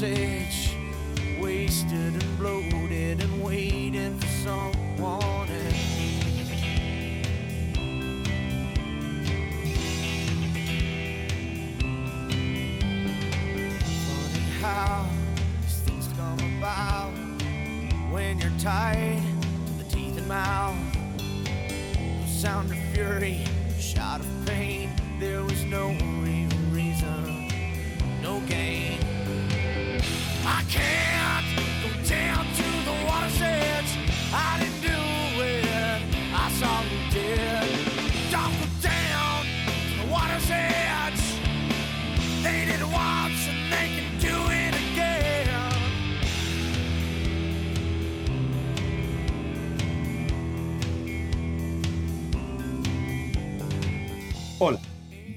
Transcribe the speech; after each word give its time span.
the 0.00 0.47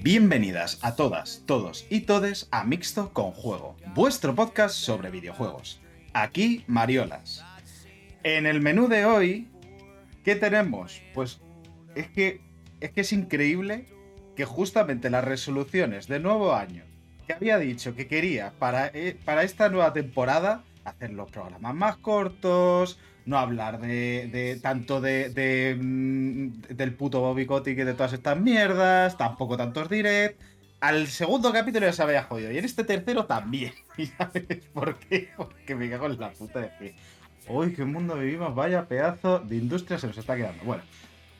bienvenidas 0.02 0.80
a 0.82 0.96
todas, 0.96 1.44
todos 1.46 1.86
y 1.88 2.00
todes 2.00 2.48
a 2.50 2.64
Mixto 2.64 3.12
con 3.12 3.30
Juego, 3.30 3.76
vuestro 3.94 4.34
podcast 4.34 4.74
sobre 4.74 5.10
videojuegos. 5.10 5.80
Aquí 6.12 6.64
Mariolas. 6.66 7.44
En 8.24 8.46
el 8.46 8.60
menú 8.60 8.88
de 8.88 9.04
hoy, 9.04 9.48
¿qué 10.24 10.34
tenemos? 10.34 11.00
Pues 11.14 11.40
es 11.94 12.08
que 12.08 12.40
es 12.80 12.90
que 12.90 13.02
es 13.02 13.12
increíble 13.12 13.86
que 14.34 14.44
justamente 14.44 15.08
las 15.08 15.22
resoluciones 15.22 16.08
de 16.08 16.18
nuevo 16.18 16.52
año 16.52 16.82
que 17.24 17.34
había 17.34 17.58
dicho 17.58 17.94
que 17.94 18.08
quería 18.08 18.52
para, 18.58 18.88
eh, 18.88 19.16
para 19.24 19.44
esta 19.44 19.68
nueva 19.68 19.92
temporada 19.92 20.64
hacer 20.84 21.12
los 21.12 21.30
programas 21.30 21.76
más 21.76 21.96
cortos, 21.98 22.98
no 23.26 23.38
hablar 23.38 23.80
de, 23.80 24.28
de- 24.32 24.58
tanto 24.60 25.00
de, 25.00 25.76
mm, 25.80 26.74
del 26.74 26.94
puto 26.94 27.20
Bobby 27.20 27.46
Kotick 27.46 27.78
y 27.78 27.84
de 27.84 27.94
todas 27.94 28.12
estas 28.12 28.38
mierdas, 28.38 29.16
tampoco 29.16 29.56
tantos 29.56 29.88
direct. 29.88 30.40
Al 30.80 31.06
segundo 31.06 31.52
capítulo 31.52 31.86
ya 31.86 31.92
se 31.92 32.02
había 32.02 32.24
jodido 32.24 32.50
y 32.50 32.58
en 32.58 32.64
este 32.64 32.82
tercero 32.84 33.26
también. 33.26 33.72
¿Y 33.96 34.06
sabes 34.06 34.44
por 34.74 34.96
qué? 34.98 35.28
Porque 35.36 35.74
me 35.74 35.88
cago 35.88 36.06
en 36.06 36.18
la 36.18 36.30
puta 36.32 36.60
de 36.60 36.70
que. 36.78 36.94
Uy, 37.48 37.72
qué 37.74 37.84
mundo 37.84 38.16
vivimos, 38.16 38.54
vaya 38.54 38.86
pedazo 38.86 39.38
de 39.40 39.56
industria 39.56 39.98
se 39.98 40.06
nos 40.06 40.16
está 40.18 40.36
quedando. 40.36 40.62
Bueno, 40.64 40.82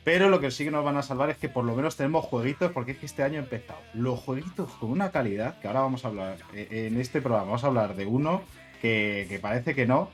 pero 0.04 0.28
lo 0.28 0.40
que 0.40 0.50
sí 0.50 0.64
que 0.64 0.70
nos 0.72 0.84
van 0.84 0.96
a 0.96 1.02
salvar 1.02 1.30
es 1.30 1.36
que 1.36 1.48
por 1.48 1.64
lo 1.64 1.76
menos 1.76 1.96
tenemos 1.96 2.24
jueguitos, 2.24 2.72
porque 2.72 2.90
es 2.92 2.98
que 2.98 3.06
este 3.06 3.22
año 3.22 3.36
ha 3.40 3.44
empezado. 3.44 3.78
Los 3.94 4.18
jueguitos 4.18 4.70
con 4.72 4.90
una 4.90 5.10
calidad, 5.12 5.60
que 5.60 5.68
ahora 5.68 5.80
vamos 5.80 6.04
a 6.04 6.08
hablar, 6.08 6.38
eh, 6.54 6.88
en 6.92 7.00
este 7.00 7.20
programa 7.20 7.46
vamos 7.46 7.62
a 7.62 7.68
hablar 7.68 7.94
de 7.94 8.06
uno 8.06 8.42
que 8.80 9.38
parece 9.40 9.76
que 9.76 9.86
no, 9.86 10.10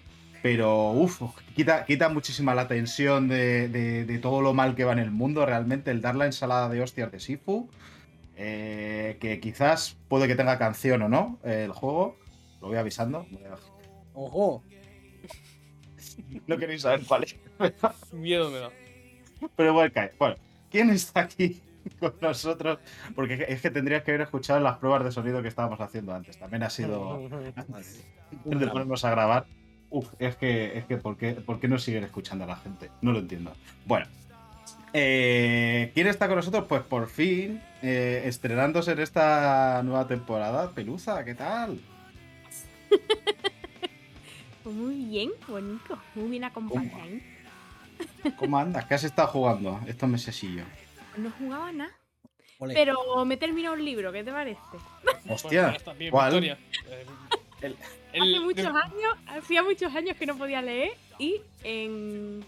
pero 0.51 0.93
uff, 0.93 1.21
quita, 1.55 1.85
quita 1.85 2.09
muchísima 2.09 2.55
la 2.55 2.67
tensión 2.69 3.29
de, 3.29 3.69
de- 3.69 4.07
de 4.07 4.19
todo 4.19 4.41
lo 4.41 4.55
mal 4.55 4.75
que 4.75 4.85
va 4.85 4.93
en 4.93 4.99
el 4.99 5.11
mundo, 5.11 5.45
realmente, 5.45 5.91
el 5.91 6.01
dar 6.01 6.17
la 6.17 6.25
ensalada 6.25 6.71
de 6.71 6.81
hostias 6.81 7.13
de 7.13 7.21
Sifu, 7.21 7.69
eh, 8.35 9.19
que 9.21 9.41
quizás 9.41 9.99
puede 10.09 10.27
que 10.27 10.37
tenga 10.37 10.57
canción 10.59 11.03
o 11.03 11.09
no, 11.11 11.39
eh, 11.45 11.65
el 11.67 11.73
juego, 11.73 12.17
lo 12.63 12.69
voy 12.69 12.79
avisando. 12.79 13.27
Ojo, 14.15 14.63
No 16.47 16.57
queréis 16.57 16.81
saber 16.83 17.03
cuál 17.07 17.25
es. 17.25 17.37
Miedo 18.13 18.51
me 18.51 18.59
da. 18.59 18.71
Pero 19.55 19.75
bueno, 19.75 19.93
cae. 19.93 20.13
Bueno, 20.19 20.37
¿quién 20.71 20.89
está 20.89 21.21
aquí 21.21 21.61
con 22.01 22.15
nosotros? 22.23 22.79
Porque 23.15 23.45
es 23.49 23.61
que 23.61 23.71
tendrías 23.71 24.03
que 24.03 24.13
haber 24.13 24.23
escuchado 24.23 24.61
las 24.61 24.79
pruebas 24.79 25.05
de 25.05 25.13
sonido 25.13 25.43
que 25.43 25.49
estábamos 25.49 25.79
haciendo 25.81 26.15
antes. 26.15 26.39
También 26.39 26.63
ha 26.63 26.71
sido 26.71 27.21
antes 27.57 28.05
de 28.45 28.67
ponernos 28.69 29.05
a 29.05 29.11
grabar. 29.11 29.47
Uf, 29.91 30.09
es 30.19 30.37
que, 30.37 30.77
es 30.79 30.85
que 30.85 30.97
¿por, 30.99 31.17
qué, 31.17 31.33
por 31.33 31.61
qué 31.61 31.69
no 31.69 31.79
siguen 31.79 32.05
escuchando 32.05 32.45
a 32.45 32.47
la 32.49 32.57
gente? 32.57 32.91
No 33.01 33.13
lo 33.13 33.21
entiendo. 33.21 33.53
Bueno, 33.87 34.07
eh, 34.93 35.91
¿quién 35.95 36.07
está 36.07 36.27
con 36.29 36.37
nosotros? 36.37 36.65
Pues 36.69 36.83
por 36.83 37.09
fin, 37.09 37.63
eh, 37.83 38.23
estrenándose 38.27 38.93
en 38.93 39.01
esta 39.01 39.83
nueva 39.83 40.07
temporada. 40.07 40.71
Peluza, 40.71 41.25
¿qué 41.25 41.35
tal? 41.35 41.81
Pues 44.63 44.75
muy 44.77 44.95
bien, 45.07 45.31
bonito, 45.47 45.99
muy 46.15 46.29
bien 46.31 46.45
acompañado. 46.45 46.99
¿Cómo 48.37 48.59
andas? 48.59 48.85
¿Qué 48.85 48.95
has 48.95 49.05
estado 49.05 49.29
jugando 49.29 49.81
estos 49.87 50.09
mesesillos? 50.09 50.67
No 51.17 51.31
jugaba 51.39 51.73
nada, 51.73 51.91
ole. 52.59 52.75
pero 52.75 53.25
me 53.25 53.35
he 53.35 53.39
terminado 53.39 53.75
un 53.75 53.85
libro, 53.85 54.13
¿qué 54.13 54.23
te 54.23 54.31
parece? 54.31 54.61
Hostia, 55.29 55.77
bien, 55.99 56.11
¿cuál? 56.11 56.57
El- 57.61 57.77
el- 58.13 58.23
Hace 58.35 58.41
muchos 58.45 58.67
años, 58.67 59.17
hacía 59.27 59.63
muchos 59.63 59.95
años 59.95 60.17
que 60.17 60.27
no 60.27 60.37
podía 60.37 60.63
leer 60.63 60.93
y 61.19 61.41
en 61.65 62.45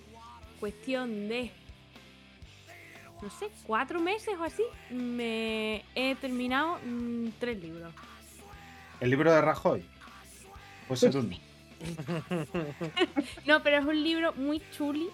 cuestión 0.59 1.29
de, 1.29 1.51
no 3.23 3.31
sé, 3.31 3.49
cuatro 3.67 4.01
meses 4.01 4.35
o 4.39 4.45
así, 4.45 4.63
me 4.91 5.85
he 5.95 6.15
terminado 6.17 6.79
mm, 6.85 7.29
tres 7.39 7.61
libros. 7.61 7.93
¿El 9.01 9.11
libro 9.11 9.33
de 9.33 9.41
Rajoy? 9.41 9.85
Pues 10.89 11.03
el 11.03 11.17
uno. 11.17 11.37
No, 13.47 13.63
pero 13.63 13.79
es 13.79 13.85
un 13.85 14.03
libro 14.03 14.33
muy 14.35 14.61
chuli. 14.77 15.09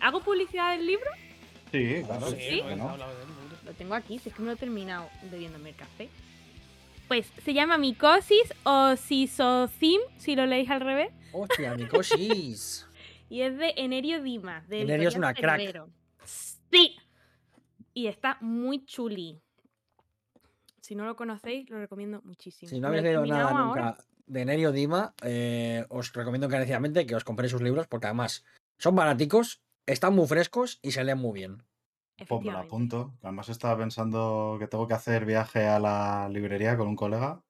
¿Hago 0.00 0.20
publicidad 0.20 0.72
del 0.76 0.86
libro? 0.86 1.10
Sí, 1.72 2.02
claro. 2.04 2.30
Sí, 2.30 2.36
¿Sí? 2.50 2.62
no. 2.76 2.96
Lo 3.64 3.72
tengo 3.74 3.94
aquí, 3.94 4.18
si 4.18 4.28
es 4.28 4.34
que 4.34 4.40
me 4.42 4.46
lo 4.48 4.52
he 4.52 4.56
terminado 4.56 5.08
bebiéndome 5.30 5.70
el 5.70 5.76
café. 5.76 6.08
Pues 7.10 7.26
se 7.44 7.54
llama 7.54 7.76
Micosis 7.76 8.54
o 8.62 8.94
Sisocim, 8.94 10.00
si 10.16 10.36
lo 10.36 10.46
leéis 10.46 10.70
al 10.70 10.80
revés. 10.80 11.10
Hostia, 11.32 11.74
Mikosis. 11.74 12.86
Y 13.28 13.42
es 13.42 13.58
de 13.58 13.74
Enerio 13.76 14.22
Dimas. 14.22 14.68
De 14.68 14.82
Enerio 14.82 15.08
es 15.08 15.16
una 15.16 15.34
crack. 15.34 15.88
Sí. 16.24 16.96
Y 17.94 18.06
está 18.06 18.38
muy 18.40 18.84
chuli. 18.84 19.40
Si 20.80 20.94
no 20.94 21.04
lo 21.04 21.16
conocéis, 21.16 21.68
lo 21.68 21.80
recomiendo 21.80 22.22
muchísimo. 22.22 22.70
Si 22.70 22.78
no 22.78 22.86
habéis 22.86 23.02
leído 23.02 23.26
nada 23.26 23.50
ahora. 23.50 23.84
nunca 23.86 24.04
de 24.28 24.44
Nerio 24.44 24.70
Dima, 24.70 25.12
eh, 25.24 25.86
os 25.88 26.12
recomiendo 26.12 26.46
encarecidamente 26.46 27.06
que 27.06 27.16
os 27.16 27.24
compréis 27.24 27.50
sus 27.50 27.60
libros 27.62 27.88
porque 27.88 28.06
además 28.06 28.44
son 28.78 28.94
baraticos, 28.94 29.60
están 29.86 30.14
muy 30.14 30.28
frescos 30.28 30.78
y 30.80 30.92
se 30.92 31.02
leen 31.02 31.18
muy 31.18 31.32
bien. 31.40 31.64
Pues 32.28 32.42
me 32.42 32.52
lo 32.52 32.58
apunto. 32.58 33.12
que 33.20 33.26
Además 33.26 33.48
estaba 33.48 33.78
pensando 33.78 34.56
que 34.58 34.66
tengo 34.68 34.86
que 34.86 34.94
hacer 34.94 35.24
viaje 35.24 35.66
a 35.66 35.78
la 35.80 36.28
librería 36.30 36.76
con 36.76 36.88
un 36.88 36.96
colega. 36.96 37.42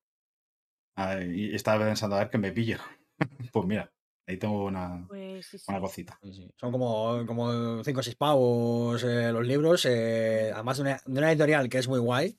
Ah, 0.97 1.21
Y 1.23 1.55
estaba 1.55 1.85
pensando 1.85 2.17
a 2.17 2.21
ver 2.21 2.31
qué 2.31 2.39
me 2.39 2.53
pillo. 2.53 2.79
Pues 3.53 3.67
mira, 3.67 3.93
ahí 4.27 4.39
tengo 4.39 4.65
una, 4.65 5.07
Pues 5.09 5.47
sí, 5.47 5.59
sí. 5.59 5.65
una 5.69 5.81
cosita. 5.81 6.19
Sí, 6.23 6.33
sí. 6.33 6.51
Son 6.57 6.71
como, 6.73 7.25
como 7.27 7.83
5 7.85 8.01
o 8.01 8.03
6 8.03 8.17
pavos 8.17 9.03
eh, 9.05 9.33
los 9.33 9.47
libros, 9.47 9.85
eh, 9.87 10.51
además 10.55 10.77
de 10.79 10.83
una, 10.83 11.01
de 11.05 11.19
una 11.19 11.31
editorial 11.33 11.69
que 11.69 11.79
es 11.79 11.89
muy 11.89 11.99
guay, 12.01 12.39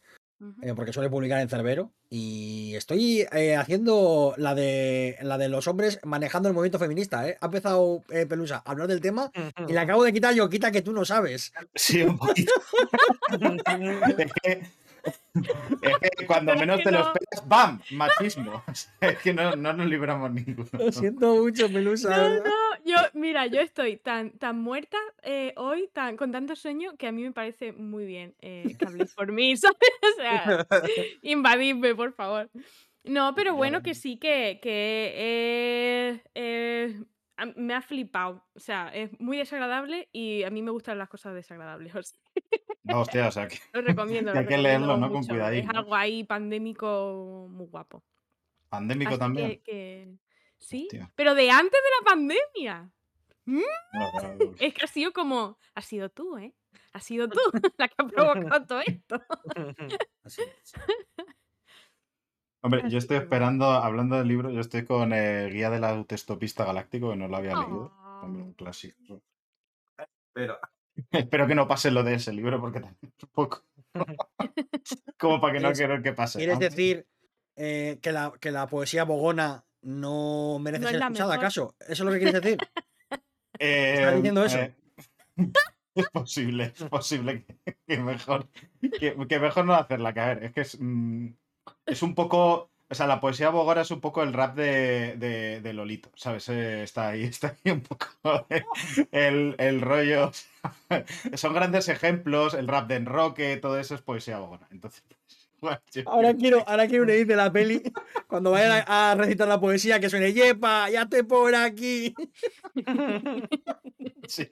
Eh, 0.62 0.74
porque 0.76 0.94
suele 0.94 1.10
publicar 1.10 1.40
en 1.40 1.50
Cerbero. 1.50 1.92
Y 2.10 2.74
estoy 2.76 3.28
eh, 3.32 3.56
haciendo 3.56 4.34
la 4.38 4.56
de, 4.56 5.18
la 5.22 5.38
de 5.38 5.50
los 5.50 5.68
hombres 5.68 6.00
manejando 6.04 6.50
el 6.50 6.56
movimiento 6.56 6.80
feminista. 6.80 7.28
¿eh? 7.28 7.38
Ha 7.40 7.46
empezado 7.46 8.04
eh, 8.10 8.26
Pelusa 8.26 8.64
a 8.66 8.72
hablar 8.72 8.88
del 8.88 9.02
tema 9.02 9.32
y 9.68 9.72
le 9.72 9.80
acabo 9.80 10.04
de 10.04 10.12
quitar 10.12 10.34
yo, 10.34 10.50
quita 10.50 10.72
que 10.72 10.82
tú 10.82 10.94
no 10.94 11.06
sabes. 11.06 11.54
Sí, 11.76 12.02
un 12.02 12.18
poquito. 12.18 12.52
es, 14.18 14.34
que, 14.42 14.62
es 16.02 16.12
que 16.18 16.26
cuando 16.26 16.54
es 16.54 16.60
menos 16.60 16.78
que 16.78 16.84
te 16.84 16.92
los 16.92 17.08
no. 17.08 17.14
pegas, 17.14 17.48
¡bam! 17.48 17.82
Machismo. 17.92 18.64
Es 19.02 19.18
que 19.20 19.34
no, 19.34 19.56
no 19.56 19.74
nos 19.74 19.88
libramos 19.88 20.32
ninguno. 20.32 20.70
Lo 20.74 20.92
siento 20.92 21.36
mucho, 21.36 21.72
Pelusa. 21.72 22.10
No, 22.10 22.44
no, 22.44 22.52
yo, 22.86 22.98
mira, 23.14 23.48
yo 23.48 23.62
estoy 23.62 23.98
tan, 23.98 24.32
tan 24.32 24.60
muerta 24.60 24.98
eh, 25.24 25.54
hoy, 25.58 25.90
tan, 25.94 26.18
con 26.18 26.32
tanto 26.32 26.56
sueño, 26.56 26.96
que 26.98 27.08
a 27.08 27.12
mí 27.12 27.24
me 27.24 27.32
parece 27.32 27.72
muy 27.72 28.06
bien 28.06 28.36
eh, 28.42 28.76
que 28.78 28.86
habléis 28.86 29.14
por 29.14 29.32
mí, 29.32 29.56
¿sabes? 29.58 29.78
O 30.02 30.16
sea, 30.16 30.68
invadidme, 31.22 31.96
por 31.96 32.14
favor. 32.14 32.50
No, 33.04 33.34
pero 33.34 33.56
bueno, 33.56 33.82
que 33.82 33.96
sí, 33.96 34.18
que, 34.18 34.60
que 34.62 35.14
eh, 35.16 36.24
eh, 36.36 37.04
a- 37.38 37.46
me 37.56 37.74
ha 37.74 37.82
flipado. 37.82 38.46
O 38.54 38.60
sea, 38.60 38.90
es 38.94 39.10
muy 39.20 39.38
desagradable 39.38 40.10
y 40.12 40.44
a 40.44 40.50
mí 40.50 40.62
me 40.62 40.72
gustan 40.72 40.98
las 40.98 41.10
cosas 41.10 41.34
desagradables. 41.34 41.94
o 41.96 42.04
sea, 42.04 42.20
No, 42.84 43.02
hostia, 43.02 43.28
o 43.28 43.32
sea, 43.32 43.48
que 43.48 43.60
lo 43.74 43.82
recomiendo. 43.82 44.32
Que 44.34 44.38
hay 44.40 44.44
lo 44.46 44.50
que 44.50 44.58
leerlo, 44.58 44.88
recomiendo 44.88 45.08
¿no? 45.08 45.14
Con 45.14 45.24
cuidadín, 45.28 45.60
Es 45.62 45.74
¿no? 45.74 45.80
algo 45.80 45.96
ahí 45.96 46.24
pandémico 46.24 47.48
muy 47.50 47.68
guapo. 47.68 48.04
pandémico 48.70 49.12
Así 49.12 49.20
también. 49.20 49.50
que- 49.50 49.62
que- 49.64 50.16
sí, 50.58 50.84
Hostia. 50.92 51.12
pero 51.16 51.36
de 51.36 51.50
antes 51.52 51.72
de 51.72 51.90
la 52.00 52.10
pandemia. 52.12 52.92
"Mm". 53.46 53.62
Es 54.60 54.74
que 54.74 54.86
ha 54.86 54.88
sido 54.88 55.12
como, 55.14 55.58
has 55.76 55.86
sido 55.86 56.10
tú, 56.10 56.38
¿eh? 56.38 56.54
Has 56.94 57.04
sido 57.04 57.28
tú 57.28 57.40
la 57.78 57.88
que 57.88 57.96
ha 57.98 58.08
provocado 58.08 58.66
todo 58.66 58.82
esto. 58.86 59.22
Así 60.24 60.42
es. 60.42 60.74
Hombre, 62.64 62.84
yo 62.90 62.98
estoy 62.98 63.18
esperando, 63.18 63.66
hablando 63.66 64.18
del 64.18 64.28
libro, 64.28 64.52
yo 64.52 64.60
estoy 64.60 64.86
con 64.86 65.14
eh, 65.14 65.50
Guía 65.52 65.70
del 65.70 65.84
Autoestopista 65.84 66.64
Galáctico, 66.66 67.10
que 67.10 67.16
no 67.18 67.28
lo 67.28 67.38
había 67.38 67.56
leído. 67.56 67.92
También 68.22 68.46
un 68.46 68.52
Oh. 68.52 68.56
clásico. 68.56 69.22
Pero 70.34 70.60
espero 71.12 71.48
que 71.48 71.56
no 71.56 71.68
pase 71.68 71.90
lo 71.92 72.04
de 72.04 72.14
ese 72.16 72.32
libro, 72.34 72.60
porque 72.62 72.80
también 72.82 72.98
es 73.18 73.24
un 73.24 73.30
poco. 73.32 73.64
como 75.20 75.42
para 75.42 75.54
que 75.54 75.60
no 75.60 75.70
¿Quieres- 75.70 75.78
quiero 75.78 76.04
que 76.04 76.14
pase. 76.14 76.38
¿Quieres 76.38 76.60
decir 76.60 77.08
eh, 77.56 77.98
que, 78.02 78.12
la, 78.12 78.32
que 78.40 78.52
la 78.52 78.68
poesía 78.68 79.04
bogona 79.06 79.66
no 79.82 80.60
merece 80.60 80.82
No 80.84 80.88
es 80.88 80.92
ser 80.92 81.00
la 81.00 81.06
escuchada, 81.08 81.34
acaso? 81.36 81.76
¿Eso 81.80 81.92
es 81.92 82.00
lo 82.02 82.12
que 82.12 82.20
quieres 82.20 82.42
decir? 82.42 82.58
Eh, 83.64 84.12
diciendo 84.16 84.44
eso? 84.44 84.58
eh, 84.58 84.74
es 85.94 86.10
posible, 86.10 86.74
es 86.76 86.84
posible 86.86 87.46
que, 87.46 87.78
que 87.86 87.98
mejor, 88.00 88.48
que, 89.00 89.16
que 89.28 89.40
mejor 89.40 89.66
no 89.66 89.76
hacerla 89.76 90.16
caer. 90.16 90.44
Es 90.46 90.52
que 90.54 90.62
es, 90.62 90.78
mm, 90.80 91.28
es 91.86 92.02
un 92.04 92.16
poco. 92.16 92.70
O 92.90 92.94
sea, 92.94 93.08
la 93.08 93.22
poesía 93.22 93.50
bogora 93.52 93.84
es 93.84 93.92
un 93.92 94.02
poco 94.02 94.22
el 94.22 94.34
rap 94.34 94.54
de, 94.58 95.16
de- 95.16 95.62
de 95.62 95.74
Lolito, 95.74 96.12
¿sabes? 96.16 96.50
Eh, 96.50 96.84
está 96.84 97.08
ahí, 97.10 97.24
está 97.24 97.56
ahí 97.64 97.72
un 97.72 97.82
poco 97.82 98.08
el, 99.12 99.56
el 99.58 99.80
rollo. 99.82 100.32
Son 101.36 101.54
grandes 101.54 101.88
ejemplos, 101.88 102.54
el 102.54 102.68
rap 102.68 102.90
de 102.90 102.96
enroque, 102.96 103.56
todo 103.58 103.80
eso 103.80 103.96
es 103.96 104.02
poesía 104.02 104.40
bogora. 104.40 104.68
Entonces, 104.72 105.04
bueno, 105.62 105.80
yo- 105.94 106.04
Ahora 106.06 106.34
quiero, 106.34 106.68
ahora 106.68 106.86
quiero 106.88 107.04
unir 107.06 107.26
de 107.26 107.36
la 107.38 107.50
peli, 107.54 107.82
cuando 108.28 108.52
vayan 108.52 108.84
a, 108.86 109.12
a 109.12 109.16
recitar 109.16 109.48
la 109.48 109.62
poesía, 109.62 110.02
que 110.02 110.10
suene 110.10 110.34
¡Yepa! 110.34 110.90
¡Ya 110.90 111.04
estoy 111.04 111.24
por 111.24 111.56
aquí! 111.56 112.14
sí. 114.28 114.52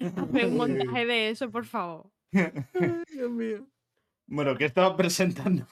Hazme 0.00 0.46
un 0.46 0.56
montaje 0.56 1.04
de 1.04 1.28
eso, 1.30 1.50
por 1.50 1.66
favor. 1.66 2.10
Ay, 2.32 3.02
Dios 3.12 3.30
mío. 3.30 3.66
Bueno, 4.32 4.56
¿qué 4.56 4.64
estaba 4.64 4.96
presentando? 4.96 5.66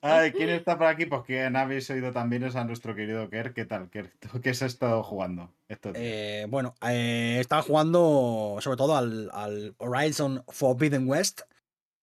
Ay, 0.00 0.30
¿quién 0.30 0.50
está 0.50 0.78
por 0.78 0.86
aquí? 0.86 1.06
Pues 1.06 1.22
quien 1.22 1.56
habéis 1.56 1.90
oído 1.90 2.12
también 2.12 2.44
es 2.44 2.54
a 2.54 2.64
nuestro 2.64 2.94
querido 2.94 3.28
Kerr. 3.28 3.52
¿Qué 3.52 3.64
tal, 3.64 3.90
Kerr? 3.90 4.12
¿Tú 4.20 4.40
¿Qué 4.40 4.50
has 4.50 4.62
estado 4.62 5.02
jugando 5.02 5.52
estos 5.68 5.94
días? 5.94 6.04
Eh, 6.06 6.46
bueno, 6.48 6.74
eh, 6.88 7.38
estaba 7.40 7.62
jugando 7.62 8.58
sobre 8.60 8.76
todo 8.76 8.96
al, 8.96 9.30
al 9.32 9.74
Horizon 9.78 10.44
Forbidden 10.46 11.08
West. 11.08 11.40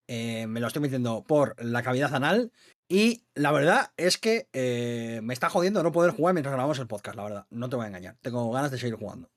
Eh, 0.10 0.48
me 0.48 0.60
lo 0.60 0.68
estoy 0.68 0.82
metiendo 0.82 1.24
por 1.24 1.56
la 1.64 1.82
cavidad 1.82 2.14
anal. 2.14 2.52
Y 2.90 3.24
la 3.36 3.54
verdad 3.54 3.94
es 3.96 4.18
que 4.18 4.50
eh, 4.52 5.22
me 5.24 5.34
está 5.34 5.50
jodiendo 5.50 5.82
no 5.82 5.94
poder 5.94 6.12
jugar 6.12 6.34
mientras 6.34 6.54
grabamos 6.54 6.80
el 6.80 6.88
podcast, 6.88 7.16
la 7.16 7.24
verdad. 7.24 7.46
No 7.52 7.70
te 7.70 7.78
voy 7.78 7.86
a 7.86 7.88
engañar. 7.88 8.18
Tengo 8.22 8.52
ganas 8.52 8.72
de 8.72 8.80
seguir 8.80 8.96
jugando. 8.96 9.30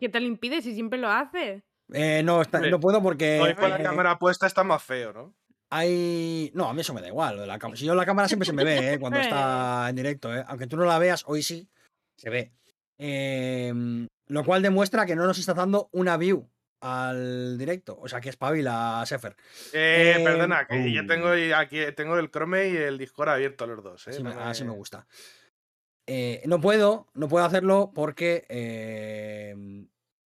¿Qué 0.00 0.08
te 0.08 0.18
lo 0.18 0.26
impide 0.26 0.60
si 0.60 0.74
siempre 0.74 0.98
lo 0.98 1.08
haces? 1.08 1.62
Eh, 1.92 2.22
no, 2.24 2.42
está- 2.42 2.60
no 2.60 2.80
puedo 2.80 3.02
porque. 3.02 3.40
Hoy 3.40 3.54
con 3.54 3.70
la 3.70 3.78
eh, 3.78 3.82
cámara 3.82 4.18
puesta 4.18 4.46
está 4.46 4.64
más 4.64 4.82
feo, 4.82 5.12
¿no? 5.12 5.34
Hay. 5.70 6.50
No, 6.54 6.68
a 6.68 6.74
mí 6.74 6.80
eso 6.82 6.92
me 6.94 7.00
da 7.00 7.08
igual. 7.08 7.36
lo 7.36 7.40
de 7.42 7.46
la 7.46 7.58
cámara. 7.58 7.78
Si 7.78 7.84
yo 7.86 7.94
la 7.94 8.04
cámara 8.06 8.28
siempre 8.28 8.46
se 8.46 8.52
me 8.52 8.64
ve, 8.64 8.94
¿eh? 8.94 8.98
cuando 8.98 9.18
está 9.18 9.86
en 9.90 9.96
directo, 9.96 10.34
¿eh? 10.34 10.44
Aunque 10.46 10.66
tú 10.66 10.76
no 10.76 10.84
la 10.84 10.98
veas, 10.98 11.24
hoy 11.26 11.42
sí 11.42 11.68
se 12.16 12.30
ve. 12.30 12.52
Em, 12.98 14.06
lo 14.28 14.44
cual 14.44 14.62
demuestra 14.62 15.06
que 15.06 15.16
no 15.16 15.26
nos 15.26 15.38
está 15.38 15.54
dando 15.54 15.88
una 15.92 16.16
view 16.16 16.48
al 16.82 17.58
directo. 17.58 17.96
O 18.00 18.06
sea 18.08 18.20
que 18.20 18.28
espabila 18.28 19.02
Sefer. 19.06 19.34
Eh, 19.72 20.16
Eh, 20.18 20.24
perdona, 20.24 20.66
que 20.66 20.92
yo 20.92 21.02
uh. 21.02 21.06
tengo 21.06 21.36
y 21.36 21.52
aquí 21.52 21.78
tengo 21.96 22.18
el 22.18 22.30
Chrome 22.30 22.68
y 22.68 22.76
el 22.76 22.98
Discord 22.98 23.30
abierto 23.30 23.66
los 23.66 23.82
dos. 23.82 24.06
¿eh? 24.06 24.10
Así, 24.10 24.22
me, 24.22 24.34
No 24.34 24.40
así 24.42 24.64
me 24.64 24.70
me- 24.70 24.76
gusta. 24.76 25.06
Eh, 26.06 26.42
no 26.46 26.60
puedo, 26.60 27.06
no 27.14 27.28
puedo 27.28 27.44
hacerlo 27.44 27.92
porque 27.94 28.44
em, 28.48 29.88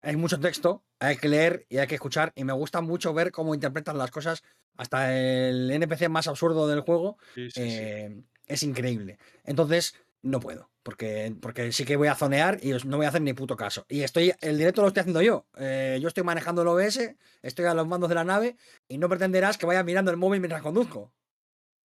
hay 0.04 0.16
mucho 0.16 0.38
texto, 0.40 0.84
hay 0.98 1.16
que 1.16 1.28
leer 1.28 1.66
y 1.68 1.78
hay 1.78 1.86
que 1.86 1.94
escuchar. 1.96 2.32
Y 2.34 2.44
me 2.44 2.52
gusta 2.52 2.80
mucho 2.80 3.12
ver 3.14 3.32
cómo 3.32 3.54
interpretan 3.54 3.98
las 3.98 4.10
cosas. 4.10 4.42
Hasta 4.76 5.16
el 5.16 5.70
NPC 5.70 6.08
más 6.08 6.26
absurdo 6.28 6.66
del 6.68 6.80
juego 6.80 7.16
Sí, 7.34 7.50
sí, 7.50 7.50
sí. 7.50 7.60
eh, 7.62 8.22
es 8.46 8.62
increíble. 8.62 9.18
Entonces, 9.44 9.94
no 10.22 10.40
puedo, 10.40 10.70
porque, 10.82 11.34
porque 11.40 11.70
sí 11.72 11.84
que 11.84 11.96
voy 11.96 12.08
a 12.08 12.14
zonear 12.14 12.58
y 12.62 12.72
no 12.86 12.96
voy 12.96 13.06
a 13.06 13.10
hacer 13.10 13.22
ni 13.22 13.32
puto 13.34 13.56
caso. 13.56 13.84
Y 13.88 14.02
estoy, 14.02 14.32
el 14.40 14.58
directo 14.58 14.82
lo 14.82 14.88
estoy 14.88 15.02
haciendo 15.02 15.22
yo. 15.22 15.46
Eh, 15.58 15.98
yo 16.00 16.08
estoy 16.08 16.24
manejando 16.24 16.62
el 16.62 16.68
OBS, 16.68 17.14
estoy 17.42 17.66
a 17.66 17.74
los 17.74 17.86
mandos 17.86 18.08
de 18.08 18.14
la 18.14 18.24
nave 18.24 18.56
y 18.88 18.98
no 18.98 19.08
pretenderás 19.08 19.58
que 19.58 19.66
vaya 19.66 19.82
mirando 19.84 20.10
el 20.10 20.16
móvil 20.16 20.40
mientras 20.40 20.62
conduzco. 20.62 21.12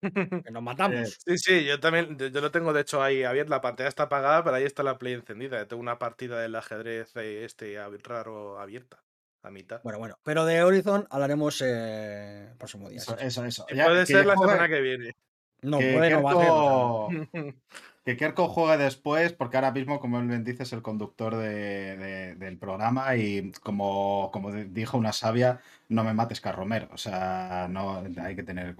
Que 0.01 0.51
nos 0.51 0.61
matamos. 0.63 1.17
Sí, 1.25 1.37
sí, 1.37 1.65
yo 1.65 1.79
también, 1.79 2.17
yo, 2.17 2.27
yo 2.27 2.41
lo 2.41 2.51
tengo 2.51 2.73
de 2.73 2.81
hecho 2.81 3.01
ahí 3.01 3.23
abierto, 3.23 3.49
la 3.51 3.61
pantalla 3.61 3.89
está 3.89 4.03
apagada, 4.03 4.43
pero 4.43 4.55
ahí 4.55 4.63
está 4.63 4.83
la 4.83 4.97
play 4.97 5.13
encendida. 5.13 5.57
Yo 5.59 5.67
tengo 5.67 5.81
una 5.81 5.97
partida 5.99 6.39
del 6.39 6.55
ajedrez 6.55 7.15
eh, 7.15 7.45
este 7.45 7.75
ab- 7.79 8.01
raro 8.03 8.59
abierta, 8.59 9.01
a 9.43 9.49
mitad. 9.51 9.81
Bueno, 9.83 9.99
bueno, 9.99 10.17
pero 10.23 10.45
de 10.45 10.63
Horizon 10.63 11.07
hablaremos 11.09 11.61
eh, 11.61 12.47
el 12.51 12.57
próximo 12.57 12.89
día. 12.89 12.97
Eso, 12.99 13.15
sí. 13.17 13.25
eso. 13.25 13.45
eso. 13.45 13.65
Y 13.69 13.75
Ya, 13.75 13.85
puede 13.85 14.01
que 14.01 14.05
ser 14.07 14.25
la 14.25 14.35
juegue- 14.35 14.51
semana 14.53 14.69
que 14.73 14.81
viene. 14.81 15.15
No, 15.61 15.79
que 15.79 15.93
puede, 15.93 16.09
no 16.11 16.21
va 16.23 16.31
a 16.31 16.35
Kerko- 16.35 17.55
Que 18.05 18.15
Kerko 18.17 18.47
juegue 18.49 18.77
después, 18.83 19.33
porque 19.33 19.57
ahora 19.57 19.71
mismo, 19.71 19.99
como 19.99 20.19
él 20.19 20.27
bien 20.27 20.43
dice, 20.43 20.61
es 20.61 20.73
el 20.73 20.83
conductor 20.83 21.35
de- 21.37 21.97
de- 21.97 22.35
del 22.35 22.59
programa 22.59 23.15
y 23.15 23.51
como, 23.63 24.29
como 24.31 24.51
de- 24.51 24.65
dijo 24.65 24.95
una 24.99 25.11
sabia, 25.11 25.59
no 25.89 26.03
me 26.03 26.13
mates, 26.13 26.39
Carromer. 26.39 26.87
O 26.91 26.97
sea, 26.97 27.65
no 27.67 28.03
hay 28.21 28.35
que 28.35 28.43
tener... 28.43 28.75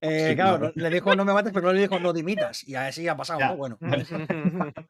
eh, 0.00 0.28
Sí, 0.30 0.34
claro, 0.36 0.58
no- 0.58 0.72
le 0.74 0.90
dijo 0.90 1.14
no 1.14 1.24
me 1.24 1.32
mates, 1.32 1.52
pero 1.52 1.66
no 1.68 1.72
le 1.72 1.80
dijo 1.80 1.98
no 1.98 2.12
dimitas. 2.12 2.66
Y 2.68 2.74
así 2.74 3.06
ha 3.08 3.16
pasado, 3.16 3.40
Ya. 3.40 3.48
¿no? 3.48 3.56
Bueno. 3.56 3.78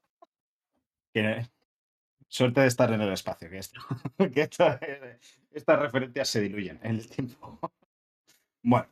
que- 1.12 1.46
Suerte 2.30 2.60
de 2.60 2.66
estar 2.66 2.92
en 2.92 3.00
el 3.00 3.10
espacio, 3.12 3.48
que, 3.48 3.56
esto, 3.58 3.80
que 4.34 4.42
esto- 4.42 4.78
estas 5.50 5.78
referencias 5.80 6.28
se 6.28 6.40
diluyen 6.42 6.78
en 6.82 6.96
el 6.96 7.08
tiempo. 7.08 7.58
Bueno. 8.62 8.86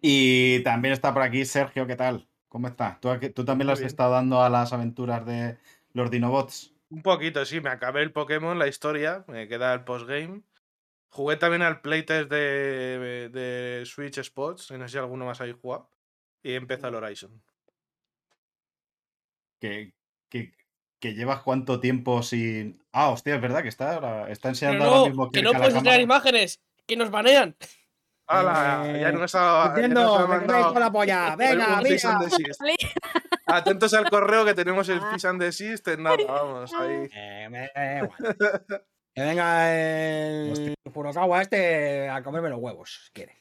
Y 0.00 0.60
también 0.62 0.92
está 0.92 1.14
por 1.14 1.22
aquí 1.22 1.44
Sergio, 1.46 1.86
¿qué 1.86 1.96
tal? 1.96 2.28
¿Cómo 2.48 2.68
estás? 2.68 3.00
¿Tú, 3.00 3.44
también 3.44 3.66
le 3.66 3.72
has 3.72 3.80
estado 3.80 4.12
dando 4.12 4.42
a 4.42 4.50
las 4.50 4.72
aventuras 4.72 5.24
de 5.24 5.56
los 5.94 6.10
Dinobots? 6.10 6.74
Un 6.90 7.02
poquito, 7.02 7.44
sí, 7.46 7.60
me 7.60 7.70
acabé 7.70 8.02
el 8.02 8.12
Pokémon, 8.12 8.58
la 8.58 8.68
historia, 8.68 9.24
me 9.26 9.48
queda 9.48 9.72
el 9.72 9.82
postgame. 9.84 10.42
Jugué 11.14 11.36
también 11.36 11.62
al 11.62 11.80
playtest 11.80 12.28
de, 12.28 13.30
de 13.32 13.86
Switch 13.86 14.20
Spots, 14.20 14.72
no 14.72 14.88
sé 14.88 14.92
si 14.92 14.98
alguno 14.98 15.24
más 15.24 15.40
habéis 15.40 15.54
jugado. 15.54 15.88
Y 16.42 16.54
empieza 16.54 16.88
el 16.88 16.96
Horizon. 16.96 17.40
que, 19.60 19.94
que, 20.28 20.52
que 20.98 21.14
llevas 21.14 21.40
cuánto 21.42 21.78
tiempo 21.78 22.20
sin. 22.24 22.82
Ah, 22.90 23.10
hostia, 23.10 23.36
es 23.36 23.40
verdad 23.40 23.62
que 23.62 23.68
está 23.68 23.94
ahora. 23.94 24.28
Está 24.28 24.48
enseñando 24.48 24.86
ahora 24.86 24.96
no, 24.96 25.06
mismo 25.06 25.30
que 25.30 25.38
Kirk 25.38 25.52
no 25.52 25.56
puedes 25.56 25.74
enseñar 25.76 26.00
imágenes, 26.00 26.60
que 26.84 26.96
nos 26.96 27.12
banean. 27.12 27.54
¡Hala! 28.26 28.82
ya 28.98 29.10
Eh, 29.10 29.12
nos 29.12 29.36
ha, 29.36 29.72
ya 29.76 29.86
nos 29.86 30.18
Entiendo, 30.18 30.18
ha 30.18 30.72
con 30.72 30.80
la 30.80 30.90
polla. 30.90 31.36
Venga, 31.38 31.80
mira. 31.80 32.18
Atentos 33.46 33.94
al 33.94 34.10
correo 34.10 34.44
que 34.44 34.54
tenemos 34.54 34.88
el 34.88 34.98
cease 35.12 35.28
and 35.28 35.40
desist 35.40 35.86
en 35.86 36.02
nada, 36.02 36.16
vamos, 36.26 36.74
ahí. 36.74 37.08
Eh, 37.12 37.48
me 37.48 37.70
igual. 38.02 38.84
Que 39.14 39.22
venga 39.22 39.72
el 39.74 40.74
Furukawa 40.92 41.42
este 41.42 42.08
a 42.08 42.22
comerme 42.22 42.48
los 42.50 42.58
huevos, 42.58 43.04
si 43.06 43.12
quiere. 43.12 43.36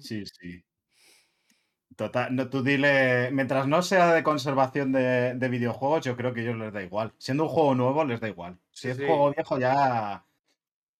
Sí, 0.00 0.24
sí. 0.26 0.64
Total, 1.96 2.34
no, 2.34 2.48
tú 2.48 2.62
dile. 2.62 3.30
Mientras 3.32 3.66
no 3.66 3.82
sea 3.82 4.12
de 4.14 4.22
conservación 4.22 4.92
de, 4.92 5.34
de 5.34 5.48
videojuegos, 5.48 6.04
yo 6.04 6.16
creo 6.16 6.32
que 6.32 6.40
a 6.40 6.42
ellos 6.44 6.56
les 6.56 6.72
da 6.72 6.82
igual. 6.82 7.12
Siendo 7.18 7.44
un 7.44 7.48
juego 7.50 7.74
nuevo, 7.74 8.04
les 8.04 8.20
da 8.20 8.28
igual. 8.28 8.58
Si 8.70 8.82
Sí, 8.82 8.88
es 8.90 8.96
sí. 8.98 9.06
juego 9.06 9.32
viejo, 9.32 9.58
ya. 9.58 10.24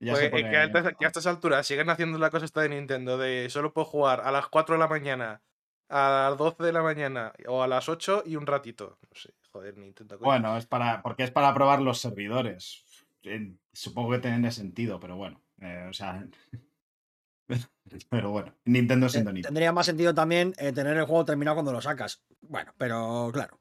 Ya 0.01 0.13
Pues, 0.13 0.25
se 0.25 0.31
pone- 0.31 0.51
que, 0.51 0.57
a 0.57 0.65
estas, 0.65 0.93
que 0.99 1.05
a 1.05 1.09
estas 1.09 1.27
alturas 1.27 1.67
siguen 1.67 1.91
haciendo 1.91 2.19
la 2.19 2.31
cosa 2.31 2.45
esta 2.47 2.63
de 2.63 2.71
Nintendo 2.71 3.17
de 3.19 3.49
solo 3.51 3.73
puedo 3.73 3.85
jugar 3.85 4.23
a 4.25 4.31
las 4.33 4.49
4 4.49 4.75
de 4.75 4.79
la 4.79 4.89
mañana, 4.89 5.43
a 5.89 6.29
las 6.31 6.39
12 6.39 6.63
de 6.65 6.73
la 6.73 6.83
mañana 6.83 7.33
o 7.47 7.63
a 7.63 7.69
las 7.69 7.89
8 7.89 8.23
y 8.27 8.37
un 8.37 8.47
ratito. 8.47 8.99
No 9.03 9.09
sé, 9.21 9.35
joder, 9.53 9.77
Nintendo. 9.79 10.19
coño. 10.19 10.27
Bueno, 10.31 10.57
es 10.57 10.67
para. 10.67 11.03
Porque 11.03 11.23
es 11.25 11.31
para 11.31 11.53
probar 11.55 11.81
los 11.81 12.01
servidores. 12.01 12.85
Eh, 13.23 13.55
Supongo 13.73 14.13
que 14.13 14.19
tiene 14.19 14.51
sentido, 14.51 14.99
pero 15.01 15.17
bueno. 15.17 15.43
eh, 15.61 15.87
o 15.89 15.93
sea. 15.93 16.27
Pero 18.11 18.31
bueno, 18.31 18.55
Nintendo 18.65 19.09
siendo 19.09 19.31
Te- 19.31 19.35
Nintendo. 19.35 19.49
Tendría 19.49 19.73
más 19.73 19.87
sentido 19.87 20.15
también 20.15 20.55
eh, 20.59 20.73
tener 20.73 20.97
el 20.97 21.05
juego 21.07 21.25
terminado 21.25 21.57
cuando 21.57 21.73
lo 21.73 21.81
sacas. 21.81 22.25
Bueno, 22.43 22.73
pero 22.79 23.31
claro. 23.33 23.61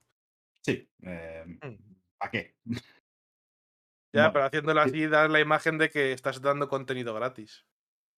Sí. 0.61 0.87
eh, 1.01 1.57
¿Para 2.19 2.29
qué? 2.31 2.55
ya, 4.13 4.29
bueno, 4.29 4.33
pero 4.33 4.45
haciéndolo 4.45 4.83
sí. 4.83 4.89
así, 4.89 5.07
das 5.07 5.31
la 5.31 5.39
imagen 5.39 5.79
de 5.79 5.89
que 5.89 6.13
estás 6.13 6.39
dando 6.41 6.69
contenido 6.69 7.15
gratis. 7.15 7.65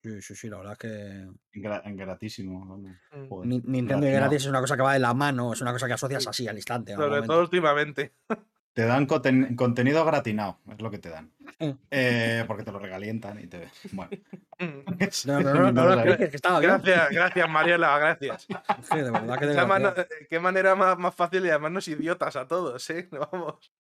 Sí, 0.04 0.22
sí, 0.22 0.36
sí, 0.36 0.50
la 0.50 0.58
verdad 0.58 0.74
es 0.74 0.80
que. 0.80 1.60
Gra- 1.62 1.96
gratísimo. 1.96 2.66
Mm. 2.78 3.28
joder. 3.30 3.48
Ni- 3.48 3.62
Nintendo 3.64 4.08
gratis 4.08 4.42
es 4.42 4.48
una 4.48 4.60
cosa 4.60 4.76
que 4.76 4.84
va 4.84 4.94
de 4.94 5.00
la 5.00 5.14
mano, 5.14 5.54
es 5.54 5.62
una 5.62 5.72
cosa 5.72 5.88
que 5.88 5.94
asocias 5.94 6.28
así 6.28 6.48
al 6.50 6.58
instante. 6.58 6.94
Sobre 6.96 7.22
todo 7.22 7.40
últimamente. 7.42 8.14
Te 8.74 8.86
dan 8.86 9.06
conten- 9.08 9.56
contenido 9.56 10.06
gratinado, 10.06 10.60
es 10.72 10.82
lo 10.82 10.90
que 10.92 10.98
te 11.00 11.10
dan. 11.10 11.32
Eh, 11.92 12.44
porque 12.48 12.64
te 12.64 12.72
lo 12.72 12.80
regalientan 12.80 13.40
y 13.40 13.46
te. 13.48 13.70
Bueno. 13.92 14.12
No, 15.26 15.40
no, 15.42 15.54
no, 15.54 15.72
no, 15.72 15.86
lo 15.86 15.94
expliques, 15.94 16.30
que 16.30 16.36
estaba 16.38 16.60
bien. 16.60 16.72
Gracias, 16.72 17.10
gracias, 17.12 17.50
Mariela, 17.50 17.98
gracias. 18.00 18.44
Sí, 18.44 18.98
de 18.98 19.12
verdad 19.12 19.34
que 19.36 19.40
Qué, 19.42 19.46
desgraciado. 19.48 19.68
mano- 19.68 19.94
qué 20.30 20.40
manera 20.40 20.76
más, 20.76 20.98
más 20.98 21.14
fácil 21.16 21.44
de 21.44 21.50
llamarnos 21.50 21.88
idiotas 21.88 22.36
a 22.36 22.48
todos, 22.48 22.90
¿eh? 22.90 23.08
Vamos. 23.12 23.72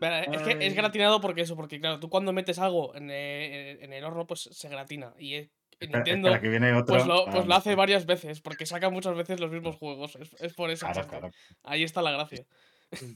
Es 0.00 0.42
que 0.42 0.66
es 0.66 0.74
gratinado 0.74 1.20
porque 1.20 1.42
eso, 1.42 1.56
porque 1.56 1.80
claro, 1.80 2.00
tú 2.00 2.08
cuando 2.08 2.32
metes 2.32 2.58
algo 2.58 2.94
en, 2.94 3.10
eh, 3.10 3.78
en 3.84 3.92
el 3.92 4.04
horno, 4.04 4.26
pues 4.26 4.48
se 4.52 4.68
gratina. 4.68 5.14
Y 5.18 5.34
Espera, 5.34 5.98
Nintendo, 5.98 6.28
espera, 6.28 6.42
que 6.42 6.48
viene 6.48 6.72
otro. 6.72 6.94
pues, 6.94 7.06
lo, 7.06 7.22
Ah, 7.22 7.30
pues 7.30 7.44
lo 7.44 7.50
no 7.50 7.54
hace 7.54 7.74
varias 7.74 8.06
veces, 8.06 8.40
porque 8.40 8.66
saca 8.66 8.90
muchas 8.90 9.16
veces 9.16 9.40
los 9.40 9.50
mismos 9.50 9.76
juegos. 9.76 10.16
Es, 10.16 10.34
es 10.40 10.54
por 10.54 10.70
eso. 10.70 10.86
Claro, 10.86 11.08
claro. 11.08 11.30
Ahí 11.64 11.82
está 11.84 12.02
la 12.02 12.12
gracia. 12.12 12.44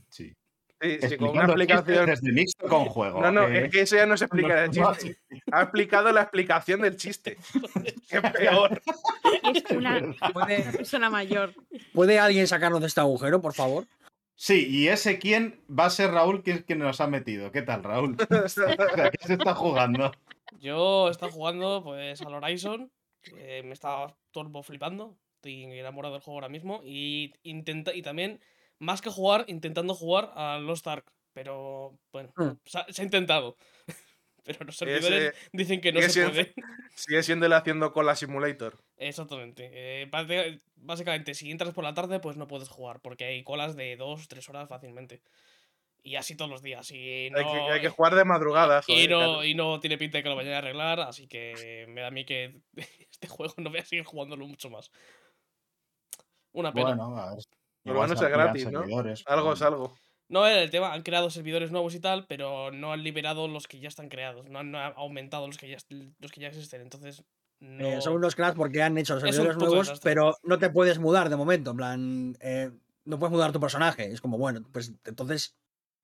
Sí. 0.08 0.34
Sí, 0.84 0.98
sí, 1.08 1.16
con 1.16 1.30
una 1.30 1.46
desde 1.46 2.32
mixto 2.32 2.68
con 2.68 2.84
juego. 2.84 3.22
No, 3.22 3.32
no, 3.32 3.48
es 3.48 3.70
que 3.70 3.80
eso 3.80 3.96
ya 3.96 4.04
no 4.04 4.18
se 4.18 4.26
explica 4.26 4.64
el 4.64 4.70
no, 4.78 4.94
chiste. 4.94 5.18
Ha 5.50 5.62
explicado 5.62 6.12
la 6.12 6.22
explicación 6.22 6.82
del 6.82 6.96
chiste. 6.96 7.38
Qué 8.10 8.20
peor. 8.20 8.82
Es 9.54 9.64
una, 9.70 10.00
¿Puede, 10.34 10.62
una 10.62 10.72
persona 10.72 11.08
mayor. 11.08 11.54
puede 11.94 12.18
alguien 12.18 12.46
sacarnos 12.46 12.82
de 12.82 12.88
este 12.88 13.00
agujero, 13.00 13.40
por 13.40 13.54
favor? 13.54 13.86
Sí, 14.36 14.66
y 14.68 14.88
ese 14.88 15.18
quién 15.18 15.64
va 15.70 15.86
a 15.86 15.90
ser 15.90 16.10
Raúl, 16.10 16.42
que 16.42 16.50
es 16.50 16.64
quien 16.64 16.80
nos 16.80 17.00
ha 17.00 17.06
metido. 17.06 17.50
¿Qué 17.50 17.62
tal, 17.62 17.82
Raúl? 17.82 18.16
O 18.44 18.48
sea, 18.48 18.76
¿Qué 19.10 19.26
se 19.26 19.34
está 19.34 19.54
jugando? 19.54 20.12
Yo 20.60 21.08
he 21.08 21.10
estado 21.12 21.32
jugando 21.32 21.82
pues 21.82 22.20
al 22.20 22.34
Horizon, 22.34 22.90
que 23.22 23.62
me 23.62 23.72
estaba 23.72 24.18
turbo 24.32 24.62
flipando, 24.62 25.16
estoy 25.36 25.64
enamorado 25.64 26.14
del 26.14 26.22
juego 26.22 26.38
ahora 26.38 26.48
mismo, 26.50 26.82
y, 26.84 27.32
intenta, 27.42 27.94
y 27.94 28.02
también, 28.02 28.40
más 28.84 29.00
que 29.02 29.10
jugar, 29.10 29.44
intentando 29.48 29.94
jugar 29.94 30.30
a 30.34 30.58
Lost 30.58 30.86
Ark, 30.86 31.04
pero 31.32 31.98
bueno, 32.12 32.32
Mm. 32.36 32.50
se, 32.64 32.78
ha, 32.78 32.86
se 32.88 33.02
ha 33.02 33.04
intentado. 33.04 33.56
pero 34.44 34.64
los 34.66 34.74
Ese- 34.80 34.84
servidores 35.00 35.34
dicen 35.52 35.80
que 35.80 35.92
no 35.92 36.00
se 36.02 36.10
siendo- 36.10 36.32
puede. 36.32 36.54
Sigue 36.94 37.22
siendo 37.22 37.46
el 37.46 37.52
haciendo 37.54 37.92
cola 37.92 38.14
simulator. 38.14 38.78
Exactamente. 38.98 39.70
eh, 39.72 40.10
básicamente, 40.76 41.34
si 41.34 41.50
entras 41.50 41.72
por 41.74 41.82
la 41.82 41.94
tarde, 41.94 42.20
pues 42.20 42.36
no 42.36 42.46
puedes 42.46 42.68
jugar, 42.68 43.00
porque 43.00 43.24
hay 43.24 43.42
colas 43.42 43.74
de 43.74 43.96
2 43.96 44.28
3 44.28 44.48
horas 44.50 44.68
fácilmente. 44.68 45.22
Y 46.06 46.16
así 46.16 46.36
todos 46.36 46.50
los 46.50 46.60
días. 46.62 46.90
Y 46.90 47.30
no, 47.32 47.38
Hay, 47.38 47.44
que, 47.46 47.58
hay 47.72 47.80
que 47.80 47.88
jugar 47.88 48.14
de 48.14 48.26
madrugada. 48.26 48.82
y, 48.86 48.92
joder, 48.92 49.10
no, 49.10 49.16
claro. 49.18 49.44
y 49.44 49.54
no 49.54 49.80
tiene 49.80 49.96
pinta 49.96 50.18
de 50.18 50.22
que 50.22 50.28
lo 50.28 50.36
vayan 50.36 50.52
a 50.52 50.58
arreglar, 50.58 51.00
así 51.00 51.26
que 51.26 51.86
me 51.88 52.02
da 52.02 52.08
a 52.08 52.10
mí 52.10 52.26
que 52.26 52.60
este 53.10 53.26
juego 53.28 53.54
no 53.56 53.70
voy 53.70 53.78
a 53.80 53.84
seguir 53.86 54.04
jugándolo 54.04 54.46
mucho 54.46 54.68
más. 54.68 54.90
Una 56.52 56.72
pena. 56.72 56.94
Bueno, 56.94 57.16
a 57.18 57.34
ver. 57.34 57.44
Por 57.84 57.92
lo 57.92 57.98
igual 57.98 58.08
menos 58.08 58.18
se 58.18 58.26
es 58.26 58.32
amplían 58.32 58.46
gratis, 58.46 58.72
¿no? 58.72 58.80
servidores, 58.80 59.24
Algo 59.26 59.42
pero- 59.44 59.54
es 59.54 59.62
algo. 59.62 59.94
No 60.26 60.46
era 60.46 60.62
el 60.62 60.70
tema, 60.70 60.92
han 60.94 61.02
creado 61.02 61.28
servidores 61.28 61.70
nuevos 61.70 61.94
y 61.94 62.00
tal, 62.00 62.24
pero 62.26 62.70
no 62.72 62.92
han 62.92 63.02
liberado 63.02 63.46
los 63.46 63.68
que 63.68 63.78
ya 63.78 63.88
están 63.88 64.08
creados, 64.08 64.48
no 64.48 64.58
han 64.58 64.70
no 64.70 64.78
han 64.78 64.94
aumentado 64.96 65.46
los 65.46 65.58
que 65.58 65.68
ya, 65.68 65.76
los 66.18 66.32
que 66.32 66.40
ya 66.40 66.48
existen. 66.48 66.80
Entonces, 66.80 67.22
no. 67.60 67.86
Eh, 67.86 68.00
son 68.00 68.14
unos 68.14 68.34
cracks 68.34 68.56
porque 68.56 68.82
han 68.82 68.96
hecho 68.96 69.20
servidores 69.20 69.56
nuevos, 69.56 69.86
desastre. 69.88 70.10
pero 70.10 70.34
no 70.42 70.58
te 70.58 70.70
puedes 70.70 70.98
mudar 70.98 71.28
de 71.28 71.36
momento. 71.36 71.72
En 71.72 71.76
plan, 71.76 72.36
eh, 72.40 72.70
no 73.04 73.18
puedes 73.18 73.32
mudar 73.32 73.52
tu 73.52 73.60
personaje. 73.60 74.10
Es 74.10 74.22
como, 74.22 74.38
bueno, 74.38 74.62
pues 74.72 74.94
entonces, 75.04 75.56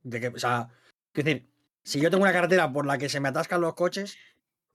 de 0.03 0.21
que, 0.21 0.29
o 0.29 0.39
sea, 0.39 0.69
es 1.15 1.25
decir, 1.25 1.49
si 1.83 2.01
yo 2.01 2.11
tengo 2.11 2.23
una 2.23 2.33
carretera 2.33 2.71
por 2.71 2.87
la 2.87 2.99
que 2.99 3.09
se 3.09 3.21
me 3.21 3.29
atascan 3.31 3.63
los 3.63 3.75
coches 3.75 4.19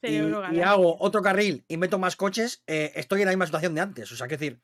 y, 0.02 0.18
hago 0.62 0.98
otro 1.00 1.22
carril 1.22 1.64
y 1.68 1.78
meto 1.78 2.00
más 2.00 2.16
coches, 2.16 2.64
eh, 2.68 2.92
estoy 2.96 3.22
en 3.22 3.28
la 3.28 3.32
misma 3.32 3.46
situación 3.46 3.76
de 3.76 3.82
antes. 3.82 4.12
O 4.12 4.16
sea, 4.16 4.28
que 4.28 4.38
decir, 4.38 4.60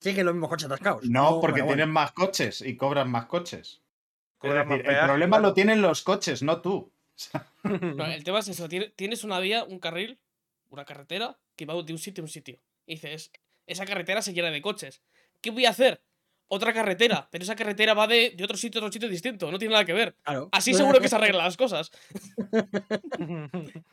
siguen 0.00 0.26
los 0.26 0.34
mismos 0.34 0.50
coches 0.50 0.66
atascados. 0.66 1.02
No, 1.04 1.40
porque 1.40 1.60
bueno, 1.62 1.66
bueno. 1.66 1.76
tienen 1.76 1.90
más 1.92 2.12
coches 2.12 2.60
y 2.62 2.76
cobran 2.76 3.10
más 3.10 3.26
coches. 3.26 3.82
Más 4.42 4.52
el 4.52 4.82
peaje, 4.82 5.04
problema 5.06 5.36
claro. 5.38 5.48
lo 5.48 5.54
tienen 5.54 5.82
los 5.82 6.02
coches, 6.02 6.42
no 6.42 6.60
tú. 6.60 6.92
No, 7.64 8.04
el 8.06 8.22
tema 8.22 8.38
es 8.40 8.48
eso, 8.48 8.68
tiene- 8.68 8.90
tienes 8.90 9.24
una 9.24 9.40
vía, 9.40 9.64
un 9.64 9.78
carril, 9.80 10.18
una 10.68 10.84
carretera 10.84 11.38
que 11.56 11.66
va 11.66 11.74
de 11.82 11.92
un 11.92 11.98
sitio 11.98 12.22
a 12.22 12.26
un 12.26 12.28
sitio. 12.28 12.60
Y 12.86 12.94
dices, 12.94 13.32
esa 13.66 13.84
carretera 13.86 14.22
se 14.22 14.32
llena 14.34 14.50
de 14.50 14.62
coches. 14.62 15.02
¿Qué 15.40 15.50
voy 15.50 15.64
a 15.66 15.70
hacer? 15.70 16.02
Otra 16.48 16.72
carretera, 16.72 17.28
pero 17.32 17.42
esa 17.42 17.56
carretera 17.56 17.92
va 17.94 18.06
de, 18.06 18.30
de 18.36 18.44
otro 18.44 18.56
sitio 18.56 18.80
a 18.80 18.84
otro 18.84 18.92
sitio 18.92 19.08
distinto, 19.08 19.50
no 19.50 19.58
tiene 19.58 19.72
nada 19.72 19.84
que 19.84 19.92
ver. 19.94 20.14
Claro. 20.22 20.48
Así 20.52 20.74
seguro 20.74 21.00
que 21.00 21.08
se 21.08 21.16
arreglan 21.16 21.42
las 21.44 21.56
cosas. 21.56 21.90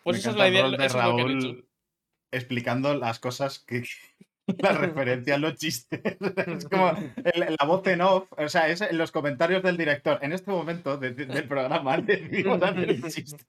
Pues 0.03 0.15
Me 0.15 0.19
esa 0.19 0.29
es 0.31 0.36
encanta 0.36 0.38
la 0.38 0.50
idea, 0.50 0.69
de 0.69 0.86
eso 0.86 1.00
es 1.00 1.05
lo 1.05 1.15
que 1.15 1.22
han 1.22 1.29
hecho. 1.31 1.48
Raúl 1.48 1.67
explicando 2.31 2.95
las 2.95 3.19
cosas 3.19 3.60
que. 3.60 3.83
Las 4.58 4.78
referencias, 4.78 5.40
los 5.40 5.56
chistes. 5.56 6.02
Es 6.48 6.66
como 6.70 6.92
el- 7.24 7.56
la 7.60 7.66
voz 7.66 7.86
en 7.88 8.02
off, 8.02 8.32
o 8.38 8.50
sea, 8.50 8.68
es 8.70 8.82
en 8.82 8.98
los 8.98 9.12
comentarios 9.12 9.64
del 9.64 9.78
director. 9.78 10.20
En 10.22 10.34
este 10.34 10.52
momento 10.52 10.98
de- 10.98 11.12
de- 11.14 11.26
del 11.26 11.48
programa 11.48 11.98
decidimos 12.02 12.62
hacer 12.62 12.90
un 13.04 13.10
chiste. 13.10 13.46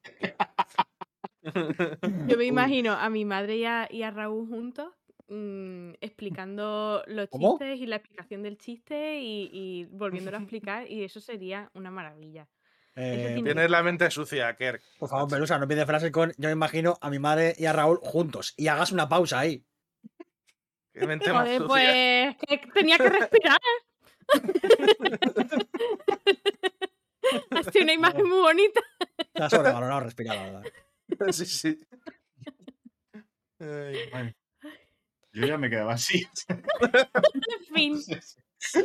Yo 2.27 2.37
me 2.39 2.45
imagino 2.45 2.93
a 2.93 3.11
mi 3.11 3.25
madre 3.25 3.57
y 3.57 3.65
a, 3.65 3.87
y 3.91 4.03
a 4.03 4.11
Raúl 4.11 4.49
juntos 4.49 4.89
mm, 5.29 5.91
explicando 6.01 7.03
los 7.07 7.29
¿Cómo? 7.29 7.59
chistes 7.59 7.81
y 7.81 7.87
la 7.87 7.97
explicación 7.97 8.43
del 8.43 8.57
chiste 8.57 9.21
y, 9.21 9.51
y 9.53 9.85
volviéndolo 9.91 10.39
a 10.39 10.41
explicar 10.41 10.91
y 10.91 11.05
eso 11.05 11.21
sería 11.21 11.71
una 11.75 11.91
maravilla. 11.91 12.49
Eh, 12.97 13.33
tiene- 13.35 13.43
Tienes 13.53 13.71
la 13.71 13.83
mente 13.83 14.09
sucia, 14.11 14.55
Kerk. 14.57 14.81
por 14.99 15.09
favor, 15.09 15.29
Pelusa, 15.29 15.59
no 15.59 15.67
pides 15.67 15.85
frases 15.85 16.13
con. 16.13 16.31
Yo 16.39 16.49
me 16.49 16.53
imagino 16.53 16.97
a 17.01 17.11
mi 17.11 17.19
madre 17.19 17.55
y 17.59 17.67
a 17.67 17.73
Raúl 17.73 17.99
juntos. 18.01 18.55
Y 18.57 18.69
hagas 18.69 18.93
una 18.93 19.09
pausa 19.09 19.41
ahí. 19.41 19.65
Qué 20.95 21.07
mente 21.07 21.33
más 21.33 21.49
Joder, 21.49 21.67
pues 21.67 22.37
que 22.39 22.59
tenía 22.73 22.97
que 22.99 23.09
respirar. 23.09 23.59
Ha 27.51 27.63
sido 27.65 27.85
una 27.85 27.93
imagen 27.93 28.29
muy 28.29 28.39
bonita. 28.41 28.81
Está 29.19 29.51
sobrevalorado 29.51 30.01
respirar, 30.01 30.37
la 30.37 30.43
verdad. 30.45 30.63
Sí, 31.33 31.45
sí. 31.45 31.81
Ay. 33.61 34.35
Yo 35.33 35.47
ya 35.47 35.59
me 35.59 35.69
quedaba 35.69 35.95
así. 35.95 36.27
En 36.49 37.65
fin. 37.75 38.01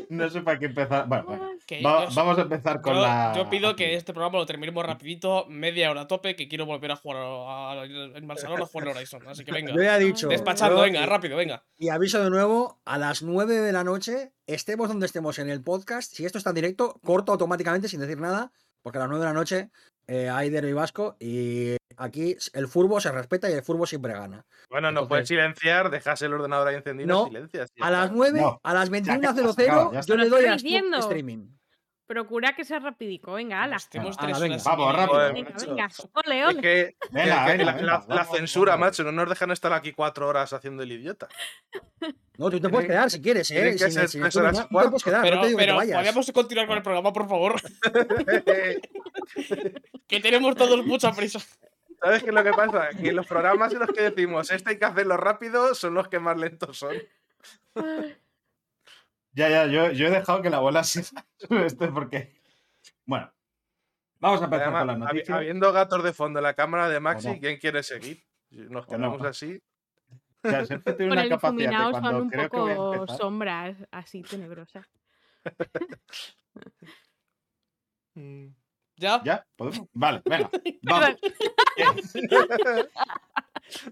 No 0.10 0.30
sé 0.30 0.42
para 0.42 0.60
qué 0.60 0.66
empezar. 0.66 1.08
Bueno, 1.08 1.24
bueno. 1.26 1.50
Que 1.66 1.82
Va- 1.82 2.08
yo- 2.08 2.16
vamos 2.16 2.38
a 2.38 2.42
empezar 2.42 2.82
con 2.82 2.96
yo, 2.96 3.02
la. 3.02 3.34
yo 3.36 3.50
pido 3.50 3.76
que 3.76 3.96
este 3.96 4.14
programa 4.14 4.40
lo 4.40 4.46
terminemos 4.46 4.86
rapidito, 4.86 5.46
media 5.50 5.90
hora 5.92 6.02
a 6.02 6.08
tope, 6.08 6.36
que 6.36 6.48
quiero 6.48 6.66
volver 6.66 6.92
a 6.92 6.96
jugar 6.96 7.88
en 7.88 8.26
Malsalón 8.26 8.62
a 8.62 8.66
jugar 8.66 8.90
al 8.90 8.98
Horizon. 8.98 9.28
Así 9.28 9.44
que 9.46 9.52
venga. 9.52 9.74
Yo 9.74 9.82
ya 9.82 9.98
he 9.98 10.00
dicho. 10.00 10.28
Despachando, 10.28 10.78
yo- 10.78 10.82
venga, 10.84 11.06
rápido, 11.06 11.38
venga. 11.38 11.64
Y 11.78 11.90
aviso 11.90 12.24
de 12.24 12.30
nuevo, 12.30 12.80
a 12.86 12.98
las 12.98 13.22
9 13.22 13.56
de 13.56 13.72
la 13.72 13.84
noche, 13.84 14.32
estemos 14.48 14.88
donde 14.90 15.06
estemos 15.06 15.40
en 15.40 15.50
el 15.50 15.62
podcast, 15.64 16.14
si 16.14 16.26
esto 16.26 16.38
está 16.38 16.50
en 16.52 16.56
directo, 16.56 17.00
corto 17.04 17.32
automáticamente 17.32 17.88
sin 17.88 18.00
decir 18.00 18.20
nada, 18.20 18.52
porque 18.82 18.98
a 18.98 19.02
las 19.02 19.10
9 19.10 19.24
de 19.26 19.32
la 19.32 19.38
noche 19.38 19.70
eh, 20.08 20.30
hay 20.30 20.50
derbi 20.50 20.74
vasco 20.74 21.16
y 21.20 21.76
aquí 21.98 22.36
el 22.54 22.68
furbo 22.68 23.00
se 23.02 23.12
respeta 23.12 23.50
y 23.50 23.54
el 23.54 23.64
furbo 23.64 23.86
siempre 23.86 24.14
gana. 24.14 24.46
Bueno, 24.70 24.88
no 24.92 25.02
Entonces- 25.02 25.10
puedes 25.10 25.28
silenciar, 25.28 25.90
dejas 25.90 26.22
el 26.22 26.34
ordenador 26.34 26.68
ahí 26.68 26.76
encendido 26.76 27.08
No, 27.08 27.24
y 27.24 27.28
silencias. 27.30 27.72
y 27.76 27.84
A 27.84 27.90
las 27.90 28.04
está. 28.06 28.16
9, 28.16 28.42
No, 28.42 28.60
a 28.64 28.74
las 28.74 28.90
ya, 28.90 28.98
ya 29.00 29.14
21.00, 29.34 29.50
está, 29.50 29.64
ya 29.94 30.00
está. 30.00 30.14
yo 30.14 30.16
le 30.18 30.24
Lo 30.26 30.30
doy 30.38 30.46
a 30.46 30.54
estoy 30.54 30.58
stop 30.58 30.64
diciendo. 30.66 30.98
streaming. 31.00 31.48
Procura 32.08 32.54
que 32.56 32.64
sea 32.66 32.80
rapidico. 32.80 33.34
Venga, 33.34 33.62
ala. 33.62 33.76
Ala, 33.76 34.16
tres 34.20 34.40
venga. 34.40 34.58
Vamos, 34.66 34.96
rápido. 34.96 35.20
Venga, 35.32 35.54
venga. 35.60 35.88
Ole, 36.26 36.40
Es 36.40 36.46
ole. 36.48 36.62
que, 36.62 36.74
Venga, 36.74 36.96
que- 36.96 36.96
que 37.02 37.14
venga, 37.14 37.36
la, 37.36 37.46
venga, 37.46 37.66
la- 37.66 38.06
la 38.08 38.16
vamos, 38.16 38.36
censura, 38.36 38.78
macho, 38.78 39.04
no 39.04 39.12
nos 39.12 39.30
dejan 39.30 39.52
estar 39.52 39.72
aquí 39.74 39.92
cuatro 39.94 40.28
horas 40.28 40.52
haciendo 40.52 40.82
el 40.82 40.92
idiota. 40.92 41.28
No, 42.40 42.50
tú 42.50 42.60
te 42.60 42.68
puedes 42.70 42.88
quedar 42.88 43.12
si 43.12 43.22
quieres, 43.22 43.52
¿eh? 43.52 43.74
que 43.74 43.78
Sin, 43.78 43.92
ser 43.92 44.10
sin 44.10 44.22
tres 44.22 44.30
streaming, 44.36 44.48
horas 44.56 44.58
y 44.58 44.74
no, 44.74 44.80
tú 44.80 44.86
te 44.86 44.90
puedes 44.90 45.04
quedar, 45.04 45.22
Pero, 45.22 45.36
no 45.36 45.42
te 45.44 45.48
digo 45.50 45.60
que 45.60 45.72
vayas. 45.72 45.98
podríamos 45.98 46.32
continuar 46.32 46.68
con 46.68 46.78
el 46.78 46.84
programa, 46.84 47.14
por 47.14 47.30
favor. 47.30 47.62
que 50.08 50.20
tenemos 50.20 50.56
todos 50.56 50.84
mucha 50.86 51.12
prisa. 51.12 51.40
¿Sabes 52.02 52.24
qué 52.24 52.30
es 52.30 52.36
lo 52.36 52.44
que 52.44 52.52
pasa? 52.52 52.90
Que 52.90 53.12
los 53.12 53.28
programas 53.28 53.74
en 53.74 53.80
los 53.80 53.90
que 53.90 54.02
decimos 54.10 54.50
esto 54.52 54.70
hay 54.70 54.78
que 54.80 54.86
hacerlo 54.86 55.18
rápido 55.18 55.76
son 55.76 55.94
los 55.94 56.08
que 56.08 56.20
más 56.20 56.38
lentos 56.38 56.78
son. 56.78 56.96
Ya, 59.34 59.50
ya, 59.50 59.66
yo, 59.68 59.92
yo 59.92 60.08
he 60.08 60.10
dejado 60.12 60.42
que 60.42 60.50
la 60.50 60.60
bola 60.60 60.84
siga 60.84 61.26
este 61.66 61.88
porque. 61.90 62.40
Bueno, 63.06 63.32
vamos 64.20 64.42
a 64.42 64.46
empezar 64.46 64.68
Además, 64.68 64.82
con 64.82 64.88
las 64.88 64.98
noticias. 65.00 65.38
habiendo 65.38 65.72
gatos 65.74 66.04
de 66.04 66.14
fondo 66.14 66.40
en 66.40 66.44
la 66.44 66.54
cámara 66.54 66.90
de 66.90 67.00
Maxi, 67.00 67.28
no. 67.28 67.40
¿quién 67.40 67.58
quiere 67.60 67.84
seguir? 67.84 68.24
Nos 68.52 68.70
no. 68.70 68.86
quedamos 68.88 69.22
así. 69.24 69.62
O 70.44 70.50
sea, 70.50 70.66
Sergio 70.66 70.96
tiene 70.96 71.10
Con 71.10 71.18
una 71.18 71.24
el 71.24 71.30
capacidad 71.30 71.70
de 71.88 71.92
son 71.94 72.02
cuando 72.02 72.22
un 72.24 72.30
creo 72.30 72.44
que 72.50 72.58
poco 72.58 72.94
empezar- 72.96 73.18
sombras 73.18 73.78
así 73.92 74.22
tenebrosas. 74.24 74.86
¿Ya? 79.00 79.22
¿Ya? 79.24 79.48
¿Podemos? 79.56 79.88
Vale, 79.94 80.22
venga. 80.26 80.50
Vamos. 80.84 81.16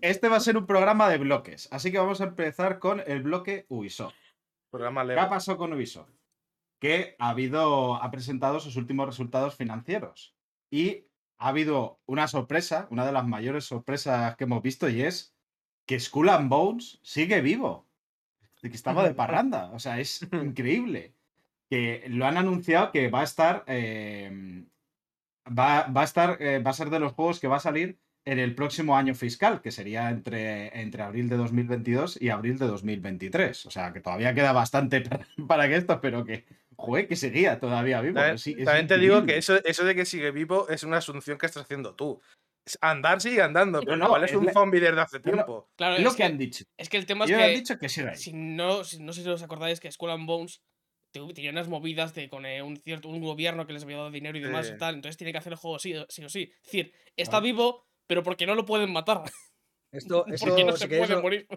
Este 0.02 0.28
va 0.28 0.36
a 0.36 0.42
ser 0.42 0.58
un 0.58 0.66
programa 0.66 1.08
de 1.08 1.18
bloques, 1.18 1.70
así 1.72 1.92
que 1.92 1.98
vamos 2.00 2.20
a 2.20 2.26
empezar 2.26 2.80
con 2.80 3.02
el 3.06 3.22
bloque 3.24 3.66
Ubisoft. 3.70 4.16
Programa 4.70 5.06
¿Qué 5.06 5.18
ha 5.20 5.30
pasado 5.30 5.58
con 5.58 5.72
Ubisoft? 5.72 6.10
Que 6.80 7.16
ha 7.20 7.30
habido, 7.30 7.96
ha 7.96 8.12
presentado 8.12 8.60
sus 8.60 8.76
últimos 8.76 9.06
resultados 9.06 9.56
financieros. 9.56 10.36
Y 10.70 11.06
ha 11.38 11.50
habido 11.50 12.02
una 12.06 12.28
sorpresa, 12.28 12.88
una 12.92 13.06
de 13.06 13.12
las 13.14 13.26
mayores 13.26 13.66
sorpresas 13.66 14.36
que 14.36 14.44
hemos 14.44 14.62
visto, 14.62 14.90
y 14.90 15.04
es 15.04 15.36
que 15.86 16.00
Skull 16.00 16.30
and 16.30 16.50
Bones 16.50 17.00
sigue 17.02 17.40
vivo. 17.42 17.88
De 18.62 18.70
que 18.70 18.76
estaba 18.76 19.04
de 19.08 19.14
parranda. 19.22 19.72
O 19.72 19.80
sea, 19.80 20.00
es 20.00 20.28
increíble. 20.34 21.14
que 21.70 22.04
lo 22.10 22.26
han 22.26 22.38
anunciado 22.38 22.92
que 22.92 23.10
va 23.10 23.22
a 23.22 23.26
estar. 23.26 23.64
eh, 23.68 24.66
va, 25.48 25.88
va 25.88 26.02
a 26.02 26.04
estar. 26.06 26.38
eh, 26.42 26.60
va 26.60 26.72
a 26.72 26.74
ser 26.74 26.90
de 26.90 27.00
los 27.00 27.14
juegos 27.14 27.40
que 27.40 27.48
va 27.48 27.58
a 27.58 27.60
salir 27.62 28.00
en 28.26 28.40
el 28.40 28.56
próximo 28.56 28.98
año 28.98 29.16
fiscal, 29.16 29.62
que 29.62 29.72
sería 29.72 30.10
entre, 30.10 30.78
entre 30.82 31.02
abril 31.04 31.30
de 31.30 31.38
2022 31.38 32.22
y 32.22 32.30
abril 32.30 32.58
de 32.58 32.68
2023. 32.68 33.66
O 33.66 33.72
sea, 33.72 33.94
que 33.94 34.02
todavía 34.02 34.34
queda 34.34 34.52
bastante 34.52 35.02
para, 35.02 35.26
para 35.48 35.68
que 35.70 35.78
esto, 35.78 36.02
pero 36.02 36.26
que, 36.26 36.46
joder, 36.76 37.08
que 37.08 37.16
seguía 37.16 37.60
todavía 37.60 38.02
vivo. 38.02 38.20
También, 38.66 38.88
te 38.88 38.98
digo 38.98 39.24
que 39.26 39.38
eso, 39.38 39.64
eso 39.64 39.86
de 39.86 39.96
que 39.96 40.06
sigue 40.06 40.32
vivo 40.32 40.68
es 40.70 40.84
una 40.84 40.98
asunción 40.98 41.38
que 41.38 41.46
estás 41.46 41.64
haciendo 41.64 41.96
tú. 41.96 42.20
Andar 42.82 43.22
sigue 43.22 43.42
andando, 43.42 43.80
pero 43.80 43.96
no, 43.96 44.08
igual 44.08 44.26
es 44.26 44.32
es 44.32 44.38
un 44.38 44.46
la- 44.48 44.52
zombie 44.52 44.82
desde 44.82 45.00
hace 45.00 45.22
tiempo. 45.22 45.70
Claro, 45.78 45.96
Es 45.96 46.04
lo 46.04 46.12
que 46.12 46.18
que, 46.18 46.24
han 46.26 46.38
dicho. 46.38 46.66
es 46.76 46.90
que 46.90 46.98
el 46.98 47.06
tema 47.06 47.24
es 47.24 47.32
Ellos 47.32 47.42
han 47.44 47.50
que 47.50 47.56
dicho 47.56 47.80
que 47.80 47.88
sigue 47.88 48.10
ahí. 48.10 48.18
si 48.18 48.34
no, 48.34 48.84
si- 48.84 49.00
no 49.02 49.14
sé 49.14 49.24
si 49.24 49.30
os 49.30 49.42
acordáis 49.42 49.80
que 49.80 49.90
Skull 49.90 50.10
and 50.12 50.28
Bones 50.28 50.62
tu- 51.12 51.34
tenía 51.34 51.52
unas 51.52 51.68
movidas 51.68 52.14
de 52.14 52.30
con 52.30 52.46
eh, 52.46 52.62
un 52.62 52.78
cierto 52.78 53.10
un 53.10 53.22
gobierno 53.22 53.66
que 53.68 53.74
les 53.74 53.84
había 53.84 53.98
dado 53.98 54.12
dinero 54.12 54.38
y 54.38 54.42
demás 54.42 54.68
Sí. 54.68 54.74
y 54.76 54.78
tal, 54.78 54.96
entonces 54.96 55.18
tiene 55.18 55.32
que 55.32 55.38
hacer 55.40 55.54
el 55.54 55.60
juego 55.60 55.80
sí, 55.80 55.96
o- 55.96 56.06
sí 56.10 56.24
o 56.24 56.30
sí. 56.30 56.52
Es 56.58 56.64
decir, 56.64 56.94
está 57.16 57.32
Claro. 57.38 57.44
vivo, 57.44 57.86
pero 58.08 58.24
porque 58.24 58.46
no 58.46 58.56
lo 58.56 58.66
pueden 58.66 58.92
matar. 58.92 59.24
Esto, 59.92 60.24
porque 60.28 60.36
esto 60.36 60.66
no 60.66 60.72
se 60.78 60.88
puede 60.88 61.08
lo- 61.08 61.22
morir. 61.22 61.48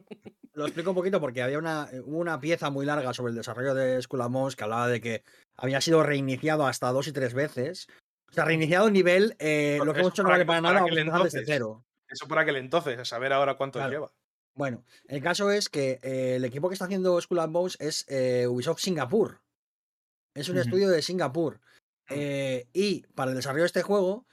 Lo 0.53 0.65
explico 0.67 0.91
un 0.91 0.97
poquito 0.97 1.21
porque 1.21 1.43
había 1.43 1.59
una, 1.59 1.89
eh, 1.93 2.01
una 2.01 2.41
pieza 2.41 2.71
muy 2.71 2.85
larga 2.87 3.15
sobre 3.15 3.31
el 3.31 3.37
desarrollo 3.37 3.75
de 3.75 4.01
Skull 4.03 4.21
and 4.23 4.35
Bones 4.35 4.57
que 4.57 4.65
hablaba 4.65 4.89
de 4.89 5.01
que 5.01 5.23
había 5.57 5.81
sido 5.81 6.03
reiniciado 6.03 6.67
hasta 6.67 6.91
dos 6.91 7.07
y 7.09 7.13
tres 7.13 7.35
veces. 7.35 7.87
O 8.29 8.33
sea, 8.33 8.45
reiniciado 8.45 8.87
a 8.87 8.91
nivel, 8.91 9.35
eh, 9.39 9.79
lo 9.79 9.87
que 9.93 10.01
eso 10.01 10.01
hemos 10.01 10.13
hecho 10.13 10.23
no 10.23 10.29
vale 10.31 10.45
para 10.47 10.61
para 10.61 10.73
nada, 10.75 10.81
vamos 10.85 10.97
a 10.97 11.01
empezar 11.01 11.23
desde 11.25 11.45
cero. 11.47 11.85
Eso 12.09 12.27
por 12.27 12.39
aquel 12.39 12.57
entonces, 12.57 12.99
a 12.99 13.05
saber 13.05 13.33
ahora 13.33 13.55
cuánto 13.55 13.79
Claro. 13.79 13.91
lleva. 13.93 14.13
Bueno, 14.61 14.85
el 15.09 15.23
caso 15.23 15.51
es 15.51 15.71
que 15.71 15.99
eh, 16.03 16.35
el 16.37 16.45
equipo 16.45 16.69
que 16.69 16.75
está 16.75 16.85
haciendo 16.85 17.19
Skull 17.19 17.39
and 17.39 17.51
Bones 17.51 17.79
es 17.81 18.05
eh, 18.09 18.47
Ubisoft 18.47 18.83
Singapur. 18.83 19.41
Es 20.35 20.51
un 20.51 20.59
estudio 20.59 20.91
de 20.91 21.01
Singapur. 21.01 21.63
Mm. 22.11 22.15
Eh, 22.15 22.69
y 22.75 23.07
para 23.15 23.31
el 23.31 23.39
desarrollo 23.39 23.63
de 23.63 23.69
este 23.69 23.81
juego 23.81 24.27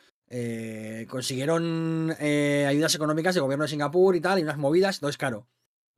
consiguieron 1.07 2.11
ayudas 2.11 2.93
económicas 2.93 3.35
del 3.35 3.43
gobierno 3.43 3.63
de 3.63 3.69
Singapur 3.69 4.17
y 4.17 4.19
tal, 4.19 4.39
y 4.39 4.43
unas 4.43 4.57
movidas. 4.57 4.97
Entonces, 4.97 5.17
claro, 5.17 5.47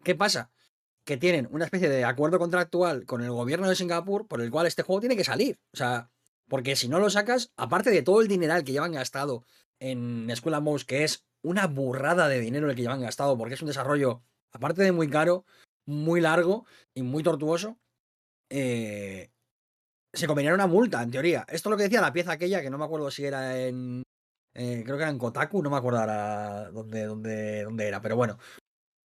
¿qué 0.03 0.13
pasa? 0.13 0.51
Que 1.05 1.17
tienen 1.17 1.47
una 1.49 1.65
especie 1.65 1.89
de 1.89 2.05
acuerdo 2.05 2.37
contractual 2.37 3.07
con 3.07 3.23
el 3.23 3.31
gobierno 3.31 3.67
de 3.67 3.75
Singapur 3.75 4.27
por 4.27 4.41
el 4.41 4.51
cual 4.51 4.67
este 4.67 4.83
juego 4.83 4.99
tiene 4.99 5.17
que 5.17 5.23
salir. 5.23 5.57
O 5.73 5.77
sea, 5.77 6.11
porque 6.47 6.75
si 6.75 6.87
no 6.87 6.99
lo 6.99 7.09
sacas, 7.09 7.51
aparte 7.57 7.89
de 7.89 8.03
todo 8.03 8.21
el 8.21 8.27
dineral 8.27 8.63
que 8.63 8.73
llevan 8.73 8.91
gastado 8.91 9.43
en 9.79 10.31
Skull 10.35 10.53
and 10.53 10.65
Bones, 10.67 10.85
que 10.85 11.03
es 11.03 11.25
una 11.43 11.67
burrada 11.67 12.27
de 12.27 12.39
dinero 12.39 12.69
el 12.69 12.75
que 12.75 12.81
llevan 12.81 13.01
gastado, 13.01 13.37
porque 13.37 13.53
es 13.53 13.61
un 13.61 13.67
desarrollo, 13.67 14.21
aparte 14.51 14.83
de 14.83 14.91
muy 14.91 15.09
caro, 15.09 15.45
muy 15.85 16.21
largo 16.21 16.65
y 16.93 17.01
muy 17.01 17.23
tortuoso, 17.23 17.77
eh, 18.49 19.31
se 20.13 20.27
comerían 20.27 20.53
una 20.55 20.67
multa, 20.67 21.01
en 21.01 21.11
teoría. 21.11 21.45
Esto 21.47 21.69
es 21.69 21.71
lo 21.71 21.77
que 21.77 21.83
decía 21.83 22.01
la 22.01 22.13
pieza 22.13 22.33
aquella, 22.33 22.61
que 22.61 22.69
no 22.69 22.77
me 22.77 22.85
acuerdo 22.85 23.11
si 23.11 23.25
era 23.25 23.59
en. 23.59 24.03
eh, 24.55 24.81
creo 24.83 24.97
que 24.97 25.03
era 25.03 25.11
en 25.11 25.19
Kotaku, 25.19 25.61
no 25.61 25.69
me 25.69 25.77
acuerdo 25.77 25.99
ahora 25.99 26.71
dónde, 26.71 27.05
dónde, 27.05 27.63
dónde 27.63 27.87
era, 27.87 28.01
pero 28.01 28.15
bueno. 28.15 28.37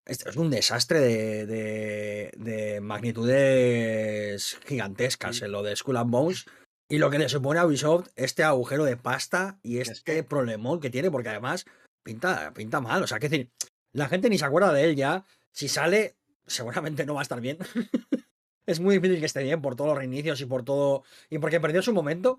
Esto 0.06 0.28
es 0.28 0.36
un 0.36 0.50
desastre 0.50 1.00
de, 1.00 1.46
de, 1.46 2.30
de 2.36 2.80
magnitudes 2.82 4.58
gigantescas 4.66 5.40
en 5.40 5.50
lo 5.50 5.62
de 5.62 5.74
Skull 5.74 5.96
and 5.96 6.10
Bones. 6.10 6.44
Y 6.90 6.98
lo 6.98 7.08
que 7.08 7.18
le 7.18 7.30
supone 7.30 7.58
a 7.58 7.66
Ubisoft 7.66 8.08
este 8.14 8.42
agujero 8.42 8.84
de 8.84 8.98
pasta 8.98 9.58
y 9.62 9.78
Es 9.78 9.88
este 9.88 10.22
problemón 10.22 10.80
que 10.80 10.90
tiene, 10.90 11.10
porque 11.10 11.30
además 11.30 11.64
pinta, 12.04 12.52
pinta 12.54 12.80
mal. 12.80 13.02
O 13.02 13.06
sea, 13.08 13.18
que 13.18 13.28
decir, 13.28 13.50
la 13.92 14.08
gente 14.08 14.28
ni 14.30 14.38
se 14.38 14.44
acuerda 14.44 14.72
de 14.72 14.84
él 14.84 14.94
ya. 14.96 15.24
Si 15.50 15.66
sale, 15.68 16.14
seguramente 16.46 17.04
no 17.06 17.14
va 17.14 17.20
a 17.20 17.24
estar 17.24 17.40
bien. 17.40 17.58
es 18.66 18.78
muy 18.80 18.94
difícil 18.98 19.18
que 19.20 19.26
esté 19.26 19.42
bien 19.42 19.60
por 19.60 19.74
todos 19.74 19.88
los 19.90 19.98
reinicios 19.98 20.40
y 20.40 20.46
por 20.46 20.64
todo. 20.64 21.02
Y 21.30 21.38
porque 21.38 21.60
perdió 21.60 21.82
su 21.82 21.92
momento. 21.92 22.38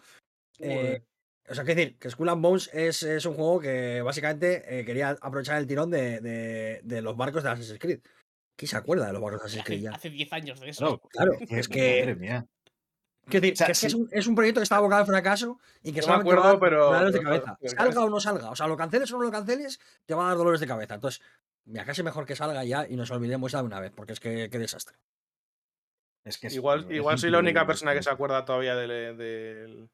Eh, 0.59 1.01
o 1.47 1.53
sea, 1.53 1.63
que 1.63 1.75
decir, 1.75 1.97
que 1.99 2.09
Skull 2.09 2.29
and 2.29 2.41
Bones 2.41 2.69
es, 2.73 3.03
es 3.03 3.25
un 3.25 3.35
juego 3.35 3.59
que 3.59 4.01
básicamente 4.01 4.79
eh, 4.79 4.85
quería 4.85 5.09
aprovechar 5.21 5.57
el 5.57 5.67
tirón 5.67 5.91
de, 5.91 6.19
de- 6.21 6.81
de 6.83 7.01
los 7.01 7.15
barcos 7.17 7.43
de 7.43 7.49
Assassin's 7.49 7.79
Creed. 7.79 7.99
¿Quién 8.57 8.69
se 8.69 8.77
acuerda 8.77 9.05
de 9.07 9.13
los 9.13 9.21
barcos 9.21 9.41
de 9.41 9.45
Assassin's 9.59 9.65
Creed 9.65 9.79
Hace, 9.79 9.83
ya? 9.83 9.91
hace 9.95 10.09
10 10.09 10.33
años 10.33 10.59
de 10.59 10.69
eso. 10.69 10.99
Claro, 11.09 11.33
Claro, 11.37 11.37
es 11.59 11.67
que- 11.67 11.99
Madre 11.99 12.15
mía. 12.15 12.45
Quiero 13.27 13.41
decir, 13.41 13.53
O 13.53 13.55
sea, 13.57 13.65
que 13.67 13.71
es, 13.87 13.93
un, 13.93 14.07
es 14.11 14.27
un 14.27 14.35
proyecto 14.35 14.59
que 14.59 14.63
está 14.63 14.75
abocado 14.77 15.01
al 15.01 15.07
fracaso 15.07 15.59
y 15.83 15.91
que 15.91 16.01
No 16.01 16.07
me 16.07 16.13
acuerdo, 16.15 16.41
va 16.41 16.47
a 16.47 16.51
dar 16.51 16.59
pero- 16.59 16.85
dolores 16.85 17.13
de 17.13 17.21
cabeza. 17.21 17.57
pero 17.59 17.73
salga 17.75 18.01
o 18.03 18.09
no 18.09 18.19
salga. 18.19 18.49
O 18.51 18.55
sea, 18.55 18.67
lo 18.67 18.77
canceles 18.77 19.11
o 19.11 19.17
no 19.17 19.23
lo 19.23 19.31
canceles, 19.31 19.79
te 20.05 20.13
va 20.13 20.25
a 20.25 20.27
dar 20.29 20.37
dolores 20.37 20.59
de 20.59 20.67
cabeza. 20.67 20.93
Entonces, 20.95 21.21
mira, 21.65 21.85
casi 21.85 22.03
mejor 22.03 22.25
que 22.25 22.35
salga 22.35 22.63
ya 22.63 22.85
y 22.87 22.95
nos 22.95 23.09
olvidemos 23.11 23.51
ya 23.51 23.59
de 23.59 23.65
una 23.65 23.79
vez, 23.79 23.91
porque 23.95 24.13
es 24.13 24.19
que 24.19 24.49
qué 24.49 24.59
desastre. 24.59 24.95
Es 26.23 26.37
que 26.37 26.47
es- 26.47 26.55
Igual, 26.55 26.85
es 26.89 26.97
igual 26.97 27.17
soy 27.19 27.29
la 27.29 27.39
única 27.39 27.65
persona 27.67 27.93
que 27.93 28.01
se 28.03 28.09
acuerda 28.09 28.45
todavía 28.45 28.75
del, 28.75 29.17
del, 29.17 29.89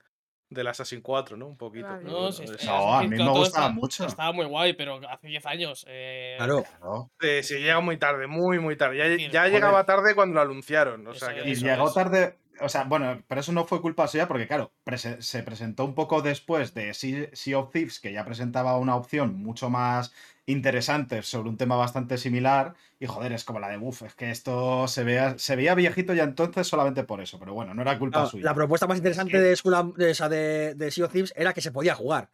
del 0.49 0.67
Assassin 0.67 1.01
4, 1.01 1.35
¿no? 1.37 1.47
Un 1.47 1.57
poquito. 1.57 1.87
Vale. 1.87 2.03
No, 2.03 2.31
sí, 2.31 2.45
No, 2.65 2.93
a 2.95 3.01
mí 3.03 3.09
me 3.09 3.29
gustaba 3.29 3.69
mucho. 3.69 4.05
Estaba 4.05 4.31
muy 4.31 4.45
guay, 4.45 4.73
pero 4.73 4.99
hace 5.09 5.27
10 5.27 5.45
años. 5.45 5.85
eh, 5.87 6.35
Claro. 6.37 6.63
Claro. 6.79 7.11
eh, 7.21 7.43
se 7.43 7.59
llega 7.59 7.79
muy 7.81 7.97
tarde, 7.97 8.27
muy, 8.27 8.59
muy 8.59 8.75
tarde. 8.77 8.97
Ya, 8.97 9.05
Sí, 9.17 9.29
ya 9.29 9.39
joder. 9.41 9.53
llegaba 9.53 9.85
tarde 9.85 10.15
cuando 10.15 10.35
lo 10.35 10.41
anunciaron. 10.41 11.05
O 11.07 11.13
sea, 11.13 11.33
que 11.33 11.49
Y 11.49 11.55
llegó 11.55 11.91
tarde, 11.93 12.37
o 12.61 12.69
sea, 12.69 12.83
bueno, 12.85 13.21
pero 13.27 13.41
eso 13.41 13.51
no 13.51 13.65
fue 13.65 13.81
culpa 13.81 14.07
suya 14.07 14.27
porque, 14.27 14.47
claro, 14.47 14.71
prese- 14.85 15.21
se 15.21 15.43
presentó 15.43 15.85
un 15.85 15.95
poco 15.95 16.21
después 16.21 16.73
de 16.73 16.93
Sea, 16.93 17.29
Sea 17.33 17.59
of 17.59 17.71
Thieves, 17.71 17.99
que 17.99 18.11
ya 18.13 18.23
presentaba 18.25 18.77
una 18.77 18.95
opción 18.95 19.35
mucho 19.35 19.69
más 19.69 20.11
interesante 20.45 21.21
sobre 21.23 21.49
un 21.49 21.57
tema 21.57 21.75
bastante 21.75 22.17
similar. 22.17 22.73
Y 22.99 23.05
joder, 23.07 23.31
es 23.31 23.43
como 23.43 23.59
la 23.59 23.69
de 23.69 23.77
Buff, 23.77 24.03
es 24.03 24.15
que 24.15 24.29
esto 24.31 24.87
se, 24.87 25.03
vea, 25.03 25.37
se 25.37 25.55
veía 25.55 25.73
viejito 25.75 26.13
ya 26.13 26.23
entonces 26.23 26.67
solamente 26.67 27.03
por 27.03 27.21
eso, 27.21 27.39
pero 27.39 27.53
bueno, 27.53 27.73
no 27.73 27.81
era 27.81 27.97
culpa 27.97 28.25
suya. 28.27 28.45
la 28.45 28.53
propuesta 28.53 28.87
más 28.87 28.97
interesante 28.97 29.39
de, 29.41 29.55
Skull 29.55 29.73
and- 29.73 29.95
de, 29.95 30.11
esa 30.11 30.29
de, 30.29 30.75
de 30.75 30.91
Sea 30.91 31.05
of 31.05 31.11
Thieves 31.11 31.33
era 31.35 31.53
que 31.53 31.61
se 31.61 31.71
podía 31.71 31.95
jugar. 31.95 32.29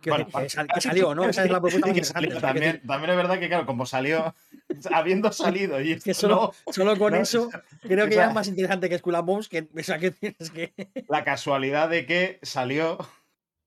Quiero 0.00 0.24
Bueno, 0.24 0.44
que, 0.44 0.48
sal- 0.48 0.68
que 0.72 0.80
salió, 0.80 1.14
¿no? 1.14 1.24
Esa 1.28 1.44
es 1.44 1.50
la 1.50 1.60
propuesta 1.60 1.92
que 1.92 2.04
salió 2.04 2.40
también, 2.40 2.80
también 2.86 3.10
es 3.10 3.16
verdad 3.16 3.38
que, 3.40 3.48
claro, 3.48 3.66
como 3.66 3.84
salió, 3.86 4.34
habiendo 4.92 5.32
salido 5.32 5.80
y 5.80 5.98
que 5.98 6.14
solo, 6.14 6.52
no, 6.66 6.72
solo 6.72 6.96
con 6.96 7.12
no, 7.14 7.18
eso 7.20 7.50
creo 7.82 8.06
que 8.08 8.14
o 8.14 8.16
ya 8.18 8.28
es 8.28 8.34
más 8.34 8.48
interesante 8.48 8.88
que 8.88 8.98
Skull 8.98 9.14
and 9.16 9.26
Bones. 9.26 9.48
Que, 9.48 9.68
o 9.76 9.82
sea, 9.82 9.98
que 9.98 10.14
es 10.38 10.50
que. 10.50 10.72
la 11.08 11.24
casualidad 11.24 11.88
de 11.88 12.06
que 12.06 12.38
salió 12.42 12.98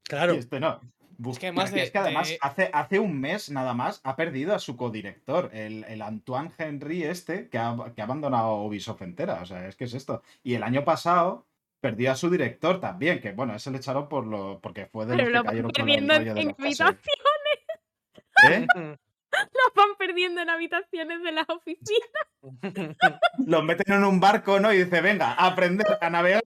Claro. 0.04 0.34
Y 0.36 0.38
este 0.38 0.60
no. 0.60 0.80
Buf, 1.18 1.38
que 1.38 1.48
además 1.48 1.72
de- 1.72 1.84
es 1.84 1.92
que 1.92 1.98
además 2.00 2.28
de- 2.30 2.38
hace, 2.42 2.70
hace 2.74 3.00
un 3.00 3.20
mes 3.20 3.50
nada 3.52 3.74
más 3.74 4.02
ha 4.04 4.16
perdido 4.16 4.56
a 4.56 4.60
su 4.60 4.76
codirector, 4.76 5.52
el, 5.54 5.84
el 5.84 6.02
Antoine 6.02 6.52
Henry 6.58 7.04
este, 7.04 7.48
que 7.50 7.58
ha, 7.60 7.76
que 7.96 8.02
ha 8.02 8.06
abandonado 8.06 8.64
Ubisoft 8.64 9.04
entera. 9.04 9.40
O 9.42 9.46
sea, 9.46 9.68
es 9.68 9.76
que 9.76 9.84
es 9.84 9.94
esto. 9.94 10.24
Y 10.44 10.56
el 10.56 10.64
año 10.64 10.84
pasado 10.84 11.46
perdió 11.82 12.12
a 12.12 12.16
su 12.16 12.30
director 12.30 12.80
también, 12.80 13.20
que 13.20 13.32
bueno, 13.34 13.56
ese 13.56 13.72
le 13.72 13.78
echaron 13.78 14.08
por 14.08 14.26
lo, 14.26 14.60
porque 14.62 14.86
fue 14.86 15.06
de 15.06 15.16
los 15.18 15.26
Pero 15.26 15.28
que 15.28 15.34
lo 15.34 15.44
van 15.44 15.48
cayeron 15.48 15.72
con 15.72 15.82
el 15.82 15.86
perdiendo 15.86 16.14
en, 16.14 16.20
rollo 16.20 16.34
de 16.36 16.42
en 16.42 16.48
la 16.48 16.54
fase. 16.54 16.84
habitaciones. 16.84 16.98
¿Eh? 18.44 18.68
Los 19.32 19.74
van 19.76 19.96
perdiendo 19.98 20.42
en 20.42 20.50
habitaciones 20.50 21.24
de 21.24 21.32
las 21.32 21.50
oficinas. 21.50 22.10
Los 23.48 23.64
meten 23.64 23.94
en 23.96 24.04
un 24.04 24.20
barco, 24.20 24.60
¿no? 24.60 24.74
Y 24.74 24.84
dice, 24.84 25.00
venga, 25.02 25.32
a 25.34 25.48
aprender 25.48 25.88
a 26.02 26.10
navegar. 26.10 26.44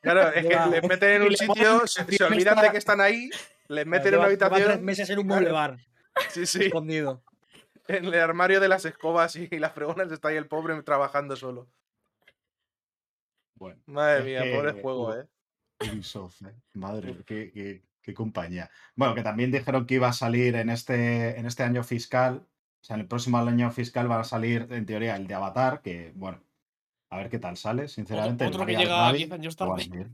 Claro, 0.00 0.28
es 0.32 0.46
que 0.46 0.56
les 0.70 0.82
meten 0.88 1.10
en 1.10 1.22
y 1.22 1.26
un 1.26 1.36
sitio, 1.36 1.86
se, 1.86 2.04
se 2.04 2.24
olvidan 2.24 2.60
de 2.62 2.70
que 2.70 2.78
están 2.78 3.00
ahí, 3.00 3.28
les 3.66 3.84
meten 3.86 4.14
en 4.14 4.20
una 4.20 4.28
lleva 4.28 4.48
tres 4.48 4.52
habitación. 4.52 4.84
meses 4.84 5.10
en 5.10 5.18
un 5.18 5.26
mueble 5.26 5.50
bar, 5.50 5.78
Sí, 6.30 6.46
sí. 6.46 6.66
escondido. 6.66 7.22
En 7.88 8.04
el 8.04 8.14
armario 8.20 8.60
de 8.60 8.68
las 8.68 8.84
escobas 8.84 9.34
y 9.34 9.48
las 9.58 9.72
fregonas 9.72 10.12
está 10.12 10.28
ahí 10.28 10.36
el 10.36 10.46
pobre 10.46 10.80
trabajando 10.82 11.34
solo. 11.34 11.66
Bueno, 13.58 13.80
Madre 13.86 14.24
mía, 14.24 14.42
que- 14.42 14.54
pobre 14.56 14.72
juego, 14.80 15.08
uh, 15.08 15.12
eh. 15.20 15.28
Ubisoft, 15.92 16.42
¿eh? 16.42 16.54
Madre, 16.74 17.16
qué, 17.26 17.50
qué- 17.52 17.82
qué 18.02 18.14
compañía. 18.14 18.70
Bueno, 18.94 19.14
que 19.14 19.22
también 19.22 19.50
dijeron 19.52 19.86
que 19.86 19.94
iba 19.94 20.08
a 20.08 20.12
salir 20.12 20.56
en 20.56 20.70
este, 20.70 21.38
en 21.38 21.46
este 21.46 21.62
año 21.62 21.82
fiscal. 21.84 22.46
O 22.80 22.84
sea, 22.84 22.94
en 22.94 23.00
el 23.02 23.08
próximo 23.08 23.38
año 23.38 23.70
fiscal 23.70 24.10
va 24.10 24.20
a 24.20 24.24
salir, 24.24 24.66
en 24.70 24.86
teoría, 24.86 25.16
el 25.16 25.26
de 25.26 25.34
Avatar, 25.34 25.82
que, 25.82 26.12
bueno, 26.14 26.40
a 27.10 27.16
ver 27.18 27.28
qué 27.28 27.38
tal 27.38 27.56
sale, 27.56 27.88
sinceramente. 27.88 28.46
otro 28.46 28.64
que 28.64 28.76
llega 28.76 29.06
Rabbit, 29.06 29.18
10 29.18 29.32
años 29.32 29.56
tarde. 29.56 30.08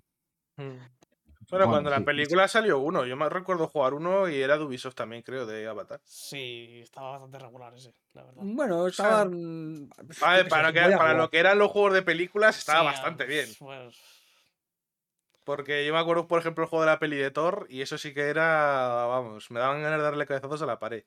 Mm. 1.45 1.51
Bueno, 1.51 1.67
Bueno, 1.67 1.71
cuando 1.71 1.91
sí, 1.91 1.95
la 1.95 1.99
sí. 2.01 2.05
película 2.05 2.49
salió 2.49 2.79
uno, 2.79 3.05
yo 3.07 3.17
me 3.17 3.29
recuerdo 3.29 3.69
jugar 3.69 3.95
uno 3.95 4.29
y 4.29 4.41
era 4.41 4.57
de 4.59 4.65
Ubisoft 4.65 4.95
también, 4.95 5.23
creo, 5.23 5.47
de 5.47 5.67
Avatar. 5.67 6.01
Sí, 6.05 6.81
estaba 6.83 7.13
bastante 7.13 7.39
regular 7.39 7.75
ese, 7.75 7.93
la 8.15 8.25
verdad. 8.25 8.43
Bueno, 8.45 8.87
estaban. 8.87 9.89
pues, 9.97 10.23
A 10.23 10.31
ver, 10.33 10.39
yo 10.39 10.45
qué 10.45 10.51
sé, 10.51 10.51
para, 10.51 10.73
que- 10.73 11.15
lo 11.19 11.31
que 11.31 11.39
eran 11.39 11.59
los 11.59 11.71
juegos 11.71 11.93
de 11.95 12.03
películas 12.03 12.59
estaba 12.59 12.81
Sí, 12.81 12.87
bastante 12.87 13.25
bien. 13.27 13.49
pues, 13.59 13.95
Porque 15.45 15.85
yo 15.87 15.93
me 15.93 15.99
acuerdo, 16.01 16.27
por 16.27 16.41
ejemplo, 16.41 16.65
el 16.65 16.71
juego 16.71 16.85
de 16.85 16.91
la 16.91 16.99
peli 16.99 17.17
de 17.17 17.31
Thor 17.31 17.67
y 17.69 17.83
eso 17.83 17.99
sí 17.99 18.15
que 18.15 18.23
era, 18.23 19.07
vamos, 19.07 19.51
me 19.51 19.61
daban 19.61 19.83
ganas 19.83 19.99
de 19.99 20.05
darle 20.05 20.27
cabezazos 20.27 20.63
a 20.63 20.67
la 20.67 20.79
pared. 20.79 21.05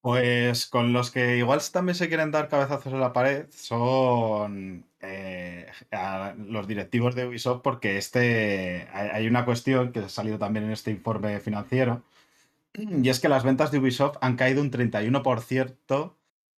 Pues 0.00 0.68
con 0.68 0.92
los 0.92 1.10
que 1.10 1.36
igual 1.36 1.60
también 1.72 1.96
se 1.96 2.08
quieren 2.08 2.30
dar 2.30 2.48
cabezazos 2.48 2.92
en 2.92 3.00
la 3.00 3.12
pared 3.12 3.46
son 3.50 4.86
eh, 5.06 5.66
a 5.92 6.34
los 6.36 6.66
directivos 6.66 7.14
de 7.14 7.26
Ubisoft 7.26 7.62
porque 7.62 7.96
este 7.98 8.88
hay 8.92 9.26
una 9.26 9.44
cuestión 9.44 9.92
que 9.92 10.00
ha 10.00 10.08
salido 10.08 10.38
también 10.38 10.64
en 10.66 10.72
este 10.72 10.90
informe 10.90 11.40
financiero 11.40 12.02
y 12.74 13.08
es 13.08 13.20
que 13.20 13.28
las 13.28 13.44
ventas 13.44 13.70
de 13.70 13.78
Ubisoft 13.78 14.18
han 14.20 14.36
caído 14.36 14.60
un 14.60 14.70
31% 14.70 16.12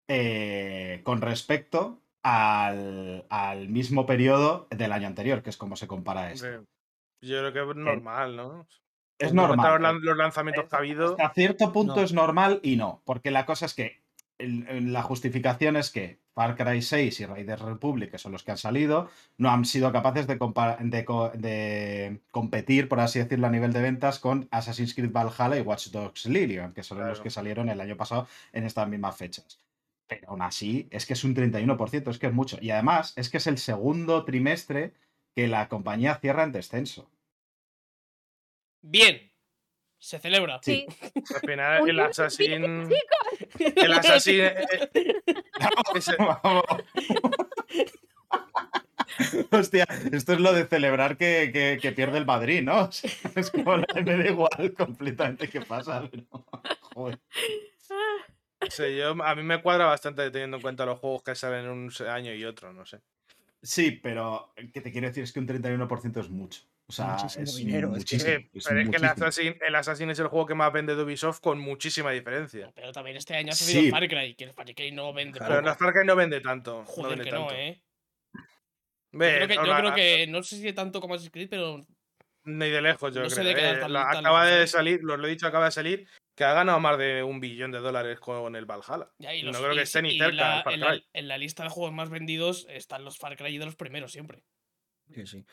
eh, 0.07 1.01
con 1.03 1.21
respecto 1.21 1.99
al, 2.23 3.25
al 3.29 3.69
mismo 3.69 4.05
periodo 4.05 4.67
del 4.71 4.91
año 4.91 5.07
anterior, 5.07 5.43
que 5.43 5.49
es 5.49 5.57
como 5.57 5.75
se 5.75 5.87
compara 5.87 6.31
esto. 6.31 6.47
Yo 7.21 7.39
creo 7.39 7.53
que 7.53 7.71
es 7.71 7.75
normal, 7.77 8.35
¿no? 8.35 8.67
Es 9.19 9.33
normal. 9.33 9.71
Los, 9.73 9.81
lan- 9.81 9.99
los 10.01 10.17
lanzamientos 10.17 10.65
que 10.69 10.75
ha 10.75 10.79
habido. 10.79 11.11
Hasta 11.13 11.33
cierto 11.33 11.71
punto 11.73 11.95
No. 11.97 12.01
es 12.01 12.13
normal 12.13 12.59
y 12.63 12.75
no, 12.75 13.01
porque 13.05 13.31
la 13.31 13.45
cosa 13.45 13.65
es 13.65 13.73
que 13.73 14.01
el- 14.67 14.93
la 14.93 15.03
justificación 15.03 15.75
es 15.77 15.89
que 15.91 16.19
Far 16.33 16.55
Cry 16.55 16.81
6 16.81 17.19
y 17.19 17.25
Raiders 17.25 17.61
Republic, 17.61 18.11
que 18.11 18.17
son 18.19 18.31
los 18.31 18.43
que 18.43 18.51
han 18.51 18.57
salido, 18.57 19.09
no 19.37 19.49
han 19.49 19.65
sido 19.65 19.91
capaces 19.91 20.27
de, 20.27 20.35
de 20.81 21.05
co- 21.05 21.29
de 21.31 22.21
competir, 22.31 22.87
por 22.89 22.99
así 22.99 23.19
decirlo, 23.19 23.47
a 23.47 23.49
nivel 23.49 23.73
de 23.73 23.81
ventas 23.81 24.19
con 24.19 24.47
Assassin's 24.51 24.93
Creed 24.93 25.11
Valhalla 25.11 25.57
y 25.57 25.61
Watch 25.61 25.87
Dogs 25.89 26.25
Legion, 26.27 26.73
que 26.73 26.83
son 26.83 26.99
los 27.07 27.21
que 27.21 27.29
salieron 27.31 27.69
el 27.69 27.81
año 27.81 27.97
pasado 27.97 28.27
en 28.53 28.63
estas 28.65 28.87
mismas 28.87 29.15
fechas. 29.17 29.59
Pero 30.07 30.29
aún 30.29 30.41
así, 30.41 30.87
es 30.91 31.05
que 31.05 31.13
es 31.13 31.23
un 31.23 31.33
31%, 31.33 32.11
es 32.11 32.19
que 32.19 32.27
es 32.27 32.33
mucho. 32.33 32.57
Y 32.61 32.69
además, 32.71 33.13
es 33.17 33.29
que 33.29 33.37
es 33.37 33.47
el 33.47 33.57
segundo 33.57 34.23
trimestre 34.25 34.93
que 35.35 35.47
la 35.47 35.67
compañía 35.69 36.15
cierra 36.15 36.43
en 36.43 36.51
descenso. 36.51 37.09
Bien. 38.81 39.26
Se 39.99 40.19
celebra. 40.19 40.59
Sí. 40.61 40.85
Al 41.33 41.41
final, 41.49 41.89
el 41.89 41.99
Assassin. 41.99 42.89
El 43.59 43.93
Assassin. 43.93 44.41
eh, 44.41 44.55
eh, 44.93 45.15
ese- 45.95 46.15
Vamos. 46.17 46.63
Hostia, 49.51 49.87
esto 50.11 50.33
es 50.33 50.39
lo 50.39 50.53
de 50.53 50.65
celebrar 50.65 51.17
que, 51.17 51.49
que- 51.51 51.79
que 51.81 51.91
pierde 51.91 52.17
el 52.19 52.25
Madrid, 52.25 52.61
¿no? 52.61 52.81
O 52.83 52.91
sea, 52.91 53.09
es 53.35 53.49
como 53.49 53.77
la- 53.77 53.85
me 54.03 54.17
da 54.17 54.27
igual 54.27 54.73
completamente 54.77 55.49
qué 55.49 55.61
pasa. 55.61 56.07
pero- 56.09 56.23
Joder. 56.93 57.19
yo, 58.77 59.23
a 59.23 59.35
mí 59.35 59.43
me 59.43 59.61
cuadra 59.61 59.85
bastante 59.85 60.29
teniendo 60.31 60.57
en 60.57 60.61
cuenta 60.63 60.85
los 60.85 60.99
juegos 60.99 61.23
que 61.23 61.35
salen 61.35 61.67
un 61.69 61.91
año 62.07 62.33
y 62.33 62.45
otro, 62.45 62.73
no 62.73 62.85
sé. 62.85 62.99
Sí, 63.61 63.91
pero 63.91 64.53
que 64.73 64.81
te 64.81 64.91
quiero 64.91 65.07
decir 65.07 65.23
es 65.23 65.31
que 65.33 65.39
un 65.39 65.47
31% 65.47 66.19
es 66.19 66.29
mucho. 66.29 66.61
O 66.89 66.93
sea, 66.93 67.07
Muchísimo 67.17 67.43
es 67.43 67.55
dinero, 67.57 67.95
es 67.97 68.05
que-. 68.05 68.15
Eh, 68.15 68.49
es 68.53 68.65
pero 68.65 68.79
es 68.79 68.89
que 68.89 68.95
el. 68.95 69.03
Assassin, 69.05 69.57
el 69.65 69.75
Assassin 69.75 70.09
es 70.09 70.19
el 70.19 70.27
juego 70.27 70.45
que 70.45 70.53
más 70.55 70.71
vende 70.71 70.95
de 70.95 71.03
Ubisoft 71.03 71.41
con 71.41 71.59
muchísima 71.59 72.11
diferencia. 72.11 72.71
Pero 72.73 72.93
también 72.93 73.17
este 73.17 73.35
año 73.35 73.51
ha 73.51 73.55
Sí. 73.55 73.73
salido 73.73 73.91
Far 73.91 74.07
Cry, 74.07 74.35
que 74.35 74.43
el 74.45 74.53
Far 74.53 74.73
Cry 74.73 74.91
no 74.91 75.11
vende 75.13 75.37
Claro. 75.37 75.55
Poco. 75.57 75.69
en 75.69 75.75
Far 75.77 75.93
Cry 75.93 76.05
no 76.05 76.15
vende 76.15 76.39
tanto. 76.39 76.79
no 76.79 76.85
Joder, 76.85 77.09
vende 77.17 77.25
que 77.25 77.31
no, 77.31 77.39
tanto. 77.47 77.55
eh. 77.55 77.83
Yo 79.11 79.19
Ve, 79.19 79.35
creo 79.35 79.47
que, 79.47 79.55
yo 79.55 79.61
creo 79.77 79.93
que 79.95 80.27
no 80.27 80.43
sé 80.43 80.57
si 80.57 80.73
tanto 80.73 81.01
como 81.01 81.15
Assassin's 81.15 81.31
Creed, 81.33 81.49
pero 81.49 81.85
Ni 82.45 82.69
de 82.69 82.81
lejos, 82.81 83.13
yo 83.13 83.21
No 83.23 83.27
creo. 83.27 83.55
quedar 83.55 83.75
eh. 83.75 83.79
tan- 83.81 83.91
La- 83.91 84.03
tan 84.09 84.17
acaba 84.25 84.45
lejos, 84.45 84.57
de 84.57 84.63
¿eh? 84.63 84.67
salir, 84.67 84.99
lo, 85.03 85.17
lo 85.17 85.27
he 85.27 85.31
dicho, 85.31 85.45
acaba 85.47 85.65
de 85.65 85.71
salir, 85.71 86.07
que 86.33 86.45
ha 86.45 86.53
ganado 86.53 86.79
más 86.79 86.97
de 86.97 87.21
un 87.21 87.41
billón 87.41 87.71
de 87.73 87.79
dólares 87.79 88.21
con 88.21 88.55
el 88.55 88.65
Valhalla. 88.65 89.09
ya, 89.17 89.35
y 89.35 89.43
no 89.43 89.51
creo 89.51 89.75
que 89.75 89.81
esté 89.81 90.01
ni 90.01 90.17
cerca 90.17 90.31
la- 90.31 90.63
Far 90.63 90.73
en, 90.73 90.79
la, 90.79 91.01
en 91.11 91.27
la 91.27 91.37
lista 91.37 91.63
de 91.63 91.69
juegos 91.69 91.93
más 91.93 92.09
vendidos 92.09 92.65
están 92.69 93.03
los 93.03 93.17
Far 93.17 93.35
Cry 93.35 93.57
de 93.57 93.65
los 93.65 93.75
primeros 93.75 94.13
siempre. 94.13 94.43
Sí, 95.13 95.27
sí. 95.27 95.45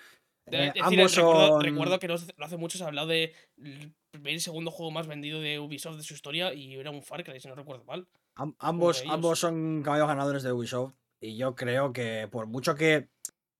Eh, 0.47 0.69
es 0.69 0.75
decir, 0.75 0.83
ambos 1.01 1.17
recuerdo, 1.17 1.49
son- 1.49 1.63
recuerdo 1.63 1.99
que 1.99 2.09
no, 2.09 2.15
hace- 2.15 2.35
no 2.37 2.45
hace 2.45 2.57
mucho 2.57 2.79
se 2.79 2.85
ha 2.85 2.89
hablado 2.89 3.07
de 3.09 3.33
el 3.57 3.95
primer 4.11 4.35
y 4.35 4.41
segundo 4.41 4.71
juego 4.71 4.91
más 4.91 5.07
vendido 5.07 5.41
de 5.41 5.59
Ubisoft 5.59 5.97
de 5.97 6.03
su 6.03 6.15
historia 6.15 6.53
y 6.53 6.75
era 6.75 6.91
un 6.91 7.03
Far 7.03 7.25
Cry, 7.25 7.41
si 7.41 7.49
no 7.49 7.55
recuerdo 7.55 7.85
mal. 7.85 8.07
Am- 8.37 8.55
ambos, 8.59 9.03
ambos 9.09 9.39
son 9.39 9.83
caballos 9.83 10.09
ganadores 10.09 10.43
de 10.43 10.53
Ubisoft 10.53 10.95
y 11.21 11.37
yo 11.37 11.55
creo 11.55 11.93
que 11.93 12.29
por 12.31 12.47
mucho 12.47 12.75
que 12.75 13.09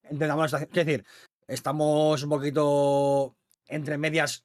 entendamos 0.03 0.53
es 0.53 0.71
decir, 0.71 1.05
estamos 1.47 2.23
un 2.23 2.29
poquito 2.31 3.37
entre 3.67 3.97
medias 3.99 4.45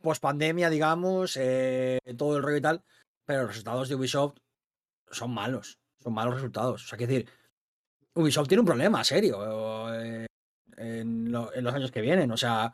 post 0.00 0.22
pandemia, 0.22 0.70
digamos, 0.70 1.36
eh, 1.36 1.98
todo 2.16 2.36
el 2.36 2.42
rollo 2.42 2.56
y 2.56 2.60
tal, 2.62 2.84
pero 3.24 3.40
los 3.40 3.48
resultados 3.50 3.88
de 3.88 3.96
Ubisoft 3.96 4.36
son 5.10 5.32
malos, 5.32 5.78
son 6.02 6.14
malos 6.14 6.34
resultados. 6.34 6.84
O 6.84 6.86
sea, 6.88 6.96
quiero 6.96 7.12
decir, 7.12 7.28
Ubisoft 8.14 8.48
tiene 8.48 8.60
un 8.60 8.66
problema 8.66 9.02
serio 9.04 9.92
eh, 9.94 10.26
en, 10.76 11.30
lo- 11.32 11.52
en 11.54 11.64
los 11.64 11.74
años 11.74 11.90
que 11.90 12.00
vienen, 12.00 12.30
o 12.30 12.36
sea, 12.36 12.72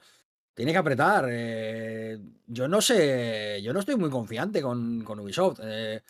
tiene 0.54 0.72
que 0.72 0.78
apretar. 0.78 1.26
eh, 1.30 2.18
yo 2.46 2.68
no 2.68 2.80
sé, 2.80 3.60
yo 3.62 3.72
no 3.72 3.80
estoy 3.80 3.96
muy 3.96 4.10
confiante 4.10 4.60
con, 4.62 5.02
con 5.04 5.20
Ubisoft. 5.20 5.60
eh, 5.62 6.02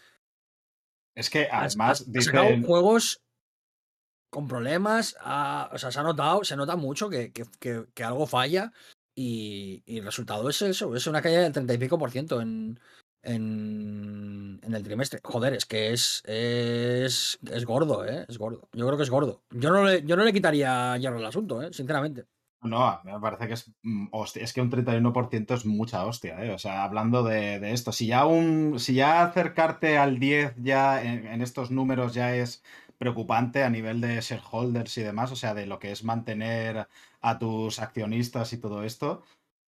Es 1.15 1.31
que 1.31 1.49
además 1.51 2.05
sacado 2.21 2.47
dicen. 2.49 2.65
juegos 2.65 3.21
con 4.31 4.49
problemas, 4.49 5.15
o 5.21 5.79
sea, 5.79 5.91
se 5.93 6.01
ha 6.01 6.03
notado, 6.03 6.43
se 6.43 6.57
nota 6.57 6.75
mucho 6.77 7.09
que, 7.11 7.33
que- 7.33 7.45
que- 7.61 7.85
que 7.95 8.05
algo 8.05 8.27
falla 8.27 8.73
y, 9.15 9.83
y 9.85 9.99
el 9.99 10.05
resultado 10.07 10.49
es 10.49 10.63
eso, 10.63 10.97
es 10.97 11.07
una 11.07 11.21
caída 11.21 11.43
del 11.43 11.53
30 11.53 11.75
y 11.75 11.79
pico 11.79 11.99
por 11.99 12.11
ciento 12.11 12.41
en, 12.41 12.81
en, 13.23 14.61
el 14.63 14.83
trimestre. 14.83 15.21
Joder, 15.23 15.55
es 15.55 15.67
que 15.67 15.93
es, 15.93 16.23
es, 16.27 17.39
es 17.51 17.65
gordo, 17.65 18.05
¿eh? 18.07 18.25
Es 18.29 18.39
gordo. 18.39 18.69
Yo 18.73 18.87
creo 18.87 18.97
que 18.97 19.03
es 19.05 19.11
gordo. 19.11 19.43
Yo 19.51 19.71
no 19.71 19.85
le, 19.85 20.03
yo 20.05 20.17
no 20.17 20.25
le 20.25 20.33
quitaría 20.33 20.97
hierro 20.97 21.19
al 21.19 21.27
asunto, 21.27 21.63
¿eh? 21.63 21.73
Sinceramente. 21.73 22.25
No, 22.63 23.01
me 23.05 23.19
parece 23.19 23.49
que 23.49 23.55
es. 23.55 23.73
mm, 23.83 24.09
hostia, 24.13 24.45
es 24.45 24.53
que 24.53 24.61
un 24.61 24.71
31% 24.71 25.55
es 25.55 25.67
mucha 25.67 26.07
hostia, 26.07 26.45
¿eh? 26.45 26.53
O 26.53 26.59
sea, 26.59 26.85
hablando 26.85 27.25
de, 27.25 27.73
esto, 27.73 27.93
si 27.93 28.07
ya, 28.07 28.25
un, 28.27 28.79
si 28.79 28.95
ya 28.95 29.25
acercarte 29.25 29.99
al 29.99 30.19
10 30.19 30.55
ya 30.59 31.03
en, 31.03 31.27
en 31.27 31.43
estos 31.43 31.71
números 31.73 32.15
ya 32.15 32.37
es 32.37 32.63
preocupante 32.99 33.65
a 33.65 33.71
nivel 33.71 34.01
de 34.01 34.21
shareholders 34.21 34.97
y 34.99 35.03
demás, 35.03 35.33
o 35.33 35.37
sea, 35.37 35.55
de 35.55 35.67
lo 35.67 35.81
que 35.81 35.91
es 35.91 36.05
mantener 36.05 36.87
a 37.21 37.39
tus 37.39 37.81
accionistas 37.81 38.53
y 38.53 38.59
todo 38.59 38.85
esto, 38.85 39.23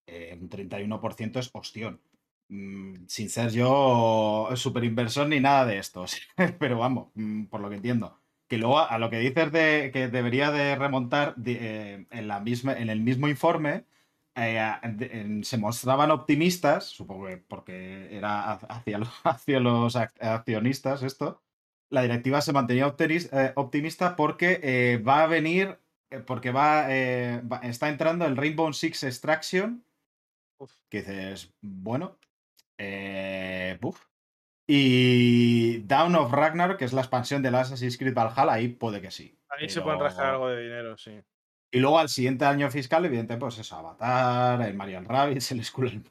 eh, 0.07 0.37
un 0.39 0.49
31% 0.49 1.39
es 1.39 1.49
hostión. 1.53 1.99
Mm, 2.49 3.05
Sin 3.07 3.29
ser 3.29 3.51
yo 3.51 4.49
super 4.55 4.83
inversor 4.83 5.27
ni 5.27 5.39
nada 5.39 5.65
de 5.65 5.77
esto, 5.77 6.05
pero 6.59 6.77
vamos, 6.77 7.09
mm, 7.15 7.45
por 7.45 7.61
lo 7.61 7.69
que 7.69 7.75
entiendo. 7.77 8.19
Que 8.47 8.57
luego 8.57 8.79
a 8.79 8.97
lo 8.99 9.09
que 9.09 9.19
dices 9.19 9.51
de 9.51 9.89
que 9.93 10.09
debería 10.09 10.51
de 10.51 10.75
remontar 10.75 11.35
de, 11.35 11.57
eh, 11.95 12.07
en, 12.11 12.27
la 12.27 12.39
misma, 12.39 12.73
en 12.77 12.89
el 12.89 12.99
mismo 13.01 13.27
informe, 13.27 13.85
eh, 14.35 14.59
de- 14.95 15.39
se 15.43 15.57
mostraban 15.57 16.11
optimistas, 16.11 16.85
supongo 16.85 17.27
que 17.27 17.37
porque 17.37 18.15
era 18.15 18.51
ha- 18.51 18.53
hacia 18.69 18.97
los, 18.99 19.09
hacia 19.23 19.59
los 19.59 19.95
ac- 19.95 20.13
accionistas 20.21 21.01
esto, 21.03 21.41
la 21.89 22.01
directiva 22.03 22.41
se 22.41 22.53
mantenía 22.53 22.93
eh, 23.31 23.53
optimista 23.55 24.15
porque 24.15 25.01
va 25.07 25.23
a 25.23 25.27
venir, 25.27 25.79
porque 26.27 26.51
va, 26.51 26.87
va- 27.41 27.59
está 27.63 27.89
entrando 27.89 28.25
el 28.25 28.35
Rainbow 28.37 28.71
Six 28.73 29.03
Extraction, 29.03 29.83
que 30.89 30.99
dices, 31.01 31.53
bueno, 31.61 32.17
eh. 32.77 33.79
Y 34.65 35.79
Down 35.79 36.15
of 36.15 36.31
Ragnar, 36.31 36.77
que 36.77 36.85
es 36.85 36.93
la 36.93 37.01
expansión 37.01 37.41
del 37.41 37.55
Assassin's 37.55 37.97
Creed 37.97 38.13
Valhalla, 38.13 38.53
ahí 38.53 38.69
puede 38.69 39.01
que 39.01 39.11
sí. 39.11 39.37
Ahí 39.49 39.69
se 39.69 39.81
pueden 39.81 39.99
rascar 39.99 40.27
algo 40.27 40.49
de 40.49 40.63
dinero, 40.63 40.97
sí. 40.97 41.21
Y 41.71 41.79
luego 41.79 41.99
al 41.99 42.09
siguiente 42.09 42.45
año 42.45 42.69
fiscal, 42.69 43.03
evidentemente, 43.05 43.41
pues 43.41 43.57
eso, 43.57 43.75
Avatar, 43.75 44.61
el 44.61 44.75
Marian 44.75 45.05
Rabbids, 45.05 45.51
el 45.51 45.65
Skull 45.65 45.87
and 45.89 46.07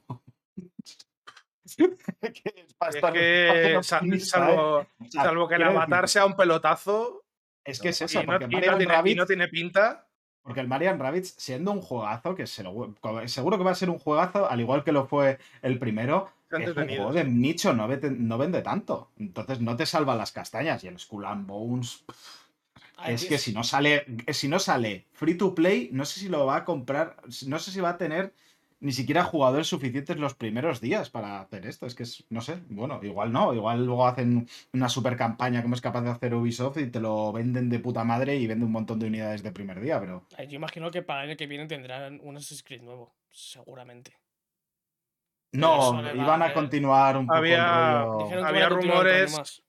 que 2.33 3.83
salvo, 3.83 5.49
que 5.49 5.55
el 5.55 5.63
avatar 5.63 6.09
sea 6.09 6.27
un 6.27 6.35
pelotazo 6.35 7.25
Es 7.65 7.81
que 7.81 7.91
es 7.91 8.01
y 8.01 8.05
eso, 8.05 8.21
no, 8.23 8.27
porque 8.27 8.45
y 8.45 8.49
no 8.49 8.57
Marian 8.57 8.79
tiene, 8.79 8.93
y 8.93 8.97
Rabbids 8.97 9.17
no 9.17 9.27
tiene 9.27 9.49
pinta. 9.49 10.09
Porque 10.43 10.61
el 10.61 10.67
Marian 10.69 10.99
Rabbids, 10.99 11.35
siendo 11.39 11.71
un 11.71 11.81
juegazo, 11.81 12.35
que 12.35 12.49
se 12.49 12.65
lo- 12.65 12.95
seguro 13.27 13.57
que 13.57 13.65
va 13.65 13.71
a 13.71 13.77
ser 13.77 13.91
un 13.91 13.99
juegazo, 13.99 14.51
al 14.51 14.61
igual 14.61 14.83
que 14.83 14.91
lo 14.91 15.07
fue 15.07 15.39
el 15.63 15.79
primero, 15.79 16.29
es 16.53 16.77
un 16.77 16.87
juego 16.89 17.13
de 17.13 17.25
nicho, 17.25 17.73
no 17.73 17.89
vende, 17.89 18.11
no 18.11 18.39
vende 18.39 18.63
tanto. 18.63 19.11
Entonces 19.19 19.61
no 19.61 19.77
te 19.77 19.87
salva 19.87 20.17
las 20.17 20.33
castañas. 20.33 20.85
Y 20.85 20.89
el 20.89 20.99
Skull 20.99 21.25
and 21.25 21.47
Bones, 21.47 22.05
Ay, 22.97 23.15
es 23.15 23.25
que 23.25 23.39
si 23.39 23.53
no 23.53 23.65
sale, 23.65 24.07
si 24.29 24.49
no 24.49 24.59
sale 24.59 25.07
free 25.13 25.35
to 25.35 25.55
play, 25.55 25.89
no 25.93 26.05
sé 26.05 26.21
si 26.21 26.29
lo 26.29 26.47
va 26.47 26.57
a 26.57 26.65
comprar, 26.65 27.17
no 27.47 27.59
sé 27.59 27.71
si 27.71 27.81
va 27.81 27.91
a 27.91 27.99
tener 27.99 28.33
ni 28.83 28.93
siquiera 28.93 29.23
jugadores 29.23 29.69
suficientes 29.69 30.17
los 30.19 30.35
primeros 30.35 30.81
días 30.81 31.09
para 31.09 31.41
hacer 31.41 31.67
esto. 31.67 31.87
Es 31.87 31.95
que 31.95 32.03
es, 32.03 32.25
no 32.31 32.41
sé, 32.41 32.59
bueno, 32.69 32.99
igual 33.03 33.33
no, 33.33 33.55
igual 33.55 33.87
luego 33.87 34.07
hacen 34.07 34.49
una 34.73 34.89
super 34.89 35.17
campaña 35.17 35.63
como 35.63 35.77
es 35.77 35.81
capaz 35.81 36.03
de 36.03 36.11
hacer 36.11 36.35
Ubisoft 36.35 36.79
y 36.79 36.91
te 36.91 37.01
lo 37.01 37.33
venden 37.33 37.71
de 37.71 37.79
puta 37.79 38.03
madre 38.03 38.37
y 38.37 38.47
vende 38.49 38.65
un 38.65 38.73
montón 38.73 38.99
de 38.99 39.07
unidades 39.07 39.45
de 39.45 39.53
primer 39.53 39.81
día, 39.81 40.01
pero 40.01 40.27
Yo 40.37 40.57
imagino 40.57 40.91
que 40.91 41.03
para 41.03 41.23
el 41.23 41.31
año 41.31 41.37
que 41.37 41.47
viene 41.47 41.67
tendrán 41.67 42.21
un 42.23 42.37
Assassin's 42.37 42.65
Creed 42.65 42.83
nuevo, 42.83 43.15
seguramente. 43.31 44.22
No, 45.53 46.15
iban 46.15 46.43
a 46.43 46.53
continuar 46.55 47.17
un 47.17 47.27
poco 47.27 47.39
el 47.39 47.45
Había- 47.55 48.03
rollo- 48.05 48.29
que 48.29 48.35
había 48.35 48.69
rumores-. 48.69 49.63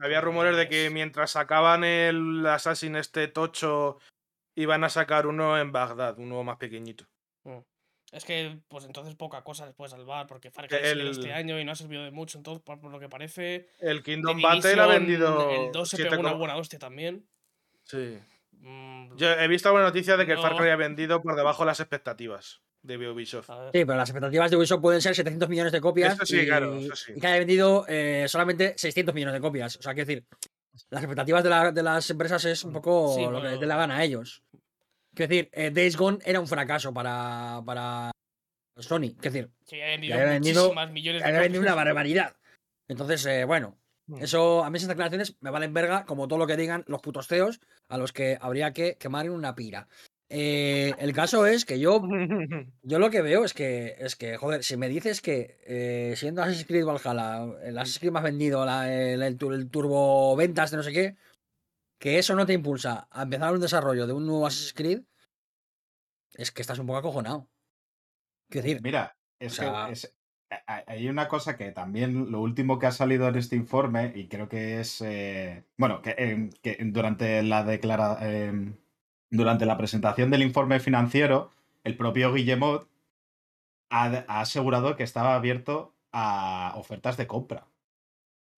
Había 0.00 0.20
rumores 0.20 0.56
de 0.56 0.68
que 0.68 0.90
mientras 0.90 1.32
sacaban 1.32 1.82
el 1.82 2.46
Assassin 2.46 2.94
este 2.94 3.26
tocho, 3.26 3.98
iban 4.56 4.84
a 4.84 4.88
sacar 4.90 5.26
uno 5.26 5.58
en 5.58 5.72
Bagdad, 5.72 6.18
uno 6.18 6.44
más 6.44 6.56
pequeñito. 6.56 7.04
Mm. 7.44 7.58
Es 8.12 8.24
que, 8.24 8.60
pues 8.68 8.84
entonces 8.84 9.16
poca 9.16 9.42
cosa 9.42 9.66
les 9.66 9.74
puede 9.74 9.90
salvar, 9.90 10.26
porque 10.28 10.50
Far 10.50 10.68
Cry 10.68 10.78
salió 10.82 11.10
este 11.10 11.26
El- 11.28 11.32
año 11.34 11.58
y 11.60 11.64
no 11.64 11.72
ha 11.72 11.74
servido 11.74 12.04
de 12.04 12.10
mucho, 12.12 12.38
entonces, 12.38 12.62
por, 12.62 12.80
por 12.80 12.90
lo 12.92 13.00
que 13.00 13.08
parece. 13.08 13.68
El 13.80 14.02
Kingdom 14.02 14.40
Battle 14.40 14.80
ha 14.80 14.86
vendido. 14.86 15.50
El 15.50 15.72
2 15.72 15.88
se 15.88 16.04
pegó 16.04 16.20
una 16.20 16.32
buena 16.32 16.56
hostia 16.56 16.78
también. 16.78 17.28
Sí. 17.82 18.18
Mm, 18.52 19.16
Yo 19.16 19.28
he 19.30 19.48
visto 19.48 19.68
alguna 19.68 19.84
noticia 19.84 20.16
de 20.16 20.26
que 20.26 20.32
el 20.32 20.38
Far 20.38 20.52
No. 20.52 20.58
Cry 20.58 20.70
ha 20.70 20.76
vendido 20.76 21.20
por 21.22 21.34
debajo 21.36 21.64
de 21.64 21.66
las 21.66 21.80
expectativas 21.80 22.62
de 22.96 23.10
Ubisoft. 23.10 23.46
Sí, 23.72 23.84
pero 23.84 23.96
las 23.96 24.08
expectativas 24.08 24.50
de 24.50 24.56
Ubisoft 24.56 24.80
pueden 24.80 25.00
ser 25.02 25.14
700 25.14 25.48
millones 25.48 25.72
de 25.72 25.80
copias 25.80 26.14
Eso 26.14 26.24
sí, 26.26 26.40
y, 26.40 26.46
claro, 26.46 26.76
eso 26.76 26.96
sí. 26.96 27.12
y 27.14 27.20
que 27.20 27.26
haya 27.26 27.38
vendido 27.38 27.84
eh, 27.88 28.24
solamente 28.28 28.74
600 28.76 29.14
millones 29.14 29.34
de 29.34 29.40
copias. 29.40 29.76
O 29.76 29.82
sea, 29.82 29.94
quiero 29.94 30.06
decir, 30.06 30.24
las 30.90 31.02
expectativas 31.02 31.42
de, 31.44 31.50
la- 31.50 31.72
de 31.72 31.82
las 31.82 32.08
empresas 32.10 32.44
es 32.46 32.64
un 32.64 32.72
poco 32.72 33.14
Sí, 33.14 33.20
lo 33.22 33.26
que 33.28 33.32
bueno. 33.34 33.50
les 33.50 33.60
dé 33.60 33.66
la 33.66 33.76
gana 33.76 33.96
a 33.98 34.04
ellos. 34.04 34.42
Quiero 35.14 35.28
decir, 35.30 35.50
eh, 35.52 35.70
Days 35.70 35.96
Gone 35.96 36.18
era 36.24 36.40
un 36.40 36.46
fracaso 36.46 36.92
para, 36.94 37.60
para 37.66 38.10
Sony. 38.78 39.14
Quiero 39.20 39.32
decir, 39.32 39.50
Que 39.66 39.76
haya 39.82 39.86
vendido, 39.92 40.14
había 40.14 40.26
vendido- 40.30 40.62
muchísimas 40.62 40.90
millones 40.92 41.22
de 41.22 41.28
había 41.28 41.40
vendido 41.40 41.62
una 41.62 41.74
barbaridad. 41.74 42.36
Entonces, 42.88 43.26
eh, 43.26 43.44
bueno, 43.44 43.76
Mm. 44.06 44.22
eso 44.22 44.64
a 44.64 44.70
mí 44.70 44.78
esas 44.78 44.88
declaraciones 44.88 45.36
me 45.40 45.50
valen 45.50 45.74
verga, 45.74 46.06
como 46.06 46.28
todo 46.28 46.38
lo 46.38 46.46
que 46.46 46.56
digan 46.56 46.82
los 46.86 47.02
putos 47.02 47.26
CEOs, 47.28 47.60
a 47.88 47.98
los 47.98 48.14
que 48.14 48.38
habría 48.40 48.72
que 48.72 48.96
quemar 48.96 49.26
en 49.26 49.32
una 49.32 49.54
pira. 49.54 49.86
Eh, 50.30 50.92
el 50.98 51.14
caso 51.14 51.46
es 51.46 51.64
que 51.64 51.78
yo 51.80 52.02
yo 52.82 52.98
lo 52.98 53.10
que 53.10 53.22
veo 53.22 53.44
es 53.44 53.54
que, 53.54 53.96
es 53.98 54.14
que 54.14 54.36
joder, 54.36 54.62
si 54.62 54.76
me 54.76 54.88
dices 54.88 55.22
que 55.22 55.58
eh, 55.66 56.14
siendo 56.16 56.42
Assassin's 56.42 56.66
Creed 56.66 56.84
Valhalla, 56.84 57.44
el 57.62 57.78
Assassin's 57.78 57.98
Creed 58.00 58.12
más 58.12 58.22
vendido, 58.22 58.64
la- 58.66 58.92
el, 58.92 59.22
el 59.22 59.38
tur- 59.38 59.54
el 59.54 59.70
turbo 59.70 60.36
ventas 60.36 60.70
de 60.70 60.76
no 60.76 60.82
sé 60.82 60.92
qué, 60.92 61.16
que 61.98 62.18
eso 62.18 62.34
no 62.34 62.44
te 62.44 62.52
impulsa 62.52 63.08
a 63.10 63.22
empezar 63.22 63.54
un 63.54 63.60
desarrollo 63.60 64.06
de 64.06 64.12
un 64.12 64.26
nuevo 64.26 64.46
Assassin's 64.46 64.74
Creed, 64.74 65.00
es 66.34 66.52
que 66.52 66.60
estás 66.62 66.78
un 66.78 66.86
poco 66.86 66.98
acojonado. 66.98 67.48
Quiero 68.50 68.66
decir, 68.66 68.82
Mira, 68.82 69.16
es 69.40 69.52
o 69.52 69.56
sea- 69.56 69.86
que 69.86 69.92
es- 69.92 70.14
hay 70.66 71.08
una 71.08 71.28
cosa 71.28 71.56
que 71.56 71.72
también 71.72 72.30
lo 72.30 72.40
último 72.40 72.78
que 72.78 72.86
ha 72.86 72.92
salido 72.92 73.28
en 73.28 73.36
este 73.36 73.56
informe, 73.56 74.12
y 74.14 74.28
creo 74.28 74.48
que 74.48 74.80
es. 74.80 75.00
eh, 75.02 75.64
bueno, 75.76 76.00
que, 76.00 76.14
em, 76.16 76.50
que 76.62 76.78
durante 76.86 77.42
la 77.42 77.64
declara, 77.64 78.18
em, 78.22 78.74
durante 79.30 79.66
la 79.66 79.76
presentación 79.78 80.30
del 80.30 80.42
informe 80.42 80.80
financiero, 80.80 81.50
el 81.84 81.96
propio 81.96 82.32
Guillemot 82.32 82.88
ha, 83.90 84.24
ha 84.28 84.40
asegurado 84.40 84.96
que 84.96 85.02
estaba 85.04 85.34
abierto 85.34 85.94
a 86.12 86.72
ofertas 86.76 87.16
de 87.16 87.26
compra. 87.26 87.66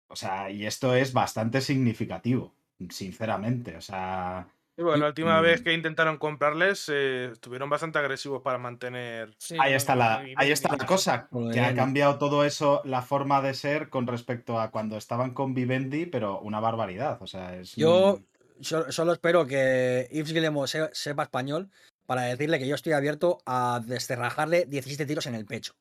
O 0.09 0.17
sea, 0.17 0.51
y 0.51 0.65
esto 0.67 0.95
es 0.95 1.13
bastante 1.13 1.61
significativo, 1.61 2.55
sinceramente. 2.91 3.77
O 3.77 3.81
sea. 3.81 4.47
Y 4.77 4.83
bueno, 4.83 4.99
la 4.99 5.07
última 5.09 5.41
Mm. 5.41 5.43
vez 5.43 5.63
que 5.63 5.75
intentaron 5.75 6.19
comprarles, 6.19 6.89
eh, 6.93 7.31
estuvieron 7.33 7.69
bastante 7.69 7.99
agresivos 7.99 8.41
para 8.43 8.59
mantener. 8.59 9.35
Sí, 9.39 9.57
Ahí 9.61 9.75
está 9.75 9.97
la, 9.97 10.25
ahí 10.37 10.53
está 10.53 10.75
la 10.77 10.87
cosa, 10.87 11.29
que 11.53 11.61
ha 11.61 11.75
cambiado 11.75 12.17
todo 12.19 12.45
eso, 12.45 12.81
la 12.85 13.03
forma 13.03 13.43
de 13.43 13.55
ser 13.55 13.89
con 13.91 14.07
respecto 14.07 14.61
a 14.61 14.71
cuando 14.71 14.97
estaban 14.97 15.33
con 15.35 15.53
Vivendi, 15.53 16.07
pero 16.07 16.39
una 16.41 16.61
barbaridad. 16.61 17.21
O 17.21 17.27
sea, 17.27 17.57
es. 17.57 17.75
yo 17.75 18.15
un- 18.15 18.27
so- 18.61 18.91
solo 18.93 19.13
espero 19.13 19.47
que 19.47 20.09
Yves 20.11 20.33
Guillemot 20.33 20.67
se- 20.69 20.91
sepa 20.93 21.25
español 21.25 21.71
para 22.07 22.23
decirle 22.23 22.59
que 22.59 22.67
yo 22.69 22.75
estoy 22.75 22.93
abierto 22.95 23.39
a 23.47 23.81
descerrajarle 23.85 24.65
17 24.67 25.07
tiros 25.07 25.27
en 25.27 25.35
el 25.35 25.45
pecho. 25.47 25.75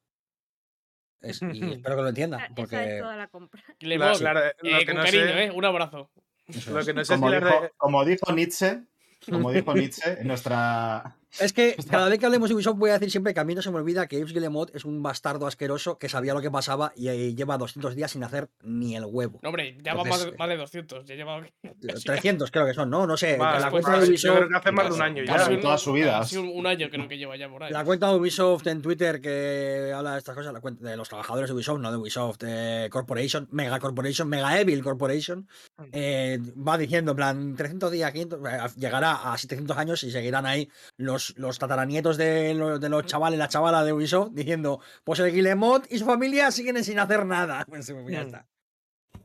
Es- 1.22 1.42
y 1.42 1.46
espero 1.82 1.96
que 1.96 2.02
lo 2.04 2.10
entienda, 2.10 2.38
Esa 2.38 2.46
esa 2.46 2.54
es 2.54 2.56
porque 2.60 3.00
toda 3.00 3.16
la 3.16 3.28
compra. 3.28 3.64
Le 3.80 3.98
La- 3.98 4.12
voy- 4.12 4.22
la- 4.22 4.34
lo 4.34 4.40
eh, 4.42 4.54
que 4.80 4.86
con 4.86 4.96
no 4.96 5.04
cariño, 5.04 5.26
sé- 5.26 5.44
¿eh? 5.46 5.52
Un 5.52 5.66
abrazo. 5.66 6.12
Lo 6.72 6.86
que 6.86 6.94
no 6.94 7.04
sé 7.04 7.14
como, 7.16 7.30
si 7.30 7.36
dijo, 7.36 7.62
de- 7.62 7.72
como 7.78 8.06
dijo 8.06 8.32
Nietzsche, 8.34 8.82
como 9.30 9.52
dijo 9.52 9.74
Nietzsche, 9.74 10.22
en 10.22 10.28
nuestra. 10.28 11.18
Es 11.40 11.54
que 11.54 11.76
cada 11.90 12.10
vez 12.10 12.20
que 12.20 12.26
hablemos 12.26 12.50
de 12.50 12.56
Ubisoft 12.56 12.78
voy 12.78 12.90
a 12.90 12.94
decir 12.94 13.12
siempre 13.12 13.34
que 13.34 13.40
a 13.40 13.44
mí 13.44 13.56
no 13.56 13.62
se 13.62 13.72
me 13.72 13.78
olvida 13.78 14.08
que 14.08 14.18
Yves 14.18 14.34
Guillemot 14.34 14.76
es 14.76 14.86
un 14.86 15.02
bastardo 15.04 15.48
asqueroso 15.48 15.98
que 15.98 16.10
sabía 16.10 16.34
lo 16.34 16.42
que 16.42 16.52
pasaba 16.52 16.92
y 16.96 17.10
eh, 17.10 17.36
lleva 17.36 17.58
200 17.58 17.96
días 17.96 18.12
sin 18.12 18.24
hacer 18.24 18.50
ni 18.64 18.96
el 18.96 19.06
huevo. 19.06 19.40
No, 19.44 19.50
hombre, 19.50 19.78
ya 19.84 19.94
va 19.94 20.04
Entonces, 20.04 20.26
más, 20.26 20.32
de- 20.32 20.38
más 20.38 20.50
de 20.50 20.58
200. 20.58 21.06
Ya 21.06 21.16
lleva. 21.16 21.42
300 22.06 22.52
creo 22.52 22.66
que 22.66 22.74
son, 22.74 22.90
¿no? 22.90 23.06
No 23.08 23.18
sé. 23.18 23.38
Más, 23.38 23.62
la 23.62 23.70
pues, 23.70 23.86
cuenta 23.86 24.02
de 24.02 24.10
más, 24.12 24.22
yo 24.22 24.30
creo 24.32 24.34
Ubisoft, 24.34 24.50
que 24.52 24.58
hace 24.58 24.72
más 24.72 24.88
de 24.90 24.94
un 24.96 25.02
año 25.02 25.24
ya. 25.24 25.36
Casi 25.36 25.54
un- 25.54 25.62
toda 25.62 25.78
su 25.78 25.94
vida. 25.94 26.20
casi 26.20 26.38
un, 26.38 26.68
año 26.68 26.90
creo 26.90 27.08
que 27.08 27.18
lleva 27.18 27.38
ya 27.38 27.50
por 27.50 27.64
ahí. 27.64 27.72
la 27.72 27.84
cuenta 27.86 28.10
de 28.10 28.16
Ubisoft 28.16 28.68
en 28.68 28.82
Twitter 28.82 29.22
que 29.22 29.92
habla 29.96 30.14
de 30.14 30.18
estas 30.20 30.36
cosas, 30.36 30.54
la 30.54 30.62
cuenta 30.62 30.90
de 30.90 30.98
los 30.98 31.08
trabajadores 31.08 31.50
de 31.50 31.56
Ubisoft, 31.56 31.80
no 31.80 31.92
de 31.92 31.98
Ubisoft 31.98 32.44
eh, 32.46 32.88
Corporation, 32.92 33.48
Mega 33.52 33.80
Corporation, 33.80 34.28
Mega 34.28 34.60
Evil 34.60 34.84
Corporation, 34.84 35.48
eh, 35.92 36.40
va 36.68 36.78
diciendo, 36.78 37.12
en 37.12 37.18
plan, 37.18 37.56
300 37.56 37.92
días, 37.92 38.12
500, 38.12 38.40
eh, 38.40 38.58
llegará 38.78 39.32
a 39.34 39.38
700 39.38 39.78
años 39.78 40.04
y 40.04 40.12
seguirán 40.12 40.46
ahí 40.46 40.70
los, 40.98 41.27
los 41.38 41.60
tataranietos 41.60 42.18
de, 42.18 42.54
lo- 42.54 42.80
de 42.80 42.90
los 42.90 43.06
chavales, 43.06 43.38
la 43.40 43.48
chavala 43.48 43.84
de 43.84 43.94
Ubisoft, 43.94 44.32
diciendo, 44.34 44.80
pues 45.04 45.20
el 45.20 45.32
Guillemot 45.32 45.86
y 45.92 45.98
su 46.00 46.06
familia 46.06 46.52
siguen 46.52 46.84
sin 46.84 47.00
hacer 47.00 47.26
nada. 47.26 47.66
Pues, 47.70 47.88
ya 47.88 47.94
Mm. 47.96 48.26
está. 48.28 48.48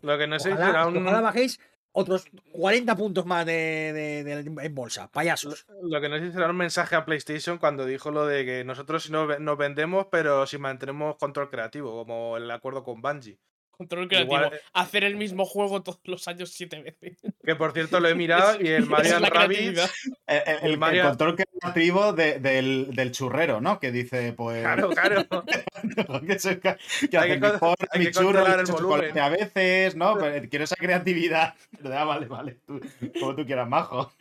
Lo 0.03 0.19
que 0.19 0.27
no 0.27 0.39
sé 0.41 0.53
Ojalá, 0.53 0.87
un. 0.87 0.97
ojalá 0.97 1.21
bajéis 1.21 1.61
otros 1.93 2.25
40 2.53 2.97
puntos 2.97 3.27
más 3.27 3.45
de, 3.47 4.23
de- 4.25 4.43
de- 4.43 4.65
en 4.67 4.75
bolsa, 4.75 5.09
payasos. 5.11 5.67
Lo 5.83 6.01
que 6.01 6.09
no 6.09 6.19
sé 6.19 6.27
si 6.27 6.33
será 6.33 6.49
un 6.51 6.57
mensaje 6.57 6.97
a 6.97 7.05
PlayStation 7.05 7.59
cuando 7.59 7.85
dijo 7.85 8.11
lo 8.11 8.27
de 8.27 8.45
que 8.45 8.65
nosotros 8.65 9.09
ve- 9.11 9.39
nos 9.41 9.59
vendemos, 9.59 10.07
pero 10.11 10.47
si 10.47 10.59
mantenemos 10.59 11.17
control 11.19 11.51
creativo, 11.51 11.95
como 11.95 12.37
el 12.37 12.51
acuerdo 12.51 12.83
con 12.83 13.01
Bungie. 13.03 13.39
Control 13.77 14.07
creativo. 14.07 14.37
Igual, 14.37 14.55
eh, 14.55 14.61
Hacer 14.75 15.03
el 15.05 15.17
mismo 15.17 15.45
juego 15.45 15.83
todos 15.83 15.99
los 16.05 16.29
años 16.29 16.51
siete 16.53 16.81
veces. 16.83 17.19
Que 17.45 17.57
por 17.57 17.73
cierto 17.73 17.99
lo 18.01 18.09
he 18.09 18.15
mirado 18.15 18.57
y 18.61 18.69
el 18.69 18.87
Marian 18.87 19.23
Rabbit. 19.25 19.59
creatividad. 19.59 19.91
El, 20.27 20.43
el- 20.73 20.83
el- 20.83 21.03
control 21.03 21.37
creativo 21.37 22.13
de- 22.13 22.39
del, 22.39 22.89
del 22.95 23.11
churrero, 23.13 23.61
¿no? 23.61 23.81
Que 23.81 23.91
dice, 23.91 24.33
pues. 24.35 24.63
Claro, 24.63 24.91
claro. 24.91 25.27
que, 26.27 26.39
se- 26.39 26.61
que 26.61 26.69
Hay 26.69 27.33
hace 27.33 27.41
que 27.41 27.49
porro, 27.59 27.75
hay 27.91 27.99
mi 27.99 28.07
que 28.07 28.13
churro, 28.13 28.47
el 28.47 28.65
volumen. 28.67 29.19
a 29.19 29.29
veces, 29.29 29.97
¿no? 29.97 30.17
Pero 30.19 30.49
quiero 30.49 30.65
esa 30.65 30.77
creatividad. 30.77 31.55
Pero, 31.83 31.99
ah, 31.99 32.05
vale, 32.05 32.27
vale. 32.27 32.59
tú- 32.67 32.81
como 33.19 33.35
tú 33.35 33.45
quieras, 33.45 33.69
majo. 33.69 34.13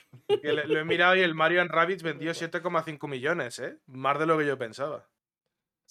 Que 0.42 0.54
le- 0.54 0.66
lo 0.68 0.80
he 0.80 0.84
mirado 0.86 1.16
y 1.16 1.22
el 1.22 1.36
Mario 1.36 1.64
Rabbit 1.66 2.02
vendió 2.02 2.32
7,5 2.32 3.08
millones, 3.08 3.60
¿eh? 3.60 3.76
Más 3.88 4.18
de 4.18 4.26
lo 4.26 4.38
que 4.38 4.46
yo 4.46 4.58
pensaba. 4.58 5.06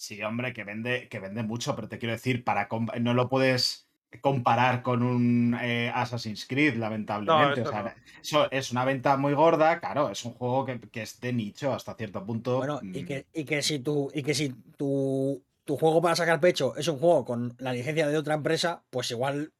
Sí, 0.01 0.19
hombre, 0.23 0.51
que 0.51 0.63
vende, 0.63 1.07
que 1.09 1.19
vende 1.19 1.43
mucho, 1.43 1.75
pero 1.75 1.87
te 1.87 1.99
quiero 1.99 2.13
decir, 2.13 2.43
para 2.43 2.67
no 2.99 3.13
lo 3.13 3.29
puedes 3.29 3.87
comparar 4.19 4.81
con 4.81 5.03
un 5.03 5.55
eh, 5.61 5.91
Assassin's 5.93 6.47
Creed, 6.47 6.75
lamentablemente. 6.75 7.61
No, 7.61 7.69
o 7.69 7.71
sea, 7.71 7.95
eso 8.19 8.45
eso 8.45 8.47
es 8.51 8.71
una 8.71 8.83
venta 8.83 9.15
muy 9.17 9.35
gorda, 9.35 9.79
claro, 9.79 10.09
es 10.09 10.25
un 10.25 10.33
juego 10.33 10.65
que, 10.65 10.79
que 10.79 11.03
es 11.03 11.21
de 11.21 11.33
nicho 11.33 11.71
hasta 11.71 11.93
cierto 11.93 12.25
punto. 12.25 12.57
Bueno, 12.57 12.79
y 12.81 13.03
mm, 13.03 13.05
que, 13.05 13.27
y 13.31 13.43
que 13.43 13.61
si 13.61 13.77
tu, 13.77 14.09
y 14.11 14.23
que 14.23 14.33
si 14.33 14.49
tu, 14.75 15.43
tu 15.65 15.77
juego 15.77 16.01
para 16.01 16.15
sacar 16.15 16.39
pecho 16.39 16.75
es 16.75 16.87
un 16.87 16.97
juego 16.97 17.23
con 17.23 17.53
la 17.59 17.71
licencia 17.71 18.07
de 18.07 18.17
otra 18.17 18.33
empresa, 18.33 18.81
pues 18.89 19.11
igual 19.11 19.53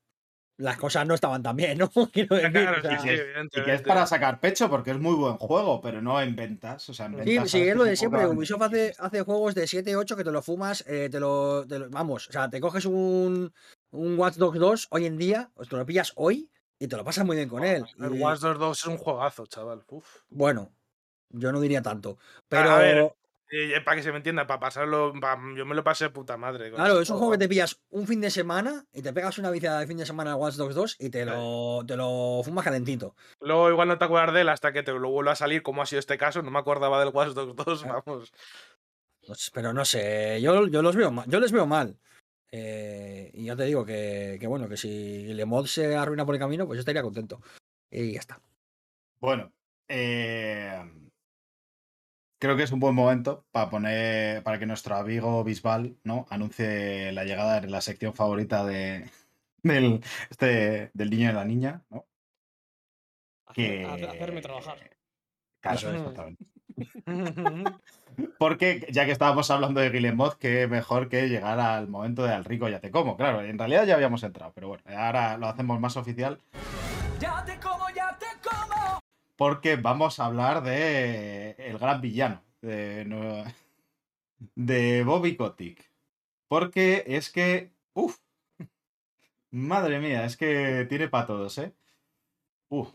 las 0.61 0.77
cosas 0.77 1.05
no 1.05 1.13
estaban 1.13 1.43
tan 1.43 1.55
bien, 1.55 1.77
¿no? 1.77 1.89
Quiero 2.13 2.35
decir, 2.35 2.51
Claro, 2.51 2.77
o 2.79 2.81
sea, 2.81 2.99
sí, 2.99 3.07
sí, 3.09 3.59
y 3.59 3.63
que 3.63 3.73
es 3.73 3.81
para 3.81 4.05
sacar 4.05 4.39
pecho 4.39 4.69
porque 4.69 4.91
es 4.91 4.99
muy 4.99 5.15
buen 5.15 5.37
juego, 5.37 5.81
pero 5.81 6.01
no 6.01 6.21
en 6.21 6.35
ventas. 6.35 6.87
O 6.89 6.93
sea, 6.93 7.07
en 7.07 7.13
Sí, 7.13 7.17
ventas. 7.17 7.51
sí, 7.51 7.57
sabes 7.57 7.67
es 7.69 7.75
lo 7.75 7.83
de 7.83 7.95
siempre. 7.95 8.25
Ubisoft 8.27 8.61
hace, 8.61 8.93
hace 8.99 9.21
juegos 9.23 9.55
de 9.55 9.67
7, 9.67 9.95
8 9.95 10.15
que 10.15 10.23
te 10.23 10.31
lo 10.31 10.41
fumas, 10.41 10.83
eh, 10.87 11.09
te, 11.11 11.19
lo, 11.19 11.65
te 11.67 11.79
lo- 11.79 11.89
Vamos, 11.89 12.29
o 12.29 12.31
sea, 12.31 12.49
te 12.49 12.61
coges 12.61 12.85
un, 12.85 13.53
un 13.91 14.19
Watch 14.19 14.35
Dogs 14.35 14.59
2 14.59 14.87
hoy 14.91 15.05
en 15.05 15.17
día, 15.17 15.51
o 15.55 15.65
te 15.65 15.75
lo 15.75 15.85
pillas 15.85 16.13
hoy 16.15 16.49
y 16.79 16.87
te 16.87 16.95
lo 16.97 17.03
pasas 17.03 17.25
muy 17.25 17.35
bien 17.35 17.49
con 17.49 17.63
él. 17.63 17.83
El 17.99 18.15
y- 18.15 18.19
Watch 18.21 18.39
Dogs 18.39 18.59
2 18.59 18.79
es 18.79 18.85
un 18.87 18.97
juegazo, 18.97 19.45
chaval. 19.47 19.83
Uf. 19.87 20.05
Bueno, 20.29 20.71
yo 21.29 21.51
no 21.51 21.59
diría 21.61 21.81
tanto. 21.81 22.17
Pero. 22.49 22.71
a 22.71 22.77
ver, 22.79 22.97
Y, 22.97 23.20
eh, 23.51 23.81
para 23.83 23.97
que 23.97 24.03
se 24.03 24.11
me 24.11 24.17
entienda, 24.17 24.47
para 24.47 24.59
pasarlo. 24.59 25.13
pa- 25.19 25.39
yo 25.55 25.65
me 25.65 25.75
lo 25.75 25.83
pasé 25.83 26.05
de 26.05 26.09
puta 26.09 26.37
madre. 26.37 26.71
Claro, 26.71 26.99
es 27.01 27.09
un 27.09 27.17
juego 27.17 27.33
que 27.33 27.37
te 27.37 27.49
pillas 27.49 27.81
un 27.89 28.07
fin 28.07 28.21
de 28.21 28.31
semana 28.31 28.85
y 28.93 29.01
te 29.01 29.11
pegas 29.13 29.37
una 29.37 29.51
viciada 29.51 29.79
de 29.81 29.87
fin 29.87 29.97
de 29.97 30.05
semana 30.05 30.31
al 30.33 30.37
Watch 30.39 30.55
Dogs 30.55 30.73
2 30.75 30.95
y 30.99 31.09
te 31.09 31.25
lo, 31.25 31.83
te 31.85 31.95
lo 31.97 32.41
fumas 32.43 32.63
calentito. 32.63 33.15
Luego 33.41 33.69
igual 33.69 33.87
no 33.89 33.97
te 33.97 34.05
acuerdas 34.05 34.33
de 34.33 34.41
él 34.41 34.49
hasta 34.49 34.71
que 34.73 34.83
te 34.83 34.91
lo 34.93 35.09
vuelva 35.09 35.33
a 35.33 35.35
salir, 35.35 35.61
como 35.61 35.81
ha 35.81 35.85
sido 35.85 35.99
este 35.99 36.17
caso. 36.17 36.41
No 36.41 36.49
me 36.51 36.59
acordaba 36.59 36.99
del 37.03 37.13
Watch 37.13 37.33
Dogs 37.33 37.55
2, 37.65 37.83
Ah. 37.85 38.01
vamos. 38.05 38.31
Pues, 39.27 39.51
pero 39.53 39.71
no 39.73 39.85
sé, 39.85 40.41
yo, 40.41 40.65
yo 40.67 40.81
los 40.81 40.95
veo 40.95 41.11
mal, 41.11 41.29
yo 41.29 41.39
les 41.39 41.51
veo 41.51 41.67
mal. 41.67 41.97
Eh, 42.53 43.31
y 43.33 43.45
ya 43.45 43.55
te 43.55 43.63
digo 43.65 43.85
que, 43.85 44.37
que 44.39 44.47
bueno, 44.47 44.67
que 44.67 44.75
si 44.77 45.33
Le 45.33 45.45
Mod 45.45 45.67
se 45.67 45.95
arruina 45.95 46.25
por 46.25 46.35
el 46.35 46.39
camino, 46.41 46.65
pues 46.65 46.77
yo 46.77 46.79
estaría 46.81 47.01
contento. 47.03 47.39
Y 47.89 48.13
ya 48.13 48.19
está. 48.19 48.41
Bueno, 49.19 49.53
eh, 49.87 50.81
creo 52.41 52.57
que 52.57 52.63
es 52.63 52.71
un 52.71 52.79
buen 52.79 52.95
momento 52.95 53.45
para 53.51 53.69
poner, 53.69 54.41
para 54.43 54.57
que 54.57 54.65
nuestro 54.65 54.95
amigo 54.95 55.43
Bisbal, 55.43 55.95
¿no? 56.03 56.25
Anuncie 56.31 57.11
la 57.11 57.23
llegada 57.23 57.61
de 57.61 57.67
la 57.69 57.81
sección 57.81 58.13
favorita 58.15 58.65
de, 58.65 59.07
del, 59.63 60.01
este, 60.29 60.89
del 60.93 61.09
niño 61.11 61.29
y 61.29 61.33
la 61.33 61.45
niña, 61.45 61.83
¿no? 61.89 62.05
Hacer- 63.45 63.85
hacerme 64.09 64.41
trabajar. 64.41 64.77
Claro, 65.61 65.91
exactamente. 65.91 66.43
Porque 68.39 68.87
ya 68.91 69.05
que 69.05 69.11
estábamos 69.11 69.49
hablando 69.51 69.79
de 69.79 69.89
Guillemot, 69.89 70.37
qué 70.37 70.67
mejor 70.67 71.09
que 71.09 71.29
llegar 71.29 71.59
al 71.59 71.87
momento 71.87 72.23
de 72.23 72.33
al 72.33 72.43
rico 72.45 72.67
ya 72.69 72.79
te 72.79 72.89
como. 72.91 73.15
Claro, 73.17 73.43
en 73.43 73.57
realidad 73.59 73.85
ya 73.85 73.93
habíamos 73.95 74.23
entrado, 74.23 74.51
pero 74.55 74.67
bueno, 74.69 74.83
ahora 74.97 75.37
lo 75.37 75.47
hacemos 75.47 75.79
más 75.79 75.95
oficial. 75.97 76.39
Ya 77.19 77.43
te 77.45 77.57
como, 77.59 77.59
ya 77.59 77.59
te 77.59 77.59
como. 77.59 77.80
Porque 79.41 79.75
vamos 79.75 80.19
a 80.19 80.27
hablar 80.27 80.61
de 80.61 81.55
el 81.57 81.79
gran 81.79 81.99
villano 81.99 82.43
de, 82.61 83.05
no- 83.05 83.43
de 84.55 85.03
Bobby 85.03 85.35
Kotick. 85.35 85.89
Porque 86.47 87.03
es 87.07 87.31
que, 87.31 87.71
uff, 87.93 88.19
madre 89.49 89.97
mía, 89.97 90.25
es 90.25 90.37
que 90.37 90.85
tiene 90.87 91.07
para 91.07 91.25
todos, 91.25 91.57
¿eh? 91.57 91.73
Uf, 92.69 92.93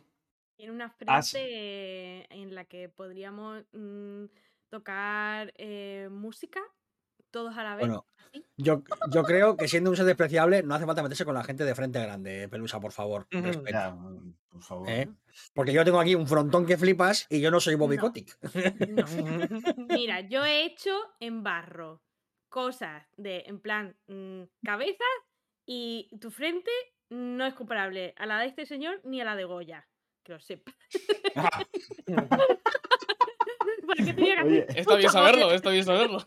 Tiene 0.56 0.70
una 0.70 0.88
frente 0.88 2.32
en 2.32 2.54
la 2.54 2.64
que 2.64 2.90
podríamos 2.90 3.64
mm, 3.72 4.26
tocar 4.68 5.52
eh, 5.56 6.06
música 6.12 6.60
todos 7.30 7.56
a 7.56 7.62
la 7.62 7.76
vez. 7.76 7.86
Bueno, 7.86 8.06
yo, 8.56 8.82
yo 9.10 9.22
creo 9.22 9.56
que 9.56 9.68
siendo 9.68 9.90
un 9.90 9.96
ser 9.96 10.04
despreciable, 10.06 10.62
no 10.62 10.74
hace 10.74 10.86
falta 10.86 11.02
meterse 11.02 11.24
con 11.24 11.34
la 11.34 11.44
gente 11.44 11.64
de 11.64 11.74
frente 11.74 12.00
grande, 12.00 12.48
Pelusa, 12.48 12.80
por 12.80 12.92
favor. 12.92 13.26
Ujú. 13.32 13.42
respeto, 13.42 13.70
Ya, 13.70 13.96
por 14.50 14.62
favor. 14.62 14.88
¿eh? 14.90 15.08
Porque 15.54 15.72
yo 15.72 15.84
tengo 15.84 16.00
aquí 16.00 16.14
un 16.14 16.26
frontón 16.26 16.66
que 16.66 16.76
flipas 16.76 17.26
y 17.30 17.40
yo 17.40 17.50
no 17.50 17.60
soy 17.60 17.74
Bobby 17.76 17.96
No. 17.96 18.02
Kotick. 18.02 18.38
No. 18.88 19.04
Mira, 19.88 20.20
yo 20.20 20.44
he 20.44 20.64
hecho 20.64 20.92
en 21.20 21.42
barro 21.42 22.02
cosas 22.48 23.06
de, 23.16 23.44
en 23.46 23.60
plan, 23.60 23.96
mm, 24.06 24.42
cabeza 24.64 25.04
y 25.66 26.08
tu 26.20 26.30
frente 26.30 26.70
no 27.10 27.44
es 27.46 27.54
comparable 27.54 28.14
a 28.16 28.26
la 28.26 28.40
de 28.40 28.46
este 28.46 28.66
señor 28.66 29.00
ni 29.04 29.20
a 29.20 29.24
la 29.24 29.36
de 29.36 29.44
Goya. 29.44 29.86
Que 30.22 30.32
lo 30.32 30.40
sepa. 30.40 30.72
Ah, 31.36 31.62
Porque 33.86 34.12
tenía 34.14 34.34
que 34.34 34.40
hacer 34.40 34.46
Oye, 34.46 34.66
Está 34.80 34.96
bien 34.96 35.10
saberlo, 35.10 35.52
está 35.52 35.70
bien 35.70 35.84
saberlo. 35.84 36.18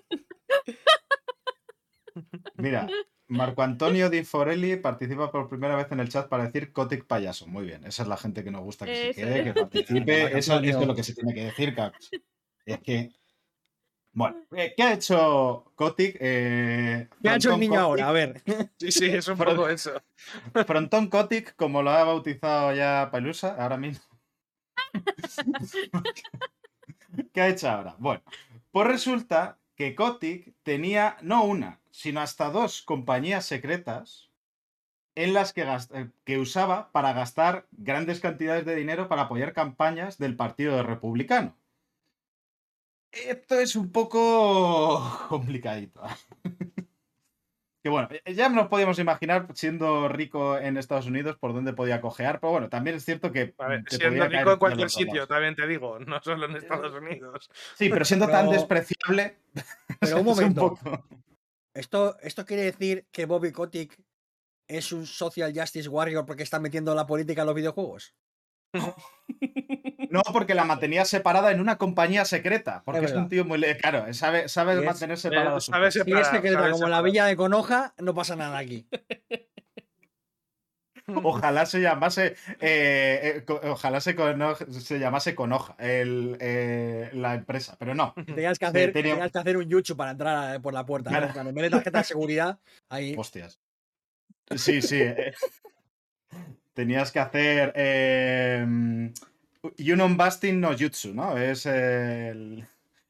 Mira, 2.56 2.88
Marco 3.28 3.62
Antonio 3.62 4.10
Di 4.10 4.24
Forelli 4.24 4.78
participa 4.78 5.32
por 5.32 5.48
primera 5.48 5.76
vez 5.76 5.92
en 5.92 6.00
el 6.00 6.10
chat 6.10 6.28
para 6.28 6.46
decir 6.46 6.74
Kotick 6.74 7.06
payaso. 7.06 7.48
Muy 7.48 7.66
bien, 7.66 7.86
esa 7.86 8.04
es 8.04 8.10
la 8.10 8.18
gente 8.18 8.44
que 8.44 8.52
nos 8.52 8.62
gusta 8.62 8.86
que 8.86 9.14
se 9.14 9.22
quede, 9.22 9.44
que 9.44 9.54
participe. 9.54 10.38
Eso, 10.38 10.60
es 10.60 10.76
lo 10.76 10.96
que 10.96 11.04
se 11.04 11.14
tiene 11.14 11.34
que 11.34 11.46
decir, 11.46 11.76
cabros. 11.76 12.10
Es 12.66 12.80
que. 12.80 13.12
Bueno, 14.12 14.38
eh, 14.56 14.74
¿qué 14.76 14.84
ha 14.84 14.94
hecho 14.94 15.72
Kotick? 15.76 16.18
Eh, 16.20 17.08
¿Qué 17.22 17.30
ha 17.30 17.36
hecho 17.36 17.54
el 17.54 17.60
niño 17.60 17.74
Kotick- 17.74 17.84
ahora? 17.84 18.10
A 18.10 18.12
ver. 18.12 18.42
Sí, 18.80 18.92
sí, 18.92 19.06
es 19.06 19.28
un 19.28 19.38
poco 19.38 19.70
eso. 19.70 20.02
Frontón 20.66 21.10
Kotick, 21.10 21.56
como 21.56 21.84
lo 21.84 21.92
ha 21.92 22.04
bautizado 22.04 22.74
ya 22.74 23.10
Pelusa, 23.12 23.56
ahora 23.62 23.78
mismo. 23.78 24.04
¿Qué 27.34 27.42
ha 27.42 27.50
hecho 27.50 27.70
ahora? 27.70 27.96
Bueno, 28.00 28.24
pues 28.72 28.88
resulta 28.88 29.59
que 29.80 29.96
Kotick 29.96 30.54
tenía 30.64 31.16
no 31.22 31.46
una, 31.46 31.80
sino 31.90 32.20
hasta 32.20 32.50
dos 32.50 32.82
compañías 32.82 33.46
secretas 33.46 34.30
en 35.16 35.34
las 35.34 35.54
que, 35.54 35.62
eh, 35.62 36.10
que 36.26 36.38
usaba 36.38 36.92
para 36.92 37.14
gastar 37.14 37.66
grandes 37.72 38.20
cantidades 38.20 38.66
de 38.66 38.76
dinero 38.76 39.08
para 39.08 39.22
apoyar 39.22 39.54
campañas 39.54 40.18
del 40.18 40.36
Partido 40.36 40.84
Republicano. 40.84 41.56
Esto 43.14 43.58
es 43.58 43.78
un 43.78 43.90
poco 43.90 45.02
complicadito. 45.30 46.02
Que 47.82 47.90
bueno, 47.90 48.10
eh, 48.12 48.34
ya 48.34 48.50
nos 48.50 48.68
podíamos 48.68 49.00
imaginar, 49.00 49.48
siendo 49.54 50.10
rico 50.10 50.58
en 50.58 50.76
Estados 50.78 51.06
Unidos, 51.08 51.38
por 51.38 51.54
dónde 51.54 51.72
podía 51.72 52.02
cojear, 52.02 52.40
pero 52.42 52.52
bueno, 52.52 52.70
también 52.70 52.98
es 52.98 53.06
cierto 53.06 53.32
que. 53.32 53.54
A 53.58 53.68
ver, 53.70 53.84
te 53.86 53.96
siendo 53.96 54.18
podía 54.18 54.30
caer 54.30 54.40
rico 54.42 54.52
en 54.54 54.60
cualquier 54.60 54.90
sitio, 54.90 55.28
también 55.28 55.56
te 55.56 55.66
digo, 55.66 55.98
no 56.00 56.22
solo 56.22 56.46
en 56.48 56.58
Estados 56.58 56.94
Unidos. 56.94 57.50
Sí, 57.76 57.90
pero 57.90 58.04
siendo 58.04 58.28
tan 58.28 58.50
despreciable. 58.50 59.38
Pero 60.02 60.16
un 60.16 60.20
es 60.22 60.26
momento. 60.26 60.62
poco- 60.76 61.06
¿Esto, 61.74 62.18
¿Esto 62.22 62.46
quiere 62.46 62.64
decir 62.64 63.06
que 63.12 63.26
Bobby 63.26 63.52
Kotick 63.52 63.98
es 64.68 64.92
un 64.92 65.06
social 65.06 65.54
justice 65.56 65.88
warrior 65.90 66.26
porque 66.26 66.44
está 66.44 66.60
metiendo 66.60 66.94
la 66.96 67.06
política 67.08 67.42
en 67.42 67.48
los 67.48 67.56
videojuegos? 67.56 68.14
No, 70.10 70.22
porque 70.34 70.54
la 70.56 70.64
mantenía 70.66 71.06
separada 71.06 71.52
en 71.52 71.60
una 71.62 71.78
compañía 71.78 72.26
secreta. 72.26 72.82
Porque 72.86 73.06
es, 73.06 73.14
un 73.14 73.30
tío 73.30 73.46
muy. 73.46 73.58
le- 73.60 73.78
Claro, 73.78 74.12
sabe, 74.14 74.50
sabe 74.50 74.80
es- 74.80 74.84
mantener 74.86 75.18
separado. 75.18 75.58
Eh, 75.58 75.62
sus 75.62 75.72
sabe 75.74 75.88
es 75.88 75.94
secreta 75.94 76.24
sabe 76.24 76.72
como 76.72 76.88
la 76.88 77.02
villa 77.02 77.26
de 77.26 77.36
Conoja, 77.36 77.94
no 78.00 78.14
pasa 78.14 78.36
nada 78.36 78.58
aquí. 78.58 78.88
Ojalá 81.24 81.66
se 81.66 81.82
llamase. 81.82 82.36
eh, 82.60 83.44
eh, 83.48 83.54
ojalá 83.64 84.00
se, 84.00 84.16
cono- 84.16 84.56
se 84.56 85.00
llamase 85.00 85.34
Conoja 85.36 85.76
el, 85.80 86.38
eh, 86.40 87.10
la 87.14 87.34
empresa, 87.36 87.76
pero 87.80 87.96
no. 87.96 88.14
Tenías 88.28 88.60
que 88.60 88.66
hacer, 88.66 88.94
tenía- 88.94 89.14
tenías 89.14 89.32
que 89.32 89.40
hacer 89.40 89.58
un 89.58 89.68
YouTube 89.70 89.98
para 89.98 90.12
entrar 90.12 90.62
por 90.62 90.74
la 90.74 90.86
puerta. 90.86 91.10
¿no? 91.10 91.32
Claro. 91.32 91.50
En 91.50 91.56
vez 91.56 91.64
de 91.64 91.70
tarjeta 91.72 91.98
de 92.00 92.04
seguridad, 92.04 92.60
ahí. 92.90 93.16
Hostias. 93.18 93.60
Sí, 94.56 94.82
sí. 94.82 95.02
eh. 95.02 95.34
Tenías 96.74 97.12
que 97.12 97.20
hacer. 97.20 97.74
Yunon 99.78 100.18
Busting 100.18 100.60
no 100.60 100.78
Jutsu, 100.78 101.14
¿no? 101.14 101.38
Es 101.38 101.66
el, 101.66 102.66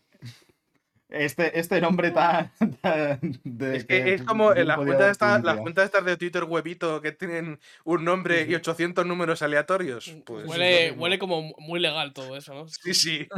este, 1.10 1.60
este 1.60 1.82
nombre 1.82 2.12
tan... 2.12 2.52
tan 2.82 3.20
de- 3.44 3.78
Es 3.78 3.86
que 3.86 4.14
es 4.14 4.22
como 4.24 4.54
la 4.54 4.78
dar 4.78 5.10
esta, 5.12 5.26
las 5.28 5.38
publicidad. 5.40 5.62
cuentas 5.62 5.86
estas 5.86 6.06
de 6.06 6.18
Twitter 6.18 6.44
huevito 6.44 7.02
que 7.02 7.12
tienen 7.12 7.60
un 7.84 8.04
nombre 8.06 8.46
y 8.48 8.56
800 8.56 9.06
números 9.06 9.42
aleatorios. 9.42 10.14
Pues 10.26 10.44
es 10.46 10.50
huele, 10.50 10.92
lo 10.92 11.02
huele 11.02 11.20
como 11.20 11.54
muy 11.58 11.80
legal 11.80 12.14
todo 12.14 12.38
eso, 12.38 12.54
¿no? 12.54 12.68
Sí, 12.68 12.94
sí. 12.94 13.28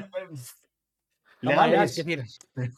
Legal, 1.44 1.72
Legales. 1.72 1.98
es 1.98 2.06
decir, 2.06 2.24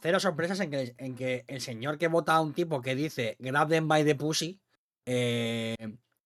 cero 0.02 0.20
sorpresas 0.22 0.58
en 0.62 0.72
que, 0.72 0.96
en 0.98 1.16
que 1.16 1.44
el 1.48 1.60
señor 1.60 1.98
que 1.98 2.08
vota 2.08 2.34
a 2.36 2.42
un 2.42 2.54
tipo 2.54 2.82
que 2.82 2.96
dice 2.96 3.36
grab 3.40 3.68
them 3.68 3.90
by 3.90 4.06
the 4.06 4.16
pussy 4.16 4.62
eh, 5.06 5.76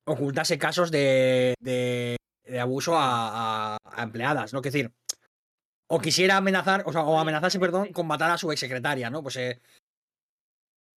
ocultase 0.06 0.60
casos 0.60 0.92
de, 0.92 1.56
de, 1.60 2.16
de 2.44 2.60
abuso 2.60 2.96
a, 2.96 3.74
a- 3.74 3.78
a 3.84 4.04
empleadas, 4.04 4.54
¿no? 4.54 4.60
Es 4.60 4.64
decir, 4.66 4.92
o 5.88 6.00
quisiera 6.00 6.38
amenazar, 6.38 6.84
o, 6.86 6.92
sea, 6.92 7.04
o 7.04 7.20
amenazarse, 7.20 7.60
perdón, 7.60 7.92
con 7.94 8.08
matar 8.08 8.32
a 8.32 8.38
su 8.38 8.52
exsecretaria, 8.52 9.10
¿no? 9.10 9.24
Pues 9.24 9.38
eh, 9.38 9.60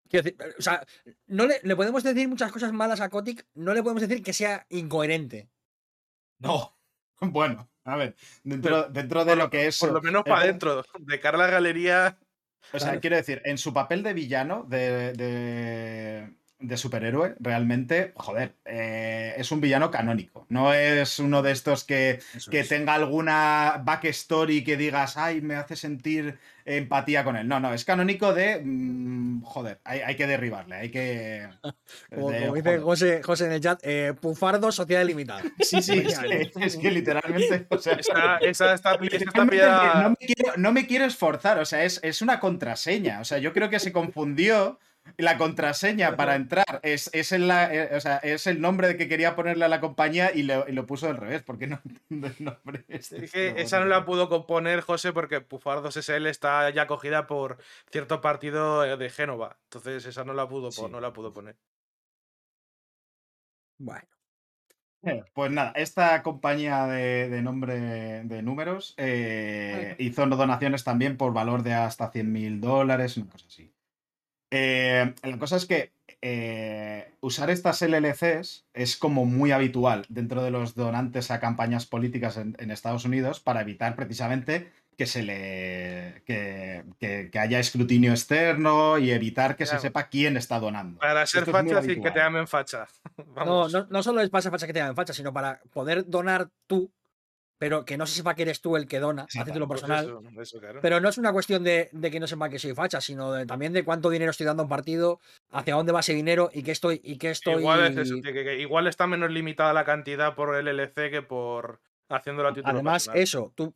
quiero 0.09 0.25
decir, 0.25 0.39
o 0.59 0.63
sea, 0.63 0.85
no 1.27 1.47
le, 1.47 1.61
le 1.63 1.77
podemos 1.77 2.03
decir 2.03 2.29
muchas 2.29 2.53
cosas 2.53 2.73
malas 2.73 3.01
a 3.01 3.09
Kotick, 3.09 3.47
no 3.55 3.73
le 3.73 3.83
podemos 3.83 4.03
decir 4.03 4.23
que 4.23 4.33
sea 4.33 4.67
incoherente. 4.71 5.49
No. 6.39 6.77
Bueno, 7.23 7.69
a 7.85 7.97
ver, 7.97 8.17
dentro, 8.45 8.85
dentro 8.85 9.27
de 9.27 9.37
lo 9.37 9.51
que 9.51 9.67
es... 9.67 9.79
Por 9.79 9.93
lo 9.93 10.01
menos 10.01 10.25
para 10.25 10.41
adentro. 10.41 10.83
De 11.01 11.21
cara 11.21 11.37
a 11.37 11.41
la 11.43 11.51
galería. 11.51 12.19
O 12.73 12.79
sea, 12.79 12.89
Claro. 12.89 13.01
quiero 13.03 13.17
decir, 13.17 13.43
en 13.45 13.59
su 13.59 13.75
papel 13.75 14.03
de 14.03 14.15
villano, 14.15 14.65
de, 14.67 15.13
de, 15.13 16.35
de 16.61 16.77
superhéroe, 16.77 17.35
realmente, 17.41 18.13
joder, 18.17 18.55
eh, 18.67 19.35
es 19.37 19.51
un 19.51 19.61
villano 19.61 19.91
canónico. 19.91 20.47
No 20.51 20.75
es 20.75 21.19
uno 21.19 21.43
de 21.43 21.53
estos 21.53 21.85
que, 21.85 22.21
que 22.51 22.61
es. 22.61 22.69
tenga 22.69 22.95
alguna 22.95 23.81
backstory 23.85 24.63
que 24.63 24.77
digas, 24.77 25.17
ay, 25.17 25.41
me 25.41 25.55
hace 25.57 25.75
sentir 25.77 26.39
empatía 26.67 27.25
con 27.25 27.37
él. 27.37 27.49
No, 27.49 27.59
no, 27.61 27.73
es 27.73 27.85
canónico 27.85 28.35
de, 28.35 28.61
mm, 28.63 29.43
joder, 29.43 29.81
hay, 29.85 30.01
hay 30.01 30.15
que 30.17 30.27
derribarle, 30.27 30.77
hay 30.77 30.91
que... 30.91 31.49
Como, 32.15 32.31
de, 32.31 32.41
como 32.43 32.55
dice. 32.55 32.79
José, 32.79 33.23
José 33.23 33.47
en 33.47 33.53
el 33.53 33.61
chat, 33.61 33.81
eh, 33.83 34.15
Pufardo, 34.21 34.71
sociedad 34.71 35.05
limitada. 35.05 35.43
Sí, 35.61 35.81
sí, 35.83 35.99
es 35.99 36.19
que, 36.19 36.51
es 36.61 36.77
que 36.77 36.91
literalmente, 36.91 37.67
o 37.71 37.79
sea, 37.79 37.95
Esa, 37.95 38.37
esa 38.39 38.39
está, 38.39 38.39
esa 38.45 38.75
está 38.75 38.97
Literalmente 39.01 39.57
pillada- 39.57 40.03
no, 40.03 40.11
me 40.11 40.17
quiero, 40.27 40.53
no 40.57 40.73
me 40.73 40.87
quiero 40.87 41.05
esforzar, 41.07 41.59
o 41.59 41.65
sea, 41.65 41.85
es, 41.85 42.01
es 42.03 42.23
una 42.23 42.39
contraseña. 42.39 43.21
O 43.21 43.25
sea, 43.25 43.39
yo 43.39 43.53
creo 43.53 43.71
que 43.71 43.79
se 43.81 43.93
confundió 43.93 44.79
la 45.17 45.37
contraseña 45.39 46.17
para 46.17 46.35
entrar 46.37 46.81
es, 46.83 47.11
es, 47.13 47.33
el, 47.33 47.49
la- 47.49 47.73
eh, 47.75 47.95
o 47.97 48.01
sea, 48.01 48.17
es 48.19 48.47
el 48.47 48.61
nombre 48.61 48.97
que 48.97 49.09
quería 49.09 49.37
ponerle 49.37 49.65
a 49.65 49.69
la 49.69 49.81
compañía 49.81 50.31
y 50.35 50.43
lo, 50.43 50.69
y 50.69 50.73
lo 50.73 50.87
puso 50.87 51.09
al 51.09 51.17
revés, 51.17 51.43
porque 51.43 51.67
no 51.67 51.81
entiendo 51.85 52.27
el 52.29 52.45
nombre. 52.45 52.85
este, 52.89 53.25
Es 53.25 53.33
que 53.33 53.51
pero 53.51 53.59
esa 53.59 53.81
no 53.81 53.87
la 53.87 54.05
pudo 54.05 54.29
componer 54.29 54.81
José 54.81 55.13
porque 55.13 55.41
Pufardos 55.41 55.97
SL 55.97 56.27
está 56.29 56.71
ya 56.71 56.87
cogida 56.87 57.27
por 57.27 57.59
cierto 57.91 58.21
partido 58.21 58.85
eh, 58.85 58.97
de 58.97 59.11
Génova. 59.11 59.59
Entonces 59.65 60.05
esa 60.07 60.25
no 60.25 60.35
la 60.35 60.49
pudo, 60.49 60.71
Sí. 60.71 60.83
no 60.91 61.01
la 61.01 61.13
pudo 61.13 61.33
poner. 61.33 61.57
Bueno, 63.79 64.07
Eh, 65.03 65.25
Pues 65.33 65.51
nada, 65.51 65.73
esta 65.77 66.23
compañía 66.23 66.87
de, 66.87 67.29
de 67.31 67.41
nombre 67.43 67.79
de 68.25 68.43
números 68.43 68.93
eh, 68.99 69.97
hizo 69.99 70.27
donaciones 70.27 70.85
también 70.85 71.17
por 71.17 71.33
valor 71.33 71.63
de 71.63 71.73
hasta 71.73 72.11
100 72.11 72.31
mil 72.31 72.61
dólares, 72.61 73.17
una 73.17 73.31
cosa 73.31 73.47
así. 73.47 73.73
Eh, 74.51 75.15
la 75.23 75.39
cosa 75.39 75.57
es 75.57 75.67
que 75.67 75.93
eh, 76.23 77.13
usar 77.21 77.51
estas 77.51 77.81
LLCs 77.83 78.67
es 78.75 78.97
como 78.97 79.25
muy 79.25 79.53
habitual 79.53 80.05
dentro 80.09 80.43
de 80.43 80.51
los 80.51 80.75
donantes 80.75 81.31
a 81.31 81.41
campañas 81.41 81.87
políticas 81.87 82.37
en, 82.37 82.57
en 82.59 82.71
Estados 82.71 83.05
Unidos 83.05 83.41
para 83.41 83.61
evitar 83.63 83.95
precisamente 83.97 84.71
que 84.99 85.07
se 85.07 85.23
le 85.23 86.23
que, 86.27 86.85
que- 86.99 87.31
que 87.31 87.39
haya 87.39 87.59
escrutinio 87.59 88.11
externo 88.11 88.99
y 88.99 89.13
evitar 89.13 89.57
que 89.57 89.65
se 89.65 89.79
sepa 89.79 90.09
quién 90.09 90.37
está 90.37 90.61
donando. 90.61 90.99
Para 91.01 91.25
ser 91.27 91.41
Esto 91.45 91.53
facha 91.53 91.81
sin 91.83 92.03
que 92.03 92.11
te 92.11 92.19
llamen 92.19 92.47
facha. 92.47 92.87
no, 93.17 93.25
Vamos. 93.35 93.73
no, 93.73 93.87
no 93.89 94.03
solo 94.03 94.21
es 94.21 94.29
para 94.29 94.41
esa 94.41 94.51
facha 94.51 94.67
que 94.67 94.75
te 94.75 94.81
llamen 94.81 94.97
facha, 94.97 95.15
sino 95.15 95.33
para 95.33 95.61
poder 95.73 96.05
donar 96.07 96.51
tú, 96.67 96.93
pero 97.61 97.85
que 97.85 97.99
no 97.99 98.07
se 98.07 98.15
sepa 98.17 98.35
que 98.35 98.43
eres 98.43 98.63
tú 98.63 98.75
el 98.77 98.87
que 98.89 98.99
dona 99.01 99.27
a 99.39 99.45
título 99.45 99.69
Pues 99.69 99.83
personal. 99.83 100.05
eso, 100.07 100.41
eso, 100.41 100.59
claro. 100.61 100.81
Pero 100.81 100.99
no 100.99 101.11
es 101.11 101.19
una 101.19 101.31
cuestión 101.33 101.63
de, 101.63 101.91
de 101.93 102.11
que 102.11 102.19
no 102.19 102.27
sepa 102.27 102.49
que 102.49 102.59
soy 102.59 102.75
facha, 102.75 103.03
sino 103.03 103.33
de- 103.33 103.45
también 103.45 103.75
de 103.75 103.85
cuánto 103.85 104.09
dinero 104.09 104.31
estoy 104.31 104.47
dando 104.47 104.63
a 104.63 104.65
un 104.65 104.71
partido, 104.71 105.21
hacia 105.51 105.75
dónde 105.75 105.93
va 105.93 106.01
ese 106.01 106.15
dinero 106.15 106.51
y 106.55 106.63
qué 106.63 106.73
estoy. 106.73 107.03
Y 107.05 107.19
qué 107.19 107.31
estoy... 107.31 107.57
Igual 107.61 107.85
es 107.93 107.97
eso, 107.99 108.15
que, 108.23 108.33
que- 108.33 108.59
igual 108.61 108.87
está 108.87 109.07
menos 109.07 109.31
limitada 109.31 109.73
la 109.75 109.85
cantidad 109.85 110.35
por 110.35 110.55
el 110.57 110.67
LLC 110.75 111.11
que 111.11 111.21
por 111.23 111.81
haciéndolo 112.09 112.49
a 112.49 112.55
título 112.55 112.73
Además, 112.73 113.05
personal. 113.05 113.23
eso, 113.23 113.53
tú, 113.55 113.75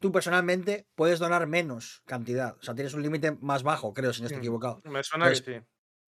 tú 0.00 0.10
personalmente 0.10 0.86
puedes 0.94 1.18
donar 1.18 1.46
menos 1.46 2.00
cantidad. 2.06 2.56
O 2.58 2.62
sea, 2.62 2.74
tienes 2.74 2.94
un 2.94 3.02
límite 3.02 3.32
más 3.40 3.62
bajo, 3.62 3.92
creo, 3.92 4.12
si 4.14 4.22
no 4.22 4.26
estoy 4.28 4.38
Mm. 4.38 4.44
equivocado. 4.44 4.80
Me 4.84 5.02
suena 5.04 5.28
que 5.28 5.36
sí. 5.36 5.52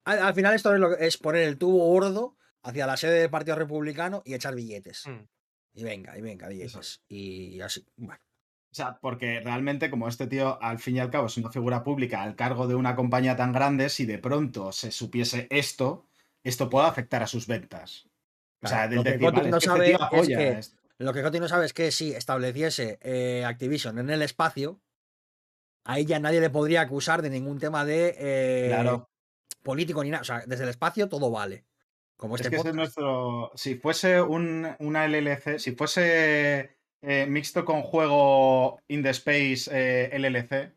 Al, 0.06 0.18
al 0.20 0.32
final, 0.34 0.54
esto 0.54 0.72
es, 0.72 0.80
lo 0.80 0.96
que- 0.96 1.06
es 1.06 1.18
poner 1.18 1.42
el 1.42 1.58
tubo 1.58 1.84
gordo 1.86 2.36
hacia 2.62 2.86
la 2.86 2.96
sede 2.96 3.20
del 3.20 3.30
Partido 3.30 3.56
Republicano 3.56 4.22
y 4.24 4.32
echar 4.34 4.54
billetes. 4.54 5.06
Mm. 5.06 5.20
Y 5.74 5.84
venga, 5.84 6.16
y 6.18 6.20
venga, 6.20 6.48
billetes. 6.48 7.02
Y 7.08 7.60
así. 7.60 7.86
Bueno. 7.96 8.20
O 8.72 8.74
sea, 8.74 8.98
porque 9.00 9.40
realmente 9.40 9.90
como 9.90 10.06
este 10.08 10.26
tío 10.28 10.62
al 10.62 10.78
fin 10.78 10.96
y 10.96 11.00
al 11.00 11.10
cabo 11.10 11.26
es 11.26 11.36
una 11.36 11.50
figura 11.50 11.82
pública 11.82 12.22
al 12.22 12.36
cargo 12.36 12.68
de 12.68 12.76
una 12.76 12.94
compañía 12.94 13.36
tan 13.36 13.52
grande, 13.52 13.88
si 13.88 14.06
de 14.06 14.18
pronto 14.18 14.70
se 14.70 14.92
supiese 14.92 15.48
esto, 15.50 16.06
esto 16.44 16.70
puede 16.70 16.86
afectar 16.86 17.22
a 17.22 17.26
sus 17.26 17.46
ventas. 17.48 18.08
O 18.62 18.68
sea, 18.68 18.86
del 18.86 18.98
lo 18.98 19.04
que 19.04 19.10
decir, 19.12 19.24
Kotick 19.26 19.38
vale, 19.40 19.50
no 19.50 19.56
es 19.56 19.64
que 19.64 19.70
este 19.70 19.96
sabe 19.96 20.20
es 20.20 20.28
que- 20.28 20.48
esto. 20.58 20.80
Lo 20.98 21.12
que 21.14 21.22
Coti 21.22 21.40
no 21.40 21.48
sabe 21.48 21.64
es 21.64 21.72
que 21.72 21.90
si 21.92 22.12
estableciese 22.12 22.98
eh, 23.00 23.42
Activision 23.46 23.98
en 23.98 24.10
el 24.10 24.20
espacio, 24.20 24.80
ahí 25.84 26.04
ya 26.04 26.18
nadie 26.20 26.40
le 26.42 26.50
podría 26.50 26.82
acusar 26.82 27.22
de 27.22 27.30
ningún 27.30 27.58
tema 27.58 27.86
de 27.86 28.14
eh, 28.18 28.66
Claro. 28.68 29.08
político 29.62 30.04
ni 30.04 30.10
nada. 30.10 30.20
O 30.20 30.24
sea, 30.24 30.44
desde 30.46 30.64
el 30.64 30.68
espacio 30.70 31.08
todo 31.08 31.30
vale. 31.30 31.64
Como 32.20 32.34
Es 32.34 32.42
este 32.42 32.50
que 32.50 32.56
ese 32.56 32.68
es 32.68 32.74
nuestro. 32.74 33.50
Si 33.54 33.76
fuese 33.76 34.20
un, 34.20 34.68
una 34.78 35.08
LLC, 35.08 35.58
si 35.58 35.72
fuese 35.72 36.76
eh, 37.00 37.26
mixto 37.26 37.64
con 37.64 37.80
juego 37.80 38.78
In 38.88 39.02
the 39.02 39.08
Space 39.08 39.70
eh, 39.72 40.10
LLC, 40.18 40.70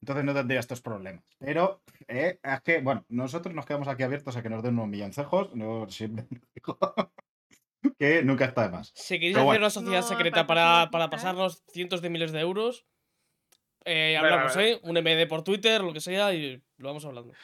entonces 0.00 0.24
no 0.24 0.32
tendría 0.32 0.60
estos 0.60 0.80
problemas. 0.80 1.24
Pero 1.40 1.82
eh, 2.06 2.38
es 2.40 2.60
que, 2.60 2.80
bueno, 2.80 3.04
nosotros 3.08 3.52
nos 3.56 3.66
quedamos 3.66 3.88
aquí 3.88 4.04
abiertos 4.04 4.36
a 4.36 4.42
que 4.42 4.50
nos 4.50 4.62
den 4.62 4.74
unos 4.74 4.86
milloncejos. 4.86 5.52
No 5.56 5.86
siempre 5.90 6.26
digo 6.54 6.78
que 7.98 8.22
nunca 8.22 8.44
está 8.44 8.62
de 8.62 8.70
más. 8.70 8.92
Si 8.94 9.14
queréis 9.14 9.34
hacer 9.34 9.46
bueno. 9.46 9.62
una 9.62 9.70
sociedad 9.70 10.02
secreta 10.02 10.46
para, 10.46 10.90
para 10.92 11.10
pasarnos 11.10 11.64
cientos 11.72 12.02
de 12.02 12.10
miles 12.10 12.30
de 12.30 12.38
euros, 12.38 12.86
eh, 13.84 14.16
hablamos. 14.16 14.56
¿eh? 14.58 14.78
Un 14.84 14.94
MD 14.94 15.26
por 15.26 15.42
Twitter, 15.42 15.82
lo 15.82 15.92
que 15.92 16.00
sea, 16.00 16.32
y 16.34 16.62
lo 16.76 16.88
vamos 16.88 17.04
hablando. 17.04 17.34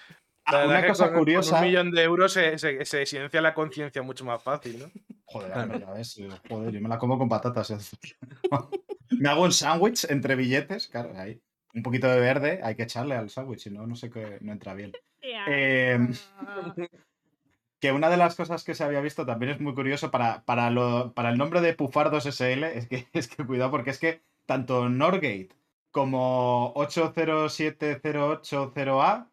Ah, 0.46 0.58
La 0.58 0.66
una 0.68 0.86
cosa 0.86 1.04
con, 1.06 1.14
con 1.14 1.18
curiosa. 1.20 1.58
un 1.60 1.66
millón 1.66 1.90
de 1.90 2.02
euros 2.02 2.32
se, 2.32 2.58
se, 2.58 2.84
se 2.84 3.06
silencia 3.06 3.40
la 3.40 3.54
conciencia 3.54 4.02
mucho 4.02 4.24
más 4.24 4.42
fácil, 4.42 4.78
¿no? 4.78 4.90
Joder, 5.26 5.80
ya 5.80 5.90
ves, 5.92 6.18
eh, 6.18 6.28
joder, 6.48 6.72
yo 6.72 6.80
me 6.80 6.88
la 6.88 6.98
como 6.98 7.18
con 7.18 7.28
patatas. 7.28 7.72
me 9.10 9.28
hago 9.28 9.42
un 9.42 9.52
sándwich 9.52 10.04
entre 10.10 10.34
billetes, 10.36 10.88
claro, 10.88 11.12
ahí. 11.16 11.40
Un 11.74 11.82
poquito 11.82 12.06
de 12.08 12.20
verde 12.20 12.60
hay 12.62 12.76
que 12.76 12.82
echarle 12.84 13.16
al 13.16 13.30
sándwich, 13.30 13.60
si 13.60 13.70
no, 13.70 13.86
no 13.86 13.96
sé 13.96 14.10
qué, 14.10 14.38
no 14.42 14.52
entra 14.52 14.74
bien. 14.74 14.92
Eh, 15.22 15.98
Ah. 16.38 16.74
que 17.80 17.90
una 17.92 18.08
de 18.10 18.16
las 18.18 18.34
cosas 18.36 18.62
que 18.64 18.74
se 18.74 18.84
había 18.84 19.00
visto 19.00 19.24
también 19.26 19.52
es 19.52 19.60
muy 19.60 19.74
curioso 19.74 20.10
para, 20.10 20.44
para, 20.44 20.70
lo, 20.70 21.12
para 21.14 21.30
el 21.30 21.38
nombre 21.38 21.60
de 21.62 21.74
Pufardos 21.74 22.26
SL, 22.26 22.64
es 22.64 22.86
que, 22.88 23.06
es 23.12 23.28
que 23.28 23.44
cuidado, 23.46 23.70
porque 23.70 23.90
es 23.90 23.98
que 23.98 24.22
tanto 24.46 24.88
Norgate 24.88 25.48
como 25.90 26.72
8070880A 26.74 29.28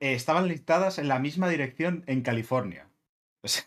eh, 0.00 0.14
estaban 0.14 0.48
listadas 0.48 0.98
en 0.98 1.08
la 1.08 1.18
misma 1.18 1.48
dirección 1.48 2.04
en 2.06 2.22
California. 2.22 2.88
O 3.44 3.48
sea, 3.48 3.64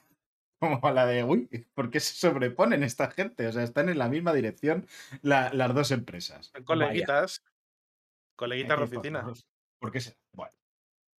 como 0.59 0.91
la 0.91 1.05
de, 1.05 1.23
uy, 1.23 1.47
¿por 1.73 1.89
qué 1.89 2.01
se 2.01 2.13
sobreponen 2.15 2.83
esta 2.83 3.09
gente? 3.11 3.47
O 3.47 3.51
sea, 3.53 3.63
están 3.63 3.87
en 3.87 3.97
la 3.97 4.09
misma 4.09 4.33
dirección 4.33 4.85
la- 5.21 5.53
las 5.53 5.73
dos 5.73 5.91
empresas. 5.91 6.51
Coleguitas. 6.65 7.43
Coleguitas 8.35 8.77
de 8.77 8.83
Eh, 8.83 8.87
oficina. 8.87 9.23
por- 9.23 9.37
¿Por 9.79 9.91
qué 9.93 10.01
se? 10.01 10.17
Bueno. 10.33 10.51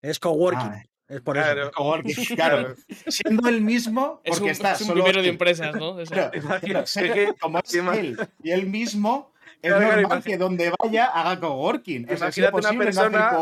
Es 0.03 0.19
coworking. 0.21 0.61
Ah, 0.73 0.85
es 1.09 1.21
por 1.23 1.37
Claro. 1.37 1.63
eso. 1.63 1.71
coworking, 1.73 2.15
claro, 2.37 2.75
siendo 3.07 3.49
el 3.49 3.63
mismo, 3.63 4.21
Es 4.25 4.33
porque 4.33 4.45
un, 4.45 4.51
está 4.51 4.73
es 4.73 4.81
un 4.83 4.87
solo 4.89 5.05
de 5.05 5.29
empresas, 5.29 5.75
¿no? 5.75 5.91
O 5.97 6.05
sea, 6.07 6.31
Claro, 6.31 6.61
claro, 6.61 6.81
es 6.85 7.35
como 7.41 7.59
es 7.61 7.75
él 7.75 8.19
y 8.43 8.51
él 8.51 8.67
mismo, 8.67 9.33
es 9.63 9.73
Claro, 9.73 10.01
normal 10.01 10.23
que 10.23 10.37
donde 10.37 10.73
vaya 10.79 11.07
haga 11.07 11.41
coworking. 11.41 12.05
O 12.05 12.17
sea, 12.17 12.29
es 12.29 12.39
Imagínate 12.39 12.57
una 12.57 12.73
no 12.73 12.79
persona-. 12.79 13.33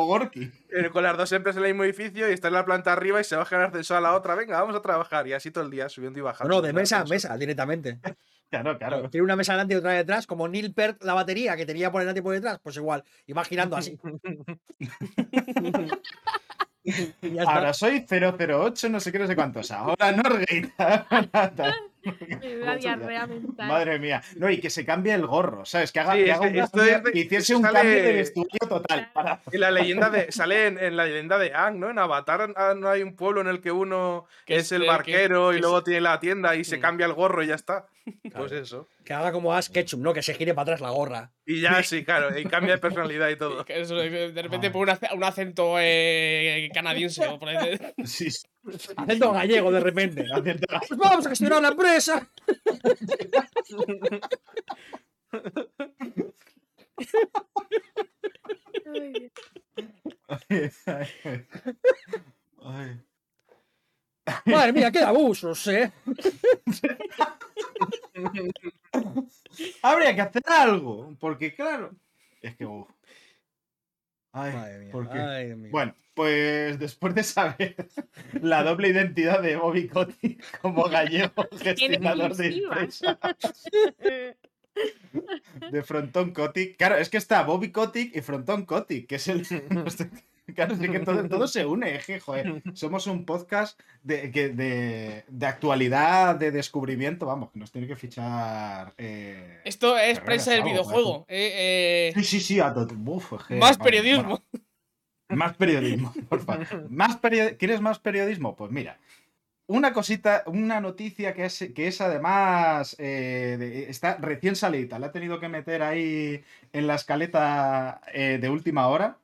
Eh, 0.70 0.90
Con 0.90 1.02
las 1.02 1.16
dos 1.16 1.32
empresas 1.32 1.58
en 1.58 1.66
el 1.66 1.74
mismo 1.74 1.84
edificio 1.84 2.28
y 2.28 2.32
está 2.32 2.48
en 2.48 2.54
la 2.54 2.64
planta 2.64 2.92
arriba 2.92 3.20
y 3.20 3.24
se 3.24 3.36
baja 3.36 3.56
en 3.56 3.62
el 3.62 3.68
ascensor 3.68 3.98
a 3.98 4.00
la 4.00 4.14
otra. 4.14 4.34
Venga, 4.34 4.60
vamos 4.60 4.76
a 4.76 4.82
trabajar. 4.82 5.26
Y 5.28 5.32
así 5.32 5.50
todo 5.50 5.64
el 5.64 5.70
día 5.70 5.88
subiendo 5.88 6.18
y 6.18 6.22
bajando. 6.22 6.52
No, 6.52 6.60
no, 6.60 6.66
de 6.66 6.72
mesa 6.72 7.00
a 7.00 7.04
mesa, 7.04 7.36
directamente. 7.36 7.98
Claro, 8.50 8.78
claro. 8.78 9.10
Tiene 9.10 9.24
una 9.24 9.36
mesa 9.36 9.52
delante 9.52 9.74
y 9.74 9.76
otra 9.76 9.92
detrás, 9.92 10.26
como 10.26 10.48
Neil 10.48 10.72
Peart, 10.72 11.04
la 11.04 11.12
batería 11.12 11.54
que 11.54 11.66
tenía 11.66 11.92
por 11.92 12.00
delante 12.00 12.20
y 12.20 12.22
por 12.22 12.32
detrás, 12.32 12.58
pues 12.62 12.76
igual. 12.76 13.04
Va 13.36 13.44
girando 13.44 13.76
así. 13.76 13.98
Ahora 17.46 17.74
soy 17.74 18.06
008, 18.08 18.88
no 18.88 19.00
sé 19.00 19.12
qué, 19.12 19.18
no 19.18 19.26
sé 19.26 19.34
cuántos. 19.34 19.70
Ahora 19.70 20.12
Norgate. 20.12 20.72
diarrea 22.80 23.26
mental. 23.26 23.68
Madre 23.68 23.98
mía. 23.98 24.22
No, 24.36 24.50
y 24.50 24.58
que 24.58 24.70
se 24.70 24.84
cambie 24.84 25.12
el 25.14 25.26
gorro, 25.26 25.64
¿sabes? 25.64 25.92
Que 25.92 26.00
haga, 26.00 26.12
Sí, 26.14 26.18
que 26.24 26.30
es 26.30 26.36
haga 26.36 26.46
que 26.52 26.58
un 26.58 26.64
esto 26.64 26.78
cambio- 26.78 26.96
es 26.96 27.04
de- 27.04 27.12
que 27.12 27.18
hiciese 27.20 27.54
un 27.56 27.62
cambio 27.62 27.82
de 27.84 28.12
vestuario 28.12 28.58
total. 28.68 29.10
Para... 29.12 29.40
Y 29.52 29.58
la 29.58 29.70
leyenda 29.70 30.10
de. 30.10 30.30
Sale 30.32 30.66
en, 30.66 30.78
en 30.78 30.96
la 30.96 31.04
leyenda 31.06 31.38
de 31.38 31.52
Ang, 31.54 31.78
¿no? 31.78 31.90
En 31.90 31.98
Avatar 31.98 32.52
ah, 32.56 32.74
no 32.76 32.88
hay 32.88 33.02
un 33.02 33.14
pueblo 33.16 33.40
en 33.40 33.48
el 33.48 33.60
que 33.60 33.72
uno 33.72 34.26
Que 34.46 34.56
es, 34.56 34.70
el 34.72 34.82
el 34.82 34.82
que- 34.82 34.88
barquero 34.88 35.50
que 35.50 35.56
y 35.56 35.60
luego 35.60 35.78
es- 35.78 35.84
tiene 35.84 36.00
la 36.00 36.20
tienda 36.20 36.54
y 36.56 36.64
se 36.64 36.78
Mm. 36.78 36.80
cambia 36.80 37.06
el 37.06 37.12
gorro 37.14 37.42
y 37.42 37.48
ya 37.48 37.54
está. 37.54 37.86
Pues 38.04 38.32
Claro. 38.32 38.46
eso. 38.58 38.88
Que 39.04 39.12
haga 39.12 39.32
como 39.32 39.52
Ash 39.52 39.68
Ketchum, 39.68 40.00
¿no? 40.00 40.14
Que 40.14 40.22
se 40.22 40.34
gire 40.34 40.54
para 40.54 40.62
atrás 40.62 40.80
la 40.80 40.90
gorra. 40.90 41.32
Y 41.44 41.60
ya 41.60 41.82
sí, 41.82 42.04
claro. 42.04 42.38
Y 42.38 42.44
cambia 42.44 42.74
de 42.74 42.78
personalidad 42.78 43.28
y 43.28 43.36
todo. 43.38 43.64
que 43.64 43.80
eso, 43.80 43.96
de 43.96 44.30
repente 44.42 44.68
Ay. 44.68 44.72
pone 44.72 44.84
un, 44.84 44.90
ace- 44.98 45.14
un 45.14 45.24
acento 45.24 45.76
eh, 45.78 46.68
canadiense. 46.72 47.26
o 47.26 47.38
por 47.38 47.48
ahí. 47.50 47.78
Sí, 48.04 48.30
sí. 48.30 48.46
Acento 48.96 49.32
gallego 49.32 49.70
de 49.72 49.80
repente. 49.80 50.24
Pues 50.88 50.98
vamos 50.98 51.26
a 51.26 51.28
gestionar 51.30 51.60
la 51.62 51.68
empresa. 51.68 52.30
Ay, 58.86 59.12
Dios. 59.12 59.32
Ay. 62.62 63.00
Madre 64.46 64.72
mía, 64.72 64.90
qué 64.90 65.00
abusos, 65.00 65.66
¿eh? 65.68 65.92
Habría 69.82 70.14
que 70.14 70.20
hacer 70.20 70.42
algo, 70.46 71.14
porque 71.18 71.54
claro, 71.54 71.90
es 72.42 72.56
que 72.56 72.66
uf. 72.66 72.88
Ay, 74.32 74.52
Madre 74.52 75.56
mía. 75.56 75.70
Bueno, 75.70 75.94
pues 76.14 76.78
después 76.78 77.14
de 77.14 77.22
saber 77.22 77.76
la 78.42 78.64
doble 78.64 78.88
identidad 78.88 79.40
de 79.40 79.56
Bobby 79.56 79.86
Kotick 79.88 80.60
como 80.60 80.84
gallego 80.88 81.32
gestionador 81.60 82.34
de 82.34 82.58
empresa 82.58 83.18
de 85.70 85.82
Frontón 85.82 86.32
Kotick. 86.32 86.76
Claro, 86.76 86.96
es 86.96 87.08
que 87.08 87.18
está 87.18 87.42
Bobby 87.42 87.70
Kotick 87.70 88.16
y 88.16 88.20
Frontón 88.20 88.64
Kotick, 88.64 89.06
que 89.06 89.16
es 89.16 89.28
el. 89.28 89.46
Claro, 90.54 90.74
es 90.74 90.80
que 90.80 90.98
todo, 91.04 91.28
todo 91.28 91.46
se 91.46 91.66
une, 91.66 91.94
es 91.96 92.06
que, 92.06 92.20
joder, 92.20 92.62
somos 92.74 93.06
un 93.06 93.24
podcast 93.24 93.78
de, 94.02 94.30
que- 94.30 94.48
de, 94.48 95.24
de 95.28 95.46
actualidad, 95.46 96.36
de 96.36 96.50
descubrimiento, 96.50 97.26
vamos, 97.26 97.50
que 97.50 97.58
nos 97.58 97.70
tiene 97.70 97.86
que 97.86 97.96
fichar. 97.96 98.94
eh, 98.98 99.60
Esto 99.64 99.98
es 99.98 100.18
prensa 100.20 100.52
del 100.52 100.62
videojuego. 100.62 101.26
eh, 101.28 102.10
eh, 102.10 102.12
Sí, 102.16 102.24
sí, 102.24 102.40
sí, 102.40 102.60
a 102.60 102.72
uf, 102.72 103.32
es 103.34 103.42
que, 103.44 103.56
más 103.56 103.76
periodismo. 103.78 104.22
bueno, 104.22 104.44
Más 105.30 105.54
periodismo, 105.56 106.12
por 106.28 106.40
favor. 106.44 106.90
¿Más 106.90 107.16
perio- 107.20 107.56
¿Quieres 107.58 107.80
más 107.80 107.98
periodismo? 107.98 108.56
Pues 108.56 108.70
mira, 108.70 108.98
una 109.66 109.92
cosita, 109.92 110.44
una 110.46 110.80
noticia 110.80 111.34
que 111.34 111.44
es, 111.44 111.70
que 111.74 111.88
es 111.88 112.00
además, 112.00 112.96
eh, 112.98 113.56
de- 113.58 113.90
está 113.90 114.16
recién 114.16 114.56
salida, 114.56 114.98
la 114.98 115.08
he 115.08 115.10
tenido 115.10 115.38
que 115.40 115.48
meter 115.50 115.82
ahí 115.82 116.42
en 116.72 116.86
la 116.86 116.94
escaleta 116.94 118.00
eh, 118.14 118.38
de 118.40 118.48
última 118.48 118.88
hora. 118.88 119.18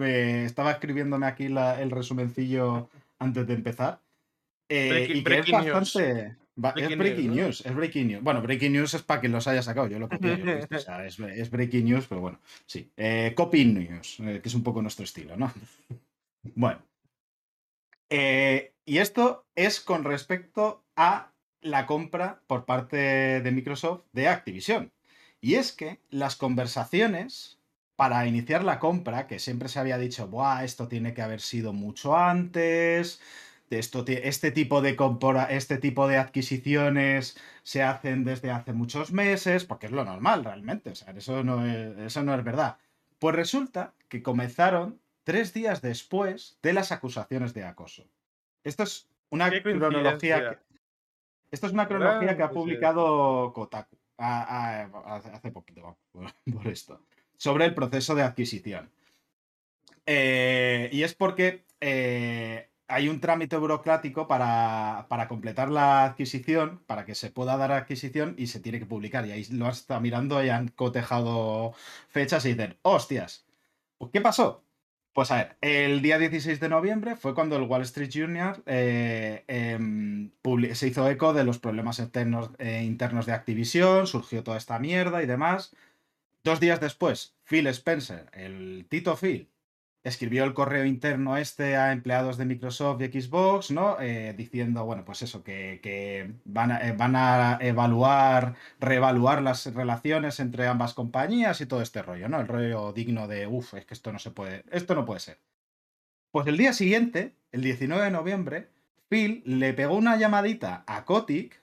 Eh, 0.00 0.44
estaba 0.46 0.70
escribiéndome 0.72 1.26
aquí 1.26 1.48
la- 1.48 1.80
el 1.80 1.90
resumencillo 1.90 2.88
antes 3.18 3.46
de 3.46 3.54
empezar. 3.54 4.00
Eh, 4.68 4.88
Breaking- 4.90 5.16
y 5.16 5.24
que 5.24 5.38
es 5.38 5.48
news. 5.48 5.72
bastante... 5.72 6.36
va- 6.62 6.74
es 6.76 6.96
Breaking 6.96 7.26
news, 7.26 7.36
¿no? 7.36 7.42
news, 7.44 7.66
es 7.66 7.74
breaking 7.74 8.08
news. 8.08 8.22
Bueno, 8.22 8.40
breaking 8.42 8.72
news 8.72 8.94
es 8.94 9.02
para 9.02 9.20
que 9.20 9.28
los 9.28 9.46
haya 9.48 9.62
sacado, 9.62 9.86
yo 9.88 9.98
lo 9.98 10.08
copié. 10.08 10.38
yo, 10.38 10.56
¿viste? 10.56 10.76
O 10.76 10.78
sea, 10.78 11.04
es, 11.06 11.18
es 11.20 11.50
breaking 11.50 11.84
news, 11.84 12.06
pero 12.08 12.20
bueno, 12.22 12.38
sí. 12.66 12.90
Eh, 12.96 13.32
copy 13.36 13.64
news, 13.66 14.18
eh, 14.20 14.40
que 14.42 14.48
es 14.48 14.54
un 14.54 14.62
poco 14.62 14.80
nuestro 14.82 15.04
estilo, 15.04 15.36
¿no? 15.36 15.52
bueno. 16.54 16.80
Eh, 18.10 18.72
y 18.84 18.98
esto 18.98 19.44
es 19.54 19.80
con 19.80 20.04
respecto 20.04 20.82
a 20.96 21.30
la 21.60 21.86
compra 21.86 22.40
por 22.46 22.64
parte 22.64 22.96
de 23.40 23.50
Microsoft 23.52 24.02
de 24.12 24.28
Activision. 24.28 24.90
Y 25.40 25.54
es 25.54 25.72
que 25.72 25.98
las 26.10 26.36
conversaciones 26.36 27.58
para 28.02 28.26
iniciar 28.26 28.64
la 28.64 28.80
compra, 28.80 29.28
que 29.28 29.38
siempre 29.38 29.68
se 29.68 29.78
había 29.78 29.96
dicho, 29.96 30.26
Buah, 30.26 30.64
esto 30.64 30.88
tiene 30.88 31.14
que 31.14 31.22
haber 31.22 31.40
sido 31.40 31.72
mucho 31.72 32.16
antes, 32.16 33.20
de 33.70 33.78
esto, 33.78 34.04
este, 34.08 34.50
tipo 34.50 34.82
de 34.82 34.96
compora- 34.96 35.44
este 35.52 35.78
tipo 35.78 36.08
de 36.08 36.16
adquisiciones 36.16 37.36
se 37.62 37.84
hacen 37.84 38.24
desde 38.24 38.50
hace 38.50 38.72
muchos 38.72 39.12
meses, 39.12 39.64
porque 39.64 39.86
es 39.86 39.92
lo 39.92 40.04
normal 40.04 40.42
realmente, 40.44 40.90
o 40.90 40.94
sea, 40.96 41.12
eso 41.12 41.44
no 41.44 41.64
es, 41.64 41.96
eso 41.96 42.24
no 42.24 42.34
es 42.34 42.42
verdad. 42.42 42.76
Pues 43.20 43.36
resulta 43.36 43.94
que 44.08 44.20
comenzaron 44.20 44.98
tres 45.22 45.54
días 45.54 45.80
después 45.80 46.58
de 46.60 46.72
las 46.72 46.90
acusaciones 46.90 47.54
de 47.54 47.62
acoso. 47.66 48.04
Esto 48.64 48.82
es 48.82 49.06
una 49.30 49.48
cronología. 49.78 50.38
que- 50.38 50.58
esto 51.52 51.66
es 51.68 51.72
una 51.72 51.86
cronología 51.86 52.36
que 52.36 52.42
ha 52.42 52.46
publicado 52.64 53.52
Kotaku 53.52 53.96
a- 54.18 54.42
a- 54.82 55.14
hace- 55.14 55.30
hace 55.30 55.52
poquito 55.52 55.96
por 56.64 56.66
esto. 56.66 57.00
Sobre 57.42 57.64
el 57.64 57.74
proceso 57.74 58.14
de 58.14 58.22
adquisición. 58.22 58.88
Eh, 60.06 60.88
y 60.92 61.02
es 61.02 61.12
porque 61.12 61.64
eh, 61.80 62.68
hay 62.86 63.08
un 63.08 63.18
trámite 63.18 63.56
burocrático 63.56 64.28
para, 64.28 65.06
para 65.08 65.26
completar 65.26 65.68
la 65.68 66.04
adquisición, 66.04 66.78
para 66.86 67.04
que 67.04 67.16
se 67.16 67.32
pueda 67.32 67.56
dar 67.56 67.72
adquisición 67.72 68.36
y 68.38 68.46
se 68.46 68.60
tiene 68.60 68.78
que 68.78 68.86
publicar. 68.86 69.26
Y 69.26 69.32
ahí 69.32 69.44
lo 69.50 69.64
han 69.64 69.72
estado 69.72 70.00
mirando 70.00 70.44
y 70.44 70.50
han 70.50 70.68
cotejado 70.68 71.74
fechas 72.10 72.44
y 72.44 72.50
dicen, 72.50 72.76
hostias, 72.82 73.44
pues, 73.98 74.12
¿qué 74.12 74.20
pasó? 74.20 74.62
Pues 75.12 75.32
a 75.32 75.36
ver, 75.38 75.56
el 75.62 76.00
día 76.00 76.18
16 76.18 76.60
de 76.60 76.68
noviembre 76.68 77.16
fue 77.16 77.34
cuando 77.34 77.56
el 77.56 77.64
Wall 77.64 77.82
Street 77.82 78.08
Journal 78.08 78.62
eh, 78.66 79.42
em, 79.48 80.30
se 80.74 80.86
hizo 80.86 81.10
eco 81.10 81.32
de 81.34 81.42
los 81.42 81.58
problemas 81.58 81.98
internos, 81.98 82.50
internos 82.60 83.26
de 83.26 83.32
Activision, 83.32 84.06
surgió 84.06 84.44
toda 84.44 84.58
esta 84.58 84.78
mierda 84.78 85.24
y 85.24 85.26
demás. 85.26 85.74
Dos 86.44 86.58
días 86.58 86.80
después, 86.80 87.36
Phil 87.44 87.68
Spencer, 87.68 88.28
el 88.32 88.86
Tito 88.88 89.16
Phil, 89.16 89.48
escribió 90.02 90.42
el 90.42 90.54
correo 90.54 90.84
interno 90.84 91.36
este 91.36 91.76
a 91.76 91.92
empleados 91.92 92.36
de 92.36 92.46
Microsoft 92.46 93.00
y 93.00 93.20
Xbox, 93.20 93.70
¿no? 93.70 93.96
Eh, 94.00 94.34
diciendo, 94.36 94.84
bueno, 94.84 95.04
pues 95.04 95.22
eso, 95.22 95.44
que, 95.44 95.78
que 95.80 96.32
van, 96.44 96.72
a, 96.72 96.88
eh, 96.88 96.94
van 96.96 97.14
a 97.14 97.58
evaluar, 97.60 98.56
reevaluar 98.80 99.40
las 99.40 99.72
relaciones 99.72 100.40
entre 100.40 100.66
ambas 100.66 100.94
compañías 100.94 101.60
y 101.60 101.66
todo 101.66 101.80
este 101.80 102.02
rollo, 102.02 102.28
¿no? 102.28 102.40
El 102.40 102.48
rollo 102.48 102.92
digno 102.92 103.28
de, 103.28 103.46
uff, 103.46 103.74
es 103.74 103.86
que 103.86 103.94
esto 103.94 104.12
no 104.12 104.18
se 104.18 104.32
puede, 104.32 104.64
esto 104.72 104.96
no 104.96 105.04
puede 105.04 105.20
ser. 105.20 105.38
Pues 106.32 106.48
el 106.48 106.56
día 106.56 106.72
siguiente, 106.72 107.36
el 107.52 107.62
19 107.62 108.04
de 108.04 108.10
noviembre, 108.10 108.68
Phil 109.08 109.44
le 109.46 109.74
pegó 109.74 109.94
una 109.94 110.16
llamadita 110.16 110.82
a 110.88 111.04
Kotick 111.04 111.62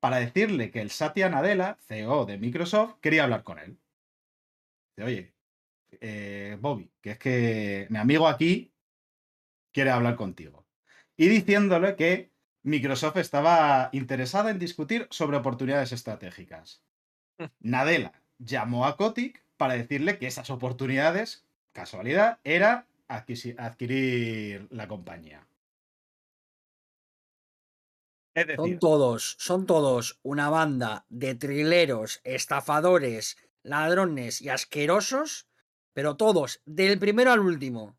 para 0.00 0.16
decirle 0.18 0.72
que 0.72 0.80
el 0.80 0.90
Satya 0.90 1.28
Nadella, 1.28 1.78
CEO 1.86 2.24
de 2.26 2.38
Microsoft, 2.38 2.94
quería 3.00 3.22
hablar 3.24 3.44
con 3.44 3.60
él. 3.60 3.78
Oye, 4.98 5.34
eh, 6.00 6.56
Bobby, 6.60 6.90
que 7.00 7.12
es 7.12 7.18
que 7.18 7.86
mi 7.90 7.98
amigo 7.98 8.28
aquí 8.28 8.72
quiere 9.72 9.90
hablar 9.90 10.16
contigo. 10.16 10.66
Y 11.16 11.28
diciéndole 11.28 11.96
que 11.96 12.30
Microsoft 12.62 13.16
estaba 13.16 13.88
interesada 13.92 14.50
en 14.50 14.58
discutir 14.58 15.06
sobre 15.10 15.36
oportunidades 15.36 15.92
estratégicas. 15.92 16.82
Nadella 17.60 18.12
llamó 18.38 18.86
a 18.86 18.96
Kotick 18.96 19.44
para 19.56 19.74
decirle 19.74 20.18
que 20.18 20.26
esas 20.26 20.50
oportunidades, 20.50 21.46
casualidad, 21.72 22.38
era 22.44 22.86
adquirir 23.08 24.68
la 24.70 24.88
compañía. 24.88 25.46
Es 28.34 28.46
Son 28.54 28.78
todos, 28.78 29.36
son 29.40 29.66
todos 29.66 30.20
una 30.22 30.48
banda 30.50 31.04
de 31.08 31.34
trileros, 31.34 32.20
estafadores, 32.22 33.36
ladrones 33.62 34.40
y 34.40 34.48
asquerosos, 34.48 35.46
pero 35.92 36.16
todos, 36.16 36.60
del 36.64 36.98
primero 36.98 37.32
al 37.32 37.40
último. 37.40 37.98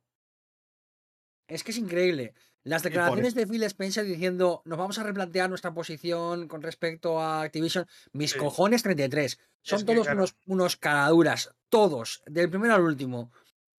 Es 1.48 1.64
que 1.64 1.72
es 1.72 1.78
increíble. 1.78 2.34
Las 2.64 2.84
declaraciones 2.84 3.34
de 3.34 3.48
Phil 3.48 3.64
Spencer 3.64 4.06
diciendo 4.06 4.62
nos 4.66 4.78
vamos 4.78 5.00
a 5.00 5.04
replantear 5.04 5.50
nuestra 5.50 5.74
posición 5.74 6.48
con 6.48 6.62
respecto 6.62 7.20
a 7.20 7.42
Activision, 7.42 7.88
mis 8.14 8.32
Sí. 8.32 8.40
cojones 8.40 8.84
33. 8.84 9.40
Son 9.64 9.80
Es 9.80 9.86
todos 9.86 10.04
claro. 10.04 10.20
unos, 10.20 10.36
unos 10.46 10.78
caraduras, 10.78 11.54
todos, 11.70 12.22
del 12.28 12.50
primero 12.50 12.76
al 12.76 12.82
último. 12.84 13.32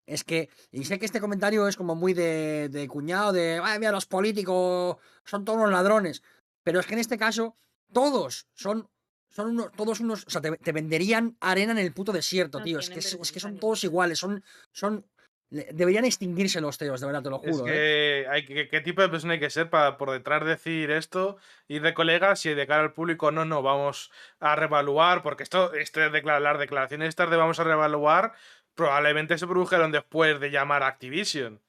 Es 0.05 0.24
que, 0.24 0.49
y 0.72 0.85
sé 0.85 0.99
que 0.99 1.07
este 1.07 1.20
comentario 1.20 1.68
es 1.68 1.76
como 1.76 1.95
muy 1.95 2.12
de, 2.12 2.68
de 2.70 2.89
cuñado, 2.89 3.33
de, 3.33 3.61
ay, 3.62 3.78
mira, 3.78 3.93
los 3.93 4.07
políticos 4.07 4.97
son 5.24 5.45
todos 5.45 5.59
unos 5.59 5.70
ladrones. 5.70 6.22
Pero 6.64 6.80
es 6.80 6.87
que 6.87 6.95
en 6.95 7.01
este 7.01 7.18
caso, 7.18 7.57
todos 7.93 8.49
son, 8.53 8.89
son 9.33 9.49
unos, 9.51 9.72
todos 9.72 10.01
unos, 10.01 10.24
o 10.26 10.30
sea, 10.30 10.41
te, 10.41 10.57
te 10.59 10.72
venderían 10.72 11.37
arena 11.41 11.72
en 11.72 11.78
el 11.78 11.93
puto 11.93 12.12
desierto, 12.12 12.59
No 12.59 12.64
tío. 12.64 12.78
Es 12.78 12.91
que, 12.91 12.99
es, 13.01 13.14
es 13.14 13.33
que 13.33 13.41
son 13.41 13.59
todos 13.59 13.83
iguales, 13.85 14.18
son, 14.18 14.45
son, 14.72 15.07
deberían 15.51 16.05
extinguirse 16.05 16.61
los 16.61 16.78
teos, 16.78 17.01
de 17.01 17.07
verdad, 17.07 17.22
te 17.22 17.30
lo 17.30 17.43
Es 17.43 17.51
juro. 17.57 17.66
¿eh? 17.66 17.70
que 17.72 18.26
hay 18.30 18.45
que, 18.47 18.68
qué 18.68 18.80
tipo 18.80 19.03
de 19.03 19.09
persona 19.09 19.35
hay 19.35 19.41
que 19.41 19.51
ser 19.51 19.68
para 19.68 19.99
por 19.99 20.11
detrás 20.11 20.45
decir 20.45 20.91
esto, 20.91 21.37
ir 21.68 21.83
de 21.83 21.93
colegas 21.95 22.47
y 22.47 22.55
de 22.55 22.66
cara 22.66 22.83
al 22.83 22.93
público, 22.95 23.30
no, 23.33 23.45
no, 23.45 23.62
vamos 23.62 24.11
a 24.41 24.55
revaluar, 24.57 25.22
porque 25.22 25.43
esto, 25.43 25.72
esto 25.74 26.01
de 26.01 26.11
decla- 26.11 26.41
las 26.41 26.59
declaraciones 26.59 27.09
estas 27.11 27.30
de 27.30 27.37
vamos 27.37 27.59
a 27.61 27.64
revaluar, 27.64 28.33
probablemente 28.74 29.37
se 29.39 29.47
produjeron 29.47 29.93
después 29.93 30.41
de 30.41 30.51
llamar 30.51 30.83
a 30.83 30.87
Activision. 30.89 31.61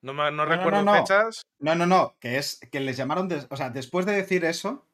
No, 0.00 0.12
me- 0.14 0.30
no 0.30 0.44
no, 0.44 0.44
recuerdo 0.46 0.82
no. 0.84 0.94
fechas. 0.94 1.42
No, 1.58 1.74
no, 1.74 1.86
no, 1.86 2.16
que 2.20 2.38
es 2.38 2.60
que 2.70 2.80
les 2.80 2.96
llamaron, 2.96 3.28
o 3.50 3.56
sea, 3.56 3.70
después 3.70 4.06
de 4.06 4.12
decir 4.12 4.44
eso, 4.44 4.86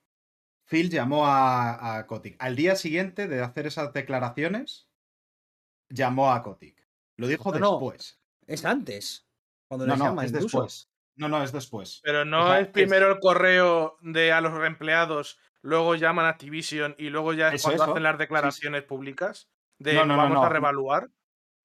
Phil 0.68 0.90
llamó 0.90 1.26
a, 1.26 1.96
a 1.98 2.06
Kotick. 2.06 2.36
Al 2.38 2.54
día 2.54 2.76
siguiente 2.76 3.26
de 3.26 3.42
hacer 3.42 3.66
esas 3.66 3.92
declaraciones, 3.92 4.86
llamó 5.88 6.32
a 6.32 6.42
Kotick. 6.42 6.86
Lo 7.16 7.26
dijo 7.26 7.52
No, 7.52 7.58
no, 7.58 7.70
después. 7.72 8.20
Es 8.46 8.64
antes. 8.64 9.26
Cuando 9.66 9.86
No, 9.86 9.96
llama, 9.96 10.24
es 10.24 10.30
incluso. 10.30 10.58
después. 10.62 10.90
No, 11.16 11.28
no, 11.28 11.42
es 11.42 11.52
después. 11.52 12.00
Pero 12.04 12.24
no 12.24 12.44
O 12.44 12.48
sea, 12.48 12.60
es 12.60 12.68
primero 12.68 13.10
el 13.10 13.18
correo 13.18 13.96
de 14.02 14.30
a 14.32 14.40
los 14.40 14.64
empleados, 14.64 15.38
luego 15.62 15.94
llaman 15.96 16.26
a 16.26 16.30
Activision 16.30 16.94
y 16.98 17.10
luego 17.10 17.32
ya 17.32 17.48
es 17.48 17.54
Eso, 17.56 17.68
cuando 17.68 17.82
eso. 17.84 17.92
hacen 17.92 18.02
las 18.04 18.12
Sí, 18.12 18.16
sí. 18.16 18.18
declaraciones 18.20 18.82
públicas 18.84 19.48
de 19.78 19.94
No, 19.94 20.04
no, 20.06 20.16
no, 20.16 20.22
vamos 20.22 20.44
a 20.46 20.48
revaluar. 20.48 21.10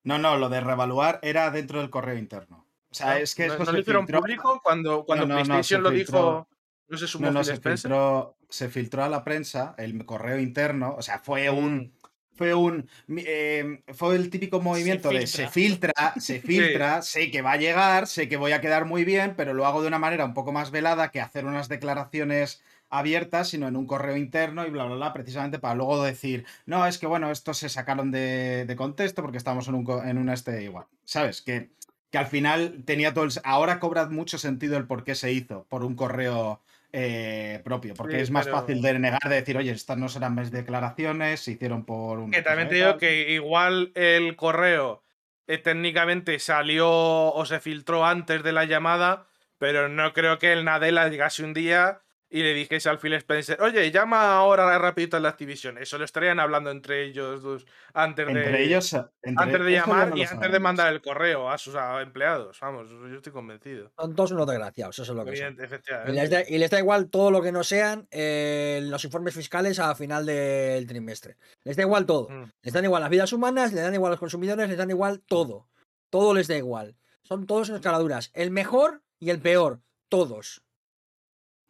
No, 0.03 0.17
no, 0.17 0.37
lo 0.37 0.49
de 0.49 0.59
revaluar 0.61 1.19
era 1.23 1.51
dentro 1.51 1.79
del 1.79 1.89
correo 1.89 2.17
interno. 2.17 2.67
O 2.89 2.93
sea, 2.95 3.11
¿no? 3.11 3.13
es 3.17 3.35
que 3.35 3.47
¿No, 3.47 3.53
eso 3.53 3.59
no 3.59 3.65
se 3.65 3.71
lo 3.73 3.79
hicieron 3.79 4.07
filtró- 4.07 4.19
público 4.19 4.61
cuando, 4.63 5.05
cuando 5.05 5.25
no, 5.27 5.35
no, 5.35 5.43
PlayStation 5.43 5.83
lo 5.83 5.91
filtró- 5.91 5.95
dijo? 5.95 6.47
No 6.93 6.99
se 6.99 7.07
sumó 7.07 7.25
No, 7.25 7.31
no, 7.31 7.43
se 7.43 7.57
filtró, 7.57 8.37
se 8.49 8.69
filtró 8.69 9.03
a 9.03 9.09
la 9.09 9.23
prensa 9.23 9.73
el 9.79 10.05
correo 10.05 10.37
interno. 10.37 10.93
O 10.95 11.01
sea, 11.01 11.17
fue 11.17 11.49
un. 11.49 11.77
Mm. 11.77 11.91
Fue 12.35 12.53
un. 12.53 12.87
eh, 13.17 13.83
fue 13.93 14.15
el 14.15 14.29
típico 14.29 14.61
movimiento 14.61 15.09
de 15.09 15.25
se 15.25 15.47
filtra, 15.47 16.13
se 16.17 16.39
filtra, 16.41 17.01
sé 17.01 17.31
que 17.31 17.41
va 17.41 17.53
a 17.53 17.57
llegar, 17.57 18.05
sé 18.05 18.29
que 18.29 18.37
voy 18.37 18.51
a 18.51 18.61
quedar 18.61 18.85
muy 18.85 19.05
bien, 19.05 19.33
pero 19.35 19.55
lo 19.55 19.65
hago 19.65 19.81
de 19.81 19.87
una 19.87 19.97
manera 19.97 20.23
un 20.23 20.35
poco 20.35 20.51
más 20.51 20.69
velada 20.69 21.09
que 21.09 21.19
hacer 21.19 21.45
unas 21.45 21.67
declaraciones 21.67 22.61
abiertas, 22.91 23.49
sino 23.49 23.67
en 23.67 23.75
un 23.75 23.87
correo 23.87 24.15
interno 24.15 24.67
y 24.67 24.69
bla, 24.69 24.85
bla, 24.85 24.95
bla, 24.95 25.13
precisamente 25.13 25.57
para 25.57 25.73
luego 25.73 26.03
decir, 26.03 26.45
no, 26.67 26.85
es 26.85 26.99
que 26.99 27.07
bueno, 27.07 27.31
estos 27.31 27.57
se 27.57 27.69
sacaron 27.69 28.11
de, 28.11 28.65
de 28.67 28.75
contexto 28.75 29.23
porque 29.23 29.39
estamos 29.39 29.67
en 29.67 29.73
un, 29.73 30.07
en 30.07 30.19
un 30.19 30.29
este 30.29 30.61
igual. 30.63 30.85
¿Sabes? 31.03 31.41
Que, 31.41 31.71
que 32.11 32.19
al 32.19 32.27
final 32.27 32.83
tenía 32.85 33.13
todo 33.15 33.23
el... 33.23 33.31
Ahora 33.43 33.79
cobra 33.79 34.07
mucho 34.09 34.37
sentido 34.37 34.77
el 34.77 34.85
por 34.85 35.03
qué 35.03 35.15
se 35.15 35.31
hizo 35.31 35.65
por 35.69 35.83
un 35.83 35.95
correo 35.95 36.61
eh, 36.95 37.59
propio, 37.65 37.95
porque 37.95 38.17
Sí, 38.17 38.21
es 38.21 38.31
más 38.31 38.45
pero- 38.45 38.59
fácil 38.59 38.81
de 38.81 38.99
negar, 38.99 39.19
de 39.27 39.35
decir, 39.35 39.57
oye, 39.57 39.71
estas 39.71 39.97
no 39.97 40.07
serán 40.07 40.35
mis 40.35 40.51
declaraciones, 40.51 41.39
se 41.41 41.51
hicieron 41.53 41.85
por 41.85 42.19
un... 42.19 42.29
Que 42.31 42.43
también 42.43 42.69
te 42.69 42.75
digo 42.75 42.97
que 42.99 43.31
igual 43.31 43.91
el 43.95 44.35
correo 44.35 45.01
eh, 45.47 45.57
técnicamente 45.57 46.37
salió 46.37 46.87
o 46.89 47.45
se 47.45 47.59
filtró 47.59 48.05
antes 48.05 48.43
de 48.43 48.51
la 48.53 48.65
llamada, 48.65 49.25
pero 49.57 49.89
no 49.89 50.13
creo 50.13 50.37
que 50.37 50.53
el 50.53 50.63
Nadella 50.65 51.07
llegase 51.09 51.43
un 51.43 51.55
día 51.55 52.02
y 52.35 52.41
le 52.41 52.53
dijese 52.55 52.89
al 52.89 52.97
Phil 52.97 53.13
Spencer, 53.13 53.61
oye, 53.61 53.91
llama 53.91 54.35
ahora 54.35 54.77
rapidito 54.79 55.17
a 55.17 55.19
la 55.19 55.29
Activision. 55.29 55.77
Eso 55.77 55.99
lo 55.99 56.03
estarían 56.05 56.39
hablando 56.39 56.71
entre 56.71 57.03
ellos 57.05 57.43
dos 57.43 57.65
antes 57.93 58.27
Entre 58.27 58.49
de, 58.51 58.63
ellos. 58.63 58.91
entre- 58.93 59.33
antes 59.37 59.63
de 59.65 59.71
llamar 59.71 60.09
no 60.09 60.17
y 60.17 60.23
antes 60.23 60.51
de 60.51 60.59
mandar 60.59 60.91
el 60.91 60.99
correo 61.01 61.51
a 61.51 61.59
sus 61.59 61.75
empleados. 62.01 62.59
Vamos, 62.59 62.89
yo 62.89 63.15
estoy 63.17 63.31
convencido. 63.31 63.91
Son 63.99 64.15
todos 64.15 64.31
unos 64.31 64.47
desgraciados, 64.47 64.97
eso 64.97 65.11
es 65.11 65.15
lo 65.15 65.23
que 65.25 65.35
son. 65.35 65.45
Evidente- 65.57 65.79
Y 66.07 66.11
les, 66.11 66.29
da, 66.31 66.41
y 66.49 66.57
les 66.57 66.71
da 66.71 66.79
igual 66.79 67.09
todo 67.11 67.29
lo 67.29 67.39
que 67.43 67.51
no 67.51 67.63
sean 67.63 68.07
eh, 68.09 68.79
los 68.83 69.05
informes 69.05 69.35
fiscales 69.35 69.77
a 69.77 69.93
final 69.93 70.25
del 70.25 70.87
trimestre. 70.87 71.37
Les 71.63 71.75
da 71.77 71.83
igual 71.83 72.07
todo. 72.07 72.29
Mm. 72.29 72.51
Les 72.63 72.73
dan 72.73 72.83
igual 72.83 73.01
las 73.01 73.11
vidas 73.11 73.31
humanas, 73.31 73.73
les 73.73 73.83
dan 73.83 73.93
igual 73.93 74.09
los 74.09 74.19
consumidores, 74.19 74.67
les 74.67 74.77
dan 74.77 74.89
igual 74.89 75.21
todo. 75.21 75.67
Todo 76.09 76.33
les 76.33 76.47
da 76.47 76.57
igual. 76.57 76.95
Son 77.21 77.45
todos 77.45 77.69
en 77.69 77.75
escaladuras. 77.75 78.31
El 78.33 78.49
mejor 78.49 79.03
y 79.19 79.29
el 79.29 79.39
peor. 79.39 79.81
Todos. 80.09 80.62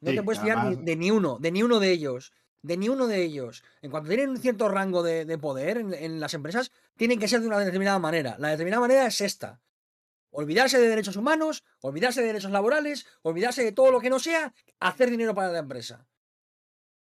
No 0.04 0.10
Sí, 0.12 0.16
te 0.18 0.24
puedes 0.24 0.42
fiar 0.42 0.58
ni- 0.66 0.84
de 0.86 0.96
ni 0.96 1.12
uno, 1.12 1.38
de 1.40 1.52
ni 1.52 1.64
uno 1.64 1.80
de 1.80 1.92
ellos. 1.92 2.34
De 2.62 2.78
ni 2.78 2.88
uno 2.90 3.08
de 3.08 3.22
ellos. 3.24 3.64
En 3.82 3.92
cuanto 3.92 4.08
tienen 4.10 4.30
un 4.30 4.38
cierto 4.38 4.70
rango 4.70 5.04
de, 5.04 5.26
de 5.26 5.38
poder 5.38 5.78
en, 5.78 5.94
en 5.94 6.20
las 6.20 6.34
empresas, 6.34 6.72
tienen 6.96 7.20
que 7.20 7.28
ser 7.28 7.42
de 7.42 7.48
una 7.48 7.60
determinada 7.60 8.00
manera. 8.00 8.36
La 8.40 8.50
determinada 8.50 8.82
manera 8.82 9.06
es 9.08 9.20
esta. 9.22 9.60
Olvidarse 10.32 10.80
de 10.80 10.88
derechos 10.88 11.16
humanos, 11.16 11.64
olvidarse 11.82 12.22
de 12.22 12.28
derechos 12.28 12.52
laborales, 12.52 13.06
olvidarse 13.22 13.64
de 13.64 13.72
todo 13.72 13.92
lo 13.92 14.00
que 14.00 14.10
no 14.10 14.20
sea, 14.20 14.54
hacer 14.80 15.10
dinero 15.10 15.36
para 15.36 15.52
la 15.52 15.60
empresa. 15.60 16.08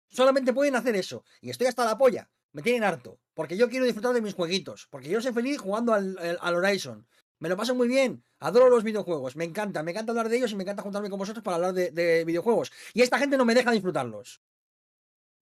Solamente 0.09 0.53
pueden 0.53 0.77
hacer 0.77 0.97
eso. 0.97 1.25
Y 1.41 1.51
estoy 1.51 1.67
hasta 1.67 1.85
la 1.85 1.99
polla. 1.99 2.31
Me 2.53 2.63
tienen 2.63 2.85
harto. 2.85 3.19
Porque 3.35 3.57
yo 3.57 3.69
quiero 3.69 3.85
disfrutar 3.85 4.15
de 4.15 4.23
mis 4.23 4.35
jueguitos. 4.35 4.87
Porque 4.91 5.09
yo 5.09 5.21
soy 5.21 5.33
feliz 5.33 5.59
jugando 5.59 5.93
al- 5.93 6.39
al 6.41 6.55
Horizon. 6.55 7.07
Me 7.41 7.49
lo 7.49 7.57
paso 7.57 7.75
muy 7.75 7.89
bien. 7.89 8.25
Adoro 8.41 8.69
los 8.69 8.85
videojuegos. 8.85 9.37
Me 9.37 9.45
encanta. 9.45 9.83
Me 9.83 9.93
encanta 9.93 10.13
hablar 10.13 10.29
de 10.29 10.37
ellos 10.37 10.53
y 10.53 10.57
me 10.57 10.65
encanta 10.65 10.83
juntarme 10.83 11.11
con 11.11 11.19
vosotros 11.19 11.45
para 11.45 11.57
hablar 11.57 11.73
de, 11.73 11.91
de 11.91 12.25
videojuegos. 12.25 12.73
Y 12.95 13.03
esta 13.03 13.19
gente 13.19 13.37
no 13.37 13.45
me 13.45 13.55
deja 13.55 13.71
disfrutarlos. 13.71 14.43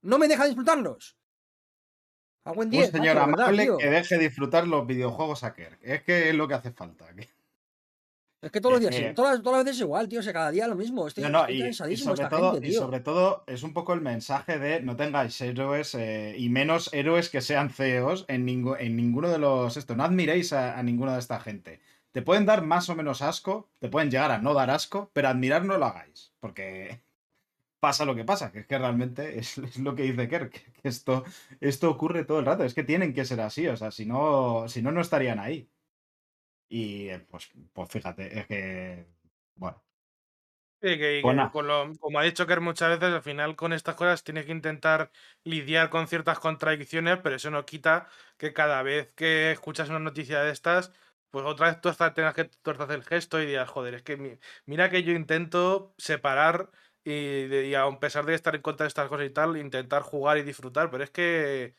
No 0.03 0.19
me 0.19 0.29
deja 0.29 0.45
disfrutarlos. 0.45 1.17
Un 2.45 2.71
señor 2.71 3.19
amable 3.19 3.69
que 3.77 3.91
deje 3.91 4.19
disfrutar 4.19 4.69
los 4.69 4.87
videojuegos 4.87 5.43
a 5.43 5.53
Kirk. 5.53 5.79
Es 5.83 6.03
que 6.05 6.29
es 6.29 6.35
lo 6.35 6.47
que 6.47 6.55
hace 6.55 6.71
falta. 6.71 7.07
Es 8.43 8.53
que 8.53 8.61
todos 8.61 8.75
los 8.75 8.81
días, 8.81 8.95
que- 8.95 9.09
sí, 9.09 9.15
todas, 9.15 9.35
las- 9.35 9.43
todas 9.43 9.59
las 9.59 9.65
veces 9.65 9.79
es 9.79 9.85
igual, 9.85 10.09
tío. 10.09 10.21
O 10.21 10.23
sea, 10.23 10.33
cada 10.33 10.51
día 10.51 10.69
lo 10.69 10.77
mismo. 10.77 11.07
Estoy, 11.09 11.25
No, 11.25 11.31
no, 11.31 11.41
estoy 11.41 11.57
y, 11.57 11.59
y 11.59 11.63
cansadísimo 11.63 12.11
de 12.11 12.17
sobre 12.17 12.25
esta 12.27 12.37
todo, 12.37 12.53
gente, 12.53 12.69
y 12.69 12.73
sobre 12.73 13.01
todo 13.01 13.45
es 13.47 13.63
un 13.63 13.73
poco 13.73 13.95
el 13.95 14.01
mensaje 14.03 14.59
de 14.59 14.83
no 14.83 14.95
tengáis 14.97 15.41
héroes 15.41 15.95
eh, 15.95 16.35
y 16.39 16.49
menos 16.49 16.91
héroes 16.93 17.31
que 17.31 17.41
sean 17.41 17.71
CEOs 17.71 18.27
en, 18.29 18.45
ninguno 18.45 19.29
de 19.29 19.39
los... 19.39 19.77
Esto, 19.77 19.97
no 19.97 20.05
admiréis 20.05 20.53
a, 20.53 20.79
a 20.79 20.83
ninguna 20.83 21.15
de 21.15 21.21
esta 21.21 21.41
gente. 21.41 21.81
Te 22.13 22.23
pueden 22.23 22.47
dar 22.47 22.63
más 22.65 22.89
o 22.89 22.95
menos 22.95 23.21
asco, 23.23 23.69
te 23.79 23.89
pueden 23.89 24.11
llegar 24.11 24.31
a 24.31 24.39
no 24.39 24.55
dar 24.55 24.71
asco, 24.71 25.11
pero 25.13 25.29
admirar 25.29 25.65
no 25.65 25.77
lo 25.79 25.87
hagáis, 25.87 26.33
porque 26.41 27.01
pasa 27.81 28.05
lo 28.05 28.15
que 28.15 28.25
pasa, 28.25 28.53
que 28.53 28.61
es 28.61 28.67
que 28.67 28.79
realmente 28.79 29.39
es, 29.39 29.59
es 29.59 29.79
lo 29.79 29.95
que 29.95 30.05
dice 30.05 30.29
Kirk, 30.29 30.51
que 30.51 30.89
esto, 30.89 31.25
esto 31.61 31.91
ocurre 31.91 32.25
todo 32.25 32.39
el 32.39 32.47
rato, 32.47 32.65
es 32.65 32.75
que 32.75 32.85
tienen 32.85 33.13
que 33.13 33.25
ser 33.25 33.41
así, 33.41 33.67
o 33.69 33.77
sea, 33.77 33.91
si 33.91 34.07
no, 34.07 34.67
si 34.69 34.83
no, 34.83 34.93
no 34.93 35.01
estarían 35.01 35.39
ahí. 35.39 35.69
Y 36.69 37.09
eh, 37.09 37.21
pues, 37.21 37.51
pues 37.73 37.89
fíjate, 37.91 38.39
es 38.41 38.47
que, 38.47 39.09
bueno, 39.57 39.85
Sí, 40.83 40.99
que, 40.99 41.21
y 41.21 41.25
Pues 41.25 41.35
que 41.35 41.37
nada. 41.37 41.51
con 41.51 41.67
lo- 41.67 41.91
como 41.99 42.19
ha 42.19 42.23
dicho 42.23 42.47
Kerr 42.47 42.61
muchas 42.61 42.91
veces, 42.91 43.15
al 43.15 43.23
final 43.23 43.57
con 43.57 43.73
estas 43.73 43.95
cosas 43.95 44.23
tienes 44.23 44.45
que 44.45 44.53
intentar 44.53 45.11
lidiar 45.43 45.89
con 45.89 46.07
ciertas 46.07 46.39
contradicciones, 46.39 47.19
pero 47.23 47.37
eso 47.37 47.51
no 47.51 47.65
quita 47.65 48.09
que 48.37 48.53
cada 48.53 48.83
vez 48.83 49.11
que 49.17 49.53
escuchas 49.53 49.89
una 49.89 49.99
noticia 50.01 50.43
de 50.43 50.53
estas, 50.53 50.93
pues 51.31 51.47
otra 51.47 51.69
vez 51.69 51.81
tú 51.81 51.89
hasta 51.89 52.13
tengas 52.13 52.35
que 52.35 52.45
tuerzas 52.45 52.91
el 52.91 53.05
gesto 53.05 53.41
y 53.41 53.47
digas, 53.47 53.69
joder, 53.71 53.95
es 53.95 54.03
que 54.03 54.17
mi- 54.19 54.39
mira 54.67 54.91
que 54.91 55.03
yo 55.03 55.13
intento 55.13 55.95
separar 55.97 56.71
y, 57.05 57.13
y 57.47 57.75
a 57.75 57.89
pesar 57.99 58.27
de 58.27 58.35
estar 58.35 58.55
en 58.55 58.61
contra 58.63 58.85
de 58.85 58.89
estas 58.89 59.09
cosas 59.09 59.27
y 59.27 59.31
tal, 59.31 59.57
intentar 59.57 60.03
jugar 60.03 60.37
y 60.37 60.43
disfrutar, 60.43 60.91
pero 60.91 61.05
es 61.05 61.11
que 61.11 61.75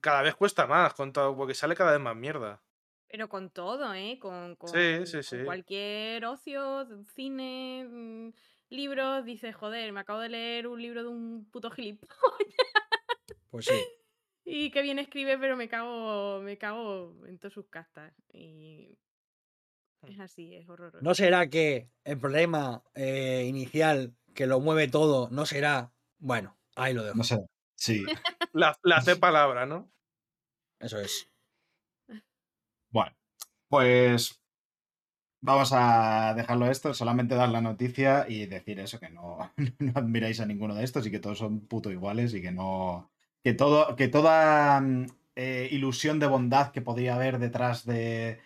cada 0.00 0.22
vez 0.22 0.34
cuesta 0.36 0.66
más, 0.66 0.94
con 0.94 1.12
todo, 1.12 1.36
porque 1.36 1.54
sale 1.54 1.74
cada 1.76 1.92
vez 1.92 2.00
más 2.00 2.16
mierda. 2.16 2.62
Pero 3.08 3.28
con 3.28 3.50
todo, 3.50 3.94
¿eh? 3.94 4.18
Con, 4.20 4.56
con- 4.56 4.70
Sí, 4.70 5.06
sí, 5.06 5.22
con 5.22 5.38
sí. 5.38 5.44
cualquier 5.44 6.24
ocio, 6.24 6.86
cine, 7.14 7.86
mm, 7.88 8.32
libros, 8.70 9.24
dices, 9.24 9.54
joder, 9.54 9.92
me 9.92 10.00
acabo 10.00 10.20
de 10.20 10.30
leer 10.30 10.66
un 10.66 10.80
libro 10.80 11.02
de 11.02 11.08
un 11.08 11.48
puto 11.50 11.70
gilipollas. 11.70 12.10
Pues 13.50 13.66
sí. 13.66 13.72
Y 14.46 14.70
qué 14.70 14.82
bien 14.82 14.98
escribe, 14.98 15.38
pero 15.38 15.56
me 15.56 15.70
cago, 15.70 16.40
me 16.42 16.58
cago 16.58 17.14
en 17.26 17.38
todas 17.38 17.54
sus 17.54 17.66
castas. 17.68 18.12
Y 18.34 18.98
es 20.06 20.20
así, 20.20 20.54
es 20.54 20.68
horroroso. 20.68 20.98
¿No 21.00 21.14
será 21.14 21.48
que 21.48 21.88
el 22.04 22.18
problema 22.18 22.82
eh, 22.94 23.44
inicial 23.48 24.14
que 24.34 24.46
lo 24.46 24.60
mueve 24.60 24.88
todo 24.88 25.28
no 25.30 25.46
será. 25.46 25.92
Bueno, 26.18 26.58
ahí 26.76 26.92
lo 26.92 27.04
dejo. 27.04 27.16
no 27.16 27.24
sé, 27.24 27.38
sí. 27.74 28.04
La, 28.52 28.76
la 28.82 29.00
C 29.00 29.16
palabra, 29.16 29.66
¿no? 29.66 29.90
Eso 30.78 30.98
es. 31.00 31.28
Bueno, 32.94 33.16
pues 33.68 34.40
vamos 35.40 35.70
a 35.72 36.32
dejarlo 36.36 36.70
esto, 36.70 36.94
solamente 36.94 37.34
dar 37.34 37.48
la 37.48 37.60
noticia 37.60 38.24
y 38.28 38.46
decir 38.46 38.78
eso, 38.78 39.00
que 39.00 39.10
no, 39.10 39.52
admiráis 39.96 40.38
a 40.38 40.46
ninguno 40.46 40.76
de 40.76 40.84
estos 40.84 41.04
y 41.04 41.10
que 41.10 41.18
todos 41.18 41.38
son 41.38 41.66
puto 41.66 41.90
iguales 41.90 42.32
y 42.34 42.40
que 42.40 42.52
no. 42.52 43.10
que 43.42 43.52
todo, 43.52 43.96
que 43.96 44.06
toda 44.06 44.80
mm, 44.80 45.06
eh, 45.34 45.68
ilusión 45.72 46.20
de 46.20 46.28
bondad 46.28 46.70
que 46.70 46.82
podría 46.82 47.16
haber 47.16 47.40
detrás 47.40 47.84
de, 47.84 48.40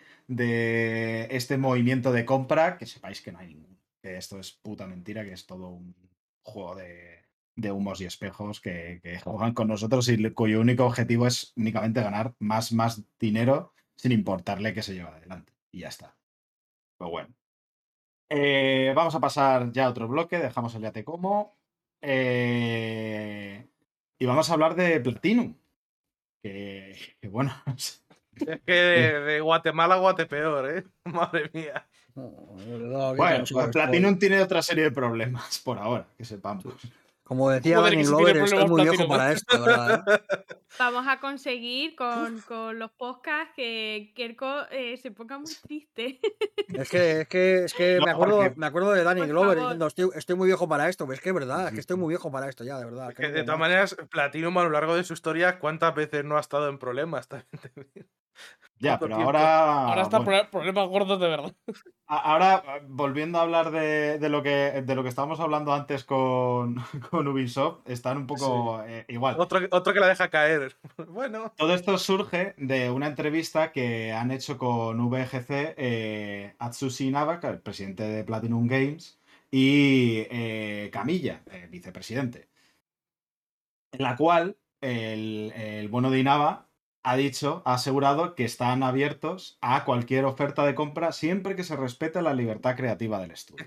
este 1.29 1.57
movimiento 1.59 2.11
de 2.11 2.25
compra, 2.25 2.79
que 2.79 2.87
sepáis 2.87 3.21
que 3.21 3.31
no 3.31 3.39
hay 3.39 3.49
ninguno. 3.49 3.77
Que 4.01 4.17
esto 4.17 4.39
es 4.39 4.51
puta 4.51 4.87
mentira, 4.87 5.23
que 5.23 5.33
es 5.33 5.45
todo 5.45 5.69
un 5.69 5.95
juego 6.41 6.75
de, 6.75 7.71
humos 7.71 8.01
y 8.01 8.05
espejos 8.05 8.61
que, 8.61 8.99
que 9.03 9.19
juegan 9.19 9.53
con 9.53 9.67
nosotros 9.67 10.09
y 10.09 10.31
cuyo 10.31 10.59
único 10.61 10.85
objetivo 10.85 11.27
es 11.27 11.53
únicamente 11.55 12.01
ganar 12.01 12.33
más, 12.39 12.71
más 12.71 13.03
dinero 13.19 13.73
sin 13.99 14.13
importarle 14.13 14.73
que 14.73 14.81
se 14.81 14.93
lleva 14.93 15.13
adelante. 15.13 15.51
Y 15.73 15.81
ya 15.81 15.89
está. 15.89 16.15
Pues 16.97 17.11
bueno. 17.11 17.35
Eh, 18.29 18.93
vamos 18.95 19.13
a 19.13 19.19
pasar 19.19 19.73
ya 19.73 19.87
a 19.87 19.89
otro 19.89 20.07
bloque, 20.07 20.37
dejamos 20.37 20.73
el 20.75 20.83
yate 20.83 21.03
como. 21.03 21.57
Eh, 22.01 23.67
y 24.17 24.25
vamos 24.25 24.49
a 24.49 24.53
hablar 24.53 24.75
de 24.75 25.01
Platinum. 25.01 25.53
Que, 26.41 26.95
que 27.19 27.27
bueno, 27.27 27.51
Es 28.35 28.61
que 28.61 28.71
de, 28.71 29.19
de 29.19 29.41
Guatemala 29.41 29.95
a 29.95 29.97
Guatepeor, 29.97 30.77
¿eh? 30.77 30.85
Madre 31.03 31.49
mía. 31.53 31.85
No, 32.15 32.55
verdad, 32.55 33.15
bueno 33.17 33.43
pues. 33.51 33.69
Platinum 33.69 34.17
tiene 34.17 34.41
otra 34.41 34.61
serie 34.61 34.85
de 34.85 34.91
problemas, 34.91 35.59
por 35.59 35.77
ahora, 35.77 36.07
que 36.17 36.23
sepamos. 36.23 36.63
Como 37.29 37.47
decía 37.51 37.77
Joder, 37.77 37.91
tiene 37.93 38.07
Glover, 38.07 38.37
estoy 38.37 38.67
muy 38.67 38.81
viejo 38.81 39.07
para 39.07 39.31
esto, 39.31 39.55
de 39.61 39.67
verdad. 39.67 40.03
¿eh? 40.07 40.19
Vamos 40.79 41.07
a 41.07 41.19
conseguir 41.19 41.95
con, 41.95 42.41
con 42.41 42.79
los 42.79 42.89
podcasts 42.89 43.53
que 43.55 44.11
Kerko 44.15 44.63
eh, 44.71 44.97
se 44.97 45.11
ponga 45.11 45.37
muy 45.37 45.53
triste. 45.61 46.19
Es 46.73 46.89
que, 46.89 47.21
es 47.21 47.27
que, 47.27 47.63
es 47.65 47.73
que 47.75 47.97
No, 47.99 48.05
me, 48.05 48.11
acuerdo, 48.11 48.37
porque- 48.37 48.59
me 48.59 48.65
acuerdo 48.65 48.91
de 48.93 49.03
Danny 49.03 49.21
Por 49.21 49.29
Glover 49.29 49.59
diciendo, 49.59 49.85
estoy, 49.85 50.09
estoy 50.15 50.35
muy 50.37 50.47
viejo 50.47 50.67
para 50.67 50.89
esto. 50.89 51.11
Es 51.13 51.21
que 51.21 51.29
es 51.29 51.35
verdad, 51.35 51.67
es 51.67 51.73
que 51.75 51.79
estoy 51.81 51.97
muy 51.97 52.09
viejo 52.09 52.31
para 52.31 52.49
esto 52.49 52.63
ya, 52.63 52.79
de 52.79 52.85
verdad. 52.85 53.09
Es 53.11 53.15
que 53.15 53.29
de 53.29 53.43
todas 53.43 53.59
maneras, 53.59 53.95
Platinum 54.09 54.57
a 54.57 54.63
lo 54.63 54.71
largo 54.71 54.95
de 54.95 55.03
su 55.03 55.13
historia, 55.13 55.59
¿cuántas 55.59 55.93
veces 55.93 56.25
no 56.25 56.35
ha 56.35 56.39
estado 56.39 56.67
en 56.67 56.79
problemas? 56.79 57.29
Ya, 58.81 58.97
pero 58.97 59.15
tiempo. 59.17 59.25
ahora. 59.25 59.87
Ahora 59.87 60.01
está 60.03 60.19
bueno, 60.19 60.49
problemas 60.49 60.87
gordos 60.87 61.19
de 61.19 61.27
verdad. 61.27 61.53
ahora, 62.07 62.63
volviendo 62.87 63.37
a 63.37 63.41
hablar 63.41 63.71
de, 63.71 64.17
de 64.19 64.29
lo 64.29 64.41
que 64.41 64.81
de 64.85 64.95
lo 64.95 65.03
que 65.03 65.09
estábamos 65.09 65.41
hablando 65.41 65.73
antes 65.73 66.05
con, 66.05 66.75
con 67.11 67.27
Ubisoft, 67.27 67.81
están 67.89 68.17
un 68.17 68.25
poco 68.27 68.81
eh, 68.87 69.03
igual. 69.09 69.35
Otro, 69.37 69.59
que- 69.59 69.67
otro 69.71 69.93
que 69.93 69.99
la 69.99 70.07
deja 70.07 70.29
caer. 70.29 70.77
Bueno, 71.09 71.51
Todo 71.57 71.73
esto 71.73 71.97
surge 71.97 72.53
de 72.57 72.89
una 72.89 73.07
entrevista 73.07 73.73
que 73.73 74.13
han 74.13 74.31
hecho 74.31 74.57
con 74.57 74.97
VGC 75.09 75.73
eh, 75.77 76.55
Atsushi 76.59 77.11
Nava, 77.11 77.39
el 77.43 77.59
presidente 77.59 78.03
de 78.03 78.23
Platinum 78.23 78.65
Games, 78.67 79.19
y 79.51 80.25
eh, 80.29 80.89
Camilla, 80.93 81.41
el 81.51 81.67
vicepresidente. 81.67 82.47
En 83.91 84.03
la 84.03 84.15
cual 84.15 84.55
el, 84.79 85.51
el 85.55 85.89
bueno 85.89 86.11
de 86.11 86.19
Inaba 86.19 86.68
ha 87.03 87.15
dicho, 87.15 87.61
ha 87.65 87.75
asegurado 87.75 88.35
que 88.35 88.43
están 88.43 88.83
abiertos 88.83 89.57
a 89.61 89.85
cualquier 89.85 90.25
oferta 90.25 90.65
de 90.65 90.75
compra 90.75 91.11
siempre 91.11 91.55
que 91.55 91.63
se 91.63 91.75
respete 91.75 92.21
la 92.21 92.33
libertad 92.33 92.75
creativa 92.75 93.19
del 93.19 93.31
estudio. 93.31 93.65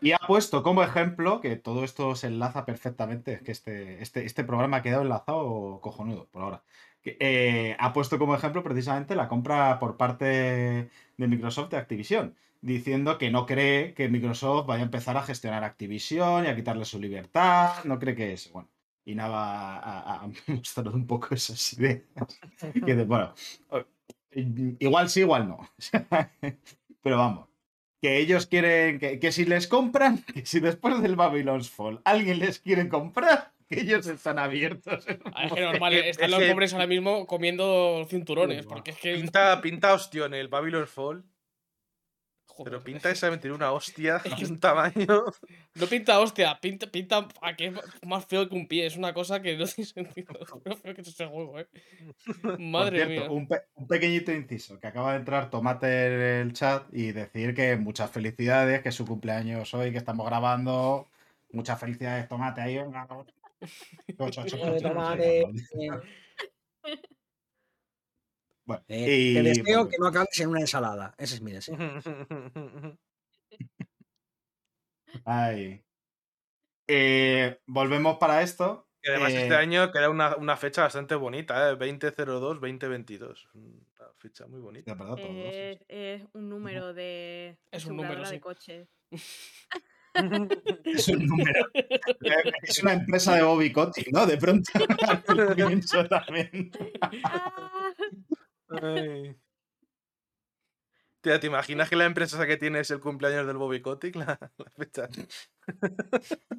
Y 0.00 0.12
ha 0.12 0.18
puesto 0.18 0.62
como 0.62 0.82
ejemplo, 0.82 1.40
que 1.40 1.56
todo 1.56 1.84
esto 1.84 2.14
se 2.14 2.28
enlaza 2.28 2.64
perfectamente, 2.64 3.34
es 3.34 3.42
que 3.42 3.52
este, 3.52 4.02
este, 4.02 4.24
este 4.24 4.44
programa 4.44 4.78
ha 4.78 4.82
quedado 4.82 5.02
enlazado 5.02 5.80
cojonudo 5.80 6.28
por 6.30 6.42
ahora. 6.42 6.62
Eh, 7.04 7.76
ha 7.78 7.92
puesto 7.92 8.18
como 8.18 8.34
ejemplo 8.34 8.62
precisamente 8.62 9.14
la 9.14 9.28
compra 9.28 9.78
por 9.78 9.96
parte 9.96 10.24
de 10.24 11.28
Microsoft 11.28 11.70
de 11.70 11.76
Activision, 11.76 12.34
diciendo 12.62 13.18
que 13.18 13.30
no 13.30 13.46
cree 13.46 13.94
que 13.94 14.08
Microsoft 14.08 14.66
vaya 14.66 14.82
a 14.82 14.86
empezar 14.86 15.16
a 15.16 15.22
gestionar 15.22 15.64
Activision 15.64 16.44
y 16.44 16.48
a 16.48 16.56
quitarle 16.56 16.84
su 16.84 16.98
libertad, 16.98 17.84
no 17.84 17.98
cree 17.98 18.14
que 18.14 18.32
es. 18.32 18.50
Bueno, 18.52 18.68
y 19.04 19.14
nada, 19.14 19.78
ha, 20.22 20.28
mostrado 20.46 20.92
un 20.92 21.06
poco 21.06 21.34
esas 21.34 21.72
ideas. 21.74 22.02
Que 22.86 22.94
de- 22.94 23.04
bueno, 23.04 23.34
igual 24.78 25.08
sí, 25.10 25.20
igual 25.20 25.48
no. 25.48 25.68
Pero 27.02 27.18
vamos, 27.18 27.48
que 28.00 28.18
ellos 28.18 28.46
quieren, 28.46 28.98
que, 28.98 29.18
que 29.18 29.32
si 29.32 29.44
les 29.44 29.66
compran, 29.68 30.22
que 30.22 30.44
si 30.46 30.60
después 30.60 31.00
del 31.02 31.16
Babylon's 31.16 31.70
Fall 31.70 32.00
alguien 32.04 32.38
les 32.38 32.58
quiere 32.58 32.88
comprar, 32.88 33.52
que 33.68 33.80
ellos 33.80 34.06
están 34.06 34.38
abiertos. 34.38 35.06
Ah, 35.34 35.44
Es 35.46 35.52
que 35.52 35.60
normal, 35.60 35.92
que- 35.92 36.08
están 36.10 36.24
es 36.26 36.30
los 36.38 36.42
pobres 36.50 36.72
ahora 36.72 36.86
mismo 36.86 37.26
comiendo 37.26 38.06
cinturones, 38.08 38.66
porque 38.66 38.92
es 38.92 38.98
que. 38.98 39.14
Pinta, 39.16 39.60
pinta 39.60 39.92
ostión 39.94 40.34
el 40.34 40.48
Babylon 40.48 40.86
Fall, 40.86 41.24
Joder, 42.56 42.70
pero 42.70 42.84
pinta 42.84 43.10
esa 43.10 43.30
un 43.30 43.50
una 43.50 43.72
hostia 43.72 44.18
de 44.18 44.44
un 44.48 44.60
tamaño. 44.60 45.24
No 45.74 45.86
pinta 45.86 46.20
hostia, 46.20 46.56
pinta, 46.60 46.86
pinta 46.86 47.26
a 47.42 47.56
que 47.56 47.66
es 47.66 47.74
más 48.06 48.24
feo 48.26 48.48
que 48.48 48.54
un 48.54 48.68
pie. 48.68 48.86
Es 48.86 48.96
una 48.96 49.12
cosa 49.12 49.42
que 49.42 49.56
no 49.56 49.66
tiene 49.66 49.86
sentido. 49.86 50.34
Lo 50.64 50.76
feo 50.76 50.94
que 50.94 51.00
es 51.00 51.08
ese 51.08 51.26
juego, 51.26 51.58
eh. 51.58 51.66
Madre 52.58 53.04
cierto, 53.06 53.20
mía. 53.22 53.30
un, 53.30 53.48
pe- 53.48 53.62
un 53.74 53.88
pequeñito 53.88 54.30
inciso, 54.32 54.78
que 54.78 54.86
acaba 54.86 55.12
de 55.12 55.18
entrar 55.18 55.50
Tomate 55.50 56.06
en 56.06 56.46
el 56.46 56.52
chat 56.52 56.86
y 56.92 57.10
decir 57.10 57.54
que 57.54 57.76
muchas 57.76 58.10
felicidades, 58.10 58.82
que 58.82 58.90
es 58.90 58.94
su 58.94 59.04
cumpleaños 59.04 59.74
hoy, 59.74 59.90
que 59.90 59.98
estamos 59.98 60.24
grabando. 60.24 61.08
Muchas 61.50 61.80
felicidades, 61.80 62.28
Tomate, 62.28 62.60
ahí 62.60 62.76
venga. 62.76 63.08
Tomate, 64.16 65.44
Bueno, 68.64 68.82
eh, 68.88 69.16
y 69.16 69.34
te 69.34 69.42
deseo 69.42 69.64
bueno, 69.64 69.88
que 69.88 69.96
no 69.98 70.06
acabes 70.06 70.40
en 70.40 70.48
una 70.48 70.60
ensalada. 70.60 71.14
Ese 71.18 71.34
es 71.34 71.42
mi 71.42 71.52
deseo. 71.52 71.76
ay. 75.24 75.84
Eh, 76.86 77.60
volvemos 77.66 78.18
para 78.18 78.42
esto. 78.42 78.88
Y 79.02 79.10
además 79.10 79.32
Eh, 79.32 79.42
este 79.42 79.54
año 79.54 79.92
queda 79.92 80.08
una, 80.08 80.36
una 80.36 80.56
fecha 80.56 80.82
bastante 80.82 81.14
bonita, 81.14 81.70
¿eh? 81.70 81.76
2002-2022. 81.76 83.48
Una 83.52 83.84
fecha 84.18 84.46
muy 84.46 84.60
bonita. 84.60 84.96
Es, 85.18 85.78
es 85.88 86.22
un 86.32 86.48
número 86.48 86.94
de. 86.94 87.58
Es 87.70 87.84
un 87.84 87.96
número, 87.96 88.24
sí. 88.24 88.34
de 88.34 88.40
coches. 88.40 88.88
Es 90.84 91.08
un 91.08 91.26
número. 91.26 91.66
Eh, 91.74 92.52
Es 92.62 92.80
una 92.82 92.92
empresa 92.92 93.34
de 93.34 93.42
Bobby 93.42 93.72
Kotick, 93.72 94.12
¿no? 94.12 94.24
De 94.26 94.36
pronto. 94.36 94.70
también. 96.08 96.70
Ah, 98.82 98.94
Ay. 98.96 99.36
Tía, 101.20 101.40
¿te 101.40 101.46
imaginas 101.46 101.88
que 101.88 101.96
la 101.96 102.04
empresa 102.04 102.36
esa 102.36 102.46
que 102.46 102.58
tiene 102.58 102.80
es 102.80 102.90
el 102.90 103.00
cumpleaños 103.00 103.46
del 103.46 103.56
Bobby 103.56 103.80
Kotick? 103.80 104.14
La, 104.16 104.38
la 104.58 104.70
fecha. 104.76 105.08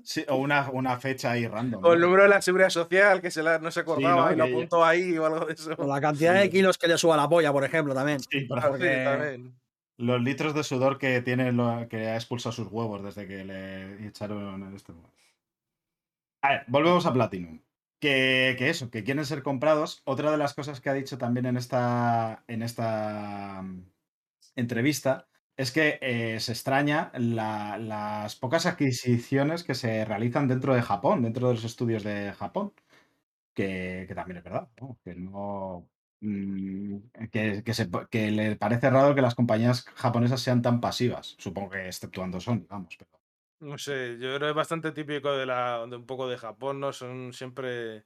Sí, 0.04 0.26
o 0.28 0.38
una, 0.38 0.72
una 0.72 0.98
fecha 1.00 1.32
ahí 1.32 1.46
random. 1.48 1.84
O 1.86 1.94
el 1.94 2.00
número 2.00 2.24
de 2.24 2.30
la 2.30 2.42
seguridad 2.42 2.70
social 2.72 3.22
que 3.22 3.30
se 3.30 3.44
la, 3.44 3.60
no 3.60 3.70
se 3.70 3.82
acordaba 3.82 4.26
¿no? 4.28 4.34
y 4.34 4.36
lo 4.38 4.44
apuntó 4.46 4.84
ahí 4.84 5.16
o 5.20 5.26
algo 5.28 5.46
de 5.46 5.54
eso. 5.54 5.76
O 5.78 5.86
la 5.86 6.02
cantidad 6.02 6.34
de 6.34 6.50
kilos 6.50 6.80
que 6.80 6.88
le 6.88 6.98
suba 6.98 7.16
la 7.16 7.30
polla, 7.30 7.52
por 7.52 7.64
ejemplo, 7.64 7.94
también. 7.94 8.20
Sí, 8.22 8.42
por 8.46 8.58
Ah, 8.58 8.62
sí, 8.64 8.68
porque- 8.72 9.04
también. 9.04 9.60
Los 9.98 10.22
litros 10.22 10.54
de 10.56 10.64
sudor 10.64 10.98
que 10.98 11.22
tiene, 11.22 11.52
lo- 11.54 11.88
que 11.88 12.08
ha 12.08 12.16
expulsado 12.16 12.52
sus 12.52 12.68
huevos 12.70 13.04
desde 13.04 13.28
que 13.28 13.46
le 13.46 14.08
echaron 14.08 14.64
en 14.64 14.76
este. 14.76 14.92
A 16.42 16.50
ver, 16.50 16.64
volvemos 16.68 17.06
a 17.06 17.14
Platinum. 17.14 17.60
Que, 18.58 18.70
eso, 18.70 18.90
que 18.92 19.04
quieren 19.04 19.26
ser 19.26 19.42
comprados. 19.44 20.02
Otra 20.06 20.32
de 20.32 20.38
las 20.38 20.54
cosas 20.54 20.80
que 20.82 20.90
ha 20.90 20.94
dicho 20.94 21.18
también 21.18 21.46
en 21.48 21.58
esta, 21.58 22.44
en 22.48 22.62
esta 22.64 23.62
mm, 23.64 23.84
entrevista 24.56 25.28
es 25.58 25.72
que 25.72 26.00
eh, 26.02 26.40
se 26.42 26.52
extraña 26.54 27.12
la- 27.16 27.78
las 27.80 28.36
pocas 28.38 28.66
adquisiciones 28.68 29.64
que 29.64 29.76
se 29.76 30.06
realizan 30.06 30.48
dentro 30.48 30.76
de 30.76 30.82
Japón, 30.84 31.24
dentro 31.24 31.48
de 31.50 31.56
los 31.56 31.64
estudios 31.66 32.04
de 32.04 32.34
Japón. 32.34 32.74
Que, 33.54 34.08
también 34.16 34.38
es 34.40 34.44
verdad. 34.46 34.70
Que 35.04 35.16
no. 35.16 35.90
mm, 36.22 36.98
Que, 37.32 37.64
que 37.66 37.74
se- 37.74 37.90
que 38.12 38.32
le 38.32 38.56
parece 38.58 38.90
raro 38.90 39.16
que 39.16 39.22
las 39.22 39.36
compañías 39.36 39.86
japonesas 39.96 40.42
sean 40.42 40.62
tan 40.62 40.82
pasivas. 40.82 41.36
Supongo 41.40 41.72
que 41.72 41.88
exceptuando 41.88 42.40
Sony, 42.42 42.66
vamos. 42.70 42.96
Pero... 42.98 43.15
No 43.60 43.78
sé, 43.78 44.18
yo 44.20 44.28
creo 44.36 44.40
que 44.40 44.50
es 44.50 44.56
bastante 44.56 44.92
típico 44.92 45.32
de, 45.36 45.46
la, 45.46 45.86
de 45.88 45.96
un 45.96 46.06
poco 46.06 46.28
de 46.28 46.38
Japón, 46.38 46.80
¿no? 46.80 46.92
Son 46.94 47.32
siempre 47.34 48.06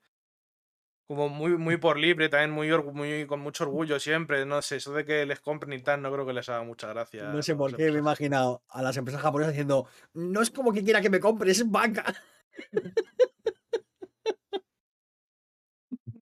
como 1.07 1.27
muy, 1.27 1.57
muy 1.57 1.77
por 1.77 1.97
libre, 1.97 2.29
también 2.29 2.51
muy, 2.51 3.25
con 3.25 3.39
mucho 3.39 3.63
orgullo 3.63 3.99
siempre. 3.99 4.45
No 4.45 4.61
sé, 4.61 4.75
eso 4.75 4.93
de 4.93 5.05
que 5.05 5.25
les 5.25 5.39
compren 5.39 5.73
y 5.73 5.81
tal, 5.81 6.03
no 6.03 6.11
creo 6.13 6.25
que 6.25 6.33
les 6.33 6.47
haga 6.49 6.63
mucha 6.63 6.87
gracia. 6.89 7.23
No 7.29 7.41
sé 7.41 7.55
por 7.55 7.75
qué 7.75 7.89
me 7.89 7.97
he 7.97 7.99
imaginado 7.99 8.61
a 8.69 8.83
las 8.83 8.95
empresas 8.95 9.21
japonesas 9.21 9.53
diciendo, 9.53 9.87
no 10.13 10.41
es 10.41 10.51
como 10.51 10.71
que 10.71 10.83
quiera 10.83 11.01
que 11.01 11.09
me 11.09 11.19
compre, 11.19 11.49
es 11.51 11.69
banca. 11.69 12.05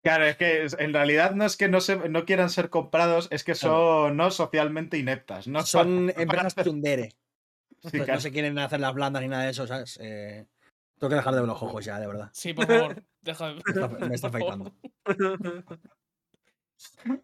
Claro, 0.03 0.23
es 0.25 0.37
que 0.37 0.65
en 0.79 0.93
realidad 0.93 1.31
no 1.31 1.43
es 1.43 1.57
que 1.57 1.67
no, 1.67 1.81
se, 1.81 2.07
no 2.07 2.23
quieran 2.23 2.49
ser 2.49 2.69
comprados, 2.69 3.27
es 3.29 3.43
que 3.43 3.55
son 3.55 4.15
no 4.15 4.31
socialmente 4.31 4.97
ineptas. 4.97 5.49
No 5.49 5.63
Son 5.63 6.07
para- 6.07 6.21
empresas 6.23 6.55
chundere. 6.63 7.09
Sí, 7.79 7.97
no 8.07 8.19
se 8.19 8.31
quieren 8.31 8.57
hacer 8.59 8.79
las 8.79 8.93
blandas 8.93 9.21
ni 9.21 9.27
nada 9.27 9.43
de 9.43 9.51
eso, 9.51 9.67
¿sabes? 9.67 9.97
Eh, 10.01 10.45
tengo 10.97 11.09
que 11.09 11.15
dejar 11.15 11.33
de 11.33 11.41
ver 11.41 11.47
los 11.47 11.61
ojos 11.61 11.85
ya, 11.85 11.99
de 11.99 12.07
verdad. 12.07 12.29
Sí, 12.33 12.53
por 12.53 12.65
favor. 12.65 13.03
Deja 13.21 13.47
de. 13.49 13.53
Me 13.65 13.71
está, 13.73 13.87
me 14.07 14.15
está 14.15 14.27
afectando. 14.27 14.73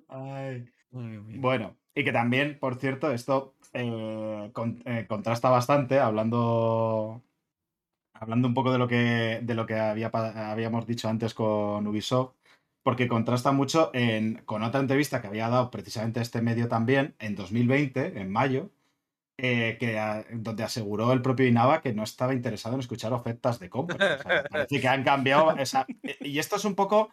Ay. 0.07 0.69
Bueno, 0.91 1.75
y 1.95 2.03
que 2.03 2.11
también, 2.11 2.59
por 2.59 2.75
cierto, 2.75 3.11
esto 3.11 3.55
eh, 3.73 4.49
con- 4.53 4.81
eh, 4.85 5.05
contrasta 5.07 5.49
bastante, 5.49 5.99
hablando, 5.99 7.23
hablando 8.13 8.47
un 8.47 8.53
poco 8.53 8.71
de 8.71 8.77
lo 8.77 8.87
que, 8.87 9.39
de 9.41 9.55
lo 9.55 9.65
que 9.65 9.75
había, 9.75 10.11
habíamos 10.51 10.85
dicho 10.85 11.09
antes 11.09 11.33
con 11.33 11.87
Ubisoft, 11.87 12.35
porque 12.83 13.07
contrasta 13.07 13.51
mucho 13.51 13.89
en- 13.93 14.43
con 14.45 14.61
otra 14.61 14.81
entrevista 14.81 15.19
que 15.21 15.27
había 15.27 15.49
dado 15.49 15.71
precisamente 15.71 16.21
este 16.21 16.41
medio 16.41 16.67
también 16.67 17.15
en 17.19 17.35
2020, 17.35 18.19
en 18.19 18.29
mayo, 18.31 18.69
eh, 19.37 19.77
que, 19.79 19.99
donde 20.37 20.63
aseguró 20.63 21.11
el 21.13 21.21
propio 21.21 21.47
Inaba 21.47 21.81
que 21.81 21.93
no 21.93 22.03
estaba 22.03 22.33
interesado 22.33 22.75
en 22.75 22.81
escuchar 22.81 23.13
ofertas 23.13 23.59
de 23.59 23.69
compra. 23.69 24.19
O 24.19 24.49
parece 24.49 24.79
que 24.81 24.87
han 24.87 25.03
cambiado. 25.03 25.55
esa- 25.57 25.85
y 26.19 26.39
esto 26.39 26.55
es 26.57 26.65
un 26.65 26.75
poco. 26.75 27.09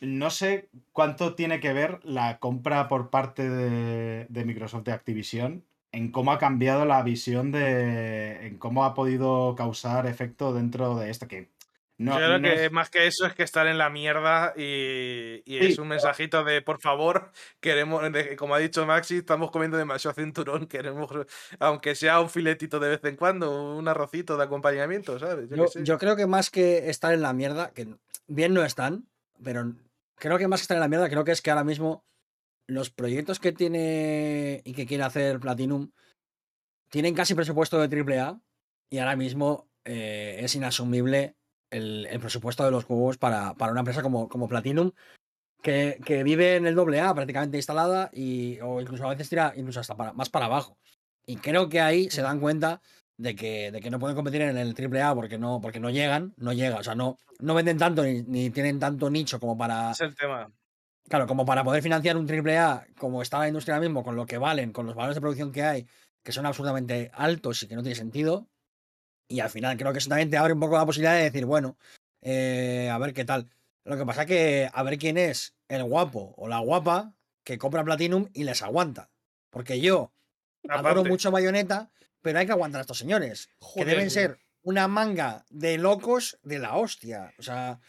No 0.00 0.30
sé 0.30 0.68
cuánto 0.92 1.34
tiene 1.34 1.60
que 1.60 1.74
ver 1.74 2.00
la 2.04 2.38
compra 2.38 2.88
por 2.88 3.10
parte 3.10 3.48
de, 3.50 4.26
de 4.30 4.44
Microsoft 4.46 4.84
de 4.84 4.92
Activision 4.92 5.62
en 5.92 6.10
cómo 6.10 6.32
ha 6.32 6.38
cambiado 6.38 6.84
la 6.86 7.02
visión 7.02 7.52
de. 7.52 8.46
en 8.46 8.56
cómo 8.58 8.84
ha 8.84 8.94
podido 8.94 9.54
causar 9.56 10.06
efecto 10.06 10.54
dentro 10.54 10.96
de 10.96 11.10
esto. 11.10 11.28
Que 11.28 11.50
no, 12.00 12.12
Yo 12.12 12.16
creo 12.18 12.38
no 12.38 12.42
que 12.48 12.64
es- 12.64 12.72
más 12.72 12.88
que 12.88 13.06
eso 13.06 13.26
es 13.26 13.34
que 13.34 13.42
estar 13.42 13.66
en 13.66 13.76
la 13.76 13.90
mierda 13.90 14.54
y, 14.56 15.42
y 15.44 15.58
Sí, 15.58 15.66
es 15.66 15.78
un 15.78 15.88
mensajito 15.88 16.42
de 16.44 16.62
por 16.62 16.80
favor, 16.80 17.30
queremos, 17.60 18.10
de- 18.12 18.36
como 18.36 18.54
ha 18.54 18.58
dicho 18.58 18.86
Maxi, 18.86 19.18
estamos 19.18 19.50
comiendo 19.50 19.76
demasiado 19.76 20.14
cinturón, 20.14 20.66
queremos, 20.66 21.10
aunque 21.58 21.94
sea 21.94 22.20
un 22.20 22.30
filetito 22.30 22.80
de 22.80 22.88
vez 22.88 23.04
en 23.04 23.16
cuando, 23.16 23.76
un 23.76 23.86
arrocito 23.86 24.36
de 24.38 24.44
acompañamiento, 24.44 25.18
¿sabes? 25.18 25.48
Yo, 25.50 25.56
Yo, 25.56 25.64
qué 25.66 25.70
sé. 25.72 25.84
yo 25.84 25.98
creo 25.98 26.16
que 26.16 26.26
más 26.26 26.48
que 26.50 26.88
estar 26.88 27.12
en 27.12 27.20
la 27.20 27.32
mierda, 27.34 27.70
que 27.72 27.86
bien 28.26 28.54
no 28.54 28.64
están, 28.64 29.06
pero 29.44 29.74
creo 30.16 30.38
que 30.38 30.48
más 30.48 30.60
que 30.60 30.64
estar 30.64 30.76
en 30.78 30.80
la 30.82 30.88
mierda, 30.88 31.08
creo 31.10 31.24
que 31.24 31.32
es 31.32 31.42
que 31.42 31.50
ahora 31.50 31.64
mismo 31.64 32.04
los 32.66 32.88
proyectos 32.90 33.40
que 33.40 33.52
tiene 33.52 34.62
y 34.64 34.72
que 34.72 34.86
quiere 34.86 35.02
hacer 35.04 35.38
Platinum 35.40 35.90
tienen 36.90 37.14
casi 37.14 37.34
presupuesto 37.34 37.78
de 37.78 37.88
AAA 37.88 38.40
y 38.90 38.98
ahora 38.98 39.16
mismo 39.16 39.68
eh, 39.84 40.36
es 40.40 40.54
inasumible 40.54 41.36
el, 41.70 42.06
el 42.06 42.20
presupuesto 42.20 42.64
de 42.64 42.70
los 42.70 42.84
juegos 42.84 43.18
para, 43.18 43.54
para 43.54 43.72
una 43.72 43.80
empresa 43.80 44.02
como, 44.02 44.28
como 44.28 44.48
Platinum 44.48 44.92
que, 45.62 46.00
que 46.04 46.22
vive 46.22 46.56
en 46.56 46.66
el 46.66 46.78
AA 46.78 47.14
prácticamente 47.14 47.56
instalada 47.56 48.10
y, 48.12 48.58
o 48.60 48.80
incluso 48.80 49.06
a 49.06 49.10
veces 49.10 49.28
tira 49.28 49.52
incluso 49.56 49.80
hasta 49.80 49.96
para, 49.96 50.12
más 50.12 50.30
para 50.30 50.46
abajo. 50.46 50.78
Y 51.26 51.36
creo 51.36 51.68
que 51.68 51.80
ahí 51.80 52.10
se 52.10 52.22
dan 52.22 52.40
cuenta 52.40 52.80
de 53.16 53.36
que, 53.36 53.70
de 53.70 53.80
que 53.80 53.90
no 53.90 53.98
pueden 53.98 54.16
competir 54.16 54.42
en 54.42 54.56
el 54.56 54.74
AAA 54.74 55.14
porque 55.14 55.38
no, 55.38 55.60
porque 55.60 55.80
no 55.80 55.90
llegan, 55.90 56.32
no 56.38 56.52
llega, 56.52 56.78
o 56.78 56.82
sea, 56.82 56.94
no, 56.94 57.18
no 57.38 57.54
venden 57.54 57.78
tanto 57.78 58.02
ni, 58.02 58.22
ni 58.22 58.50
tienen 58.50 58.78
tanto 58.78 59.10
nicho 59.10 59.38
como 59.38 59.56
para, 59.56 59.90
Es 59.90 60.00
el 60.00 60.14
tema. 60.16 60.50
claro, 61.08 61.26
como 61.26 61.44
para 61.44 61.62
poder 61.62 61.82
financiar 61.82 62.16
un 62.16 62.26
AAA 62.26 62.86
como 62.98 63.20
está 63.20 63.38
la 63.38 63.48
industria 63.48 63.74
ahora 63.74 63.86
mismo, 63.86 64.02
con 64.02 64.16
lo 64.16 64.26
que 64.26 64.38
valen, 64.38 64.72
con 64.72 64.86
los 64.86 64.94
valores 64.94 65.16
de 65.16 65.20
producción 65.20 65.52
que 65.52 65.62
hay, 65.62 65.86
que 66.22 66.32
son 66.32 66.46
absolutamente 66.46 67.10
altos 67.12 67.62
y 67.62 67.68
que 67.68 67.76
no 67.76 67.82
tiene 67.82 67.96
sentido. 67.96 68.48
Y 69.30 69.38
al 69.38 69.48
final 69.48 69.76
creo 69.78 69.92
que 69.92 69.98
eso 69.98 70.08
también 70.08 70.28
te 70.28 70.36
abre 70.36 70.52
un 70.52 70.60
poco 70.60 70.76
la 70.76 70.84
posibilidad 70.84 71.14
de 71.14 71.22
decir, 71.22 71.46
bueno, 71.46 71.78
eh, 72.20 72.90
a 72.92 72.98
ver 72.98 73.14
qué 73.14 73.24
tal. 73.24 73.48
Lo 73.84 73.96
que 73.96 74.04
pasa 74.04 74.26
que 74.26 74.68
a 74.72 74.82
ver 74.82 74.98
quién 74.98 75.16
es 75.16 75.54
el 75.68 75.84
guapo 75.84 76.34
o 76.36 76.48
la 76.48 76.58
guapa 76.58 77.14
que 77.44 77.56
compra 77.56 77.84
Platinum 77.84 78.28
y 78.34 78.42
les 78.42 78.62
aguanta. 78.62 79.08
Porque 79.50 79.80
yo 79.80 80.12
adoro 80.68 80.90
Aparte, 80.90 81.08
mucho 81.08 81.30
Bayonetta, 81.30 81.90
pero 82.20 82.40
hay 82.40 82.46
que 82.46 82.52
aguantar 82.52 82.80
a 82.80 82.82
estos 82.82 82.98
señores. 82.98 83.48
Joder, 83.60 83.86
que 83.86 83.90
deben 83.94 84.10
ser 84.10 84.38
una 84.62 84.88
manga 84.88 85.44
de 85.48 85.78
locos 85.78 86.38
de 86.42 86.58
la 86.58 86.76
hostia. 86.76 87.32
O 87.38 87.42
sea, 87.42 87.80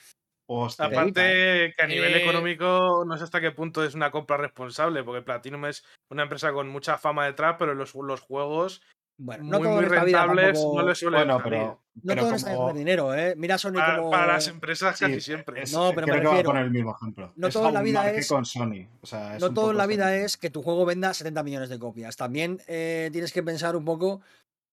Hostia, 0.53 0.85
Aparte 0.85 1.73
que 1.77 1.81
a 1.81 1.87
nivel 1.87 2.13
Eh, 2.13 2.23
económico 2.23 3.05
no 3.07 3.17
sé 3.17 3.23
hasta 3.23 3.39
qué 3.39 3.51
punto 3.51 3.85
es 3.85 3.95
una 3.95 4.11
compra 4.11 4.35
responsable, 4.35 5.01
porque 5.03 5.21
Platinum 5.21 5.65
es 5.65 5.85
una 6.09 6.23
empresa 6.23 6.51
con 6.51 6.67
mucha 6.67 6.97
fama 6.97 7.25
detrás, 7.25 7.55
pero 7.57 7.73
los, 7.73 7.95
los 7.95 8.19
juegos 8.19 8.81
Bueno, 9.23 9.43
no 9.43 9.57
muy, 9.59 9.67
todo 9.67 9.75
muy 9.75 9.85
en 9.85 9.91
esta 9.93 10.03
vida 10.05 10.25
rentables 10.25 10.53
tampoco- 10.53 10.81
no 10.81 10.87
le 10.87 10.95
suelen 10.95 11.19
Bueno, 11.19 11.41
pero, 11.43 11.81
No 11.93 12.01
pero 12.07 12.21
todo 12.21 12.29
en 12.29 12.35
esta 12.35 12.47
vida 12.49 12.53
es 12.55 12.57
como- 12.59 12.73
dinero, 12.73 13.13
¿eh? 13.15 13.33
Mira 13.37 13.57
Sony 13.59 13.73
para, 13.73 13.97
como... 13.97 14.09
para 14.09 14.27
las 14.33 14.47
empresas 14.47 14.97
Sí, 14.97 15.05
casi 15.05 15.21
siempre. 15.21 15.61
es- 15.61 15.71
No, 15.73 15.91
pero 15.93 16.07
me 16.07 16.13
creo 16.13 16.15
que 16.15 16.19
voy 16.21 16.27
a 16.27 16.29
refiero- 16.31 16.49
poner 16.49 16.63
el 16.65 16.71
mismo 16.71 16.95
ejemplo. 16.95 17.33
no 17.35 17.47
Es 17.47 17.53
todo 17.53 17.67
en 17.67 17.73
la 17.75 17.81
vida 17.83 18.09
es- 18.11 18.27
con 18.27 18.45
Sony. 18.45 18.87
O 19.01 19.05
sea, 19.05 19.35
es 19.35 19.41
No 19.41 19.53
todo 19.53 19.71
en 19.71 19.77
la 19.77 19.85
vida 19.87 20.15
es 20.15 20.37
que 20.37 20.49
tu 20.49 20.63
juego 20.63 20.85
venda 20.85 21.13
70 21.13 21.43
millones 21.43 21.69
de 21.69 21.77
copias. 21.79 22.15
También 22.17 22.61
eh, 22.67 23.09
tienes 23.11 23.31
que 23.31 23.43
pensar 23.43 23.75
un 23.75 23.85
poco 23.85 24.21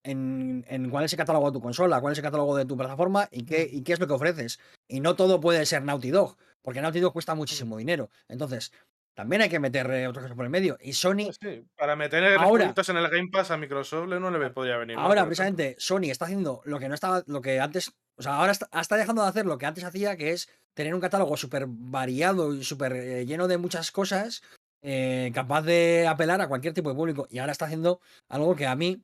en, 0.04 0.64
en 0.68 0.88
cuál 0.90 1.04
es 1.04 1.12
el 1.12 1.18
catálogo 1.18 1.50
de 1.50 1.52
tu 1.58 1.60
consola, 1.60 2.00
cuál 2.00 2.12
es 2.12 2.18
el 2.18 2.24
catálogo 2.24 2.56
de 2.56 2.64
tu 2.64 2.76
plataforma 2.76 3.28
y 3.30 3.44
qué, 3.44 3.68
y 3.70 3.82
qué 3.82 3.92
es 3.92 4.00
lo 4.00 4.06
que 4.06 4.14
ofreces. 4.14 4.58
Y 4.86 5.00
no 5.00 5.14
todo 5.16 5.40
puede 5.40 5.66
ser 5.66 5.82
Naughty 5.82 6.10
Dog, 6.10 6.36
porque 6.62 6.80
Naughty 6.80 7.00
Dog 7.00 7.12
cuesta 7.12 7.34
muchísimo 7.34 7.76
dinero. 7.76 8.08
Entonces, 8.28 8.72
también 9.18 9.42
hay 9.42 9.48
que 9.48 9.58
meter 9.58 9.84
otras 10.06 10.22
cosas 10.22 10.36
por 10.36 10.44
el 10.44 10.50
medio. 10.50 10.78
Y 10.80 10.92
Sony, 10.92 11.24
Pues 11.24 11.38
sí, 11.42 11.64
para 11.76 11.96
meter 11.96 12.22
Ahora- 12.38 12.72
en 12.72 12.96
el 12.96 13.08
Game 13.08 13.30
Pass 13.32 13.50
a 13.50 13.56
Microsoft 13.56 14.06
no 14.06 14.30
le 14.30 14.50
podría 14.50 14.76
venir. 14.76 14.96
ahora 14.96 15.24
precisamente 15.24 15.74
Sony 15.76 16.04
está 16.04 16.26
haciendo 16.26 16.62
lo 16.66 16.78
que 16.78 16.88
no 16.88 16.94
estaba, 16.94 17.24
lo 17.26 17.42
que 17.42 17.58
antes, 17.58 17.92
o 18.16 18.22
sea, 18.22 18.36
ahora 18.36 18.52
está, 18.52 18.68
está 18.80 18.96
dejando 18.96 19.22
de 19.22 19.28
hacer 19.28 19.44
lo 19.44 19.58
que 19.58 19.66
antes 19.66 19.82
hacía, 19.82 20.16
que 20.16 20.30
es 20.30 20.48
tener 20.72 20.94
un 20.94 21.00
catálogo 21.00 21.36
súper 21.36 21.64
variado 21.66 22.54
y 22.54 22.62
súper 22.62 22.92
eh, 22.92 23.26
lleno 23.26 23.48
de 23.48 23.58
muchas 23.58 23.90
cosas, 23.90 24.40
eh, 24.82 25.32
capaz 25.34 25.62
de 25.62 26.06
apelar 26.06 26.40
a 26.40 26.46
cualquier 26.46 26.72
tipo 26.72 26.88
de 26.88 26.94
público. 26.94 27.26
Y 27.28 27.38
ahora 27.40 27.50
está 27.50 27.64
haciendo 27.64 28.00
algo 28.28 28.54
que 28.54 28.68
a 28.68 28.76
mí 28.76 29.02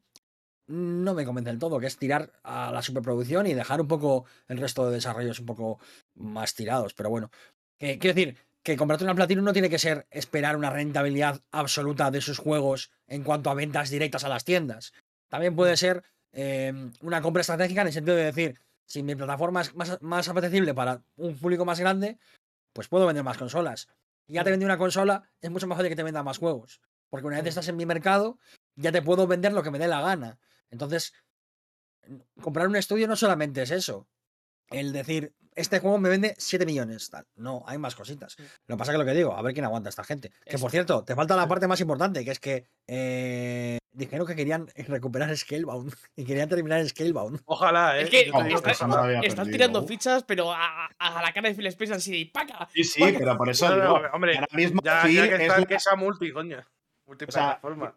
no 0.69 1.15
me 1.15 1.25
convence 1.25 1.51
del 1.51 1.59
todo, 1.59 1.81
que 1.81 1.89
es 1.89 1.97
tirar 1.99 2.31
a 2.45 2.71
la 2.71 2.83
superproducción 2.83 3.49
y 3.49 3.55
dejar 3.55 3.81
un 3.81 3.89
poco 3.89 4.27
el 4.47 4.59
resto 4.59 4.87
de 4.87 4.95
desarrollos 4.95 5.41
un 5.41 5.47
poco 5.47 5.81
más 6.15 6.55
tirados. 6.55 6.95
Pero 6.95 7.11
bueno, 7.11 7.33
quiero 7.81 8.15
decir 8.15 8.37
que 8.65 8.77
comprarte 8.77 9.05
una 9.05 9.15
Platinum 9.15 9.45
no 9.45 9.53
tiene 9.53 9.69
que 9.69 9.79
ser 9.79 10.07
esperar 10.11 10.57
una 10.57 10.71
rentabilidad 10.71 11.43
absoluta 11.53 12.11
de 12.11 12.23
sus 12.23 12.39
juegos 12.39 12.91
en 13.07 13.23
cuanto 13.23 13.51
a 13.51 13.55
ventas 13.55 13.91
directas 13.91 14.25
a 14.25 14.31
las 14.31 14.45
tiendas. 14.45 14.95
También 15.29 15.55
puede 15.55 15.77
ser 15.77 16.03
eh, 16.33 16.73
una 17.03 17.21
compra 17.21 17.43
estratégica 17.43 17.83
en 17.83 17.89
el 17.89 17.93
sentido 17.93 18.17
de 18.17 18.25
decir, 18.25 18.59
si 18.87 19.03
mi 19.03 19.15
plataforma 19.15 19.61
es 19.61 19.75
más, 19.75 20.01
más 20.01 20.29
apetecible 20.31 20.73
para 20.73 21.03
un 21.17 21.37
público 21.37 21.67
más 21.67 21.79
grande, 21.79 22.19
pues 22.73 22.89
puedo 22.89 23.07
vender 23.07 23.23
más 23.23 23.37
consolas. 23.37 23.87
Y 24.27 24.35
ya 24.35 24.45
te 24.45 24.51
vendí 24.51 24.65
una 24.65 24.79
consola, 24.79 25.29
es 25.43 25.51
mucho 25.51 25.67
más 25.67 25.77
fácil 25.77 25.91
que 25.91 25.97
te 25.97 26.03
venda 26.03 26.23
más 26.23 26.39
juegos. 26.39 26.81
Porque 27.11 27.27
una 27.27 27.37
vez 27.37 27.47
estás 27.47 27.69
en 27.69 27.77
mi 27.77 27.85
mercado, 27.85 28.39
ya 28.77 28.93
te 28.93 29.03
puedo 29.03 29.27
vender 29.27 29.53
lo 29.53 29.63
que 29.63 29.71
me 29.71 29.79
dé 29.79 29.89
la 29.89 30.01
gana. 30.01 30.39
Entonces, 30.71 31.13
comprar 32.41 32.67
un 32.67 32.77
estudio 32.77 33.07
no 33.09 33.17
solamente 33.17 33.61
es 33.61 33.71
eso. 33.71 34.09
El 34.71 34.95
decir, 34.95 35.35
este 35.55 35.79
juego 35.81 35.99
me 35.99 36.09
vende 36.09 36.35
7 36.39 36.67
millones. 36.67 37.11
Tal. 37.11 37.27
No, 37.37 37.63
hay 37.67 37.79
más 37.79 37.95
cositas. 37.95 38.37
Lo 38.67 38.77
que 38.77 38.79
pasa 38.79 38.93
es 38.93 38.95
que 38.95 38.99
lo 38.99 39.05
que 39.05 39.15
digo, 39.17 39.35
a 39.37 39.43
ver 39.43 39.53
quién 39.55 39.65
aguanta 39.65 39.89
esta 39.89 40.05
gente. 40.05 40.31
Que 40.45 40.59
por 40.59 40.71
cierto, 40.71 41.05
te 41.05 41.15
falta 41.15 41.37
la 41.37 41.47
parte 41.49 41.67
más 41.67 41.81
importante, 41.81 42.25
que 42.25 42.31
es 42.31 42.41
que 42.41 42.67
eh, 42.87 43.79
dijeron 43.93 44.27
que 44.27 44.35
querían 44.37 44.67
recuperar 44.89 45.37
Scalebound 45.37 45.95
y 46.17 46.25
querían 46.25 46.49
terminar 46.49 46.87
Scalebound. 46.89 47.41
Ojalá, 47.47 47.99
¿eh? 47.99 48.03
Es 48.03 48.11
que 48.11 48.27
Yo 48.27 48.33
te 48.33 48.45
digo 48.45 48.57
está- 48.59 48.71
que 48.73 48.77
ojalá. 48.85 49.05
había 49.05 49.19
Estás 49.21 49.35
perdido. 49.35 49.53
tirando 49.53 49.87
fichas, 49.87 50.25
pero 50.25 50.53
a, 50.53 50.89
la 50.99 51.33
cara 51.33 51.49
de 51.49 51.55
Phil 51.55 51.67
Spencer 51.67 51.97
así 51.97 52.13
de 52.25 52.31
¡paca! 52.33 52.69
Sí, 52.73 52.85
sí, 52.85 53.03
pero 53.19 53.37
por 53.37 53.49
eso 53.49 53.69
No, 53.69 53.77
no, 53.85 53.95
hombre, 54.13 54.35
ahora 54.37 54.49
mismo 54.53 54.81
Ya, 54.85 55.03
que 55.03 55.11
es 55.19 55.41
está 55.41 55.59
la- 55.61 55.67
que 55.67 55.75
esa 55.77 55.97
multi, 55.97 56.33
coño. 56.33 56.59
Multiplataforma. 57.07 57.95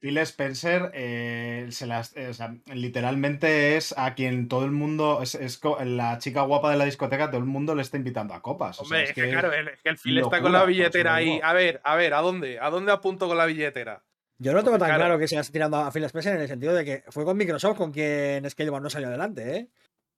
Phil 0.00 0.16
Spencer 0.18 0.90
eh, 0.94 1.66
se 1.70 1.86
las, 1.86 2.16
eh, 2.16 2.28
o 2.28 2.32
sea, 2.34 2.56
literalmente 2.72 3.76
es 3.76 3.94
a 3.98 4.14
quien 4.14 4.48
todo 4.48 4.64
el 4.64 4.70
mundo, 4.70 5.20
es, 5.22 5.38
la 5.84 6.18
chica 6.18 6.40
guapa 6.42 6.70
de 6.70 6.78
la 6.78 6.86
discoteca, 6.86 7.28
todo 7.30 7.38
el 7.38 7.46
mundo 7.46 7.74
le 7.74 7.82
está 7.82 7.98
invitando 7.98 8.32
a 8.32 8.40
copas. 8.40 8.80
o 8.80 8.84
sea, 8.84 8.98
Hombre, 8.98 9.10
es 9.10 9.14
que, 9.14 9.28
claro, 9.30 9.52
el, 9.52 9.68
es 9.68 9.82
que 9.82 9.88
el 9.90 9.98
Phil 9.98 10.18
está 10.18 10.40
con 10.40 10.52
la 10.52 10.64
billetera 10.64 11.14
ahí. 11.14 11.38
A 11.42 11.52
ver, 11.52 11.80
a 11.84 11.96
ver, 11.96 12.14
¿a 12.14 12.20
dónde? 12.22 12.58
¿A 12.58 12.70
dónde 12.70 12.92
apunto 12.92 13.28
con 13.28 13.36
la 13.36 13.44
billetera? 13.46 14.02
Yo 14.38 14.54
no 14.54 14.64
tengo 14.64 14.78
tan 14.78 14.88
Claro. 14.88 15.02
claro 15.04 15.18
que 15.18 15.28
seas 15.28 15.52
tirando 15.52 15.76
a 15.76 15.92
Phil 15.92 16.04
Spencer 16.04 16.34
en 16.34 16.40
el 16.40 16.48
sentido 16.48 16.72
de 16.72 16.84
que 16.84 17.04
fue 17.10 17.26
con 17.26 17.36
Microsoft 17.36 17.76
con 17.76 17.92
quien 17.92 18.48
Scalebound 18.48 18.82
no 18.84 18.88
salió 18.90 19.08
adelante, 19.08 19.56
¿eh? 19.56 19.68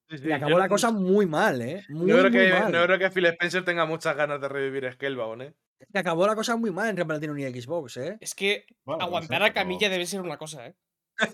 Sí, 0.08 0.18
sí, 0.18 0.28
Y 0.28 0.32
acabó 0.32 0.50
yo 0.52 0.58
la 0.58 0.66
no- 0.66 0.70
cosa 0.70 0.92
muy 0.92 1.26
mal, 1.26 1.60
¿eh? 1.60 1.84
Muy, 1.88 2.06
no, 2.06 2.18
creo 2.18 2.30
muy 2.30 2.32
que, 2.38 2.50
mal. 2.52 2.70
no 2.72 2.84
creo 2.84 2.98
que 3.00 3.10
Phil 3.10 3.26
Spencer 3.26 3.64
tenga 3.64 3.84
muchas 3.84 4.14
ganas 4.16 4.40
de 4.40 4.48
revivir 4.48 4.92
Scalebound, 4.92 5.42
¿eh? 5.42 5.54
Es 5.82 5.88
que 5.92 5.98
acabó 5.98 6.26
la 6.26 6.34
cosa 6.34 6.56
muy 6.56 6.70
mal 6.70 6.88
entre 6.88 7.04
Platinum 7.04 7.38
y 7.38 7.44
Xbox, 7.60 7.96
¿eh? 7.98 8.16
Es 8.20 8.34
que 8.34 8.64
Bueno, 8.84 9.00
no 9.00 9.04
aguantar 9.06 9.42
sé, 9.42 9.48
a 9.48 9.52
Camilla 9.52 9.88
debe 9.88 10.06
ser 10.06 10.20
una 10.20 10.36
cosa, 10.38 10.66
¿eh? 10.68 10.74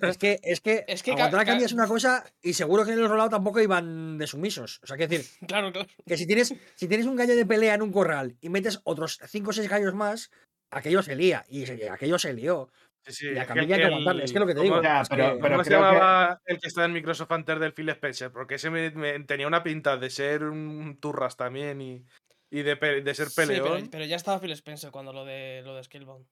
Es 0.02 0.18
que, 0.18 0.40
es 0.42 0.60
que, 0.60 0.84
Es 0.88 1.02
que 1.02 1.12
aguantar 1.12 1.40
a 1.40 1.44
ca- 1.44 1.50
Camilla 1.52 1.66
es 1.66 1.72
una 1.72 1.86
cosa 1.86 2.24
y 2.42 2.52
seguro 2.54 2.84
que 2.84 2.92
en 2.92 2.98
el 2.98 3.08
rollout 3.08 3.30
tampoco 3.30 3.60
iban 3.60 4.18
de 4.18 4.26
sumisos. 4.26 4.80
O 4.82 4.86
sea, 4.86 4.96
que 4.96 5.06
decir, 5.06 5.26
Claro, 5.48 5.72
claro. 5.72 5.88
que 6.06 6.16
si 6.16 6.26
tienes, 6.26 6.52
si 6.74 6.88
tienes 6.88 7.06
un 7.06 7.16
gallo 7.16 7.36
de 7.36 7.46
pelea 7.46 7.74
en 7.74 7.82
un 7.82 7.92
corral 7.92 8.36
y 8.40 8.48
metes 8.48 8.80
otros 8.84 9.20
5 9.26 9.50
o 9.50 9.52
6 9.52 9.68
gallos 9.68 9.94
más, 9.94 10.30
aquello 10.70 11.02
se 11.02 11.14
lía. 11.14 11.44
Y 11.48 11.64
se- 11.66 11.88
aquello 11.88 12.18
se 12.18 12.32
lió. 12.34 12.68
Sí, 13.06 13.12
sí, 13.14 13.26
Y 13.26 13.28
a 13.38 13.42
es 13.42 13.48
que 13.48 13.54
Camilla 13.54 13.74
hay 13.76 13.80
que 13.80 13.86
aguantarle, 13.86 14.24
es 14.24 14.32
que 14.32 14.38
lo 14.40 14.46
que 14.46 14.52
te 14.54 14.58
¿cómo- 14.58 14.64
digo. 14.64 14.82
Ya, 14.82 15.00
es 15.02 15.08
pero- 15.08 15.34
que- 15.34 15.40
pero 15.40 15.54
¿Cómo 15.54 15.64
se 15.64 15.70
creo 15.70 15.80
que- 15.80 15.86
llamaba 15.94 16.42
el 16.44 16.58
que 16.58 16.68
está 16.68 16.84
en 16.84 16.92
Microsoft 16.92 17.32
antes 17.32 17.60
del 17.60 17.72
Phil 17.72 17.88
Spencer? 17.90 18.32
Porque 18.32 18.56
ese 18.56 18.68
me- 18.70 18.90
me- 18.90 19.20
tenía 19.20 19.46
una 19.46 19.62
pinta 19.62 19.96
de 19.96 20.10
ser 20.10 20.42
un 20.44 20.98
turras 21.00 21.36
también 21.36 21.80
y, 21.80 22.04
y 22.50 22.62
de, 22.62 22.76
ser 23.14 23.28
Sí, 23.28 23.34
pero, 23.36 23.48
peleón. 23.64 23.88
pero 23.90 24.04
ya 24.04 24.16
estaba 24.16 24.40
Phil 24.40 24.52
Spencer 24.52 24.90
cuando 24.90 25.12
lo 25.12 25.24
de 25.24 25.62
lo 25.64 25.74
de 25.74 25.84
Scalebound. 25.84 26.26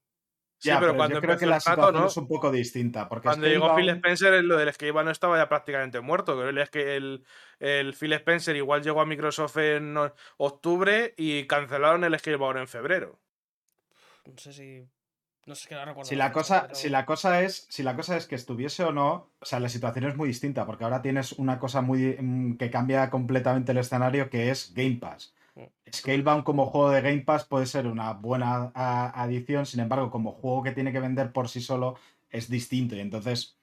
Sí, 0.59 0.69
Ya, 0.71 0.77
pero, 0.81 0.93
pero 0.93 0.97
cuando 0.97 1.15
yo 1.17 1.21
creo 1.21 1.37
que 1.37 1.45
la 1.45 1.61
situación 1.61 1.95
¿no? 2.03 2.07
es 2.07 2.17
un 2.17 2.29
poco 2.29 2.51
distinta. 2.51 3.09
Porque 3.11 3.29
Cuando 3.29 3.47
llegó 3.47 3.77
Phil 3.77 3.91
Spencer, 3.91 4.43
lo 4.43 4.57
del 4.57 4.73
Scalebound 4.73 5.05
no 5.05 5.11
estaba 5.13 5.37
ya 5.37 5.49
prácticamente 5.51 6.01
muerto. 6.01 6.39
Creo 6.41 6.67
que 6.71 6.97
el, 6.97 7.27
el 7.61 7.93
Phil 7.95 8.15
Spencer 8.15 8.57
igual 8.57 8.83
llegó 8.83 9.03
a 9.03 9.07
Microsoft 9.07 9.59
en 9.59 9.95
octubre 10.39 11.13
y 11.19 11.47
cancelaron 11.47 12.05
el 12.05 12.19
Scalebound 12.19 12.59
en 12.61 12.69
febrero. 12.69 13.19
No 14.25 14.39
sé 14.39 14.53
si. 14.55 14.89
No 15.45 15.55
sé 15.55 15.69
qué 15.69 15.75
no 15.77 15.85
recuerdo. 15.85 16.09
Si 16.09 16.17
la 16.17 16.25
la, 16.29 16.33
cosa, 16.33 16.63
pero- 16.63 16.75
si, 16.75 16.89
la 16.89 17.05
cosa 17.07 17.43
es, 17.43 17.67
si 17.71 17.83
la 17.85 17.95
cosa 17.95 18.17
es 18.17 18.27
que 18.27 18.35
estuviese 18.35 18.83
o 18.83 18.93
no, 18.93 19.31
o 19.39 19.45
sea, 19.45 19.61
la 19.61 19.69
situación 19.69 20.07
es 20.07 20.17
muy 20.17 20.29
distinta, 20.29 20.67
porque 20.67 20.83
ahora 20.85 21.03
tienes 21.03 21.33
una 21.33 21.59
cosa 21.61 21.83
muy 21.83 22.17
mm, 22.19 22.57
que 22.57 22.71
cambia 22.71 23.11
completamente 23.11 23.71
el 23.73 23.79
escenario, 23.79 24.29
que 24.29 24.51
es 24.51 24.73
Game 24.75 24.97
Pass. 25.01 25.35
Scalebound 25.93 26.45
como 26.45 26.67
juego 26.67 26.91
de 26.91 27.01
Game 27.01 27.21
Pass 27.23 27.45
puede 27.45 27.67
ser 27.67 27.87
una 27.87 28.13
buena 28.13 28.71
a- 28.75 29.23
adición, 29.23 29.67
sin 29.67 29.81
embargo, 29.81 30.11
como 30.11 30.33
juego 30.33 30.63
que 30.63 30.73
tiene 30.73 30.93
que 30.93 31.01
vender 31.01 31.33
por 31.33 31.49
sí 31.49 31.61
solo 31.61 31.97
es 32.31 32.49
distinto. 32.49 32.97
Y 32.97 33.01
entonces 33.01 33.57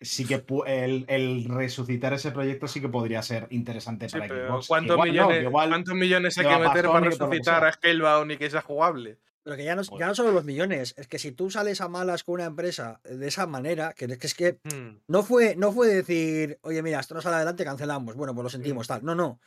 sí 0.00 0.24
que 0.26 0.44
el, 0.66 1.04
el 1.08 1.44
resucitar 1.44 2.12
ese 2.12 2.30
proyecto 2.30 2.68
sí 2.68 2.80
que 2.80 2.88
podría 2.88 3.22
ser 3.22 3.46
interesante 3.50 4.08
Sí, 4.08 4.18
para 4.18 4.28
pero 4.28 4.48
Xbox. 4.54 4.66
¿cuántos, 4.68 4.94
Igual 4.94 5.08
millones, 5.10 5.42
igual- 5.42 5.68
¿cuántos 5.70 5.94
millones 5.94 6.38
hay 6.38 6.46
que 6.46 6.58
meter 6.58 6.86
para 6.86 7.00
resucitar 7.00 7.64
a 7.64 7.72
Scalebound 7.72 8.32
y 8.32 8.36
que 8.36 8.50
sea 8.50 8.62
jugable? 8.62 9.18
Pero 9.44 9.56
que 9.56 9.64
ya 9.64 9.74
no, 9.76 9.82
ya 9.98 10.06
no 10.08 10.14
solo 10.14 10.30
los 10.32 10.44
millones, 10.44 10.94
es 10.98 11.08
que 11.08 11.18
si 11.18 11.32
tú 11.32 11.48
sales 11.50 11.80
a 11.80 11.88
malas 11.88 12.22
con 12.22 12.34
una 12.34 12.44
empresa 12.44 13.00
de 13.04 13.28
esa 13.28 13.46
manera, 13.46 13.94
que 13.94 14.04
es 14.04 14.18
que, 14.18 14.26
es 14.26 14.34
que 14.34 14.58
Hmm. 14.64 14.98
no 15.08 15.22
fue, 15.22 15.56
no 15.56 15.72
fue 15.72 15.88
decir, 15.88 16.58
oye, 16.62 16.82
mira, 16.82 17.00
esto 17.00 17.14
no 17.14 17.22
sale 17.22 17.36
adelante, 17.36 17.64
cancelamos. 17.64 18.14
Bueno, 18.14 18.34
pues 18.34 18.42
lo 18.42 18.50
sentimos, 18.50 18.86
tal. 18.88 19.02
No, 19.04 19.14
no. 19.14 19.40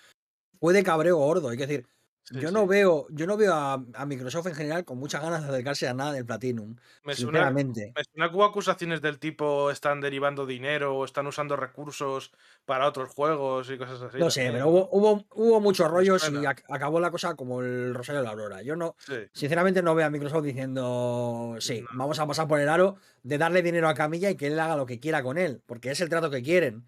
Fue 0.62 0.74
de 0.74 0.84
cabreo 0.84 1.18
gordo. 1.18 1.49
Hay 1.49 1.57
que 1.57 1.66
decir, 1.68 1.86
Sí, 2.24 2.39
yo 2.39 2.49
sí. 2.49 2.53
no 2.53 2.68
veo, 2.68 3.07
yo 3.09 3.26
no 3.26 3.36
veo 3.36 3.51
a, 3.51 3.84
a 3.95 4.05
Microsoft 4.05 4.45
en 4.45 4.53
general 4.53 4.86
con 4.86 4.99
muchas 4.99 5.24
ganas 5.24 5.41
de 5.41 5.49
acercarse 5.49 5.88
a 5.88 5.95
nada 5.95 6.14
del 6.14 6.24
Platinum. 6.24 6.76
Me 7.03 7.16
suena, 7.16 7.32
Sinceramente. 7.39 7.93
me 7.95 8.03
suena 8.03 8.30
que 8.30 8.36
hubo 8.36 8.45
acusaciones 8.45 9.01
del 9.01 9.18
tipo 9.18 9.72
están 9.72 10.01
derivando 10.01 10.45
dinero 10.45 10.95
o 10.95 11.03
están 11.03 11.26
usando 11.26 11.55
recursos 11.55 12.32
para 12.64 12.88
otros 12.88 13.09
juegos 13.09 13.72
y 13.72 13.78
cosas 13.80 14.03
así. 14.03 14.20
No 14.20 14.30
sé, 14.30 14.51
pero 14.51 14.68
hubo, 14.70 14.88
hubo, 14.91 15.26
hubo 15.34 15.59
muchos 15.62 15.89
rollos 15.89 16.32
y 16.32 16.45
acabó 16.45 16.99
la 16.99 17.09
cosa 17.09 17.34
como 17.34 17.62
el 17.62 17.95
Rosario 17.95 18.22
de 18.22 18.26
la 18.26 18.32
Aurora. 18.34 18.62
Yo 18.62 18.76
no, 18.76 18.95
Sí. 18.99 19.16
sinceramente 19.34 19.82
no 19.82 19.95
veo 19.95 20.05
a 20.05 20.12
Microsoft 20.12 20.43
diciendo, 20.43 21.55
sí, 21.59 21.82
No. 21.82 21.88
vamos 21.93 22.20
a 22.20 22.28
pasar 22.28 22.47
por 22.47 22.59
el 22.59 22.70
aro 22.70 22.97
de 23.24 23.39
darle 23.39 23.64
dinero 23.64 23.89
a 23.89 23.95
Camilla 23.95 24.30
y 24.30 24.36
que 24.38 24.45
él 24.45 24.59
haga 24.59 24.76
lo 24.78 24.86
que 24.86 24.99
quiera 24.99 25.24
con 25.24 25.39
él, 25.39 25.64
porque 25.66 25.89
es 25.89 25.99
el 26.01 26.09
trato 26.09 26.30
que 26.30 26.43
quieren. 26.43 26.86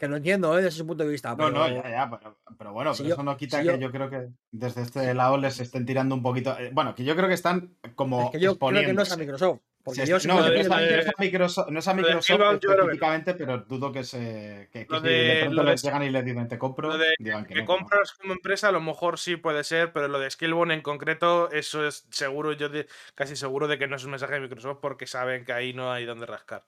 Que 0.00 0.08
lo 0.08 0.16
entiendo, 0.16 0.58
¿eh? 0.58 0.62
desde 0.62 0.78
su 0.78 0.86
punto 0.86 1.04
de 1.04 1.10
vista. 1.10 1.30
No, 1.30 1.36
pero- 1.36 1.50
no, 1.50 1.68
ya, 1.68 1.90
ya, 1.90 2.10
pero, 2.10 2.38
pero 2.58 2.72
bueno, 2.72 2.94
Si 2.94 3.02
pero 3.02 3.08
yo- 3.10 3.14
eso 3.16 3.22
no 3.22 3.36
quita 3.36 3.58
si 3.58 3.64
que 3.66 3.72
yo- 3.72 3.76
yo 3.78 3.90
creo 3.92 4.08
que 4.08 4.28
desde 4.50 4.80
este 4.82 5.12
lado 5.14 5.36
les 5.36 5.60
estén 5.60 5.84
tirando 5.84 6.14
un 6.14 6.22
poquito. 6.22 6.56
eh, 6.58 6.70
bueno, 6.72 6.94
que 6.94 7.04
yo 7.04 7.14
creo 7.14 7.28
que 7.28 7.34
están 7.34 7.76
como 7.94 8.24
Es 8.24 8.30
que 8.30 8.40
yo 8.40 8.58
creo 8.58 8.80
que 8.86 8.92
no 8.94 9.02
es 9.02 9.12
a. 9.12 9.16
Microsoft. 9.18 9.60
Porque 9.82 10.04
yo 10.06 10.16
no, 10.16 10.20
creo 10.20 10.36
no 10.36 10.50
que 10.52 10.60
es 10.60 10.70
a, 10.70 10.76
tiene- 10.78 10.92
no 10.92 10.98
es 11.00 11.08
a 11.08 11.12
Microsoft, 11.18 11.68
no 11.70 11.78
es 11.78 11.88
a 11.88 11.94
de 11.94 12.02
Microsoft 12.02 12.40
específicamente, 12.64 13.34
pero 13.34 13.58
dudo 13.60 13.92
que 13.92 14.04
se 14.04 14.68
que, 14.72 14.86
que 14.86 14.92
Lo 14.92 15.00
si 15.00 15.06
de- 15.06 15.10
de 15.12 15.40
pronto 15.44 15.64
de- 15.64 15.70
les 15.70 15.82
llegan 15.82 16.02
y 16.02 16.10
les 16.10 16.24
dicen 16.24 16.48
te 16.48 16.58
compro, 16.58 16.88
Lo 16.88 16.98
de 16.98 17.14
digan 17.18 17.44
que, 17.46 17.54
que 17.54 17.60
no, 17.60 17.66
que 17.66 17.72
no. 17.72 17.78
compras 17.78 18.12
como 18.12 18.32
empresa, 18.34 18.68
a 18.68 18.72
lo 18.72 18.80
mejor 18.82 19.18
sí 19.18 19.36
puede 19.36 19.64
ser, 19.64 19.92
pero 19.92 20.08
lo 20.08 20.18
de 20.18 20.30
Skillbone 20.30 20.74
en 20.74 20.82
concreto, 20.82 21.50
eso 21.50 21.86
es 21.86 22.06
seguro, 22.10 22.52
yo 22.52 22.68
de- 22.68 22.86
casi 23.14 23.36
seguro 23.36 23.68
de 23.68 23.78
que 23.78 23.86
no 23.86 23.96
es 23.96 24.04
un 24.04 24.10
mensaje 24.12 24.34
de 24.34 24.40
Microsoft 24.40 24.78
porque 24.82 25.06
saben 25.06 25.44
que 25.46 25.52
ahí 25.52 25.72
no 25.72 25.90
hay 25.92 26.04
donde 26.04 26.26
rascar. 26.26 26.64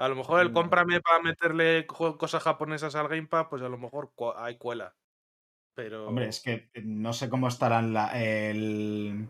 A 0.00 0.08
lo 0.08 0.16
mejor 0.16 0.40
el 0.40 0.48
No. 0.48 0.54
cómprame 0.54 1.00
para 1.00 1.22
meterle 1.22 1.86
cosas 1.86 2.42
japonesas 2.42 2.94
al 2.94 3.08
Game 3.08 3.26
Pass, 3.26 3.46
pues 3.50 3.62
a 3.62 3.68
lo 3.68 3.78
mejor 3.78 4.12
cu- 4.14 4.32
hay 4.36 4.56
cuela. 4.56 4.94
Pero. 5.74 6.08
Hombre, 6.08 6.28
es 6.28 6.40
que 6.40 6.70
eh, 6.74 6.82
no 6.84 7.12
sé 7.12 7.28
cómo 7.28 7.48
estarán 7.48 7.92
la, 7.92 8.08
el, 8.20 9.28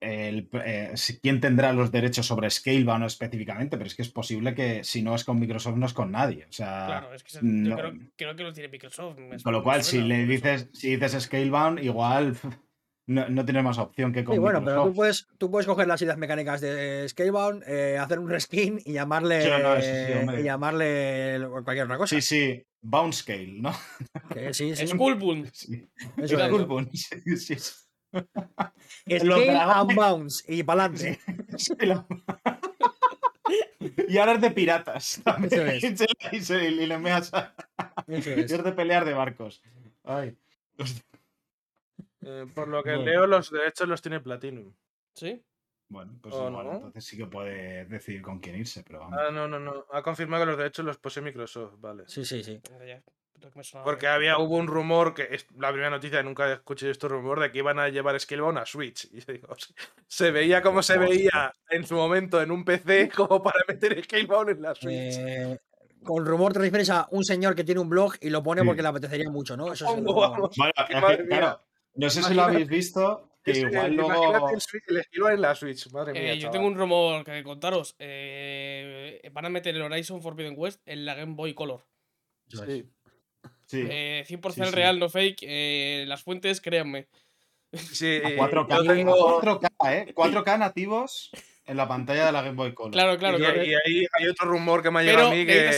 el, 0.00 0.48
eh, 0.64 0.94
quién 1.20 1.40
tendrá 1.40 1.72
los 1.72 1.90
derechos 1.90 2.26
sobre 2.26 2.48
Scalebound 2.50 3.04
específicamente, 3.04 3.76
pero 3.76 3.86
es 3.88 3.94
que 3.94 4.02
es 4.02 4.10
posible 4.10 4.54
que 4.54 4.84
si 4.84 5.02
no 5.02 5.14
es 5.14 5.24
con 5.24 5.38
Microsoft 5.38 5.76
no 5.76 5.86
es 5.86 5.92
con 5.94 6.10
nadie. 6.12 6.46
O 6.48 6.52
sea, 6.52 6.86
Claro, 6.86 7.12
es 7.14 7.22
que 7.24 7.38
no- 7.42 7.70
yo 7.70 7.76
creo, 7.76 7.92
creo 8.16 8.36
que 8.36 8.42
lo 8.44 8.52
tiene 8.52 8.68
Microsoft. 8.68 9.18
con 9.42 9.52
lo 9.52 9.62
cual 9.62 9.82
si 9.82 10.00
le 10.00 10.26
dices 10.26 10.68
si 10.72 10.96
dices 10.96 11.24
Scalebound 11.24 11.80
igual 11.82 12.36
no, 13.06 13.28
no 13.28 13.44
tienes 13.44 13.62
más 13.64 13.78
opción 13.78 14.12
que 14.12 14.24
con 14.24 14.34
Sí, 14.34 14.38
bueno, 14.38 14.60
pero 14.64 14.76
tú 14.76 14.88
Microsoft. 14.90 14.96
puedes, 14.96 15.28
tú 15.38 15.50
puedes 15.50 15.66
coger 15.66 15.86
las 15.86 16.00
ideas 16.02 16.16
mecánicas 16.18 16.60
de 16.60 17.06
Scalebound, 17.08 17.62
eh, 17.66 17.98
hacer 17.98 18.18
un 18.18 18.28
reskin 18.30 18.80
y 18.84 18.92
llamarle, 18.94 19.42
Sí, 19.42 19.50
no, 19.62 19.80
sí, 19.80 20.40
y 20.40 20.42
llamarle 20.42 21.46
cualquier 21.62 21.84
otra 21.84 21.98
cosa. 21.98 22.14
Sí, 22.16 22.22
sí, 22.22 22.66
Bound 22.80 23.12
Scale, 23.12 23.52
¿no? 23.60 23.72
Sí, 24.52 24.74
sí, 24.74 24.86
Skullbound. 24.86 25.50
Sí. 25.52 25.86
eso 26.16 26.38
es. 26.38 26.46
Skullbound, 26.48 26.90
sí, 26.92 27.36
sí, 27.36 27.56
Scale 29.18 29.50
and 29.58 29.94
bounce 29.94 30.44
y 30.54 30.62
para 30.62 30.84
adelante. 30.84 31.18
Sí, 31.58 31.74
lo- 31.80 32.06
y 34.08 34.16
ahora 34.18 34.34
es 34.34 34.40
de 34.40 34.50
piratas. 34.50 35.20
también. 35.24 35.52
Eso 35.52 35.66
es. 35.66 35.84
Y 35.84 35.96
se- 35.96 36.06
y, 36.32 36.40
se- 36.40 36.64
y 36.70 36.86
le 36.86 36.98
meas 36.98 37.32
a- 37.34 37.54
Eso 38.06 38.30
y 38.30 38.40
es. 38.40 38.50
es 38.52 38.64
de 38.64 38.72
pelear 38.72 39.04
de 39.04 39.12
barcos. 39.14 39.62
Ay. 40.04 40.36
Eh, 42.26 42.46
por 42.54 42.68
lo 42.68 42.82
que 42.82 42.90
Bueno. 42.96 43.04
leo, 43.04 43.26
los 43.26 43.50
derechos 43.50 43.88
los 43.88 44.00
tiene 44.02 44.20
Platinum. 44.20 44.72
¿Sí? 45.14 45.42
Bueno, 45.88 46.18
pues 46.20 46.34
¿O 46.34 46.48
igual, 46.48 46.66
no? 46.66 46.72
entonces 46.74 47.04
sí 47.04 47.16
que 47.16 47.26
puede 47.26 47.84
decidir 47.84 48.22
con 48.22 48.40
quién 48.40 48.56
irse, 48.56 48.82
pero 48.86 49.00
vamos. 49.00 49.18
Ah, 49.20 49.30
no, 49.30 49.46
no, 49.46 49.60
no. 49.60 49.86
Ha 49.92 50.02
confirmado 50.02 50.42
que 50.44 50.46
los 50.50 50.58
derechos 50.58 50.84
los 50.84 50.96
posee 50.98 51.22
Microsoft, 51.22 51.74
vale. 51.78 52.04
Sí, 52.06 52.24
sí, 52.24 52.42
sí. 52.42 52.60
Porque 53.84 54.06
había, 54.06 54.38
hubo 54.38 54.56
un 54.56 54.66
rumor, 54.66 55.12
que 55.12 55.28
es 55.30 55.46
la 55.58 55.68
primera 55.68 55.90
noticia, 55.90 56.22
nunca 56.22 56.50
escuché 56.52 56.90
este 56.90 57.08
rumor, 57.08 57.40
de 57.40 57.52
que 57.52 57.58
iban 57.58 57.78
a 57.78 57.88
llevar 57.90 58.18
Scalebound 58.18 58.58
a 58.58 58.64
Switch. 58.66 59.08
Y 59.12 59.20
digo, 59.32 59.54
se- 60.08 60.30
veía 60.30 60.62
como 60.62 60.82
se 60.82 60.96
veía 60.98 61.52
en 61.68 61.86
su 61.86 61.94
momento 61.94 62.40
en 62.40 62.50
un 62.50 62.64
PC 62.64 63.10
como 63.16 63.42
para 63.42 63.60
meter 63.68 64.02
Scalebound 64.02 64.50
en 64.50 64.62
la 64.62 64.74
Switch. 64.74 65.16
Eh, 65.18 65.58
con 66.02 66.24
rumor 66.24 66.52
te 66.52 66.58
refieres 66.60 66.90
a 66.90 67.06
un 67.10 67.24
señor 67.24 67.54
que 67.54 67.64
tiene 67.64 67.80
un 67.80 67.88
blog 67.88 68.14
y 68.20 68.30
lo 68.30 68.42
pone 68.42 68.60
Sí. 68.62 68.66
porque 68.66 68.82
le 68.82 68.88
apetecería 68.88 69.30
mucho, 69.30 69.56
¿no? 69.56 69.72
Eso 69.72 69.86
es. 69.94 70.02
Bueno, 70.02 70.50
es 70.76 70.84
que, 70.86 71.26
claro, 71.28 71.60
no 71.94 72.10
sé 72.10 72.22
si 72.22 72.28
lo 72.28 72.34
Imagínate- 72.42 72.52
habéis 72.54 72.68
visto, 72.68 73.30
que 73.42 73.50
Ese- 73.52 73.60
igual 73.60 73.94
luego... 73.94 74.14
Imagínate 74.14 74.54
el, 74.54 74.60
Switch- 74.60 74.84
el 74.88 75.02
Scalebound 75.04 75.34
en 75.34 75.40
la 75.42 75.54
Switch, 75.54 75.90
madre 75.92 76.12
mía. 76.12 76.32
Eh, 76.32 76.38
yo 76.38 76.50
tengo 76.50 76.66
un 76.66 76.76
rumor 76.76 77.24
que 77.24 77.42
contaros. 77.42 77.94
eh, 77.98 79.20
van 79.32 79.44
a 79.46 79.50
meter 79.50 79.74
el 79.74 79.82
Horizon 79.82 80.22
Forbidden 80.22 80.54
West 80.56 80.80
en 80.86 81.04
la 81.04 81.14
Game 81.14 81.34
Boy 81.34 81.54
Color. 81.54 81.84
es. 82.52 82.60
Sí. 82.60 82.90
Sí, 83.66 83.86
Eh, 83.90 84.24
100% 84.26 84.52
Sí, 84.66 84.70
sí. 84.70 84.76
real, 84.76 84.98
no 84.98 85.08
fake. 85.08 85.38
eh, 85.42 86.04
las 86.06 86.22
fuentes, 86.22 86.60
créanme. 86.60 87.08
Sí, 87.72 88.06
a 88.22 88.28
eh, 88.28 88.36
4K, 88.36 88.84
yo 88.84 88.94
tengo- 88.94 89.14
a 89.38 89.42
4K, 89.42 89.68
¿eh? 89.92 90.14
4K 90.14 90.58
nativos 90.58 91.30
en 91.66 91.76
la 91.76 91.88
pantalla 91.88 92.26
de 92.26 92.32
la 92.32 92.42
Game 92.42 92.56
Boy 92.56 92.74
Color. 92.74 92.92
Claro, 92.92 93.18
claro. 93.18 93.38
y, 93.38 93.40
claro. 93.40 93.64
y 93.64 93.74
ahí 93.74 94.06
hay 94.12 94.28
otro 94.28 94.48
rumor 94.48 94.82
que 94.82 94.90
me 94.90 95.00
ha 95.00 95.02
llegado 95.02 95.28
a 95.28 95.30
mí 95.34 95.46
que 95.46 95.70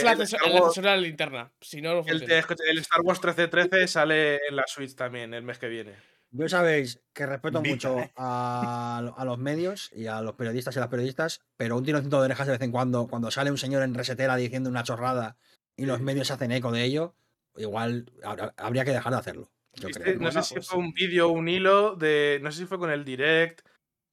la 0.81 0.97
linterna. 0.97 1.51
Si 1.61 1.81
no, 1.81 1.93
no 1.95 2.05
el, 2.07 2.23
Star 2.23 3.01
Wars 3.01 3.19
1313 3.19 3.87
sale 3.87 4.35
en 4.49 4.55
la 4.55 4.63
Switch 4.67 4.95
también 4.95 5.33
el 5.33 5.43
mes 5.43 5.57
que 5.59 5.67
viene. 5.67 5.93
Yo 6.31 6.49
sabéis 6.49 6.99
que 7.13 7.25
respeto 7.25 7.61
Vita, 7.61 7.73
mucho 7.89 7.99
¿eh? 7.99 8.11
a, 8.17 9.13
a 9.15 9.25
los 9.25 9.37
medios 9.37 9.89
y 9.93 10.07
a 10.07 10.21
los 10.21 10.33
periodistas 10.35 10.75
y 10.75 10.79
las 10.79 10.89
periodistas, 10.89 11.39
pero 11.55 11.77
un 11.77 11.85
tirocito 11.85 12.19
de 12.19 12.25
orejas 12.25 12.47
de 12.47 12.53
vez 12.53 12.61
en 12.61 12.71
cuando, 12.71 13.07
cuando 13.07 13.31
sale 13.31 13.49
un 13.49 13.57
señor 13.57 13.83
en 13.83 13.93
resetera 13.93 14.35
diciendo 14.35 14.69
una 14.69 14.83
chorrada 14.83 15.37
y 15.77 15.85
los 15.85 16.01
medios 16.01 16.27
se 16.27 16.33
hacen 16.33 16.51
eco 16.51 16.71
de 16.71 16.83
ello, 16.83 17.15
igual 17.55 18.11
habr- 18.23 18.53
habría 18.57 18.83
que 18.83 18.91
dejar 18.91 19.13
de 19.13 19.19
hacerlo. 19.19 19.51
Yo 19.73 19.89
creo. 19.89 20.19
no 20.19 20.31
sé 20.31 20.41
si 20.43 20.55
pues- 20.55 20.67
fue 20.67 20.79
un 20.79 20.91
vídeo 20.91 21.27
o 21.29 21.31
un 21.31 21.47
hilo 21.47 21.95
de. 21.95 22.39
No 22.41 22.51
sé 22.51 22.59
si 22.59 22.65
fue 22.65 22.79
con 22.79 22.89
el 22.91 23.05
direct. 23.05 23.61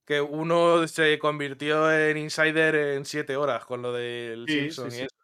Que 0.05 0.21
uno 0.21 0.87
se 0.87 1.19
convirtió 1.19 1.91
en 1.93 2.17
insider 2.19 2.75
en 2.75 3.05
7 3.05 3.37
horas 3.37 3.65
con 3.65 3.81
lo 3.83 3.93
del 3.93 4.45
Sí, 4.47 4.61
Simpson 4.61 4.91
sí, 4.91 4.97
y 4.97 5.01
sí. 5.01 5.05
eso. 5.07 5.17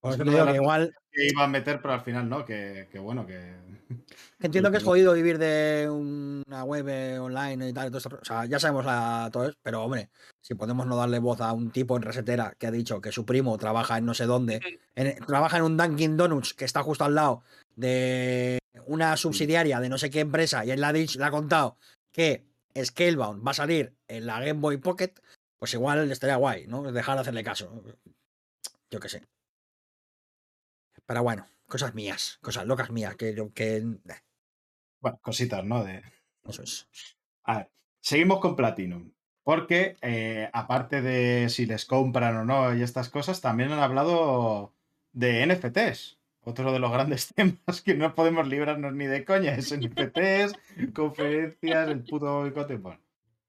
Por 0.00 0.12
eso 0.12 0.14
Es 0.14 0.16
te 0.18 0.22
una 0.22 0.32
digo 0.32 0.46
de 0.46 0.52
que 0.52 0.56
igual 0.56 0.94
Que 1.12 1.26
iba 1.26 1.44
a 1.44 1.48
meter, 1.48 1.82
pero 1.82 1.94
al 1.94 2.00
final 2.02 2.28
no, 2.28 2.44
que, 2.44 2.88
que 2.90 2.98
bueno, 2.98 3.26
que... 3.26 3.54
entiendo 4.38 4.70
que 4.70 4.76
es 4.78 4.84
jodido 4.84 5.12
vivir 5.12 5.38
de 5.38 5.88
una 5.90 6.62
web 6.64 6.88
eh, 6.88 7.18
online 7.18 7.68
y 7.68 7.72
tal. 7.72 7.88
y 7.88 7.90
todo 7.90 7.98
esto, 7.98 8.18
o 8.22 8.24
sea, 8.24 8.46
ya 8.46 8.58
sabemos 8.60 8.84
la, 8.86 9.28
todo 9.32 9.46
eso, 9.46 9.58
pero 9.62 9.82
hombre, 9.82 10.08
si 10.40 10.54
podemos 10.54 10.86
no 10.86 10.96
darle 10.96 11.18
voz 11.18 11.40
a 11.40 11.52
un 11.52 11.70
tipo 11.72 11.96
en 11.96 12.02
resetera 12.02 12.54
que 12.58 12.68
ha 12.68 12.70
dicho 12.70 13.00
que 13.00 13.12
su 13.12 13.26
primo 13.26 13.58
trabaja 13.58 13.98
en 13.98 14.06
no 14.06 14.14
sé 14.14 14.26
dónde, 14.26 14.60
en- 14.94 15.16
trabaja 15.26 15.56
en 15.58 15.64
un 15.64 15.76
Dunkin' 15.76 16.16
Donuts 16.16 16.54
que 16.54 16.64
está 16.64 16.82
justo 16.82 17.04
al 17.04 17.16
lado 17.16 17.42
de 17.76 18.58
una 18.86 19.16
subsidiaria 19.16 19.80
de 19.80 19.88
no 19.88 19.98
sé 19.98 20.10
qué 20.10 20.20
empresa 20.20 20.64
y 20.64 20.70
él 20.70 20.80
le 20.80 20.86
ha, 20.86 20.92
dicho, 20.92 21.18
le 21.18 21.24
ha 21.24 21.30
contado 21.30 21.76
que 22.12 22.44
Scalebound 22.74 23.46
va 23.46 23.50
a 23.52 23.54
salir 23.54 23.96
en 24.08 24.26
la 24.26 24.40
Game 24.40 24.60
Boy 24.60 24.78
Pocket, 24.78 25.14
pues 25.58 25.74
igual 25.74 26.10
estaría 26.10 26.36
guay, 26.36 26.66
¿no? 26.66 26.90
Dejar 26.92 27.16
de 27.16 27.20
hacerle 27.22 27.44
caso. 27.44 27.82
Yo 28.90 29.00
qué 29.00 29.08
sé. 29.08 29.26
Pero 31.06 31.22
bueno, 31.22 31.46
cosas 31.66 31.94
mías, 31.94 32.38
cosas 32.42 32.66
locas 32.66 32.90
mías, 32.90 33.16
que, 33.16 33.34
que 33.54 33.76
eh, 33.76 34.22
Bueno, 35.00 35.18
cositas, 35.22 35.64
¿no? 35.64 35.84
De... 35.84 36.02
eso 36.44 36.62
es. 36.62 36.88
A 37.44 37.58
ver, 37.58 37.70
seguimos 38.00 38.40
con 38.40 38.56
Platinum. 38.56 39.12
Porque 39.42 39.96
eh, 40.02 40.48
aparte 40.52 41.00
de 41.02 41.48
si 41.48 41.66
les 41.66 41.86
compran 41.86 42.36
o 42.36 42.44
no 42.44 42.74
y 42.76 42.82
estas 42.82 43.08
cosas, 43.08 43.40
también 43.40 43.72
han 43.72 43.80
hablado 43.80 44.74
de 45.12 45.46
NFTs. 45.46 46.19
Otro 46.42 46.72
de 46.72 46.78
los 46.78 46.90
grandes 46.90 47.28
temas 47.34 47.82
que 47.84 47.94
no 47.94 48.14
podemos 48.14 48.48
librarnos 48.48 48.92
ni 48.94 49.06
de 49.06 49.24
coña 49.24 49.54
es 49.54 49.76
NFTs, 49.76 50.54
conferencias, 50.94 51.88
el 51.88 52.02
puto 52.04 52.40
boicote. 52.40 52.76
Bueno, 52.76 53.00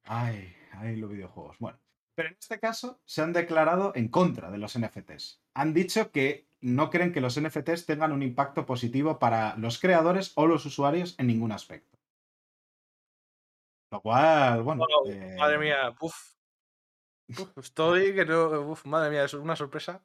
ay, 0.03 0.53
ay, 0.73 0.97
los 0.97 1.09
videojuegos. 1.09 1.57
Bueno, 1.59 1.79
pero 2.15 2.29
en 2.29 2.37
este 2.39 2.59
caso 2.59 2.99
se 3.05 3.21
han 3.21 3.33
declarado 3.33 3.93
en 3.95 4.09
contra 4.09 4.51
de 4.51 4.57
los 4.57 4.77
NFTs. 4.77 5.41
Han 5.53 5.73
dicho 5.73 6.11
que 6.11 6.47
no 6.59 6.89
creen 6.89 7.11
que 7.11 7.21
los 7.21 7.39
NFTs 7.39 7.85
tengan 7.85 8.11
un 8.11 8.21
impacto 8.21 8.65
positivo 8.65 9.19
para 9.19 9.55
los 9.57 9.79
creadores 9.79 10.33
o 10.35 10.45
los 10.45 10.65
usuarios 10.65 11.15
en 11.17 11.27
ningún 11.27 11.51
aspecto. 11.51 11.97
Lo 13.91 14.01
cual, 14.01 14.63
bueno. 14.63 14.85
Eh, 15.07 15.35
Madre 15.37 15.57
mía, 15.57 15.93
uf. 15.99 16.31
Uf, 17.29 17.57
Estoy 17.57 18.13
que 18.13 18.25
no. 18.25 18.61
Uf, 18.61 18.85
madre 18.85 19.09
mía, 19.09 19.23
es 19.25 19.33
una 19.33 19.55
sorpresa. 19.55 20.01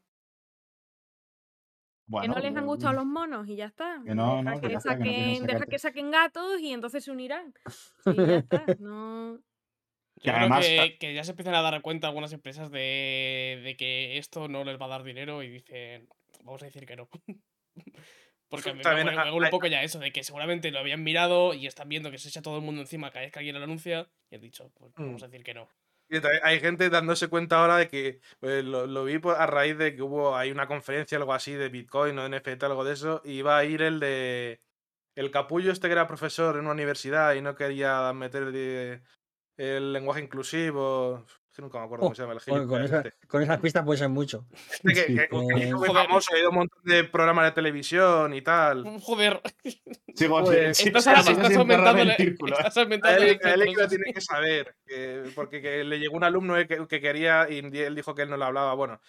Que 2.20 2.28
no 2.28 2.38
les 2.38 2.54
han 2.56 2.66
gustado 2.66 2.92
los 2.92 3.04
monos 3.06 3.48
y 3.48 3.56
ya 3.56 3.66
está. 3.66 4.00
Que 4.04 4.14
no, 4.14 4.36
deja 4.38 4.54
no, 4.54 4.60
que 4.60 4.68
no 4.68 4.80
saquen, 4.80 5.44
deja 5.46 5.66
que 5.66 5.78
saquen 5.78 6.10
gatos 6.12 6.60
y 6.60 6.72
entonces 6.72 7.04
se 7.04 7.10
unirán. 7.10 7.52
Sí, 8.04 8.14
ya 8.16 8.36
está. 8.36 8.64
No. 8.78 9.36
Yo 9.36 10.22
Que 10.22 10.30
creo 10.30 10.36
además- 10.36 10.66
que, 10.66 10.96
que 10.98 11.14
ya 11.14 11.24
se 11.24 11.32
empiezan 11.32 11.54
a 11.54 11.62
dar 11.62 11.82
cuenta 11.82 12.06
algunas 12.06 12.32
empresas 12.32 12.70
de, 12.70 13.60
de 13.64 13.76
que 13.76 14.16
esto 14.18 14.48
no 14.48 14.64
les 14.64 14.80
va 14.80 14.86
a 14.86 14.90
dar 14.90 15.02
dinero 15.02 15.42
y 15.42 15.50
dicen, 15.50 16.08
vamos 16.44 16.62
a 16.62 16.66
decir 16.66 16.86
que 16.86 16.96
no. 16.96 17.08
Porque 18.48 18.72
me, 18.72 18.82
me, 18.84 19.02
huele 19.32 19.32
un 19.46 19.50
poco 19.50 19.66
ya 19.66 19.82
eso, 19.82 19.98
de 19.98 20.12
que 20.12 20.22
seguramente 20.22 20.70
lo 20.70 20.78
habían 20.78 21.02
mirado 21.02 21.52
y 21.52 21.66
están 21.66 21.88
viendo 21.88 22.12
que 22.12 22.18
se 22.18 22.28
echa 22.28 22.42
todo 22.42 22.56
el 22.58 22.62
mundo 22.62 22.80
encima 22.80 23.10
cada 23.10 23.22
vez 23.24 23.32
que 23.32 23.40
alguien 23.40 23.58
lo 23.58 23.64
anuncia 23.64 24.08
y 24.30 24.36
han 24.36 24.40
dicho, 24.40 24.70
pues 24.74 24.92
vamos 24.96 25.20
Mm. 25.20 25.24
a 25.24 25.28
decir 25.28 25.44
que 25.44 25.54
no. 25.54 25.68
Hay 26.42 26.60
gente 26.60 26.88
dándose 26.88 27.28
cuenta 27.28 27.60
ahora 27.60 27.76
de 27.78 27.88
que 27.88 28.20
eh, 28.42 28.62
lo, 28.62 29.04
vi 29.04 29.18
por- 29.18 29.36
a 29.36 29.46
raíz 29.46 29.76
de 29.76 29.94
que 29.96 30.02
hubo 30.02 30.36
hay 30.36 30.50
una 30.52 30.68
conferencia 30.68 31.18
algo 31.18 31.32
así 31.34 31.52
de 31.54 31.68
Bitcoin 31.68 32.16
o 32.18 32.26
NFT, 32.26 32.66
algo 32.66 32.84
de 32.84 32.92
eso, 32.92 33.22
y 33.24 33.32
iba 33.38 33.58
a 33.58 33.64
ir 33.64 33.82
el 33.82 33.98
de 34.00 34.60
el 35.16 35.30
capullo 35.32 35.72
este 35.72 35.88
que 35.88 35.92
era 35.94 36.06
profesor 36.08 36.56
en 36.56 36.62
una 36.62 36.72
universidad 36.72 37.34
y 37.34 37.42
no 37.42 37.56
quería 37.56 38.12
meter 38.14 38.52
de- 38.52 39.02
el 39.58 39.92
lenguaje 39.94 40.22
inclusivo. 40.22 41.26
Es 41.56 41.58
que 41.58 41.62
nunca 41.62 41.78
me 41.78 41.84
acuerdo 41.86 42.02
cómo 42.02 42.14
se 42.14 42.20
llama 42.20 42.34
el 42.34 42.66
con, 42.68 42.82
esa- 42.84 42.98
este. 43.00 43.26
con 43.26 43.42
esas 43.42 43.58
pistas 43.60 43.82
puede 43.82 43.98
ser 43.98 44.10
mucho. 44.10 44.46
Este 44.84 44.92
que, 44.92 45.00
Sí. 45.06 45.14
que- 45.16 45.28
que 45.28 45.36
Eh, 45.36 45.68
hizo 45.68 45.78
muy 45.78 45.88
joder. 45.88 46.06
famoso, 46.06 46.34
ha 46.34 46.38
ido 46.38 46.46
a 46.48 46.50
un 46.50 46.54
montón 46.56 46.82
de 46.84 47.04
programas 47.04 47.46
de 47.46 47.52
televisión 47.52 48.34
y 48.34 48.42
tal. 48.42 48.84
Joder, 49.00 49.40
Sigo, 50.14 50.42
Pues, 50.44 50.78
estás, 50.80 51.06
aumentando 51.06 52.02
el 52.02 52.12
círculo, 52.16 52.56
¿eh? 52.56 52.58
estás 52.58 52.76
aumentando 52.76 53.22
él 53.22 53.28
es 53.40 53.40
lo 53.58 53.64
infección, 53.64 53.88
tiene 53.88 54.12
que 54.12 54.20
saber, 54.20 54.76
que- 54.86 55.30
porque 55.34 55.62
que 55.62 55.82
le 55.82 55.98
llegó 55.98 56.14
un 56.18 56.24
alumno 56.24 56.56
que, 56.66 56.86
que 56.86 57.00
quería 57.00 57.48
y 57.48 57.60
él 57.60 57.94
dijo 57.94 58.14
que 58.14 58.22
él 58.22 58.28
no 58.28 58.36
lo 58.36 58.44
hablaba. 58.44 58.74
Bueno, 58.74 59.00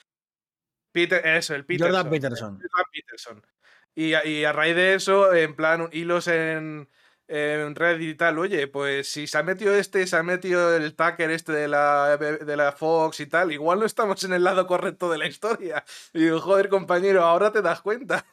Peter, 0.93 1.25
eso, 1.27 1.53
el 1.53 1.65
Peterson. 1.65 1.91
Jordan 1.95 2.09
Peterson. 2.09 2.53
Jordan 2.61 2.85
Peterson. 2.93 3.45
Y, 3.93 4.13
a- 4.13 4.25
y 4.25 4.45
a 4.45 4.53
raíz 4.53 4.75
de 4.75 4.93
eso, 4.93 5.33
en 5.33 5.53
plan, 5.53 5.89
hilos 5.91 6.27
en, 6.29 6.87
en 7.27 7.75
Reddit 7.75 8.09
y 8.09 8.15
tal, 8.15 8.39
oye, 8.39 8.67
pues 8.67 9.11
si 9.11 9.27
se 9.27 9.37
ha 9.37 9.43
metido 9.43 9.75
este, 9.75 10.07
se 10.07 10.15
ha 10.15 10.23
metido 10.23 10.75
el 10.75 10.95
Tucker 10.95 11.29
este 11.31 11.51
de 11.51 11.67
la, 11.67 12.17
de 12.17 12.57
la 12.57 12.71
Fox 12.71 13.19
y 13.19 13.27
tal, 13.27 13.51
igual 13.51 13.79
no 13.79 13.85
estamos 13.85 14.23
en 14.23 14.33
el 14.33 14.43
lado 14.43 14.65
correcto 14.65 15.09
de 15.09 15.17
la 15.17 15.27
historia. 15.27 15.83
Y 16.13 16.23
digo, 16.23 16.39
joder, 16.39 16.69
compañero, 16.69 17.23
ahora 17.23 17.51
te 17.51 17.61
das 17.61 17.81
cuenta. 17.81 18.25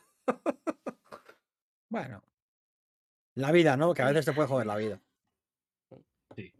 Bueno. 1.89 2.25
La 3.37 3.53
vida, 3.53 3.77
¿no? 3.77 3.95
Que 3.95 4.03
a 4.03 4.07
veces 4.07 4.25
te 4.25 4.33
puede 4.33 4.49
joder 4.49 4.67
la 4.67 4.75
vida. 4.77 5.01
Sí. 6.35 6.53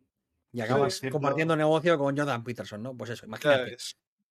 Y 0.53 0.61
acabas 0.61 1.01
compartiendo 1.11 1.57
negocio 1.57 1.99
con 1.99 2.17
Jordan 2.17 2.45
Peterson, 2.45 2.81
¿no? 2.81 2.97
Pues 2.97 3.11
eso, 3.11 3.27
imagínate. 3.27 3.77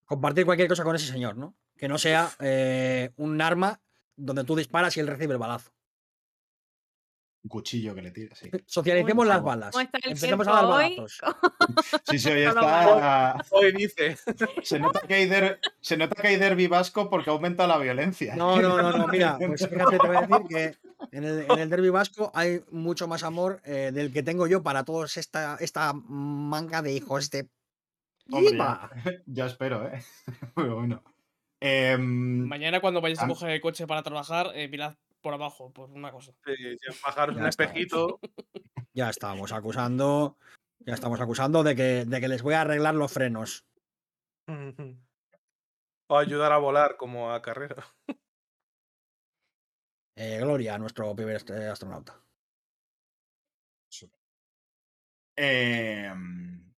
Compartir 0.06 0.46
cualquier 0.46 0.70
cosa 0.70 0.86
con 0.86 0.96
ese 0.96 1.08
señor, 1.08 1.36
¿no? 1.36 1.56
Que 1.76 1.90
no 1.90 1.98
sea 1.98 2.32
eh, 2.40 3.12
un 3.18 3.42
arma 3.42 3.82
donde 4.16 4.46
tú 4.46 4.56
disparas 4.56 4.96
y 4.96 5.02
él 5.02 5.08
recibe 5.08 5.34
el 5.34 5.40
balazo. 5.40 5.73
Un 7.44 7.50
cuchillo 7.50 7.94
que 7.94 8.02
le 8.02 8.12
tira, 8.12 8.34
sí. 8.36 8.50
Socialicemos 8.66 9.12
¿Cómo 9.12 9.26
las 9.26 9.44
balas. 9.44 9.76
Empecemos 10.04 10.48
a 10.48 10.52
dar 10.52 10.66
balazos. 10.66 11.20
Sí, 12.10 12.20
sí, 12.20 12.30
hoy 12.32 12.44
está. 12.44 13.36
Hoy 13.52 13.72
dice. 13.74 14.18
Se 14.64 14.80
nota 14.80 15.02
que 15.02 15.14
hay, 15.16 15.26
der- 15.28 15.60
se 15.82 15.98
nota 15.98 16.22
que 16.22 16.28
hay 16.30 16.36
derbi 16.38 16.68
vasco 16.68 17.10
porque 17.10 17.30
aumenta 17.30 17.68
la 17.68 17.78
violencia. 17.78 18.36
No, 18.36 18.62
no, 18.62 18.82
no, 18.82 18.98
no. 18.98 19.08
Mira, 19.08 19.38
pues 19.38 19.68
fíjate, 19.68 19.98
te 19.98 20.08
voy 20.08 20.16
a 20.18 20.22
decir 20.22 20.48
que 20.48 20.76
en 21.12 21.24
el, 21.24 21.46
en 21.50 21.60
el 21.60 21.70
derby 21.70 21.90
vasco 21.90 22.32
hay 22.34 22.64
mucho 22.72 23.08
más 23.08 23.24
amor 23.24 23.62
eh, 23.66 23.92
del 23.94 24.12
que 24.14 24.24
tengo 24.24 24.48
yo 24.48 24.64
para 24.64 24.84
todos 24.86 25.18
esta, 25.18 25.58
esta 25.60 25.94
manga 25.94 26.82
de 26.82 26.94
hijos 26.94 27.30
de. 27.30 27.48
Hombre, 28.32 28.58
ya, 28.58 28.90
ya 29.26 29.46
espero, 29.48 29.86
¿eh? 29.88 30.02
Pero 30.56 30.76
bueno. 30.76 31.04
Em, 31.60 32.46
Mañana 32.48 32.80
cuando 32.82 33.02
vayáis 33.02 33.22
a 33.22 33.28
coger 33.28 33.50
el 33.52 33.62
coche 33.62 33.88
para 33.88 34.04
trabajar, 34.04 34.52
eh, 34.54 34.68
mirad 34.68 34.96
por 35.24 35.34
abajo, 35.34 35.72
por 35.72 35.90
una 35.90 36.12
cosa. 36.12 36.34
Sí, 36.46 36.54
sí, 36.78 37.00
bajaros 37.04 37.36
un 37.36 37.42
Ya 37.44 37.50
está. 37.50 37.64
espejito. 37.64 38.20
Ya 38.94 39.10
estamos 39.10 39.52
acusando. 39.52 40.38
Ya 40.80 40.94
estamos 40.94 41.20
acusando 41.22 41.64
de 41.64 41.76
que, 41.76 42.06
de 42.06 42.22
que 42.22 42.28
les 42.28 42.44
voy 42.44 42.54
a 42.54 42.62
arreglar 42.62 42.94
los 42.94 43.12
frenos. 43.12 43.66
O 46.08 46.18
ayudar 46.18 46.52
a 46.52 46.58
volar 46.58 46.98
como 46.98 47.32
a 47.32 47.42
carrera. 47.42 47.84
Eh, 50.16 50.38
Gloria, 50.42 50.78
nuestro 50.78 51.16
primer 51.16 51.42
eh, 51.50 51.68
astronauta. 51.68 52.20
em, 55.36 56.72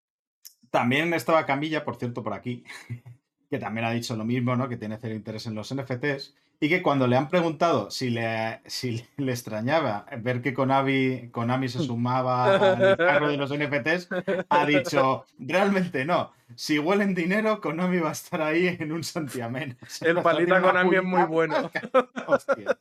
también 0.69 1.13
estaba 1.13 1.45
Camilla, 1.45 1.83
por 1.83 1.97
cierto, 1.97 2.23
por 2.23 2.33
aquí, 2.33 2.63
que 3.49 3.59
también 3.59 3.85
ha 3.85 3.91
dicho 3.91 4.15
lo 4.15 4.23
mismo, 4.23 4.55
¿no? 4.55 4.69
Que 4.69 4.77
tiene 4.77 4.97
cero 5.01 5.15
interés 5.15 5.47
en 5.47 5.55
los 5.55 5.73
NFTs. 5.73 6.33
Y 6.59 6.69
que 6.69 6.81
cuando 6.81 7.07
le 7.07 7.17
han 7.17 7.29
preguntado 7.29 7.91
si 7.91 8.09
le, 8.09 8.61
si 8.65 9.05
le 9.17 9.31
extrañaba 9.31 10.05
ver 10.21 10.41
que 10.41 10.53
Konami, 10.53 11.29
Konami 11.31 11.67
se 11.69 11.79
sumaba 11.79 12.55
al 12.55 12.97
carro 12.97 13.29
de 13.29 13.37
los 13.37 13.51
NFTs, 13.51 14.09
ha 14.49 14.65
dicho, 14.65 15.25
realmente 15.37 16.05
no. 16.05 16.31
Si 16.55 16.77
huelen 16.77 17.15
dinero, 17.15 17.59
Konami 17.59 17.99
va 17.99 18.09
a 18.09 18.13
estar 18.13 18.41
ahí 18.41 18.77
en 18.79 18.91
un 18.91 19.03
santiamén. 19.03 19.77
El 20.01 20.21
palita 20.21 20.61
Konami 20.61 20.95
es 20.95 21.03
muy 21.03 21.23
bueno. 21.23 21.71
Hostia. 22.27 22.77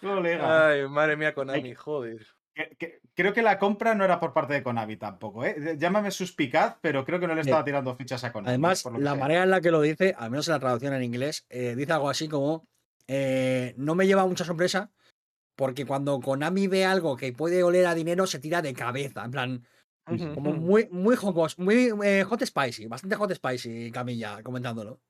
Colega. 0.00 0.68
Ay, 0.68 0.88
madre 0.88 1.16
mía, 1.16 1.34
Konami, 1.34 1.74
joder. 1.74 2.26
Que- 2.56 2.74
que- 2.78 3.00
creo 3.14 3.34
que 3.34 3.42
la 3.42 3.58
compra 3.58 3.94
no 3.94 4.02
era 4.02 4.18
por 4.18 4.32
parte 4.32 4.54
de 4.54 4.62
Konami 4.62 4.96
tampoco, 4.96 5.44
¿eh? 5.44 5.76
Llámame 5.78 6.10
suspicaz, 6.10 6.78
pero 6.80 7.04
creo 7.04 7.20
que 7.20 7.26
no 7.26 7.34
le 7.34 7.42
Sí. 7.44 7.50
estaba 7.50 7.62
tirando 7.64 7.94
fichas 7.96 8.24
a 8.24 8.32
Konami. 8.32 8.48
Además, 8.48 8.82
por 8.82 8.92
lo 8.92 8.98
que 8.98 9.04
la 9.04 9.10
sea. 9.12 9.20
manera 9.20 9.42
en 9.42 9.50
la 9.50 9.60
que 9.60 9.70
lo 9.70 9.82
dice, 9.82 10.14
al 10.16 10.30
menos 10.30 10.48
en 10.48 10.52
la 10.54 10.60
traducción 10.60 10.94
en 10.94 11.02
inglés, 11.02 11.44
eh, 11.50 11.74
dice 11.76 11.92
algo 11.92 12.08
así 12.08 12.28
como: 12.28 12.66
eh, 13.08 13.74
No 13.76 13.94
me 13.94 14.06
lleva 14.06 14.26
mucha 14.26 14.44
sorpresa 14.46 14.90
porque 15.54 15.84
cuando 15.84 16.18
Konami 16.20 16.66
ve 16.66 16.86
algo 16.86 17.16
que 17.18 17.32
puede 17.34 17.62
oler 17.62 17.86
a 17.86 17.94
dinero, 17.94 18.26
se 18.26 18.38
tira 18.38 18.62
de 18.62 18.72
cabeza. 18.72 19.22
En 19.26 19.30
plan, 19.32 19.66
como 20.34 20.52
muy, 20.54 20.88
muy 20.90 21.14
jocos, 21.16 21.58
muy 21.58 21.90
eh, 22.04 22.24
hot 22.24 22.42
spicy, 22.42 22.86
bastante 22.86 23.16
hot 23.16 23.34
spicy, 23.34 23.90
Camilla, 23.92 24.42
comentándolo. 24.42 25.00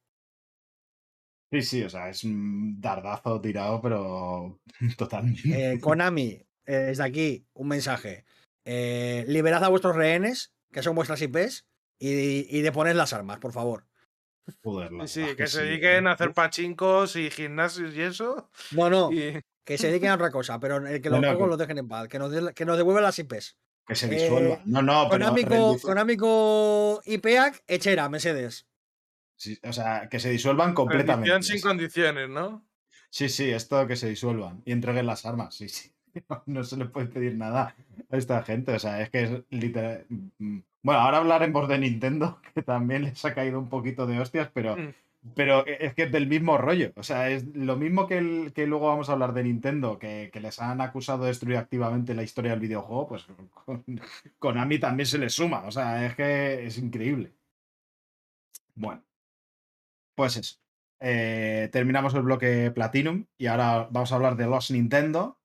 Sí, 1.52 1.62
sí, 1.62 1.82
o 1.84 1.88
sea, 1.90 2.08
es 2.08 2.24
un 2.24 2.80
dardazo 2.80 3.40
tirado, 3.40 3.80
pero 3.80 4.58
totalmente. 4.98 5.72
Eh, 5.74 5.80
Konami, 5.80 6.42
eh, 6.66 6.76
desde 6.76 7.04
aquí, 7.04 7.46
un 7.54 7.68
mensaje. 7.68 8.24
Eh, 8.64 9.24
liberad 9.28 9.62
a 9.64 9.68
vuestros 9.68 9.94
rehenes, 9.96 10.52
que 10.72 10.82
son 10.82 10.94
vuestras 10.96 11.20
IPs, 11.22 11.64
y, 11.98 12.46
y 12.56 12.60
deponed 12.62 12.94
las 12.94 13.12
armas, 13.12 13.38
por 13.38 13.52
favor. 13.52 13.86
Joder, 14.62 14.92
la 14.92 15.06
Sí, 15.08 15.24
que 15.36 15.46
se 15.46 15.58
sí, 15.60 15.64
dediquen 15.64 16.06
¿eh? 16.06 16.08
a 16.10 16.12
hacer 16.12 16.32
pachincos 16.32 17.16
y 17.16 17.30
gimnasios 17.30 17.94
y 17.94 18.02
eso. 18.02 18.48
No, 18.72 18.90
no, 18.90 19.10
Y 19.12 19.40
que 19.64 19.78
se 19.78 19.88
dediquen 19.88 20.10
a 20.10 20.14
otra 20.14 20.30
cosa, 20.30 20.60
pero 20.60 20.86
eh, 20.86 21.00
que 21.00 21.10
los 21.10 21.20
no, 21.20 21.26
juegos 21.28 21.44
que- 21.46 21.48
los 21.50 21.58
dejen 21.58 21.78
en 21.78 21.88
paz, 21.88 22.08
que 22.08 22.18
nos, 22.18 22.30
de- 22.30 22.54
que 22.54 22.64
nos 22.64 22.76
devuelvan 22.76 23.02
las 23.04 23.18
IPs. 23.18 23.56
Que 23.88 23.94
se 23.94 24.06
Eh, 24.06 24.10
disuelva. 24.10 24.60
no, 24.64 24.82
no, 24.82 25.08
pero. 25.10 25.24
Konámico, 25.26 25.50
reduce- 25.54 25.82
Konámico 25.82 27.00
IPEAC, 27.04 27.62
Echera, 27.66 28.08
Mercedes. 28.08 28.66
sí, 29.36 29.58
o 29.62 29.72
sea, 29.72 30.08
que 30.08 30.18
se 30.20 30.30
disuelvan 30.30 30.74
completamente. 30.74 31.30
rendición 31.30 31.42
sin 31.42 31.60
condiciones, 31.68 32.28
¿no? 32.28 32.66
Sí, 33.10 33.28
sí, 33.28 33.50
esto 33.50 33.86
que 33.86 33.96
se 33.96 34.08
disuelvan 34.08 34.62
y 34.64 34.72
entreguen 34.72 35.06
las 35.06 35.24
armas, 35.26 35.54
sí, 35.56 35.68
sí. 35.68 35.92
No, 36.46 36.64
se 36.64 36.76
le 36.76 36.86
puede 36.86 37.06
pedir 37.06 37.36
nada 37.36 37.74
a 38.10 38.16
esta 38.16 38.42
gente, 38.42 38.72
o 38.74 38.78
sea, 38.78 39.00
es 39.02 39.10
que 39.10 39.22
es 39.24 39.30
literal. 39.50 40.06
mm, 40.08 40.58
Bueno, 40.82 41.00
ahora 41.00 41.18
hablaremos 41.18 41.68
de 41.68 41.78
Nintendo, 41.78 42.40
que 42.54 42.62
también 42.62 43.02
les 43.04 43.24
ha 43.24 43.34
caído 43.34 43.58
un 43.58 43.68
poquito 43.68 44.06
de 44.06 44.20
hostias, 44.20 44.50
pero, 44.54 44.76
Mm. 44.76 44.92
pero 45.34 45.66
es 45.66 45.94
que 45.94 46.04
es 46.04 46.12
del 46.12 46.28
mismo 46.28 46.56
rollo. 46.58 46.92
O 46.96 47.02
sea, 47.02 47.28
es 47.30 47.44
lo 47.56 47.74
mismo 47.76 48.06
que, 48.06 48.18
el- 48.18 48.52
que 48.54 48.66
luego 48.68 48.86
vamos 48.86 49.08
a 49.08 49.12
hablar 49.14 49.32
de 49.34 49.42
Nintendo, 49.42 49.98
que, 49.98 50.30
que 50.32 50.40
les 50.40 50.60
han 50.60 50.80
acusado 50.80 51.22
de 51.24 51.28
destruir 51.30 51.56
activamente 51.56 52.14
la 52.14 52.22
historia 52.22 52.52
del 52.52 52.60
videojuego, 52.60 53.08
pues 53.08 53.26
con, 53.64 53.84
Konami 54.38 54.78
también 54.78 55.06
se 55.08 55.18
les 55.18 55.32
suma. 55.34 55.64
O 55.66 55.72
sea, 55.72 56.06
es 56.06 56.14
que 56.14 56.66
es 56.66 56.78
increíble. 56.78 57.32
Bueno, 58.76 59.02
pues 60.14 60.36
eso. 60.36 60.56
Eh, 61.00 61.68
terminamos 61.72 62.14
el 62.14 62.22
bloque 62.22 62.70
Platinum 62.70 63.24
y 63.36 63.46
ahora 63.46 63.88
vamos 63.90 64.12
a 64.12 64.14
hablar 64.16 64.36
de 64.36 64.46
los 64.46 64.70
Nintendo. 64.70 65.38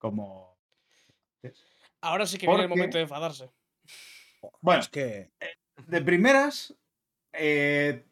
Como. 0.00 0.58
Ahora 2.00 2.26
sí 2.26 2.38
que 2.38 2.46
viene 2.46 2.62
el 2.62 2.68
Porque- 2.68 2.78
momento 2.78 2.96
de 2.98 3.02
enfadarse. 3.04 3.50
Bueno, 4.62 4.80
Es 4.80 4.88
que 4.88 5.30
de 5.86 6.00
primeras, 6.00 6.74
eh, 7.34 8.02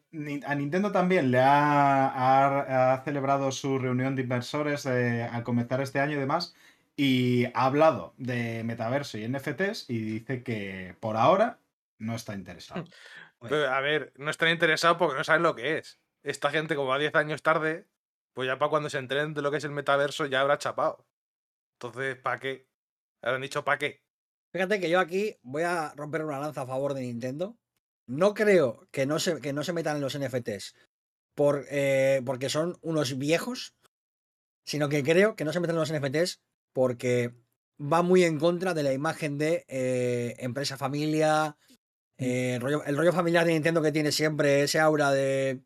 a 0.45 0.55
Nintendo 0.55 0.91
también 0.91 1.31
le 1.31 1.39
ha, 1.39 2.07
ha- 2.07 2.93
ha 2.93 3.03
celebrado 3.03 3.51
su 3.51 3.79
reunión 3.79 4.15
de 4.15 4.21
inversores 4.21 4.85
eh, 4.85 5.23
al 5.23 5.43
comenzar 5.43 5.81
este 5.81 5.99
año 5.99 6.13
y 6.13 6.19
demás. 6.19 6.55
Y 6.95 7.45
ha 7.55 7.65
hablado 7.65 8.13
de 8.17 8.63
metaverso 8.63 9.17
y 9.17 9.23
NFTs 9.27 9.89
y 9.89 9.99
dice 9.99 10.43
que 10.43 10.95
por 10.99 11.17
ahora 11.17 11.57
no 11.97 12.15
está 12.15 12.35
interesado. 12.35 12.83
Pero, 13.41 13.71
a 13.73 13.79
ver, 13.79 14.13
no 14.17 14.29
están 14.29 14.49
interesados 14.49 14.97
porque 14.97 15.17
no 15.17 15.23
saben 15.23 15.43
lo 15.43 15.55
que 15.55 15.77
es. 15.77 15.99
Esta 16.23 16.51
gente, 16.51 16.75
como 16.75 16.89
va 16.89 16.99
10 16.99 17.15
años 17.15 17.41
tarde, 17.41 17.85
pues 18.33 18.45
ya 18.47 18.59
para 18.59 18.69
cuando 18.69 18.89
se 18.89 18.97
enteren 18.99 19.33
de 19.33 19.41
lo 19.41 19.49
que 19.49 19.57
es 19.57 19.63
el 19.63 19.71
metaverso 19.71 20.25
ya 20.27 20.41
habrá 20.41 20.57
chapado. 20.57 21.05
Entonces, 21.81 22.17
¿para 22.17 22.39
qué? 22.39 22.67
Habrán 23.23 23.41
dicho, 23.41 23.63
¿para 23.63 23.77
qué? 23.77 24.01
Fíjate 24.53 24.79
que 24.81 24.89
yo 24.89 24.99
aquí 24.99 25.37
voy 25.43 25.63
a 25.63 25.93
romper 25.95 26.25
una 26.25 26.39
lanza 26.39 26.61
a 26.63 26.67
favor 26.67 26.93
de 26.93 27.01
Nintendo. 27.01 27.55
No 28.07 28.33
creo 28.33 28.87
que 28.91 29.05
no 29.05 29.19
se, 29.19 29.39
que 29.39 29.53
no 29.53 29.63
se 29.63 29.71
metan 29.71 29.95
en 29.95 30.01
los 30.01 30.15
NFTs 30.15 30.73
por, 31.35 31.65
eh, 31.69 32.21
porque 32.25 32.49
son 32.49 32.77
unos 32.81 33.17
viejos, 33.17 33.75
sino 34.65 34.89
que 34.89 35.03
creo 35.03 35.35
que 35.35 35.45
no 35.45 35.53
se 35.53 35.61
meten 35.61 35.75
en 35.75 35.79
los 35.79 35.91
NFTs 35.91 36.39
porque 36.73 37.33
va 37.81 38.01
muy 38.01 38.23
en 38.25 38.39
contra 38.39 38.73
de 38.73 38.83
la 38.83 38.91
imagen 38.91 39.37
de 39.37 39.63
eh, 39.69 40.35
empresa 40.39 40.75
familia, 40.75 41.55
eh, 42.17 42.55
el, 42.55 42.61
rollo, 42.61 42.83
el 42.83 42.97
rollo 42.97 43.13
familiar 43.13 43.45
de 43.45 43.53
Nintendo 43.53 43.81
que 43.81 43.93
tiene 43.93 44.11
siempre 44.11 44.63
ese 44.63 44.79
aura 44.79 45.11
de 45.11 45.61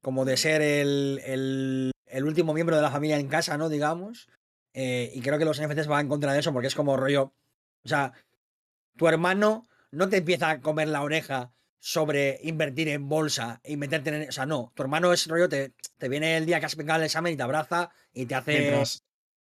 como 0.00 0.24
de 0.24 0.38
ser 0.38 0.62
el, 0.62 1.20
el- 1.26 1.90
el 2.06 2.24
último 2.24 2.54
miembro 2.54 2.76
de 2.76 2.82
la 2.82 2.90
familia 2.90 3.18
en 3.18 3.28
casa, 3.28 3.58
¿no? 3.58 3.68
Digamos. 3.68 4.26
Eh, 4.72 5.10
y 5.14 5.20
creo 5.20 5.38
que 5.38 5.44
los 5.44 5.60
NFTs 5.60 5.86
van 5.86 6.02
en 6.02 6.08
contra 6.08 6.32
de 6.32 6.40
eso 6.40 6.52
porque 6.52 6.68
es 6.68 6.74
como 6.74 6.96
rollo. 6.96 7.32
O 7.84 7.88
sea, 7.88 8.12
tu 8.96 9.08
hermano 9.08 9.66
no 9.90 10.08
te 10.08 10.18
empieza 10.18 10.50
a 10.50 10.60
comer 10.60 10.88
la 10.88 11.02
oreja 11.02 11.52
sobre 11.78 12.38
invertir 12.42 12.88
en 12.88 13.08
bolsa 13.08 13.60
y 13.64 13.76
meterte 13.76 14.10
en. 14.10 14.28
O 14.28 14.32
sea, 14.32 14.46
no. 14.46 14.72
Tu 14.74 14.82
hermano 14.82 15.12
es 15.12 15.26
rollo, 15.26 15.48
te, 15.48 15.72
te 15.98 16.08
viene 16.08 16.36
el 16.36 16.46
día 16.46 16.60
que 16.60 16.66
has 16.66 16.76
pegado 16.76 17.00
el 17.00 17.06
examen 17.06 17.32
y 17.32 17.36
te 17.36 17.42
abraza 17.42 17.90
y 18.12 18.26
te 18.26 18.34
hace, 18.34 18.82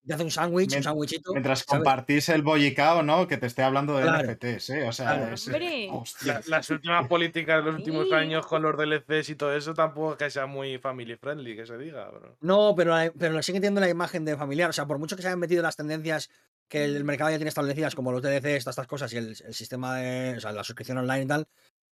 te 0.08 0.14
hace 0.14 0.24
un 0.24 0.30
sándwich, 0.30 0.74
un 0.76 0.82
sándwichito. 0.82 1.32
mientras 1.32 1.60
¿sabes? 1.60 1.66
compartís 1.84 2.28
el 2.30 2.42
bollicao, 2.42 3.02
¿no? 3.04 3.28
Que 3.28 3.36
te 3.36 3.46
esté 3.46 3.62
hablando 3.62 3.96
de 3.96 4.02
Claro. 4.02 4.28
NFTs, 4.32 4.70
¿eh? 4.70 4.88
O 4.88 4.92
sea, 4.92 5.14
Claro. 5.16 5.34
es- 5.34 5.46
Hombre. 5.46 5.88
hostia. 5.92 6.32
La- 6.34 6.56
las 6.58 6.70
últimas 6.70 7.06
políticas 7.08 7.58
de 7.64 7.70
los 7.70 7.74
últimos 7.80 8.08
Sí. 8.08 8.14
años 8.14 8.46
con 8.46 8.62
los 8.62 8.76
DLCs 8.76 9.28
y 9.30 9.34
todo 9.36 9.54
eso 9.54 9.74
tampoco 9.74 10.12
es 10.12 10.18
que 10.18 10.30
sea 10.30 10.46
muy 10.46 10.78
family 10.78 11.16
friendly, 11.16 11.54
que 11.54 11.66
se 11.66 11.78
diga. 11.78 12.08
bro. 12.10 12.36
No, 12.40 12.74
pero, 12.76 12.96
pero 13.18 13.40
sigue 13.42 13.58
teniendo 13.60 13.80
la 13.80 13.88
imagen 13.88 14.24
de 14.24 14.36
familiar. 14.36 14.70
O 14.70 14.72
sea, 14.72 14.86
por 14.86 14.98
mucho 14.98 15.14
que 15.14 15.22
se 15.22 15.28
hayan 15.28 15.38
metido 15.38 15.62
las 15.62 15.76
tendencias 15.76 16.30
que 16.68 16.84
el 16.84 17.04
mercado 17.04 17.30
ya 17.30 17.36
tiene 17.36 17.48
establecidas, 17.48 17.94
como 17.94 18.10
los 18.12 18.20
DLCs, 18.22 18.64
todas 18.64 18.74
estas 18.74 18.86
cosas, 18.86 19.12
y 19.12 19.16
el, 19.18 19.28
el 19.28 19.54
sistema 19.54 19.96
de. 19.96 20.34
O 20.36 20.40
sea, 20.40 20.52
la 20.52 20.64
suscripción 20.64 20.98
online 20.98 21.22
y 21.22 21.26
tal, 21.26 21.46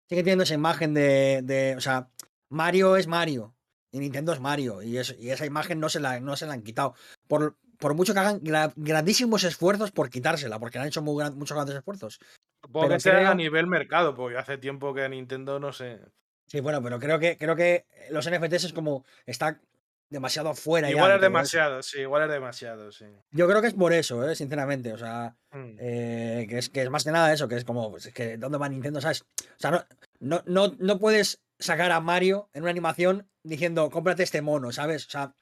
sigue 0.09 0.23
teniendo 0.23 0.45
esa 0.45 0.55
imagen 0.55 0.93
de. 0.95 1.41
de- 1.45 1.75
o 1.77 1.81
sea, 1.81 2.09
Mario 2.49 2.97
es 2.97 3.07
Mario. 3.07 3.55
Y 3.93 4.01
Nintendo 4.01 4.33
es 4.35 4.41
Mario. 4.41 4.83
Y, 4.83 4.99
es- 4.99 5.17
y 5.19 5.31
esa 5.31 5.47
imagen 5.47 5.81
no 5.81 5.89
se 5.89 6.01
la, 6.01 6.21
no 6.21 6.37
se 6.37 6.47
la 6.47 6.53
han 6.53 6.63
quitado. 6.63 6.95
Por, 7.29 7.57
por 7.79 7.95
mucho 7.95 8.13
que 8.15 8.21
hagan 8.21 8.41
gra- 8.41 8.73
grandísimos 8.77 9.45
esfuerzos 9.45 9.91
por 9.93 10.11
quitársela, 10.11 10.59
porque 10.59 10.79
han 10.79 10.87
hecho 10.87 11.03
muy 11.03 11.23
gran- 11.23 11.37
muchos 11.39 11.55
grandes 11.57 11.77
esfuerzos. 11.77 12.19
Supongo 12.65 12.89
que 12.89 13.01
sea 13.01 13.15
creo- 13.19 13.29
a 13.31 13.35
nivel 13.35 13.67
mercado, 13.67 14.15
porque 14.15 14.39
hace 14.39 14.59
tiempo 14.59 14.93
que 14.95 15.09
Nintendo 15.09 15.59
no 15.61 15.73
sé. 15.73 16.01
Sí, 16.49 16.61
bueno, 16.61 16.83
pero 16.83 16.99
creo 16.99 17.19
que, 17.19 17.37
creo 17.37 17.57
que 17.57 17.87
los 18.11 18.27
NFTs 18.27 18.65
es 18.65 18.73
como. 18.73 19.05
Está 19.27 19.61
demasiado 20.09 20.55
fuera. 20.55 20.89
Igual 20.89 21.11
es 21.11 21.17
eso. 21.17 21.23
demasiado, 21.23 21.83
sí, 21.83 21.99
igual 22.01 22.23
es 22.23 22.31
demasiado, 22.31 22.93
sí. 22.93 23.07
Yo 23.33 23.49
creo 23.49 23.61
que 23.61 23.67
es 23.69 23.75
por 23.75 23.93
eso, 23.93 24.29
¿eh? 24.29 24.37
sinceramente. 24.37 24.93
O 24.93 24.99
sea. 24.99 25.37
Mm. 25.51 25.77
Eh, 25.81 26.47
que, 26.49 26.59
es, 26.59 26.69
que 26.69 26.83
es 26.83 26.91
más 26.91 27.03
que 27.03 27.11
nada 27.11 27.33
eso, 27.33 27.49
que 27.49 27.57
es 27.57 27.65
como, 27.65 27.91
pues, 27.91 28.07
es 28.07 28.15
que 28.15 28.37
¿dónde 28.37 28.59
va 28.59 28.69
Nintendo? 28.69 29.01
¿Sabes? 29.01 29.23
O 29.23 29.59
sea, 29.59 29.71
no, 29.73 29.85
no, 30.21 30.43
no, 30.47 30.77
no 30.79 30.99
puedes 31.01 31.41
sacar 31.59 31.91
a 31.91 32.01
Mario 32.01 32.49
en 32.53 32.63
una 32.63 32.71
animación 32.71 33.27
diciendo, 33.43 33.91
cómprate 33.91 34.23
este 34.23 34.43
mono, 34.43 34.71
¿sabes? 34.71 35.07
O 35.07 35.11
sea, 35.11 35.35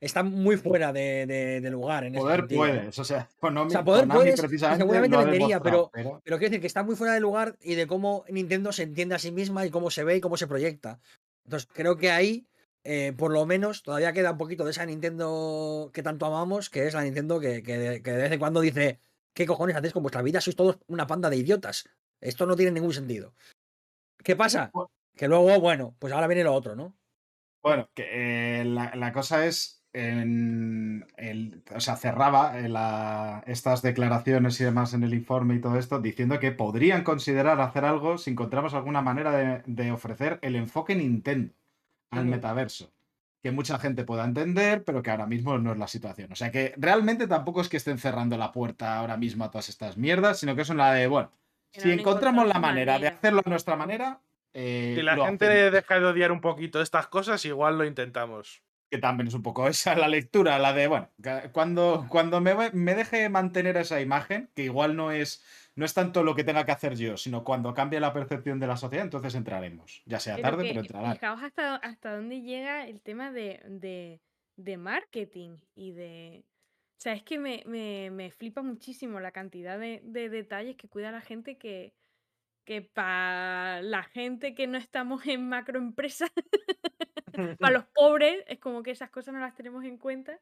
está 0.00 0.22
muy 0.22 0.56
fuera 0.56 0.92
de, 0.92 1.26
de- 1.26 1.60
de 1.60 1.70
lugar 1.70 2.04
en 2.04 2.14
ese 2.14 2.22
Poder 2.22 2.42
¿no? 2.42 2.48
puedes, 2.48 2.98
o 2.98 3.04
sea, 3.04 3.28
O 3.40 3.70
sea, 3.70 3.84
poder 3.84 4.02
Konami 4.02 4.20
puedes, 4.20 4.40
precisamente 4.40 4.82
seguramente 4.82 5.16
vendería, 5.16 5.58
demostrado, 5.58 5.90
pero, 5.92 6.20
pero 6.24 6.38
quiero 6.38 6.50
decir 6.50 6.60
que 6.60 6.66
está 6.66 6.82
muy 6.82 6.96
fuera 6.96 7.14
de 7.14 7.20
lugar 7.20 7.56
y 7.62 7.74
de 7.74 7.86
cómo 7.86 8.24
Nintendo 8.28 8.72
se 8.72 8.82
entiende 8.82 9.14
a 9.14 9.18
sí 9.18 9.32
misma 9.32 9.64
y 9.66 9.70
cómo 9.70 9.90
se 9.90 10.04
ve 10.04 10.16
y 10.16 10.20
cómo 10.20 10.36
se 10.36 10.46
proyecta. 10.46 10.98
Entonces, 11.44 11.68
creo 11.72 11.96
que 11.96 12.10
ahí 12.10 12.46
eh, 12.84 13.12
por 13.16 13.32
lo 13.32 13.46
menos 13.46 13.82
todavía 13.82 14.12
queda 14.12 14.32
un 14.32 14.38
poquito 14.38 14.64
de 14.64 14.70
esa 14.70 14.84
Nintendo 14.86 15.90
que 15.92 16.02
tanto 16.02 16.26
amamos, 16.26 16.70
que 16.70 16.86
es 16.86 16.94
la 16.94 17.02
Nintendo 17.02 17.40
que, 17.40 17.62
que 17.62 17.78
de, 17.78 18.02
que 18.02 18.12
de 18.12 18.22
vez 18.22 18.32
en 18.32 18.38
cuando 18.38 18.60
dice, 18.60 18.98
¿qué 19.34 19.46
cojones 19.46 19.74
hacéis 19.76 19.92
con 19.92 20.02
vuestra 20.02 20.22
vida? 20.22 20.40
Sois 20.40 20.56
todos 20.56 20.78
una 20.86 21.06
panda 21.06 21.30
de 21.30 21.36
idiotas. 21.36 21.88
Esto 22.20 22.46
no 22.46 22.54
tiene 22.54 22.72
ningún 22.72 22.92
sentido. 22.92 23.34
¿Qué 24.22 24.36
pasa? 24.36 24.70
Que 25.16 25.28
luego, 25.28 25.58
bueno, 25.60 25.94
pues 25.98 26.12
ahora 26.12 26.26
viene 26.26 26.44
lo 26.44 26.52
otro, 26.54 26.76
¿no? 26.76 26.94
Bueno, 27.62 27.88
que 27.94 28.60
eh, 28.60 28.64
la, 28.64 28.94
la 28.94 29.12
cosa 29.12 29.46
es, 29.46 29.75
en 29.96 31.06
el, 31.16 31.62
o 31.74 31.80
sea, 31.80 31.96
cerraba 31.96 32.58
eh, 32.58 32.68
la- 32.68 33.42
estas 33.46 33.82
declaraciones 33.82 34.60
y 34.60 34.64
demás 34.64 34.92
en 34.94 35.02
el 35.04 35.14
informe 35.14 35.54
y 35.54 35.60
todo 35.60 35.78
esto, 35.78 36.00
diciendo 36.00 36.38
que 36.38 36.52
podrían 36.52 37.02
considerar 37.02 37.60
hacer 37.60 37.84
algo 37.84 38.18
si 38.18 38.30
encontramos 38.30 38.74
alguna 38.74 39.00
manera 39.02 39.32
de, 39.32 39.62
de 39.66 39.92
ofrecer 39.92 40.38
el 40.42 40.56
enfoque 40.56 40.94
Nintendo 40.94 41.52
al 42.10 42.26
metaverso. 42.26 42.92
Que 43.42 43.52
mucha 43.52 43.78
gente 43.78 44.04
pueda 44.04 44.24
entender, 44.24 44.82
pero 44.84 45.02
que 45.02 45.10
ahora 45.10 45.26
mismo 45.26 45.56
no 45.58 45.72
es 45.72 45.78
la 45.78 45.86
situación. 45.88 46.30
O 46.32 46.36
sea 46.36 46.50
que 46.50 46.74
realmente 46.76 47.26
tampoco 47.28 47.60
es 47.60 47.68
que 47.68 47.76
estén 47.76 47.98
cerrando 47.98 48.36
la 48.36 48.52
puerta 48.52 48.98
ahora 48.98 49.16
mismo 49.16 49.44
a 49.44 49.50
todas 49.50 49.68
estas 49.68 49.96
mierdas, 49.96 50.38
sino 50.40 50.54
que 50.56 50.62
es 50.62 50.68
la 50.70 50.92
de, 50.92 51.06
bueno, 51.06 51.30
si 51.70 51.88
no 51.88 51.94
encontramos 51.94 52.46
la 52.48 52.58
manera 52.58 52.98
de 52.98 53.08
hacerlo 53.08 53.42
a 53.44 53.48
nuestra 53.48 53.76
manera, 53.76 54.18
eh, 54.52 54.94
Si 54.96 55.02
la 55.02 55.16
gente 55.16 55.46
hacemos. 55.46 55.72
deja 55.72 56.00
de 56.00 56.06
odiar 56.06 56.32
un 56.32 56.40
poquito 56.40 56.80
estas 56.80 57.06
cosas, 57.06 57.44
igual 57.44 57.78
lo 57.78 57.84
intentamos. 57.84 58.62
Que 58.90 58.98
también 58.98 59.28
es 59.28 59.34
un 59.34 59.42
poco 59.42 59.66
esa 59.68 59.94
la 59.96 60.08
lectura, 60.08 60.58
la 60.58 60.72
de, 60.72 60.86
bueno, 60.86 61.10
cuando, 61.52 62.06
cuando 62.08 62.40
me, 62.40 62.54
me 62.72 62.94
deje 62.94 63.28
mantener 63.28 63.76
esa 63.76 64.00
imagen, 64.00 64.50
que 64.54 64.64
igual 64.64 64.96
no 64.96 65.10
es, 65.10 65.44
no 65.74 65.84
es 65.84 65.94
tanto 65.94 66.22
lo 66.22 66.34
que 66.34 66.44
tenga 66.44 66.64
que 66.64 66.72
hacer 66.72 66.94
yo, 66.96 67.16
sino 67.16 67.44
cuando 67.44 67.74
cambie 67.74 68.00
la 68.00 68.12
percepción 68.12 68.60
de 68.60 68.66
la 68.66 68.76
sociedad, 68.76 69.04
entonces 69.04 69.34
entraremos. 69.34 70.02
Ya 70.06 70.20
sea 70.20 70.40
Pero 70.42 70.50
tarde, 70.50 70.62
que 70.64 70.68
pero 70.68 70.80
entrará. 70.80 71.14
fijaos 71.14 71.42
hasta, 71.42 71.76
hasta 71.76 72.16
dónde 72.16 72.42
llega 72.42 72.86
el 72.86 73.00
tema 73.02 73.30
de, 73.32 73.60
de, 73.66 74.20
de 74.56 74.76
marketing 74.76 75.58
y 75.74 75.92
de... 75.92 76.44
O 76.98 77.00
sea, 77.00 77.12
es 77.12 77.22
que 77.22 77.38
me, 77.38 77.62
me, 77.66 78.10
me 78.10 78.30
flipa 78.30 78.62
muchísimo 78.62 79.20
la 79.20 79.30
cantidad 79.32 79.78
de, 79.78 80.00
de 80.04 80.30
detalles 80.30 80.76
que 80.76 80.88
cuida 80.88 81.10
la 81.12 81.20
gente 81.20 81.58
que, 81.58 81.92
que 82.66 82.82
para 82.82 83.80
la 83.80 84.02
gente 84.02 84.54
que 84.54 84.66
no 84.66 84.76
estamos 84.76 85.24
en 85.26 85.48
macroempresas, 85.48 86.30
para 87.60 87.72
los 87.72 87.84
pobres, 87.94 88.44
es 88.48 88.58
como 88.58 88.82
que 88.82 88.90
esas 88.90 89.08
cosas 89.10 89.32
no 89.32 89.40
las 89.40 89.54
tenemos 89.54 89.84
en 89.84 89.96
cuenta, 89.96 90.38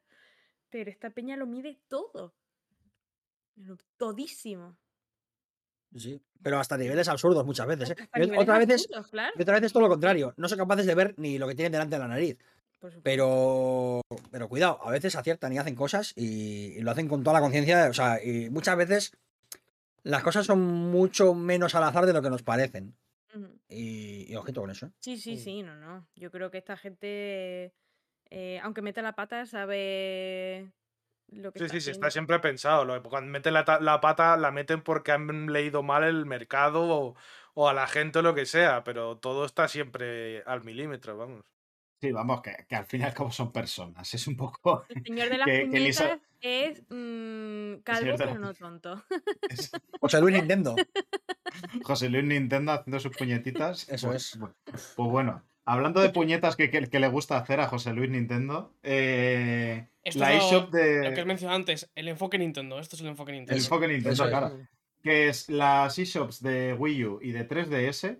pero 0.69 0.89
esta 0.89 1.11
peña 1.11 1.37
lo 1.37 1.45
mide 1.45 1.79
todo. 1.87 2.35
Lo- 3.55 3.77
Todísimo. 3.95 4.75
Sí. 5.95 6.21
Pero 6.43 6.59
hasta 6.59 6.77
niveles 6.77 7.07
absurdos 7.07 7.45
muchas 7.45 7.67
veces. 7.67 7.91
¿eh? 7.91 7.95
Hasta 8.01 8.19
Y 8.19 8.23
ot- 8.23 8.25
niveles 8.25 8.43
otras 8.43 8.59
veces, 8.59 8.89
y 9.37 9.41
otras 9.41 9.61
veces 9.61 9.71
todo 9.71 9.83
lo 9.83 9.89
contrario. 9.89 10.33
No 10.35 10.49
son 10.49 10.57
capaces 10.57 10.85
de 10.85 10.95
ver 10.95 11.13
ni 11.17 11.37
lo 11.37 11.47
que 11.47 11.55
tienen 11.55 11.71
delante 11.71 11.95
de 11.95 11.99
la 11.99 12.07
nariz. 12.09 12.37
Pero, 13.01 14.01
pero 14.29 14.47
cuidado, 14.49 14.79
a 14.83 14.91
veces 14.91 15.15
aciertan 15.15 15.53
y 15.53 15.57
hacen 15.57 15.73
cosas 15.75 16.13
y, 16.15 16.73
y 16.77 16.81
lo 16.81 16.91
hacen 16.91 17.07
con 17.07 17.23
toda 17.23 17.35
la 17.35 17.41
conciencia. 17.41 17.87
O 17.89 17.93
sea, 17.93 18.21
y 18.23 18.49
muchas 18.51 18.77
veces 18.77 19.11
las 20.05 20.23
cosas 20.23 20.45
son 20.45 20.61
mucho 20.61 21.33
menos 21.33 21.75
al 21.75 21.83
azar 21.83 22.05
de 22.05 22.13
lo 22.13 22.21
que 22.21 22.29
nos 22.29 22.43
parecen. 22.43 22.95
Y, 23.67 24.31
y 24.31 24.35
ojito 24.35 24.61
con 24.61 24.69
eso. 24.71 24.85
¿eh? 24.85 24.91
Sí, 24.99 25.17
sí, 25.17 25.33
Mm. 25.33 25.37
sí, 25.37 25.63
no, 25.63 25.75
no. 25.75 26.07
Yo 26.15 26.31
creo 26.31 26.49
que 26.51 26.57
esta 26.59 26.77
gente, 26.77 27.73
eh, 28.29 28.59
aunque 28.63 28.81
mete 28.81 29.01
la 29.01 29.13
pata, 29.13 29.45
sabe 29.45 30.71
lo 31.27 31.51
que 31.51 31.59
Sí, 31.59 31.65
está 31.65 31.73
sí, 31.75 31.81
sí, 31.81 31.91
está 31.91 32.11
siempre 32.11 32.39
pensado. 32.39 32.85
Lo- 32.85 33.01
Cuando 33.03 33.29
meten 33.31 33.53
la, 33.53 33.65
ta- 33.65 33.79
la 33.81 33.99
pata, 33.99 34.37
la 34.37 34.51
meten 34.51 34.81
porque 34.81 35.11
han 35.11 35.51
leído 35.51 35.83
mal 35.83 36.03
el 36.03 36.25
mercado 36.25 36.83
o, 36.87 37.15
o 37.55 37.67
a 37.67 37.73
la 37.73 37.87
gente 37.87 38.19
o 38.19 38.21
lo 38.21 38.35
que 38.35 38.45
sea, 38.45 38.83
pero 38.83 39.17
todo 39.17 39.43
está 39.45 39.67
siempre 39.67 40.43
al 40.45 40.63
milímetro, 40.63 41.17
vamos. 41.17 41.43
Sí, 41.99 42.11
vamos, 42.11 42.41
que, 42.41 42.53
que 42.69 42.75
al 42.75 42.85
fin 42.85 43.01
y 43.01 43.03
al 43.05 43.13
cabo 43.13 43.31
son 43.31 43.51
personas. 43.51 44.13
Es 44.13 44.27
un 44.27 44.37
poco. 44.37 44.85
El 44.89 45.03
señor 45.03 45.29
de 45.29 45.37
las 45.39 45.45
que- 45.47 45.61
puñetas 45.65 46.19
es 46.41 46.81
mm, 46.89 47.81
calvo, 47.83 48.11
de 48.11 48.17
pero 48.17 48.39
no 48.39 48.53
tonto. 48.53 49.03
es 49.49 49.71
José 50.01 50.19
Luis 50.21 50.35
Nintendo. 50.35 50.75
José 51.83 52.09
Luis 52.09 52.23
Nintendo 52.23 52.71
haciendo 52.73 52.99
sus 52.99 53.15
puñetitas. 53.15 53.87
Eso 53.89 54.07
Pues- 54.09 54.33
es. 54.33 54.39
Pues, 54.39 54.93
pues 54.95 55.09
bueno, 55.09 55.43
hablando 55.65 56.01
de 56.01 56.09
puñetas 56.09 56.55
que, 56.55 56.69
que- 56.69 56.87
que 56.87 56.99
le 56.99 57.07
gusta 57.07 57.37
hacer 57.37 57.59
a 57.59 57.67
José 57.67 57.93
Luis 57.93 58.09
Nintendo, 58.09 58.73
eh, 58.83 59.87
la 60.15 60.33
eShop 60.35 60.65
Lo 60.65 60.71
que 60.71 60.77
de. 60.77 61.19
has 61.21 61.25
mencionado 61.25 61.57
antes, 61.57 61.89
el 61.95 62.07
enfoque 62.07 62.37
Nintendo. 62.37 62.79
Esto 62.79 62.95
es 62.95 63.01
el 63.01 63.07
enfoque 63.07 63.31
El 63.31 63.37
Nintendo. 63.39 63.61
enfoque 63.63 63.87
Nintendo, 63.87 64.23
es. 64.23 64.29
claro. 64.29 64.59
que 65.01 65.29
es 65.29 65.49
las 65.49 65.97
eShops 65.99 66.41
de 66.41 66.73
Wii 66.73 67.05
U 67.05 67.19
y 67.21 67.31
de 67.31 67.47
3DS 67.47 68.19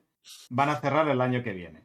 van 0.49 0.69
a 0.69 0.79
cerrar 0.79 1.07
el 1.07 1.21
año 1.21 1.43
que 1.43 1.53
viene. 1.53 1.84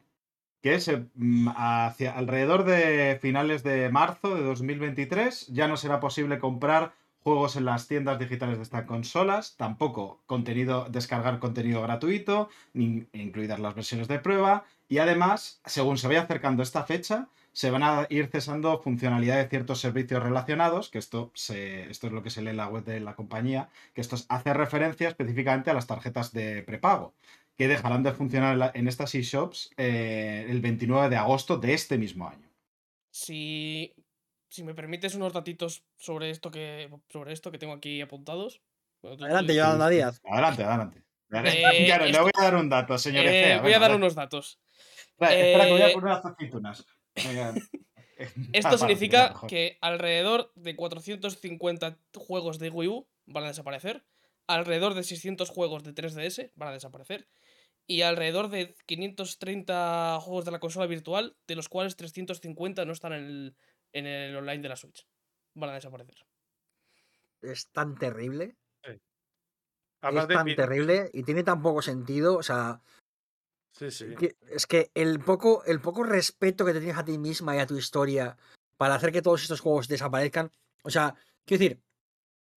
Que 0.61 0.75
es 0.75 0.87
eh, 0.87 1.05
mm, 1.15 1.49
hacia 1.55 2.13
alrededor 2.17 2.63
de 2.63 3.17
finales 3.21 3.63
de 3.63 3.89
marzo 3.89 4.35
de 4.35 4.43
2023 4.43 5.47
ya 5.47 5.67
no 5.67 5.77
será 5.77 5.99
posible 5.99 6.39
comprar 6.39 6.93
juegos 7.23 7.55
en 7.55 7.65
las 7.65 7.87
tiendas 7.87 8.19
digitales 8.19 8.57
de 8.57 8.63
estas 8.63 8.85
consolas, 8.85 9.55
tampoco 9.57 10.21
contenido, 10.25 10.87
descargar 10.89 11.39
contenido 11.39 11.81
gratuito, 11.81 12.49
incluidas 12.73 13.59
las 13.59 13.75
versiones 13.75 14.07
de 14.07 14.19
prueba, 14.19 14.65
y 14.87 14.97
además, 14.97 15.61
según 15.65 15.97
se 15.97 16.07
vaya 16.07 16.23
acercando 16.23 16.63
esta 16.63 16.83
fecha, 16.83 17.29
se 17.53 17.69
van 17.69 17.83
a 17.83 18.07
ir 18.09 18.27
cesando 18.27 18.81
funcionalidades 18.81 19.45
de 19.45 19.49
ciertos 19.49 19.79
servicios 19.79 20.23
relacionados, 20.23 20.89
que 20.89 20.97
esto, 20.97 21.31
se, 21.33 21.89
esto 21.89 22.07
es 22.07 22.13
lo 22.13 22.23
que 22.23 22.29
se 22.29 22.41
lee 22.41 22.51
en 22.51 22.57
la 22.57 22.67
web 22.67 22.83
de 22.85 22.99
la 22.99 23.15
compañía, 23.15 23.69
que 23.93 24.01
esto 24.01 24.15
hace 24.29 24.53
referencia 24.53 25.09
específicamente 25.09 25.69
a 25.69 25.73
las 25.73 25.87
tarjetas 25.87 26.31
de 26.33 26.63
prepago, 26.63 27.13
que 27.57 27.67
dejarán 27.67 28.03
de 28.03 28.13
funcionar 28.13 28.53
en 28.53 28.59
la- 28.59 28.71
en 28.73 28.87
estas 28.87 29.13
eShops 29.13 29.71
eh, 29.77 30.45
el 30.49 30.61
29 30.61 31.09
de 31.09 31.15
agosto 31.17 31.57
de 31.57 31.73
este 31.73 31.97
mismo 31.97 32.27
año. 32.27 32.49
Si, 33.11 33.93
si 34.49 34.63
me 34.63 34.73
permites 34.73 35.15
unos 35.15 35.33
datitos 35.33 35.83
sobre 35.97 36.29
esto 36.29 36.49
que, 36.49 36.89
sobre 37.09 37.33
esto 37.33 37.51
que 37.51 37.57
tengo 37.57 37.73
aquí 37.73 38.01
apuntados. 38.01 38.61
Bueno, 39.01 39.25
Adelante, 39.25 39.55
Yolanda 39.55 39.89
Díaz. 39.89 40.21
Adelante, 40.23 40.63
adelante. 40.63 40.97
Eh, 40.99 41.03
Claro, 41.85 42.05
le 42.05 42.19
voy 42.19 42.31
a 42.37 42.41
dar 42.43 42.55
un 42.55 42.69
dato, 42.69 42.97
señor 42.97 43.25
Eh, 43.25 43.59
voy 43.61 43.73
a 43.73 43.79
dar 43.79 43.95
unos 43.95 44.15
datos. 44.15 44.59
Espera, 45.11 45.33
espera, 45.35 45.65
que 45.65 45.71
voy 45.71 45.81
a 45.81 45.89
eh, 45.89 45.93
poner 45.93 46.05
unas 46.11 46.25
aceitunas. 46.25 46.85
Esto 48.53 48.77
significa 48.77 49.33
que 49.47 49.77
alrededor 49.81 50.51
de 50.55 50.75
450 50.75 51.97
juegos 52.15 52.59
de 52.59 52.69
Wii 52.69 52.89
U 52.89 53.07
van 53.25 53.45
a 53.45 53.47
desaparecer, 53.47 54.03
alrededor 54.47 54.93
de 54.93 55.03
600 55.03 55.49
juegos 55.49 55.83
de 55.83 55.93
3DS 55.93 56.51
van 56.55 56.69
a 56.69 56.73
desaparecer 56.73 57.27
y 57.87 58.01
alrededor 58.03 58.49
de 58.49 58.75
530 58.85 60.19
juegos 60.21 60.45
de 60.45 60.51
la 60.51 60.59
consola 60.59 60.87
virtual, 60.87 61.35
de 61.47 61.55
los 61.55 61.69
cuales 61.69 61.95
350 61.95 62.85
no 62.85 62.93
están 62.93 63.13
en 63.13 63.23
el, 63.23 63.55
en 63.93 64.05
el 64.05 64.35
online 64.35 64.61
de 64.61 64.69
la 64.69 64.75
Switch. 64.75 65.05
Van 65.55 65.69
a 65.69 65.73
desaparecer. 65.73 66.15
Es 67.41 67.69
tan 67.71 67.97
terrible. 67.97 68.55
Aparte, 70.01 70.33
es 70.33 70.39
tan 70.39 70.55
terrible 70.55 71.09
y 71.13 71.23
tiene 71.23 71.43
tan 71.43 71.61
poco 71.61 71.81
sentido. 71.81 72.37
O 72.37 72.43
sea, 72.43 72.81
Sí, 73.73 73.91
sí. 73.91 74.05
es 74.49 74.67
que 74.67 74.91
el 74.95 75.19
poco, 75.19 75.63
el 75.65 75.79
poco 75.79 76.03
respeto 76.03 76.65
que 76.65 76.73
te 76.73 76.79
tienes 76.79 76.97
a 76.97 77.05
ti 77.05 77.17
misma 77.17 77.55
y 77.55 77.59
a 77.59 77.67
tu 77.67 77.77
historia 77.77 78.37
para 78.77 78.95
hacer 78.95 79.11
que 79.11 79.21
todos 79.21 79.43
estos 79.43 79.61
juegos 79.61 79.87
desaparezcan. 79.87 80.51
O 80.83 80.89
sea, 80.89 81.15
quiero 81.45 81.61
decir, 81.61 81.81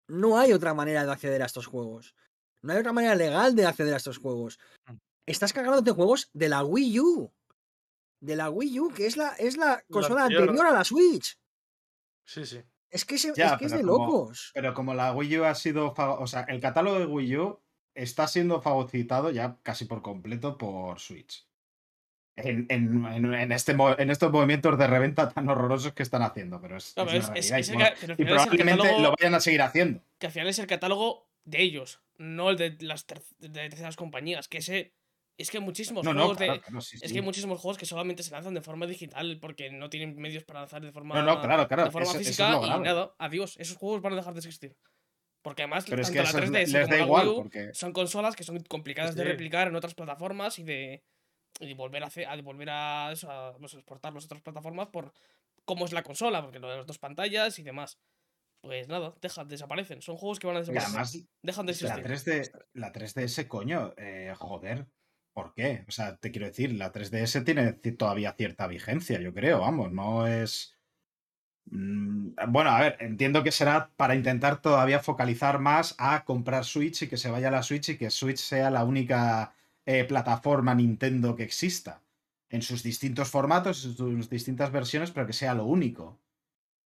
no 0.08 0.38
hay 0.38 0.52
otra 0.52 0.74
manera 0.74 1.04
de 1.04 1.12
acceder 1.12 1.42
a 1.42 1.46
estos 1.46 1.66
juegos. 1.66 2.14
No 2.62 2.72
hay 2.72 2.78
otra 2.78 2.92
manera 2.92 3.14
legal 3.14 3.54
de 3.54 3.66
acceder 3.66 3.94
a 3.94 3.98
estos 3.98 4.18
juegos. 4.18 4.58
Estás 5.26 5.52
cagándote 5.52 5.90
juegos 5.92 6.30
de 6.32 6.48
la 6.48 6.62
Wii 6.64 7.00
U. 7.00 7.32
De 8.20 8.36
la 8.36 8.50
Wii 8.50 8.80
U, 8.80 8.92
que 8.94 9.06
es 9.06 9.16
la, 9.16 9.30
es 9.38 9.56
la 9.56 9.82
consola 9.90 10.22
anterior. 10.22 10.50
anterior 10.50 10.66
a 10.66 10.78
la 10.78 10.84
Switch. 10.84 11.38
Sí, 12.26 12.46
sí. 12.46 12.60
Es 12.90 13.04
que, 13.04 13.18
se- 13.18 13.32
Ya, 13.36 13.52
es, 13.54 13.58
que 13.58 13.64
es 13.66 13.72
de 13.72 13.82
como- 13.82 14.06
locos. 14.06 14.50
Pero 14.54 14.72
como 14.74 14.94
la 14.94 15.12
Wii 15.12 15.38
U 15.38 15.44
ha 15.44 15.54
sido. 15.54 15.92
O 15.96 16.26
sea, 16.26 16.42
el 16.42 16.60
catálogo 16.60 16.98
de 16.98 17.06
Wii 17.06 17.36
U 17.38 17.60
está 17.94 18.26
siendo 18.28 18.60
fagocitado 18.62 19.30
ya 19.30 19.58
casi 19.62 19.84
por 19.84 20.02
completo 20.02 20.56
por 20.58 21.00
Switch. 21.00 21.46
En, 22.36 22.66
en- 22.68 23.04
en- 23.06 23.34
en 23.34 23.52
este, 23.52 23.72
en 23.72 24.10
estos 24.10 24.32
movimientos 24.32 24.76
de 24.78 24.86
reventa 24.86 25.28
tan 25.28 25.48
horrorosos 25.48 25.92
que 25.92 26.02
están 26.02 26.22
haciendo, 26.22 26.60
pero 26.60 26.76
es, 26.76 26.96
No, 26.96 27.04
es 27.04 27.50
y 27.50 27.52
el 27.54 28.16
probablemente 28.16 28.82
catálogo- 28.82 29.00
lo 29.02 29.14
vayan 29.18 29.34
a 29.34 29.40
seguir 29.40 29.62
haciendo. 29.62 30.02
Que 30.18 30.26
al 30.26 30.32
final 30.32 30.48
es 30.48 30.58
el 30.58 30.66
catálogo 30.66 31.28
de 31.44 31.62
ellos, 31.62 32.00
no 32.16 32.50
el 32.50 32.56
de 32.56 32.76
las 32.80 33.06
ter- 33.06 33.22
de 33.38 33.48
terceras 33.50 33.96
compañías. 33.96 34.48
Que 34.48 34.58
ese. 34.58 34.92
Es 35.36 35.50
que 35.50 35.58
hay 35.58 35.64
muchísimos 35.64 36.04
No, 36.04 36.12
no, 36.14 36.20
juegos 36.20 36.36
claro, 36.38 36.60
de. 36.74 36.80
sí, 36.80 36.98
Es 37.02 37.10
que 37.12 37.18
hay 37.18 37.24
muchísimos 37.24 37.60
juegos 37.60 37.76
que 37.76 37.86
solamente 37.86 38.22
se 38.22 38.30
lanzan 38.30 38.54
de 38.54 38.60
forma 38.60 38.86
digital 38.86 39.38
porque 39.40 39.70
no 39.70 39.90
tienen 39.90 40.14
medios 40.16 40.44
para 40.44 40.60
lanzar 40.60 40.80
de 40.82 40.92
forma, 40.92 41.14
No, 41.16 41.22
no, 41.22 41.40
claro, 41.40 41.66
claro. 41.66 41.84
de 41.84 41.90
forma 41.90 42.04
eso- 42.08 42.12
eso 42.12 42.20
es 42.20 42.26
física 42.36 42.60
y 42.64 42.80
nada, 42.80 43.14
adiós. 43.18 43.56
Esos 43.58 43.76
juegos 43.76 44.00
van 44.00 44.12
a 44.12 44.16
dejar 44.16 44.32
de 44.34 44.38
existir. 44.40 44.76
Porque 45.42 45.62
además, 45.62 45.84
Pero 45.88 46.00
es 46.00 46.08
tanto 46.08 46.12
que 46.18 46.22
la 46.22 46.28
eso 46.28 46.38
es- 46.38 46.50
3DS 46.50 46.72
les 46.72 46.82
como 46.82 46.90
da 46.92 46.96
la 46.98 47.04
igual, 47.04 47.26
Wii 47.28 47.32
U 47.36 47.42
porque. 47.42 47.74
son 47.74 47.92
consolas 47.92 48.36
que 48.36 48.44
son 48.44 48.60
complicadas 48.60 49.14
de 49.16 49.24
replicar 49.24 49.66
en 49.68 49.74
otras 49.76 49.94
plataformas 49.94 50.58
y 50.58 50.62
de, 50.62 51.02
y 51.60 51.66
de 51.66 51.74
volver 51.74 52.02
a 52.04 52.06
hacer, 52.06 52.26
a 52.28 52.36
de 52.36 52.42
volver 52.42 52.70
a, 52.70 53.10
eso, 53.12 53.30
a, 53.30 53.56
pues, 53.58 53.74
exportarlos 53.74 54.24
a 54.24 54.26
otras 54.26 54.40
plataformas 54.42 54.88
por 54.88 55.12
cómo 55.64 55.84
es 55.84 55.92
la 55.92 56.02
consola, 56.02 56.42
porque 56.42 56.60
lo 56.60 56.68
de 56.70 56.76
las 56.78 56.86
dos 56.86 56.98
pantallas 56.98 57.58
y 57.58 57.62
demás. 57.64 57.98
Pues 58.62 58.88
nada, 58.88 59.14
dejan, 59.20 59.46
desaparecen. 59.48 60.00
Son 60.00 60.16
juegos 60.16 60.38
que 60.38 60.46
van 60.46 60.56
a 60.56 60.60
desaparecer. 60.60 60.88
además, 60.90 61.12
dejan 61.42 61.66
de 61.66 61.72
la 61.72 61.96
existir. 61.98 62.02
3D, 62.04 62.50
la 62.72 62.92
3DS, 62.92 63.46
coño, 63.48 63.92
eh, 63.98 64.32
joder. 64.38 64.86
¿Por 65.34 65.52
qué? 65.52 65.84
O 65.88 65.90
sea, 65.90 66.16
te 66.16 66.30
quiero 66.30 66.46
decir, 66.46 66.72
la 66.72 66.92
3DS 66.92 67.44
tiene 67.44 67.72
todavía 67.74 68.32
cierta 68.32 68.66
vigencia, 68.66 69.20
yo 69.20 69.34
creo, 69.34 69.60
vamos, 69.60 69.92
no 69.92 70.26
es... 70.26 70.70
Mm, 71.66 72.34
bueno, 72.48 72.70
a 72.70 72.80
ver, 72.80 72.96
entiendo 73.00 73.42
que 73.42 73.50
será 73.50 73.90
para 73.96 74.14
intentar 74.14 74.60
todavía 74.62 75.00
focalizar 75.00 75.58
más 75.58 75.94
a 75.98 76.24
comprar 76.24 76.64
Switch 76.64 77.02
y 77.02 77.08
que 77.08 77.16
se 77.16 77.30
vaya 77.30 77.48
a 77.48 77.50
la 77.50 77.62
Switch 77.62 77.90
y 77.90 77.98
que 77.98 78.10
Switch 78.10 78.38
sea 78.38 78.70
la 78.70 78.84
única 78.84 79.54
eh, 79.86 80.04
plataforma 80.04 80.74
Nintendo 80.74 81.34
que 81.34 81.42
exista 81.42 82.02
en 82.50 82.62
sus 82.62 82.82
distintos 82.82 83.28
formatos, 83.28 83.84
en 83.84 83.96
sus 83.96 84.30
distintas 84.30 84.70
versiones, 84.70 85.10
pero 85.10 85.26
que 85.26 85.32
sea 85.32 85.54
lo 85.54 85.64
único. 85.64 86.20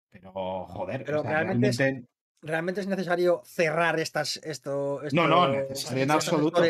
Pero, 0.09 0.31
joder, 0.65 1.03
Pero 1.03 1.19
o 1.19 1.23
sea, 1.23 1.31
realmente 1.31 1.69
es- 1.69 1.77
realmente- 1.77 2.09
¿Realmente 2.41 2.79
es 2.81 2.87
necesario 2.87 3.41
cerrar 3.45 3.99
estas, 3.99 4.37
esto, 4.37 5.01
No, 5.11 5.27
no, 5.27 5.53
estos- 5.53 5.69
necesario 5.69 6.03
en 6.03 6.11
absoluto. 6.11 6.63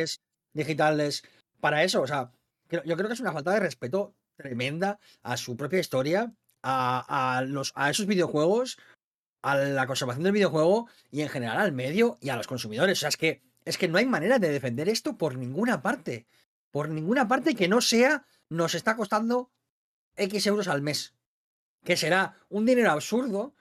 digitales 0.51 1.23
para 1.59 1.83
eso? 1.83 2.01
O 2.01 2.07
sea, 2.07 2.31
yo 2.69 2.95
creo 2.95 3.07
que 3.07 3.13
es 3.13 3.19
una 3.19 3.33
falta 3.33 3.51
de 3.51 3.59
respeto 3.59 4.15
tremenda 4.35 4.99
a 5.21 5.37
su 5.37 5.57
propia 5.57 5.79
historia, 5.79 6.33
a, 6.61 7.37
a 7.37 7.41
los, 7.41 7.71
a 7.75 7.89
esos 7.89 8.05
videojuegos, 8.05 8.77
a 9.41 9.55
la 9.55 9.87
conservación 9.87 10.23
del 10.23 10.33
videojuego 10.33 10.87
y 11.11 11.21
en 11.21 11.29
general 11.29 11.57
al 11.57 11.71
medio 11.71 12.17
y 12.21 12.29
a 12.29 12.35
los 12.35 12.47
consumidores. 12.47 12.97
O 12.97 13.01
sea, 13.01 13.09
es 13.09 13.17
que, 13.17 13.41
es 13.65 13.77
que 13.77 13.87
no 13.87 13.97
hay 13.97 14.05
manera 14.05 14.39
de 14.39 14.49
defender 14.49 14.89
esto 14.89 15.17
por 15.17 15.37
ninguna 15.37 15.81
parte. 15.81 16.27
Por 16.71 16.89
ninguna 16.89 17.27
parte 17.27 17.55
que 17.55 17.67
no 17.67 17.81
sea, 17.81 18.25
nos 18.49 18.75
está 18.75 18.95
costando 18.95 19.51
X 20.15 20.45
euros 20.47 20.67
al 20.67 20.81
mes. 20.81 21.15
Que 21.83 21.97
será 21.97 22.35
un 22.49 22.65
dinero 22.65 22.91
absurdo 22.91 23.53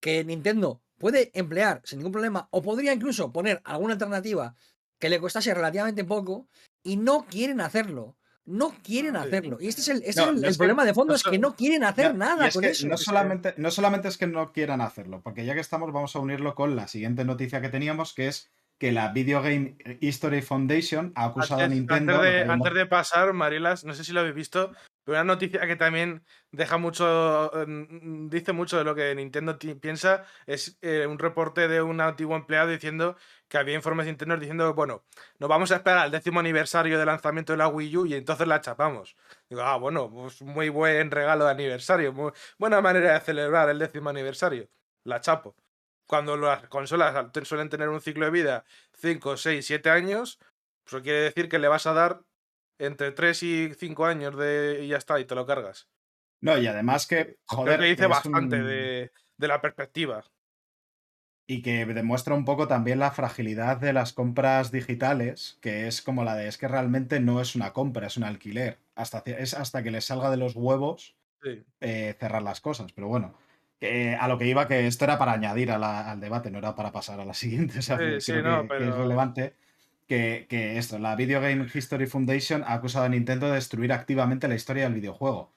que 0.00 0.24
Nintendo 0.24 0.80
puede 0.98 1.30
emplear 1.34 1.82
sin 1.84 1.98
ningún 1.98 2.12
problema 2.12 2.48
o 2.50 2.62
podría 2.62 2.92
incluso 2.92 3.32
poner 3.32 3.60
alguna 3.64 3.94
alternativa 3.94 4.54
que 4.98 5.08
le 5.08 5.20
costase 5.20 5.52
relativamente 5.52 6.04
poco 6.04 6.48
y 6.84 6.96
no 6.96 7.26
quieren 7.28 7.60
hacerlo. 7.60 8.16
No 8.46 8.74
quieren 8.84 9.16
hacerlo. 9.16 9.56
Y 9.58 9.68
este 9.68 9.80
es 9.80 9.88
el, 9.88 10.02
este 10.04 10.20
No, 10.20 10.26
es 10.26 10.28
el- 10.28 10.34
no 10.34 10.40
el 10.42 10.50
es 10.50 10.56
que- 10.56 10.58
problema 10.58 10.84
de 10.84 10.92
fondo, 10.94 11.12
no 11.12 11.16
es 11.16 11.22
que 11.24 11.38
no 11.38 11.56
quieren 11.56 11.82
hacer 11.82 12.14
nada 12.14 12.46
es 12.46 12.52
con 12.54 12.62
que 12.62 12.68
eso. 12.70 12.86
No 12.86 12.98
solamente, 12.98 13.54
no 13.56 13.70
solamente 13.70 14.06
es 14.08 14.18
que 14.18 14.26
no 14.26 14.52
quieran 14.52 14.82
hacerlo, 14.82 15.22
porque 15.22 15.46
ya 15.46 15.54
que 15.54 15.60
estamos, 15.60 15.90
vamos 15.92 16.14
a 16.14 16.18
unirlo 16.18 16.54
con 16.54 16.76
la 16.76 16.86
siguiente 16.86 17.24
noticia 17.24 17.62
que 17.62 17.70
teníamos, 17.70 18.12
que 18.12 18.28
es 18.28 18.50
que 18.78 18.92
la 18.92 19.12
Video 19.12 19.40
Game 19.40 19.78
History 20.00 20.42
Foundation 20.42 21.12
ha 21.14 21.24
acusado 21.26 21.62
Antes, 21.62 21.72
a 21.72 21.80
Nintendo. 21.80 22.16
antes 22.16 22.32
de, 22.32 22.40
antes 22.52 22.74
de 22.74 22.86
pasar, 22.86 23.32
Marilas, 23.32 23.84
no 23.84 23.94
sé 23.94 24.04
si 24.04 24.12
lo 24.12 24.20
habéis 24.20 24.34
visto, 24.34 24.72
pero 25.04 25.16
una 25.16 25.24
noticia 25.24 25.66
que 25.66 25.76
también 25.76 26.22
deja 26.50 26.76
mucho, 26.76 27.50
mm, 27.66 28.28
dice 28.28 28.52
mucho 28.52 28.76
de 28.76 28.84
lo 28.84 28.94
que 28.94 29.14
Nintendo 29.14 29.58
piensa, 29.80 30.24
es 30.46 30.76
eh, 30.82 31.06
un 31.08 31.18
reporte 31.18 31.66
de 31.68 31.80
un 31.82 32.00
antiguo 32.00 32.36
empleado 32.36 32.68
diciendo 32.70 33.16
que 33.54 33.58
había 33.58 33.76
informes 33.76 34.08
internos 34.08 34.40
diciendo, 34.40 34.74
bueno, 34.74 35.04
nos 35.38 35.48
vamos 35.48 35.70
a 35.70 35.76
esperar 35.76 36.00
al 36.00 36.10
décimo 36.10 36.40
aniversario 36.40 36.98
de 36.98 37.06
lanzamiento 37.06 37.52
de 37.52 37.58
la 37.58 37.68
Wii 37.68 37.96
U 37.98 38.04
y 38.06 38.14
entonces 38.14 38.48
la 38.48 38.60
chapamos. 38.60 39.14
Digo, 39.48 39.62
ah, 39.62 39.76
bueno, 39.76 40.10
pues 40.10 40.42
muy 40.42 40.70
buen 40.70 41.12
regalo 41.12 41.44
de 41.44 41.52
aniversario, 41.52 42.12
muy 42.12 42.32
buena 42.58 42.80
manera 42.80 43.12
de 43.14 43.20
celebrar 43.20 43.68
el 43.70 43.78
décimo 43.78 44.10
aniversario. 44.10 44.68
La 45.04 45.20
chapo. 45.20 45.54
Cuando 46.08 46.36
las 46.36 46.66
consolas 46.68 47.14
suelen 47.44 47.68
tener 47.68 47.88
un 47.90 48.00
ciclo 48.00 48.24
de 48.24 48.32
vida 48.32 48.64
5, 48.94 49.36
6, 49.36 49.64
7 49.64 49.88
años, 49.88 50.40
eso 50.84 51.00
quiere 51.00 51.20
decir 51.20 51.48
que 51.48 51.60
le 51.60 51.68
vas 51.68 51.86
a 51.86 51.92
dar 51.92 52.22
entre 52.80 53.12
3 53.12 53.40
y 53.44 53.72
5 53.74 54.04
años 54.04 54.36
de 54.36 54.80
y 54.82 54.88
ya 54.88 54.96
está, 54.96 55.20
y 55.20 55.26
te 55.26 55.36
lo 55.36 55.46
cargas. 55.46 55.88
No, 56.40 56.58
y 56.58 56.66
además 56.66 57.06
que, 57.06 57.38
joder, 57.46 57.76
Creo 57.76 57.78
que 57.78 57.90
dice 57.90 58.06
bastante 58.08 58.56
un- 58.56 58.66
de, 58.66 59.12
de 59.36 59.48
la 59.48 59.60
perspectiva. 59.60 60.24
Y 61.46 61.60
que 61.60 61.84
demuestra 61.84 62.34
un 62.34 62.44
poco 62.46 62.66
también 62.68 62.98
la 62.98 63.10
fragilidad 63.10 63.76
de 63.76 63.92
las 63.92 64.12
compras 64.14 64.72
digitales, 64.72 65.58
que 65.60 65.86
es 65.86 66.00
como 66.00 66.24
la 66.24 66.34
de 66.36 66.48
es 66.48 66.56
que 66.56 66.68
realmente 66.68 67.20
no 67.20 67.40
es 67.40 67.54
una 67.54 67.72
compra, 67.74 68.06
es 68.06 68.16
un 68.16 68.24
alquiler. 68.24 68.78
Hasta, 68.94 69.22
es 69.26 69.52
hasta 69.52 69.82
que 69.82 69.90
les 69.90 70.06
salga 70.06 70.30
de 70.30 70.36
los 70.38 70.56
huevos 70.56 71.14
Sí. 71.42 71.62
eh, 71.82 72.16
cerrar 72.18 72.42
las 72.42 72.62
cosas. 72.62 72.92
Pero 72.92 73.08
bueno, 73.08 73.34
a 74.18 74.28
lo 74.28 74.38
que 74.38 74.46
iba, 74.46 74.66
que 74.66 74.86
esto 74.86 75.04
era 75.04 75.18
para 75.18 75.32
añadir 75.32 75.70
a 75.70 75.76
la- 75.78 76.10
al 76.12 76.18
debate, 76.20 76.50
no 76.50 76.56
era 76.58 76.74
para 76.74 76.90
pasar 76.92 77.20
a 77.20 77.26
la 77.26 77.34
siguiente. 77.70 77.78
o 77.80 77.82
sea, 77.82 77.98
Sí, 77.98 78.20
sí, 78.20 78.32
no, 78.42 78.62
que, 78.62 78.68
que 78.68 78.74
es 78.76 78.80
pero- 78.90 78.96
relevante. 79.02 79.54
Que, 80.06 80.46
que 80.50 80.76
esto, 80.78 80.98
la 80.98 81.16
Video 81.16 81.40
Game 81.40 81.66
History 81.72 82.06
Foundation 82.06 82.62
ha 82.66 82.74
acusado 82.74 83.06
a 83.06 83.08
Nintendo 83.08 83.48
de 83.48 83.54
destruir 83.54 83.90
activamente 83.92 84.48
la 84.48 84.54
historia 84.54 84.84
del 84.84 84.92
videojuego. 84.94 85.50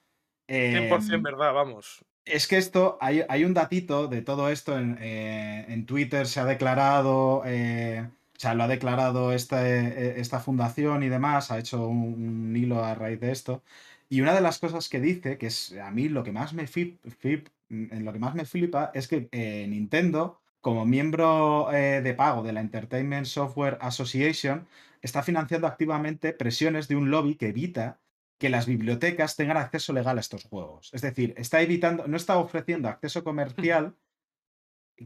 100% 0.48 1.14
Em, 1.16 1.22
verdad, 1.22 1.52
vamos. 1.52 2.02
Es 2.30 2.46
que 2.48 2.56
esto, 2.58 2.98
hay, 3.00 3.22
hay 3.28 3.44
un 3.44 3.54
datito 3.54 4.08
de 4.08 4.22
todo 4.22 4.50
esto 4.50 4.78
en, 4.78 4.98
eh, 5.00 5.64
en 5.68 5.86
Twitter, 5.86 6.26
se 6.26 6.40
ha 6.40 6.44
declarado, 6.44 7.42
eh, 7.46 8.08
o 8.36 8.40
sea, 8.40 8.54
lo 8.54 8.64
ha 8.64 8.68
declarado 8.68 9.32
esta, 9.32 9.68
eh, 9.68 10.22
fundación 10.44 11.02
y 11.02 11.08
demás, 11.08 11.50
ha 11.50 11.58
hecho 11.58 11.86
un, 11.88 12.54
hilo 12.56 12.84
a 12.84 12.94
raíz 12.94 13.20
de 13.20 13.32
esto. 13.32 13.62
Y 14.08 14.20
una 14.22 14.34
de 14.34 14.40
las 14.40 14.58
cosas 14.58 14.88
que 14.88 15.00
dice, 15.00 15.38
que 15.38 15.46
es 15.48 15.74
a 15.82 15.90
mí 15.90 16.08
lo 16.08 16.24
que 16.24 16.32
más 16.32 16.54
me, 16.54 16.64
flip- 16.66 16.98
flip- 17.20 17.48
en 17.70 18.04
lo 18.04 18.12
que 18.12 18.18
más 18.18 18.34
me 18.34 18.44
flipa, 18.46 18.90
es 18.94 19.08
que 19.08 19.28
Nintendo, 19.68 20.40
como 20.60 20.86
miembro 20.86 21.68
de 21.70 22.14
pago 22.14 22.42
de 22.42 22.52
la 22.54 22.60
Entertainment 22.60 23.26
Software 23.26 23.76
Association, 23.82 24.66
está 25.02 25.22
financiando 25.22 25.66
activamente 25.66 26.32
presiones 26.32 26.88
de 26.88 26.96
un 26.96 27.10
lobby 27.10 27.34
que 27.34 27.48
evita 27.48 27.98
que 28.38 28.48
las 28.48 28.66
bibliotecas 28.66 29.36
tengan 29.36 29.56
acceso 29.56 29.92
legal 29.92 30.16
a 30.16 30.20
estos 30.20 30.44
juegos. 30.44 30.90
Es 30.92 31.02
decir, 31.02 31.34
está 31.36 31.60
evitando, 31.60 32.06
no 32.06 32.16
está 32.16 32.38
ofreciendo 32.38 32.88
acceso 32.88 33.24
comercial. 33.24 33.96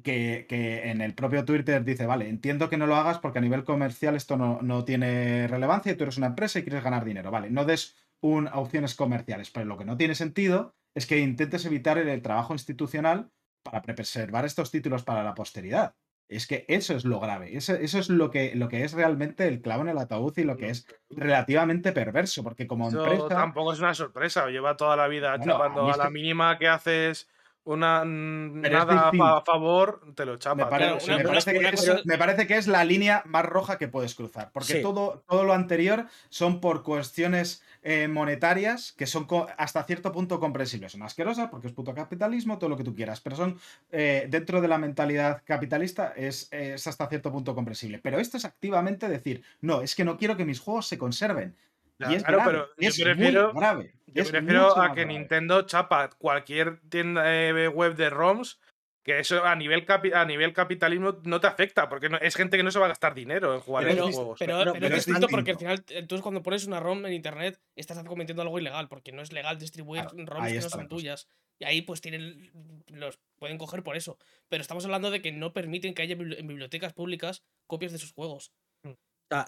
Que, 0.02 0.46
que 0.48 0.90
en 0.90 1.02
el 1.02 1.14
propio 1.14 1.44
Twitter 1.44 1.84
dice, 1.84 2.06
vale, 2.06 2.26
entiendo 2.26 2.70
que 2.70 2.78
no 2.78 2.86
lo 2.86 2.96
hagas 2.96 3.18
porque 3.18 3.40
a 3.40 3.42
nivel 3.42 3.62
comercial 3.62 4.16
esto 4.16 4.38
no, 4.38 4.62
no 4.62 4.86
tiene 4.86 5.46
relevancia 5.48 5.92
y 5.92 5.96
tú 5.96 6.04
eres 6.04 6.16
una 6.16 6.28
empresa 6.28 6.58
y 6.58 6.62
quieres 6.62 6.82
ganar 6.82 7.04
dinero. 7.04 7.30
Vale, 7.30 7.50
no 7.50 7.66
des 7.66 7.94
un, 8.22 8.48
opciones 8.48 8.94
comerciales, 8.94 9.50
pero 9.50 9.66
lo 9.66 9.76
que 9.76 9.84
no 9.84 9.98
tiene 9.98 10.14
sentido 10.14 10.74
es 10.94 11.06
que 11.06 11.18
intentes 11.18 11.66
evitar 11.66 11.98
el, 11.98 12.08
el 12.08 12.22
trabajo 12.22 12.54
institucional 12.54 13.30
para 13.62 13.82
preservar 13.82 14.46
estos 14.46 14.70
títulos 14.70 15.04
para 15.04 15.22
la 15.22 15.34
posteridad. 15.34 15.94
Es 16.28 16.46
que 16.46 16.64
eso 16.68 16.94
es 16.94 17.04
lo 17.04 17.20
grave, 17.20 17.56
eso, 17.56 17.74
eso 17.74 17.98
es 17.98 18.08
lo 18.08 18.30
que, 18.30 18.54
lo 18.54 18.68
que 18.68 18.84
es 18.84 18.94
realmente 18.94 19.46
el 19.46 19.60
clavo 19.60 19.82
en 19.82 19.88
el 19.90 19.98
ataúd 19.98 20.32
y 20.38 20.44
lo 20.44 20.56
que 20.56 20.70
es 20.70 20.86
relativamente 21.10 21.92
perverso, 21.92 22.42
porque 22.42 22.66
como 22.66 22.88
Eso 22.88 23.02
empresa... 23.04 23.28
tampoco 23.28 23.74
es 23.74 23.80
una 23.80 23.94
sorpresa. 23.94 24.46
Lleva 24.48 24.76
toda 24.76 24.96
la 24.96 25.08
vida 25.08 25.36
Bueno, 25.36 25.92
a 25.92 25.96
la 25.96 26.10
mínima 26.10 26.58
que 26.58 26.68
haces 26.68 27.28
una 27.64 28.04
nada 28.04 29.10
a, 29.10 29.40
favor, 29.42 30.02
te 30.14 30.24
lo 30.26 30.32
Me, 30.32 30.38
chapa. 30.38 30.68
pare- 30.68 30.84
Claro, 30.86 31.00
sí, 31.00 31.10
una- 31.10 31.18
me 31.18 31.24
parece 31.24 31.52
que 31.52 31.64
es, 31.68 31.70
cosa- 31.80 32.00
me 32.04 32.18
parece 32.18 32.46
que 32.46 32.56
es 32.56 32.66
la 32.66 32.84
línea 32.84 33.22
más 33.26 33.44
roja 33.44 33.78
que 33.78 33.88
puedes 33.88 34.14
cruzar, 34.14 34.50
porque 34.52 34.74
Sí. 34.74 34.82
todo, 34.82 35.22
todo 35.28 35.44
lo 35.44 35.52
anterior 35.54 36.06
son 36.28 36.60
por 36.60 36.82
cuestiones 36.82 37.62
eh, 37.84 38.06
monetarias 38.06 38.92
que 38.96 39.06
son 39.08 39.26
hasta 39.58 39.82
cierto 39.82 40.12
punto 40.12 40.38
comprensibles. 40.38 40.92
Son 40.92 41.02
asquerosas 41.02 41.50
porque 41.50 41.66
es 41.66 41.72
puto 41.72 41.92
capitalismo, 41.94 42.58
todo 42.58 42.70
lo 42.70 42.76
que 42.76 42.84
tú 42.84 42.94
quieras, 42.94 43.20
pero 43.20 43.34
son 43.34 43.58
eh, 43.90 44.26
dentro 44.30 44.60
de 44.60 44.68
la 44.68 44.78
mentalidad 44.78 45.42
capitalista 45.44 46.12
es, 46.16 46.48
es 46.52 46.86
hasta 46.86 47.08
cierto 47.08 47.32
punto 47.32 47.54
comprensible. 47.56 47.98
Pero 47.98 48.20
esto 48.20 48.36
es 48.36 48.44
activamente 48.44 49.08
decir, 49.08 49.42
no, 49.60 49.80
es 49.82 49.96
que 49.96 50.04
no 50.04 50.16
quiero 50.16 50.36
que 50.36 50.44
mis 50.44 50.60
juegos 50.60 50.86
se 50.86 50.96
conserven. 50.98 51.56
Ya, 52.02 52.12
y 52.12 52.14
es 52.16 52.22
claro, 52.22 52.38
grave, 52.38 52.52
pero 52.52 52.66
yo 52.78 52.88
es 52.88 53.00
prefiero- 53.00 53.52
muy 53.52 53.60
grave. 53.60 53.94
Yo 54.06 54.22
es 54.22 54.30
prefiero 54.30 54.78
a 54.78 54.88
que 54.94 55.00
grave. 55.02 55.18
Nintendo 55.18 55.62
chapa 55.62 56.10
cualquier 56.18 56.80
tienda 56.88 57.22
eh, 57.26 57.68
web 57.68 57.94
de 57.96 58.10
ROMs, 58.10 58.60
que 59.04 59.18
eso 59.18 59.44
a 59.44 59.56
nivel, 59.56 59.84
capi- 59.84 60.14
a 60.14 60.24
nivel 60.24 60.52
capitalismo 60.52 61.18
no 61.24 61.40
te 61.40 61.46
afecta, 61.48 61.88
porque 61.88 62.08
no- 62.08 62.18
es 62.18 62.36
gente 62.36 62.56
que 62.56 62.62
no 62.62 62.70
se 62.70 62.78
va 62.78 62.84
a 62.84 62.88
gastar 62.90 63.14
dinero 63.14 63.54
en 63.54 63.60
jugar 63.60 63.84
Pero 63.84 63.94
esos 64.04 64.14
juegos. 64.14 64.38
Pero, 64.38 64.52
No, 64.52 64.58
pero 64.60 64.72
pero 64.74 64.86
es 64.86 64.92
es 65.00 65.06
distinto 65.06 65.28
porque 65.28 65.50
al 65.52 65.58
final, 65.58 65.84
entonces 65.88 66.22
cuando 66.22 66.42
pones 66.42 66.66
una 66.66 66.78
ROM 66.78 67.04
en 67.06 67.12
internet, 67.14 67.58
estás 67.74 68.02
cometiendo 68.04 68.42
algo 68.42 68.58
ilegal, 68.60 68.88
porque 68.88 69.10
no 69.12 69.22
es 69.22 69.32
legal 69.32 69.58
distribuir 69.58 70.02
Claro, 70.02 70.16
ROMs 70.26 70.48
que 70.52 70.60
no 70.60 70.68
son 70.70 70.88
tuyas. 70.88 71.26
Y 71.58 71.64
ahí 71.64 71.82
pues 71.82 72.00
tienen 72.00 72.50
los 72.88 73.18
pueden 73.38 73.56
coger 73.58 73.82
por 73.82 73.96
eso. 73.96 74.18
Pero 74.48 74.60
estamos 74.62 74.84
hablando 74.84 75.10
de 75.10 75.22
que 75.22 75.32
no 75.32 75.52
permiten 75.52 75.94
que 75.94 76.02
haya 76.02 76.14
en 76.14 76.46
bibliotecas 76.46 76.92
públicas 76.92 77.42
copias 77.68 77.92
de 77.92 77.98
sus 77.98 78.12
juegos. 78.12 78.52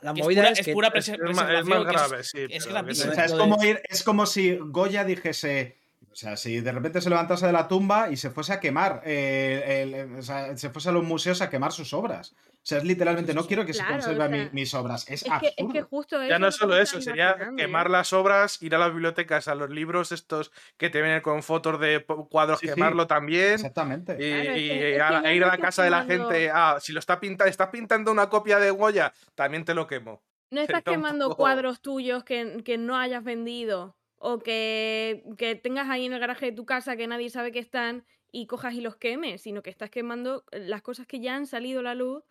La 0.03 0.15
Que 0.15 0.21
es 0.21 0.25
movida 0.25 0.41
pura, 0.43 0.51
es 0.53 0.59
es 0.61 0.67
que 0.67 0.73
pura 0.73 0.91
es, 1.31 1.37
más 1.37 1.49
es- 1.51 1.67
grave, 1.85 2.25
sí. 2.25 2.39
es 2.51 2.67
pero. 2.67 2.93
O 2.93 3.15
sea, 3.15 3.29
Lo 3.29 3.39
como, 3.39 3.65
ir, 3.65 3.81
es 3.89 4.03
como 4.03 4.27
si 4.27 4.57
Goya 4.61 5.05
dijese. 5.05 5.79
O 6.13 6.17
sea, 6.17 6.37
si 6.37 6.61
de 6.61 6.71
repente 6.73 7.01
se 7.01 7.11
levantase 7.11 7.45
de 7.47 7.53
la 7.53 7.67
tumba 7.67 8.09
y 8.11 8.17
se 8.17 8.31
fuese 8.31 8.53
a 8.53 8.61
quemar, 8.61 9.03
eh, 9.05 9.83
el- 9.83 9.95
el- 9.95 10.15
o 10.19 10.23
sea, 10.23 10.57
se 10.57 10.71
fuese 10.71 10.89
a 10.89 10.93
los 10.93 11.03
museos 11.03 11.43
a 11.43 11.51
quemar 11.51 11.73
sus 11.73 11.93
obras. 11.93 12.35
O 12.65 12.67
sea, 12.67 12.79
es 12.79 12.85
literalmente, 12.85 13.33
sí, 13.33 13.37
no 13.37 13.47
quiero 13.47 13.67
que 13.67 13.73
Claro, 13.73 14.01
se 14.01 14.09
o 14.11 14.17
conserven 14.17 14.45
mi- 14.45 14.61
mis 14.63 14.73
obras. 14.73 15.03
Es, 15.11 15.21
Es 15.21 15.25
que, 15.25 15.29
absurdo. 15.49 15.53
es 15.69 15.73
que 15.75 15.83
justo 15.83 16.17
eso 16.23 16.31
Ya 16.31 16.39
no 16.39 16.49
es 16.49 16.55
lo 16.55 16.59
solo 16.61 16.79
eso, 16.79 16.99
sería 17.03 17.37
quemar 17.59 17.91
las 17.91 18.15
obras, 18.15 18.63
ir 18.63 18.75
a 18.75 18.79
las 18.79 18.91
bibliotecas, 18.91 19.49
a 19.49 19.55
los 19.55 19.69
libros 19.69 20.13
estos 20.13 20.51
que 20.79 20.89
te 20.89 21.03
vienen 21.03 21.21
con 21.21 21.43
fotos 21.43 21.79
de 21.79 22.07
cuadros, 22.31 22.61
Sí, 22.61 22.69
sí. 22.69 22.73
quemarlo 22.75 23.07
también. 23.07 23.53
Exactamente. 23.53 24.15
Y, 24.19 24.31
Claro, 24.31 24.51
es 24.53 24.59
y- 24.63 24.69
que- 24.69 24.75
y 24.77 24.79
es 24.93 24.95
que 24.97 25.01
a- 25.03 25.11
no 25.21 25.29
e 25.29 25.37
ir 25.37 25.45
a 25.45 25.49
la 25.49 25.59
casa 25.59 25.83
de 25.85 25.91
la 25.91 26.05
gente. 26.05 26.51
Ah, 26.51 26.79
si 26.81 26.95
lo 26.95 27.01
está 27.01 27.21
pintando, 27.21 27.51
estás 27.51 27.69
pintando 27.69 28.11
una 28.11 28.31
copia 28.31 28.59
de 28.59 28.71
Goya, 28.71 29.13
también 29.35 29.67
te 29.67 29.75
lo 29.75 29.87
quemo. 29.87 30.23
No 30.51 30.61
estás 30.81 30.83
quemando 30.85 31.27
poco- 31.29 31.37
cuadros 31.43 31.83
tuyos 31.83 32.25
que, 32.25 32.63
que 32.65 32.79
no 32.79 32.97
hayas 32.97 33.23
vendido 33.25 33.95
o 34.17 34.39
que, 34.39 35.23
que 35.37 35.55
tengas 35.55 35.91
ahí 35.91 36.07
en 36.07 36.15
el 36.15 36.19
garaje 36.21 36.47
de 36.47 36.53
tu 36.53 36.65
casa 36.65 36.97
que 36.97 37.07
nadie 37.07 37.29
sabe 37.29 37.53
que 37.53 37.59
están 37.59 38.07
y 38.33 38.47
cojas 38.47 38.73
y 38.73 38.81
los 38.81 38.97
quemes, 38.97 39.43
sino 39.43 39.63
que 39.63 39.69
estás 39.69 39.91
quemando 39.91 40.45
las 40.51 40.81
cosas 40.81 41.07
que 41.07 41.21
ya 41.21 41.37
han 41.37 41.47
salido 41.47 41.81
a 41.81 41.83
la 41.83 41.95
luz 41.95 42.25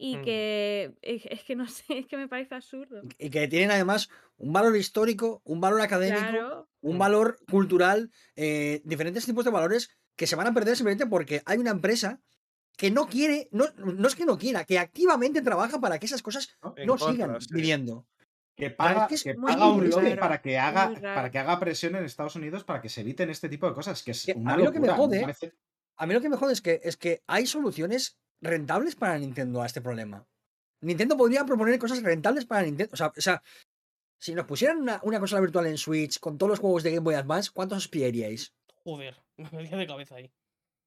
y 0.00 0.16
Mm. 0.16 0.22
que 0.24 0.94
es, 1.02 1.22
es 1.26 1.42
que 1.44 1.56
no 1.56 1.66
sé, 1.68 1.98
es 1.98 2.06
que 2.06 2.16
me 2.16 2.28
parece 2.28 2.54
absurdo. 2.54 3.02
Y 3.18 3.30
que 3.30 3.48
tienen 3.48 3.70
además 3.70 4.08
un 4.36 4.52
valor 4.52 4.76
histórico, 4.76 5.42
un 5.44 5.60
valor 5.60 5.80
académico, 5.80 6.20
Claro, 6.20 6.68
un 6.80 6.96
Mm. 6.96 6.98
valor 6.98 7.38
cultural, 7.50 8.10
eh, 8.36 8.80
diferentes 8.84 9.26
tipos 9.26 9.44
de 9.44 9.50
valores 9.50 9.90
que 10.16 10.26
se 10.26 10.36
van 10.36 10.46
a 10.46 10.54
perder 10.54 10.76
simplemente 10.76 11.06
porque 11.06 11.42
hay 11.44 11.58
una 11.58 11.70
empresa 11.72 12.20
que 12.76 12.90
no 12.92 13.08
quiere, 13.08 13.48
no, 13.50 13.64
no 13.76 14.06
es 14.06 14.14
que 14.14 14.24
no 14.24 14.38
quiera, 14.38 14.64
que 14.64 14.78
activamente 14.78 15.42
trabaja 15.42 15.80
para 15.80 15.98
que 15.98 16.06
esas 16.06 16.22
cosas 16.22 16.56
¿no? 16.62 16.74
En 16.76 16.86
no 16.86 16.96
contra, 16.96 17.26
sigan 17.26 17.40
sí. 17.40 17.48
viviendo. 17.54 18.06
Que 18.56 18.70
paga, 18.70 19.06
que 19.08 19.14
es 19.16 19.22
que 19.24 19.34
muy 19.34 19.52
paga 19.52 19.70
un 19.72 19.88
lobby 19.88 20.14
para 20.16 20.40
que 20.40 20.58
haga 20.58 20.92
para 21.00 21.30
que 21.30 21.38
haga 21.38 21.58
presión 21.60 21.94
en 21.96 22.04
Estados 22.04 22.34
Unidos 22.36 22.64
para 22.64 22.80
que 22.80 22.88
se 22.88 23.00
eviten 23.02 23.30
este 23.30 23.48
tipo 23.48 23.68
de 23.68 23.74
cosas, 23.74 24.02
que 24.02 24.10
es 24.12 24.24
Que 24.26 24.32
a 24.32 24.36
una 24.36 24.56
mí 24.56 24.64
lo 24.64 24.72
que 24.72 24.80
me 24.80 24.88
jode- 24.88 25.20
parece- 25.20 25.52
A 25.96 26.06
mí 26.06 26.14
lo 26.14 26.20
que 26.20 26.28
me 26.28 26.36
jode 26.36 26.52
es 26.52 26.60
que, 26.62 26.80
es 26.84 26.96
que 26.96 27.22
hay 27.26 27.46
soluciones 27.46 28.16
rentables 28.40 28.94
para 28.96 29.18
Nintendo 29.18 29.62
a 29.62 29.66
este 29.66 29.80
problema. 29.80 30.26
Nintendo 30.80 31.16
podría 31.16 31.44
proponer 31.44 31.78
cosas 31.78 32.02
rentables 32.02 32.44
para 32.46 32.62
Nintendo. 32.62 32.90
O 32.92 32.96
sea, 32.96 33.12
o 33.16 33.20
sea, 33.20 33.42
si 34.18 34.34
nos 34.34 34.46
pusieran 34.46 34.78
una, 34.78 35.00
una 35.02 35.18
consola 35.18 35.40
virtual 35.40 35.66
en 35.66 35.78
Switch 35.78 36.18
con 36.20 36.38
todos 36.38 36.50
los 36.50 36.58
juegos 36.60 36.82
de 36.82 36.90
Game 36.90 37.00
Boy 37.04 37.14
Advance, 37.14 37.50
¿cuántos 37.52 37.78
os 37.78 37.88
pillaríais? 37.88 38.52
Joder, 38.84 39.16
me 39.36 39.50
metía 39.50 39.76
de 39.76 39.86
cabeza 39.86 40.16
ahí. 40.16 40.30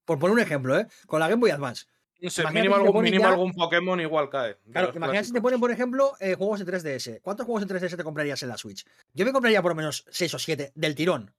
Por 0.05 0.19
poner 0.19 0.33
un 0.33 0.39
ejemplo, 0.41 0.77
¿eh? 0.77 0.87
Con 1.07 1.19
la 1.19 1.27
Game 1.27 1.39
Boy 1.41 1.51
Advance. 1.51 1.85
Mínimo, 2.19 2.29
si 2.29 2.41
algún, 2.43 2.93
ponen 2.93 3.03
mínimo 3.03 3.23
ya- 3.23 3.29
algún 3.31 3.51
Pokémon 3.53 3.99
igual 3.99 4.29
cae. 4.29 4.55
Claro, 4.71 4.91
imagínate 4.95 5.25
si 5.25 5.33
te 5.33 5.41
ponen, 5.41 5.59
por 5.59 5.71
ejemplo, 5.71 6.13
eh, 6.19 6.35
juegos 6.35 6.63
de 6.63 6.65
3DS. 6.71 7.19
¿Cuántos 7.21 7.47
juegos 7.47 7.67
de 7.67 7.73
3DS 7.79 7.97
te 7.97 8.03
comprarías 8.03 8.43
en 8.43 8.49
la 8.49 8.57
Switch? 8.57 8.85
Yo 9.13 9.25
me 9.25 9.31
compraría 9.31 9.59
por 9.63 9.71
lo 9.71 9.75
menos 9.75 10.05
6 10.11 10.35
o 10.35 10.39
7 10.39 10.71
del 10.75 10.93
tirón. 10.93 11.33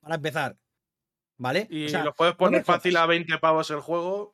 Para 0.00 0.16
empezar. 0.16 0.58
¿Vale? 1.36 1.68
Y 1.70 1.86
O 1.86 1.88
sea, 1.88 2.02
los 2.04 2.16
puedes 2.16 2.34
poner 2.34 2.64
fácil 2.64 2.96
a 2.96 3.06
20 3.06 3.38
pavos 3.38 3.70
el 3.70 3.78
juego 3.80 4.33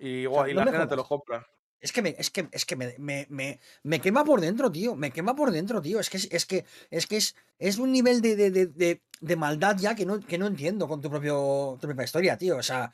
y, 0.00 0.08
igual, 0.22 0.50
y 0.50 0.54
no 0.54 0.60
la 0.60 0.64
gente 0.72 0.86
te 0.90 0.96
lo 0.96 1.04
compra. 1.04 1.46
Es 1.80 1.92
que 1.92 2.02
me, 2.02 2.14
es 2.18 2.30
que, 2.30 2.46
es 2.52 2.66
que 2.66 2.76
me, 2.76 2.94
me, 2.98 3.26
me, 3.30 3.58
me 3.84 4.00
quema 4.00 4.22
por 4.24 4.40
dentro, 4.40 4.70
tío. 4.70 4.94
Me 4.96 5.10
quema 5.10 5.34
por 5.34 5.50
dentro, 5.50 5.80
tío. 5.80 5.98
Es 5.98 6.10
que 6.10 6.18
es, 6.18 6.28
es 6.30 6.44
que 6.44 6.64
es 6.90 7.06
que 7.06 7.16
es, 7.16 7.34
es 7.58 7.78
un 7.78 7.90
nivel 7.90 8.20
de, 8.20 8.36
de, 8.36 8.50
de, 8.50 9.00
de- 9.20 9.36
maldad 9.36 9.76
ya 9.78 9.94
que 9.94 10.04
no, 10.04 10.20
que 10.20 10.36
no 10.36 10.46
entiendo 10.46 10.86
con 10.88 11.00
tu 11.00 11.08
propio 11.08 11.78
tu 11.80 11.86
propia 11.86 12.04
historia, 12.04 12.36
tío. 12.36 12.58
O 12.58 12.62
sea, 12.62 12.92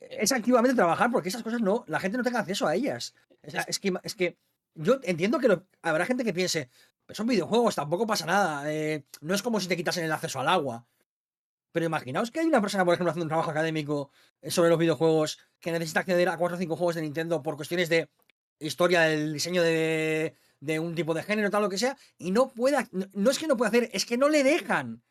es 0.00 0.32
activamente 0.32 0.74
trabajar 0.76 1.10
porque 1.10 1.28
esas 1.28 1.42
cosas 1.42 1.60
no, 1.60 1.84
la 1.86 2.00
gente 2.00 2.16
no 2.18 2.24
tenga 2.24 2.40
acceso 2.40 2.66
a 2.66 2.74
ellas. 2.74 3.14
O 3.46 3.50
sea, 3.50 3.62
es 3.62 3.78
que, 3.78 3.92
es 4.02 4.14
que 4.14 4.36
yo 4.74 4.98
entiendo 5.02 5.38
que 5.38 5.48
lo- 5.48 5.66
habrá 5.82 6.06
gente 6.06 6.24
que 6.24 6.32
piense, 6.34 6.68
"Pero 7.06 7.16
son 7.16 7.26
videojuegos, 7.26 7.74
tampoco 7.74 8.06
pasa 8.06 8.26
nada. 8.26 8.70
eh, 8.72 9.04
no 9.20 9.34
es 9.34 9.42
como 9.42 9.60
si 9.60 9.68
te 9.68 9.76
quitasen 9.76 10.04
el 10.04 10.12
acceso 10.12 10.40
al 10.40 10.48
agua. 10.48 10.86
Pero 11.72 11.86
imaginaos 11.86 12.30
que 12.30 12.40
hay 12.40 12.46
una 12.46 12.60
persona, 12.60 12.84
por 12.84 12.94
ejemplo, 12.94 13.10
haciendo 13.10 13.24
un 13.24 13.28
trabajo 13.30 13.50
académico 13.50 14.10
eh, 14.42 14.50
sobre 14.50 14.70
los 14.70 14.78
videojuegos 14.78 15.38
que 15.60 15.72
necesita 15.72 16.00
acceder 16.00 16.28
a 16.28 16.36
4 16.36 16.56
o 16.56 16.60
5 16.60 16.76
juegos 16.76 16.96
de 16.96 17.02
Nintendo 17.02 17.42
por 17.42 17.56
cuestiones 17.56 17.88
de 17.88 18.08
historia 18.58 19.02
del 19.02 19.32
diseño 19.32 19.62
de, 19.62 20.34
de 20.60 20.80
un 20.80 20.94
tipo 20.94 21.14
de 21.14 21.22
género, 21.22 21.50
tal, 21.50 21.62
lo 21.62 21.68
que 21.68 21.78
sea, 21.78 21.96
y 22.18 22.30
no 22.32 22.48
puede, 22.48 22.76
ac- 22.78 22.88
no, 22.92 23.06
no 23.14 23.30
es 23.30 23.38
que 23.38 23.46
no 23.46 23.56
pueda 23.56 23.68
hacer, 23.70 23.88
es 23.92 24.04
que 24.04 24.18
no 24.18 24.28
le 24.28 24.42
dejan. 24.42 25.02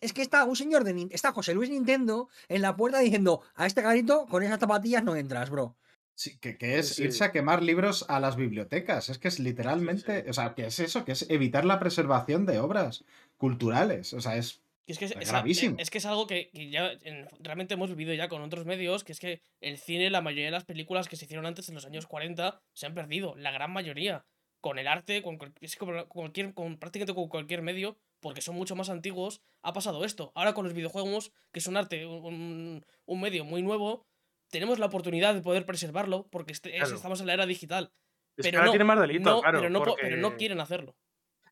Es 0.00 0.12
que 0.12 0.22
está 0.22 0.44
un 0.44 0.56
señor 0.56 0.82
de 0.84 1.08
está 1.12 1.32
José 1.32 1.54
Luis 1.54 1.70
Nintendo 1.70 2.28
en 2.48 2.62
la 2.62 2.76
puerta 2.76 2.98
diciendo, 2.98 3.42
a 3.54 3.66
este 3.66 3.82
garito 3.82 4.26
con 4.26 4.42
esas 4.42 4.58
zapatillas 4.58 5.04
no 5.04 5.14
entras, 5.16 5.48
bro. 5.48 5.76
Sí, 6.14 6.38
que, 6.38 6.58
que 6.58 6.78
es 6.78 6.88
Sí, 6.88 7.04
irse 7.04 7.24
a 7.24 7.32
quemar 7.32 7.62
libros 7.62 8.04
a 8.08 8.20
las 8.20 8.36
bibliotecas. 8.36 9.08
Es 9.08 9.18
que 9.18 9.28
es 9.28 9.38
literalmente, 9.38 10.28
o 10.28 10.32
sea, 10.32 10.54
que 10.54 10.66
es 10.66 10.78
eso, 10.80 11.04
que 11.04 11.12
es 11.12 11.26
evitar 11.30 11.64
la 11.64 11.78
preservación 11.78 12.44
de 12.46 12.58
obras 12.58 13.04
culturales. 13.38 14.12
O 14.12 14.20
sea, 14.20 14.36
es 14.36 14.60
Es 14.86 14.98
que 14.98 15.04
es, 15.06 15.14
gravísimo. 15.30 15.76
es 15.78 15.90
que 15.90 15.98
es 15.98 16.06
algo 16.06 16.26
que, 16.26 16.50
que 16.50 16.68
ya 16.70 16.90
en- 17.02 17.28
realmente 17.40 17.74
hemos 17.74 17.90
vivido 17.90 18.12
ya 18.14 18.28
con 18.28 18.42
otros 18.42 18.66
medios, 18.66 19.04
que 19.04 19.12
es 19.12 19.20
que 19.20 19.40
el 19.60 19.78
cine, 19.78 20.10
la 20.10 20.20
mayoría 20.20 20.46
de 20.46 20.50
las 20.50 20.64
películas 20.64 21.08
que 21.08 21.16
se 21.16 21.24
hicieron 21.26 21.46
antes 21.46 21.68
en 21.68 21.74
los 21.76 21.86
años 21.86 22.06
40 22.06 22.60
se 22.74 22.86
han 22.86 22.94
perdido, 22.94 23.34
la 23.36 23.50
gran 23.52 23.72
mayoría. 23.72 24.24
Con 24.60 24.78
el 24.78 24.86
arte, 24.86 25.22
con, 25.22 25.38
cualquier, 25.38 26.54
con 26.54 26.78
prácticamente 26.78 27.14
con 27.14 27.28
cualquier 27.28 27.62
medio, 27.62 27.96
porque 28.20 28.42
son 28.42 28.54
mucho 28.54 28.76
más 28.76 28.90
antiguos, 28.90 29.40
ha 29.62 29.72
pasado 29.72 30.04
esto. 30.04 30.30
Ahora 30.36 30.52
con 30.54 30.64
los 30.64 30.72
videojuegos, 30.74 31.32
que 31.52 31.58
es 31.58 31.66
un 31.66 31.76
arte, 31.76 32.06
un, 32.06 32.84
un- 33.06 33.20
medio 33.20 33.44
muy 33.44 33.62
nuevo, 33.62 34.06
tenemos 34.50 34.78
la 34.78 34.86
oportunidad 34.86 35.34
de 35.34 35.42
poder 35.42 35.66
preservarlo, 35.66 36.28
porque 36.30 36.52
este- 36.52 36.70
Claro. 36.76 36.94
estamos 36.94 37.20
en 37.20 37.26
la 37.26 37.34
era 37.34 37.46
digital. 37.46 37.92
Pero 38.36 38.64
no, 38.64 38.70
tiene 38.70 38.84
más 38.84 39.00
delito, 39.00 39.28
no, 39.30 39.40
claro. 39.40 39.58
pero, 39.58 39.70
no, 39.70 39.82
pero 39.82 40.36
quieren 40.36 40.60
hacerlo. 40.60 40.96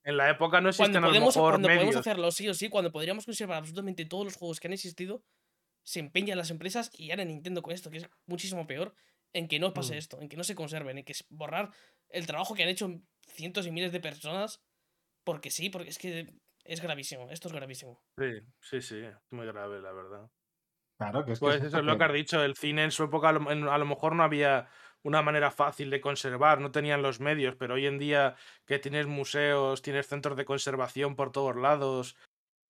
En 0.03 0.17
la 0.17 0.31
época 0.31 0.61
no 0.61 0.71
existen 0.71 0.93
Cuando, 0.93 0.99
a 0.99 1.01
lo 1.03 1.09
podemos, 1.09 1.37
mejor 1.37 1.53
cuando 1.53 1.69
podemos 1.69 1.97
hacerlo 1.97 2.31
sí 2.31 2.49
o 2.49 2.55
sí, 2.55 2.69
cuando 2.69 2.91
podríamos 2.91 3.27
conservar 3.27 3.59
absolutamente 3.59 4.07
todos 4.07 4.25
los 4.25 4.37
juegos 4.37 4.61
que 4.61 4.69
han 4.69 4.73
existido, 4.73 5.23
se 5.83 6.01
empeñan 6.01 6.39
las 6.39 6.51
empresas 6.51 6.91
y 6.95 7.11
ahora 7.11 7.25
Nintendo 7.25 7.63
con 7.63 7.75
esto, 7.75 7.91
que 7.91 7.99
es 7.99 8.09
muchísimo 8.27 8.67
peor, 8.67 8.95
en 9.33 9.47
que 9.49 9.59
no 9.59 9.75
pase 9.75 9.95
Mm. 9.95 9.99
esto, 9.99 10.21
en 10.21 10.29
que 10.29 10.37
no 10.37 10.45
se 10.45 10.55
conserven, 10.55 10.99
en 10.99 11.05
que 11.05 11.13
es 11.13 11.25
borrar 11.29 11.71
el 12.09 12.27
trabajo 12.27 12.55
que 12.55 12.63
han 12.63 12.69
hecho 12.69 13.01
cientos 13.29 13.67
y 13.67 13.71
miles 13.71 13.93
de 13.93 14.01
personas, 14.01 14.63
porque 15.25 15.51
sí, 15.51 15.71
porque 15.71 15.91
es 15.91 15.99
que 15.99 16.35
es 16.65 16.81
gravísimo, 16.81 17.31
esto 17.31 17.49
es 17.49 17.55
gravísimo. 17.55 18.03
Sí, 18.19 18.41
sí, 18.61 18.81
sí, 18.81 18.97
es 18.99 19.17
muy 19.31 19.47
grave, 19.47 19.81
la 19.81 19.93
verdad. 19.93 20.31
Claro 21.01 21.25
que 21.25 21.33
es 21.33 21.39
que 21.41 21.45
Pues 21.47 21.57
es 21.57 21.65
eso 21.69 21.79
es 21.79 21.85
lo 21.85 21.99
que 21.99 22.05
has 22.05 22.13
dicho, 22.13 22.43
el 22.45 22.55
cine 22.57 22.85
en 22.85 22.91
su 22.91 23.05
época 23.05 23.31
a 23.31 23.33
lo, 23.33 23.51
en- 23.51 23.69
a 23.69 23.79
lo 23.79 23.87
mejor 23.87 24.15
no 24.15 24.23
había 24.23 24.69
una 25.03 25.23
manera 25.23 25.51
fácil 25.51 25.89
de 25.91 26.01
conservar, 26.01 26.61
no 26.61 26.71
tenían 26.71 27.01
los 27.03 27.21
medios, 27.21 27.57
pero 27.57 27.75
hoy 27.75 27.87
en 27.87 27.99
día 27.99 28.37
que 28.67 28.79
tienes 28.79 29.07
museos, 29.07 29.81
tienes 29.83 30.07
centros 30.07 30.37
de 30.37 30.45
conservación 30.45 31.17
por 31.17 31.33
todos 31.33 31.57
lados, 31.57 32.17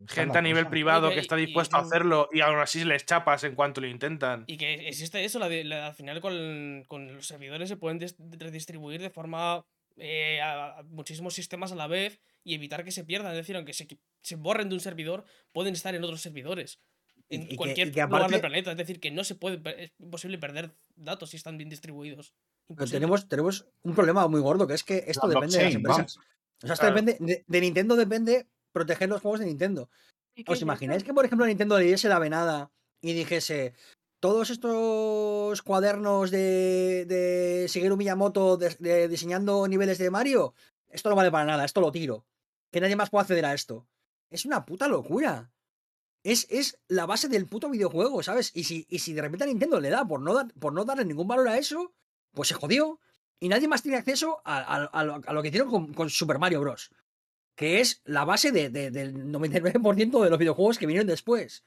gente 0.08 0.34
la 0.34 0.38
a 0.38 0.42
nivel 0.42 0.64
cosa. 0.64 0.70
privado 0.70 1.08
que- 1.08 1.14
que 1.16 1.20
está 1.20 1.36
y- 1.38 1.46
dispuesto 1.46 1.76
a 1.76 1.80
hacerlo 1.80 2.28
y 2.32 2.40
aún 2.40 2.58
así 2.60 2.84
les 2.84 3.04
chapas 3.04 3.42
en 3.44 3.54
cuanto 3.56 3.80
lo 3.80 3.88
intentan. 3.88 4.44
Y 4.46 4.56
que 4.56 4.88
existe 4.88 5.24
eso, 5.24 5.38
la 5.40 5.48
de- 5.48 5.64
la- 5.64 5.88
al 5.88 5.94
final 5.94 6.20
con, 6.20 6.84
con 6.86 7.14
los 7.16 7.26
servidores 7.26 7.68
se 7.68 7.76
pueden 7.76 7.98
redistribuir 8.38 9.02
de 9.02 9.10
forma 9.10 9.62
eh, 9.96 10.40
a, 10.40 10.78
a 10.78 10.82
muchísimos 10.84 11.34
sistemas 11.34 11.72
a 11.72 11.74
la 11.74 11.86
vez 11.88 12.20
y 12.44 12.54
evitar 12.54 12.84
que 12.84 12.92
se 12.92 13.04
pierdan. 13.04 13.32
Es 13.32 13.38
decir, 13.38 13.56
aunque 13.56 13.74
se 13.74 14.36
borren 14.36 14.68
de 14.70 14.74
un 14.76 14.80
servidor, 14.80 15.24
pueden 15.52 15.74
estar 15.74 15.94
en 15.94 16.04
otros 16.04 16.22
servidores. 16.22 16.80
Y- 17.30 17.36
En 17.36 17.42
y 17.42 17.48
que- 17.48 17.56
cualquier 17.56 17.88
y 17.88 17.92
que 17.92 18.00
lugar 18.02 18.20
aparte- 18.22 18.32
del 18.32 18.40
planeta. 18.40 18.70
Es 18.72 18.76
decir, 18.76 19.00
que 19.00 19.10
no 19.12 19.22
se 19.24 19.36
puede, 19.36 19.60
es 19.84 19.92
imposible 20.00 20.36
perder 20.36 20.74
datos 20.96 21.30
si 21.30 21.36
están 21.36 21.56
bien 21.56 21.70
distribuidos. 21.70 22.34
Pero 22.68 22.86
tenemos, 22.90 23.28
tenemos 23.28 23.66
un 23.82 23.94
problema 23.94 24.26
muy 24.28 24.40
gordo, 24.40 24.66
que 24.66 24.74
es 24.74 24.84
que 24.84 25.04
esto 25.06 25.26
La 25.28 25.34
depende 25.34 25.56
de 25.58 25.64
las 25.64 25.74
empresas. 25.74 25.96
vamos. 25.98 26.16
O 26.62 26.66
sea, 26.66 26.74
esto 26.74 26.86
Claro. 26.86 26.94
depende, 27.02 27.16
de, 27.24 27.44
de 27.46 27.60
Nintendo 27.60 27.96
depende 27.96 28.46
proteger 28.72 29.08
los 29.08 29.22
juegos 29.22 29.40
de 29.40 29.46
Nintendo. 29.46 29.88
Que 30.34 30.44
¿Os 30.46 30.60
imagináis 30.60 31.02
que, 31.04 31.14
por 31.14 31.24
ejemplo, 31.24 31.46
Nintendo 31.46 31.78
le 31.78 31.84
diese 31.86 32.08
la 32.08 32.18
venada 32.18 32.70
y 33.00 33.12
dijese 33.14 33.74
todos 34.20 34.50
estos 34.50 35.62
cuadernos 35.62 36.30
de, 36.30 37.04
de 37.06 37.66
Shigeru 37.68 37.96
Miyamoto 37.96 38.56
de- 38.56 38.76
de 38.78 39.08
diseñando 39.08 39.66
niveles 39.68 39.98
de 39.98 40.10
Mario? 40.10 40.54
Esto 40.88 41.08
no 41.10 41.16
vale 41.16 41.30
para 41.30 41.44
nada, 41.44 41.64
esto 41.64 41.80
lo 41.80 41.90
tiro. 41.92 42.24
Que 42.72 42.80
nadie 42.80 42.96
más 42.96 43.10
pueda 43.10 43.22
acceder 43.22 43.44
a 43.46 43.54
esto. 43.54 43.86
Es 44.30 44.44
una 44.44 44.64
puta 44.66 44.86
locura. 44.88 45.50
Es, 46.22 46.46
es 46.50 46.78
la 46.88 47.06
base 47.06 47.28
del 47.28 47.46
puto 47.46 47.70
videojuego, 47.70 48.22
¿sabes? 48.22 48.50
Y 48.54 48.64
si, 48.64 48.86
y 48.90 48.98
si 48.98 49.12
de 49.14 49.22
repente 49.22 49.44
a 49.44 49.46
Nintendo 49.46 49.80
le 49.80 49.88
da 49.88 50.04
por 50.04 50.20
no, 50.20 50.34
dar, 50.34 50.52
por 50.54 50.72
no 50.72 50.84
darle 50.84 51.04
ningún 51.06 51.26
valor 51.28 51.48
a 51.48 51.56
eso, 51.58 51.94
pues 52.32 52.48
se 52.48 52.54
jodió. 52.54 53.00
Y 53.38 53.48
nadie 53.48 53.68
más 53.68 53.82
tiene 53.82 53.96
acceso 53.96 54.42
a, 54.44 54.58
a- 54.58 54.84
a 54.84 55.04
lo, 55.04 55.20
a 55.26 55.32
lo 55.32 55.42
que 55.42 55.48
hicieron 55.48 55.70
con, 55.70 55.94
con 55.94 56.10
Super 56.10 56.38
Mario 56.38 56.60
Bros. 56.60 56.90
Que 57.56 57.80
es 57.80 58.02
la 58.04 58.24
base 58.26 58.52
de- 58.52 58.68
de- 58.68 58.90
del 58.90 59.14
99% 59.30 60.22
de 60.22 60.28
los 60.30 60.38
videojuegos 60.38 60.76
que 60.78 60.86
vinieron 60.86 61.06
después. 61.06 61.64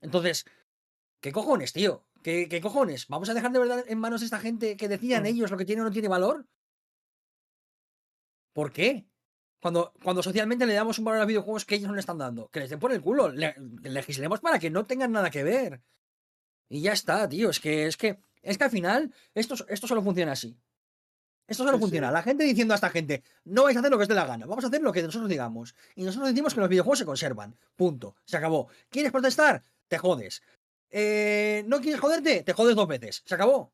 Entonces, 0.00 0.44
¿qué 1.20 1.32
cojones, 1.32 1.72
tío? 1.72 2.06
¿Qué, 2.22 2.48
qué 2.48 2.60
cojones? 2.60 3.08
¿Vamos 3.08 3.28
a 3.28 3.34
dejar 3.34 3.50
de 3.50 3.58
verdad 3.58 3.84
en 3.88 3.98
manos 3.98 4.20
de 4.20 4.26
esta 4.26 4.38
gente 4.38 4.76
que 4.76 4.88
decidan 4.88 5.24
Mm. 5.24 5.26
ellos 5.26 5.50
lo 5.50 5.56
que 5.56 5.64
tiene 5.64 5.82
o 5.82 5.84
no 5.84 5.90
tiene 5.90 6.06
valor? 6.08 6.46
¿Por 8.52 8.72
qué? 8.72 9.09
Cuando, 9.60 9.92
cuando 10.02 10.22
socialmente 10.22 10.66
le 10.66 10.74
damos 10.74 10.98
un 10.98 11.04
valor 11.04 11.18
a 11.18 11.20
los 11.22 11.28
videojuegos 11.28 11.64
que 11.64 11.74
ellos 11.74 11.88
no 11.88 11.94
le 11.94 12.00
están 12.00 12.18
dando. 12.18 12.48
Que 12.48 12.60
les 12.60 12.70
den 12.70 12.78
por 12.78 12.92
el 12.92 13.00
culo. 13.00 13.28
Le- 13.28 13.54
legislemos 13.82 14.40
para 14.40 14.58
que 14.58 14.70
no 14.70 14.84
tengan 14.86 15.12
nada 15.12 15.30
que 15.30 15.42
ver. 15.44 15.82
Y 16.68 16.80
ya 16.82 16.92
está, 16.92 17.28
tío. 17.28 17.50
Es 17.50 17.60
que, 17.60 17.86
es 17.86 17.96
que, 17.96 18.18
es 18.42 18.56
que 18.56 18.64
al 18.64 18.70
final, 18.70 19.12
esto, 19.34 19.54
esto 19.68 19.86
solo 19.86 20.02
funciona 20.02 20.32
así. 20.32 20.56
Esto 21.46 21.64
solo 21.64 21.76
Sí, 21.78 21.82
funciona. 21.82 22.08
sí. 22.08 22.12
La 22.14 22.22
gente 22.22 22.44
diciendo 22.44 22.74
a 22.74 22.76
esta 22.76 22.90
gente, 22.90 23.22
no 23.44 23.64
vais 23.64 23.76
a 23.76 23.80
hacer 23.80 23.90
lo 23.90 23.98
que 23.98 24.02
os 24.02 24.08
dé 24.08 24.14
la 24.14 24.24
gana, 24.24 24.46
vamos 24.46 24.64
a 24.64 24.68
hacer 24.68 24.80
lo 24.82 24.92
que 24.92 25.02
nosotros 25.02 25.28
digamos. 25.28 25.74
Y 25.96 26.04
nosotros 26.04 26.28
decimos 26.30 26.54
que 26.54 26.60
los 26.60 26.68
videojuegos 26.68 27.00
se 27.00 27.04
conservan. 27.04 27.56
Punto. 27.76 28.14
Se 28.24 28.36
acabó. 28.36 28.68
¿Quieres 28.88 29.10
protestar? 29.12 29.64
Te 29.88 29.98
jodes. 29.98 30.42
Eh, 30.90 31.64
¿No 31.66 31.80
quieres 31.80 32.00
joderte? 32.00 32.44
Te 32.44 32.52
jodes 32.52 32.76
dos 32.76 32.86
veces. 32.88 33.22
Se 33.26 33.34
acabó. 33.34 33.72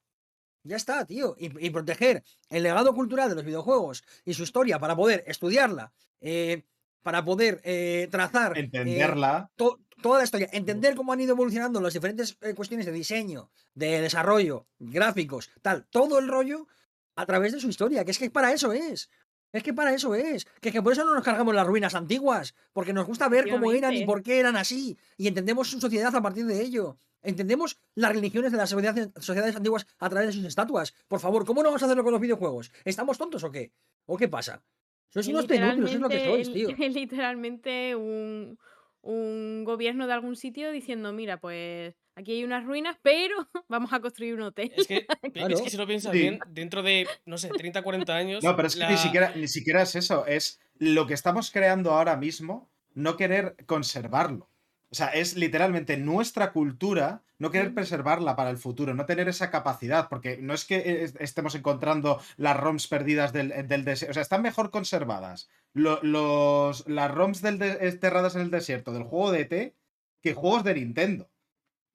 Ya 0.66 0.76
está, 0.76 1.04
tío. 1.04 1.34
Y, 1.38 1.66
y 1.66 1.70
proteger 1.70 2.22
el 2.50 2.62
legado 2.62 2.94
cultural 2.94 3.28
de 3.28 3.34
los 3.36 3.44
videojuegos 3.44 4.04
y 4.24 4.34
su 4.34 4.42
historia 4.42 4.78
para 4.78 4.96
poder 4.96 5.24
estudiarla, 5.26 5.92
eh, 6.20 6.64
para 7.02 7.24
poder 7.24 7.60
eh, 7.64 8.08
trazar 8.10 8.56
eh, 8.56 8.60
Entenderla. 8.60 9.50
to- 9.56 9.78
toda 10.02 10.18
la 10.18 10.24
historia, 10.24 10.48
entender 10.52 10.94
cómo 10.94 11.12
han 11.12 11.20
ido 11.20 11.32
evolucionando 11.32 11.80
las 11.80 11.94
diferentes 11.94 12.36
eh, 12.42 12.54
cuestiones 12.54 12.84
de 12.86 12.92
diseño, 12.92 13.50
de 13.74 14.00
desarrollo, 14.00 14.66
gráficos, 14.78 15.50
tal, 15.62 15.86
todo 15.88 16.18
el 16.18 16.28
rollo 16.28 16.66
a 17.14 17.24
través 17.24 17.52
de 17.52 17.60
su 17.60 17.68
historia, 17.68 18.04
que 18.04 18.10
es 18.10 18.18
que 18.18 18.30
para 18.30 18.52
eso 18.52 18.72
es. 18.72 19.08
Es 19.56 19.62
que 19.62 19.72
para 19.74 19.92
eso 19.94 20.14
es. 20.14 20.44
Que, 20.60 20.70
que 20.70 20.82
por 20.82 20.92
eso 20.92 21.04
no 21.04 21.14
nos 21.14 21.24
cargamos 21.24 21.54
las 21.54 21.66
ruinas 21.66 21.94
antiguas. 21.94 22.54
Porque 22.72 22.92
nos 22.92 23.06
gusta 23.06 23.28
ver 23.28 23.44
cómo 23.50 23.72
eran 23.78 23.92
y 24.02 24.06
por 24.06 24.22
qué 24.22 24.38
eran 24.38 24.56
así. 24.56 24.96
Y 25.16 25.28
entendemos 25.28 25.68
su 25.70 25.80
sociedad 25.80 26.14
a 26.14 26.22
partir 26.22 26.44
de 26.46 26.60
ello. 26.62 26.98
Entendemos 27.22 27.78
las 27.94 28.12
religiones 28.12 28.52
de 28.52 28.58
las 28.58 28.70
sociedades, 28.70 29.56
antiguas 29.56 29.86
a 29.98 30.08
través 30.08 30.28
de 30.28 30.32
sus 30.34 30.44
estatuas. 30.44 30.94
Por 31.08 31.18
favor, 31.20 31.44
¿cómo 31.44 31.62
no 31.62 31.70
vamos 31.70 31.82
a 31.82 31.86
hacerlo 31.86 32.04
con 32.04 32.12
los 32.12 32.20
videojuegos? 32.20 32.70
¿Estamos 32.84 33.18
tontos 33.18 33.42
o 33.42 33.50
qué? 33.50 33.72
¿O 34.04 34.16
qué 34.16 34.28
pasa? 34.28 34.62
Sois 35.08 35.26
unos 35.28 35.44
es 35.48 36.00
lo 36.00 36.08
que 36.08 36.24
sois, 36.24 36.52
tío. 36.52 36.68
literalmente- 36.68 36.88
literalmente 37.00 37.96
un, 37.96 38.58
un 39.02 39.64
gobierno 39.64 40.06
de 40.06 40.12
algún 40.12 40.36
sitio 40.36 40.70
diciendo, 40.70 41.12
mira, 41.12 41.40
pues 41.40 41.94
aquí 42.16 42.32
hay 42.32 42.44
unas 42.44 42.64
ruinas, 42.64 42.96
pero 43.02 43.36
vamos 43.68 43.92
a 43.92 44.00
construir 44.00 44.34
un 44.34 44.42
hotel. 44.42 44.72
Es 44.76 44.86
que, 44.88 45.06
Claro. 45.32 45.54
es 45.54 45.62
que 45.62 45.70
si 45.70 45.76
lo 45.76 45.86
piensas 45.86 46.12
Sí. 46.12 46.18
bien, 46.18 46.40
dentro 46.48 46.82
de, 46.82 47.06
no 47.24 47.38
sé, 47.38 47.48
30, 47.48 47.82
40 47.82 48.14
años. 48.16 48.42
No, 48.42 48.56
pero 48.56 48.66
es 48.68 48.74
que 48.76 48.86
ni, 48.86 48.96
siquiera, 48.96 49.32
ni 49.36 49.46
siquiera 49.48 49.82
es 49.82 49.94
eso. 49.94 50.26
Es 50.26 50.60
lo 50.78 51.06
que 51.06 51.14
estamos 51.14 51.50
creando 51.52 51.92
ahora 51.92 52.16
mismo, 52.16 52.68
no 52.94 53.16
querer 53.16 53.54
conservarlo. 53.66 54.50
O 54.90 54.94
sea, 54.94 55.08
es 55.08 55.36
literalmente 55.36 55.96
nuestra 55.96 56.52
cultura, 56.52 57.22
no 57.38 57.50
querer 57.50 57.70
Mm. 57.72 57.74
preservarla 57.74 58.36
para 58.36 58.50
el 58.50 58.56
futuro, 58.56 58.94
no 58.94 59.04
tener 59.04 59.28
esa 59.28 59.50
capacidad, 59.50 60.08
porque 60.08 60.38
no 60.40 60.54
es 60.54 60.64
que 60.64 61.02
es- 61.04 61.14
estemos 61.18 61.54
encontrando 61.54 62.20
las 62.36 62.56
ROMs 62.56 62.86
perdidas 62.86 63.32
del, 63.32 63.48
del 63.68 63.84
desierto, 63.84 64.12
o 64.12 64.14
sea, 64.14 64.22
están 64.22 64.42
mejor 64.42 64.70
conservadas 64.70 65.48
lo- 65.74 66.00
los, 66.02 66.88
las 66.88 67.10
ROMs 67.10 67.42
del 67.42 67.58
de- 67.58 67.78
enterradas 67.88 68.36
en 68.36 68.42
el 68.42 68.50
desierto 68.50 68.92
del 68.92 69.02
juego 69.02 69.32
de 69.32 69.40
ET 69.40 69.74
que 70.22 70.34
juegos 70.34 70.64
de 70.64 70.74
Nintendo. 70.74 71.28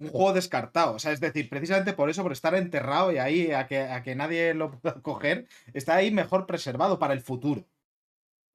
Un 0.01 0.09
juego 0.09 0.33
descartado. 0.33 0.93
O 0.95 0.99
sea, 0.99 1.11
es 1.11 1.19
decir, 1.19 1.47
precisamente 1.49 1.93
por 1.93 2.09
eso, 2.09 2.23
por 2.23 2.31
estar 2.31 2.55
enterrado 2.55 3.11
y 3.11 3.17
ahí 3.19 3.51
a 3.51 3.67
que, 3.67 3.79
a 3.79 4.01
que 4.03 4.15
nadie 4.15 4.53
lo 4.53 4.71
pueda 4.71 4.95
coger, 5.01 5.47
está 5.73 5.95
ahí 5.95 6.11
mejor 6.11 6.45
preservado 6.47 6.97
para 6.99 7.13
el 7.13 7.21
futuro. 7.21 7.65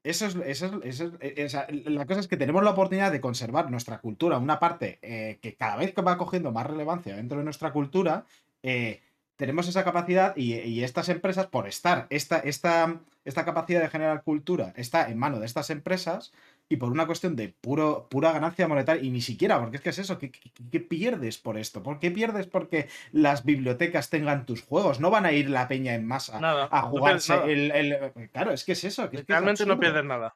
Eso 0.04 0.26
es, 0.26 0.36
eso 0.36 0.66
es- 0.66 0.72
eso 0.84 1.04
es- 1.20 1.38
eh, 1.38 1.48
sea, 1.48 1.66
la 1.70 2.06
cosa 2.06 2.20
es 2.20 2.28
que 2.28 2.36
tenemos 2.36 2.62
la 2.62 2.70
oportunidad 2.70 3.10
de 3.10 3.20
conservar 3.20 3.70
nuestra 3.70 3.98
cultura, 4.00 4.38
una 4.38 4.58
parte 4.60 4.98
eh, 5.02 5.38
que 5.42 5.54
cada 5.56 5.76
vez 5.76 5.92
que 5.94 6.02
va 6.02 6.16
cogiendo 6.18 6.52
más 6.52 6.66
relevancia 6.66 7.16
dentro 7.16 7.38
de 7.38 7.44
nuestra 7.44 7.72
cultura, 7.72 8.24
eh, 8.62 9.00
tenemos 9.36 9.68
esa 9.68 9.84
capacidad 9.84 10.34
y, 10.36 10.54
y 10.54 10.82
estas 10.84 11.08
empresas, 11.08 11.46
por 11.46 11.66
estar, 11.68 12.06
esta, 12.10 12.38
esta, 12.38 13.00
esta 13.24 13.44
capacidad 13.44 13.80
de 13.82 13.88
generar 13.90 14.22
cultura 14.22 14.72
está 14.76 15.10
en 15.10 15.18
mano 15.18 15.40
de 15.40 15.46
estas 15.46 15.70
empresas 15.70 16.32
y 16.68 16.76
por 16.76 16.90
una 16.90 17.06
cuestión 17.06 17.36
de 17.36 17.48
puro, 17.60 18.08
pura 18.10 18.32
ganancia 18.32 18.66
monetaria, 18.66 19.02
y 19.02 19.10
ni 19.10 19.20
siquiera, 19.20 19.60
porque 19.60 19.76
es 19.76 19.82
que 19.82 19.90
es 19.90 19.98
eso, 19.98 20.18
¿qué, 20.18 20.30
qué- 20.32 20.50
qué 20.70 20.80
pierdes 20.80 21.38
por 21.38 21.58
esto? 21.58 21.82
¿Por 21.82 22.00
qué 22.00 22.10
pierdes 22.10 22.46
porque 22.48 22.88
las 23.12 23.44
bibliotecas 23.44 24.10
tengan 24.10 24.46
tus 24.46 24.62
juegos? 24.62 24.98
No 24.98 25.10
van 25.10 25.26
a 25.26 25.32
ir 25.32 25.48
la 25.48 25.68
peña 25.68 25.94
en 25.94 26.06
masa 26.06 26.40
Nada. 26.40 26.68
a 26.72 26.82
jugarse 26.82 27.34
el, 27.52 27.70
el- 27.70 28.12
Claro, 28.32 28.50
es 28.52 28.64
que 28.64 28.72
es 28.72 28.82
eso. 28.84 29.08
Que 29.10 29.18
es 29.18 29.24
que 29.24 29.32
es 29.32 29.36
Realmente 29.38 29.64
no 29.66 29.78
pierdes 29.78 30.04
nada. 30.04 30.34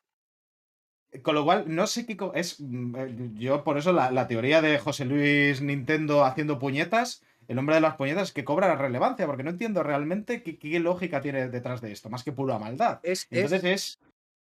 Con 1.23 1.35
lo 1.35 1.45
cual, 1.45 1.65
no 1.67 1.89
sé 1.89 2.07
qué 2.07 2.17
co- 2.17 2.33
es. 2.35 2.61
mm, 2.61 2.95
eh, 2.97 3.31
Yo, 3.35 3.65
por 3.65 3.77
eso, 3.79 3.93
la, 3.93 4.13
la 4.13 4.29
teoría 4.29 4.63
de 4.63 4.79
José 4.79 5.05
Luis 5.05 5.61
Nintendo 5.61 6.25
haciendo 6.25 6.61
puñetas, 6.61 7.25
el 7.49 7.59
hombre 7.59 7.75
de 7.75 7.81
las 7.81 7.97
puñetas, 7.97 8.29
es 8.29 8.33
que 8.33 8.45
cobra 8.45 8.77
relevancia, 8.77 9.27
porque 9.27 9.43
no 9.43 9.51
entiendo 9.51 9.83
realmente 9.83 10.45
qué, 10.45 10.57
qué 10.57 10.79
lógica 10.79 11.21
tiene 11.21 11.49
detrás 11.49 11.81
de 11.81 11.91
esto, 11.91 12.09
más 12.11 12.23
que 12.23 12.31
pura 12.31 12.61
maldad. 12.61 13.01
Es, 13.03 13.27
es, 13.29 13.29
Entonces 13.33 13.65
es. 13.65 14.01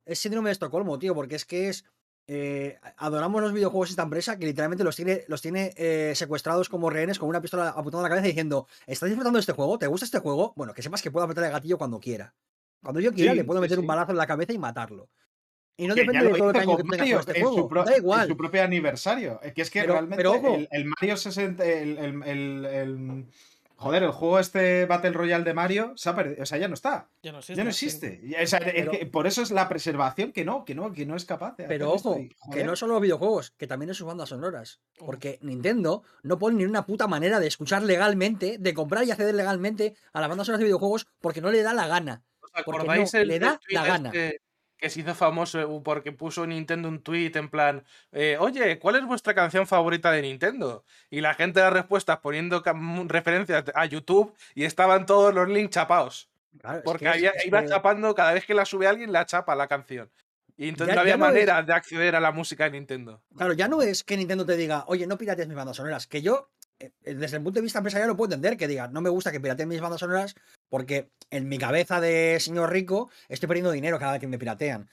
Es 0.09 0.19
síndrome 0.19 0.49
de 0.49 0.53
Estocolmo, 0.53 0.99
tío, 0.99 1.15
porque 1.15 1.37
es 1.37 1.45
que 1.45 1.69
es. 1.69 1.85
eh, 2.27 2.79
adoramos 2.97 3.41
los 3.41 3.53
videojuegos 3.53 3.89
de 3.89 3.93
esta 3.93 4.03
empresa 4.03 4.39
que 4.39 4.45
literalmente 4.47 4.85
los 4.85 4.97
tiene, 4.97 5.25
los 5.29 5.41
tiene 5.41 5.73
eh, 5.77 6.13
secuestrados 6.15 6.69
como 6.69 6.91
rehenes 6.91 7.19
con 7.19 7.29
una 7.29 7.41
pistola 7.41 7.69
apuntando 7.71 8.01
a 8.01 8.03
la 8.03 8.09
cabeza 8.09 8.27
diciendo: 8.27 8.67
¿Estás 8.87 9.09
disfrutando 9.09 9.37
de 9.39 9.41
este 9.41 9.53
juego? 9.53 9.79
¿Te 9.79 9.87
gusta 9.87 10.05
este 10.05 10.19
juego? 10.19 10.53
Bueno, 10.57 10.75
que 10.75 10.83
sepas 10.83 11.01
que 11.03 11.11
puedo 11.11 11.25
apretar 11.25 11.45
el 11.45 11.53
gatillo 11.53 11.79
cuando 11.79 12.01
quiera. 12.01 12.35
Cuando 12.83 13.01
yo 13.01 13.13
quiera, 13.13 13.33
Sí, 13.33 13.37
le 13.39 13.45
puedo 13.45 13.61
sí, 13.61 13.63
meter 13.63 13.79
un 13.79 13.87
balazo 13.87 14.11
en 14.13 14.19
la 14.19 14.27
cabeza 14.27 14.53
y 14.53 14.59
matarlo. 14.59 15.09
Y 15.81 15.87
no 15.87 15.95
que 15.95 16.01
depende 16.03 16.27
de 16.27 16.35
todo 16.39 16.49
el 16.51 16.55
cariño 16.55 16.77
que 16.77 16.83
Mario 16.85 17.21
este 17.21 17.41
juego. 17.41 17.69
pro- 17.69 17.85
Da 17.85 17.93
en 17.93 17.99
igual. 18.03 18.29
su 18.29 18.37
propio 18.37 18.63
aniversario. 18.65 19.41
Es 19.43 19.53
que 19.55 19.63
es 19.63 19.71
que 19.71 19.81
Pero- 19.83 19.93
realmente 19.95 20.17
pero 20.17 20.33
ojo. 20.33 20.55
el, 20.57 20.69
el 20.73 20.85
Mario 20.87 21.17
60. 21.17 21.65
El, 21.65 21.99
el- 21.99 22.23
el- 22.25 22.65
el- 22.67 23.27
joder, 23.79 24.03
el 24.03 24.11
juego 24.11 24.39
este 24.39 24.87
Battle 24.87 25.13
Royale 25.13 25.45
de 25.45 25.55
Mario 25.55 25.93
se 25.97 26.11
ha 26.11 26.15
perdido. 26.15 26.43
O 26.43 26.47
sea, 26.47 26.59
ya 26.59 26.69
no 26.69 26.75
está. 26.75 27.09
Ya 27.23 27.33
no, 27.33 27.41
Ya 27.41 27.65
no 27.65 27.71
existe. 27.71 28.21
Ya- 28.25 28.43
o 28.43 28.47
sea, 28.47 28.59
es 28.59 28.89
que 28.89 29.07
por 29.07 29.27
eso 29.27 29.41
es 29.43 29.51
la 29.51 29.69
preservación 29.69 30.33
que 30.33 30.45
no, 30.45 30.65
que 30.65 30.75
no, 30.75 30.93
que 30.93 31.07
no 31.07 31.17
es 31.17 31.25
capaz 31.25 31.57
de 31.57 31.65
Pero 31.65 31.87
hacer 31.87 31.97
esto 31.97 32.11
ojo, 32.11 32.21
y, 32.21 32.37
que 32.53 32.65
no 32.65 32.77
solo 32.77 32.95
los 32.95 33.03
videojuegos, 33.03 33.53
que 33.53 33.67
también 33.67 33.89
en 33.91 33.95
sus 33.95 34.07
bandas 34.07 34.29
sonoras. 34.29 34.81
Porque 34.99 35.39
Nintendo 35.43 36.03
no 36.23 36.39
pone 36.39 36.57
ni 36.57 36.65
una 36.65 36.85
puta 36.87 37.07
manera 37.07 37.41
de 37.41 37.47
escuchar 37.47 37.83
legalmente, 37.83 38.59
de 38.59 38.75
comprar 38.75 39.05
y 39.05 39.11
acceder 39.11 39.35
legalmente 39.35 39.95
a 40.13 40.21
las 40.21 40.29
bandas 40.29 40.47
sonoras 40.47 40.61
de 40.61 40.65
videojuegos 40.67 41.07
porque 41.21 41.41
no 41.41 41.51
le 41.51 41.63
da 41.63 41.73
la 41.73 41.87
gana. 41.87 42.25
¿Os 42.41 42.65
Porque 42.65 42.87
no, 42.87 42.93
el, 42.95 43.29
le 43.29 43.35
el 43.37 43.41
da 43.41 43.61
la 43.71 43.87
gana. 43.87 44.09
este 44.09 44.41
que 44.79 44.89
se 44.91 45.01
hizo 45.01 45.15
famoso 45.15 45.61
eh, 45.61 45.81
porque 45.85 46.13
puso 46.13 46.47
Nintendo 46.47 46.89
un 46.89 47.01
tweet 47.03 47.33
en 47.35 47.49
plan, 47.49 47.85
eh, 48.13 48.37
oye, 48.41 48.79
¿cuál 48.79 48.97
es 48.97 49.05
vuestra 49.05 49.35
canción 49.35 49.67
favorita 49.67 50.11
de 50.13 50.23
Nintendo? 50.23 50.85
Y 51.11 51.21
la 51.21 51.35
gente 51.35 51.61
da 51.61 51.71
respuestas 51.71 52.19
poniendo 52.19 52.63
referencias 53.07 53.65
a 53.75 53.85
YouTube 53.87 54.35
y 54.55 54.65
estaban 54.65 55.05
todos 55.07 55.35
los 55.35 55.49
links 55.49 55.71
chapados. 55.75 56.29
Claro, 56.61 56.79
es 56.79 56.85
Porque 56.85 57.05
que 57.05 57.11
es- 57.11 57.17
había- 57.17 57.31
es 57.31 57.47
iba 57.47 57.65
chapando, 57.67 58.15
cada 58.15 58.33
vez 58.33 58.45
que 58.47 58.55
la 58.55 58.65
sube 58.65 58.87
alguien, 58.87 59.13
la 59.13 59.27
chapa 59.27 59.55
la 59.55 59.67
canción. 59.69 60.11
Y 60.57 60.69
entonces 60.69 60.89
Ya- 60.89 60.95
no 60.97 61.01
había 61.03 61.15
es- 61.15 61.21
manera 61.21 61.63
de 61.63 61.73
acceder 61.73 62.17
a 62.17 62.21
la 62.21 62.33
música 62.33 62.65
de 62.65 62.71
Nintendo. 62.71 63.21
Claro, 63.37 63.53
ya 63.53 63.69
no 63.69 63.83
es 63.83 64.03
que 64.03 64.17
Nintendo 64.17 64.45
te 64.47 64.57
diga, 64.57 64.85
oye, 64.89 65.07
no 65.07 65.17
piratees 65.19 65.47
mis 65.47 65.57
bandas 65.57 65.77
sonoras. 65.77 66.07
Que 66.09 66.21
yo, 66.23 66.51
eh, 66.81 66.91
desde 67.03 67.37
el 67.37 67.43
punto 67.45 67.59
de 67.59 67.63
vista 67.63 67.79
empresarial, 67.79 68.09
lo 68.09 68.17
puedo 68.17 68.33
entender, 68.35 68.57
que 68.57 68.67
diga, 68.67 68.89
no 68.89 69.01
me 69.01 69.11
gusta 69.11 69.31
que 69.31 69.39
pirateen 69.41 69.69
mis 69.69 69.81
bandas 69.81 70.01
sonoras 70.01 70.35
porque 70.69 71.11
en 71.31 71.49
mi 71.49 71.59
cabeza 71.59 72.01
de 72.01 72.39
señor 72.41 72.73
rico 72.73 73.11
estoy 73.29 73.47
perdiendo 73.47 73.71
dinero 73.71 73.99
cada 73.99 74.13
vez 74.13 74.21
que 74.21 74.27
me 74.27 74.39
piratean. 74.39 74.89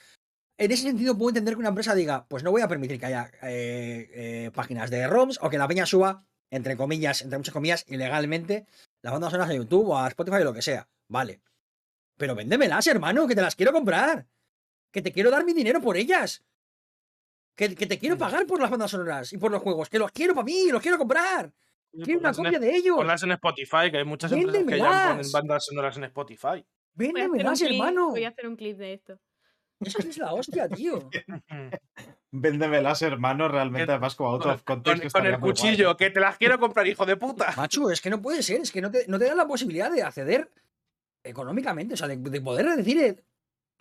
En 0.57 0.71
ese 0.71 0.83
sentido, 0.83 1.17
puedo 1.17 1.29
entender 1.29 1.55
que 1.55 1.59
una 1.59 1.69
empresa 1.69 1.93
diga, 1.95 2.27
pues 2.29 2.43
no 2.43 2.51
voy 2.51 2.61
a 2.61 2.67
permitir 2.67 2.97
que 2.97 3.07
haya 3.07 3.29
eh, 3.41 4.09
eh, 4.13 4.51
páginas 4.53 4.89
de 4.89 5.05
ROMs 5.05 5.39
o 5.41 5.49
que 5.49 5.57
la 5.57 5.67
peña 5.67 5.85
suba, 5.85 6.25
entre 6.49 6.77
comillas, 6.77 7.21
entre 7.23 7.37
muchas 7.37 7.53
comillas, 7.53 7.83
ilegalmente, 7.89 8.65
las 9.01 9.11
bandas 9.11 9.31
sonoras 9.31 9.51
a 9.51 9.55
YouTube 9.55 9.89
o 9.89 9.97
a 9.97 10.07
Spotify 10.07 10.37
o 10.37 10.45
lo 10.45 10.53
que 10.53 10.61
sea. 10.61 10.87
Vale. 11.09 11.41
Pero 12.17 12.35
véndemelas, 12.35 12.87
hermano, 12.87 13.27
que 13.27 13.35
te 13.35 13.41
las 13.41 13.55
quiero 13.55 13.73
comprar. 13.73 14.27
Que 14.91 15.01
te 15.01 15.11
quiero 15.11 15.29
dar 15.29 15.43
mi 15.43 15.51
dinero 15.51 15.81
por 15.81 15.97
ellas. 15.97 16.45
Que, 17.55 17.75
que 17.75 17.85
te 17.85 17.99
quiero 17.99 18.17
pagar 18.17 18.45
por 18.45 18.61
las 18.61 18.71
bandas 18.71 18.91
sonoras 18.91 19.33
y 19.33 19.37
por 19.37 19.51
los 19.51 19.61
juegos. 19.61 19.89
Que 19.89 19.99
los 19.99 20.11
quiero 20.13 20.33
para 20.33 20.45
mí, 20.45 20.69
los 20.71 20.81
quiero 20.81 20.97
comprar. 20.97 21.51
Quiero 22.03 22.19
una 22.19 22.29
en 22.29 22.35
copia 22.35 22.51
Sp- 22.51 22.59
de 22.65 22.75
ellos. 22.75 22.95
Ponlas 22.97 23.23
en 23.23 23.31
Spotify, 23.31 23.91
que 23.91 23.97
hay 23.97 24.05
muchas 24.05 24.31
empresas 24.31 24.63
que 24.67 24.77
ya 24.77 25.09
ponen 25.15 25.31
bandas 25.31 25.65
sonoras 25.65 25.97
en 25.97 26.03
Spotify. 26.05 26.47
Un 26.57 26.65
Véndemelas, 26.95 27.61
hermano. 27.61 28.09
voy 28.11 28.23
a 28.23 28.29
hacer 28.29 28.47
un 28.47 28.55
clip 28.55 28.77
de 28.77 28.93
esto. 28.93 29.19
Eso 29.81 29.99
es 29.99 30.17
la 30.17 30.33
hostia, 30.33 30.69
tío. 30.69 31.09
Véndemelas, 32.31 33.01
hermano, 33.01 33.47
realmente 33.47 33.85
Que- 33.85 33.91
además 33.93 34.15
como 34.15 34.29
out 34.31 34.45
of 34.45 34.63
Con, 34.63 34.77
context. 34.83 35.03
que 35.03 35.09
con 35.09 35.25
el 35.25 35.37
guay. 35.37 35.51
cuchillo, 35.51 35.95
que 35.97 36.09
te 36.09 36.19
las 36.19 36.37
quiero 36.37 36.59
comprar, 36.59 36.85
hijo 36.87 37.05
de 37.05 37.15
puta. 37.17 37.53
Macho, 37.55 37.89
es 37.91 38.01
que 38.01 38.09
no 38.09 38.21
puede 38.21 38.43
ser, 38.43 38.61
es 38.61 38.71
que 38.71 38.81
no 38.81 38.91
te, 38.91 39.05
no 39.07 39.17
te 39.19 39.25
dan 39.25 39.37
la 39.37 39.47
posibilidad 39.47 39.91
de 39.91 40.03
acceder 40.03 40.51
económicamente, 41.23 41.93
o 41.93 41.97
sea, 41.97 42.07
de, 42.07 42.17
de 42.17 42.41
poder 42.41 42.67
decir, 42.75 42.97
eh, 42.99 43.23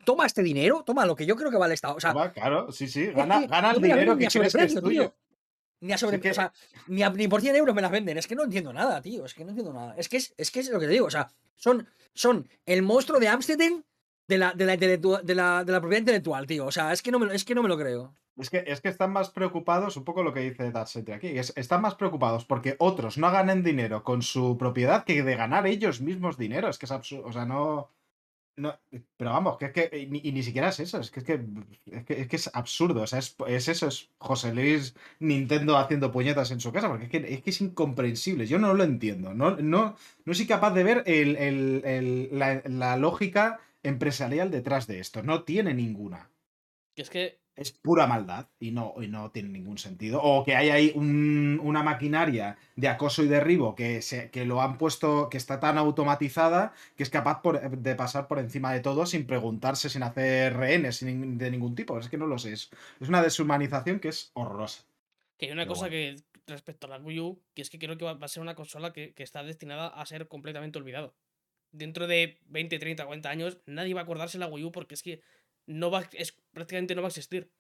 toma 0.04 0.26
este 0.26 0.42
dinero, 0.42 0.82
toma 0.84 1.04
lo 1.04 1.16
que 1.16 1.26
yo 1.26 1.36
creo 1.36 1.50
que 1.50 1.56
vale 1.56 1.74
esta. 1.74 1.92
O 1.92 2.00
sea, 2.00 2.12
claro, 2.32 2.70
sí, 2.72 2.86
sí. 2.88 3.04
es 3.04 3.14
Gana, 3.14 3.40
que 3.40 3.46
gana 3.48 3.70
el 3.72 3.82
dinero 3.82 4.12
que 4.16 4.20
ni 4.20 4.26
a 4.26 4.28
crees 4.28 4.32
que 4.32 4.46
es 4.46 4.52
sobreprecio, 4.72 4.80
tuyo. 4.82 5.02
tío. 5.02 5.14
Ni 5.84 5.92
a 5.92 5.98
sobre, 5.98 6.18
que- 6.20 6.30
o 6.30 6.34
sea, 6.34 6.52
ni, 6.88 7.02
a- 7.02 7.10
ni 7.10 7.28
por 7.28 7.40
100 7.40 7.56
euros 7.56 7.74
me 7.74 7.82
las 7.82 7.90
venden. 7.90 8.16
Es 8.18 8.26
que 8.26 8.34
no 8.34 8.44
entiendo 8.44 8.72
nada, 8.72 9.00
tío. 9.02 9.24
Es 9.24 9.34
que 9.34 9.44
no 9.44 9.50
entiendo 9.50 9.72
nada. 9.72 9.94
Es 9.96 10.08
que 10.08 10.16
es, 10.16 10.34
es 10.36 10.50
que 10.50 10.60
es 10.60 10.70
lo 10.70 10.80
que 10.80 10.86
te 10.86 10.92
digo. 10.92 11.06
O 11.06 11.10
sea, 11.10 11.30
son, 11.56 11.86
son 12.14 12.48
el 12.66 12.82
monstruo 12.82 13.20
de 13.20 13.28
Amsterdam 13.28 13.82
de 14.26 14.38
la, 14.38 14.52
de, 14.52 14.64
la, 14.64 14.74
intelectua- 14.76 15.22
de, 15.22 15.34
la, 15.34 15.62
de 15.64 15.72
la 15.72 15.80
propiedad 15.80 16.00
intelectual, 16.00 16.46
tío. 16.46 16.66
O 16.66 16.72
sea, 16.72 16.92
es 16.92 17.02
que 17.02 17.10
no 17.10 17.18
me, 17.18 17.26
lo- 17.26 17.32
es 17.32 17.44
que 17.44 17.54
no 17.54 17.62
me 17.62 17.68
lo 17.68 17.76
creo. 17.78 18.14
Es 18.38 18.50
que, 18.50 18.64
es 18.66 18.80
que 18.80 18.88
están 18.88 19.12
más 19.12 19.30
preocupados, 19.30 19.96
un 19.96 20.04
poco 20.04 20.24
lo 20.24 20.32
que 20.34 20.40
dice 20.40 20.72
Darkseid 20.72 21.08
aquí, 21.10 21.28
es- 21.38 21.52
están 21.56 21.82
más 21.82 21.94
preocupados 21.94 22.44
porque 22.44 22.74
otros 22.78 23.16
no 23.18 23.30
ganen 23.30 23.62
dinero 23.62 24.02
con 24.02 24.22
su 24.22 24.56
propiedad 24.58 25.04
que 25.04 25.22
de 25.22 25.36
ganar 25.36 25.66
ellos 25.68 26.00
mismos 26.00 26.36
dinero. 26.38 26.68
Es 26.68 26.78
que 26.78 26.86
es 26.86 26.92
absurdo, 26.92 27.26
o 27.28 27.32
sea, 27.32 27.44
no... 27.44 27.90
no 28.56 28.78
pero 29.16 29.30
vamos, 29.30 29.58
que 29.58 29.66
es 29.66 29.72
que, 29.72 29.98
y 29.98 30.06
ni, 30.32 30.42
siquiera 30.42 30.68
es 30.68 30.80
eso, 30.80 31.00
es 31.00 31.10
que 31.10 31.20
es, 31.20 31.26
que, 31.26 31.40
es, 31.86 32.28
que, 32.28 32.36
es, 32.36 32.50
absurdo, 32.54 33.02
o 33.02 33.06
sea, 33.06 33.18
es, 33.18 33.36
es 33.48 33.68
eso, 33.68 33.88
es 33.88 34.10
José 34.18 34.54
Luis 34.54 34.94
Nintendo 35.18 35.76
haciendo 35.76 36.12
puñetas 36.12 36.50
en 36.50 36.60
su 36.60 36.72
casa, 36.72 36.88
porque 36.88 37.04
es 37.04 37.10
que 37.10 37.34
es, 37.34 37.42
que 37.42 37.50
es 37.50 37.60
incomprensible, 37.60 38.46
yo 38.46 38.58
no 38.58 38.74
lo 38.74 38.84
entiendo, 38.84 39.34
no, 39.34 39.56
no, 39.56 39.96
no 40.24 40.34
soy 40.34 40.46
capaz 40.46 40.72
de 40.72 40.84
ver 40.84 41.02
el, 41.06 41.36
el- 41.36 41.82
el- 41.84 42.28
la, 42.38 42.62
la 42.66 42.96
lógica 42.96 43.60
empresarial 43.82 44.50
detrás 44.50 44.86
de 44.86 45.00
esto, 45.00 45.22
no 45.22 45.42
tiene 45.44 45.74
ninguna. 45.74 46.30
Es 46.96 47.10
que 47.10 47.40
es 47.56 47.70
pura 47.72 48.06
maldad 48.06 48.48
y 48.58 48.72
no, 48.72 48.94
y 49.00 49.06
no 49.08 49.30
tiene 49.30 49.48
ningún 49.50 49.78
sentido. 49.78 50.20
O 50.22 50.44
que 50.44 50.56
hay 50.56 50.70
ahí 50.70 50.92
un- 50.94 51.60
una 51.62 51.82
maquinaria 51.82 52.56
de 52.76 52.88
acoso 52.88 53.22
y 53.22 53.28
derribo 53.28 53.74
que, 53.74 54.02
se, 54.02 54.30
que 54.30 54.44
lo 54.44 54.60
han 54.60 54.76
puesto, 54.78 55.28
que 55.30 55.36
está 55.38 55.60
tan 55.60 55.78
automatizada 55.78 56.72
que 56.96 57.02
es 57.04 57.10
capaz 57.10 57.42
por- 57.42 57.60
de 57.78 57.94
pasar 57.94 58.26
por 58.28 58.38
encima 58.38 58.72
de 58.72 58.80
todo 58.80 59.06
sin 59.06 59.26
preguntarse, 59.26 59.88
sin 59.88 60.02
hacer 60.02 60.56
rehenes 60.56 60.96
sin, 60.96 61.38
de 61.38 61.50
ningún 61.50 61.74
tipo. 61.74 61.98
Es 61.98 62.08
que 62.08 62.18
no 62.18 62.26
lo 62.26 62.38
sé. 62.38 62.52
Es, 62.52 62.70
es 63.00 63.08
una 63.08 63.22
deshumanización 63.22 64.00
que 64.00 64.08
es 64.08 64.30
horrorosa. 64.34 64.84
Que 65.38 65.46
hay 65.46 65.52
una 65.52 65.62
Pero 65.62 65.74
cosa 65.74 65.90
que 65.90 66.16
respecto 66.46 66.86
a 66.86 66.90
la 66.90 66.98
Wii 66.98 67.20
U, 67.20 67.40
que 67.54 67.62
es 67.62 67.70
que 67.70 67.78
creo 67.78 67.96
que 67.96 68.04
va 68.04 68.14
va 68.14 68.26
a 68.26 68.28
ser 68.28 68.42
una 68.42 68.54
consola 68.54 68.92
que, 68.92 69.14
que 69.14 69.22
está 69.22 69.42
destinada 69.42 69.88
a 69.88 70.04
ser 70.06 70.28
completamente 70.28 70.78
olvidado. 70.78 71.14
Dentro 71.72 72.06
de 72.06 72.38
20, 72.46 72.78
30, 72.78 73.04
40 73.06 73.30
años, 73.30 73.58
nadie 73.66 73.94
va 73.94 74.00
a 74.00 74.04
acordarse 74.04 74.38
de 74.38 74.44
la 74.44 74.50
Wii 74.50 74.64
U 74.64 74.72
porque 74.72 74.94
es 74.94 75.02
que 75.02 75.20
no 75.66 75.90
va, 75.90 76.08
es, 76.12 76.36
prácticamente 76.52 76.94
no 76.94 77.02
va 77.02 77.08
a 77.08 77.10
existir. 77.10 77.50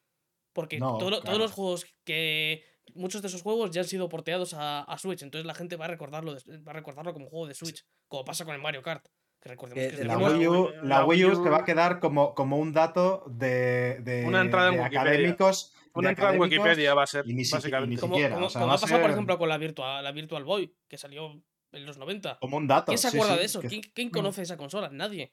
Porque 0.52 0.78
No, 0.78 0.98
todo 0.98 1.08
claro. 1.08 1.22
todos 1.24 1.38
los 1.38 1.52
juegos 1.52 1.86
que. 2.04 2.64
Muchos 2.94 3.22
de 3.22 3.28
esos 3.28 3.42
juegos 3.42 3.70
ya 3.70 3.80
han 3.80 3.88
sido 3.88 4.08
porteados 4.10 4.52
a, 4.54 4.82
a 4.82 4.98
Switch, 4.98 5.22
entonces 5.22 5.46
la 5.46 5.54
gente 5.54 5.76
va 5.76 5.86
a 5.86 5.88
recordarlo, 5.88 6.34
de- 6.34 6.58
va 6.58 6.72
a 6.72 6.74
recordarlo 6.74 7.14
como 7.14 7.28
juego 7.30 7.46
de 7.46 7.54
Switch, 7.54 7.82
como 8.08 8.24
pasa 8.26 8.44
con 8.44 8.54
el 8.54 8.60
Mario 8.60 8.82
Kart. 8.82 9.06
Que 9.40 9.48
recordemos 9.48 9.82
Eh, 9.84 9.88
que 9.88 10.00
es 10.02 10.06
La 10.06 10.18
Wii 10.18 10.46
U, 10.46 10.70
la 10.82 10.82
la 11.00 11.04
Wii 11.06 11.24
U 11.24 11.42
se 11.42 11.48
va 11.50 11.58
a 11.58 11.64
quedar 11.64 11.98
como, 11.98 12.34
como 12.34 12.58
un 12.58 12.72
dato 12.74 13.24
de, 13.26 14.00
de- 14.00 14.24
Una 14.26 14.42
entrada 14.42 14.68
en 14.68 14.76
de 14.76 14.82
académicos. 14.84 15.72
Una 15.94 16.10
entrada 16.10 16.34
en 16.34 16.40
Wikipedia 16.40 16.92
va 16.94 17.04
a 17.04 17.06
ser, 17.06 17.24
y 17.26 17.32
ni 17.34 17.44
si- 17.44 17.52
y 17.54 17.56
básicamente. 17.56 17.94
ni 17.94 18.00
Como, 18.00 18.14
siquiera, 18.16 18.34
como- 18.34 18.46
o 18.46 18.50
sea, 18.50 18.60
como 18.60 18.68
va 18.68 18.74
ha 18.74 18.76
a 18.76 18.80
pasado, 18.80 19.00
por 19.00 19.10
ejemplo, 19.10 19.38
con 19.38 19.48
la 19.48 19.58
Virtual, 19.58 20.04
la 20.04 20.12
Virtual 20.12 20.44
Boy, 20.44 20.74
que 20.88 20.98
salió 20.98 21.42
en 21.72 21.86
los 21.86 21.96
90. 21.98 22.38
Como 22.40 22.56
un 22.58 22.66
dato. 22.66 22.86
¿Quién 22.86 22.98
se 22.98 23.10
sí, 23.10 23.16
acuerda 23.16 23.34
sí, 23.34 23.40
de 23.40 23.44
eso? 23.46 23.60
que- 23.60 23.68
¿Quién, 23.68 23.82
quién 23.94 24.10
conoce 24.10 24.42
esa 24.42 24.56
consola? 24.56 24.90
Nadie. 24.90 25.32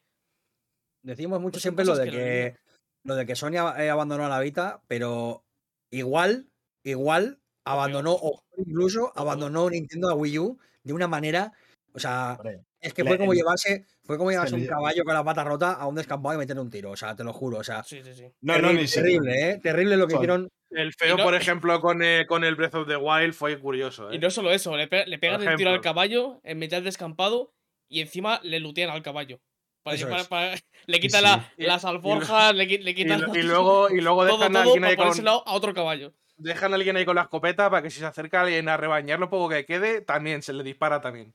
Decimos 1.03 1.39
mucho 1.41 1.53
Pues 1.53 1.61
siempre 1.63 1.85
lo 1.85 1.95
de 1.95 2.05
que 2.05 2.11
lo 2.11 2.17
que 2.17 2.43
olvido. 2.45 2.57
lo 3.03 3.15
de 3.15 3.25
que 3.25 3.35
Sony 3.35 3.57
ha- 3.57 3.83
eh, 3.83 3.89
abandonó 3.89 4.27
la 4.29 4.39
Vita, 4.39 4.81
pero 4.87 5.43
igual, 5.91 6.49
igual 6.83 7.39
abandonó, 7.65 8.13
o 8.13 8.43
incluso 8.57 9.11
abandonó 9.15 9.69
Nintendo 9.69 10.09
a 10.09 10.13
Wii 10.15 10.39
U 10.39 10.59
de 10.83 10.93
una 10.93 11.07
manera, 11.07 11.51
o 11.93 11.99
sea, 11.99 12.39
es 12.79 12.93
que 12.93 13.03
fue 13.03 13.17
como 13.17 13.33
llevarse, 13.33 13.85
fue 14.03 14.17
como 14.17 14.31
llevarse 14.31 14.55
le 14.55 14.61
un 14.63 14.67
caballo 14.67 15.03
con 15.03 15.13
la 15.13 15.23
pata 15.23 15.43
rota 15.43 15.73
a 15.73 15.87
un 15.87 15.95
descampado 15.95 16.35
y 16.35 16.39
meterle 16.39 16.61
un 16.61 16.69
tiro, 16.71 16.91
o 16.91 16.95
sea, 16.95 17.15
te 17.15 17.23
lo 17.23 17.33
juro, 17.33 17.57
o 17.59 17.63
sea, 17.63 17.83
Sí, 17.83 18.01
sí, 18.03 18.13
sí. 18.15 18.23
No, 18.41 18.53
no, 18.53 18.69
terrible, 18.69 18.81
ni 18.81 18.87
terrible, 18.87 19.49
¿eh? 19.51 19.59
Terrible 19.61 19.97
lo 19.97 20.07
que 20.07 20.13
hicieron. 20.15 20.47
El 20.71 20.93
feo, 20.93 21.17
no- 21.17 21.23
por 21.23 21.35
ejemplo, 21.35 21.81
con, 21.81 22.01
eh, 22.01 22.25
con 22.27 22.43
el 22.43 22.55
Breath 22.55 22.75
of 22.75 22.87
the 22.87 22.95
Wild 22.95 23.33
fue 23.33 23.59
curioso. 23.59 24.09
¿eh? 24.09 24.15
Y 24.15 24.19
no 24.19 24.29
solo 24.31 24.51
eso, 24.51 24.75
le, 24.77 24.87
pe- 24.87 25.05
le 25.05 25.19
pegan 25.19 25.41
el 25.45 25.55
tiro 25.57 25.71
al 25.71 25.81
caballo 25.81 26.39
en 26.43 26.59
mitad 26.59 26.77
del 26.77 26.85
descampado 26.85 27.51
y 27.89 27.99
encima 28.01 28.39
le 28.43 28.59
lutean 28.59 28.89
al 28.89 29.01
caballo. 29.03 29.39
Para, 29.83 29.95
Eso 29.95 30.07
para- 30.09 30.21
es. 30.21 30.27
para- 30.27 30.55
le 30.87 31.01
sí. 31.01 31.09
la- 31.21 31.53
Y- 31.57 31.63
las 31.63 31.83
y 31.83 31.87
alforjas, 31.87 32.55
le, 32.55 32.65
le 32.65 32.91
Y, 32.91 32.95
quitan 32.95 33.21
lo- 33.21 33.35
y 33.35 33.41
luego, 33.43 33.89
y 33.89 34.01
luego 34.01 34.25
todo, 34.27 34.37
dejan, 34.37 34.55
a 34.55 34.61
alguien 34.61 34.83
ahí 34.85 34.95
con, 34.95 35.27
a 35.27 35.53
otro 35.53 35.73
caballo. 35.73 36.13
dejan 36.37 36.71
a 36.73 36.75
alguien 36.75 36.97
ahí 36.97 37.05
con 37.05 37.15
la 37.15 37.23
escopeta 37.23 37.69
para 37.69 37.81
que 37.81 37.89
si 37.89 37.99
se 37.99 38.05
acerca 38.05 38.41
alguien 38.41 38.69
a 38.69 38.77
rebañar 38.77 39.19
lo 39.19 39.29
poco 39.29 39.49
que 39.49 39.65
quede, 39.65 40.01
también 40.01 40.41
se 40.43 40.53
le 40.53 40.63
dispara 40.63 41.01
también. 41.01 41.33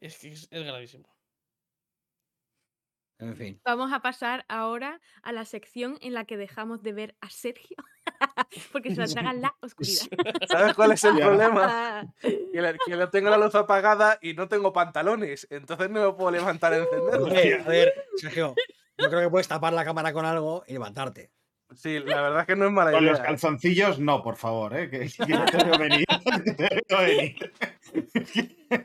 Es 0.00 0.18
que 0.18 0.28
es, 0.32 0.48
es 0.50 0.64
gravísimo. 0.64 1.08
En 3.18 3.36
fin. 3.36 3.60
Vamos 3.64 3.92
a 3.92 4.00
pasar 4.00 4.44
ahora 4.48 5.00
a 5.22 5.30
la 5.32 5.44
sección 5.44 5.96
en 6.00 6.12
la 6.14 6.24
que 6.24 6.36
dejamos 6.36 6.82
de 6.82 6.92
ver 6.92 7.16
a 7.20 7.30
Sergio. 7.30 7.76
Porque 8.72 8.94
se 8.94 9.00
la 9.00 9.06
traga 9.08 9.32
la 9.32 9.54
oscuridad. 9.60 10.06
¿Sabes 10.48 10.74
cuál 10.74 10.92
es 10.92 11.04
el 11.04 11.16
problema? 11.18 12.12
Que, 12.20 12.62
le- 12.62 12.78
que 12.84 12.96
le 12.96 13.06
tengo 13.08 13.30
la 13.30 13.38
luz 13.38 13.54
apagada 13.54 14.18
y 14.22 14.34
no 14.34 14.48
tengo 14.48 14.72
pantalones, 14.72 15.46
entonces 15.50 15.90
no 15.90 16.00
me 16.06 16.12
puedo 16.16 16.30
levantar 16.30 16.72
a 16.72 16.78
encenderlo. 16.78 17.26
A 17.26 17.68
ver, 17.68 17.92
Sergio, 18.16 18.54
yo 18.98 19.08
creo 19.08 19.20
que 19.20 19.30
puedes 19.30 19.48
tapar 19.48 19.72
la 19.72 19.84
cámara 19.84 20.12
con 20.12 20.24
algo 20.24 20.64
y 20.66 20.72
levantarte. 20.74 21.30
Sí, 21.74 22.00
la 22.00 22.20
verdad 22.20 22.40
es 22.40 22.46
que 22.46 22.54
no 22.56 22.66
es 22.66 22.72
mala 22.72 22.92
Con 22.92 23.06
los 23.06 23.14
idea. 23.18 23.24
calzoncillos, 23.24 23.98
no, 23.98 24.22
por 24.22 24.36
favor, 24.36 24.76
¿eh? 24.76 24.90
que, 24.90 25.08
que 25.08 25.32
no 25.32 25.44
te 25.46 25.56
veo 25.64 25.78
venir. 25.78 26.04
que 26.44 26.52
te 26.52 26.68
veo 26.86 26.98
venir. 26.98 27.52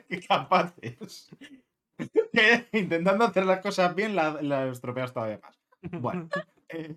Qué 0.07 0.19
capaces. 0.27 1.29
Que 2.31 2.67
intentando 2.71 3.25
hacer 3.25 3.45
las 3.45 3.59
cosas 3.59 3.93
bien, 3.93 4.15
la, 4.15 4.41
la 4.41 4.67
estropeas 4.67 5.13
todavía 5.13 5.39
más. 5.43 5.59
Bueno, 6.01 6.29
eh, 6.69 6.95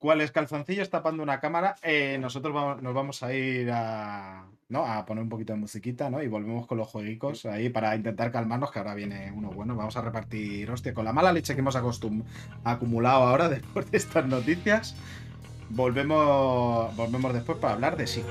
¿cuáles 0.00 0.32
calzoncillos 0.32 0.90
tapando 0.90 1.22
una 1.22 1.38
cámara? 1.38 1.76
Eh, 1.82 2.18
nosotros 2.20 2.52
vamos- 2.52 2.82
nos 2.82 2.92
vamos 2.92 3.22
a 3.22 3.32
ir 3.32 3.70
a, 3.72 4.46
¿no? 4.68 4.84
a 4.84 5.04
poner 5.06 5.22
un 5.22 5.28
poquito 5.28 5.52
de 5.52 5.60
musiquita, 5.60 6.10
¿no? 6.10 6.20
Y 6.22 6.26
volvemos 6.26 6.66
con 6.66 6.78
los 6.78 6.88
jueguicos 6.88 7.46
ahí 7.46 7.68
para 7.68 7.94
intentar 7.94 8.32
calmarnos, 8.32 8.72
que 8.72 8.80
ahora 8.80 8.94
viene 8.94 9.30
uno 9.32 9.50
bueno. 9.50 9.76
Vamos 9.76 9.96
a 9.96 10.00
repartir, 10.02 10.68
hostia, 10.70 10.92
con 10.94 11.04
la 11.04 11.12
mala 11.12 11.32
leche 11.32 11.54
que 11.54 11.60
hemos 11.60 11.76
acostum- 11.76 12.24
acumulado 12.64 13.22
ahora 13.24 13.48
después 13.60 13.88
de 13.92 13.98
estas 13.98 14.26
noticias. 14.26 14.96
Volvemos, 15.68 16.96
volvemos 16.96 17.32
después 17.32 17.58
para 17.58 17.74
hablar 17.74 17.96
de 17.96 18.06
sí. 18.08 18.24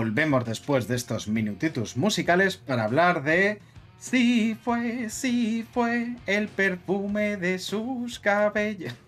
Volvemos 0.00 0.46
después 0.46 0.88
de 0.88 0.96
estos 0.96 1.28
minutitos 1.28 1.94
musicales 1.98 2.56
para 2.56 2.84
hablar 2.84 3.22
de 3.22 3.60
Sí 3.98 4.56
fue, 4.64 5.10
sí 5.10 5.66
fue 5.74 6.16
el 6.24 6.48
perfume 6.48 7.36
de 7.36 7.58
sus 7.58 8.18
cabellos. 8.18 8.94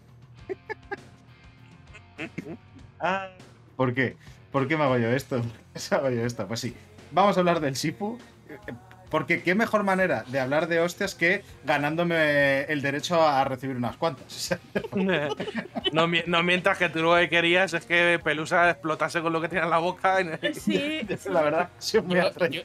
Ah, 3.05 3.31
¿Por 3.75 3.95
qué? 3.95 4.17
¿Por 4.53 4.69
qué 4.69 4.77
me 4.77 4.85
hago 4.85 4.97
yo 4.97 5.09
esto? 5.09 5.43
¿Por 5.43 5.83
qué 5.89 5.95
hago 5.97 6.11
yo 6.11 6.25
esto? 6.25 6.47
Pues 6.47 6.61
sí, 6.61 6.73
vamos 7.11 7.37
a 7.37 7.41
hablar 7.41 7.59
del 7.59 7.75
Sifu. 7.75 8.17
Porque 9.13 9.43
qué 9.43 9.55
mejor 9.55 9.85
manera 9.85 10.25
de 10.27 10.41
hablar 10.41 10.67
de 10.67 10.81
hostias 10.81 11.15
que 11.15 11.45
ganándome 11.65 12.63
el 12.63 12.81
derecho 12.83 13.23
a 13.23 13.45
recibir 13.45 13.77
unas 13.77 13.97
cuantas. 13.97 14.59
No, 15.93 16.07
no 16.27 16.43
mientras 16.43 16.79
que 16.79 16.89
tú 16.89 17.01
lo 17.03 17.15
que 17.17 17.29
querías 17.29 17.75
es 17.75 17.85
que 17.85 18.19
Pelusa 18.25 18.71
explotase 18.71 19.21
con 19.21 19.33
lo 19.35 19.41
que 19.43 19.49
tenía 19.49 19.65
en 19.65 19.71
la 19.71 19.79
boca. 19.79 20.17
Sí, 20.55 21.03
la 21.31 21.43
verdad, 21.43 21.69
soy 21.79 22.01
muy 22.01 22.17
Yo- 22.17 22.23
yo- 22.23 22.29
atrevido. 22.29 22.65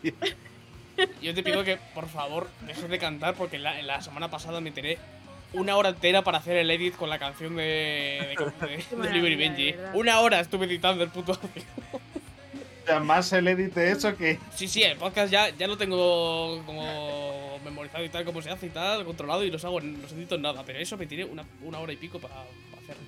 Yo 1.21 1.33
te 1.35 1.43
pido 1.43 1.63
que, 1.63 1.77
por 1.93 2.07
favor, 2.07 2.47
dejes 2.61 2.89
de 2.89 2.97
cantar 2.97 3.35
porque 3.35 3.59
la, 3.59 3.81
la 3.83 4.01
semana 4.01 4.29
pasada 4.31 4.61
me 4.61 4.71
tiré 4.71 4.97
una 5.53 5.75
hora 5.75 5.89
entera 5.89 6.23
para 6.23 6.37
hacer 6.39 6.55
el 6.57 6.71
edit 6.71 6.95
con 6.95 7.09
la 7.09 7.19
canción 7.19 7.55
de, 7.57 8.35
de, 8.61 8.97
de, 9.11 9.21
de 9.21 9.35
Benji. 9.35 9.75
Una 9.93 10.19
hora 10.21 10.39
estuve 10.39 10.65
editando 10.65 11.03
el 11.03 11.09
puto 11.09 11.33
audio. 11.33 11.63
Sea, 12.87 12.99
más 13.01 13.33
el 13.33 13.47
edit 13.49 13.73
de 13.73 13.91
eso 13.91 14.15
que. 14.15 14.39
Sí, 14.55 14.67
sí, 14.67 14.81
el 14.81 14.97
podcast 14.97 15.31
ya, 15.31 15.49
ya 15.49 15.67
lo 15.67 15.77
tengo 15.77 16.63
como 16.65 17.59
memorizado 17.65 18.03
y 18.05 18.09
tal, 18.09 18.23
cómo 18.23 18.41
se 18.41 18.49
hace 18.49 18.67
y 18.67 18.69
tal, 18.69 19.03
controlado 19.03 19.43
y 19.43 19.51
los 19.51 19.63
hago, 19.65 19.79
los 19.81 20.11
edito 20.13 20.35
en 20.35 20.41
nada. 20.43 20.63
Pero 20.65 20.79
eso 20.79 20.95
me 20.97 21.05
tiré 21.05 21.25
una, 21.25 21.43
una 21.63 21.79
hora 21.79 21.91
y 21.91 21.97
pico 21.97 22.17
para, 22.19 22.33
para 22.35 22.81
hacerlo. 22.83 23.03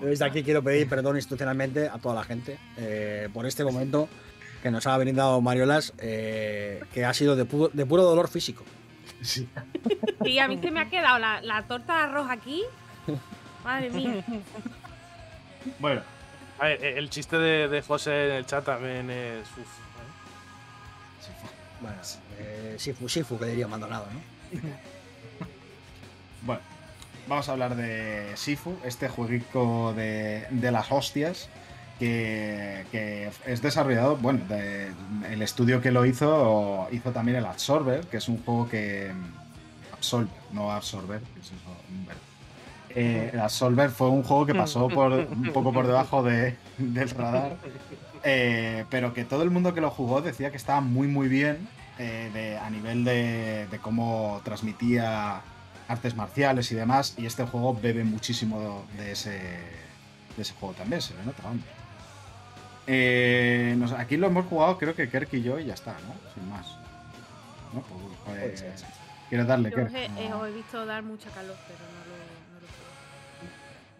Yo 0.00 0.06
Desde 0.06 0.24
aquí 0.24 0.42
quiero 0.42 0.62
pedir 0.62 0.88
perdón 0.88 1.16
institucionalmente 1.16 1.88
a 1.88 1.98
toda 1.98 2.14
la 2.14 2.24
gente 2.24 2.58
eh, 2.76 3.28
por 3.32 3.46
este 3.46 3.64
momento 3.64 4.08
que 4.62 4.70
nos 4.70 4.86
ha 4.86 4.96
brindado 4.98 5.40
Mariolas, 5.40 5.92
eh, 5.98 6.82
que 6.92 7.04
ha 7.04 7.12
sido 7.14 7.36
de, 7.36 7.46
pu- 7.46 7.70
de 7.72 7.84
puro 7.86 8.02
dolor 8.02 8.28
físico. 8.28 8.64
Sí. 9.22 9.48
sí, 10.22 10.38
a 10.38 10.46
mí 10.48 10.58
se 10.62 10.70
me 10.70 10.80
ha 10.80 10.90
quedado 10.90 11.18
la, 11.18 11.40
la 11.40 11.62
torta 11.62 11.96
de 11.96 12.02
arroz 12.04 12.26
aquí. 12.30 12.62
Madre 13.64 13.88
mía. 13.90 14.24
Bueno, 15.78 16.02
A 16.58 16.64
ver, 16.66 16.84
el 16.84 17.10
chiste 17.10 17.36
de, 17.36 17.68
de 17.68 17.82
José 17.82 18.26
en 18.30 18.32
el 18.36 18.46
chat 18.46 18.64
también 18.64 19.10
es. 19.10 19.46
uf, 19.52 19.58
¿eh? 19.58 19.64
Bueno, 21.80 21.96
eh, 22.38 22.76
Sifu, 22.78 23.08
Sifu, 23.08 23.38
que 23.38 23.46
diría 23.46 23.66
Maldonado, 23.68 24.06
¿no? 24.12 24.60
bueno. 26.42 26.60
Vamos 27.26 27.48
a 27.48 27.52
hablar 27.52 27.74
de 27.74 28.32
Sifu, 28.36 28.76
este 28.84 29.08
jueguico 29.08 29.94
de, 29.94 30.46
de 30.50 30.70
las 30.70 30.92
hostias. 30.92 31.48
Que, 31.98 32.84
que 32.90 33.30
es 33.46 33.62
desarrollado, 33.62 34.16
bueno, 34.16 34.44
de- 34.48 34.90
el 35.30 35.40
estudio 35.42 35.80
que 35.80 35.92
lo 35.92 36.04
hizo 36.04 36.88
hizo 36.90 37.12
también 37.12 37.36
el 37.38 37.46
Absorber, 37.46 38.04
que 38.08 38.16
es 38.16 38.28
un 38.28 38.42
juego 38.44 38.68
que. 38.68 39.12
Absolver, 39.92 40.28
no 40.52 40.72
Absorber, 40.72 41.20
que 41.20 41.40
es 41.40 41.46
eso, 41.46 41.54
un 41.90 42.04
verbo. 42.04 42.20
Eh, 42.90 43.36
Absolver 43.42 43.90
fue 43.90 44.08
un 44.08 44.22
juego 44.22 44.46
que 44.46 44.54
pasó 44.54 44.88
por, 44.88 45.12
un 45.12 45.50
poco 45.52 45.72
por 45.72 45.86
debajo 45.86 46.22
de- 46.22 46.56
del 46.78 47.10
radar, 47.10 47.56
eh, 48.22 48.84
pero 48.90 49.12
que 49.12 49.24
todo 49.24 49.42
el 49.42 49.50
mundo 49.50 49.74
que 49.74 49.80
lo 49.80 49.90
jugó 49.90 50.22
decía 50.22 50.50
que 50.50 50.56
estaba 50.56 50.80
muy 50.80 51.08
muy 51.08 51.28
bien 51.28 51.68
eh, 51.98 52.30
de- 52.32 52.56
a 52.58 52.70
nivel 52.70 53.04
de, 53.04 53.66
de 53.70 53.78
cómo 53.78 54.40
transmitía 54.44 55.40
artes 55.88 56.14
marciales 56.16 56.70
y 56.72 56.74
demás, 56.76 57.14
y 57.18 57.26
este 57.26 57.44
juego 57.44 57.74
bebe 57.80 58.04
muchísimo 58.04 58.84
de 58.96 59.12
ese, 59.12 59.30
de 59.30 60.42
ese 60.42 60.54
juego 60.54 60.74
también, 60.74 61.02
se 61.02 61.14
le 61.14 61.24
nota, 61.24 61.42
hombre. 61.48 61.68
Eh, 62.86 63.74
no 63.78 63.88
sé, 63.88 63.94
aquí 63.96 64.16
lo 64.16 64.26
hemos 64.28 64.46
jugado, 64.46 64.78
creo 64.78 64.94
que 64.94 65.08
Kerk 65.08 65.28
y 65.32 65.42
yo, 65.42 65.58
y 65.58 65.66
ya 65.66 65.74
está, 65.74 65.92
¿no? 65.92 66.14
Sin 66.34 66.48
más. 66.50 66.66
¿No? 67.72 67.80
Pues, 68.26 68.62
pues. 68.62 68.84
¿Quieres 69.28 69.46
darle, 69.46 69.70
Yo 69.70 69.76
Kerk? 69.76 69.88
os 69.88 69.94
he, 69.94 70.04
eh, 70.04 70.32
os 70.34 70.48
he 70.48 70.52
visto 70.52 70.84
dar 70.86 71.02
mucha 71.02 71.30
calor, 71.30 71.56
pero 71.66 71.78
no 71.80 72.00
lo. 72.08 72.23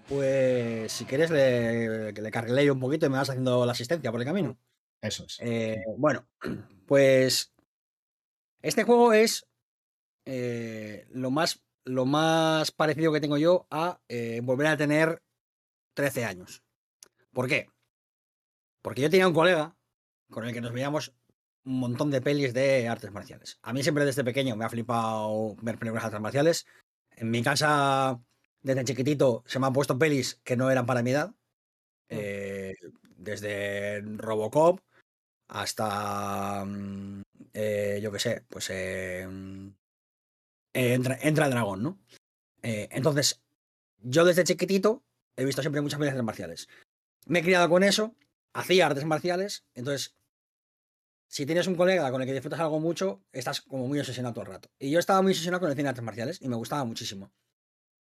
Pues 0.08 0.92
si 0.92 1.04
quieres 1.04 1.30
le, 1.30 2.12
le 2.12 2.30
cargué 2.30 2.70
un 2.70 2.80
poquito 2.80 3.06
y 3.06 3.08
me 3.08 3.16
vas 3.16 3.30
haciendo 3.30 3.64
la 3.64 3.72
asistencia 3.72 4.10
por 4.10 4.20
el 4.20 4.26
camino. 4.26 4.58
Eso 5.00 5.24
es. 5.24 5.38
Eh, 5.40 5.82
bueno, 5.98 6.26
pues 6.86 7.52
este 8.62 8.84
juego 8.84 9.12
es 9.12 9.46
eh, 10.24 11.06
lo, 11.10 11.30
más, 11.30 11.62
lo 11.84 12.06
más 12.06 12.70
parecido 12.70 13.12
que 13.12 13.20
tengo 13.20 13.36
yo 13.36 13.66
a 13.70 14.00
eh, 14.08 14.40
volver 14.42 14.68
a 14.68 14.76
tener 14.76 15.22
13 15.94 16.24
años. 16.24 16.62
¿Por 17.32 17.48
qué? 17.48 17.68
Porque 18.82 19.02
yo 19.02 19.10
tenía 19.10 19.28
un 19.28 19.34
colega 19.34 19.76
con 20.30 20.46
el 20.46 20.52
que 20.52 20.60
nos 20.60 20.72
veíamos 20.72 21.14
un 21.64 21.80
montón 21.80 22.10
de 22.10 22.20
pelis 22.20 22.54
de 22.54 22.88
artes 22.88 23.12
marciales. 23.12 23.58
A 23.62 23.72
mí 23.72 23.82
siempre 23.82 24.04
desde 24.04 24.24
pequeño 24.24 24.56
me 24.56 24.64
ha 24.64 24.70
flipado 24.70 25.56
ver 25.62 25.78
películas 25.78 26.04
de 26.04 26.06
artes 26.06 26.20
marciales. 26.20 26.66
En 27.10 27.30
mi 27.30 27.42
casa, 27.42 28.20
desde 28.64 28.84
chiquitito, 28.84 29.44
se 29.46 29.58
me 29.60 29.66
han 29.66 29.72
puesto 29.72 29.98
pelis 29.98 30.40
que 30.42 30.56
no 30.56 30.70
eran 30.70 30.86
para 30.86 31.02
mi 31.02 31.10
edad. 31.12 31.34
Eh, 32.08 32.74
desde 33.16 34.00
Robocop 34.02 34.80
hasta, 35.48 36.64
mm, 36.64 37.22
eh, 37.54 38.00
yo 38.02 38.10
qué 38.12 38.18
sé, 38.18 38.44
pues 38.48 38.70
eh, 38.70 39.26
mm, 39.30 39.68
eh, 40.74 40.94
entra, 40.94 41.18
entra 41.22 41.46
el 41.46 41.52
dragón, 41.52 41.82
¿no? 41.82 41.98
Eh, 42.62 42.88
entonces, 42.92 43.42
yo 43.98 44.24
desde 44.24 44.44
chiquitito 44.44 45.04
he 45.36 45.44
visto 45.44 45.62
siempre 45.62 45.82
muchas 45.82 45.98
películas 45.98 46.14
de 46.14 46.20
artes 46.20 46.26
marciales. 46.26 46.68
Me 47.26 47.40
he 47.40 47.42
criado 47.42 47.68
con 47.68 47.82
eso, 47.84 48.16
hacía 48.54 48.86
artes 48.86 49.04
marciales, 49.04 49.64
entonces, 49.74 50.16
si 51.28 51.46
tienes 51.46 51.66
un 51.66 51.76
colega 51.76 52.10
con 52.10 52.22
el 52.22 52.26
que 52.26 52.32
disfrutas 52.32 52.60
algo 52.60 52.80
mucho, 52.80 53.22
estás 53.32 53.60
como 53.60 53.88
muy 53.88 53.98
obsesionado 54.00 54.34
todo 54.34 54.44
el 54.46 54.52
rato. 54.52 54.70
Y 54.78 54.90
yo 54.90 54.98
estaba 54.98 55.20
muy 55.22 55.32
obsesionado 55.32 55.60
con 55.60 55.70
el 55.70 55.76
cine 55.76 55.84
de 55.84 55.90
artes 55.90 56.04
marciales 56.04 56.40
y 56.40 56.48
me 56.48 56.56
gustaba 56.56 56.84
muchísimo. 56.84 57.32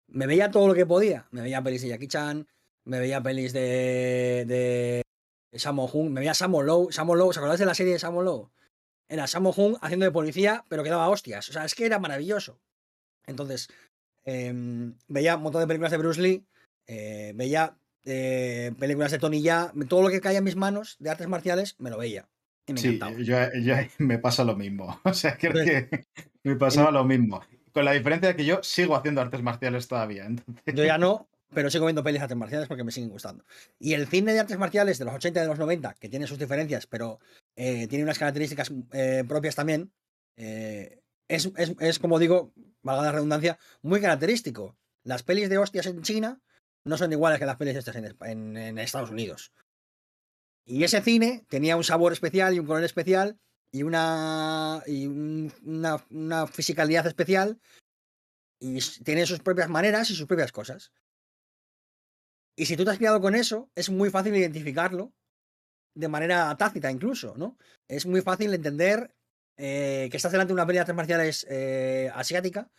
Me 0.07 0.27
veía 0.27 0.51
todo 0.51 0.67
lo 0.67 0.73
que 0.73 0.85
podía. 0.85 1.27
Me 1.31 1.41
veía 1.41 1.61
pelis 1.61 1.81
de 1.81 1.89
Jackie 1.89 2.07
Chan, 2.07 2.47
me 2.85 2.99
veía 2.99 3.21
pelis 3.21 3.53
de, 3.53 4.45
de 4.47 5.03
Hung, 5.93 6.09
me 6.11 6.21
veía 6.21 6.33
Sammo 6.33 6.61
Low. 6.63 6.91
Sammo 6.91 7.15
Low, 7.15 7.29
¿os 7.29 7.37
acordáis 7.37 7.59
de 7.59 7.65
la 7.65 7.73
serie 7.75 7.93
de 7.93 7.99
Sammo 7.99 8.21
Low? 8.21 8.49
Era 9.09 9.27
Sammo 9.27 9.53
Hung 9.55 9.77
haciendo 9.81 10.05
de 10.05 10.11
policía, 10.11 10.63
pero 10.69 10.83
que 10.83 10.89
daba 10.89 11.09
hostias. 11.09 11.49
O 11.49 11.53
sea, 11.53 11.65
es 11.65 11.75
que 11.75 11.85
era 11.85 11.99
maravilloso. 11.99 12.59
Entonces, 13.25 13.69
em, 14.25 14.95
veía 15.07 15.35
un 15.37 15.43
montón 15.43 15.61
de 15.61 15.67
películas 15.67 15.91
de 15.91 15.97
Bruce 15.97 16.21
Lee, 16.21 16.45
eh, 16.87 17.33
veía 17.35 17.77
eh, 18.05 18.71
películas 18.79 19.11
de 19.11 19.19
Tony 19.19 19.41
Ya, 19.41 19.73
todo 19.89 20.01
lo 20.01 20.09
que 20.09 20.21
caía 20.21 20.37
en 20.37 20.43
mis 20.45 20.55
manos 20.55 20.95
de 20.99 21.09
artes 21.09 21.27
marciales, 21.27 21.75
me 21.79 21.89
lo 21.89 21.97
veía. 21.97 22.29
Y 22.65 22.73
me 22.73 22.79
Sí, 22.79 22.87
encantaba. 22.95 23.21
yo, 23.21 23.37
me 23.97 24.17
pasa 24.19 24.43
lo 24.45 24.55
mismo. 24.55 24.99
O 25.05 25.13
sea, 25.13 25.37
creo 25.37 25.51
Entonces- 25.51 25.89
que 25.89 26.05
me 26.43 26.55
pasaba 26.55 26.91
lo 26.91 27.03
mismo. 27.03 27.41
Con 27.77 27.85
la 27.85 27.91
diferencia 27.91 28.29
de 28.29 28.35
que 28.35 28.43
yo 28.43 28.59
sigo 28.63 28.95
haciendo 28.95 29.21
artes 29.21 29.43
marciales 29.43 29.87
todavía. 29.87 30.25
Entonces, 30.25 30.73
Yo 30.73 30.83
ya 30.83 30.97
no, 30.97 31.29
pero 31.53 31.69
sigo 31.69 31.85
viendo 31.85 32.03
pelis 32.03 32.19
de 32.21 32.23
artes 32.23 32.35
marciales 32.37 32.67
porque 32.67 32.83
me 32.83 32.91
siguen 32.91 33.11
gustando. 33.11 33.45
Y 33.77 33.93
el 33.93 34.07
cine 34.07 34.33
de 34.33 34.39
artes 34.39 34.57
marciales 34.57 34.97
de 34.97 35.05
los 35.05 35.13
80 35.13 35.39
y 35.39 35.43
de 35.43 35.47
los 35.47 35.59
90, 35.59 35.93
que 35.99 36.09
tiene 36.09 36.25
sus 36.25 36.39
diferencias, 36.39 36.87
pero 36.87 37.19
eh, 37.55 37.85
tiene 37.87 38.03
unas 38.03 38.17
características 38.17 38.71
eh, 38.93 39.23
propias 39.27 39.53
también, 39.53 39.91
eh, 40.37 41.01
es, 41.27 41.51
es- 41.55 41.75
es, 41.79 41.99
como 41.99 42.17
digo, 42.17 42.51
valga 42.81 43.03
la 43.03 43.11
redundancia, 43.11 43.59
muy 43.83 44.01
característico. 44.01 44.75
Las 45.03 45.21
pelis 45.21 45.47
de 45.47 45.59
hostias 45.59 45.85
en 45.85 46.01
China 46.01 46.41
no 46.83 46.97
son 46.97 47.11
iguales 47.11 47.37
que 47.37 47.45
las 47.45 47.57
pelis 47.57 47.87
en, 47.95 48.15
en- 48.25 48.57
en 48.57 48.79
Estados 48.79 49.11
Unidos. 49.11 49.51
Y 50.65 50.83
ese 50.83 51.01
cine 51.01 51.45
tenía 51.47 51.77
un 51.77 51.83
sabor 51.83 52.11
especial 52.11 52.53
y 52.55 52.59
un 52.59 52.65
color 52.65 52.83
especial 52.83 53.37
y 53.77 53.83
una, 53.83 54.81
y 54.87 55.05
un- 55.07 55.53
una, 55.63 56.03
una 56.09 56.47
fisicalidad 56.47 57.05
especial 57.07 57.59
y 58.59 58.79
tiene 59.03 59.25
sus 59.25 59.39
propias 59.39 59.69
maneras 59.69 60.09
y 60.09 60.15
sus 60.15 60.25
propias 60.27 60.51
cosas. 60.51 60.91
Y 62.55 62.65
si 62.65 62.75
tú 62.75 62.83
te 62.83 62.91
has 62.91 62.97
criado 62.97 63.21
con 63.21 63.35
eso, 63.35 63.69
es 63.75 63.89
muy 63.89 64.09
fácil 64.09 64.35
identificarlo 64.35 65.13
de 65.93 66.07
manera 66.07 66.55
tácita 66.57 66.91
incluso, 66.91 67.35
¿no? 67.37 67.57
Es 67.87 68.05
muy 68.05 68.21
fácil 68.21 68.53
entender 68.53 69.15
eh, 69.57 70.07
que 70.09 70.17
estás 70.17 70.31
delante 70.31 70.49
de 70.49 70.53
una 70.55 70.65
pelea 70.65 70.85
de 70.85 70.93
marciales 70.93 71.45
eh, 71.49 72.11
asiática 72.15 72.69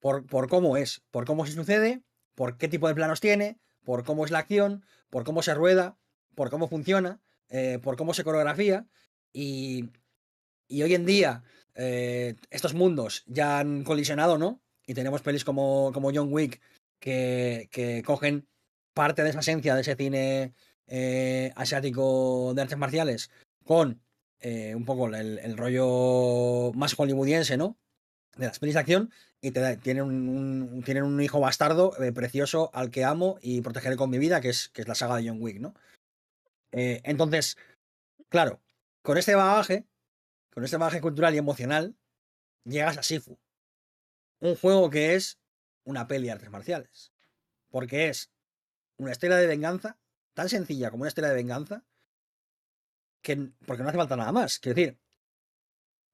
por, 0.00 0.26
por 0.26 0.48
cómo 0.48 0.76
es, 0.76 1.02
por 1.10 1.24
cómo 1.26 1.44
se 1.46 1.52
sucede, 1.52 2.02
por 2.34 2.56
qué 2.56 2.68
tipo 2.68 2.88
de 2.88 2.94
planos 2.94 3.20
tiene, 3.20 3.58
por 3.84 4.04
cómo 4.04 4.24
es 4.24 4.30
la 4.30 4.38
acción, 4.40 4.84
por 5.10 5.24
cómo 5.24 5.42
se 5.42 5.54
rueda, 5.54 5.98
por 6.34 6.50
cómo 6.50 6.68
funciona, 6.68 7.20
eh, 7.48 7.78
por 7.82 7.96
cómo 7.96 8.14
se 8.14 8.24
coreografía. 8.24 8.86
Y, 9.32 9.90
y 10.68 10.82
hoy 10.82 10.94
en 10.94 11.06
día 11.06 11.42
eh, 11.74 12.36
estos 12.50 12.74
mundos 12.74 13.24
ya 13.26 13.58
han 13.58 13.84
colisionado, 13.84 14.38
¿no? 14.38 14.60
Y 14.86 14.94
tenemos 14.94 15.22
pelis 15.22 15.44
como, 15.44 15.90
como 15.92 16.10
John 16.14 16.32
Wick 16.32 16.60
que, 17.00 17.68
que 17.72 18.02
cogen 18.02 18.46
parte 18.94 19.22
de 19.22 19.30
esa 19.30 19.40
esencia 19.40 19.74
de 19.74 19.80
ese 19.80 19.96
cine 19.96 20.54
eh, 20.86 21.52
asiático 21.56 22.52
de 22.54 22.62
artes 22.62 22.78
marciales 22.78 23.30
con 23.64 24.02
eh, 24.40 24.74
un 24.74 24.84
poco 24.84 25.08
el, 25.08 25.56
rollo 25.56 26.72
más 26.74 26.94
hollywoodiense, 26.94 27.56
¿no? 27.56 27.76
De 28.36 28.46
las 28.46 28.58
pelis 28.58 28.74
de 28.74 28.80
acción 28.80 29.12
y 29.40 29.50
te 29.50 29.60
da- 29.60 29.76
tienen, 29.76 30.04
un, 30.04 30.82
tienen 30.84 31.04
un 31.04 31.20
hijo 31.20 31.40
bastardo 31.40 31.92
precioso 32.14 32.70
al 32.72 32.90
que 32.90 33.04
amo 33.04 33.38
y 33.40 33.60
protegeré 33.62 33.96
con 33.96 34.10
mi 34.10 34.18
vida, 34.18 34.40
que 34.40 34.48
es, 34.50 34.68
que 34.68 34.82
es 34.82 34.88
la 34.88 34.94
saga 34.94 35.16
de 35.16 35.28
John 35.28 35.38
Wick, 35.40 35.58
¿no? 35.60 35.74
Entonces, 36.72 37.56
claro, 38.28 38.60
con 39.02 39.16
este 39.18 39.34
bagaje, 39.34 39.86
con 40.50 40.64
este 40.64 40.76
bagaje 40.76 41.00
cultural 41.00 41.34
y 41.34 41.38
emocional, 41.38 41.96
llegas 42.64 42.98
a 42.98 43.02
Sifu. 43.02 43.38
Un 44.40 44.56
juego 44.56 44.90
que 44.90 45.14
es 45.14 45.38
una 45.84 46.06
peli 46.06 46.26
de 46.26 46.32
artes 46.32 46.50
marciales. 46.50 47.12
Porque 47.70 48.08
es 48.08 48.30
una 48.96 49.12
historia 49.12 49.36
de 49.36 49.46
venganza, 49.46 49.98
tan 50.34 50.48
sencilla 50.48 50.90
como 50.90 51.02
una 51.02 51.08
historia 51.08 51.30
de 51.30 51.36
venganza, 51.36 51.84
que, 53.22 53.50
porque 53.66 53.82
no 53.82 53.88
hace 53.88 53.98
falta 53.98 54.16
nada 54.16 54.32
más. 54.32 54.58
Quiero 54.58 54.76
decir, 54.76 54.98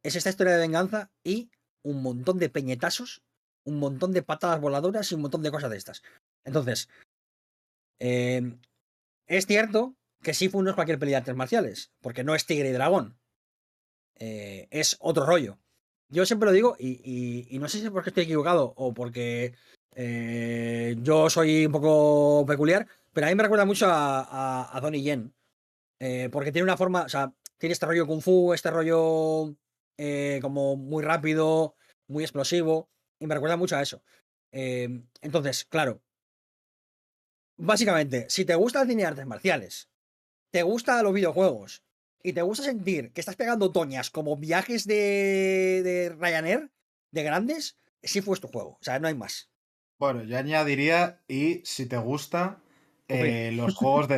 es 0.03 0.17
esta 0.17 0.31
historia 0.31 0.55
de 0.55 0.61
venganza 0.61 1.11
y 1.23 1.51
un 1.83 2.03
montón 2.03 2.39
de 2.39 2.51
peñetazos, 2.51 3.23
un 3.65 3.79
montón 3.79 4.13
de 4.13 4.23
patadas 4.23 4.61
voladoras 4.61 5.11
y 5.11 5.15
un 5.15 5.23
montón 5.23 5.43
de 5.43 5.51
cosas 5.51 5.71
de 5.71 5.77
estas. 5.77 6.03
Entonces, 6.45 6.89
eh, 8.01 8.59
es 9.27 9.47
cierto 9.47 9.97
que 10.23 10.35
Sifu 10.35 10.63
no 10.63 10.71
es 10.71 10.75
cualquier 10.75 10.99
peli 10.99 11.13
de 11.13 11.17
artes 11.19 11.35
marciales, 11.35 11.93
porque 12.01 12.25
no 12.25 12.35
es 12.35 12.47
tigre 12.47 12.71
y 12.71 12.73
dragón. 12.73 13.19
Eh, 14.17 14.69
es 14.71 14.97
otro 15.01 15.27
rollo. 15.27 15.59
Yo 16.09 16.27
siempre 16.27 16.47
lo 16.47 16.53
digo, 16.53 16.77
y, 16.79 17.49
no 17.61 17.69
sé 17.69 17.79
si 17.79 17.85
es 17.85 17.91
porque 17.91 18.11
estoy 18.11 18.25
equivocado 18.25 18.73
o 18.77 18.95
porque 18.95 19.55
eh, 19.95 20.97
yo 21.01 21.31
soy 21.31 21.67
un 21.67 21.73
poco 21.73 22.45
peculiar, 22.47 22.87
pero 23.13 23.27
a 23.27 23.31
mí 23.31 23.37
me 23.37 23.43
recuerda 23.43 23.65
mucho 23.65 23.87
a, 23.89 24.79
Donnie 24.83 25.03
Yen. 25.03 25.35
eh, 26.01 26.29
porque 26.33 26.53
tiene 26.53 26.65
una 26.65 26.77
forma, 26.77 27.03
o 27.05 27.09
sea, 27.09 27.33
tiene 27.59 27.73
este 27.73 27.87
rollo 27.87 28.07
kung 28.07 28.21
fu, 28.21 28.53
este 28.55 28.71
rollo 28.71 29.57
como 30.43 30.77
muy 30.77 31.03
rápido, 31.03 31.77
muy 32.09 32.25
explosivo, 32.25 32.91
y 33.19 33.27
me 33.27 33.35
recuerda 33.35 33.57
mucho 33.57 33.77
a 33.77 33.83
eso. 33.83 34.03
Entonces, 34.53 35.65
claro, 35.65 36.01
básicamente, 37.57 38.27
si 38.29 38.45
te 38.45 38.55
gusta 38.55 38.83
el 38.83 38.89
cine 38.89 39.03
de 39.03 39.09
artes 39.09 39.27
marciales, 39.27 39.89
te 40.51 40.63
gustan 40.63 41.03
los 41.03 41.15
videojuegos 41.15 41.84
y 42.25 42.33
te 42.33 42.43
gusta 42.43 42.65
sentir 42.65 43.13
que 43.13 43.21
estás 43.21 43.37
pegando 43.37 43.71
toñas 43.71 44.11
como 44.11 44.37
viajes 44.37 44.87
de, 44.87 45.83
de 45.85 46.17
Ryanair, 46.19 46.71
de 47.13 47.23
grandes, 47.23 47.77
sí 48.03 48.23
fue 48.23 48.37
tu 48.39 48.49
juego. 48.49 48.71
O 48.71 48.79
sea, 48.81 48.99
no 48.99 49.07
hay 49.07 49.15
más. 49.15 49.51
Bueno, 49.99 50.25
yo 50.25 50.39
añadiría, 50.39 51.21
y 51.29 51.61
si 51.65 51.87
te 51.87 51.99
gusta, 51.99 52.59
eh, 53.09 53.53
los 53.53 53.75
juegos 53.77 54.09
de 54.09 54.17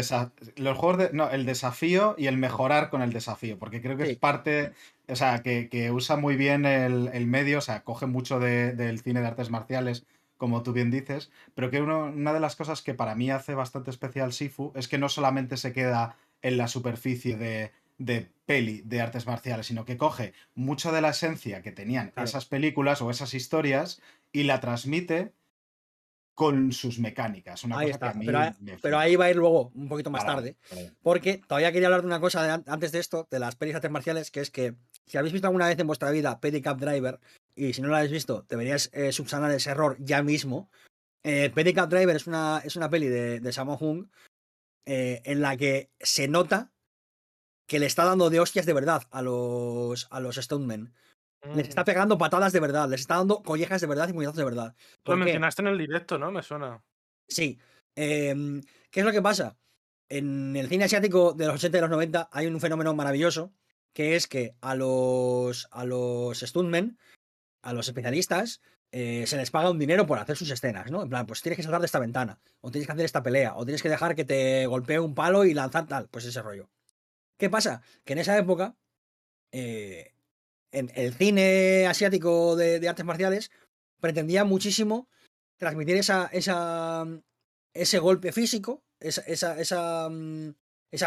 los 0.57 0.79
juegos 0.79 0.99
de. 0.99 1.11
No, 1.13 1.29
el 1.31 1.45
desafío 1.45 2.15
y 2.17 2.29
el 2.29 2.39
mejorar 2.39 2.91
con 2.91 3.03
el 3.03 3.13
desafío. 3.13 3.59
Porque 3.59 3.83
creo 3.83 3.97
que 3.97 4.07
Sí. 4.07 4.13
es 4.13 4.19
parte. 4.19 4.73
O 5.09 5.17
sea, 5.17 5.43
que, 5.43 5.69
que 5.69 5.91
usa 5.91 6.17
muy 6.17 6.37
bien 6.37 6.65
el, 6.65 7.11
el 7.13 7.27
medio. 7.27 7.59
O 7.59 7.61
sea, 7.61 7.83
coge 7.83 8.07
mucho 8.07 8.39
de- 8.39 8.73
del 8.73 9.01
cine 9.01 9.21
de 9.21 9.27
artes 9.27 9.51
marciales, 9.51 10.07
como 10.39 10.63
tú 10.63 10.73
bien 10.73 10.93
dices. 10.93 11.31
Pero 11.57 11.71
que 11.73 11.81
uno- 11.83 12.05
una 12.05 12.33
de 12.33 12.41
las 12.41 12.55
cosas 12.55 12.83
que 12.83 12.95
para 12.95 13.17
mí 13.17 13.31
hace 13.33 13.55
bastante 13.55 13.91
especial 13.91 14.33
Sifu 14.33 14.73
es 14.77 14.87
que 14.87 14.99
no 14.99 15.09
solamente 15.09 15.57
se 15.57 15.73
queda 15.73 16.17
en 16.43 16.57
la 16.57 16.69
superficie 16.69 17.37
de, 17.37 17.73
de 17.99 18.31
peli 18.47 18.83
de 18.83 19.01
artes 19.01 19.27
marciales, 19.27 19.67
sino 19.67 19.85
que 19.85 19.97
coge 19.97 20.33
mucho 20.55 20.93
de 20.93 21.01
la 21.01 21.11
esencia 21.11 21.63
que 21.63 21.73
tenían 21.73 22.11
Claro. 22.11 22.29
esas 22.29 22.45
películas 22.45 23.01
o 23.03 23.11
esas 23.11 23.35
historias 23.35 24.01
y 24.33 24.45
la 24.45 24.61
transmite 24.61 25.33
con 26.35 26.71
sus 26.73 26.99
mecánicas. 26.99 27.65
Una 27.65 27.79
Ahí 27.79 27.87
cosa 27.93 27.99
que 27.99 28.05
está. 28.07 28.11
a 28.11 28.21
mí 28.21 28.27
Pero, 28.27 28.39
ahí- 28.39 28.51
me 28.61 28.73
pero 28.73 28.81
flipa. 28.81 29.01
ahí 29.01 29.17
va 29.17 29.25
a 29.25 29.31
ir 29.31 29.37
luego, 29.37 29.73
un 29.75 29.89
poquito 29.89 30.11
más 30.11 30.27
tarde. 30.27 30.57
Porque 31.03 31.41
todavía 31.49 31.73
quería 31.73 31.89
hablar 31.89 32.03
de 32.03 32.07
una 32.09 32.21
cosa 32.21 32.43
de 32.43 32.63
antes 32.71 32.93
de 32.93 32.99
esto, 32.99 33.27
de 33.31 33.39
las 33.39 33.57
pelis 33.57 33.73
de 33.73 33.77
artes 33.77 33.91
marciales, 33.91 34.31
que 34.31 34.41
es 34.41 34.51
que 34.51 34.75
si 35.07 35.17
habéis 35.17 35.33
visto 35.33 35.49
alguna 35.49 35.67
vez 35.69 35.79
en 35.79 35.87
vuestra 35.87 36.11
vida 36.11 36.39
Pedicab 36.41 36.77
Driver, 36.79 37.19
y 37.55 37.73
si 37.73 37.81
no 37.81 37.89
lo 37.89 37.97
habéis 37.97 38.13
visto, 38.13 38.45
deberíais 38.51 38.91
eh, 38.93 39.13
subsanar 39.13 39.51
ese 39.53 39.71
error 39.71 39.97
ya 39.99 40.23
mismo. 40.23 40.69
Eh, 41.25 41.51
Pedicab 41.55 41.89
Driver 41.89 42.15
es 42.17 42.27
una, 42.27 42.61
es 42.63 42.77
una 42.77 42.91
peli 42.91 43.07
de, 43.07 43.41
de 43.41 43.53
Sammo 43.53 43.79
Hung 43.81 44.07
eh, 44.85 45.23
en 45.25 45.41
la 45.41 45.57
que 45.57 45.89
se 46.01 46.29
nota 46.29 46.71
que 47.67 47.79
le 47.79 47.87
está 47.87 48.05
dando 48.05 48.31
de 48.31 48.41
hostias 48.41 48.67
de 48.67 48.73
verdad 48.73 49.03
a 49.11 49.23
los, 49.23 50.07
a 50.11 50.21
los 50.21 50.37
Stuntmen. 50.37 50.93
Les 51.55 51.69
está 51.69 51.83
Mm. 51.83 51.85
pegando 51.85 52.19
patadas 52.19 52.53
de 52.53 52.61
verdad, 52.61 52.89
les 52.89 53.01
está 53.01 53.17
dando 53.17 53.43
collejas 53.43 53.81
de 53.81 53.87
verdad 53.87 54.09
y 54.09 54.13
puñetazos 54.13 54.39
de 54.39 54.45
verdad. 54.45 54.75
Lo 55.05 55.17
mencionaste 55.17 55.63
en 55.63 55.69
el 55.69 55.79
directo, 55.79 56.19
¿no? 56.19 56.31
Me 56.31 56.43
suena. 56.43 56.83
Sí. 57.29 57.59
Em, 57.95 58.63
¿Qué 58.91 59.01
es 59.01 59.07
lo 59.07 59.13
que 59.13 59.23
pasa? 59.23 59.57
En 60.09 60.57
el 60.57 60.69
cine 60.69 60.85
asiático 60.85 61.33
de 61.35 61.47
los 61.47 61.57
80 61.57 61.79
y 61.79 61.81
los 61.81 61.91
90 61.91 62.29
hay 62.33 62.47
un 62.47 62.61
fenómeno 62.61 62.95
maravilloso, 62.95 63.53
que 63.93 64.17
es 64.17 64.27
que 64.27 64.55
a 64.61 64.75
los, 64.75 65.69
a 65.71 65.85
los 65.85 66.41
stuntmen, 66.41 66.99
a 67.63 67.73
los 67.73 67.89
especialistas, 67.89 68.61
eh, 68.93 69.27
se 69.27 69.37
les 69.37 69.51
paga 69.51 69.71
un 69.71 69.79
dinero 69.79 70.07
por 70.07 70.19
hacer 70.19 70.37
sus 70.37 70.51
escenas, 70.51 70.91
¿no? 70.91 71.03
En 71.03 71.09
plan, 71.09 71.27
pues 71.27 71.43
tienes 71.43 71.57
que 71.57 71.63
saltar 71.63 71.81
de 71.81 71.87
esta 71.87 71.99
ventana, 71.99 72.41
o 72.61 72.71
tienes 72.71 72.87
que 72.87 72.93
hacer 72.93 73.05
esta 73.05 73.23
pelea, 73.23 73.55
o 73.57 73.65
tienes 73.65 73.83
que 73.83 73.89
dejar 73.89 74.15
que 74.15 74.25
te 74.25 74.67
golpee 74.67 75.01
un 75.01 75.15
palo 75.15 75.45
y 75.45 75.55
lanzar 75.55 75.87
tal, 75.87 76.09
pues 76.09 76.25
ese 76.25 76.43
rollo. 76.43 76.71
¿Qué 77.39 77.51
pasa? 77.51 77.83
Que 78.05 78.15
en 78.15 78.19
esa 78.21 78.39
época, 78.39 78.77
eh, 79.53 80.15
en 80.73 80.91
el 80.95 81.15
cine 81.15 81.87
asiático 81.87 82.57
de, 82.57 82.87
artes 82.89 83.05
marciales 83.05 83.51
pretendía 84.01 84.45
muchísimo 84.45 85.09
transmitir 85.59 85.97
esa, 85.97 86.27
esa, 86.33 87.05
ese 87.75 87.99
golpe 87.99 88.33
físico, 88.33 88.83
esa, 89.01 89.23
esa, 89.23 89.61
esa, 89.61 90.09
mm, 90.11 90.55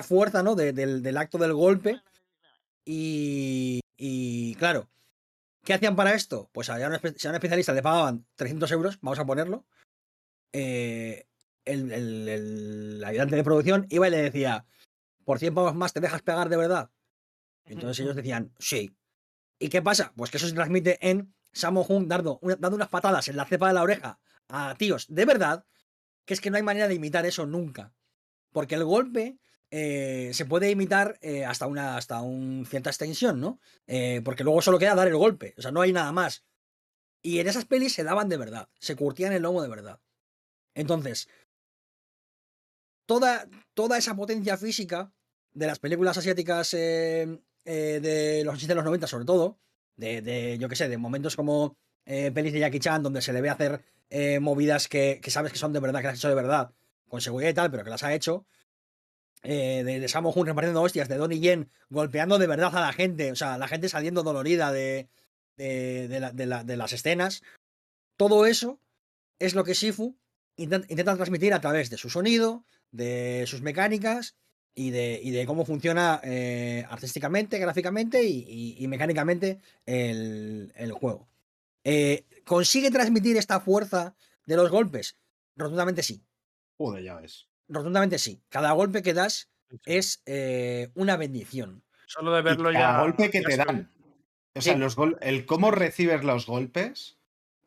fuerza 0.04 0.44
¿no? 0.44 0.56
de- 0.56 0.74
del, 0.74 1.02
del 1.02 1.18
acto 1.18 1.38
del 1.38 1.54
golpe. 1.54 2.02
Y, 2.86 3.82
y, 3.98 4.56
claro, 4.56 4.90
¿qué 5.64 5.74
hacían 5.74 5.96
para 5.96 6.14
esto? 6.14 6.50
Pues 6.54 6.70
a 6.70 6.76
un, 6.76 7.00
si 7.18 7.28
a 7.28 7.30
un 7.32 7.36
especialista 7.36 7.74
le 7.74 7.82
pagaban 7.84 8.26
300 8.36 8.72
euros, 8.72 9.00
vamos 9.02 9.20
a 9.20 9.26
ponerlo. 9.26 9.66
eh, 10.54 11.26
el- 11.66 11.92
el 11.92 13.04
ayudante 13.06 13.36
de 13.36 13.44
producción 13.44 13.86
iba 13.90 14.08
y 14.08 14.12
le 14.12 14.22
decía, 14.24 14.66
por 15.30 15.38
100 15.38 15.54
pavos 15.54 15.76
más 15.76 15.94
te 15.94 16.00
dejas 16.00 16.24
pegar 16.24 16.50
de 16.50 16.58
verdad. 16.58 16.90
Entonces 17.64 18.00
ellos 18.00 18.16
decían, 18.16 18.52
sí. 18.58 18.98
¿Y 19.60 19.70
qué 19.70 19.80
pasa? 19.80 20.12
Pues 20.16 20.32
que 20.32 20.38
eso 20.38 20.48
se 20.48 20.56
transmite 20.56 20.98
en 21.08 21.36
Sammo 21.54 21.86
Hung 21.88 22.08
dando, 22.08 22.40
una- 22.42 22.56
dando 22.56 22.76
unas 22.78 22.90
patadas 22.90 23.28
en 23.28 23.36
la 23.38 23.46
cepa 23.46 23.68
de 23.68 23.76
la 23.76 23.84
oreja 23.84 24.20
a 24.48 24.74
tíos 24.74 25.06
de 25.08 25.26
verdad, 25.26 25.68
que 26.26 26.34
es 26.34 26.42
que 26.42 26.50
no 26.50 26.58
hay 26.58 26.64
manera 26.64 26.88
de 26.88 26.96
imitar 26.96 27.28
eso 27.28 27.46
nunca. 27.46 27.94
Porque 28.52 28.74
el 28.74 28.84
golpe 28.86 29.38
eh, 29.70 30.32
se 30.34 30.46
puede 30.46 30.72
imitar 30.72 31.20
eh, 31.22 31.46
hasta 31.46 31.68
una 31.68 31.96
hasta 31.96 32.24
un 32.24 32.66
cierta 32.68 32.90
extensión, 32.90 33.40
¿no? 33.40 33.60
Eh, 33.86 34.22
porque 34.26 34.44
luego 34.44 34.64
solo 34.64 34.80
queda 34.80 34.96
dar 34.96 35.10
el 35.10 35.16
golpe, 35.16 35.54
o 35.60 35.62
sea, 35.62 35.70
no 35.70 35.82
hay 35.82 35.94
nada 35.94 36.12
más. 36.12 36.44
Y 37.22 37.38
en 37.38 37.48
esas 37.48 37.66
pelis 37.66 37.94
se 37.94 38.04
daban 38.04 38.30
de 38.30 38.38
verdad, 38.38 38.68
se 38.80 38.96
curtían 38.96 39.32
el 39.34 39.44
lomo 39.44 39.62
de 39.62 39.70
verdad. 39.70 40.02
Entonces, 40.74 41.30
toda, 43.06 43.48
toda 43.76 44.00
esa 44.00 44.16
potencia 44.16 44.58
física 44.58 45.14
de 45.54 45.68
las 45.68 45.80
películas 45.80 46.18
asiáticas 46.18 46.74
eh, 46.74 47.40
eh, 47.66 48.00
de 48.02 48.44
los 48.44 48.56
80 48.56 48.74
y 48.74 48.76
los 48.76 48.86
90 48.86 49.08
sobre 49.08 49.26
todo, 49.26 49.58
de, 49.96 50.22
de, 50.22 50.58
yo 50.58 50.70
qué 50.70 50.76
sé, 50.76 50.88
de 50.90 50.98
momentos 50.98 51.36
como 51.36 51.76
eh, 52.06 52.32
pelis 52.32 52.54
de 52.54 52.60
Jackie 52.60 52.80
Chan 52.80 53.04
donde 53.04 53.22
se 53.22 53.34
le 53.34 53.42
ve 53.42 53.50
hacer 53.50 53.84
eh, 54.10 54.40
movidas 54.40 54.88
que, 54.88 55.20
que 55.22 55.32
sabes 55.32 55.52
que 55.52 55.58
son 55.60 55.74
de 55.74 55.80
verdad, 55.80 56.00
que 56.02 56.08
las 56.08 56.16
ha 56.16 56.18
hecho 56.18 56.30
de 56.30 56.36
verdad, 56.36 56.72
con 57.08 57.22
seguridad 57.22 57.50
y 57.50 57.54
tal, 57.54 57.72
pero 57.72 57.84
que 57.84 57.90
las 57.90 58.04
ha 58.04 58.14
hecho, 58.14 58.46
de, 59.44 59.84
de 60.00 60.08
Sammo 60.08 60.32
Hung 60.32 60.46
repartiendo 60.48 60.82
hostias, 60.82 61.08
de 61.08 61.18
Donnie 61.18 61.40
Yen 61.40 61.70
golpeando 61.90 62.38
de 62.40 62.48
verdad 62.48 62.76
a 62.76 62.82
la 62.82 62.94
gente, 62.94 63.32
o 63.32 63.36
sea, 63.36 63.58
la 63.58 63.68
gente 63.68 63.88
saliendo 63.90 64.24
dolorida 64.24 64.72
de, 64.72 65.10
de, 65.58 66.08
de 66.08 66.20
la- 66.20 66.32
de 66.32 66.46
la- 66.46 66.64
de 66.64 66.78
las 66.78 66.94
escenas, 66.94 67.42
todo 68.18 68.46
eso 68.46 68.80
es 69.40 69.56
lo 69.56 69.64
que 69.64 69.74
Shifu 69.74 70.18
inten- 70.58 70.86
intenta 70.90 71.16
transmitir 71.16 71.54
a 71.54 71.62
través 71.62 71.90
de 71.90 71.98
su 71.98 72.10
sonido, 72.10 72.66
de 72.92 73.46
sus 73.48 73.62
mecánicas 73.62 74.36
y 74.80 74.92
de, 74.92 75.20
y 75.22 75.32
de 75.32 75.46
cómo 75.46 75.66
funciona 75.66 76.22
eh, 76.24 76.86
artísticamente, 76.90 77.60
gráficamente 77.60 78.24
y, 78.24 78.46
y- 78.48 78.76
y 78.84 78.88
mecánicamente 78.88 79.60
el, 79.86 80.72
el 80.76 80.92
juego. 80.94 81.28
Eh, 81.84 82.24
¿Consigue 82.46 82.90
transmitir 82.92 83.36
esta 83.38 83.60
fuerza 83.60 84.16
de 84.46 84.56
los 84.56 84.70
golpes? 84.72 85.18
Rotundamente 85.56 86.02
sí. 86.04 86.24
Joder, 86.78 87.04
ya 87.04 87.16
ves. 87.16 87.48
Rotundamente 87.68 88.18
sí. 88.20 88.42
Cada 88.50 88.72
golpe 88.72 89.02
que 89.04 89.14
das 89.14 89.50
es 89.86 90.22
eh, 90.26 90.90
una 90.96 91.18
bendición. 91.18 91.84
Solo 92.08 92.32
de 92.34 92.40
Y 92.40 92.44
verlo 92.44 92.72
cada 92.72 92.80
ya. 92.98 93.02
golpe 93.02 93.30
que 93.30 93.42
te 93.42 93.58
dan. 93.58 93.92
O 94.56 94.62
sea, 94.62 94.74
Sí. 94.74 94.80
los 94.80 94.96
gol- 94.96 95.18
el 95.22 95.46
cómo 95.46 95.72
recibes 95.72 96.24
los 96.24 96.46
golpes 96.48 97.18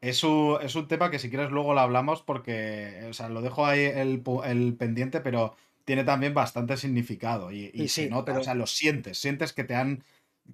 es 0.01 0.25
un, 0.25 0.59
es 0.63 0.75
un 0.75 0.89
tema 0.89 1.11
que 1.11 1.19
si 1.19 1.29
quieres 1.31 1.51
luego 1.51 1.75
lo 1.75 1.81
hablamos 1.81 2.23
porque, 2.23 3.07
o 3.09 3.13
sea, 3.13 3.29
lo 3.29 3.41
dejo 3.43 3.67
ahí 3.67 3.85
el, 3.85 4.23
el 4.45 4.75
pendiente, 4.75 5.21
pero 5.21 5.55
tiene 5.85 6.05
también 6.05 6.35
bastante 6.35 6.77
significado 6.77 7.51
y, 7.53 7.71
y 7.75 7.89
Sí, 7.89 8.05
se 8.05 8.09
nota, 8.11 8.33
pero- 8.33 8.41
o 8.41 8.45
sea, 8.45 8.55
lo 8.55 8.67
sientes, 8.67 9.19
sientes 9.19 9.53
que 9.53 9.65
te 9.65 9.75
han, 9.75 10.03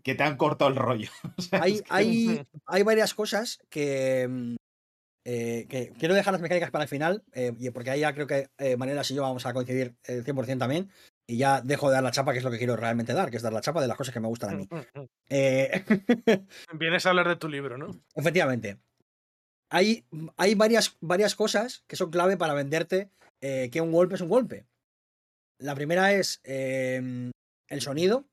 que 0.02 0.14
te 0.14 0.22
han 0.22 0.36
cortado 0.36 0.70
el 0.70 0.76
rollo. 0.76 1.10
O 1.38 1.42
sea, 1.42 1.62
Hay, 1.62 1.74
es 1.74 1.82
que- 1.82 1.88
hay, 1.90 2.42
hay 2.66 2.82
varias 2.82 3.14
cosas 3.14 3.60
que, 3.70 4.26
mm, 4.28 4.56
eh, 5.24 5.66
que 5.68 5.92
quiero 5.98 6.14
dejar 6.14 6.32
las 6.32 6.40
mecánicas 6.42 6.70
para 6.70 6.84
el 6.84 6.88
final, 6.90 7.22
eh, 7.32 7.52
y 7.58 7.70
porque 7.70 7.90
ahí 7.90 8.00
ya 8.00 8.14
creo 8.14 8.26
que 8.26 8.48
eh, 8.58 8.76
Maneras 8.76 9.10
y 9.10 9.14
yo 9.14 9.22
vamos 9.22 9.44
a 9.46 9.52
coincidir 9.52 9.94
el 10.04 10.24
100% 10.24 10.58
también. 10.58 10.90
Y 11.30 11.36
ya 11.36 11.60
dejo 11.60 11.88
de 11.90 11.94
dar 11.96 12.02
la 12.02 12.10
chapa, 12.10 12.32
que 12.32 12.38
es 12.38 12.44
lo 12.44 12.50
que 12.50 12.56
quiero 12.56 12.74
realmente 12.74 13.12
dar, 13.12 13.30
que 13.30 13.36
es 13.36 13.42
dar 13.42 13.52
la 13.52 13.60
chapa 13.60 13.82
de 13.82 13.88
las 13.88 13.98
cosas 13.98 14.14
que 14.14 14.20
me 14.20 14.28
gustan 14.28 14.54
a 14.54 14.56
mí. 14.56 14.68
Eh, 15.28 15.84
Vienes 16.72 17.04
a 17.04 17.10
hablar 17.10 17.28
de 17.28 17.36
tu 17.36 17.48
libro, 17.50 17.76
¿no? 17.76 17.90
efectivamente. 18.14 18.78
Hay, 19.70 20.06
hay 20.38 20.54
varias, 20.54 20.96
varias 21.02 21.34
cosas 21.34 21.84
que 21.86 21.96
son 21.96 22.10
clave 22.10 22.38
para 22.38 22.54
venderte 22.54 23.10
eh, 23.42 23.68
que 23.70 23.82
un 23.82 23.92
golpe 23.92 24.14
es 24.14 24.22
un 24.22 24.30
golpe. 24.30 24.64
La 25.58 25.74
primera 25.74 26.12
es 26.12 26.40
eh, 26.44 27.30
el 27.68 27.80
sonido 27.80 28.26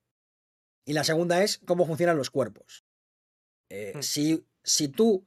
y 0.86 0.94
la 0.94 1.04
segunda 1.04 1.44
es 1.44 1.60
cómo 1.66 1.86
funcionan 1.86 2.18
los 2.18 2.30
cuerpos. 2.30 2.86
Eh, 3.70 3.94
Hmm. 3.96 4.02
si, 4.02 4.46
si 4.64 4.88
tú 4.88 5.26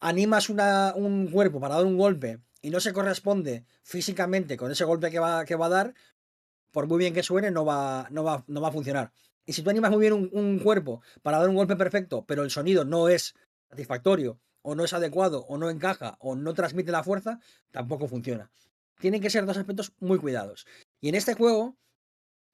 animas 0.00 0.48
una- 0.50 0.92
un 0.96 1.28
cuerpo 1.30 1.60
para 1.60 1.76
dar 1.76 1.84
un 1.86 1.96
golpe 1.96 2.40
y 2.62 2.70
no 2.70 2.80
se 2.80 2.92
corresponde 2.92 3.64
físicamente 3.82 4.56
con 4.56 4.70
ese 4.72 4.84
golpe 4.84 5.10
que 5.10 5.18
va, 5.18 5.44
que 5.44 5.54
va 5.56 5.66
a 5.66 5.70
dar, 5.70 5.94
por 6.72 6.86
muy 6.86 6.98
bien 6.98 7.14
que 7.14 7.22
suene, 7.22 7.50
no 7.50 7.64
va, 7.64 8.08
no 8.10 8.24
va, 8.24 8.44
no 8.48 8.60
va 8.60 8.68
a 8.68 8.72
funcionar. 8.72 9.12
Y 9.44 9.52
si 9.52 9.62
tú 9.62 9.70
animas 9.70 9.90
muy 9.92 10.00
bien 10.00 10.12
un, 10.12 10.28
un 10.32 10.58
cuerpo 10.58 11.00
para 11.22 11.38
dar 11.38 11.48
un 11.48 11.54
golpe 11.54 11.76
perfecto, 11.76 12.24
pero 12.26 12.42
el 12.42 12.50
sonido 12.50 12.84
no 12.84 13.08
es 13.08 13.34
satisfactorio, 13.70 14.40
o 14.62 14.74
no 14.74 14.84
es 14.84 14.92
adecuado, 14.92 15.44
o 15.48 15.58
no 15.58 15.70
encaja, 15.70 16.16
o 16.18 16.34
no 16.34 16.52
transmite 16.52 16.90
la 16.90 17.04
fuerza, 17.04 17.38
tampoco 17.70 18.08
funciona. 18.08 18.50
Tienen 19.00 19.20
que 19.20 19.30
ser 19.30 19.46
dos 19.46 19.56
aspectos 19.56 19.92
muy 19.98 20.18
cuidados. 20.18 20.66
Y 21.00 21.08
en 21.08 21.14
este 21.14 21.34
juego 21.34 21.76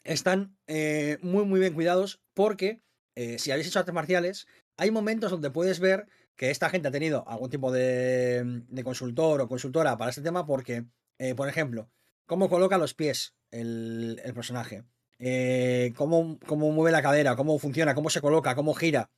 están 0.04 0.56
eh, 0.66 1.18
muy, 1.22 1.44
muy 1.44 1.60
bien 1.60 1.74
cuidados 1.74 2.20
porque 2.34 2.82
eh, 3.14 3.38
si 3.38 3.50
habéis 3.50 3.68
hecho 3.68 3.78
artes 3.78 3.94
marciales, 3.94 4.46
hay 4.76 4.90
momentos 4.90 5.30
donde 5.30 5.50
puedes 5.50 5.80
ver 5.80 6.06
que 6.36 6.50
esta 6.50 6.70
gente 6.70 6.88
ha 6.88 6.92
tenido 6.92 7.28
algún 7.28 7.50
tipo 7.50 7.70
de, 7.70 8.62
de 8.68 8.84
consultor 8.84 9.40
o 9.40 9.48
consultora 9.48 9.96
para 9.98 10.10
este 10.10 10.22
tema 10.22 10.46
porque, 10.46 10.86
eh, 11.18 11.34
por 11.34 11.48
ejemplo, 11.48 11.90
cómo 12.26 12.48
coloca 12.48 12.78
los 12.78 12.94
pies 12.94 13.34
el, 13.50 14.20
el 14.24 14.34
personaje, 14.34 14.84
eh, 15.18 15.92
cómo, 15.96 16.38
cómo 16.46 16.72
mueve 16.72 16.90
la 16.90 17.02
cadera, 17.02 17.36
cómo 17.36 17.58
funciona, 17.58 17.94
cómo 17.94 18.10
se 18.10 18.20
coloca, 18.20 18.54
cómo 18.54 18.74
gira. 18.74 19.10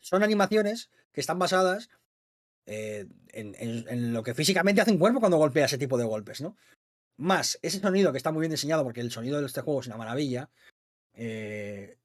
Son 0.00 0.22
animaciones 0.22 0.90
que 1.12 1.20
están 1.20 1.38
basadas 1.38 1.90
eh, 2.66 3.06
en, 3.32 4.12
lo 4.12 4.22
que 4.22 4.34
físicamente 4.34 4.80
hace 4.80 4.92
un 4.92 4.98
cuerpo 4.98 5.20
cuando 5.20 5.36
golpea 5.36 5.66
ese 5.66 5.78
tipo 5.78 5.98
de 5.98 6.04
golpes, 6.04 6.40
¿no? 6.40 6.56
Más 7.16 7.58
ese 7.62 7.80
sonido 7.80 8.12
que 8.12 8.18
está 8.18 8.32
muy 8.32 8.40
bien 8.40 8.50
diseñado, 8.50 8.82
porque 8.82 9.00
el 9.00 9.10
sonido 9.10 9.40
de 9.40 9.46
este 9.46 9.60
juego 9.60 9.80
es 9.80 9.86
una 9.86 9.96
maravilla. 9.96 10.50
eh, 11.14 11.98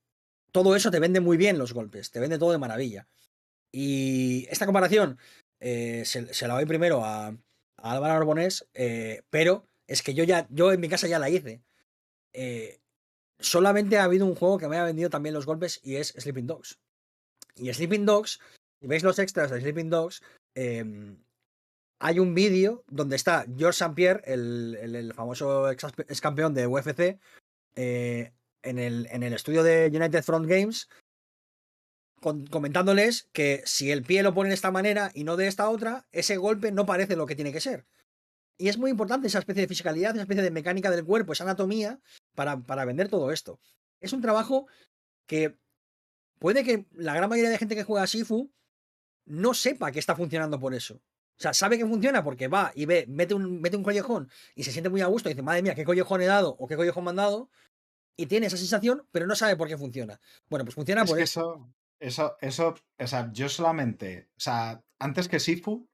todo 0.52 0.76
eso 0.76 0.90
te 0.90 1.00
vende 1.00 1.20
muy 1.20 1.38
bien 1.38 1.60
los 1.60 1.74
golpes, 1.74 2.10
te 2.12 2.20
vende 2.20 2.40
todo 2.40 2.52
de 2.52 2.58
maravilla. 2.58 3.08
Y 3.72 4.48
esta 4.50 4.66
comparación 4.66 5.20
eh, 5.60 6.04
se, 6.06 6.48
la 6.48 6.56
doy 6.56 6.66
primero 6.66 7.06
a, 7.06 7.28
a 7.28 7.36
Álvaro 7.78 8.16
Arbonés, 8.16 8.68
pero 9.30 9.68
es 9.86 10.02
que 10.02 10.16
yo 10.16 10.24
ya, 10.24 10.48
yo 10.50 10.72
en 10.74 10.80
mi 10.80 10.90
casa 10.90 11.08
ya 11.08 11.20
la 11.20 11.30
hice. 11.30 11.62
Solamente 13.40 13.98
ha 13.98 14.04
habido 14.04 14.26
un 14.26 14.36
juego 14.36 14.58
que 14.58 14.68
me 14.68 14.78
ha 14.78 14.84
vendido 14.84 15.10
también 15.10 15.34
los 15.34 15.46
golpes 15.46 15.80
y 15.84 15.96
es 15.96 16.10
Sleeping 16.18 16.48
Dogs. 16.48 16.80
Y 17.56 17.72
Sleeping 17.74 18.06
Dogs, 18.06 18.40
si 18.82 18.88
veis 18.88 19.04
los 19.04 19.20
extras 19.20 19.52
de 19.52 19.62
Sleeping 19.62 19.90
Dogs, 19.90 20.22
eh, 20.62 21.16
hay 22.00 22.20
un 22.20 22.34
vídeo 22.34 22.84
donde 22.88 23.16
está 23.16 23.46
George 23.58 23.78
St. 23.82 23.94
Pierre, 23.96 24.22
el, 24.26 25.14
famoso 25.16 25.72
ex, 25.72 26.22
campeón 26.22 26.54
de 26.54 26.68
UFC, 26.68 27.18
eh, 27.76 28.34
en, 28.64 28.78
el, 28.78 29.34
estudio 29.34 29.64
de 29.64 29.88
United 29.88 30.22
Front 30.22 30.48
Games, 30.48 30.90
comentándoles 32.20 33.30
que 33.32 33.62
si 33.66 33.90
el 33.90 34.04
pie 34.04 34.22
lo 34.22 34.34
pone 34.34 34.50
de 34.50 34.56
esta 34.56 34.72
manera 34.72 35.12
y 35.14 35.24
no 35.24 35.38
de 35.38 35.48
esta 35.48 35.70
otra, 35.70 36.06
ese 36.12 36.36
golpe 36.36 36.74
no 36.74 36.86
parece 36.86 37.16
lo 37.16 37.26
que 37.26 37.36
tiene 37.36 37.54
que 37.54 37.62
ser. 37.62 37.86
Y 38.58 38.68
es 38.68 38.78
muy 38.78 38.92
importante 38.92 39.28
esa 39.28 39.40
especie 39.40 39.62
de 39.62 39.70
fisicalidad, 39.70 40.12
esa 40.12 40.24
especie 40.24 40.44
de 40.44 40.52
mecánica 40.52 40.92
del 40.92 41.06
cuerpo, 41.06 41.32
esa 41.32 41.46
anatomía, 41.46 42.02
para, 42.36 42.60
para 42.60 42.84
vender 42.84 43.08
todo 43.08 43.32
esto. 43.32 43.62
Es 44.02 44.12
un 44.12 44.22
trabajo 44.22 44.68
que 45.26 45.58
puede 46.38 46.66
que 46.66 46.86
la 46.92 47.14
gran 47.14 47.30
mayoría 47.30 47.50
de 47.50 47.58
gente 47.58 47.76
que 47.76 47.86
juega 47.86 48.04
a 48.04 48.08
Sifu 48.08 48.52
no 49.30 49.54
sepa 49.54 49.92
que 49.92 50.00
está 50.00 50.16
funcionando 50.16 50.60
por 50.60 50.74
eso. 50.74 50.96
O 50.96 51.42
sea, 51.42 51.54
sabe 51.54 51.78
que 51.78 51.86
funciona 51.86 52.22
porque 52.24 52.50
va 52.50 52.72
y 52.76 52.86
ve, 52.86 53.06
mete 53.08 53.34
un, 53.34 53.62
mete 53.62 53.78
un 53.78 53.84
collejón 53.84 54.30
y 54.56 54.64
se 54.64 54.72
siente 54.74 54.90
muy 54.90 55.00
a 55.02 55.08
gusto 55.08 55.30
y 55.30 55.34
dice, 55.34 55.42
madre 55.42 55.62
mía, 55.62 55.74
qué 55.76 55.86
collejón 55.86 56.22
he 56.22 56.26
dado 56.26 56.56
o 56.60 56.68
qué 56.68 56.76
collejón 56.76 57.06
me 57.06 57.12
han 57.12 57.16
dado. 57.16 57.50
Y 58.18 58.26
tiene 58.26 58.48
esa 58.48 58.58
sensación, 58.58 59.08
pero 59.12 59.26
no 59.26 59.36
sabe 59.36 59.56
por 59.56 59.70
qué 59.70 59.78
funciona. 59.78 60.20
Bueno, 60.50 60.66
pues 60.66 60.76
funciona 60.76 61.04
Es 61.04 61.10
por 61.10 61.22
eso. 61.22 61.70
eso, 62.02 62.38
eso, 62.38 62.38
eso, 62.42 62.76
o 63.00 63.08
sea, 63.08 63.32
yo 63.32 63.48
solamente, 63.48 64.28
o 64.36 64.40
sea, 64.42 64.84
antes 65.00 65.30
que 65.30 65.40
Sifu, 65.40 65.88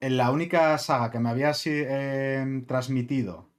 en 0.00 0.16
la 0.16 0.30
única 0.30 0.78
saga 0.78 1.10
que 1.10 1.18
me 1.18 1.28
había 1.30 1.52
em, 1.64 2.64
transmitido, 2.66 3.50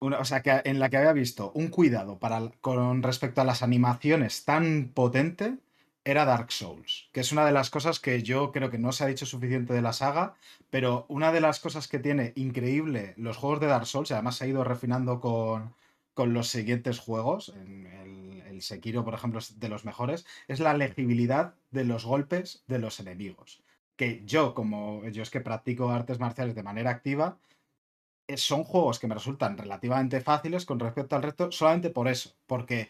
una- 0.00 0.18
o 0.18 0.24
sea, 0.24 0.42
que, 0.42 0.62
en 0.64 0.78
la 0.78 0.88
que 0.88 0.96
había 0.96 1.12
visto 1.12 1.52
un 1.54 1.68
cuidado 1.68 2.18
para, 2.18 2.50
con 2.60 3.02
respecto 3.02 3.42
a 3.42 3.44
las 3.44 3.62
animaciones 3.62 4.44
tan 4.46 4.90
potente, 4.94 5.58
era 6.04 6.24
Dark 6.26 6.52
Souls, 6.52 7.08
que 7.12 7.20
es 7.20 7.32
una 7.32 7.46
de 7.46 7.52
las 7.52 7.70
cosas 7.70 7.98
que 7.98 8.22
yo 8.22 8.52
creo 8.52 8.70
que 8.70 8.78
no 8.78 8.92
se 8.92 9.04
ha 9.04 9.06
dicho 9.06 9.26
suficiente 9.26 9.72
de 9.72 9.82
la 9.82 9.92
saga, 9.92 10.34
pero 10.70 11.06
una 11.08 11.32
de 11.32 11.40
las 11.40 11.60
cosas 11.60 11.88
que 11.88 11.98
tiene 11.98 12.32
increíble 12.36 13.14
los 13.16 13.38
juegos 13.38 13.60
de 13.60 13.68
Dark 13.68 13.86
Souls, 13.86 14.10
y 14.10 14.14
además 14.14 14.36
se 14.36 14.44
ha 14.44 14.48
ido 14.48 14.64
refinando 14.64 15.20
con, 15.20 15.74
con 16.12 16.34
los 16.34 16.48
siguientes 16.48 16.98
juegos, 16.98 17.54
en 17.56 17.86
el, 17.86 18.42
el 18.42 18.62
Sekiro, 18.62 19.04
por 19.04 19.14
ejemplo, 19.14 19.38
es 19.38 19.58
de 19.58 19.68
los 19.68 19.84
mejores, 19.84 20.26
es 20.46 20.60
la 20.60 20.74
legibilidad 20.74 21.54
de 21.70 21.84
los 21.84 22.04
golpes 22.04 22.64
de 22.66 22.78
los 22.78 23.00
enemigos. 23.00 23.62
Que 23.96 24.22
yo, 24.26 24.54
como 24.54 25.04
yo 25.08 25.22
es 25.22 25.30
que 25.30 25.40
practico 25.40 25.90
artes 25.90 26.18
marciales 26.18 26.54
de 26.54 26.62
manera 26.62 26.90
activa, 26.90 27.38
eh, 28.26 28.36
son 28.36 28.64
juegos 28.64 28.98
que 28.98 29.06
me 29.06 29.14
resultan 29.14 29.58
relativamente 29.58 30.20
fáciles 30.20 30.64
con 30.64 30.80
respecto 30.80 31.16
al 31.16 31.22
resto, 31.22 31.52
solamente 31.52 31.90
por 31.90 32.08
eso, 32.08 32.34
porque 32.46 32.88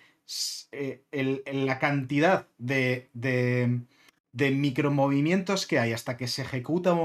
eh, 0.73 1.43
la 1.53 1.79
cantidad 1.79 2.49
de, 2.59 3.11
de, 3.13 4.51
micromovimientos 4.51 5.67
que 5.67 5.79
hay 5.79 5.93
hasta 5.93 6.17
que 6.17 6.29
se 6.29 6.43
ejecuta 6.43 6.97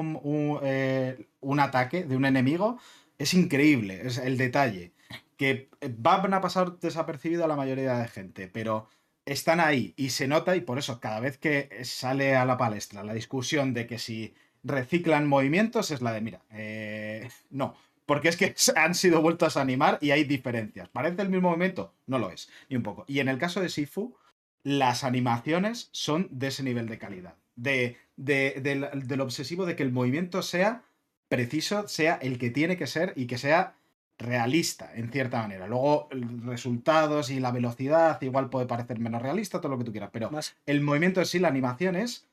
eh, 0.63 1.27
un 1.41 1.59
ataque 1.59 2.03
de 2.03 2.15
un 2.15 2.25
enemigo 2.25 2.79
es 3.17 3.33
increíble, 3.33 4.01
es 4.05 4.17
el 4.17 4.37
detalle, 4.37 4.93
que 5.37 5.69
van 5.97 6.33
a 6.33 6.41
pasar 6.41 6.79
desapercibido 6.79 7.43
a 7.43 7.47
la 7.47 7.55
mayoría 7.55 7.97
de 7.97 8.07
gente, 8.07 8.47
pero 8.47 8.87
están 9.25 9.59
ahí 9.59 9.93
y 9.95 10.09
se 10.09 10.27
nota 10.27 10.55
y 10.55 10.61
por 10.61 10.79
eso 10.79 10.99
cada 10.99 11.19
vez 11.19 11.37
que 11.37 11.69
sale 11.83 12.35
a 12.35 12.45
la 12.45 12.57
palestra 12.57 13.03
la 13.03 13.13
discusión 13.13 13.73
de 13.73 13.85
que 13.87 13.99
si 13.99 14.33
reciclan 14.63 15.27
movimientos 15.27 15.91
es 15.91 16.01
la 16.01 16.13
de, 16.13 16.21
mira, 16.21 16.41
eh, 16.51 17.29
no, 17.49 17.75
porque 18.09 18.27
es 18.29 18.37
que 18.37 18.55
han 18.75 18.95
sido 18.95 19.21
vueltos 19.21 19.55
a 19.55 19.61
animar 19.61 19.99
y 20.01 20.09
hay 20.11 20.23
diferencias. 20.23 20.89
¿Parece 20.89 21.21
el 21.21 21.29
mismo 21.29 21.49
movimiento? 21.49 21.93
No 22.07 22.17
lo 22.19 22.31
es, 22.31 22.49
ni 22.69 22.75
un 22.75 22.83
poco. 22.83 23.05
Y 23.07 23.19
en 23.19 23.29
el 23.29 23.37
caso 23.37 23.61
de 23.61 23.69
Sifu, 23.69 24.15
las 24.63 25.03
animaciones 25.03 25.89
son 25.91 26.27
de 26.31 26.47
ese 26.47 26.63
nivel 26.63 26.87
de 26.87 26.97
calidad. 26.97 27.35
De, 27.55 27.97
de- 28.17 28.59
del, 28.61 29.07
del 29.07 29.21
obsesivo 29.21 29.65
de 29.65 29.75
que 29.75 29.83
el 29.83 29.91
movimiento 29.91 30.41
sea 30.41 30.83
preciso, 31.27 31.87
sea 31.87 32.15
el 32.21 32.37
que 32.39 32.49
tiene 32.49 32.75
que 32.77 32.87
ser 32.87 33.13
y 33.15 33.27
que 33.27 33.37
sea 33.37 33.75
realista, 34.17 34.91
en 34.95 35.11
cierta 35.11 35.41
manera. 35.41 35.67
Luego, 35.67 36.09
resultados 36.45 37.29
y 37.29 37.39
la 37.39 37.51
velocidad 37.51 38.21
igual 38.21 38.49
puede 38.49 38.65
parecer 38.65 38.99
menos 38.99 39.21
realista, 39.21 39.61
todo 39.61 39.71
lo 39.71 39.77
que 39.77 39.85
tú 39.85 39.91
quieras, 39.91 40.09
pero 40.11 40.29
Más, 40.31 40.55
el 40.65 40.81
movimiento 40.81 41.19
en 41.21 41.25
sí, 41.25 41.39
la 41.39 41.47
animación 41.47 41.95
es. 41.95 42.25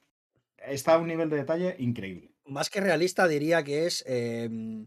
está 0.66 0.94
a 0.94 0.98
un 0.98 1.06
nivel 1.08 1.30
de 1.30 1.36
detalle 1.36 1.76
increíble. 1.78 2.30
más 2.46 2.70
que 2.70 2.80
realista, 2.80 3.28
diría 3.28 3.62
que 3.62 3.86
es 3.86 4.02
em, 4.06 4.86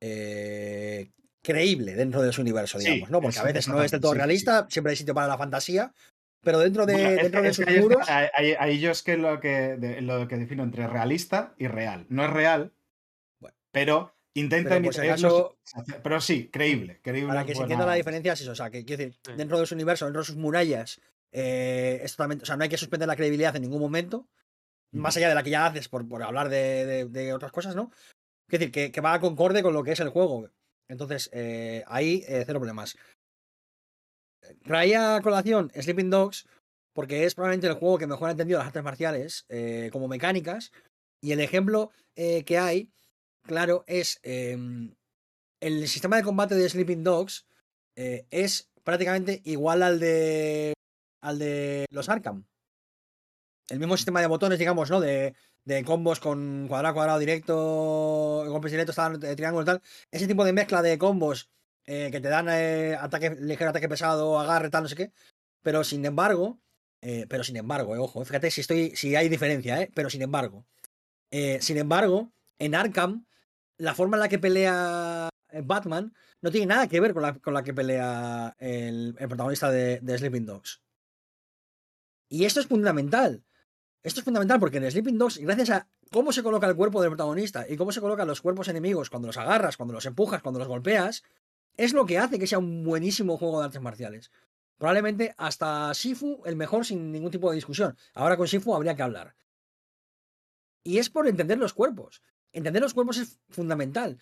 eh, 0.00 1.10
creíble 1.42 1.94
dentro 1.94 2.22
de 2.22 2.32
su 2.32 2.40
universo, 2.42 2.78
Sí, 2.78 2.86
digamos, 2.86 3.10
¿no? 3.10 3.20
Porque 3.20 3.38
a 3.38 3.42
es- 3.42 3.46
veces 3.48 3.68
no 3.68 3.82
es 3.82 3.90
del 3.90 4.00
todo 4.00 4.12
sí, 4.12 4.16
sí. 4.16 4.18
realista, 4.18 4.66
siempre 4.70 4.90
hay 4.90 4.96
sitio 4.96 5.14
para 5.14 5.28
la 5.28 5.38
fantasía, 5.38 5.92
pero 6.42 6.58
dentro 6.60 6.86
de, 6.86 6.92
Bueno, 6.94 7.22
dentro 7.22 7.42
de 7.42 7.52
sus 7.54 7.66
muros. 7.66 8.08
ahí- 8.08 8.80
yo 8.80 8.90
es 8.90 9.02
que 9.02 9.16
lo 9.16 9.40
que, 9.40 9.76
de- 9.76 10.00
lo 10.02 10.28
que 10.28 10.36
defino 10.36 10.62
entre 10.62 10.86
realista 10.86 11.54
y 11.58 11.66
real. 11.66 12.06
No 12.08 12.24
es 12.24 12.30
real, 12.30 12.72
Bueno. 13.40 13.56
pero 13.72 14.14
intenta 14.34 14.78
Pero 14.80 15.56
pero 16.02 16.20
sí, 16.20 16.48
creíble, 16.48 17.00
creíble. 17.02 17.28
Para 17.28 17.44
que 17.44 17.54
se 17.54 17.62
entienda 17.62 17.86
la 17.86 17.94
diferencia 17.94 18.34
es 18.34 18.40
eso, 18.42 18.52
o 18.52 18.54
sea, 18.54 18.70
que 18.70 18.84
quiero 18.84 19.02
decir, 19.04 19.18
Sí. 19.24 19.32
dentro 19.36 19.58
de 19.58 19.66
su 19.66 19.74
universo, 19.74 20.04
dentro 20.04 20.22
de 20.22 20.26
sus 20.26 20.36
murallas, 20.36 21.00
eh, 21.32 22.00
es 22.02 22.12
totalmente, 22.12 22.42
o 22.44 22.46
sea, 22.46 22.56
no 22.56 22.62
hay 22.62 22.68
que 22.68 22.76
suspender 22.78 23.08
la 23.08 23.16
credibilidad 23.16 23.54
en 23.56 23.62
ningún 23.62 23.80
momento, 23.80 24.28
más 24.92 25.16
allá 25.16 25.28
de 25.28 25.34
la 25.34 25.42
que 25.42 25.50
ya 25.50 25.66
haces 25.66 25.88
por, 25.88 26.06
por 26.08 26.22
hablar 26.22 26.48
de, 26.48 26.86
de- 26.86 27.04
de 27.06 27.32
otras 27.34 27.52
cosas, 27.52 27.74
¿no? 27.76 27.90
Quiero 28.48 28.66
decir, 28.66 28.92
que, 28.92 29.00
va 29.00 29.20
concorde 29.20 29.62
con 29.62 29.74
lo 29.74 29.82
que 29.82 29.92
es 29.92 30.00
el 30.00 30.08
juego. 30.08 30.48
Entonces, 30.88 31.28
eh, 31.32 31.84
ahí 31.86 32.24
eh, 32.26 32.44
cero 32.46 32.60
problemas. 32.60 32.96
Traía 34.64 35.16
a 35.16 35.22
colación 35.22 35.70
Sleeping 35.74 36.10
Dogs 36.10 36.46
porque 36.94 37.24
es 37.24 37.34
probablemente 37.34 37.66
el 37.66 37.74
juego 37.74 37.98
que 37.98 38.06
mejor 38.06 38.28
ha 38.28 38.32
entendido 38.32 38.58
las 38.58 38.68
artes 38.68 38.82
marciales 38.82 39.44
eh, 39.48 39.90
como 39.92 40.08
mecánicas. 40.08 40.72
Y 41.22 41.32
el 41.32 41.40
ejemplo 41.40 41.90
eh, 42.16 42.44
que 42.44 42.58
hay, 42.58 42.90
claro, 43.42 43.84
es 43.86 44.18
em, 44.22 44.94
el 45.60 45.86
sistema 45.86 46.16
de 46.16 46.22
combate 46.22 46.54
de 46.54 46.68
Sleeping 46.68 47.04
Dogs 47.04 47.46
es 47.96 48.70
prácticamente 48.84 49.42
igual 49.44 49.82
al 49.82 49.98
de 49.98 50.72
al 51.20 51.40
de 51.40 51.84
los 51.90 52.08
Arkham. 52.08 52.46
El 53.68 53.78
mismo 53.78 53.96
sistema 53.96 54.20
de 54.20 54.26
botones, 54.26 54.58
digamos, 54.58 54.90
¿no? 54.90 55.00
De, 55.00 55.34
combos 55.84 56.20
con 56.20 56.66
cuadrado, 56.68 56.94
cuadrado, 56.94 57.18
directo, 57.18 58.44
golpes 58.48 58.72
directos, 58.72 58.96
eh, 59.22 59.36
triángulo, 59.36 59.66
tal. 59.66 59.82
Ese 60.10 60.26
tipo 60.26 60.44
de 60.44 60.54
mezcla 60.54 60.80
de 60.80 60.96
combos 60.96 61.50
eh, 61.84 62.08
que 62.10 62.20
te 62.20 62.28
dan 62.28 62.48
eh, 62.48 62.96
ataque 62.98 63.36
ligero, 63.38 63.70
ataque 63.70 63.88
pesado, 63.88 64.38
agarre, 64.38 64.70
tal, 64.70 64.84
no 64.84 64.88
sé 64.88 64.96
qué. 64.96 65.12
Pero 65.62 65.84
sin 65.84 66.04
embargo, 66.06 66.58
pero 67.00 67.44
sin 67.44 67.56
embargo, 67.56 67.92
ojo, 68.02 68.24
fíjate 68.24 68.50
si 68.50 68.62
estoy, 68.62 68.96
si 68.96 69.14
hay 69.14 69.28
diferencia, 69.28 69.80
¿eh? 69.82 69.90
Pero 69.94 70.10
sin 70.10 70.22
embargo, 70.22 70.64
sin 71.60 71.76
embargo, 71.76 72.32
en 72.58 72.74
Arkham, 72.74 73.26
la 73.76 73.94
forma 73.94 74.16
en 74.16 74.20
la 74.22 74.28
que 74.28 74.38
pelea 74.38 75.28
Batman 75.64 76.14
no 76.40 76.50
tiene 76.50 76.66
nada 76.66 76.88
que 76.88 77.00
ver 77.00 77.12
con 77.12 77.22
la, 77.22 77.34
con 77.38 77.54
la 77.54 77.62
que 77.62 77.74
pelea 77.74 78.56
el, 78.58 79.14
el 79.18 79.28
protagonista 79.28 79.70
de 79.70 80.18
Sleeping 80.18 80.46
Dogs. 80.46 80.80
Y 82.28 82.44
esto 82.44 82.60
es 82.60 82.66
fundamental. 82.66 83.44
Esto 84.08 84.20
es 84.20 84.24
fundamental 84.24 84.58
porque 84.58 84.78
en 84.78 84.90
Sleeping 84.90 85.18
Dogs, 85.18 85.36
gracias 85.36 85.68
a 85.68 85.86
cómo 86.10 86.32
se 86.32 86.42
coloca 86.42 86.66
el 86.66 86.74
cuerpo 86.74 87.02
del 87.02 87.10
protagonista 87.10 87.66
y 87.68 87.76
cómo 87.76 87.92
se 87.92 88.00
colocan 88.00 88.26
los 88.26 88.40
cuerpos 88.40 88.66
enemigos 88.68 89.10
cuando 89.10 89.26
los 89.26 89.36
agarras, 89.36 89.76
cuando 89.76 89.92
los 89.92 90.06
empujas, 90.06 90.40
cuando 90.40 90.58
los 90.58 90.66
golpeas, 90.66 91.24
es 91.76 91.92
lo 91.92 92.06
que 92.06 92.16
hace 92.16 92.38
que 92.38 92.46
sea 92.46 92.58
un 92.58 92.84
buenísimo 92.84 93.36
juego 93.36 93.58
de 93.58 93.66
artes 93.66 93.82
marciales. 93.82 94.30
Probablemente 94.78 95.34
hasta 95.36 95.92
Shifu 95.92 96.40
el 96.46 96.56
mejor 96.56 96.86
sin 96.86 97.12
ningún 97.12 97.30
tipo 97.30 97.50
de 97.50 97.56
discusión. 97.56 97.98
Ahora 98.14 98.38
con 98.38 98.46
Shifu 98.46 98.74
habría 98.74 98.96
que 98.96 99.02
hablar. 99.02 99.36
Y 100.84 100.96
es 100.96 101.10
por 101.10 101.28
entender 101.28 101.58
los 101.58 101.74
cuerpos. 101.74 102.22
Entender 102.54 102.80
los 102.80 102.94
cuerpos 102.94 103.18
es 103.18 103.38
fundamental. 103.50 104.16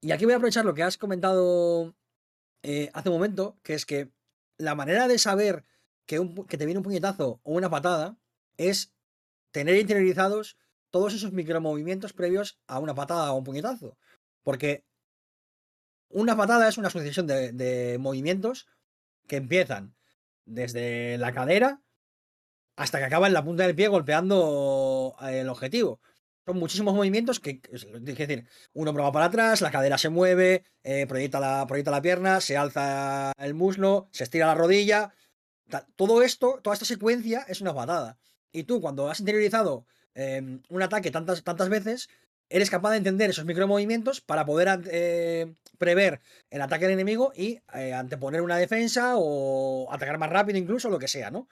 Y 0.00 0.10
aquí 0.10 0.24
voy 0.24 0.34
a 0.34 0.38
aprovechar 0.38 0.64
lo 0.64 0.74
que 0.74 0.82
has 0.82 0.98
comentado 0.98 1.94
eh, 2.64 2.90
hace 2.92 3.10
un 3.10 3.14
momento, 3.14 3.60
que 3.62 3.74
es 3.74 3.86
que 3.86 4.10
la 4.58 4.74
manera 4.74 5.06
de 5.06 5.20
saber 5.20 5.64
que, 6.04 6.18
un 6.18 6.34
que 6.46 6.58
te 6.58 6.66
viene 6.66 6.78
un 6.78 6.84
puñetazo 6.84 7.38
o 7.44 7.52
una 7.52 7.70
patada 7.70 8.16
es 8.56 8.93
tener 9.54 9.76
interiorizados 9.76 10.58
todos 10.90 11.14
esos 11.14 11.30
micromovimientos 11.30 12.12
previos 12.12 12.58
a 12.66 12.80
una 12.80 12.96
patada 12.96 13.32
o 13.32 13.36
un 13.36 13.44
puñetazo. 13.44 13.96
Porque 14.42 14.84
una 16.08 16.36
patada 16.36 16.68
es 16.68 16.76
una 16.76 16.90
sucesión 16.90 17.28
de, 17.28 17.96
movimientos 18.00 18.66
que 19.28 19.36
empiezan 19.36 19.94
desde 20.44 21.18
la 21.18 21.32
cadera 21.32 21.80
hasta 22.74 22.98
que 22.98 23.04
acaba 23.04 23.28
en 23.28 23.32
la 23.32 23.44
punta 23.44 23.62
del 23.64 23.76
pie 23.76 23.86
golpeando 23.86 25.14
eh, 25.22 25.40
el 25.40 25.48
objetivo. 25.48 26.00
Son 26.44 26.58
muchísimos 26.58 26.92
movimientos 26.92 27.38
que, 27.38 27.62
es 27.70 27.86
decir, 28.04 28.48
un 28.72 28.88
hombro 28.88 29.04
va 29.04 29.12
para 29.12 29.26
atrás, 29.26 29.60
la 29.60 29.70
cadera 29.70 29.98
se 29.98 30.08
mueve, 30.08 30.64
eh, 30.82 31.06
proyecta, 31.06 31.38
la, 31.38 31.64
proyecta 31.68 31.92
la 31.92 32.02
pierna, 32.02 32.40
se 32.40 32.56
alza 32.56 33.32
el 33.38 33.54
muslo, 33.54 34.08
se 34.10 34.24
estira 34.24 34.46
la 34.46 34.56
rodilla. 34.56 35.14
Todo 35.94 36.22
esto, 36.22 36.58
toda 36.60 36.74
esta 36.74 36.86
secuencia 36.86 37.46
es 37.48 37.60
una 37.60 37.72
patada. 37.72 38.18
Y 38.54 38.64
tú, 38.64 38.80
cuando 38.80 39.10
has 39.10 39.18
interiorizado 39.18 39.84
eh, 40.14 40.60
un 40.68 40.82
ataque 40.82 41.10
tantas, 41.10 41.42
tantas 41.42 41.68
veces, 41.68 42.08
eres 42.48 42.70
capaz 42.70 42.92
de 42.92 42.98
entender 42.98 43.30
esos 43.30 43.44
micromovimientos 43.44 44.20
para 44.20 44.46
poder 44.46 44.80
eh, 44.92 45.52
prever 45.76 46.20
el 46.50 46.62
ataque 46.62 46.84
del 46.84 46.94
enemigo 46.94 47.32
y 47.34 47.60
eh, 47.74 47.92
anteponer 47.92 48.42
una 48.42 48.56
defensa 48.56 49.14
o 49.16 49.92
atacar 49.92 50.18
más 50.18 50.30
rápido 50.30 50.56
incluso, 50.56 50.88
lo 50.88 51.00
que 51.00 51.08
sea, 51.08 51.32
¿no? 51.32 51.48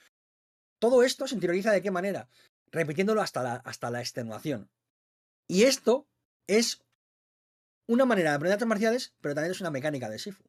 Todo 0.78 1.02
esto 1.02 1.26
se 1.26 1.34
interioriza 1.34 1.72
de 1.72 1.82
qué 1.82 1.90
manera? 1.90 2.28
Repitiéndolo 2.70 3.20
hasta 3.20 3.42
la, 3.42 3.54
hasta 3.56 3.90
la 3.90 4.00
extenuación. 4.00 4.70
Y 5.48 5.64
esto 5.64 6.06
es 6.46 6.82
una 7.88 8.04
manera 8.04 8.30
de 8.30 8.36
aprender 8.36 8.54
artes 8.54 8.68
marciales, 8.68 9.12
pero 9.20 9.34
también 9.34 9.50
es 9.50 9.60
una 9.60 9.72
mecánica 9.72 10.08
de 10.08 10.18
Shifu. 10.18 10.44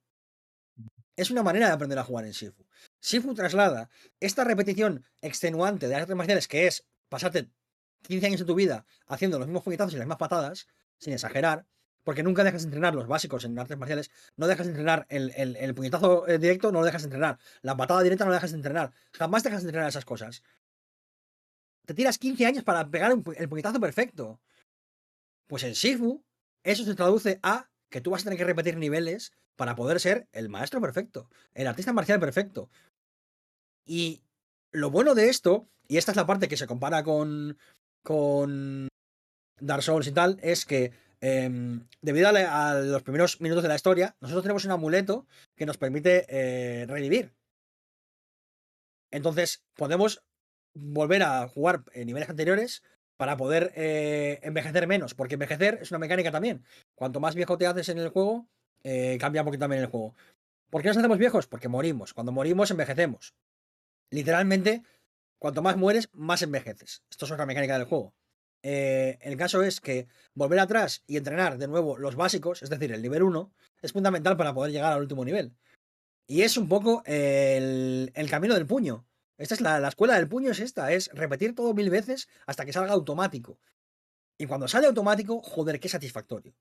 Es 1.16 1.32
una 1.32 1.42
manera 1.42 1.68
de 1.68 1.74
aprender 1.74 1.98
a 1.98 2.04
jugar 2.04 2.26
en 2.26 2.32
Shifu. 2.32 2.64
Shifu 3.04 3.34
traslada 3.34 3.90
esta 4.20 4.44
repetición 4.46 5.04
extenuante 5.22 5.88
de 5.90 5.96
artes 5.96 6.16
marciales, 6.16 6.48
que 6.48 6.68
es 6.68 6.86
pasarte 7.10 7.50
15 8.02 8.26
años 8.28 8.40
de 8.40 8.46
tu 8.46 8.56
vida 8.56 8.86
haciendo 9.08 9.38
los 9.40 9.48
mismos 9.48 9.64
puñetazos 9.64 9.94
y 9.94 9.98
las 9.98 10.06
mismas 10.06 10.18
patadas, 10.20 10.68
sin 10.98 11.14
exagerar, 11.14 11.66
porque 12.04 12.24
nunca 12.24 12.44
dejas 12.44 12.62
de 12.64 12.68
entrenar 12.68 12.96
los 12.96 13.08
básicos 13.08 13.44
en 13.46 13.60
artes 13.60 13.78
marciales, 13.78 14.10
no 14.38 14.48
dejas 14.48 14.66
de 14.68 14.72
entrenar 14.72 15.06
el, 15.10 15.32
el- 15.36 15.76
puñetazo 15.76 16.28
eh, 16.28 16.38
directo, 16.38 16.72
no 16.72 16.80
lo 16.80 16.86
dejas 16.86 17.02
de 17.02 17.08
entrenar, 17.08 17.40
la 17.62 17.76
patada 17.76 18.02
directa 18.04 18.24
no 18.26 18.30
lo 18.30 18.36
dejas 18.36 18.52
de 18.52 18.58
entrenar, 18.58 18.94
jamás 19.12 19.44
dejas 19.44 19.64
de 19.64 19.70
entrenar 19.70 19.90
esas 19.90 20.06
cosas. 20.06 20.44
Te 21.86 21.94
tiras 21.94 22.18
15 22.18 22.46
años 22.46 22.64
para 22.64 22.90
pegar 22.90 23.12
el 23.12 23.50
puñetazo 23.50 23.80
perfecto. 23.80 24.40
Pues 25.48 25.64
en 25.64 25.74
Shifu, 25.74 26.24
eso 26.64 26.86
se 26.86 26.96
traduce 26.96 27.40
a 27.44 27.70
que 27.90 28.00
tú 28.02 28.12
vas 28.12 28.22
a 28.22 28.26
tener 28.26 28.40
que 28.40 28.46
repetir 28.46 28.78
niveles 28.78 29.34
para 29.56 29.76
poder 29.76 30.00
ser 30.00 30.28
el 30.32 30.50
maestro 30.50 30.82
perfecto, 30.82 31.30
el 31.54 31.68
artista 31.68 31.94
marcial 31.94 32.20
perfecto. 32.20 32.70
Y 33.86 34.24
lo 34.72 34.90
bueno 34.90 35.16
de 35.16 35.30
esto, 35.30 35.68
y 35.88 35.98
esta 35.98 36.12
es 36.12 36.18
la 36.18 36.26
parte 36.26 36.48
que 36.48 36.58
se 36.58 36.68
compara 36.68 37.04
con, 37.04 37.58
con 38.04 38.88
Dark 39.60 39.84
Souls 39.84 40.08
y 40.08 40.12
tal, 40.12 40.40
es 40.42 40.66
que 40.66 40.92
em, 41.22 41.88
debido 42.02 42.30
a, 42.30 42.74
los 42.76 43.04
primeros 43.04 43.42
minutos 43.42 43.64
de 43.64 43.70
la 43.70 43.76
historia, 43.76 44.16
nosotros 44.20 44.44
tenemos 44.44 44.66
un 44.66 44.72
amuleto 44.72 45.28
que 45.56 45.66
nos 45.66 45.78
permite 45.78 46.26
eh, 46.30 46.86
revivir. 46.86 47.34
Entonces, 49.12 49.64
podemos 49.76 50.24
volver 50.74 51.24
a 51.24 51.48
jugar 51.48 51.84
en 51.94 52.08
niveles 52.08 52.30
anteriores 52.30 52.84
para 53.18 53.38
poder 53.38 53.72
eh, 53.76 54.40
envejecer 54.42 54.88
menos, 54.88 55.14
porque 55.14 55.36
envejecer 55.36 55.80
es 55.82 55.92
una 55.92 56.00
mecánica 56.00 56.32
también. 56.32 56.66
Cuanto 56.96 57.20
más 57.20 57.36
viejo 57.36 57.58
te 57.58 57.68
haces 57.68 57.90
en 57.90 58.00
el 58.00 58.10
juego, 58.10 58.48
eh, 58.84 59.18
cambia 59.20 59.42
un 59.42 59.46
poquito 59.46 59.62
también 59.62 59.84
el 59.84 59.90
juego. 59.90 60.16
¿Por 60.70 60.82
qué 60.82 60.88
nos 60.88 60.98
hacemos 60.98 61.20
viejos? 61.20 61.46
Porque 61.48 61.68
morimos. 61.68 62.14
Cuando 62.14 62.32
morimos, 62.32 62.72
envejecemos. 62.72 63.36
Literalmente, 64.14 64.84
cuanto 65.40 65.64
más 65.64 65.76
mueres, 65.76 66.08
más 66.14 66.44
envejeces. 66.44 67.02
Esto 67.10 67.26
es 67.26 67.32
otra 67.32 67.48
mecánica 67.48 67.80
del 67.80 67.88
juego. 67.88 68.14
Eh, 68.62 69.18
el 69.22 69.36
caso 69.38 69.64
es 69.64 69.82
que 69.82 70.08
volver 70.36 70.60
atrás 70.60 71.04
y 71.08 71.18
entrenar 71.18 71.58
de 71.58 71.68
nuevo 71.68 71.98
los 71.98 72.16
básicos, 72.16 72.62
es 72.62 72.70
decir, 72.70 72.92
el 72.92 73.02
nivel 73.02 73.24
1, 73.24 73.52
es 73.82 73.92
fundamental 73.92 74.38
para 74.38 74.54
poder 74.54 74.72
llegar 74.72 74.94
al 74.94 75.02
último 75.02 75.26
nivel. 75.26 75.56
Y 76.28 76.44
es 76.44 76.58
un 76.58 76.70
poco 76.70 77.02
el, 77.06 78.12
camino 78.30 78.54
del 78.54 78.68
puño. 78.68 79.08
Esta 79.40 79.56
es 79.56 79.62
la, 79.62 79.80
la 79.80 79.88
escuela 79.88 80.14
del 80.14 80.30
puño, 80.30 80.52
es 80.52 80.60
esta, 80.60 80.92
es 80.94 81.10
repetir 81.14 81.56
todo 81.56 81.74
mil 81.74 81.90
veces 81.90 82.30
hasta 82.46 82.66
que 82.66 82.74
salga 82.74 82.94
automático. 82.94 83.58
Y 84.38 84.46
cuando 84.46 84.68
sale 84.68 84.86
automático, 84.86 85.42
joder, 85.42 85.80
qué 85.80 85.90
satisfactorio. 85.90 86.54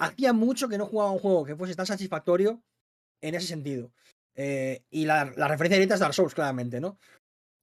Hacía 0.00 0.32
mucho 0.32 0.68
que 0.68 0.76
no 0.76 0.86
jugaba 0.86 1.12
un 1.12 1.20
juego 1.20 1.44
que 1.44 1.54
fuese 1.54 1.76
tan 1.76 1.86
satisfactorio 1.86 2.64
en 3.20 3.36
ese 3.36 3.46
sentido. 3.46 3.92
Eh, 4.34 4.82
y 4.90 5.04
la, 5.04 5.32
la 5.36 5.48
referencia 5.48 5.76
directa 5.76 5.94
es 5.94 6.00
Dark 6.00 6.14
Souls, 6.14 6.34
claramente, 6.34 6.80
¿no? 6.80 6.98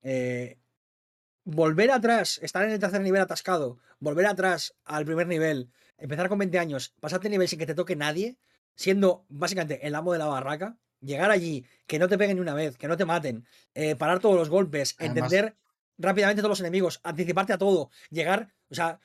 Eh, 0.03 0.57
volver 1.43 1.91
atrás, 1.91 2.39
estar 2.41 2.63
en 2.63 2.71
el 2.71 2.79
tercer 2.79 3.01
nivel 3.01 3.21
atascado, 3.21 3.79
volver 3.99 4.25
atrás 4.27 4.75
al 4.85 5.05
primer 5.05 5.27
nivel, 5.27 5.69
empezar 5.97 6.29
con 6.29 6.37
20 6.39 6.59
años, 6.59 6.93
pasarte 6.99 7.27
el 7.27 7.31
nivel 7.31 7.47
sin 7.47 7.59
que 7.59 7.65
te 7.65 7.75
toque 7.75 7.95
nadie, 7.95 8.37
siendo 8.75 9.25
básicamente 9.29 9.85
el 9.85 9.95
amo 9.95 10.13
de 10.13 10.19
la 10.19 10.27
barraca, 10.27 10.77
llegar 11.01 11.31
allí, 11.31 11.65
que 11.87 11.99
no 11.99 12.07
te 12.07 12.17
peguen 12.17 12.37
ni 12.37 12.41
una 12.41 12.53
vez, 12.53 12.77
que 12.77 12.87
no 12.87 12.95
te 12.97 13.05
maten, 13.05 13.45
eh, 13.73 13.95
parar 13.95 14.19
todos 14.19 14.35
los 14.35 14.49
golpes, 14.49 14.95
Además- 14.99 15.17
entender 15.33 15.55
rápidamente 15.97 16.41
todos 16.41 16.51
los 16.51 16.59
enemigos, 16.61 16.99
anticiparte 17.03 17.53
a 17.53 17.57
todo, 17.57 17.89
llegar, 18.09 18.53
o 18.69 18.75
sea, 18.75 18.99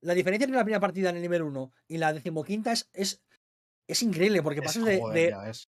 la 0.00 0.14
diferencia 0.14 0.44
entre 0.44 0.56
la 0.56 0.64
primera 0.64 0.80
partida 0.80 1.10
en 1.10 1.16
el 1.16 1.22
nivel 1.22 1.42
1 1.42 1.72
y 1.86 1.98
la 1.98 2.12
decimoquinta 2.12 2.72
es, 2.72 2.88
es, 2.92 3.20
es 3.86 4.02
increíble, 4.02 4.42
porque 4.42 4.60
Es- 4.60 4.66
pasas 4.66 4.84
de. 4.84 5.00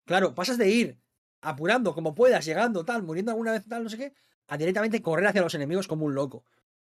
Claro, 0.05 0.35
pasas 0.35 0.57
de 0.57 0.69
ir 0.71 0.99
apurando 1.43 1.95
como 1.95 2.15
puedas, 2.15 2.45
llegando, 2.47 2.85
tal, 2.85 3.03
muriendo 3.03 3.33
alguna 3.33 3.53
vez, 3.53 3.65
tal, 3.69 3.85
no 3.85 3.91
sé 3.91 3.99
qué, 3.99 4.15
a 4.49 4.57
directamente 4.57 5.03
correr 5.03 5.27
hacia 5.27 5.43
los 5.43 5.55
enemigos 5.55 5.87
como 5.89 6.07
un 6.07 6.15
loco. 6.15 6.45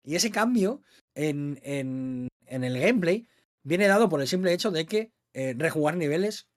Y 0.04 0.14
ese 0.16 0.30
cambio 0.30 0.82
en, 1.14 1.58
en, 1.62 2.28
en 2.46 2.64
el 2.64 2.78
gameplay 2.78 3.26
viene 3.62 3.86
dado 3.86 4.08
por 4.08 4.20
el 4.20 4.26
simple 4.28 4.52
hecho 4.52 4.70
de 4.70 4.86
que 4.86 5.12
eh, 5.32 5.54
rejugar 5.56 5.96
niveles 5.96 6.48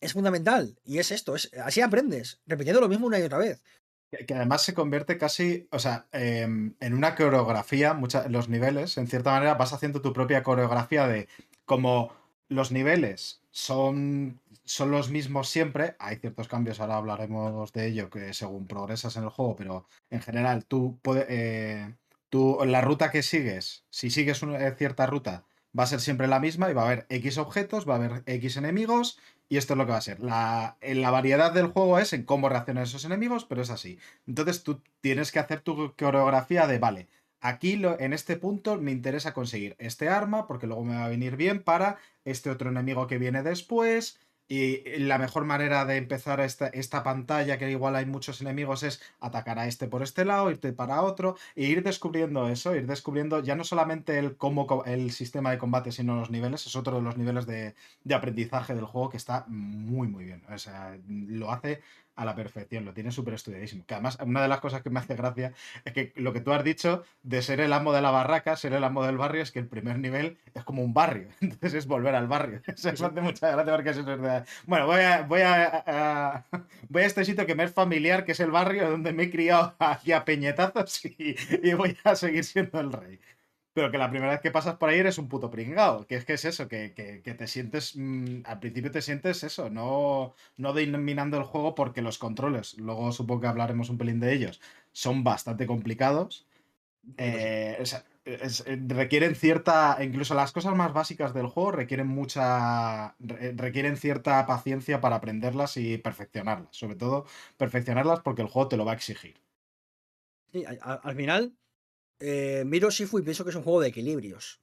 es 0.00 0.12
fundamental. 0.12 0.78
Y 0.84 0.98
es 0.98 1.10
esto, 1.10 1.34
es, 1.34 1.50
así 1.64 1.80
aprendes, 1.80 2.40
repitiendo 2.46 2.80
lo 2.80 2.88
mismo 2.88 3.06
una 3.06 3.18
y 3.18 3.22
otra 3.22 3.38
vez. 3.38 3.62
Que 4.26 4.34
además 4.34 4.62
se 4.62 4.72
convierte 4.74 5.18
casi, 5.18 5.68
o 5.70 5.78
sea, 5.78 6.06
em, 6.12 6.74
en 6.80 6.94
una 6.94 7.14
coreografía, 7.14 7.92
mucha- 7.94 8.26
los 8.28 8.48
niveles, 8.48 8.96
en 8.96 9.06
cierta 9.06 9.32
manera 9.32 9.54
vas 9.54 9.72
haciendo 9.72 10.00
tu 10.00 10.12
propia 10.12 10.42
coreografía 10.42 11.06
de 11.06 11.28
como 11.66 12.12
los 12.48 12.72
niveles 12.72 13.42
son, 13.50 14.40
son 14.68 14.90
los 14.90 15.10
mismos 15.10 15.48
siempre, 15.48 15.96
hay 15.98 16.16
ciertos 16.16 16.48
cambios, 16.48 16.80
ahora 16.80 16.96
hablaremos 16.96 17.72
de 17.72 17.86
ello, 17.88 18.10
que 18.10 18.32
según 18.34 18.66
progresas 18.66 19.16
en 19.16 19.24
el 19.24 19.30
juego, 19.30 19.56
pero 19.56 19.86
en 20.10 20.20
general 20.22 20.64
tú, 20.66 21.00
eh, 21.28 21.94
tú 22.28 22.58
la 22.66 22.80
ruta 22.80 23.10
que 23.10 23.22
sigues, 23.22 23.84
si 23.90 24.10
sigues 24.10 24.42
una 24.42 24.58
eh, 24.66 24.74
cierta 24.76 25.06
ruta, 25.06 25.44
va 25.78 25.84
a 25.84 25.86
ser 25.86 26.00
siempre 26.00 26.26
la 26.28 26.40
misma 26.40 26.70
y 26.70 26.74
va 26.74 26.82
a 26.82 26.86
haber 26.86 27.06
X 27.08 27.38
objetos, 27.38 27.88
va 27.88 27.94
a 27.94 27.96
haber 27.96 28.22
X 28.26 28.56
enemigos 28.56 29.18
y 29.48 29.56
esto 29.56 29.74
es 29.74 29.78
lo 29.78 29.86
que 29.86 29.92
va 29.92 29.98
a 29.98 30.02
ser. 30.02 30.20
La, 30.20 30.76
en 30.80 31.00
la 31.02 31.10
variedad 31.10 31.52
del 31.52 31.68
juego 31.68 31.98
es 31.98 32.12
en 32.12 32.24
cómo 32.24 32.48
reaccionan 32.48 32.84
esos 32.84 33.04
enemigos, 33.04 33.44
pero 33.44 33.62
es 33.62 33.70
así. 33.70 33.98
Entonces 34.26 34.62
tú 34.62 34.82
tienes 35.00 35.32
que 35.32 35.38
hacer 35.38 35.60
tu 35.60 35.94
coreografía 35.96 36.66
de, 36.66 36.78
vale, 36.78 37.08
aquí 37.40 37.76
lo- 37.76 37.98
en 38.00 38.12
este 38.12 38.36
punto 38.36 38.76
me 38.80 38.92
interesa 38.92 39.32
conseguir 39.34 39.76
este 39.78 40.08
arma 40.08 40.46
porque 40.46 40.66
luego 40.66 40.84
me 40.84 40.96
va 40.96 41.04
a 41.04 41.08
venir 41.08 41.36
bien 41.36 41.62
para 41.62 41.98
este 42.24 42.50
otro 42.50 42.70
enemigo 42.70 43.06
que 43.06 43.18
viene 43.18 43.42
después. 43.42 44.18
Y 44.48 44.82
la 44.98 45.18
mejor 45.18 45.44
manera 45.44 45.84
de 45.84 45.96
empezar 45.96 46.40
esta, 46.40 46.68
esta 46.68 47.02
pantalla, 47.02 47.58
que 47.58 47.70
igual 47.70 47.96
hay 47.96 48.06
muchos 48.06 48.40
enemigos, 48.40 48.82
es 48.82 49.02
atacar 49.20 49.58
a 49.58 49.66
este 49.66 49.88
por 49.88 50.02
este 50.02 50.24
lado, 50.24 50.50
irte 50.50 50.72
para 50.72 51.02
otro, 51.02 51.36
e 51.54 51.64
ir 51.66 51.82
descubriendo 51.82 52.48
eso, 52.48 52.74
ir 52.74 52.86
descubriendo 52.86 53.42
ya 53.42 53.54
no 53.56 53.64
solamente 53.64 54.18
el 54.18 54.36
cómo 54.36 54.84
el 54.86 55.10
sistema 55.12 55.50
de 55.50 55.58
combate, 55.58 55.92
sino 55.92 56.16
los 56.16 56.30
niveles, 56.30 56.66
es 56.66 56.76
otro 56.76 56.96
de 56.96 57.02
los 57.02 57.16
niveles 57.16 57.46
de, 57.46 57.74
de 58.04 58.14
aprendizaje 58.14 58.74
del 58.74 58.86
juego 58.86 59.10
que 59.10 59.18
está 59.18 59.44
muy, 59.48 60.08
muy 60.08 60.24
bien. 60.24 60.42
O 60.48 60.58
sea, 60.58 60.98
lo 61.06 61.52
hace 61.52 61.82
a 62.18 62.24
la 62.24 62.34
perfección, 62.34 62.84
lo 62.84 62.92
tiene 62.92 63.10
súper 63.12 63.34
estudiadísimo. 63.34 63.84
Que 63.86 63.94
además, 63.94 64.18
una 64.24 64.42
de 64.42 64.48
las 64.48 64.60
cosas 64.60 64.82
que 64.82 64.90
me 64.90 65.00
hace 65.00 65.14
gracia 65.14 65.52
es 65.84 65.92
que 65.92 66.12
lo 66.16 66.32
que 66.32 66.40
tú 66.40 66.52
has 66.52 66.64
dicho 66.64 67.04
de 67.22 67.42
ser 67.42 67.60
el 67.60 67.72
amo 67.72 67.92
de 67.92 68.02
la 68.02 68.10
barraca, 68.10 68.56
ser 68.56 68.72
el 68.72 68.84
amo 68.84 69.04
del 69.04 69.16
barrio, 69.18 69.42
es 69.42 69.52
que 69.52 69.58
el 69.60 69.68
primer 69.68 69.98
nivel 69.98 70.38
es 70.54 70.64
como 70.64 70.82
un 70.82 70.92
barrio. 70.94 71.28
Entonces 71.40 71.74
es 71.74 71.86
volver 71.86 72.14
al 72.14 72.26
barrio. 72.28 72.60
Eso 72.66 72.88
me 72.88 73.06
hace 73.06 73.20
mucha 73.20 73.50
gracia 73.50 73.72
porque 73.74 73.90
eso 73.90 74.00
es 74.00 74.06
de... 74.20 74.42
Bueno, 74.66 74.86
voy 74.86 75.00
a, 75.00 75.22
voy 75.22 75.40
a, 75.42 75.84
a- 75.86 76.44
voy 76.88 77.02
a 77.02 77.06
este 77.06 77.24
sitio 77.24 77.46
que 77.46 77.54
me 77.54 77.64
es 77.64 77.72
familiar, 77.72 78.24
que 78.24 78.32
es 78.32 78.40
el 78.40 78.50
barrio 78.50 78.90
donde 78.90 79.12
me 79.12 79.24
he 79.24 79.30
criado 79.30 79.74
aquí 79.80 80.12
a 80.12 80.24
peñetazos 80.24 81.04
y, 81.04 81.36
y 81.62 81.74
voy 81.74 81.96
a 82.04 82.14
seguir 82.16 82.44
siendo 82.44 82.80
el 82.80 82.92
rey. 82.92 83.20
Pero 83.78 83.90
que 83.92 83.98
la 83.98 84.10
primera 84.10 84.32
vez 84.32 84.40
que 84.40 84.50
pasas 84.50 84.76
por 84.76 84.88
ahí 84.88 84.98
eres 84.98 85.18
un 85.18 85.28
puto 85.28 85.50
pringao. 85.50 86.06
Que 86.08 86.16
es 86.16 86.24
que 86.24 86.32
es 86.34 86.44
eso, 86.44 86.66
que, 86.68 86.92
que- 86.96 87.22
que 87.22 87.34
te 87.34 87.46
sientes. 87.46 87.94
mm, 87.96 88.42
al 88.44 88.58
principio 88.60 88.90
te 88.90 89.02
sientes 89.02 89.44
eso, 89.44 89.70
no, 89.70 90.34
no 90.56 90.72
dominando 90.72 91.36
el 91.38 91.44
juego 91.44 91.74
porque 91.74 92.02
los 92.02 92.18
controles, 92.18 92.76
luego 92.78 93.12
supongo 93.12 93.42
que 93.42 93.46
hablaremos 93.48 93.90
un 93.90 93.98
pelín 93.98 94.20
de 94.20 94.32
ellos, 94.34 94.60
son 94.92 95.22
bastante 95.24 95.66
complicados. 95.66 96.46
Eh, 97.18 97.78
o 97.80 97.86
sea, 97.86 98.04
es- 98.24 98.64
eh, 98.66 98.78
requieren 98.88 99.34
cierta. 99.36 99.98
Incluso 100.02 100.34
las 100.34 100.52
cosas 100.52 100.74
más 100.76 100.92
básicas 100.92 101.34
del 101.34 101.46
juego 101.48 101.72
requieren 101.72 102.06
mucha. 102.08 103.14
re- 103.18 103.52
requieren 103.56 103.96
cierta 103.96 104.46
paciencia 104.46 105.00
para 105.00 105.16
aprenderlas 105.16 105.76
y 105.76 105.98
perfeccionarlas. 105.98 106.76
Sobre 106.76 106.96
todo, 106.96 107.26
perfeccionarlas 107.56 108.20
porque 108.20 108.42
el 108.42 108.48
juego 108.48 108.68
te 108.68 108.76
lo 108.76 108.84
va 108.86 108.92
a 108.92 108.96
exigir. 108.96 109.36
Sí, 110.52 110.64
al 110.66 111.14
final, 111.16 111.52
eh, 112.20 112.64
miro 112.66 112.90
Shifu 112.90 113.18
y 113.18 113.22
pienso 113.22 113.44
que 113.44 113.50
es 113.50 113.56
un 113.56 113.62
juego 113.62 113.80
de 113.80 113.88
equilibrios. 113.88 114.60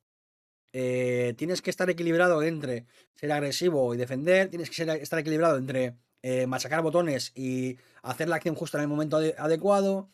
Eh, 0.73 1.33
tienes 1.37 1.61
que 1.61 1.69
estar 1.69 1.89
equilibrado 1.89 2.43
entre 2.43 2.85
ser 3.15 3.31
agresivo 3.31 3.93
y 3.93 3.97
defender, 3.97 4.49
tienes 4.49 4.69
que 4.69 4.83
estar 5.01 5.19
equilibrado 5.19 5.57
entre 5.57 5.95
eh, 6.21 6.47
machacar 6.47 6.81
botones 6.81 7.31
y 7.35 7.77
hacer 8.01 8.27
la 8.27 8.35
acción 8.35 8.55
justa 8.55 8.77
en 8.77 8.83
el 8.83 8.87
momento 8.89 9.17
ade- 9.19 9.35
adecuado. 9.37 10.09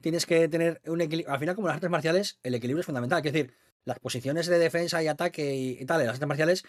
Tienes 0.00 0.24
que 0.26 0.48
tener 0.48 0.80
un 0.86 1.00
equilibrio. 1.00 1.32
Al 1.32 1.38
final, 1.40 1.54
como 1.54 1.66
en 1.66 1.70
las 1.70 1.76
artes 1.76 1.90
marciales, 1.90 2.38
el 2.42 2.54
equilibrio 2.54 2.80
es 2.80 2.86
fundamental. 2.86 3.18
Es 3.24 3.32
decir, 3.32 3.52
las 3.84 3.98
posiciones 3.98 4.46
de 4.46 4.58
defensa 4.58 5.02
y 5.02 5.08
ataque 5.08 5.54
y, 5.54 5.78
y 5.80 5.84
tal 5.86 6.00
en 6.00 6.06
las 6.06 6.14
artes 6.14 6.28
marciales 6.28 6.64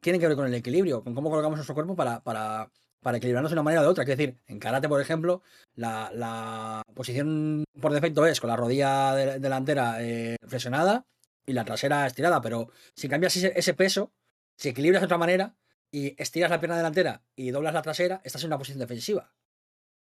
tienen 0.00 0.20
que 0.20 0.26
ver 0.28 0.36
con 0.36 0.46
el 0.46 0.54
equilibrio, 0.54 1.02
con 1.04 1.14
cómo 1.14 1.30
colocamos 1.30 1.56
nuestro 1.56 1.74
cuerpo 1.74 1.94
para, 1.96 2.22
para, 2.22 2.70
para 3.02 3.16
equilibrarnos 3.18 3.50
de 3.50 3.54
una 3.54 3.62
manera 3.62 3.80
o 3.82 3.84
de 3.84 3.90
otra. 3.90 4.04
Es 4.04 4.08
decir, 4.08 4.38
en 4.46 4.58
karate, 4.58 4.88
por 4.88 5.00
ejemplo, 5.00 5.42
la, 5.74 6.82
posición 6.94 7.64
por 7.80 7.92
defecto 7.92 8.26
es 8.26 8.40
con 8.40 8.48
la 8.48 8.56
rodilla 8.56 9.14
de- 9.14 9.38
delantera 9.40 10.02
eh, 10.02 10.36
flexionada 10.46 11.04
y 11.44 11.52
la 11.52 11.64
trasera 11.64 12.06
estirada, 12.06 12.40
pero 12.40 12.70
si 12.94 13.08
cambias 13.08 13.36
ese, 13.36 13.74
peso, 13.74 14.12
si 14.56 14.68
equilibras 14.68 15.00
de 15.02 15.06
otra 15.06 15.18
manera 15.18 15.56
y 15.90 16.14
estiras 16.22 16.50
la 16.50 16.60
pierna 16.60 16.76
delantera 16.76 17.22
y 17.34 17.50
doblas 17.50 17.74
la 17.74 17.82
trasera, 17.82 18.20
estás 18.24 18.42
en 18.44 18.48
una 18.48 18.58
posición 18.58 18.78
defensiva. 18.78 19.34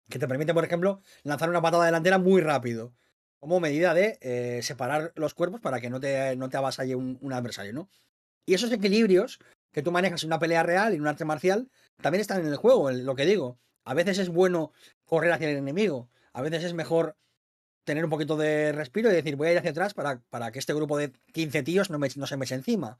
Que 0.08 0.18
te 0.18 0.28
permite, 0.28 0.54
por 0.54 0.64
ejemplo, 0.64 1.02
lanzar 1.24 1.50
una 1.50 1.60
patada 1.60 1.84
delantera 1.84 2.18
muy 2.18 2.40
rápido. 2.40 2.94
Como 3.38 3.60
medida 3.60 3.92
de 3.92 4.18
eh, 4.22 4.60
separar 4.62 5.12
los 5.14 5.34
cuerpos 5.34 5.60
para 5.60 5.80
que 5.80 5.90
no 5.90 6.00
te, 6.00 6.34
no 6.36 6.48
te 6.48 6.56
avasalle 6.56 6.94
un, 6.94 7.18
un 7.20 7.32
adversario, 7.32 7.74
¿no? 7.74 7.90
Y 8.46 8.54
esos 8.54 8.72
equilibrios 8.72 9.40
que 9.72 9.82
tú 9.82 9.92
manejas 9.92 10.22
en 10.22 10.28
una 10.28 10.38
pelea 10.38 10.62
real 10.62 10.94
en 10.94 11.02
un 11.02 11.08
arte 11.08 11.26
marcial 11.26 11.68
también 12.02 12.20
están 12.20 12.40
en 12.40 12.46
el 12.48 12.56
juego, 12.56 12.90
en 12.90 13.04
lo 13.04 13.14
que 13.14 13.26
digo. 13.26 13.58
A 13.84 13.94
veces 13.94 14.18
es 14.18 14.28
bueno 14.28 14.72
correr 15.04 15.32
hacia 15.32 15.48
el 15.50 15.56
enemigo, 15.56 16.08
a 16.32 16.42
veces 16.42 16.64
es 16.64 16.74
mejor 16.74 17.16
tener 17.84 18.04
un 18.04 18.10
poquito 18.10 18.36
de 18.36 18.72
respiro 18.72 19.10
y 19.10 19.14
decir, 19.14 19.36
voy 19.36 19.48
a 19.48 19.52
ir 19.52 19.58
hacia 19.58 19.70
atrás 19.70 19.94
para, 19.94 20.20
para 20.28 20.50
que 20.50 20.58
este 20.58 20.74
grupo 20.74 20.98
de 20.98 21.12
15 21.32 21.62
tíos 21.62 21.88
no, 21.90 21.98
me- 21.98 22.08
no 22.16 22.26
se 22.26 22.36
me 22.36 22.44
eche 22.44 22.56
encima. 22.56 22.98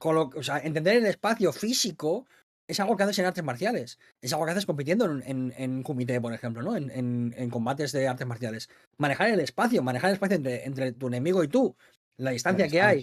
o 0.00 0.42
sea, 0.42 0.58
entender 0.58 0.96
el 0.96 1.06
espacio 1.06 1.52
físico 1.52 2.26
es 2.66 2.80
algo 2.80 2.96
que 2.96 3.02
haces 3.02 3.18
en 3.18 3.26
artes 3.26 3.44
marciales. 3.44 3.98
Es 4.22 4.32
algo 4.32 4.46
que 4.46 4.52
haces 4.52 4.64
compitiendo 4.64 5.04
en, 5.04 5.22
en, 5.26 5.54
en 5.58 5.82
kumite, 5.82 6.18
por 6.22 6.32
ejemplo, 6.32 6.62
¿no? 6.62 6.74
En, 6.76 6.90
en- 6.90 7.34
en 7.36 7.50
combates 7.50 7.92
de 7.92 8.08
artes 8.08 8.26
marciales. 8.26 8.70
Manejar 8.96 9.28
el 9.28 9.40
espacio, 9.40 9.82
manejar 9.82 10.08
el 10.10 10.14
espacio 10.14 10.36
entre, 10.36 10.64
entre 10.64 10.92
tu 10.92 11.08
enemigo 11.08 11.44
y 11.44 11.48
tú, 11.48 11.76
la 12.16 12.24
La 12.26 12.30
distancia 12.30 12.66
que 12.68 12.80
hay. 12.80 13.02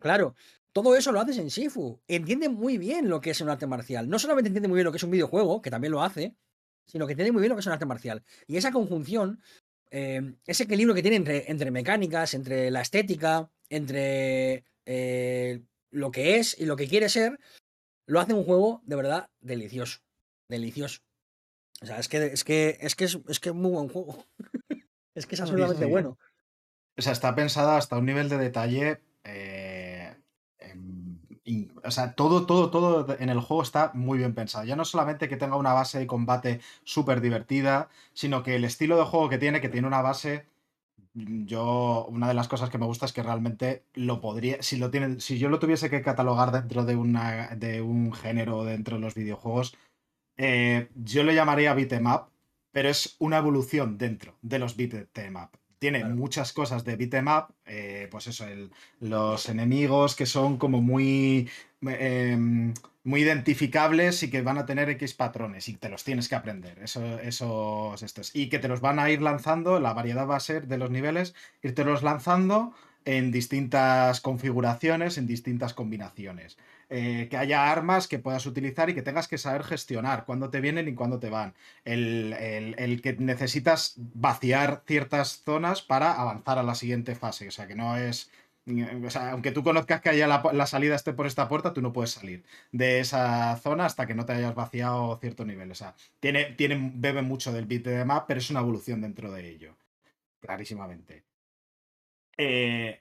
Claro, 0.00 0.34
todo 0.72 0.96
eso 0.96 1.12
lo 1.12 1.20
haces 1.20 1.38
en 1.38 1.48
Shifu. 1.48 2.00
Entiende 2.06 2.48
muy 2.48 2.78
bien 2.78 3.08
lo 3.08 3.20
que 3.20 3.30
es 3.30 3.40
un 3.40 3.48
arte 3.48 3.66
marcial. 3.66 4.08
No 4.08 4.18
solamente 4.18 4.48
entiende 4.48 4.68
muy 4.68 4.76
bien 4.76 4.84
lo 4.84 4.92
que 4.92 4.98
es 4.98 5.02
un 5.02 5.10
videojuego, 5.10 5.62
que 5.62 5.70
también 5.70 5.92
lo 5.92 6.02
hace, 6.02 6.36
sino 6.86 7.06
que 7.06 7.12
entiende 7.12 7.32
muy 7.32 7.40
bien 7.40 7.50
lo 7.50 7.56
que 7.56 7.60
es 7.60 7.66
un 7.66 7.72
arte 7.72 7.86
marcial. 7.86 8.22
Y 8.46 8.56
esa 8.56 8.72
conjunción, 8.72 9.42
eh, 9.90 10.34
ese 10.46 10.64
equilibrio 10.64 10.94
que 10.94 11.02
tiene 11.02 11.16
entre, 11.16 11.50
entre 11.50 11.70
mecánicas, 11.70 12.34
entre 12.34 12.70
la 12.70 12.82
estética, 12.82 13.50
entre 13.68 14.64
eh, 14.86 15.62
lo 15.90 16.10
que 16.10 16.36
es 16.36 16.58
y 16.58 16.66
lo 16.66 16.76
que 16.76 16.88
quiere 16.88 17.08
ser, 17.08 17.38
lo 18.06 18.20
hace 18.20 18.34
un 18.34 18.44
juego 18.44 18.82
de 18.84 18.96
verdad 18.96 19.30
delicioso. 19.40 20.00
Delicioso. 20.48 21.00
O 21.82 21.86
sea, 21.86 21.98
es 21.98 22.08
que 22.08 22.26
es 22.26 22.44
que 22.44 22.76
es 22.80 22.94
que 22.94 23.04
es, 23.04 23.18
es 23.28 23.40
que 23.40 23.48
es 23.48 23.54
muy 23.54 23.70
buen 23.70 23.88
juego. 23.88 24.26
es 25.14 25.26
que 25.26 25.34
es 25.34 25.40
absolutamente 25.40 25.84
sí. 25.84 25.90
bueno. 25.90 26.18
O 26.98 27.02
sea, 27.02 27.12
está 27.12 27.34
pensada 27.34 27.76
hasta 27.76 27.96
un 27.96 28.06
nivel 28.06 28.28
de 28.28 28.38
detalle. 28.38 29.00
eh, 29.24 29.24
em, 29.24 29.69
o 31.84 31.90
sea, 31.90 32.12
todo, 32.14 32.46
todo, 32.46 32.70
todo 32.70 33.16
en 33.18 33.28
el 33.28 33.40
juego 33.40 33.62
está 33.62 33.92
muy 33.94 34.18
bien 34.18 34.34
pensado. 34.34 34.64
Ya 34.64 34.76
no 34.76 34.84
solamente 34.84 35.28
que 35.28 35.36
tenga 35.36 35.56
una 35.56 35.72
base 35.72 35.98
de 35.98 36.06
combate 36.06 36.60
súper 36.84 37.20
divertida, 37.20 37.88
sino 38.12 38.42
que 38.42 38.56
el 38.56 38.64
estilo 38.64 38.96
de 38.96 39.04
juego 39.04 39.28
que 39.28 39.38
tiene, 39.38 39.60
que 39.60 39.68
tiene 39.68 39.86
una 39.86 40.02
base. 40.02 40.46
Yo, 41.14 42.06
una 42.08 42.28
de 42.28 42.34
las 42.34 42.48
cosas 42.48 42.70
que 42.70 42.78
me 42.78 42.86
gusta 42.86 43.06
es 43.06 43.12
que 43.12 43.22
realmente 43.22 43.84
lo 43.94 44.20
podría. 44.20 44.62
Si 44.62 44.76
lo 44.76 44.90
tienen, 44.90 45.20
si 45.20 45.38
yo 45.38 45.48
lo 45.48 45.58
tuviese 45.58 45.90
que 45.90 46.02
catalogar 46.02 46.52
dentro 46.52 46.84
de 46.84 46.96
una, 46.96 47.48
de 47.56 47.82
un 47.82 48.12
género 48.12 48.64
dentro 48.64 48.96
de 48.96 49.02
los 49.02 49.14
videojuegos, 49.14 49.76
eh, 50.36 50.88
yo 50.94 51.24
le 51.24 51.34
llamaría 51.34 51.74
beat'em 51.74 52.06
up, 52.06 52.30
pero 52.72 52.88
es 52.88 53.16
una 53.18 53.38
evolución 53.38 53.98
dentro 53.98 54.36
de 54.42 54.58
los 54.58 54.76
beat'em 54.76 55.36
up. 55.36 55.59
Tiene 55.80 56.00
Claro. 56.00 56.14
muchas 56.14 56.52
cosas 56.52 56.84
de 56.84 56.94
beat'em 56.96 57.26
up, 57.26 57.54
eh, 57.64 58.06
pues 58.10 58.26
eso, 58.26 58.46
el- 58.46 58.70
los 59.00 59.48
enemigos 59.48 60.14
que 60.14 60.26
son 60.26 60.58
como 60.58 60.82
muy, 60.82 61.48
em, 61.82 62.74
muy 63.02 63.22
identificables 63.22 64.22
y 64.22 64.28
que 64.30 64.42
van 64.42 64.58
a 64.58 64.66
tener 64.66 64.90
X 64.90 65.14
patrones 65.14 65.70
y 65.70 65.76
te 65.76 65.88
los 65.88 66.04
tienes 66.04 66.28
que 66.28 66.34
aprender. 66.34 66.78
Eso, 66.82 67.18
esos 67.20 68.02
estos. 68.02 68.36
Y 68.36 68.50
que 68.50 68.58
te 68.58 68.68
los 68.68 68.82
van 68.82 68.98
a 68.98 69.08
ir 69.10 69.22
lanzando, 69.22 69.80
la 69.80 69.94
variedad 69.94 70.28
va 70.28 70.36
a 70.36 70.40
ser 70.40 70.66
de 70.66 70.76
los 70.76 70.90
niveles, 70.90 71.34
irte 71.62 71.82
los 71.84 72.02
lanzando 72.02 72.74
en 73.06 73.32
distintas 73.32 74.20
configuraciones, 74.20 75.16
en 75.16 75.26
distintas 75.26 75.72
combinaciones. 75.72 76.58
Eh, 76.92 77.28
que 77.30 77.36
haya 77.36 77.70
armas 77.70 78.08
que 78.08 78.18
puedas 78.18 78.46
utilizar 78.46 78.90
y 78.90 78.94
que 78.94 79.02
tengas 79.02 79.28
que 79.28 79.38
saber 79.38 79.62
gestionar 79.62 80.24
cuándo 80.24 80.50
te 80.50 80.60
vienen 80.60 80.88
y 80.88 80.94
cuándo 80.94 81.20
te 81.20 81.30
van. 81.30 81.54
El, 81.84 82.32
el- 82.32 83.00
que 83.00 83.12
necesitas 83.14 83.94
vaciar 83.96 84.82
ciertas 84.86 85.42
zonas 85.44 85.82
para 85.82 86.12
avanzar 86.20 86.58
a 86.58 86.64
la 86.64 86.74
siguiente 86.74 87.14
fase. 87.14 87.46
O 87.48 87.50
sea, 87.52 87.68
que 87.68 87.76
no 87.76 87.96
es. 87.96 88.30
o 89.06 89.10
sea, 89.10 89.30
aunque 89.32 89.52
tú 89.52 89.62
conozcas 89.62 90.00
que 90.00 90.08
haya 90.10 90.26
la, 90.26 90.66
salida 90.66 90.96
esté 90.96 91.12
por 91.12 91.26
esta 91.28 91.48
puerta, 91.48 91.72
tú 91.72 91.80
no 91.80 91.92
puedes 91.92 92.10
salir 92.10 92.44
de 92.72 92.98
esa 93.00 93.56
zona 93.58 93.86
hasta 93.86 94.06
que 94.06 94.14
no 94.14 94.24
te 94.26 94.32
hayas 94.32 94.54
vaciado 94.56 95.16
cierto 95.20 95.44
nivel. 95.44 95.70
O 95.70 95.74
sea, 95.76 95.94
tiene, 96.18 96.46
tiene, 96.56 96.90
bebe 96.94 97.22
mucho 97.22 97.52
del 97.52 97.66
beat 97.66 97.84
de 97.84 98.04
map, 98.04 98.26
pero 98.26 98.40
es 98.40 98.50
una 98.50 98.60
evolución 98.60 99.00
dentro 99.00 99.30
de 99.32 99.48
ello. 99.48 99.76
Clarísimamente. 100.40 101.24
Eh, 102.36 102.98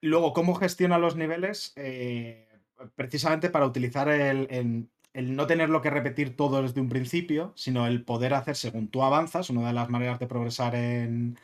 luego, 0.00 0.32
¿cómo 0.32 0.54
gestiona 0.54 0.98
los 0.98 1.16
niveles? 1.16 1.72
Eh, 1.76 2.48
precisamente 2.94 3.50
para 3.50 3.66
utilizar 3.66 4.08
el, 4.08 4.46
el- 4.50 4.88
no 5.36 5.46
tenerlo 5.46 5.82
que 5.82 5.90
repetir 5.90 6.36
todo 6.36 6.62
desde 6.62 6.80
un 6.80 6.88
principio, 6.88 7.52
sino 7.56 7.86
el 7.86 8.02
poder 8.04 8.32
hacer 8.34 8.56
según 8.56 8.88
tú 8.88 9.02
avanzas. 9.02 9.50
Una 9.50 9.66
de 9.66 9.72
las 9.74 9.90
maneras 9.90 10.18
de 10.18 10.26
progresar 10.26 10.74
en, 10.74 11.38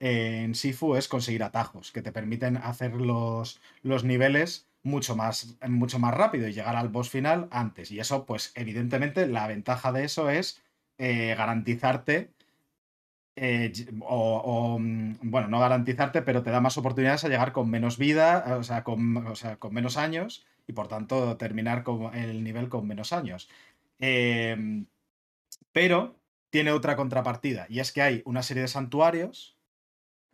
en 0.00 0.54
Sifu 0.54 0.96
es 0.96 1.08
conseguir 1.08 1.42
atajos 1.42 1.90
que 1.92 2.02
te 2.02 2.12
permiten 2.12 2.56
hacer 2.58 2.94
los, 2.94 3.60
los 3.82 4.04
niveles 4.04 4.68
mucho 4.82 5.16
más, 5.16 5.56
mucho 5.68 5.98
más 5.98 6.12
rápido 6.14 6.46
y 6.48 6.52
llegar 6.52 6.76
al 6.76 6.90
boss 6.90 7.08
final 7.10 7.48
antes. 7.50 7.90
Y 7.90 7.98
eso, 8.00 8.26
pues, 8.26 8.52
evidentemente, 8.54 9.26
la 9.26 9.46
ventaja 9.48 9.92
de 9.92 10.04
eso 10.04 10.28
es 10.30 10.62
eh, 10.98 11.34
garantizarte 11.36 12.30
eh, 13.36 13.72
o, 14.02 14.36
o, 14.44 14.78
mm, 14.78 15.18
bueno, 15.22 15.48
no 15.48 15.58
garantizarte, 15.60 16.22
pero 16.22 16.42
te 16.42 16.50
da 16.50 16.60
más 16.60 16.78
oportunidades 16.78 17.24
a 17.24 17.28
llegar 17.28 17.52
con 17.52 17.68
menos 17.70 17.98
vida, 17.98 18.56
o 18.58 18.62
sea, 18.62 18.84
con, 18.84 19.16
o 19.26 19.34
sea, 19.36 19.56
con 19.58 19.74
menos 19.74 19.96
años 19.96 20.46
y 20.66 20.72
por 20.72 20.88
tanto 20.88 21.36
terminar 21.36 21.82
con 21.82 22.14
el 22.14 22.42
nivel 22.44 22.68
con 22.68 22.86
menos 22.86 23.12
años. 23.12 23.48
Em, 23.98 24.86
pero 25.72 26.18
tiene 26.50 26.72
otra 26.72 26.96
contrapartida 26.96 27.66
y 27.68 27.80
es 27.80 27.92
que 27.92 28.02
hay 28.02 28.22
una 28.24 28.42
serie 28.42 28.62
de 28.62 28.68
santuarios 28.68 29.56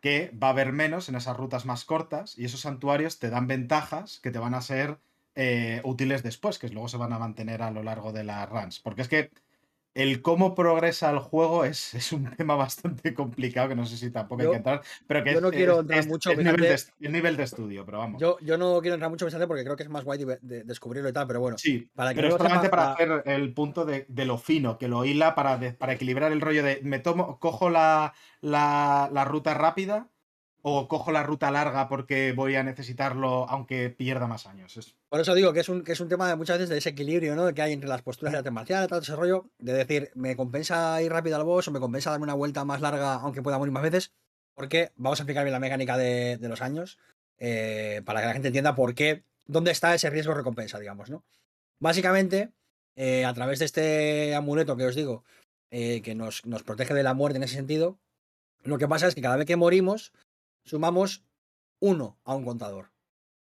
que 0.00 0.30
va 0.42 0.48
a 0.48 0.50
haber 0.50 0.72
menos 0.72 1.08
en 1.08 1.16
esas 1.16 1.36
rutas 1.36 1.66
más 1.66 1.84
cortas 1.84 2.38
y 2.38 2.44
esos 2.44 2.60
santuarios 2.60 3.18
te 3.18 3.30
dan 3.30 3.46
ventajas 3.46 4.20
que 4.20 4.30
te 4.30 4.38
van 4.38 4.54
a 4.54 4.62
ser 4.62 4.98
eh, 5.34 5.80
útiles 5.84 6.22
después, 6.22 6.58
que 6.58 6.68
luego 6.68 6.88
se 6.88 6.96
van 6.96 7.12
a 7.12 7.18
mantener 7.18 7.62
a 7.62 7.70
lo 7.70 7.82
largo 7.82 8.12
de 8.12 8.24
las 8.24 8.48
runs. 8.48 8.80
Porque 8.80 9.02
es 9.02 9.08
que 9.08 9.30
el 9.94 10.22
cómo 10.22 10.54
progresa 10.54 11.10
el 11.10 11.18
juego 11.18 11.64
es, 11.64 11.94
es 11.94 12.12
un 12.12 12.24
tema 12.36 12.54
bastante 12.54 13.14
complicado 13.14 13.68
que 13.68 13.74
no 13.74 13.86
sé 13.86 13.96
si 13.96 14.10
tampoco 14.10 14.42
hay 14.42 14.48
que 14.48 14.56
entrar, 14.56 14.82
pero 15.06 15.24
que 15.24 15.30
yo 15.32 15.36
es, 15.36 15.42
no 15.42 15.50
quiero 15.50 15.80
entrar 15.80 16.00
es- 16.00 16.06
mucho, 16.06 16.34
nivel, 16.34 16.60
de, 16.60 16.74
es 16.74 16.92
nivel 17.00 17.36
de 17.36 17.42
estudio, 17.42 17.84
pero 17.84 17.98
vamos. 17.98 18.20
Yo, 18.20 18.38
yo 18.40 18.56
no 18.58 18.80
quiero 18.80 18.94
entrar 18.94 19.10
mucho 19.10 19.26
porque 19.46 19.64
creo 19.64 19.76
que 19.76 19.82
es 19.82 19.88
más 19.88 20.04
guay 20.04 20.18
de, 20.24 20.38
de- 20.42 20.64
descubrirlo 20.64 21.08
y 21.08 21.12
tal, 21.12 21.26
pero 21.26 21.40
bueno. 21.40 21.56
Sí, 21.56 21.88
para 21.94 22.10
que 22.10 22.16
pero 22.16 22.28
es 22.28 22.34
solamente 22.34 22.68
para 22.68 22.84
la- 22.84 22.92
hacer 22.92 23.22
el 23.26 23.52
punto 23.54 23.84
de, 23.84 24.06
de 24.08 24.24
lo 24.24 24.38
fino, 24.38 24.78
que 24.78 24.88
lo 24.88 25.04
hila 25.04 25.34
para, 25.34 25.58
para 25.78 25.92
equilibrar 25.94 26.32
el 26.32 26.40
rollo 26.40 26.62
de 26.62 26.80
me 26.82 26.98
tomo, 26.98 27.38
cojo 27.38 27.70
la, 27.70 28.14
la, 28.40 29.08
la 29.12 29.24
ruta 29.24 29.54
rápida 29.54 30.09
o 30.62 30.88
cojo 30.88 31.10
la 31.12 31.22
ruta 31.22 31.50
larga 31.50 31.88
porque 31.88 32.32
voy 32.32 32.54
a 32.56 32.62
necesitarlo 32.62 33.48
aunque 33.48 33.88
pierda 33.90 34.26
más 34.26 34.46
años. 34.46 34.76
Es- 34.76 34.94
Por 35.08 35.20
eso 35.20 35.34
digo 35.34 35.52
que 35.52 35.60
es 35.60 35.68
un, 35.68 35.82
que 35.82 35.92
es 35.92 36.00
un 36.00 36.08
tema 36.08 36.34
muchas 36.36 36.58
veces 36.58 36.68
de 36.70 36.78
ese 36.78 36.90
equilibrio 36.90 37.34
¿no? 37.34 37.52
que 37.54 37.62
hay 37.62 37.72
entre 37.72 37.88
las 37.88 38.02
posturas 38.02 38.32
de 38.32 38.38
arte 38.38 38.50
marcial, 38.50 38.86
todo 38.88 39.00
ese 39.00 39.16
rollo, 39.16 39.46
de 39.58 39.72
decir, 39.72 40.10
me 40.14 40.36
compensa 40.36 41.00
ir 41.02 41.10
rápido 41.12 41.36
al 41.36 41.44
boss 41.44 41.68
o 41.68 41.70
me 41.70 41.80
compensa 41.80 42.10
darme 42.10 42.24
una 42.24 42.34
vuelta 42.34 42.64
más 42.64 42.80
larga 42.80 43.14
aunque 43.14 43.42
pueda 43.42 43.58
morir 43.58 43.72
más 43.72 43.82
veces, 43.82 44.12
porque 44.54 44.92
vamos 44.96 45.18
a 45.20 45.22
explicar 45.22 45.44
bien 45.44 45.52
la 45.52 45.60
mecánica 45.60 45.96
de, 45.96 46.36
de 46.36 46.48
los 46.48 46.60
años 46.60 46.98
eh, 47.38 48.02
para 48.04 48.20
que 48.20 48.26
la 48.26 48.32
gente 48.34 48.48
entienda 48.48 48.74
por 48.74 48.94
qué, 48.94 49.24
dónde 49.46 49.70
está 49.70 49.94
ese 49.94 50.10
riesgo 50.10 50.34
recompensa, 50.34 50.78
digamos, 50.78 51.08
¿no? 51.08 51.24
Básicamente, 51.78 52.50
eh, 52.96 53.24
a 53.24 53.32
través 53.32 53.58
de 53.60 53.64
este 53.64 54.34
amuleto 54.34 54.76
que 54.76 54.84
os 54.84 54.94
digo, 54.94 55.24
eh, 55.70 56.02
que 56.02 56.14
nos, 56.14 56.44
nos 56.44 56.62
protege 56.62 56.92
de 56.94 57.02
la 57.02 57.14
muerte 57.14 57.38
en 57.38 57.44
ese 57.44 57.54
sentido, 57.54 57.98
lo 58.62 58.76
que 58.76 58.88
pasa 58.88 59.06
es 59.08 59.14
que 59.14 59.22
cada 59.22 59.36
vez 59.36 59.46
que 59.46 59.56
morimos, 59.56 60.12
sumamos 60.64 61.24
uno 61.78 62.18
a 62.24 62.34
un 62.34 62.44
contador, 62.44 62.92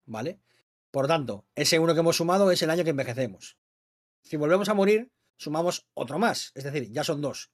¿vale? 0.05 0.39
Por 0.91 1.07
tanto, 1.07 1.45
ese 1.55 1.79
uno 1.79 1.93
que 1.93 1.99
hemos 1.99 2.17
sumado 2.17 2.51
es 2.51 2.61
el 2.61 2.69
año 2.69 2.83
que 2.83 2.91
envejecemos. 2.91 3.57
Si 4.21 4.37
volvemos 4.37 4.69
a 4.69 4.73
morir, 4.73 5.11
sumamos 5.37 5.87
otro 5.93 6.19
más, 6.19 6.51
es 6.55 6.63
decir, 6.63 6.91
ya 6.91 7.03
son 7.03 7.21
dos. 7.21 7.51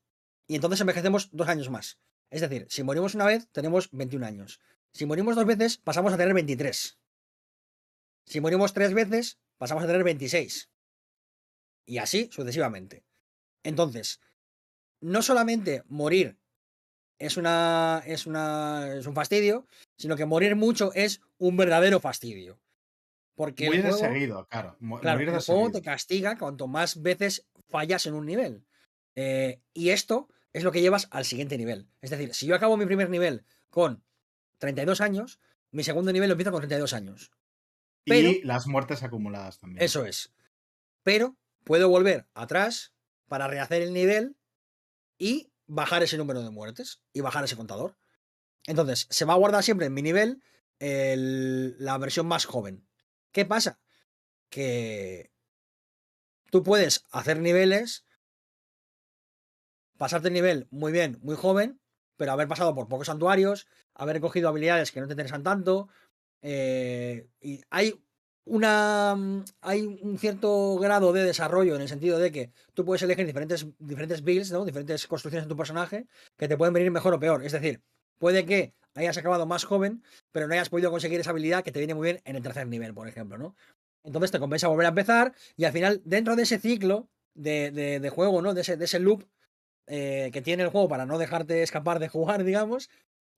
Y 0.47 0.55
entonces 0.55 0.81
envejecemos 0.81 1.29
dos 1.31 1.47
años 1.47 1.69
más. 1.69 1.99
Es 2.29 2.41
decir, 2.41 2.65
si 2.69 2.83
morimos 2.83 3.15
una 3.15 3.25
vez, 3.25 3.47
tenemos 3.51 3.89
21 3.91 4.25
años. 4.25 4.59
Si 4.91 5.05
morimos 5.05 5.35
dos 5.35 5.45
veces, 5.45 5.77
pasamos 5.77 6.13
a 6.13 6.17
tener 6.17 6.33
23. 6.33 6.97
Si 8.25 8.41
morimos 8.41 8.73
tres 8.73 8.93
veces, 8.93 9.39
pasamos 9.57 9.83
a 9.83 9.87
tener 9.87 10.03
26. 10.03 10.69
Y 11.85 11.97
así 11.97 12.29
sucesivamente. 12.31 13.05
Entonces, 13.63 14.19
no 14.99 15.21
solamente 15.21 15.83
morir 15.87 16.39
es 17.25 17.37
una 17.37 18.01
es 18.05 18.25
una 18.27 18.93
es 18.95 19.05
un 19.07 19.15
fastidio, 19.15 19.65
sino 19.97 20.15
que 20.15 20.25
morir 20.25 20.55
mucho 20.55 20.91
es 20.93 21.21
un 21.37 21.57
verdadero 21.57 21.99
fastidio. 21.99 22.59
Porque 23.35 23.65
el 23.65 23.71
de 23.83 23.93
seguido, 23.93 24.47
claro. 24.47 24.77
mo- 24.79 24.99
claro, 24.99 25.15
morir 25.17 25.29
el 25.29 25.35
de 25.35 25.41
juego 25.43 25.61
seguido. 25.65 25.79
te 25.79 25.85
castiga 25.85 26.37
cuanto 26.37 26.67
más 26.67 27.01
veces 27.01 27.47
fallas 27.69 28.05
en 28.05 28.13
un 28.13 28.25
nivel. 28.25 28.63
Eh, 29.15 29.59
y 29.73 29.89
esto 29.89 30.29
es 30.53 30.63
lo 30.63 30.71
que 30.71 30.81
llevas 30.81 31.07
al 31.11 31.25
siguiente 31.25 31.57
nivel. 31.57 31.87
Es 32.01 32.11
decir, 32.11 32.33
si 32.35 32.45
yo 32.45 32.55
acabo 32.55 32.77
mi 32.77 32.85
primer 32.85 33.09
nivel 33.09 33.43
con 33.71 34.03
32 34.59 35.01
años, 35.01 35.39
mi 35.71 35.83
segundo 35.83 36.11
nivel 36.13 36.29
lo 36.29 36.33
empiezo 36.33 36.51
con 36.51 36.61
32 36.61 36.93
años. 36.93 37.31
pero- 38.05 38.29
Y 38.29 38.41
las 38.43 38.67
muertes 38.67 39.01
acumuladas 39.01 39.59
también. 39.59 39.83
Eso 39.83 40.05
es. 40.05 40.31
Pero 41.03 41.35
puedo 41.63 41.89
volver 41.89 42.27
atrás 42.33 42.93
para 43.29 43.47
rehacer 43.47 43.81
el 43.81 43.93
nivel 43.93 44.35
y 45.17 45.49
bajar 45.67 46.03
ese 46.03 46.17
número 46.17 46.41
de 46.41 46.49
muertes 46.49 47.01
y 47.13 47.21
bajar 47.21 47.43
ese 47.43 47.55
contador. 47.55 47.97
Entonces, 48.65 49.07
se 49.09 49.25
va 49.25 49.33
a 49.33 49.37
guardar 49.37 49.63
siempre 49.63 49.87
en 49.87 49.93
mi 49.93 50.01
nivel 50.01 50.41
el- 50.79 51.75
la 51.79 51.97
versión 51.97 52.27
más 52.27 52.45
joven. 52.45 52.87
¿Qué 53.31 53.45
pasa? 53.45 53.79
Que 54.49 55.31
tú 56.51 56.63
puedes 56.63 57.03
hacer 57.11 57.39
niveles, 57.39 58.05
pasarte 59.97 60.27
el 60.27 60.33
nivel 60.33 60.67
muy 60.71 60.91
bien, 60.91 61.19
muy 61.21 61.35
joven, 61.35 61.79
pero 62.17 62.31
haber 62.31 62.47
pasado 62.47 62.75
por 62.75 62.87
pocos 62.87 63.07
santuarios, 63.07 63.67
haber 63.93 64.21
cogido 64.21 64.49
habilidades 64.49 64.91
que 64.91 65.01
no 65.01 65.07
te 65.07 65.13
interesan 65.13 65.43
tanto. 65.43 65.89
eh, 66.45 67.29
y 67.39 67.61
hay 67.69 68.03
una 68.45 69.15
mm, 69.15 69.43
hay 69.61 69.85
un 70.01 70.17
cierto 70.17 70.77
grado 70.77 71.13
de 71.13 71.23
desarrollo 71.23 71.75
en 71.75 71.81
el 71.81 71.87
sentido 71.89 72.19
de 72.19 72.31
que 72.31 72.51
tú 72.73 72.85
puedes 72.85 73.01
elegir 73.03 73.25
diferentes, 73.25 73.67
diferentes 73.79 74.21
builds, 74.23 74.51
¿no? 74.51 74.65
diferentes 74.65 75.07
construcciones 75.07 75.43
en 75.45 75.49
tu 75.49 75.57
personaje 75.57 76.07
que 76.37 76.47
te 76.47 76.57
pueden 76.57 76.73
venir 76.73 76.91
mejor 76.91 77.13
o 77.13 77.19
peor. 77.19 77.43
Es 77.45 77.51
decir, 77.53 77.81
puede 78.19 78.45
que 78.45 78.73
hayas 78.95 79.17
acabado 79.17 79.45
más 79.45 79.63
joven, 79.63 80.03
pero 80.31 80.47
no 80.47 80.53
hayas 80.53 80.69
podido 80.69 80.91
conseguir 80.91 81.19
esa 81.19 81.31
habilidad 81.31 81.63
que 81.63 81.71
te 81.71 81.79
viene 81.79 81.95
muy 81.95 82.05
bien 82.05 82.21
en 82.25 82.35
el 82.35 82.43
tercer 82.43 82.67
nivel, 82.67 82.93
por 82.93 83.07
ejemplo, 83.07 83.37
¿no? 83.37 83.55
Entonces 84.03 84.31
te 84.31 84.39
compensa 84.39 84.67
volver 84.67 84.85
a 84.85 84.89
empezar 84.89 85.33
y 85.55 85.63
al 85.65 85.71
final, 85.71 86.01
dentro 86.05 86.35
de 86.35 86.43
ese 86.43 86.59
ciclo 86.59 87.09
de, 87.33 87.71
de- 87.71 87.99
de 87.99 88.09
juego, 88.09 88.41
¿no? 88.41 88.53
De 88.53 88.61
ese, 88.61 88.77
de 88.77 88.85
ese 88.85 88.99
loop 88.99 89.23
eh, 89.87 90.29
que 90.33 90.41
tiene 90.41 90.63
el 90.63 90.69
juego 90.69 90.87
para 90.87 91.05
no 91.05 91.17
dejarte 91.17 91.63
escapar 91.63 91.99
de 91.99 92.09
jugar, 92.09 92.43
digamos, 92.45 92.89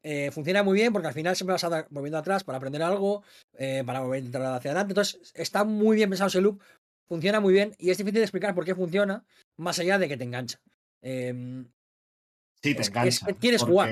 eh, 0.07 0.30
funciona 0.32 0.61
muy 0.61 0.76
bien 0.80 0.94
porque 0.94 1.07
al 1.07 1.14
final 1.15 1.36
siempre 1.36 1.53
vas 1.53 1.64
a 1.64 1.69
dar 1.69 1.88
volviendo 1.90 2.19
atrás 2.19 2.44
para 2.44 2.60
aprender 2.60 2.84
algo, 2.84 3.23
eh, 3.57 3.82
para 3.86 3.99
entrar 4.18 4.44
hacia 4.53 4.69
adelante. 4.72 4.91
Entonces, 4.91 5.32
está 5.34 5.64
muy 5.64 5.95
bien 5.95 6.10
pensado 6.10 6.27
ese 6.27 6.41
loop, 6.41 6.61
funciona 7.07 7.40
muy 7.40 7.53
bien 7.53 7.73
y 7.80 7.90
es 7.90 7.98
difícil 7.98 8.19
de 8.19 8.26
explicar 8.26 8.53
por 8.53 8.65
qué 8.65 8.76
funciona, 8.76 9.23
más 9.57 9.80
allá 9.80 9.98
de 9.98 10.07
que 10.07 10.15
te 10.15 10.23
engancha. 10.23 10.60
Em, 11.02 11.65
Sí, 12.61 12.73
te 12.76 12.82
Es- 12.82 12.88
es 12.88 12.90
engancha. 12.90 13.26
que 13.26 13.34
quieres 13.34 13.64
jugar. 13.64 13.90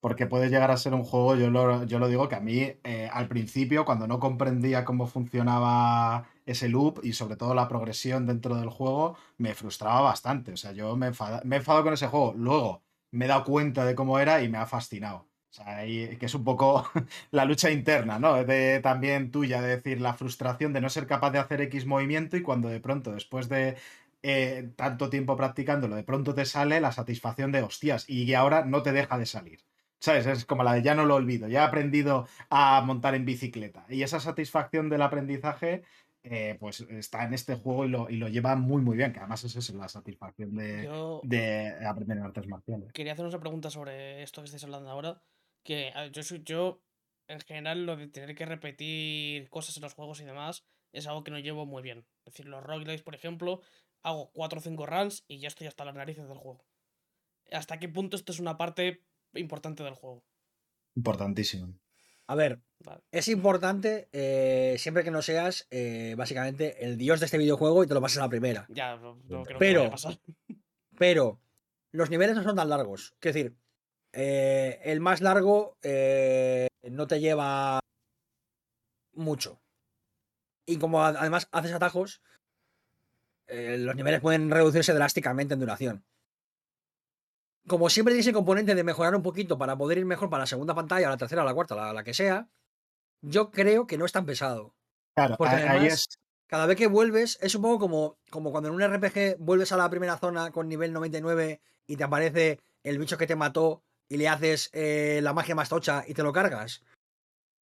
porque, 0.00 0.26
puede 0.26 0.48
llegar 0.48 0.70
a 0.70 0.76
ser 0.76 0.94
un 0.94 1.02
juego, 1.02 1.34
yo 1.34 1.50
lo, 1.50 1.82
yo 1.84 1.98
lo 1.98 2.06
digo, 2.06 2.28
que 2.28 2.36
a 2.36 2.40
mí 2.40 2.60
eh, 2.84 3.08
al 3.12 3.26
principio, 3.26 3.84
cuando 3.84 4.06
no 4.06 4.20
comprendía 4.20 4.84
cómo 4.84 5.08
funcionaba 5.08 6.28
ese 6.44 6.68
loop 6.68 7.00
y 7.02 7.12
sobre 7.14 7.34
todo 7.36 7.54
la 7.54 7.66
progresión 7.66 8.26
dentro 8.26 8.54
del 8.54 8.68
juego, 8.70 9.16
me 9.38 9.54
frustraba 9.54 10.02
bastante. 10.02 10.52
O 10.52 10.56
sea, 10.56 10.70
yo 10.70 10.94
me, 10.96 11.08
enfada- 11.08 11.42
me 11.44 11.56
he 11.56 11.58
enfadado 11.58 11.82
con 11.84 11.94
ese 11.94 12.06
juego. 12.06 12.34
Luego 12.36 12.82
me 13.16 13.24
he 13.26 13.28
dado 13.28 13.44
cuenta 13.44 13.84
de 13.84 13.94
cómo 13.94 14.18
era 14.18 14.42
y 14.42 14.48
me 14.48 14.58
ha 14.58 14.66
fascinado. 14.66 15.28
O 15.50 15.54
sea, 15.56 15.86
y- 15.86 16.16
que 16.18 16.26
es 16.26 16.34
un 16.34 16.44
poco 16.44 16.88
la 17.30 17.44
lucha 17.44 17.70
interna, 17.70 18.18
¿no? 18.18 18.44
De, 18.44 18.80
también 18.80 19.30
tuya, 19.30 19.62
de 19.62 19.76
decir, 19.76 20.00
la 20.00 20.14
frustración 20.14 20.72
de 20.72 20.80
no 20.80 20.90
ser 20.90 21.06
capaz 21.06 21.30
de 21.30 21.38
hacer 21.38 21.60
X 21.62 21.86
movimiento 21.86 22.36
y 22.36 22.42
cuando 22.42 22.68
de 22.68 22.80
pronto, 22.80 23.12
después 23.12 23.48
de 23.48 23.76
eh, 24.22 24.70
tanto 24.76 25.08
tiempo 25.10 25.36
practicándolo, 25.36 25.96
de 25.96 26.04
pronto 26.04 26.34
te 26.34 26.44
sale 26.44 26.80
la 26.80 26.92
satisfacción 26.92 27.52
de 27.52 27.62
hostias 27.62 28.08
y 28.08 28.32
ahora 28.34 28.64
no 28.64 28.82
te 28.82 28.92
deja 28.92 29.18
de 29.18 29.26
salir. 29.26 29.60
¿Sabes? 29.98 30.26
Es 30.26 30.44
como 30.44 30.62
la 30.62 30.74
de 30.74 30.82
ya 30.82 30.94
no 30.94 31.06
lo 31.06 31.14
olvido, 31.14 31.48
ya 31.48 31.62
he 31.62 31.64
aprendido 31.66 32.26
a 32.50 32.82
montar 32.82 33.14
en 33.14 33.24
bicicleta. 33.24 33.86
Y 33.88 34.02
esa 34.02 34.20
satisfacción 34.20 34.88
del 34.90 35.00
aprendizaje, 35.02 35.82
eh, 36.28 36.56
pues 36.58 36.80
está 36.82 37.24
en 37.24 37.34
este 37.34 37.54
juego 37.56 37.84
y 37.84 37.88
lo, 37.88 38.10
y 38.10 38.16
lo 38.16 38.28
lleva 38.28 38.54
muy, 38.56 38.82
muy 38.82 38.96
bien. 38.96 39.12
Que 39.12 39.20
además 39.20 39.44
es 39.44 39.56
eso, 39.56 39.76
la 39.76 39.88
satisfacción 39.88 40.54
de, 40.54 40.84
Yo 40.84 41.20
de 41.24 41.68
aprender 41.86 42.18
en 42.18 42.24
artes 42.24 42.46
marciales. 42.46 42.92
quería 42.92 43.12
hacer 43.12 43.24
una 43.26 43.40
pregunta 43.40 43.70
sobre 43.70 44.22
esto 44.22 44.40
que 44.42 44.46
estáis 44.46 44.64
hablando 44.64 44.90
ahora. 44.90 45.22
Que 45.64 45.92
yo, 46.12 46.22
soy- 46.22 46.42
yo, 46.44 46.82
en 47.28 47.40
general, 47.40 47.86
lo 47.86 47.96
de 47.96 48.08
tener 48.08 48.34
que 48.34 48.46
repetir 48.46 49.48
cosas 49.50 49.76
en 49.76 49.82
los 49.82 49.94
juegos 49.94 50.20
y 50.20 50.24
demás 50.24 50.64
es 50.92 51.06
algo 51.06 51.24
que 51.24 51.30
no 51.30 51.38
llevo 51.38 51.66
muy 51.66 51.82
bien. 51.82 52.06
Es 52.24 52.32
decir, 52.34 52.46
los 52.46 52.62
roguelikes, 52.62 53.02
por 53.02 53.14
ejemplo, 53.14 53.60
hago 54.02 54.30
4 54.32 54.58
o 54.60 54.62
5 54.62 54.86
runs 54.86 55.24
y 55.28 55.38
ya 55.40 55.48
estoy 55.48 55.66
hasta 55.66 55.84
las 55.84 55.94
narices 55.94 56.28
del 56.28 56.38
juego. 56.38 56.64
¿Hasta 57.52 57.78
qué 57.78 57.88
punto 57.88 58.16
esto 58.16 58.32
es 58.32 58.40
una 58.40 58.56
parte 58.56 59.04
importante 59.34 59.82
del 59.84 59.94
juego? 59.94 60.24
Importantísimo. 60.96 61.74
A 62.28 62.34
ver, 62.34 62.60
Vale. 62.84 63.02
es 63.12 63.28
importante 63.28 64.08
eh, 64.12 64.76
siempre 64.78 65.04
que 65.04 65.10
no 65.10 65.22
seas 65.22 65.66
eh, 65.70 66.14
básicamente 66.16 66.84
el 66.84 66.96
dios 66.96 67.20
de 67.20 67.26
este 67.26 67.38
videojuego 67.38 67.84
y 67.84 67.86
te 67.86 67.94
lo 67.94 68.00
pases 68.00 68.18
a 68.18 68.22
la 68.22 68.28
primera. 68.28 68.66
Ya, 68.68 68.96
no, 68.96 69.14
no 69.28 69.44
creo 69.44 69.58
que 69.58 69.64
Pero- 69.64 69.84
a 69.84 69.90
pasar. 69.90 70.18
Pero 70.98 71.40
los 71.92 72.10
niveles 72.10 72.34
no 72.36 72.42
son 72.42 72.56
tan 72.56 72.68
largos. 72.68 73.14
Es 73.20 73.34
decir, 73.34 73.56
eh, 74.12 74.80
el 74.84 75.00
más 75.00 75.20
largo 75.20 75.76
no 76.82 77.06
te 77.06 77.20
lleva 77.20 77.80
mucho. 79.12 79.60
Y 80.66 80.78
como 80.78 81.02
además 81.04 81.48
haces 81.52 81.72
atajos, 81.72 82.22
los 83.48 83.94
niveles 83.94 84.20
pueden 84.20 84.50
reducirse 84.50 84.92
drásticamente 84.94 85.54
en 85.54 85.60
duración. 85.60 86.04
Como 87.66 87.90
siempre 87.90 88.12
tiene 88.12 88.20
ese 88.20 88.32
componente 88.32 88.74
de 88.74 88.84
mejorar 88.84 89.14
un 89.16 89.22
poquito 89.22 89.58
para 89.58 89.76
poder 89.76 89.98
ir 89.98 90.04
mejor 90.04 90.30
para 90.30 90.42
la 90.42 90.46
segunda 90.46 90.74
pantalla, 90.74 91.08
la 91.08 91.16
tercera, 91.16 91.42
la 91.44 91.54
cuarta, 91.54 91.74
la, 91.74 91.92
la 91.92 92.04
que 92.04 92.14
sea, 92.14 92.48
yo 93.22 93.50
creo 93.50 93.86
que 93.86 93.98
no 93.98 94.04
es 94.04 94.12
tan 94.12 94.24
pesado. 94.26 94.74
Claro, 95.16 95.36
Porque 95.36 95.56
ahí 95.56 95.64
además- 95.68 95.92
es. 95.92 96.18
Cada 96.48 96.66
vez 96.66 96.76
que 96.76 96.86
vuelves, 96.86 97.38
es 97.42 97.56
un 97.56 97.62
poco 97.62 97.80
como, 97.80 98.18
como 98.30 98.52
cuando 98.52 98.68
en 98.68 98.76
un 98.76 98.82
RPG 98.82 99.36
vuelves 99.40 99.72
a 99.72 99.76
la 99.76 99.90
primera 99.90 100.16
zona 100.16 100.52
con 100.52 100.68
nivel 100.68 100.92
99 100.92 101.60
y 101.88 101.96
te 101.96 102.04
aparece 102.04 102.60
el 102.84 102.98
bicho 102.98 103.18
que 103.18 103.26
te 103.26 103.34
mató 103.34 103.82
y 104.08 104.16
le 104.16 104.28
haces 104.28 104.70
eh, 104.72 105.18
la 105.24 105.32
magia 105.32 105.56
más 105.56 105.68
tocha 105.68 106.04
y 106.06 106.14
te 106.14 106.22
lo 106.22 106.32
cargas. 106.32 106.84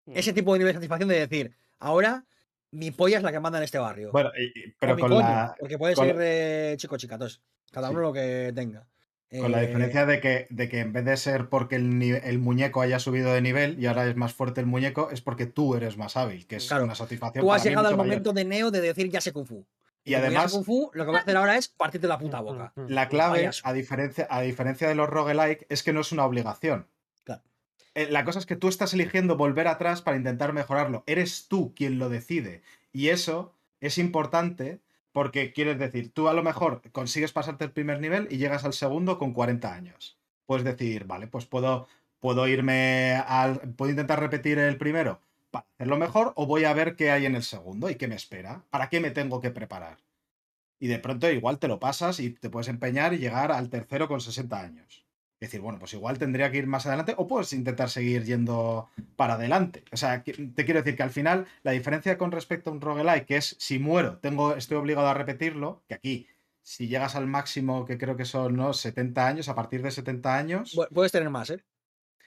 Mm. 0.07 0.13
Ese 0.17 0.33
tipo 0.33 0.53
de 0.53 0.59
nivel 0.59 0.73
de 0.73 0.77
satisfacción 0.77 1.09
de 1.09 1.19
decir, 1.19 1.55
ahora 1.77 2.25
mi 2.71 2.89
polla 2.89 3.17
es 3.17 3.23
la 3.23 3.31
que 3.31 3.39
manda 3.39 3.59
en 3.59 3.65
este 3.65 3.77
barrio. 3.77 4.11
Bueno, 4.11 4.31
y- 4.35 4.71
O 4.71 4.73
pero 4.79 4.95
mi 4.95 5.01
con 5.01 5.11
coño, 5.11 5.21
la, 5.21 5.55
porque 5.59 5.77
puede 5.77 5.93
con 5.93 6.07
la- 6.07 6.13
ser 6.15 6.21
eh, 6.23 6.73
chico 6.77 6.95
o 6.95 6.97
chica, 6.97 7.15
entonces, 7.15 7.39
cada 7.71 7.89
Sí. 7.89 7.93
uno 7.93 8.01
lo 8.01 8.13
que 8.13 8.51
tenga. 8.55 8.87
Con 9.39 9.51
la 9.51 9.63
Eh, 9.63 9.67
diferencia 9.67 10.05
de 10.05 10.19
que, 10.19 10.47
de 10.49 10.67
que 10.67 10.79
en 10.79 10.91
vez 10.91 11.05
de 11.05 11.15
ser 11.15 11.47
porque 11.47 11.77
el, 11.77 12.39
muñeco 12.39 12.81
haya 12.81 12.99
subido 12.99 13.31
de 13.33 13.41
nivel 13.41 13.79
y 13.81 13.85
ahora 13.85 14.05
es 14.07 14.15
más 14.17 14.33
fuerte 14.33 14.59
el 14.59 14.67
muñeco, 14.67 15.09
es 15.09 15.21
porque 15.21 15.45
tú 15.45 15.75
eres 15.75 15.95
más 15.97 16.17
hábil, 16.17 16.45
que 16.47 16.57
es 16.57 16.67
Claro. 16.67 16.83
una 16.83 16.95
satisfacción. 16.95 17.45
Tú 17.45 17.53
has 17.53 17.61
para 17.61 17.69
llegado 17.69 17.87
al 17.87 17.93
mayor. 17.95 18.05
momento 18.07 18.33
de 18.33 18.43
Neo 18.43 18.71
de 18.71 18.81
decir 18.81 19.09
ya 19.09 19.21
sé 19.21 19.31
Kung 19.31 19.45
Fu. 19.47 19.65
Y 20.03 20.11
como 20.11 20.11
ya 20.11 20.19
sé 20.19 20.25
además, 20.25 20.51
Kung 20.51 20.65
Fu, 20.65 20.91
lo 20.93 21.05
que 21.05 21.11
voy 21.11 21.17
a 21.19 21.21
hacer 21.21 21.37
ahora 21.37 21.55
es 21.57 21.69
partirte 21.69 22.07
la 22.07 22.17
puta 22.19 22.41
boca. 22.41 22.73
la 22.75 23.07
clave, 23.07 23.49
a 23.63 23.71
diferencia, 23.73 24.27
a 24.29 24.41
diferencia 24.41 24.89
de 24.89 24.95
los 24.95 25.09
roguelike, 25.09 25.65
es 25.69 25.81
que 25.83 25.93
no 25.93 26.01
es 26.01 26.11
una 26.11 26.25
obligación. 26.25 26.87
Claro. 27.23 27.41
Eh, 27.95 28.07
La 28.11 28.25
cosa 28.25 28.39
es 28.39 28.45
que 28.45 28.57
tú 28.57 28.67
estás 28.67 28.93
eligiendo 28.93 29.37
volver 29.37 29.67
atrás 29.69 30.01
para 30.01 30.17
intentar 30.17 30.51
mejorarlo. 30.51 31.03
Eres 31.07 31.47
tú 31.47 31.73
quien 31.73 31.99
lo 31.99 32.09
decide. 32.09 32.63
Y 32.91 33.09
eso 33.09 33.53
es 33.79 33.97
importante 33.97 34.81
porque 35.11 35.53
quieres 35.53 35.77
decir, 35.79 36.11
tú 36.13 36.27
a 36.27 36.33
lo 36.33 36.43
mejor 36.43 36.81
consigues 36.91 37.33
pasarte 37.33 37.65
el 37.65 37.71
primer 37.71 37.99
nivel 37.99 38.27
y 38.31 38.37
llegas 38.37 38.65
al 38.65 38.73
segundo 38.73 39.17
con 39.17 39.33
40 39.33 39.73
años. 39.73 40.17
Puedes 40.45 40.63
decir, 40.63 41.05
vale, 41.05 41.27
pues 41.27 41.45
puedo, 41.45 41.87
puedo 42.19 42.47
irme 42.47 43.15
al. 43.27 43.59
Puedo 43.75 43.91
intentar 43.91 44.19
repetir 44.19 44.57
el 44.59 44.77
primero 44.77 45.21
para 45.51 45.65
hacerlo 45.75 45.97
mejor 45.97 46.33
o 46.35 46.45
voy 46.45 46.65
a 46.65 46.73
ver 46.73 46.95
qué 46.95 47.11
hay 47.11 47.25
en 47.25 47.35
el 47.35 47.43
segundo 47.43 47.89
y 47.89 47.95
qué 47.95 48.07
me 48.07 48.15
espera. 48.15 48.63
¿Para 48.69 48.89
qué 48.89 48.99
me 48.99 49.11
tengo 49.11 49.41
que 49.41 49.51
preparar? 49.51 49.97
Y 50.79 50.87
de 50.87 50.99
pronto 50.99 51.29
igual 51.29 51.59
te 51.59 51.67
lo 51.67 51.79
pasas 51.79 52.19
y 52.19 52.31
te 52.31 52.49
puedes 52.49 52.67
empeñar 52.69 53.13
y 53.13 53.19
llegar 53.19 53.51
al 53.51 53.69
tercero 53.69 54.07
con 54.07 54.21
60 54.21 54.59
años. 54.59 55.05
Es 55.41 55.47
decir, 55.49 55.59
bueno, 55.61 55.79
pues 55.79 55.91
igual 55.95 56.19
tendría 56.19 56.51
que 56.51 56.59
ir 56.59 56.67
más 56.67 56.85
adelante 56.85 57.15
o 57.17 57.27
puedes 57.27 57.51
intentar 57.53 57.89
seguir 57.89 58.23
yendo 58.23 58.87
para 59.15 59.33
adelante. 59.33 59.83
O 59.91 59.97
sea, 59.97 60.23
te 60.23 60.65
quiero 60.65 60.81
decir 60.83 60.95
que 60.95 61.01
al 61.01 61.09
final 61.09 61.47
la 61.63 61.71
diferencia 61.71 62.15
con 62.19 62.31
respecto 62.31 62.69
a 62.69 62.73
un 62.73 62.79
roguelike, 62.79 63.25
que 63.25 63.37
es 63.37 63.55
si 63.57 63.79
muero, 63.79 64.19
tengo, 64.19 64.55
estoy 64.55 64.77
obligado 64.77 65.07
a 65.07 65.15
repetirlo, 65.15 65.81
que 65.87 65.95
aquí, 65.95 66.27
si 66.61 66.87
llegas 66.87 67.15
al 67.15 67.25
máximo 67.25 67.87
que 67.87 67.97
creo 67.97 68.15
que 68.15 68.23
son 68.25 68.55
¿no? 68.55 68.71
70 68.71 69.25
años, 69.27 69.49
a 69.49 69.55
partir 69.55 69.81
de 69.81 69.89
70 69.89 70.37
años, 70.37 70.79
Puedes 70.93 71.11
tener 71.11 71.31
más, 71.31 71.49
¿eh? 71.49 71.63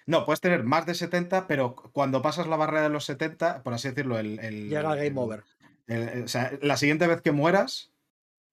no, 0.07 0.24
puedes 0.24 0.41
tener 0.41 0.65
más 0.65 0.85
de 0.85 0.95
70, 0.97 1.47
pero 1.47 1.77
cuando 1.77 2.20
pasas 2.20 2.49
la 2.49 2.57
barrera 2.57 2.82
de 2.82 2.89
los 2.89 3.05
70, 3.05 3.62
por 3.62 3.74
así 3.74 3.89
decirlo, 3.91 4.19
el... 4.19 4.41
el- 4.41 4.69
Llega 4.69 4.81
el 4.93 4.97
game 4.97 5.07
el- 5.07 5.19
over. 5.19 5.45
el- 5.86 6.24
o 6.24 6.28
sea, 6.28 6.51
la 6.62 6.77
siguiente 6.77 7.07
vez 7.07 7.20
que 7.23 7.31
mueras, 7.31 7.93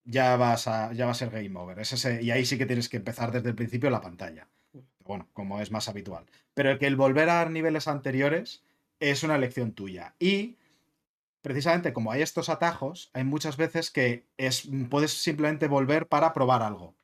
ya 0.04 0.36
vas 0.38 0.68
a, 0.68 0.94
ya 0.94 1.06
va 1.06 1.12
a 1.12 1.16
ser 1.16 1.30
game 1.30 1.58
over. 1.60 1.80
Es 1.80 1.94
ese- 1.94 2.22
y 2.22 2.32
ahí 2.32 2.46
sí 2.46 2.58
que 2.58 2.66
tienes 2.66 2.90
que 2.90 2.98
empezar 2.98 3.32
desde 3.32 3.50
el 3.50 3.56
principio 3.56 3.90
la 3.90 4.02
pantalla. 4.02 4.48
Bueno, 5.04 5.28
como 5.34 5.60
es 5.62 5.72
más 5.72 5.88
habitual. 5.90 6.26
Pero 6.54 6.72
el 6.72 6.80
que 6.80 6.88
el 6.88 6.96
volver 6.96 7.30
a 7.30 7.48
niveles 7.50 7.88
anteriores 7.88 8.64
es 9.00 9.24
una 9.24 9.36
elección 9.36 9.74
tuya. 9.74 10.16
Y 10.20 10.58
precisamente 11.42 11.92
como 11.94 12.12
hay 12.12 12.22
estos 12.22 12.50
atajos, 12.50 13.10
hay 13.14 13.24
muchas 13.24 13.58
veces 13.58 13.90
que 13.92 14.26
es, 14.38 14.70
puedes 14.90 15.12
simplemente 15.12 15.68
volver 15.68 16.08
para 16.08 16.34
probar 16.34 16.62
algo. 16.62 16.96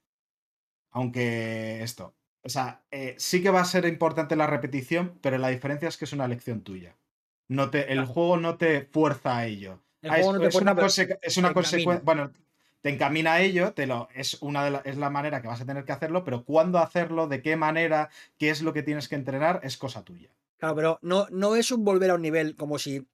Aunque 0.91 1.81
esto. 1.83 2.13
O 2.43 2.49
sea, 2.49 2.81
eh, 2.91 3.15
sí 3.17 3.41
que 3.41 3.49
va 3.49 3.61
a 3.61 3.65
ser 3.65 3.85
importante 3.85 4.35
la 4.35 4.47
repetición, 4.47 5.17
pero 5.21 5.37
la 5.37 5.49
diferencia 5.49 5.89
es 5.89 5.97
que 5.97 6.05
es 6.05 6.13
una 6.13 6.25
elección 6.25 6.61
tuya. 6.61 6.95
No 7.49 7.69
te, 7.69 7.91
el 7.91 7.97
Claro. 7.99 8.07
juego 8.07 8.37
no 8.37 8.57
te 8.57 8.81
fuerza 8.85 9.37
a 9.37 9.45
ello. 9.45 9.81
El 10.01 10.11
Ah, 10.11 10.15
juego 10.15 10.29
es, 10.31 10.35
no 10.35 10.41
te 10.41 10.47
es 10.47 10.53
fuerza, 10.53 10.71
una 10.71 10.81
conse- 10.81 11.19
es 11.21 11.37
una 11.37 11.53
consecuencia. 11.53 12.03
Bueno, 12.05 12.31
te 12.81 12.89
encamina 12.89 13.33
a 13.33 13.41
ello, 13.41 13.73
te 13.73 13.87
lo, 13.87 14.07
es, 14.13 14.41
una 14.41 14.63
de 14.63 14.71
la, 14.71 14.77
es 14.79 14.97
la 14.97 15.09
manera 15.09 15.41
que 15.41 15.47
vas 15.47 15.61
a 15.61 15.65
tener 15.65 15.83
que 15.83 15.91
hacerlo, 15.91 16.23
pero 16.23 16.43
cuándo 16.43 16.79
hacerlo, 16.79 17.27
de 17.27 17.41
qué 17.41 17.55
manera, 17.55 18.09
qué 18.37 18.49
es 18.49 18.61
lo 18.61 18.73
que 18.73 18.83
tienes 18.83 19.07
que 19.07 19.15
entrenar, 19.15 19.59
es 19.63 19.77
cosa 19.77 20.03
tuya. 20.03 20.29
Claro, 20.57 20.75
pero 20.75 20.99
no, 21.01 21.27
no 21.29 21.55
es 21.55 21.71
un 21.71 21.83
volver 21.83 22.11
a 22.11 22.15
un 22.15 22.21
nivel 22.21 22.55
como 22.55 22.79
si. 22.79 23.07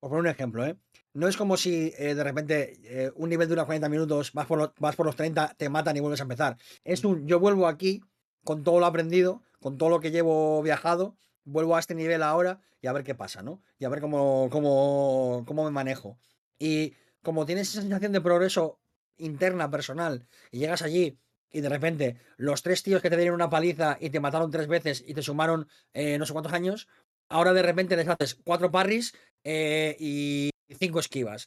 Por 0.00 0.10
poner 0.10 0.20
un 0.20 0.28
ejemplo, 0.28 0.64
¿eh? 0.64 0.76
No 1.12 1.26
es 1.26 1.36
como 1.36 1.56
si 1.56 1.92
eh, 1.98 2.14
de 2.14 2.22
repente 2.22 2.78
eh, 2.84 3.10
un 3.16 3.28
nivel 3.28 3.48
dura 3.48 3.64
40 3.64 3.88
minutos, 3.88 4.32
vas 4.32 4.46
por, 4.46 4.58
los, 4.58 4.70
vas 4.78 4.94
por 4.94 5.06
los 5.06 5.16
30, 5.16 5.54
te 5.56 5.68
matan 5.68 5.96
y 5.96 6.00
vuelves 6.00 6.20
a 6.20 6.24
empezar. 6.24 6.56
Es 6.84 7.04
un 7.04 7.26
yo 7.26 7.40
vuelvo 7.40 7.66
aquí 7.66 8.02
con 8.44 8.62
todo 8.62 8.78
lo 8.78 8.86
aprendido, 8.86 9.42
con 9.60 9.76
todo 9.76 9.88
lo 9.88 10.00
que 10.00 10.12
llevo 10.12 10.62
viajado, 10.62 11.16
vuelvo 11.44 11.76
a 11.76 11.80
este 11.80 11.94
nivel 11.94 12.22
ahora 12.22 12.60
y 12.80 12.86
a 12.86 12.92
ver 12.92 13.02
qué 13.02 13.14
pasa, 13.14 13.42
¿no? 13.42 13.60
Y 13.78 13.84
a 13.84 13.88
ver 13.88 14.00
cómo, 14.00 14.48
cómo, 14.50 15.44
cómo 15.46 15.64
me 15.64 15.70
manejo. 15.70 16.18
Y 16.58 16.94
como 17.22 17.46
tienes 17.46 17.70
esa 17.70 17.80
sensación 17.80 18.12
de 18.12 18.20
progreso 18.20 18.78
interna, 19.18 19.70
personal, 19.70 20.26
y 20.50 20.58
llegas 20.58 20.82
allí 20.82 21.18
y 21.50 21.60
de 21.60 21.68
repente 21.68 22.20
los 22.36 22.62
tres 22.62 22.82
tíos 22.82 23.02
que 23.02 23.10
te 23.10 23.16
dieron 23.16 23.34
una 23.34 23.50
paliza 23.50 23.96
y 24.00 24.10
te 24.10 24.20
mataron 24.20 24.50
tres 24.50 24.66
veces 24.66 25.02
y 25.06 25.14
te 25.14 25.22
sumaron 25.22 25.68
eh, 25.94 26.18
no 26.18 26.26
sé 26.26 26.32
cuántos 26.32 26.52
años, 26.52 26.88
ahora 27.28 27.52
de 27.52 27.62
repente 27.62 27.96
les 27.96 28.08
haces 28.08 28.36
cuatro 28.44 28.70
parries 28.70 29.14
eh, 29.44 29.96
y 29.98 30.50
cinco 30.78 31.00
esquivas. 31.00 31.46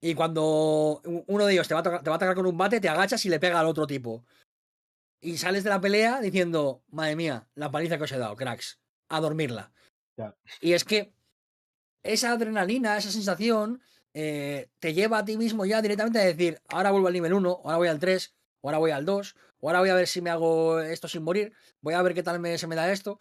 Y 0.00 0.14
cuando 0.14 1.02
uno 1.26 1.46
de 1.46 1.52
ellos 1.52 1.68
te 1.68 1.74
va, 1.74 1.80
a 1.80 1.82
te 1.82 1.90
va 1.90 2.14
a 2.14 2.16
atacar 2.16 2.34
con 2.34 2.46
un 2.46 2.56
bate, 2.56 2.80
te 2.80 2.88
agachas 2.88 3.24
y 3.26 3.28
le 3.28 3.38
pega 3.40 3.60
al 3.60 3.66
otro 3.66 3.86
tipo. 3.86 4.24
Y 5.20 5.36
sales 5.36 5.64
de 5.64 5.70
la 5.70 5.80
pelea 5.80 6.20
diciendo, 6.20 6.82
madre 6.88 7.16
mía, 7.16 7.48
la 7.54 7.70
paliza 7.70 7.98
que 7.98 8.04
os 8.04 8.12
he 8.12 8.18
dado, 8.18 8.36
cracks, 8.36 8.80
a 9.10 9.20
dormirla. 9.20 9.72
Y 10.60 10.72
es 10.72 10.84
que 10.84 11.12
esa 12.02 12.32
adrenalina, 12.32 12.96
esa 12.96 13.10
sensación, 13.10 13.82
eh, 14.14 14.68
te 14.78 14.92
lleva 14.92 15.18
a 15.18 15.24
ti 15.24 15.36
mismo 15.36 15.64
ya 15.64 15.80
directamente 15.82 16.20
a 16.20 16.24
decir, 16.24 16.60
ahora 16.68 16.90
vuelvo 16.90 17.08
al 17.08 17.12
nivel 17.12 17.34
1, 17.34 17.60
ahora 17.64 17.76
voy 17.76 17.88
al 17.88 17.98
3, 17.98 18.34
ahora 18.62 18.78
voy 18.78 18.90
al 18.90 19.04
2, 19.04 19.36
ahora 19.62 19.80
voy 19.80 19.90
a 19.90 19.94
ver 19.94 20.06
si 20.06 20.20
me 20.20 20.30
hago 20.30 20.80
esto 20.80 21.08
sin 21.08 21.22
morir, 21.22 21.52
voy 21.80 21.94
a 21.94 22.02
ver 22.02 22.14
qué 22.14 22.22
tal 22.22 22.40
me, 22.40 22.58
se 22.58 22.66
me 22.66 22.76
da 22.76 22.90
esto. 22.90 23.20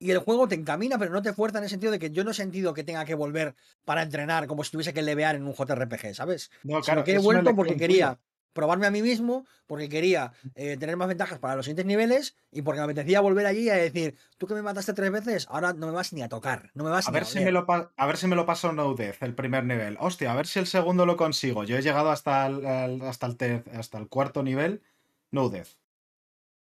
Y 0.00 0.12
el 0.12 0.18
juego 0.18 0.46
te 0.46 0.54
encamina, 0.54 0.96
pero 0.96 1.10
no 1.10 1.22
te 1.22 1.32
fuerza 1.32 1.58
en 1.58 1.64
el 1.64 1.70
sentido 1.70 1.90
de 1.90 1.98
que 1.98 2.10
yo 2.10 2.22
no 2.22 2.30
he 2.30 2.34
sentido 2.34 2.72
que 2.72 2.84
tenga 2.84 3.04
que 3.04 3.16
volver 3.16 3.56
para 3.84 4.02
entrenar 4.02 4.46
como 4.46 4.62
si 4.62 4.70
tuviese 4.70 4.94
que 4.94 5.02
levear 5.02 5.34
en 5.34 5.44
un 5.44 5.54
JRPG, 5.54 6.14
¿sabes? 6.14 6.50
No, 6.62 6.74
Sino 6.74 6.82
claro, 6.82 7.04
que 7.04 7.14
he 7.14 7.18
vuelto 7.18 7.54
porque 7.56 7.76
quería. 7.76 8.20
Probarme 8.52 8.86
a 8.86 8.90
mí 8.90 9.02
mismo, 9.02 9.46
porque 9.66 9.88
quería 9.88 10.32
eh, 10.54 10.76
tener 10.78 10.96
más 10.96 11.08
ventajas 11.08 11.38
para 11.38 11.56
los 11.56 11.64
siguientes 11.66 11.86
niveles 11.86 12.36
y 12.50 12.62
porque 12.62 12.80
me 12.80 12.84
apetecía 12.84 13.20
volver 13.20 13.46
allí 13.46 13.68
a 13.70 13.74
decir, 13.74 14.16
tú 14.36 14.46
que 14.46 14.54
me 14.54 14.62
mataste 14.62 14.92
tres 14.94 15.10
veces, 15.10 15.46
ahora 15.50 15.72
no 15.72 15.86
me 15.86 15.92
vas 15.92 16.12
ni 16.12 16.22
a 16.22 16.28
tocar, 16.28 16.70
no 16.74 16.84
me 16.84 16.90
vas 16.90 17.06
A 17.08 17.10
ni 17.10 17.14
ver, 17.14 17.22
a 17.22 17.26
si 17.26 17.38
oler". 17.38 17.46
me 17.46 17.52
lo 17.52 17.66
a 17.96 18.06
ver 18.06 18.16
si 18.16 18.26
me 18.26 18.36
lo 18.36 18.46
paso 18.46 18.72
no 18.72 18.94
Death, 18.94 19.22
el 19.22 19.34
primer 19.34 19.64
nivel. 19.64 19.96
Hostia, 20.00 20.32
a 20.32 20.36
ver 20.36 20.46
si 20.46 20.58
el 20.58 20.66
segundo 20.66 21.06
lo 21.06 21.16
consigo. 21.16 21.64
Yo 21.64 21.76
he 21.76 21.82
llegado 21.82 22.10
hasta 22.10 22.46
el, 22.46 22.64
hasta 23.02 23.26
el, 23.26 23.62
hasta 23.74 23.98
el 23.98 24.08
cuarto 24.08 24.42
nivel, 24.42 24.82
no 25.30 25.48
Death. 25.48 25.68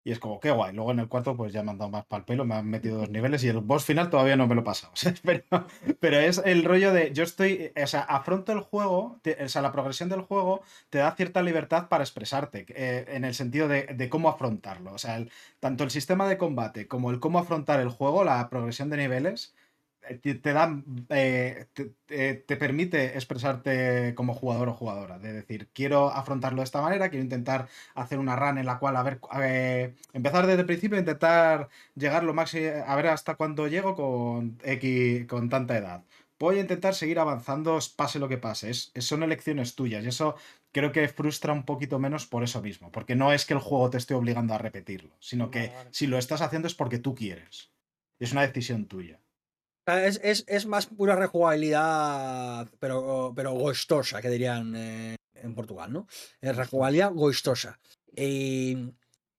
Y 0.08 0.12
es 0.12 0.20
como, 0.20 0.40
qué 0.40 0.52
guay. 0.52 0.74
Luego 0.74 0.92
en 0.92 1.00
el 1.00 1.08
cuarto, 1.10 1.36
pues 1.36 1.52
ya 1.52 1.64
me 1.64 1.72
han 1.72 1.80
dado 1.80 1.90
más 1.92 2.06
pal 2.06 2.24
pelo, 2.26 2.46
me 2.46 2.56
han 2.56 2.70
metido 2.70 3.00
dos 3.00 3.10
niveles 3.16 3.44
y 3.44 3.48
el 3.50 3.60
boss 3.60 3.84
final 3.86 4.10
todavía 4.12 4.36
no 4.38 4.48
me 4.48 4.54
lo 4.56 4.62
he 4.62 4.64
pasado. 4.64 4.94
o 4.94 4.96
sea, 4.96 5.14
pero, 5.24 5.44
pero 6.00 6.18
es 6.20 6.42
el 6.46 6.64
rollo 6.64 6.94
de. 6.94 7.12
Yo 7.12 7.24
estoy. 7.24 7.72
O 7.82 7.88
sea, 7.88 8.02
afronto 8.02 8.52
el 8.54 8.60
juego, 8.60 9.20
te- 9.24 9.44
o 9.44 9.50
sea, 9.50 9.62
la 9.64 9.72
progresión 9.72 10.08
del 10.10 10.22
juego 10.22 10.62
te 10.92 11.00
da 11.00 11.16
cierta 11.16 11.42
libertad 11.42 11.88
para 11.90 12.04
expresarte, 12.04 12.66
eh, 12.70 13.06
en 13.10 13.26
el 13.26 13.34
sentido 13.34 13.68
de, 13.68 13.84
de 13.88 14.10
cómo 14.10 14.30
afrontarlo. 14.30 14.94
O 14.94 14.98
sea, 15.00 15.18
el- 15.18 15.32
tanto 15.60 15.84
el 15.84 15.90
sistema 15.92 16.28
de 16.28 16.38
combate 16.38 16.88
como 16.88 17.10
el 17.12 17.20
cómo 17.20 17.40
afrontar 17.40 17.80
el 17.80 17.90
juego, 17.90 18.24
la 18.24 18.48
progresión 18.50 18.90
de 18.92 18.98
niveles, 18.98 19.56
eh, 19.56 19.65
te, 20.22 20.36
te 20.36 20.54
da, 20.54 20.82
eh, 21.10 21.66
te, 21.74 21.92
te- 22.06 22.34
te 22.36 22.56
permite 22.58 23.16
expresarte 23.16 24.14
como 24.16 24.34
jugador 24.34 24.70
o 24.70 24.74
jugadora. 24.74 25.20
De 25.20 25.34
decir, 25.34 25.70
quiero 25.74 26.10
afrontarlo 26.12 26.60
de 26.62 26.66
esta 26.66 26.82
manera, 26.82 27.10
quiero 27.10 27.24
intentar 27.24 27.68
hacer 27.96 28.20
una 28.20 28.36
run 28.36 28.58
en 28.58 28.66
la 28.66 28.80
cual, 28.80 28.96
a 28.98 29.04
ver, 29.04 29.20
eh, 29.42 29.94
empezar 30.14 30.46
desde 30.48 30.62
el 30.62 30.66
principio, 30.68 30.98
intentar 31.00 31.70
llegar 31.96 32.24
lo 32.24 32.34
máximo, 32.34 32.70
a 32.86 32.96
ver 32.96 33.08
hasta 33.08 33.36
cuándo 33.36 33.68
llego 33.68 33.96
con 33.96 34.58
X, 34.64 35.26
con 35.28 35.50
tanta 35.50 35.78
edad. 35.78 36.04
Voy 36.38 36.58
a 36.58 36.62
intentar 36.62 36.94
seguir 36.96 37.20
avanzando, 37.20 37.80
pase 37.96 38.20
lo 38.20 38.28
que 38.28 38.38
pase. 38.38 38.70
Es, 38.70 38.92
es- 38.94 39.06
son 39.06 39.24
elecciones 39.24 39.76
tuyas 39.76 40.04
y 40.04 40.10
eso 40.10 40.36
creo 40.74 40.92
que 40.92 41.08
frustra 41.08 41.54
un 41.54 41.64
poquito 41.64 41.98
menos 42.00 42.26
por 42.28 42.44
eso 42.44 42.62
mismo. 42.62 42.92
Porque 42.92 43.16
no 43.16 43.32
es 43.32 43.46
que 43.46 43.54
el 43.54 43.60
juego 43.62 43.90
te 43.90 43.98
esté 43.98 44.14
obligando 44.14 44.54
a 44.54 44.58
repetirlo, 44.58 45.16
sino 45.20 45.50
que 45.50 45.60
Vale, 45.68 45.74
vale. 45.76 45.90
si 45.94 46.08
lo 46.08 46.18
estás 46.18 46.42
haciendo 46.42 46.68
es 46.68 46.76
porque 46.76 47.00
tú 47.00 47.16
quieres. 47.16 47.72
Es 48.20 48.32
una 48.34 48.42
decisión 48.42 48.86
tuya. 48.88 49.20
Sea, 49.86 50.08
Es, 50.08 50.20
es- 50.24 50.46
es 50.48 50.66
más 50.66 50.88
pura 50.88 51.16
rejugabilidad, 51.16 52.68
pero, 52.80 53.34
pero 53.36 53.54
gostosa, 53.54 54.22
que 54.22 54.30
dirían 54.30 54.74
eh, 54.76 55.16
en 55.36 55.54
Portugal, 55.56 55.92
¿no? 55.94 56.08
Es 56.42 56.56
rejugabilidad 56.56 57.12
gostosa. 57.14 57.80
Y, 58.16 58.94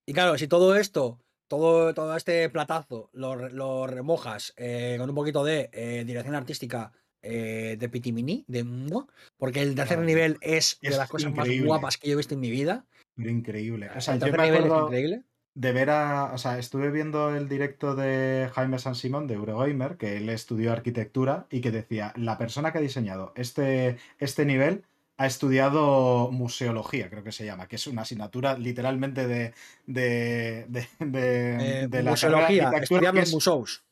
y 0.07 0.13
claro, 0.13 0.39
si 0.39 0.47
todo 0.49 0.77
esto, 0.77 1.19
todo, 1.49 1.95
todo 1.95 2.17
este 2.17 2.49
platazo 2.51 3.11
lo, 3.13 3.49
lo 3.49 3.87
remojas 3.87 4.53
eh, 4.57 4.97
con 4.99 5.09
un 5.09 5.17
poquito 5.17 5.45
de 5.45 5.69
eh, 5.73 6.05
dirección 6.07 6.35
artística 6.35 6.93
eh, 7.23 7.77
de 7.79 7.89
Pitimini, 7.89 8.45
de 8.47 8.63
Mua, 8.63 9.07
porque 9.39 9.63
el 9.63 9.75
tercer 9.75 9.99
Ah, 9.99 10.03
nivel 10.03 10.39
es 10.43 10.79
de 10.81 10.91
las 10.97 11.09
cosas 11.09 11.33
más 11.33 11.49
guapas 11.67 11.97
que 11.97 12.09
yo 12.09 12.13
he 12.15 12.17
visto 12.17 12.35
en 12.35 12.41
mi 12.41 12.51
vida. 12.51 12.85
Pero 13.17 13.31
increíble. 13.31 13.89
O 13.97 14.01
sea, 14.01 14.15
el 14.15 14.21
tercer 14.21 14.41
nivel 14.41 14.65
es 14.65 14.71
increíble. 14.85 15.23
De 15.57 15.73
ver 15.73 15.91
a. 15.91 16.33
O 16.35 16.39
sea, 16.39 16.59
estuve 16.59 16.91
viendo 16.91 17.35
el 17.35 17.49
directo 17.49 17.95
de 17.97 18.49
Jaime 18.55 18.79
San 18.79 18.95
Simón 18.95 19.27
de 19.27 19.35
Eurogamer, 19.35 19.97
que 19.97 20.19
él 20.19 20.29
estudió 20.29 20.71
arquitectura 20.73 21.47
y 21.51 21.61
que 21.63 21.71
decía: 21.73 22.13
la 22.17 22.37
persona 22.39 22.71
que 22.73 22.79
ha 22.79 22.81
diseñado 22.83 23.33
este, 23.35 23.97
este 24.19 24.45
nivel 24.45 24.85
ha 25.17 25.27
estudiado 25.27 26.31
museología, 26.31 27.09
creo 27.09 27.25
que 27.25 27.33
se 27.33 27.47
llama, 27.47 27.69
que 27.69 27.77
es 27.77 27.87
una 27.87 28.03
asignatura 28.03 28.59
literalmente 28.59 29.27
de. 29.27 29.55
de, 29.87 30.67
de, 30.69 30.87
de- 31.01 31.83
Eh, 31.85 31.89
de 31.89 32.03
la 32.03 32.11
museología, 32.11 32.69
arquitectura, 32.69 32.83
estudiar 32.83 33.15
que 33.15 33.21
es- 33.21 33.33
museos. 33.33 33.83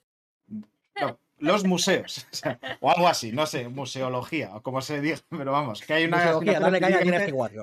no, 1.00 1.18
los 1.38 1.64
museos, 1.64 2.26
o, 2.32 2.36
sea, 2.36 2.58
o 2.80 2.90
algo 2.90 3.08
así, 3.08 3.32
no 3.32 3.46
sé, 3.46 3.68
museología, 3.68 4.54
o 4.56 4.62
como 4.62 4.80
se 4.80 5.00
diga, 5.00 5.18
pero 5.30 5.52
vamos, 5.52 5.82
que 5.82 5.92
hay 5.92 6.04
una 6.04 6.18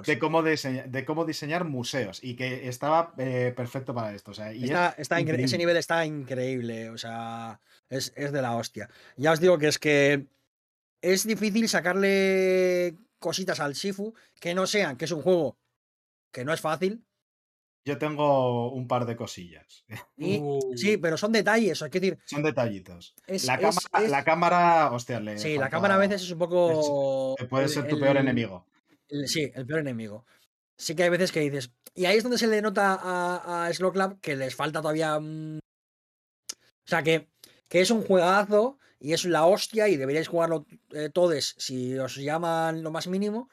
de 0.06 0.19
cómo, 0.19 0.43
diseñar, 0.43 0.89
de 0.89 1.06
cómo 1.06 1.26
diseñar 1.26 1.65
museos 1.65 2.23
y 2.23 2.35
que 2.35 2.68
estaba 2.68 3.14
eh, 3.18 3.53
perfecto 3.56 3.93
para 3.93 4.14
esto. 4.14 4.31
O 4.31 4.34
sea, 4.34 4.53
y 4.53 4.65
Está, 4.65 4.89
es 4.89 4.99
está 4.99 5.19
incre- 5.22 5.43
ese 5.43 5.57
nivel 5.57 5.77
está 5.77 6.06
increíble, 6.06 6.89
o 6.89 6.98
sea, 6.98 7.60
es, 7.89 8.14
es 8.15 8.31
de 8.31 8.41
la 8.41 8.56
hostia. 8.56 8.89
Ya 9.18 9.31
os 9.31 9.39
digo 9.39 9.57
que 9.57 9.68
es 9.68 9.80
que 9.80 10.27
es 11.02 11.26
difícil 11.26 11.68
sacarle 11.68 12.95
cositas 13.19 13.60
al 13.60 13.73
Shifu 13.73 14.14
que 14.39 14.53
no 14.53 14.68
sean, 14.68 14.98
que 14.98 15.06
es 15.06 15.11
un 15.11 15.22
juego 15.22 15.57
que 16.31 16.45
no 16.45 16.53
es 16.53 16.61
fácil. 16.61 17.03
Yo 17.84 17.98
tengo 17.98 18.72
un 18.72 18.88
par 18.88 19.06
de 19.06 19.16
cosillas. 19.16 19.86
Y, 20.18 20.38
Uh. 20.41 20.60
Sí, 20.78 20.98
pero 20.98 21.18
son 21.18 21.32
detalles, 21.32 21.82
hay 21.82 21.90
que 21.90 21.99
decir, 21.99 22.20
Son 22.26 22.44
detallitos. 22.44 23.16
es, 23.28 23.45
La 23.45 23.56
es- 23.56 23.62
cámara, 23.62 24.06
es- 24.06 24.12
la 24.12 24.24
cámara, 24.24 24.91
hostia, 24.91 25.20
le 25.20 25.38
sí, 25.38 25.58
la 25.58 25.70
cámara 25.70 25.95
a 25.95 25.98
veces 25.98 26.22
es 26.22 26.32
un 26.32 26.40
poco... 26.40 27.36
que 27.38 27.45
puede 27.45 27.68
ser 27.68 27.88
tu 27.88 27.99
peor 27.99 28.18
el- 28.18 28.24
enemigo. 28.24 28.66
el- 29.10 29.28
sí, 29.28 29.52
el 29.56 29.66
peor 29.66 29.80
enemigo. 29.80 30.26
Sí 30.78 30.95
que 30.95 31.03
hay 31.03 31.10
veces 31.10 31.32
que 31.32 31.40
dices... 31.41 31.72
Y 31.94 32.06
ahí 32.06 32.18
es 32.18 32.24
donde 32.24 32.38
se 32.38 32.48
le 32.48 32.62
nota 32.62 32.98
a, 33.02 33.66
a 33.66 33.74
Slow 33.74 33.91
Club 33.91 34.20
que 34.22 34.36
les 34.36 34.56
falta 34.56 34.82
todavía... 34.82 35.20
mm, 35.20 35.58
O 35.60 36.88
sea, 36.88 37.03
que, 37.03 37.30
que 37.68 37.82
es 37.82 37.91
un 37.91 38.03
juegazo 38.03 38.78
y 38.99 39.14
es 39.14 39.26
la 39.26 39.45
hostia 39.45 39.88
y 39.88 39.98
deberíais 39.98 40.28
jugarlo 40.28 40.66
eh, 40.91 41.10
todos 41.12 41.56
si 41.58 41.98
os 41.98 42.16
llaman 42.16 42.84
lo 42.84 42.91
más 42.91 43.08
mínimo. 43.08 43.49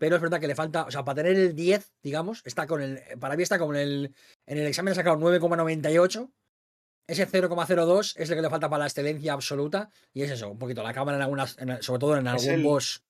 Pero 0.00 0.16
es 0.16 0.22
verdad 0.22 0.40
que 0.40 0.48
le 0.48 0.54
falta, 0.54 0.84
o 0.84 0.90
sea, 0.90 1.04
para 1.04 1.16
tener 1.22 1.36
el 1.38 1.54
10, 1.54 1.92
digamos, 2.02 2.40
está 2.46 2.66
con 2.66 2.80
el. 2.80 3.00
Para 3.20 3.36
mí 3.36 3.42
está 3.42 3.58
como 3.58 3.74
en 3.74 3.80
el. 3.80 4.14
En 4.46 4.56
el 4.58 4.66
examen 4.66 4.92
ha 4.92 4.94
sacado 4.94 5.16
9,98. 5.18 6.30
Ese 7.06 7.28
0,02 7.28 8.14
es 8.16 8.30
el 8.30 8.36
que 8.36 8.40
le 8.42 8.48
falta 8.50 8.70
para 8.70 8.80
la 8.80 8.86
excelencia 8.86 9.34
absoluta. 9.34 9.90
Y 10.14 10.22
es 10.22 10.30
eso, 10.30 10.50
un 10.50 10.58
poquito 10.58 10.82
la 10.82 10.94
cámara 10.94 11.18
en 11.18 11.22
algunas. 11.22 11.58
en- 11.58 11.82
sobre 11.82 11.98
todo 12.00 12.16
en 12.16 12.26
algún 12.26 12.48
el- 12.48 12.62
boss. 12.62 13.04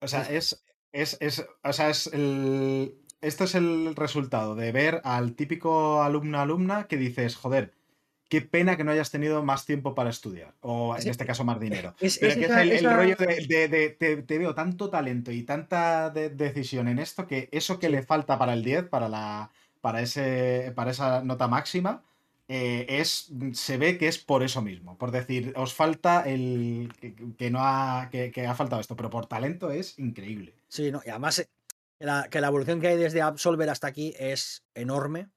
O 0.00 0.08
sea, 0.08 0.22
es, 0.22 0.60
es, 0.92 1.16
es, 1.20 1.46
o 1.62 1.72
sea, 1.72 1.88
es 1.88 2.08
el. 2.08 2.98
Esto 3.20 3.44
es 3.44 3.54
el 3.54 3.94
resultado 3.94 4.56
de 4.56 4.72
ver 4.72 5.00
al 5.04 5.34
típico 5.36 6.02
alumno-alumna 6.02 6.88
que 6.88 6.96
dices, 6.96 7.36
joder, 7.36 7.74
qué 8.28 8.42
pena 8.42 8.76
que 8.76 8.84
no 8.84 8.90
hayas 8.90 9.10
tenido 9.10 9.42
más 9.42 9.64
tiempo 9.64 9.94
para 9.94 10.10
estudiar. 10.10 10.54
O 10.60 10.94
en 10.94 11.02
Sí. 11.02 11.08
este 11.08 11.24
caso 11.26 11.44
más 11.44 11.58
dinero. 11.58 11.94
Es, 12.00 12.18
Pero 12.18 12.32
es 12.32 12.38
que 12.38 12.44
es 12.44 12.50
esa- 12.50 12.62
el, 12.62 12.70
el 12.72 12.76
esa- 12.78 12.96
rollo 12.96 13.16
de, 13.16 13.46
de- 13.46 13.68
de- 13.68 13.90
te, 13.90 14.16
te 14.22 14.38
veo 14.38 14.54
tanto 14.54 14.90
talento 14.90 15.32
y 15.32 15.42
tanta 15.44 16.10
de- 16.10 16.30
decisión 16.30 16.88
en 16.88 16.98
esto 16.98 17.26
que 17.26 17.48
eso 17.52 17.78
que 17.78 17.86
Sí. 17.86 17.92
le 17.92 18.02
falta 18.02 18.38
para 18.38 18.52
el 18.54 18.62
10, 18.62 18.84
para 18.88 19.08
la 19.08 19.50
para 19.80 20.02
ese 20.02 20.72
para 20.74 20.90
esa 20.90 21.22
nota 21.22 21.46
máxima, 21.48 22.02
eh, 22.48 22.84
es 22.88 23.30
se 23.52 23.76
ve 23.78 23.96
que 23.96 24.08
es 24.08 24.18
por 24.18 24.42
eso 24.42 24.60
mismo, 24.60 24.98
por 24.98 25.10
decir, 25.12 25.52
os 25.56 25.72
falta 25.72 26.22
el 26.26 26.92
que, 27.00 27.14
que 27.38 27.50
no 27.50 27.60
ha 27.62 28.08
que, 28.10 28.30
que 28.32 28.46
ha 28.46 28.54
faltado 28.54 28.80
esto, 28.80 28.96
pero 28.96 29.08
por 29.10 29.26
talento 29.26 29.70
es 29.70 29.98
increíble. 29.98 30.54
Sí, 30.68 30.90
no, 30.90 31.00
y 31.06 31.10
además 31.10 31.38
eh, 31.38 31.46
que 31.98 32.04
la, 32.06 32.28
que 32.28 32.40
la 32.40 32.48
evolución 32.48 32.80
que 32.80 32.88
hay 32.88 32.96
desde 32.96 33.22
Absolver 33.22 33.70
hasta 33.70 33.86
aquí 33.86 34.14
es 34.18 34.62
enorme 34.74 35.28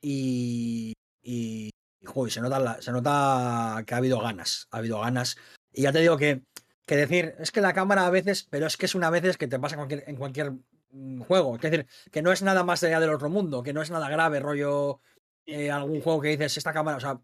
y, 0.00 0.92
y, 1.22 1.70
y, 2.00 2.06
joder, 2.06 2.32
se 2.32 2.40
nota, 2.40 2.58
la- 2.58 2.80
se 2.82 2.92
nota 2.92 3.82
que 3.86 3.94
ha 3.94 3.98
habido 3.98 4.20
ganas, 4.20 4.68
ha 4.70 4.78
habido 4.78 5.00
ganas. 5.00 5.36
Y 5.72 5.82
ya 5.82 5.92
te 5.92 6.00
digo 6.00 6.16
que, 6.16 6.42
que 6.86 6.96
decir, 6.96 7.34
es 7.38 7.52
que 7.52 7.60
la 7.60 7.72
cámara 7.72 8.06
a 8.06 8.10
veces, 8.10 8.46
pero 8.50 8.66
es 8.66 8.76
que 8.76 8.86
es 8.86 8.94
una 8.94 9.10
veces 9.10 9.36
que 9.36 9.46
te 9.48 9.58
pasa 9.58 9.74
en 9.74 9.80
cualquier, 9.80 10.04
en 10.08 10.16
cualquier 10.16 10.52
mm, 10.92 11.22
juego. 11.22 11.56
Es 11.56 11.62
decir, 11.62 11.86
que 12.10 12.22
no 12.22 12.32
es 12.32 12.42
nada 12.42 12.64
más 12.64 12.82
allá 12.82 13.00
del 13.00 13.10
otro 13.10 13.28
mundo, 13.28 13.62
que 13.62 13.72
no 13.72 13.82
es 13.82 13.90
nada 13.90 14.08
grave, 14.08 14.40
rollo 14.40 15.00
eh, 15.46 15.70
algún 15.70 16.00
juego 16.00 16.20
que 16.20 16.28
dices, 16.28 16.56
esta 16.56 16.72
cámara, 16.72 16.96
o 16.96 17.00
sea, 17.00 17.20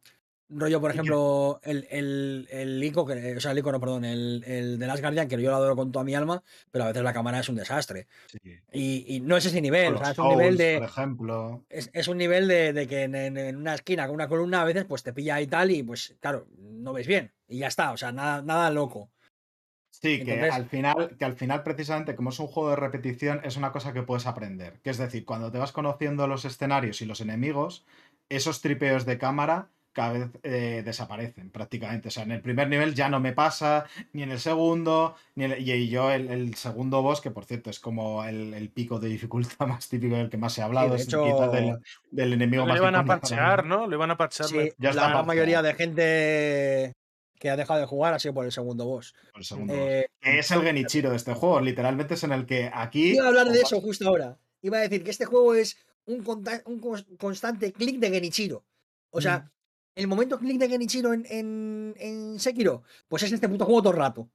rollo, 0.48 0.81
por 0.81 0.90
ejemplo, 0.90 1.60
el, 1.62 1.86
el, 1.90 2.48
el 2.51 2.97
o 2.97 3.40
sea, 3.40 3.52
el 3.52 3.59
icono, 3.59 3.81
perdón, 3.81 4.05
el, 4.05 4.44
el 4.47 4.78
de 4.78 4.86
Last 4.86 5.02
Guardian, 5.02 5.28
que 5.28 5.40
yo 5.40 5.51
lo 5.51 5.56
adoro 5.56 5.77
con 5.77 5.93
toda 5.93 6.05
mi 6.05 6.14
alma, 6.14 6.43
pero 6.70 6.85
a 6.85 6.89
veces 6.89 7.02
la 7.02 7.12
cámara 7.12 7.40
es 7.40 7.48
un 7.48 7.56
desastre. 7.56 8.06
Sí. 8.27 8.59
Y, 8.73 9.16
y 9.16 9.20
no 9.20 9.36
es 9.36 9.47
ese 9.47 9.60
nivel, 9.60 9.94
o 9.94 9.98
sea, 9.98 10.12
es 10.12 10.18
un 10.18 10.28
nivel 10.28 10.56
de. 10.56 10.78
por 10.78 10.89
ejemplo. 10.89 11.64
Es, 11.68 11.90
es 11.93 12.09
un 12.09 12.18
nivel 12.18 12.48
de, 12.48 12.73
de 12.73 12.86
que 12.86 13.02
en, 13.02 13.56
una 13.56 13.74
esquina 13.74 14.06
con 14.06 14.14
una 14.14 14.28
columna 14.28 14.62
a 14.62 14.64
veces 14.64 14.85
pues 14.85 15.02
te 15.02 15.12
pilla 15.12 15.40
y 15.40 15.47
tal, 15.47 15.70
y 15.70 15.82
pues 15.82 16.16
claro, 16.20 16.47
no 16.59 16.93
ves 16.93 17.06
bien. 17.06 17.32
Y 17.48 17.59
ya 17.59 17.68
está, 17.68 17.93
o 17.93 17.97
sea, 17.97 18.12
nada, 18.12 18.43
nada 18.43 18.70
loco. 18.70 19.10
Sí, 19.90 20.23
que 20.23 20.43
al 20.43 20.66
final, 20.66 21.16
que 21.18 21.24
al 21.24 21.36
final, 21.36 21.62
precisamente, 21.62 22.14
como 22.14 22.28
es 22.28 22.39
un 22.39 22.48
juego 22.48 22.70
de 22.70 22.77
repetición, 22.77 23.40
es 23.44 23.56
una 23.56 23.73
cosa 23.73 23.94
que 23.94 24.02
puedes 24.02 24.27
aprender. 24.27 24.78
Que 24.82 24.90
es 24.90 24.98
decir, 24.98 25.24
cuando 25.24 25.51
te 25.51 25.59
vas 25.59 25.73
conociendo 25.73 26.27
los 26.27 26.44
escenarios 26.44 27.01
y 27.01 27.06
los 27.06 27.23
enemigos, 27.23 27.86
esos 28.28 28.60
tripeos 28.60 29.06
de 29.06 29.16
cámara 29.16 29.70
cada 29.97 30.12
vez 30.12 30.28
eh, 30.43 30.82
desaparecen 30.85 31.51
prácticamente. 31.51 32.09
O 32.09 32.10
sea, 32.10 32.24
en 32.24 32.32
el 32.32 32.43
primer 32.43 32.68
nivel 32.68 32.94
ya 32.94 33.09
no 33.09 33.18
me 33.18 33.32
pasa, 33.32 33.86
ni 34.12 34.23
en 34.23 34.31
el 34.31 34.39
segundo, 34.39 35.16
ni 35.35 35.44
en 35.47 35.52
el- 35.52 35.66
y 35.68 35.89
yo 35.89 36.10
el, 36.12 36.28
el 36.31 36.55
segundo 36.55 37.01
boss, 37.01 37.23
que 37.23 37.31
por 37.31 37.47
cierto 37.47 37.70
es 37.70 37.81
como 37.81 38.23
el, 38.24 38.52
el 38.52 38.68
pico 38.68 39.01
de 39.01 39.09
dificultad 39.09 39.66
más 39.66 39.89
típico 39.89 40.14
del 40.16 40.28
que 40.28 40.36
más 40.36 40.52
se 40.52 40.60
ha 40.60 40.66
hablado, 40.66 40.90
de 40.90 40.97
es 40.97 41.05
hecho, 41.09 41.24
quizás 41.24 41.51
del, 41.51 41.78
del 42.10 42.32
enemigo 42.35 42.66
más 42.66 42.77
iban 42.77 42.94
a 42.94 43.05
parchear. 43.06 43.64
¿no? 43.64 43.86
Le 43.89 43.97
iban 43.97 44.10
a 44.10 44.16
parchear. 44.18 44.48
Sí, 44.48 44.70
Ya 44.78 44.93
la 44.93 45.09
gran 45.09 45.27
mayoría 45.27 45.62
de 45.62 45.74
gente 45.74 46.93
que 47.39 47.51
ha 47.51 47.56
dejado 47.56 47.81
de 47.81 47.86
jugar 47.86 48.12
ha 48.14 48.18
sido 48.18 48.35
por 48.35 48.44
el 48.44 48.52
segundo 48.52 48.85
boss. 48.85 49.14
Por 49.32 49.40
el 49.40 49.44
segundo 49.47 49.74
boss. 49.74 49.82
Eh, 49.82 50.06
Que 50.20 50.39
es 50.39 50.51
el 50.51 50.62
Genichiro 50.62 51.10
de 51.10 51.16
este 51.16 51.35
juego, 51.35 51.60
literalmente 51.60 52.14
es 52.14 52.24
en 52.24 52.32
el 52.32 52.47
que 52.47 52.70
aquí... 52.73 53.14
iba 53.14 53.24
a 53.24 53.28
hablar 53.28 53.48
de 53.48 53.60
eso 53.60 53.81
justo 53.81 54.06
ahora. 54.09 54.36
Iba 54.62 54.78
a 54.78 54.81
decir 54.82 55.02
que 55.05 55.10
este 55.10 55.24
juego 55.27 55.55
es 55.55 55.77
un, 56.06 56.16
un 56.66 56.81
cons- 56.81 57.16
constante 57.18 57.73
clic 57.73 57.98
de 57.98 58.10
Genichiro. 58.10 58.64
O 59.10 59.20
sea, 59.20 59.51
el 59.97 60.06
momento 60.06 60.39
clic 60.39 60.59
de 60.59 60.68
Genichiro 60.68 61.12
en, 61.12 61.27
en, 61.28 61.94
en 61.98 62.39
Sekiro, 62.39 62.85
pues 63.09 63.24
es 63.24 63.32
este 63.32 63.48
puto 63.48 63.64
juego 63.64 63.82
todo 63.82 63.93
el 63.93 63.98
rato. 63.98 64.31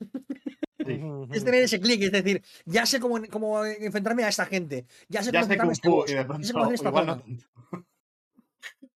Sí. 0.84 1.00
Es 1.32 1.44
tener 1.44 1.62
ese 1.62 1.78
clic, 1.78 2.02
es 2.02 2.10
decir, 2.10 2.42
ya 2.64 2.84
sé 2.86 2.98
cómo, 2.98 3.20
cómo 3.30 3.64
enfrentarme 3.64 4.24
a 4.24 4.28
esta 4.28 4.46
gente. 4.46 4.84
Ya 5.08 5.22
sé 5.22 5.30
ya 5.30 5.38
cómo 5.38 5.42
enfrentarme 5.44 5.70
a 5.70 5.74
este 5.74 5.88
boss, 5.88 6.10
ya 6.10 6.26
sé 6.42 6.52
cómo 6.52 6.64
hacer 6.64 6.74
esta 6.74 6.90
no. 6.90 7.22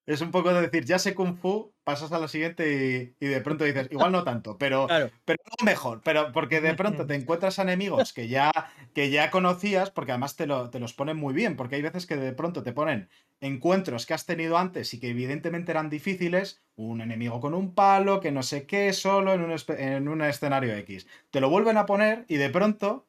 Es 0.07 0.21
un 0.21 0.31
poco 0.31 0.53
de 0.55 0.61
decir, 0.63 0.85
ya 0.85 0.99
sé 1.01 1.15
Kung 1.15 1.37
Fu, 1.37 1.75
pasas 1.85 2.13
a 2.13 2.19
la 2.21 2.29
siguiente 2.29 3.15
y, 3.21 3.25
y 3.25 3.29
de 3.29 3.41
pronto 3.41 3.65
dices, 3.65 3.89
igual 3.91 4.13
no 4.13 4.23
tanto, 4.25 4.57
pero, 4.57 4.87
Claro, 4.89 5.11
pero 5.25 5.39
no 5.59 5.65
mejor, 5.65 6.01
pero 6.05 6.33
porque 6.33 6.61
de 6.61 6.75
pronto 6.75 7.07
te 7.07 7.15
encuentras 7.17 7.59
a 7.59 7.63
enemigos 7.63 8.13
que 8.13 8.29
ya, 8.29 8.53
que 8.95 9.11
ya 9.11 9.31
conocías, 9.31 9.91
porque 9.91 10.13
además 10.13 10.37
te, 10.37 10.47
lo- 10.47 10.71
te 10.71 10.79
los 10.79 10.95
ponen 10.95 11.17
muy 11.17 11.35
bien, 11.35 11.57
porque 11.57 11.77
hay 11.77 11.83
veces 11.83 12.07
que 12.07 12.17
de 12.17 12.33
pronto 12.33 12.63
te 12.63 12.73
ponen 12.73 13.09
encuentros 13.41 14.07
que 14.07 14.15
has 14.15 14.27
tenido 14.27 14.57
antes 14.59 14.95
y 14.95 15.01
que 15.01 15.11
evidentemente 15.11 15.73
eran 15.73 15.91
difíciles, 15.91 16.63
un 16.77 17.01
enemigo 17.01 17.41
con 17.41 17.55
un 17.55 17.75
palo, 17.75 18.21
que 18.21 18.33
no 18.33 18.43
sé 18.43 18.67
qué, 18.67 18.93
solo 18.93 19.35
en 19.35 19.43
un, 19.43 19.55
en 19.79 20.09
un 20.09 20.23
escenario 20.23 20.75
X. 20.77 21.07
Te 21.31 21.41
lo 21.41 21.51
vuelven 21.51 21.77
a 21.79 21.87
poner 21.87 22.25
y 22.29 22.37
de 22.37 22.51
pronto 22.51 23.09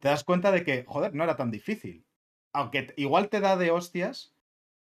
te 0.00 0.08
das 0.08 0.24
cuenta 0.24 0.50
de 0.52 0.64
que, 0.64 0.84
joder, 0.86 1.14
no 1.14 1.24
era 1.24 1.36
tan 1.36 1.50
difícil. 1.50 2.06
Aunque 2.52 2.92
igual 2.96 3.28
te 3.28 3.40
da 3.40 3.56
de 3.56 3.70
hostias, 3.70 4.34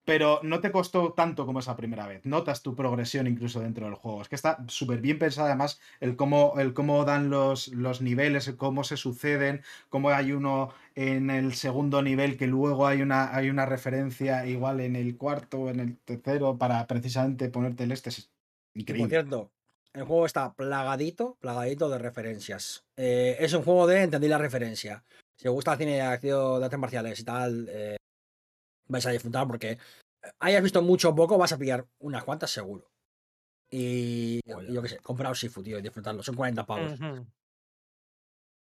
pero 0.05 0.39
no 0.43 0.59
te 0.59 0.71
costó 0.71 1.13
tanto 1.13 1.45
como 1.45 1.59
esa 1.59 1.75
primera 1.75 2.07
vez. 2.07 2.25
Notas 2.25 2.63
tu 2.63 2.75
progresión 2.75 3.27
incluso 3.27 3.59
dentro 3.59 3.85
del 3.85 3.95
juego. 3.95 4.21
Es 4.21 4.29
que 4.29 4.35
está 4.35 4.63
súper 4.67 4.99
bien 4.99 5.19
pensado 5.19 5.47
además 5.47 5.79
el 5.99 6.15
cómo, 6.15 6.55
el 6.57 6.73
cómo 6.73 7.05
dan 7.05 7.29
los, 7.29 7.67
los 7.69 8.01
niveles, 8.01 8.47
el 8.47 8.57
cómo 8.57 8.83
se 8.83 8.97
suceden, 8.97 9.61
cómo 9.89 10.09
hay 10.09 10.31
uno 10.31 10.73
en 10.95 11.29
el 11.29 11.53
segundo 11.53 12.01
nivel 12.01 12.37
que 12.37 12.47
luego 12.47 12.87
hay 12.87 13.01
una, 13.01 13.35
hay 13.35 13.49
una 13.49 13.65
referencia 13.65 14.45
igual 14.45 14.79
en 14.81 14.95
el 14.95 15.17
cuarto 15.17 15.59
o 15.61 15.69
en 15.69 15.79
el 15.79 15.97
tercero 15.99 16.57
para 16.57 16.85
precisamente 16.87 17.49
ponerte 17.49 17.83
el 17.83 17.91
este. 17.91 18.09
Es 18.09 18.31
y 18.73 18.83
por 18.95 19.07
increíble. 19.07 19.09
cierto, 19.09 19.51
el 19.93 20.03
juego 20.03 20.25
está 20.25 20.53
plagadito, 20.53 21.37
plagadito 21.39 21.89
de 21.89 21.97
referencias. 21.97 22.85
Eh, 22.95 23.37
es 23.39 23.53
un 23.53 23.63
juego 23.63 23.87
de 23.87 24.03
entendí 24.03 24.27
la 24.27 24.37
referencia. 24.37 25.03
Si 25.37 25.47
os 25.47 25.53
gusta 25.53 25.73
el 25.73 25.79
cine 25.79 25.93
de 25.95 26.01
acción 26.01 26.59
de 26.59 26.65
artes 26.65 26.79
marciales 26.79 27.19
y 27.19 27.23
tal, 27.23 27.67
eh, 27.69 27.97
vais 28.87 29.05
a 29.05 29.11
disfrutar 29.11 29.47
porque 29.47 29.71
eh, 29.71 29.77
hayas 30.39 30.63
visto 30.63 30.81
mucho 30.81 31.09
o 31.09 31.15
poco, 31.15 31.37
vas 31.37 31.53
a 31.53 31.57
pillar 31.57 31.85
unas 31.99 32.23
cuantas 32.23 32.51
seguro. 32.51 32.91
Y, 33.69 34.41
yo 34.45 34.81
qué 34.81 34.89
sé, 34.89 34.97
compraos 34.99 35.39
Sifu, 35.39 35.63
tío, 35.63 35.79
y 35.79 35.81
disfrutarlo. 35.81 36.21
Son 36.23 36.35
40 36.35 36.65
pavos. 36.65 36.99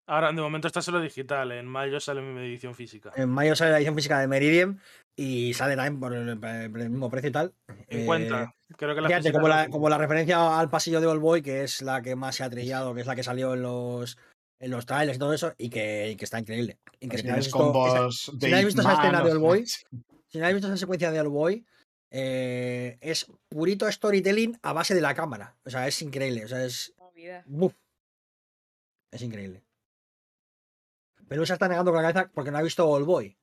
Ahora, 0.09 0.31
de 0.31 0.41
momento 0.41 0.67
está 0.67 0.81
solo 0.81 0.99
digital. 0.99 1.51
En 1.51 1.67
mayo 1.67 1.99
sale 1.99 2.21
mi 2.21 2.41
edición 2.41 2.73
física. 2.73 3.11
En 3.15 3.29
mayo 3.29 3.55
sale 3.55 3.71
la 3.71 3.77
edición 3.77 3.95
física 3.95 4.19
de 4.19 4.27
Meridian 4.27 4.81
y 5.15 5.53
sale 5.53 5.75
también 5.75 5.99
por 5.99 6.13
el, 6.13 6.37
por 6.39 6.81
el 6.81 6.89
mismo 6.89 7.09
precio 7.09 7.29
y 7.29 7.31
tal. 7.31 7.53
50. 7.89 8.43
Eh, 8.43 8.47
Creo 8.75 8.95
que 8.95 9.01
la 9.01 9.07
Fíjate, 9.07 9.31
como 9.31 9.47
la, 9.47 9.69
como 9.69 9.87
la 9.87 9.97
referencia 9.97 10.59
al 10.59 10.69
pasillo 10.69 10.99
de 10.99 11.07
All 11.07 11.19
Boy, 11.19 11.41
que 11.41 11.63
es 11.63 11.81
la 11.81 12.01
que 12.01 12.15
más 12.15 12.35
se 12.35 12.43
ha 12.43 12.49
trillado, 12.49 12.93
que 12.93 13.01
es 13.01 13.07
la 13.07 13.15
que 13.15 13.23
salió 13.23 13.53
en 13.53 13.61
los, 13.61 14.17
en 14.59 14.71
los 14.71 14.85
trailers 14.85 15.15
y 15.15 15.19
todo 15.19 15.33
eso, 15.33 15.53
y 15.57 15.69
que, 15.69 16.09
y 16.11 16.15
que 16.15 16.25
está 16.25 16.39
increíble. 16.39 16.79
Que 16.99 17.07
Porque 17.07 17.17
si 17.19 17.23
no 17.23 17.31
habéis 17.33 17.45
visto 17.45 17.57
esa- 17.57 17.65
combos 17.65 18.23
si 18.25 18.37
de 18.37 18.49
no 18.49 18.55
habéis 18.55 18.65
visto 18.67 18.81
esa 18.81 18.91
Ip 18.91 18.97
Man, 18.97 19.05
escena 19.05 19.23
de 19.23 19.31
All 19.31 19.39
Boy, 19.39 19.65
si 19.65 20.37
no 20.37 20.43
habéis 20.43 20.55
visto 20.55 20.67
esa 20.67 20.77
secuencia 20.77 21.11
de 21.11 21.19
All 21.19 21.29
Boy, 21.29 21.65
eh, 22.11 22.97
es 23.01 23.25
purito 23.47 23.89
storytelling 23.91 24.59
a 24.61 24.73
base 24.73 24.93
de 24.95 25.01
la 25.01 25.13
cámara. 25.15 25.55
O 25.63 25.69
sea, 25.69 25.87
es 25.87 26.01
increíble. 26.01 26.43
O 26.43 26.47
sea, 26.47 26.65
es. 26.65 26.93
Movida. 26.97 27.43
¡buf! 27.47 27.73
Es 29.11 29.21
increíble. 29.21 29.63
Pero 31.27 31.45
se 31.45 31.53
está 31.53 31.67
negando 31.67 31.91
con 31.91 32.01
la 32.03 32.11
cabeza 32.11 32.31
porque 32.33 32.51
no 32.51 32.57
ha 32.57 32.61
visto 32.63 32.87
All 32.87 33.03
Boy. 33.05 33.37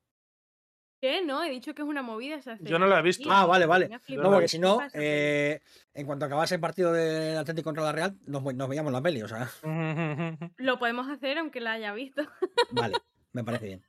¿Qué? 1.01 1.23
No, 1.23 1.45
he 1.45 1.51
dicho 1.51 1.75
que 1.75 1.83
es 1.83 1.89
una 1.89 2.03
movida 2.03 2.37
esa 2.37 2.57
Yo 2.61 2.79
no 2.79 2.87
la 2.87 3.01
he 3.01 3.03
visto. 3.03 3.31
Ah, 3.31 3.45
vale, 3.45 3.67
vale. 3.67 3.89
No, 4.09 4.31
porque 4.31 4.49
si 4.49 4.57
¿Qué 4.57 4.63
no, 4.63 4.79
eh, 4.95 5.61
en 5.93 6.07
cuanto 6.07 6.25
acabase 6.25 6.55
el 6.55 6.61
partido 6.61 6.93
del 6.93 7.37
Atlético 7.37 7.69
contra 7.69 7.85
la 7.85 7.93
Real, 7.93 8.17
nos, 8.27 8.43
nos 8.43 8.69
veíamos 8.69 8.93
la 8.93 9.03
peli. 9.03 9.23
O 9.23 9.29
sea, 9.29 9.51
Lo 10.57 10.79
podemos 10.79 11.09
hacer 11.09 11.39
aunque 11.39 11.61
la 11.61 11.73
haya 11.73 11.93
visto. 11.93 12.23
vale, 12.71 12.97
me 13.33 13.45
parece 13.45 13.67
bien. 13.67 13.85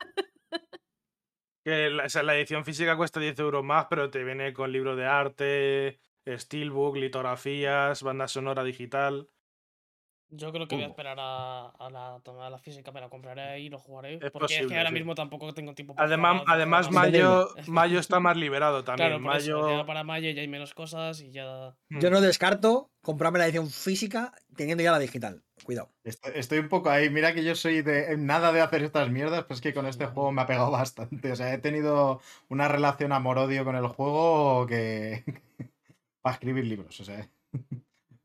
Que 1.64 1.90
la, 1.90 2.06
o 2.06 2.10
sea, 2.10 2.24
la 2.24 2.36
edición 2.36 2.66
física 2.66 2.98
cuesta 2.98 3.20
10 3.20 3.40
euros 3.40 3.64
más, 3.64 3.88
pero 3.90 4.10
te 4.10 4.24
viene 4.24 4.54
con 4.54 4.72
libro 4.72 4.96
de 4.96 5.06
arte, 5.06 6.00
steelbook, 6.28 6.98
litografías, 6.98 8.04
banda 8.04 8.28
sonora 8.28 8.64
digital. 8.64 9.30
Yo 10.30 10.52
creo 10.52 10.68
que 10.68 10.76
voy 10.76 10.84
a 10.84 10.88
esperar 10.88 11.18
a, 11.20 11.68
a 11.68 11.90
la 11.90 12.20
tomada 12.22 12.50
la 12.50 12.58
física, 12.58 12.92
me 12.92 13.00
la 13.00 13.08
compraré 13.08 13.62
y 13.62 13.70
lo 13.70 13.80
jugaré. 13.80 14.20
Es 14.22 14.32
porque 14.32 14.60
es 14.60 14.68
que 14.68 14.78
ahora 14.78 14.90
sí. 14.90 14.96
mismo 14.96 15.16
tampoco 15.16 15.54
tengo 15.54 15.74
tiempo 15.74 15.96
para 15.96 16.06
Además, 16.06 16.42
jugar 16.42 16.56
además 16.56 16.92
mayo, 16.92 17.50
mayo 17.68 18.00
está 18.00 18.20
más 18.20 18.36
liberado 18.36 18.84
también. 18.84 19.10
Claro, 19.10 19.24
por 19.24 19.38
eso, 19.38 19.62
mayo... 19.62 19.78
ya 19.78 19.86
para 19.86 20.04
mayo 20.04 20.30
ya 20.30 20.42
hay 20.42 20.48
menos 20.50 20.74
cosas 20.74 21.22
y 21.22 21.32
ya. 21.32 21.76
Yo 21.90 22.10
no 22.10 22.20
descarto 22.20 22.92
comprarme 23.02 23.40
la 23.40 23.46
edición 23.46 23.70
física 23.70 24.34
teniendo 24.58 24.84
ya 24.84 24.92
la 24.92 25.00
digital. 25.00 25.44
Cuidado. 25.64 25.90
Estoy, 26.04 26.34
estoy 26.36 26.60
un 26.60 26.68
poco 26.68 26.90
ahí. 26.90 27.10
Mira 27.10 27.34
que 27.34 27.44
yo 27.44 27.56
soy 27.56 27.82
de 27.82 28.18
nada 28.18 28.52
de 28.52 28.60
hacer 28.60 28.84
estas 28.84 29.10
mierdas, 29.10 29.46
pues 29.46 29.60
es 29.60 29.62
que 29.62 29.74
con 29.74 29.88
este 29.88 30.08
juego 30.08 30.34
me 30.34 30.42
ha 30.42 30.46
pegado 30.46 30.72
bastante. 30.72 31.32
O 31.32 31.36
sea, 31.38 31.54
he 31.54 31.58
tenido 31.58 32.20
una 32.50 32.68
relación 32.68 33.14
amor-odio 33.14 33.64
con 33.64 33.78
el 33.78 33.88
juego 33.88 34.68
que. 34.68 35.24
para 36.22 36.34
escribir 36.34 36.66
libros, 36.66 37.00
o 37.00 37.06
sea. 37.06 37.30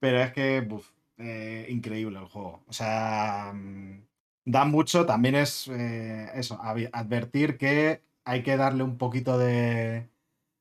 Pero 0.00 0.20
es 0.20 0.32
que, 0.32 0.60
buf, 0.62 0.90
eh, 1.22 1.66
increíble 1.70 2.18
el 2.18 2.26
juego. 2.26 2.62
O 2.66 2.72
sea, 2.72 3.52
mm, 3.54 4.02
da 4.46 4.64
mucho. 4.64 5.06
También 5.06 5.34
es 5.36 5.68
eh, 5.68 6.28
eso, 6.34 6.58
advertir 6.62 7.56
que 7.56 8.02
hay 8.24 8.42
que 8.42 8.56
darle 8.56 8.82
un 8.82 8.98
poquito 8.98 9.38
de. 9.38 10.08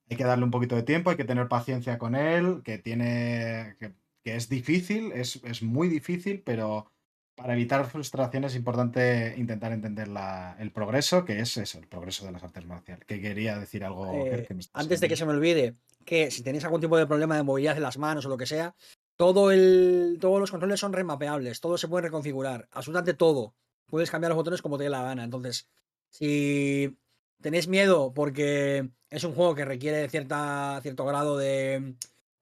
Hay 0.09 0.17
que 0.17 0.23
darle 0.25 0.43
un 0.43 0.51
poquito 0.51 0.75
de 0.75 0.83
tiempo, 0.83 1.09
hay 1.09 1.15
que 1.17 1.23
tener 1.23 1.47
paciencia 1.47 1.97
con 1.97 2.15
él, 2.15 2.61
que 2.63 2.77
tiene. 2.77 3.75
que, 3.79 3.93
que 4.23 4.35
es 4.35 4.49
difícil, 4.49 5.11
es, 5.13 5.41
es 5.43 5.63
muy 5.63 5.87
difícil, 5.87 6.41
pero 6.45 6.91
para 7.33 7.53
evitar 7.53 7.85
frustración 7.85 8.43
es 8.43 8.55
importante 8.55 9.33
intentar 9.37 9.71
entender 9.71 10.07
la- 10.09 10.55
el 10.59 10.71
progreso, 10.71 11.25
que 11.25 11.39
es 11.39 11.57
eso, 11.57 11.79
el 11.79 11.87
progreso 11.87 12.25
de 12.25 12.33
las 12.33 12.43
artes 12.43 12.65
marciales. 12.65 13.05
Que 13.05 13.19
quería 13.21 13.57
decir 13.57 13.83
algo. 13.83 14.05
Eh, 14.27 14.45
que 14.47 14.55
antes 14.73 14.99
de 14.99 15.07
que 15.07 15.15
se 15.15 15.25
me 15.25 15.31
olvide, 15.31 15.75
que 16.05 16.29
si 16.29 16.43
tenéis 16.43 16.65
algún 16.65 16.81
tipo 16.81 16.97
de 16.97 17.07
problema 17.07 17.35
de 17.35 17.43
movilidad 17.43 17.77
en 17.77 17.83
las 17.83 17.97
manos 17.97 18.25
o 18.25 18.29
lo 18.29 18.37
que 18.37 18.45
sea, 18.45 18.75
todo 19.21 19.51
el, 19.51 20.17
todos 20.19 20.39
los 20.39 20.49
controles 20.49 20.79
son 20.79 20.93
remapeables, 20.93 21.61
todo 21.61 21.77
se 21.77 21.87
puede 21.87 22.05
reconfigurar, 22.07 22.67
absolutamente 22.71 23.13
todo. 23.13 23.53
Puedes 23.85 24.09
cambiar 24.09 24.31
los 24.31 24.37
botones 24.37 24.63
como 24.63 24.79
te 24.79 24.85
dé 24.85 24.89
la 24.89 25.03
gana. 25.03 25.23
Entonces, 25.23 25.69
si 26.09 26.97
tenéis 27.39 27.67
miedo 27.67 28.13
porque 28.15 28.89
es 29.11 29.23
un 29.23 29.35
juego 29.35 29.53
que 29.53 29.63
requiere 29.65 30.09
cierta, 30.09 30.79
cierto 30.81 31.05
grado 31.05 31.37
de, 31.37 31.93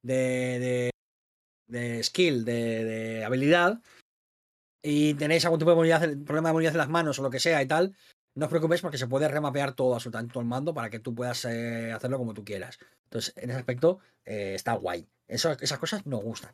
de, 0.03 0.15
de- 0.15 0.91
de 1.67 2.03
skill, 2.03 2.45
de, 2.45 2.85
de 2.85 3.25
habilidad, 3.25 3.81
y 4.81 5.13
tenéis 5.15 5.43
algún 5.45 5.59
tipo 5.59 5.71
de 5.71 6.17
problema 6.25 6.49
de 6.49 6.53
movilidad 6.53 6.73
en 6.73 6.77
las 6.77 6.89
manos 6.89 7.19
o 7.19 7.23
lo 7.23 7.29
que 7.29 7.39
sea 7.39 7.61
y 7.61 7.67
tal, 7.67 7.93
no 8.35 8.45
os 8.45 8.49
preocupéis 8.49 8.81
porque 8.81 8.97
se 8.97 9.07
puede 9.07 9.27
remapear 9.27 9.73
todo, 9.73 9.93
absolutamente 9.95 10.33
todo 10.33 10.41
el 10.41 10.47
mando 10.47 10.73
para 10.73 10.89
que 10.89 10.99
tú 10.99 11.13
puedas 11.13 11.43
eh, 11.45 11.91
hacerlo 11.91 12.17
como 12.17 12.33
tú 12.33 12.43
quieras. 12.45 12.79
Entonces, 13.05 13.33
en 13.37 13.49
ese 13.49 13.59
aspecto, 13.59 13.99
eh, 14.25 14.53
está 14.55 14.73
guay. 14.73 15.07
Eso- 15.29 15.51
esas 15.59 15.79
cosas 15.79 16.05
nos 16.05 16.21
gustan. 16.23 16.51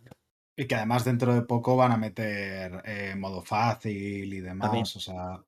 Y 0.57 0.65
que 0.67 0.75
además 0.75 1.03
dentro 1.03 1.33
de 1.33 1.41
poco 1.41 1.75
van 1.75 1.91
a 1.91 1.97
meter 1.97 2.81
eh, 2.85 3.15
modo 3.17 3.41
fácil 3.41 4.33
y 4.33 4.39
demás. 4.39 4.67
También. 4.67 4.83
O 4.83 4.99
sea. 4.99 5.43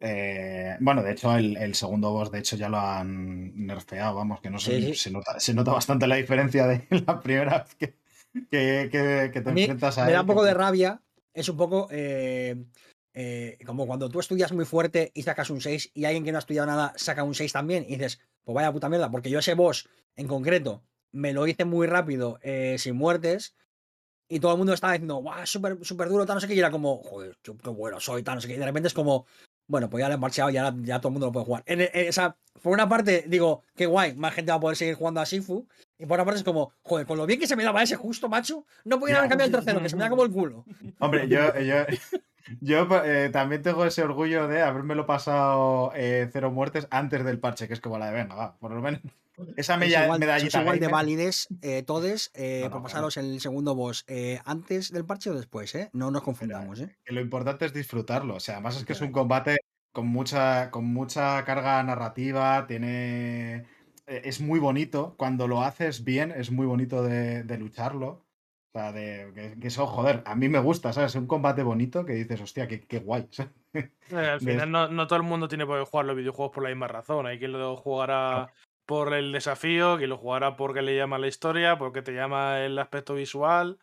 eh, 0.00 0.76
bueno, 0.80 1.02
de 1.02 1.12
hecho, 1.12 1.34
el, 1.36 1.56
el 1.56 1.74
segundo 1.74 2.10
boss, 2.12 2.30
de 2.30 2.38
hecho, 2.38 2.56
ya 2.56 2.68
lo 2.68 2.78
han 2.80 3.66
nerfeado, 3.66 4.14
vamos, 4.16 4.40
que 4.40 4.48
no 4.50 4.58
sé, 4.58 4.80
Sí, 4.80 4.86
sí. 4.88 4.94
Se, 4.94 5.10
nota, 5.10 5.38
se 5.38 5.52
nota 5.54 5.72
bastante 5.72 6.06
la 6.06 6.16
diferencia 6.16 6.66
de 6.66 6.86
la 7.06 7.20
primera 7.20 7.58
vez 7.64 7.74
que, 7.76 7.94
que, 8.50 8.88
que- 8.90 9.30
que 9.32 9.40
te 9.40 9.50
A 9.50 9.52
enfrentas 9.52 9.98
a 9.98 10.02
me 10.04 10.08
él. 10.10 10.14
da 10.14 10.20
un 10.22 10.26
poco 10.26 10.44
de 10.44 10.54
rabia. 10.54 11.02
Es 11.32 11.48
un 11.48 11.56
poco 11.56 11.86
eh, 11.90 12.64
eh, 13.14 13.58
como 13.66 13.86
cuando 13.86 14.08
tú 14.08 14.18
estudias 14.20 14.52
muy 14.52 14.64
fuerte 14.64 15.12
y 15.14 15.22
sacas 15.22 15.48
un 15.50 15.60
6 15.60 15.90
y 15.94 16.04
alguien 16.04 16.24
que 16.24 16.32
no 16.32 16.38
ha 16.38 16.40
estudiado 16.40 16.66
nada 16.66 16.92
saca 16.96 17.22
un 17.22 17.34
6 17.34 17.52
también 17.52 17.84
y 17.84 17.96
dices, 17.96 18.20
pues 18.42 18.54
vaya 18.54 18.72
puta 18.72 18.88
mierda, 18.88 19.10
porque 19.10 19.30
yo 19.30 19.38
ese 19.38 19.54
boss 19.54 19.88
en 20.16 20.26
concreto 20.26 20.82
me 21.12 21.32
lo 21.32 21.46
hice 21.46 21.64
muy 21.64 21.86
rápido, 21.86 22.38
eh, 22.42 22.76
sin 22.78 22.96
muertes. 22.96 23.54
Y 24.28 24.38
todo 24.38 24.52
el 24.52 24.58
mundo 24.58 24.72
estaba 24.72 24.92
diciendo, 24.92 25.16
guau, 25.16 25.44
súper 25.46 25.78
súper 25.84 26.08
duro, 26.08 26.24
tal, 26.24 26.36
no 26.36 26.40
sé 26.40 26.46
qué. 26.46 26.54
Y 26.54 26.58
era 26.60 26.70
como, 26.70 27.02
joder, 27.02 27.36
qué, 27.42 27.52
qué 27.56 27.70
bueno 27.70 27.98
soy, 27.98 28.22
tal, 28.22 28.36
no 28.36 28.40
sé 28.40 28.48
qué. 28.48 28.54
Y 28.54 28.58
de 28.58 28.66
repente 28.66 28.86
es 28.88 28.94
como, 28.94 29.26
Bueno, 29.66 29.88
pues 29.88 30.02
ya 30.02 30.08
lo 30.08 30.14
han 30.14 30.20
parcheado 30.20 30.50
y 30.50 30.56
ahora 30.56 30.74
ya 30.82 30.98
todo 31.00 31.08
el 31.08 31.12
mundo 31.12 31.26
lo 31.26 31.32
puede 31.32 31.46
jugar. 31.46 31.62
En, 31.66 31.80
en- 31.80 32.08
o 32.08 32.12
sea, 32.12 32.36
por 32.62 32.72
una 32.72 32.88
parte, 32.88 33.24
digo, 33.28 33.62
qué 33.76 33.86
guay, 33.86 34.14
más 34.16 34.34
gente 34.34 34.50
va 34.52 34.56
a 34.56 34.60
poder 34.60 34.76
seguir 34.76 34.94
jugando 34.96 35.20
a 35.20 35.26
Sifu. 35.26 35.66
Y 35.98 36.06
por 36.06 36.14
otra 36.16 36.24
parte 36.24 36.38
es 36.38 36.44
como, 36.44 36.72
joder, 36.82 37.06
con 37.06 37.16
lo 37.18 37.26
bien 37.26 37.38
que 37.38 37.46
se 37.46 37.54
me 37.56 37.62
daba 37.64 37.82
ese 37.82 37.94
justo, 37.96 38.28
macho, 38.28 38.64
no 38.84 38.98
podían 38.98 39.18
haber 39.18 39.28
cambiado 39.30 39.46
el 39.48 39.52
tercero, 39.64 39.80
que 39.82 39.88
se 39.88 39.96
me 39.96 40.02
da 40.02 40.10
como 40.10 40.24
el 40.24 40.30
culo. 40.32 40.64
Hombre, 40.98 41.28
yo, 41.28 41.38
yo, 41.60 41.84
yo 42.60 42.86
eh, 43.04 43.30
también 43.32 43.62
tengo 43.62 43.84
ese 43.84 44.02
orgullo 44.02 44.48
de 44.48 44.62
habérmelo 44.62 45.06
pasado 45.06 45.92
eh, 45.94 46.28
cero 46.32 46.50
muertes 46.50 46.86
antes 46.90 47.24
del 47.24 47.38
parche, 47.38 47.68
que 47.68 47.74
es 47.74 47.80
como 47.80 47.98
la 47.98 48.06
de 48.06 48.12
venga, 48.14 48.34
va, 48.34 48.56
por 48.58 48.72
lo 48.72 48.80
menos. 48.80 49.00
Esa 49.56 49.74
Es 49.74 49.80
mella- 49.80 50.04
igual, 50.04 50.20
medallita. 50.20 50.60
igual 50.60 50.80
de 50.80 50.88
válides, 50.88 51.48
eh, 51.62 51.82
todes, 51.82 52.30
eh, 52.34 52.58
No, 52.62 52.66
no, 52.66 52.70
por 52.72 52.80
claro. 52.82 52.82
pasaros 52.82 53.16
el 53.16 53.40
segundo 53.40 53.74
boss 53.74 54.04
antes 54.44 54.92
del 54.92 55.06
parche 55.06 55.30
o 55.30 55.34
después, 55.34 55.74
¿eh? 55.74 55.88
No 55.94 56.10
nos 56.10 56.22
confundamos, 56.22 56.80
¿eh? 56.80 56.94
que 57.04 57.12
lo 57.14 57.20
importante 57.22 57.64
es 57.64 57.72
disfrutarlo. 57.72 58.34
O 58.34 58.40
sea, 58.40 58.56
además 58.56 58.76
es 58.76 58.84
que 58.84 58.92
es 58.92 59.00
un 59.00 59.12
combate 59.12 59.56
con 59.92 60.06
mucha, 60.08 60.70
con 60.70 60.84
mucha 60.84 61.42
carga 61.44 61.82
narrativa, 61.82 62.66
tiene. 62.66 63.64
Es 64.06 64.40
muy 64.40 64.58
bonito. 64.60 65.14
Cuando 65.16 65.46
lo 65.48 65.62
haces 65.62 66.04
bien, 66.04 66.32
es 66.32 66.50
muy 66.50 66.66
bonito 66.66 67.02
de, 67.02 67.42
de 67.44 67.58
lucharlo. 67.58 68.24
O 68.72 68.78
sea, 68.78 68.92
de 68.92 69.32
que, 69.34 69.58
que 69.60 69.66
eso, 69.68 69.86
joder, 69.86 70.22
a 70.26 70.36
mí 70.36 70.48
me 70.48 70.60
gusta, 70.60 70.92
¿sabes? 70.92 71.14
Un 71.16 71.26
combate 71.26 71.62
bonito 71.64 72.04
que 72.04 72.12
dices, 72.12 72.40
hostia, 72.40 72.68
qué, 72.68 72.80
qué 72.86 73.00
guay. 73.00 73.28
¿sabes? 73.32 73.52
Eh, 74.10 74.16
al 74.16 74.40
de- 74.40 74.52
final 74.52 74.70
no, 74.70 74.88
no 74.88 75.06
todo 75.06 75.16
el 75.18 75.22
mundo 75.24 75.48
tiene 75.48 75.66
por 75.66 75.78
qué 75.82 75.88
jugar 75.90 76.06
los 76.06 76.16
videojuegos 76.16 76.54
por 76.54 76.62
la 76.62 76.68
misma 76.70 76.88
razón. 76.88 77.26
Hay 77.26 77.38
quien 77.38 77.52
lo 77.52 77.76
jugará 77.76 78.52
por 78.86 79.14
el 79.14 79.32
desafío, 79.32 79.96
quien 79.98 80.10
lo 80.10 80.18
jugará 80.18 80.56
porque 80.56 80.82
le 80.82 80.96
llama 80.96 81.18
la 81.18 81.28
historia, 81.28 81.78
porque 81.78 82.02
te 82.02 82.12
llama 82.12 82.60
el 82.60 82.78
aspecto 82.78 83.14
visual. 83.14 83.78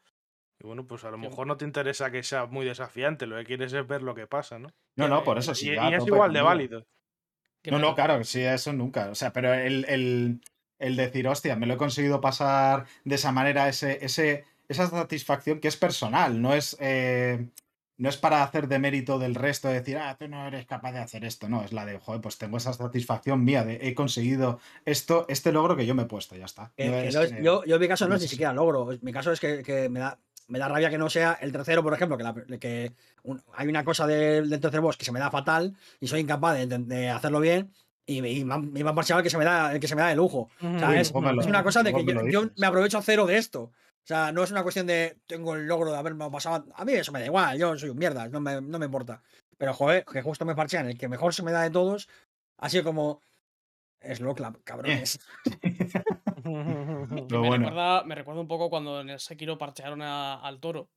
Y 0.59 0.67
bueno, 0.67 0.85
pues 0.87 1.03
a 1.03 1.11
lo 1.11 1.17
Sí. 1.17 1.27
mejor 1.29 1.47
no 1.47 1.57
te 1.57 1.65
interesa 1.65 2.11
que 2.11 2.23
sea 2.23 2.45
muy 2.45 2.65
desafiante, 2.65 3.27
lo 3.27 3.37
que 3.37 3.45
quieres 3.45 3.73
es 3.73 3.87
ver 3.87 4.01
lo 4.03 4.15
que 4.15 4.27
pasa, 4.27 4.57
¿no? 4.59 4.69
No, 4.95 5.07
no, 5.07 5.23
por 5.23 5.37
eso 5.37 5.51
Y, 5.51 5.55
sí. 5.55 5.67
y 5.71 5.93
es 5.93 6.05
igual 6.07 6.33
de 6.33 6.41
válido. 6.41 6.83
No, 7.65 7.79
no, 7.79 7.95
claro, 7.95 8.23
sí, 8.23 8.41
eso 8.41 8.71
nunca. 8.73 9.09
O 9.09 9.15
sea, 9.15 9.33
pero 9.33 9.53
el, 9.53 9.85
el- 9.89 10.41
el 10.79 10.95
decir, 10.95 11.27
hostia, 11.27 11.55
me 11.55 11.65
lo 11.65 11.73
he 11.73 11.77
conseguido 11.77 12.21
pasar 12.21 12.85
de 13.03 13.15
esa 13.15 13.31
manera, 13.31 13.67
ese, 13.67 14.03
ese, 14.05 14.45
esa 14.67 14.89
satisfacción 14.89 15.59
que 15.59 15.67
es 15.67 15.77
personal, 15.77 16.41
no 16.41 16.53
es, 16.53 16.75
eh, 16.79 17.47
no 17.97 18.09
es 18.09 18.17
para 18.17 18.43
hacer 18.43 18.67
de 18.67 18.77
mérito 18.79 19.17
del 19.17 19.33
resto, 19.33 19.67
de 19.69 19.75
decir, 19.75 19.97
ah, 19.97 20.15
tú 20.19 20.27
no 20.27 20.47
eres 20.47 20.65
capaz 20.65 20.91
de 20.91 20.99
hacer 20.99 21.25
esto. 21.25 21.49
No, 21.49 21.63
es 21.63 21.73
la 21.73 21.85
de, 21.85 21.97
joder, 21.99 22.21
pues 22.21 22.37
tengo 22.37 22.57
esa 22.57 22.73
satisfacción 22.73 23.43
mía 23.43 23.63
de 23.63 23.79
he 23.87 23.95
conseguido 23.95 24.59
esto, 24.85 25.25
este 25.29 25.51
logro 25.51 25.75
que 25.75 25.85
yo 25.85 25.95
me 25.95 26.03
he 26.03 26.05
puesto, 26.05 26.35
ya 26.35 26.45
está. 26.45 26.71
Que- 26.77 26.87
No 26.89 26.95
es, 26.97 27.15
es- 27.15 27.31
eh, 27.31 27.39
yo, 27.41 27.63
yo 27.65 27.75
en 27.75 27.81
mi 27.81 27.87
caso 27.87 28.07
no 28.07 28.15
es 28.15 28.21
ni 28.21 28.27
siquiera 28.27 28.53
logro. 28.53 28.89
Mi 29.01 29.11
caso 29.11 29.31
es 29.31 29.39
que, 29.39 29.63
que 29.63 29.89
me, 29.89 29.99
da, 29.99 30.19
me 30.47 30.59
da 30.59 30.67
rabia 30.67 30.89
que 30.89 30.97
no 30.99 31.09
sea 31.09 31.37
el 31.41 31.51
tercero, 31.51 31.81
por 31.81 31.93
ejemplo, 31.93 32.17
que, 32.17 32.23
la- 32.23 32.35
que 32.59 32.91
un- 33.23 33.41
hay 33.55 33.67
una 33.67 33.83
cosa 33.83 34.05
del, 34.05 34.49
del 34.49 34.59
tercer 34.59 34.81
boss 34.81 34.95
que 34.97 35.05
se 35.05 35.11
me 35.11 35.19
da 35.19 35.31
fatal 35.31 35.75
y 35.99 36.07
soy 36.07 36.19
incapaz 36.19 36.55
de, 36.55 36.67
de- 36.67 36.77
de 36.79 37.09
hacerlo 37.09 37.39
bien. 37.39 37.71
Y 38.09 38.21
me, 38.21 38.29
y 38.31 38.45
me 38.45 38.53
han- 38.53 38.71
me 38.71 38.81
a 38.81 39.17
el 39.17 39.23
que 39.23 39.29
se 39.29 39.37
me 39.37 39.43
da, 39.43 39.73
el 39.73 39.79
que 39.81 39.87
se 39.87 39.95
me 39.95 40.01
da 40.01 40.07
de 40.09 40.15
lujo. 40.15 40.49
O 40.61 40.79
sea, 40.79 40.89
Uy, 40.89 40.97
es, 40.97 41.11
una 41.11 41.63
cosa 41.63 41.83
de 41.83 41.93
que 41.93 42.05
yo, 42.05 42.27
yo 42.27 42.49
me 42.57 42.67
aprovecho 42.67 43.01
cero 43.01 43.25
de 43.25 43.37
esto. 43.37 43.71
O 44.07 44.09
sea, 44.09 44.31
no 44.31 44.41
es 44.41 44.51
una 44.51 44.63
cuestión 44.63 44.87
de 44.87 45.17
tengo 45.27 45.53
el 45.53 45.67
logro 45.67 45.91
de 45.91 45.97
haberme 45.97 46.29
pasado. 46.31 46.65
A 46.75 46.85
mí 46.85 46.93
eso 46.93 47.11
me 47.11 47.19
da 47.19 47.25
igual, 47.25 47.57
yo 47.57 47.77
soy 47.77 47.89
un 47.89 47.97
mierda, 47.97 48.29
no 48.29 48.39
me, 48.39 48.61
no 48.61 48.79
me 48.79 48.85
importa. 48.85 49.21
Pero 49.57 49.73
joder, 49.73 50.05
que 50.05 50.21
justo 50.21 50.45
me 50.45 50.55
parchean 50.55 50.87
el 50.87 50.97
que 50.97 51.09
mejor 51.09 51.33
se 51.33 51.43
me 51.43 51.51
da 51.51 51.63
de 51.63 51.71
todos, 51.71 52.07
sido 52.69 52.85
como. 52.85 53.21
Es 53.99 54.21
lo 54.21 54.33
cabrones. 54.63 55.19
me, 56.45 57.39
bueno. 57.39 57.65
recuerda, 57.65 58.03
me 58.05 58.15
recuerda 58.15 58.39
un 58.39 58.47
poco 58.47 58.69
cuando 58.69 59.01
en 59.01 59.09
el 59.09 59.19
Sekiro 59.19 59.57
parchearon 59.57 60.01
a- 60.01 60.35
al 60.39 60.61
toro. 60.61 60.87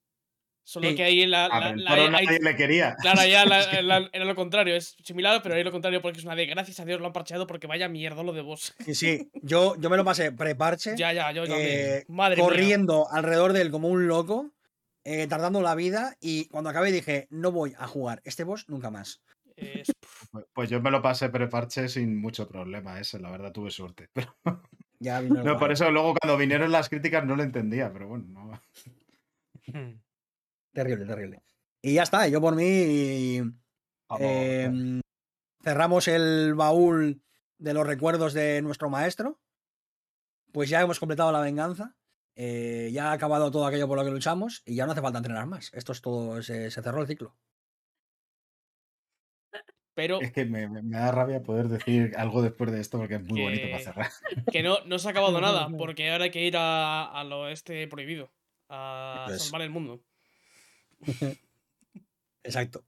Solo 0.63 0.91
Sí. 0.91 0.95
que 0.97 1.03
ahí 1.05 1.27
la, 1.27 1.47
A 1.47 1.61
la- 1.61 1.73
ver, 1.73 2.15
ahí- 2.15 2.27
nadie 2.27 2.39
le 2.41 2.55
quería. 2.57 2.95
Claro, 3.01 3.27
ya 3.27 3.45
la- 3.45 3.83
la- 3.83 4.09
era 4.13 4.25
lo 4.25 4.35
contrario, 4.37 4.77
es 4.77 4.97
similar, 5.03 5.41
pero 5.43 5.55
ahí 5.57 5.65
lo 5.65 5.73
contrario 5.73 6.01
porque 6.01 6.19
es 6.19 6.25
una 6.25 6.37
de 6.37 6.47
gracias 6.47 6.79
a 6.81 6.85
Dios 6.85 7.01
lo 7.01 7.07
han 7.07 7.13
parcheado 7.13 7.47
porque 7.47 7.67
vaya 7.67 7.89
mierda 7.89 8.23
lo 8.23 8.33
de 8.33 8.43
vos. 8.43 8.75
Sí, 8.85 8.95
sí. 8.95 9.31
Yo, 9.43 9.75
yo 9.81 9.91
me 9.91 9.97
lo 9.97 10.05
pasé 10.05 10.31
preparche. 10.33 10.95
ya, 10.97 11.13
ya, 11.13 11.33
yo 11.33 11.45
eh, 11.49 12.05
Madre 12.09 12.37
mía. 12.37 12.45
corriendo 12.45 13.11
alrededor 13.11 13.53
de 13.53 13.63
él 13.63 13.71
como 13.71 13.89
un 13.89 14.07
loco, 14.07 14.53
eh, 15.05 15.27
tardando 15.27 15.61
la 15.63 15.75
vida. 15.75 16.15
Y 16.21 16.45
cuando 16.49 16.71
acabé 16.71 16.93
dije, 16.93 17.27
no 17.31 17.51
voy 17.51 17.75
a 17.79 17.87
jugar 17.89 18.21
este 18.25 18.45
boss 18.45 18.69
nunca 18.69 18.91
más. 18.91 19.23
Es- 19.57 19.91
Pues- 20.31 20.47
Pues 20.53 20.71
yo 20.71 20.81
me 20.81 20.91
lo 20.93 21.03
pasé 21.03 21.31
preparche 21.31 21.89
sin 21.89 22.17
mucho 22.21 22.47
problema, 22.47 23.01
ese, 23.01 23.19
la 23.19 23.31
verdad 23.31 23.51
tuve 23.51 23.71
suerte. 23.73 24.09
Pero, 24.15 24.37
Ya 25.01 25.21
vino 25.21 25.41
el 25.41 25.47
no, 25.47 25.59
por 25.59 25.73
eso 25.73 25.91
luego 25.91 26.15
cuando 26.21 26.37
vinieron 26.39 26.71
las 26.71 26.89
críticas 26.91 27.25
no 27.25 27.35
lo 27.35 27.43
entendía, 27.43 27.91
pero 27.93 28.07
bueno, 28.07 28.27
no. 28.29 28.61
Terrible, 30.73 31.05
terrible. 31.07 31.43
Y 31.83 31.95
ya 31.95 32.03
está, 32.03 32.29
yo 32.29 32.41
por 32.41 32.55
mí. 32.55 33.41
Vamos, 34.09 34.21
em, 34.29 35.01
cerramos 35.63 36.09
el 36.09 36.55
baúl 36.55 37.23
de 37.59 37.75
los 37.75 37.87
recuerdos 37.87 38.33
de 38.35 38.63
nuestro 38.63 38.91
maestro. 38.91 39.41
Pues 40.53 40.69
ya 40.69 40.81
hemos 40.81 40.99
completado 41.01 41.33
la 41.33 41.41
venganza. 41.41 41.97
eh, 42.37 42.91
ya 42.93 43.11
ha 43.11 43.13
acabado 43.13 43.51
todo 43.51 43.67
aquello 43.67 43.87
por 43.89 43.99
lo 43.99 44.05
que 44.05 44.11
luchamos. 44.11 44.63
Y 44.65 44.75
ya 44.77 44.87
no 44.87 44.93
hace 44.93 45.03
falta 45.03 45.19
entrenar 45.19 45.47
más. 45.47 45.71
Esto 45.75 45.93
es 45.93 46.01
todo. 46.01 46.43
Se, 46.43 46.71
se 46.71 46.83
cerró 46.83 47.03
el 47.03 47.07
ciclo. 47.07 47.37
Pero 49.95 50.21
Es 50.21 50.33
que 50.33 50.45
me, 50.47 50.67
da 50.85 51.11
rabia 51.13 51.43
poder 51.43 51.69
decir 51.69 52.15
algo 52.17 52.41
después 52.43 52.71
de 52.73 52.81
esto 52.81 52.97
porque 52.99 53.17
es 53.17 53.23
muy 53.25 53.43
bonito 53.43 53.67
para 53.71 53.83
cerrar. 53.83 54.11
que 54.51 54.63
no, 54.63 54.79
no 54.87 54.99
se 54.99 55.09
ha 55.09 55.11
acabado 55.11 55.39
nada, 55.41 55.69
porque 55.77 56.11
ahora 56.11 56.25
hay 56.25 56.31
que 56.31 56.45
ir 56.47 56.57
a- 56.57 57.05
al 57.07 57.33
oeste 57.33 57.87
prohibido. 57.89 58.33
A 58.69 59.27
salvar 59.37 59.63
el 59.63 59.71
mundo. 59.71 60.03
Exacto. 62.43 62.85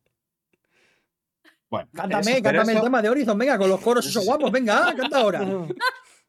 Bueno, 1.70 1.88
Cántame, 1.94 2.32
eso- 2.32 2.42
cántame 2.42 2.72
el 2.74 2.80
tema 2.82 3.00
de 3.02 3.08
Horizon. 3.08 3.38
Venga, 3.38 3.56
con 3.58 3.68
los 3.70 3.80
coros 3.80 4.06
esos 4.06 4.24
guapos. 4.26 4.50
Venga, 4.50 4.88
ah, 4.88 4.94
canta 4.96 5.18
ahora. 5.18 5.40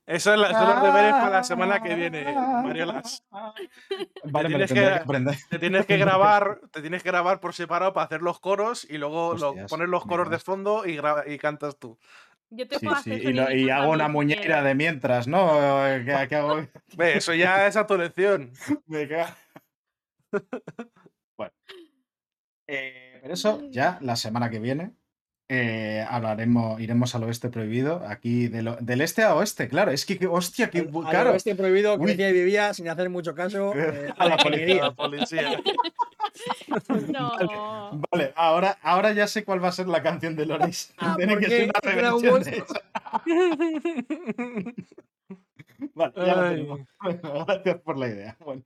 Eso 0.05 0.33
es 0.33 0.39
la- 0.39 0.51
son 0.51 0.67
los 0.67 0.83
deberes 0.83 1.11
para 1.13 1.29
la 1.29 1.43
semana 1.45 1.81
que 1.81 1.95
viene, 1.95 2.25
Mariolas. 2.33 3.23
Vale, 4.25 4.49
me 4.49 4.57
lo 4.57 4.65
tienes 4.65 4.73
que- 4.73 4.79
que 4.81 4.85
aprender. 5.01 5.37
Te 5.49 5.59
tienes 5.59 5.85
que 5.85 5.95
grabar, 5.97 6.59
te 6.71 6.81
tienes 6.81 7.03
que 7.03 7.09
grabar 7.09 7.39
por 7.39 7.53
separado 7.53 7.93
para 7.93 8.05
hacer 8.05 8.21
los 8.21 8.41
coros 8.41 8.85
y 8.89 8.97
luego 8.97 9.35
lo- 9.35 9.55
poner 9.67 9.87
los 9.87 10.05
coros 10.05 10.29
de 10.29 10.39
fondo 10.39 10.83
y, 10.85 10.97
cantas 11.37 11.77
tú. 11.79 11.97
Yo 12.49 12.67
te 12.67 12.79
Sí, 12.79 12.85
puedo 12.85 13.01
sí, 13.01 13.11
hacer 13.13 13.29
Y, 13.29 13.33
lo- 13.33 13.43
y 13.43 13.45
sonidito 13.45 13.73
hago 13.75 13.91
una 13.93 14.09
muñeira 14.09 14.61
de 14.61 14.75
mientras, 14.75 15.25
¿no? 15.29 15.53
¿Qué, 16.05 16.25
qué 16.27 16.35
hago? 16.35 16.67
Ve, 16.97 17.17
eso 17.17 17.33
ya 17.33 17.65
es 17.67 17.77
a 17.77 17.87
tu 17.87 17.93
elección. 17.93 18.51
Me. 18.87 19.07
Bueno. 21.43 21.53
Eh, 22.67 23.19
pero 23.21 23.33
eso 23.33 23.61
ya 23.69 23.97
la 24.01 24.15
semana 24.15 24.49
que 24.49 24.59
viene 24.59 24.91
eh, 25.49 26.03
hablaremos, 26.09 26.79
iremos 26.79 27.13
al 27.15 27.23
oeste 27.23 27.49
prohibido, 27.49 28.01
aquí 28.07 28.47
de 28.47 28.63
lo- 28.63 28.77
del 28.77 29.01
este 29.01 29.23
a 29.23 29.35
oeste, 29.35 29.67
claro, 29.67 29.91
es 29.91 30.05
que, 30.05 30.17
que- 30.17 30.25
hostia, 30.27 30.69
que 30.69 30.79
Al- 30.79 30.87
al 30.87 31.09
claro. 31.09 31.31
oeste 31.31 31.53
prohibido 31.55 31.99
crecía 31.99 32.29
y 32.29 32.33
vivía 32.33 32.73
sin 32.73 32.87
hacer 32.89 33.09
mucho 33.09 33.35
caso. 33.35 33.73
eh, 33.75 34.11
A 34.17 34.27
la 34.29 34.37
policía. 34.37 34.63
ingeniería. 34.63 34.83
La 34.83 34.95
policía. 34.95 35.61
No. 37.11 38.01
Vale, 38.11 38.33
ahora, 38.35 38.77
ahora 38.81 39.11
ya 39.11 39.27
sé 39.27 39.43
cuál 39.43 39.63
va 39.63 39.67
a 39.67 39.71
ser 39.73 39.87
la 39.87 40.01
canción 40.01 40.35
de 40.35 40.45
Loris. 40.47 40.91
Ah, 40.97 41.13
Tiene 41.17 41.33
¿por 41.33 41.41
que 41.43 41.47
qué? 41.49 41.57
ser 41.57 41.63
una 41.65 41.73
¿Es 41.75 41.95
Dragon 41.95 42.21
reversión 42.23 42.31
Ball? 42.31 42.43
de 42.43 42.57
esa. 42.57 42.81
Vale, 45.93 46.13
ya 46.15 46.35
la 46.35 46.47
Ay. 46.49 46.55
tenemos. 46.55 46.79
Gracias 47.47 47.81
por 47.81 47.97
la 47.99 48.07
idea. 48.07 48.37
Bueno. 48.39 48.63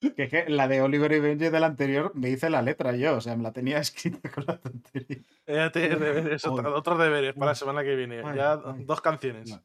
Que, 0.00 0.22
es 0.24 0.30
que 0.30 0.48
la 0.48 0.66
de 0.66 0.80
Oliver 0.80 1.12
y 1.12 1.20
Benji 1.20 1.50
del 1.50 1.64
anterior 1.64 2.12
me 2.14 2.30
hice 2.30 2.48
la 2.48 2.62
letra 2.62 2.96
yo, 2.96 3.16
o 3.16 3.20
sea, 3.20 3.36
me 3.36 3.42
la 3.42 3.52
tenía 3.52 3.78
escrita 3.80 4.30
con 4.30 4.44
la 4.46 4.58
tontería. 4.58 5.18
Ya 5.46 5.70
tienes 5.70 6.00
deberes, 6.00 6.44
otra- 6.46 6.62
Joder. 6.64 6.78
otros 6.78 6.98
deberes 6.98 7.34
para 7.34 7.50
la 7.50 7.54
semana 7.54 7.82
que 7.82 7.94
viene. 7.96 8.22
Ay, 8.24 8.36
Ya 8.36 8.52
ay. 8.52 8.84
dos 8.84 9.00
canciones. 9.00 9.50
No. 9.50 9.62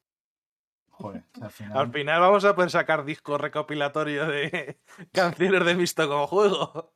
Joder, 0.89 1.23
al 1.41 1.51
final. 1.51 1.77
Al 1.77 1.91
final 1.91 2.21
vamos 2.21 2.45
a 2.45 2.55
poder 2.55 2.69
sacar 2.71 3.03
disco 3.05 3.37
recopilatorio 3.37 4.27
de 4.27 4.77
canciones 5.11 5.65
de 5.65 5.73
visto 5.75 6.07
como 6.07 6.25
juego. 6.27 6.93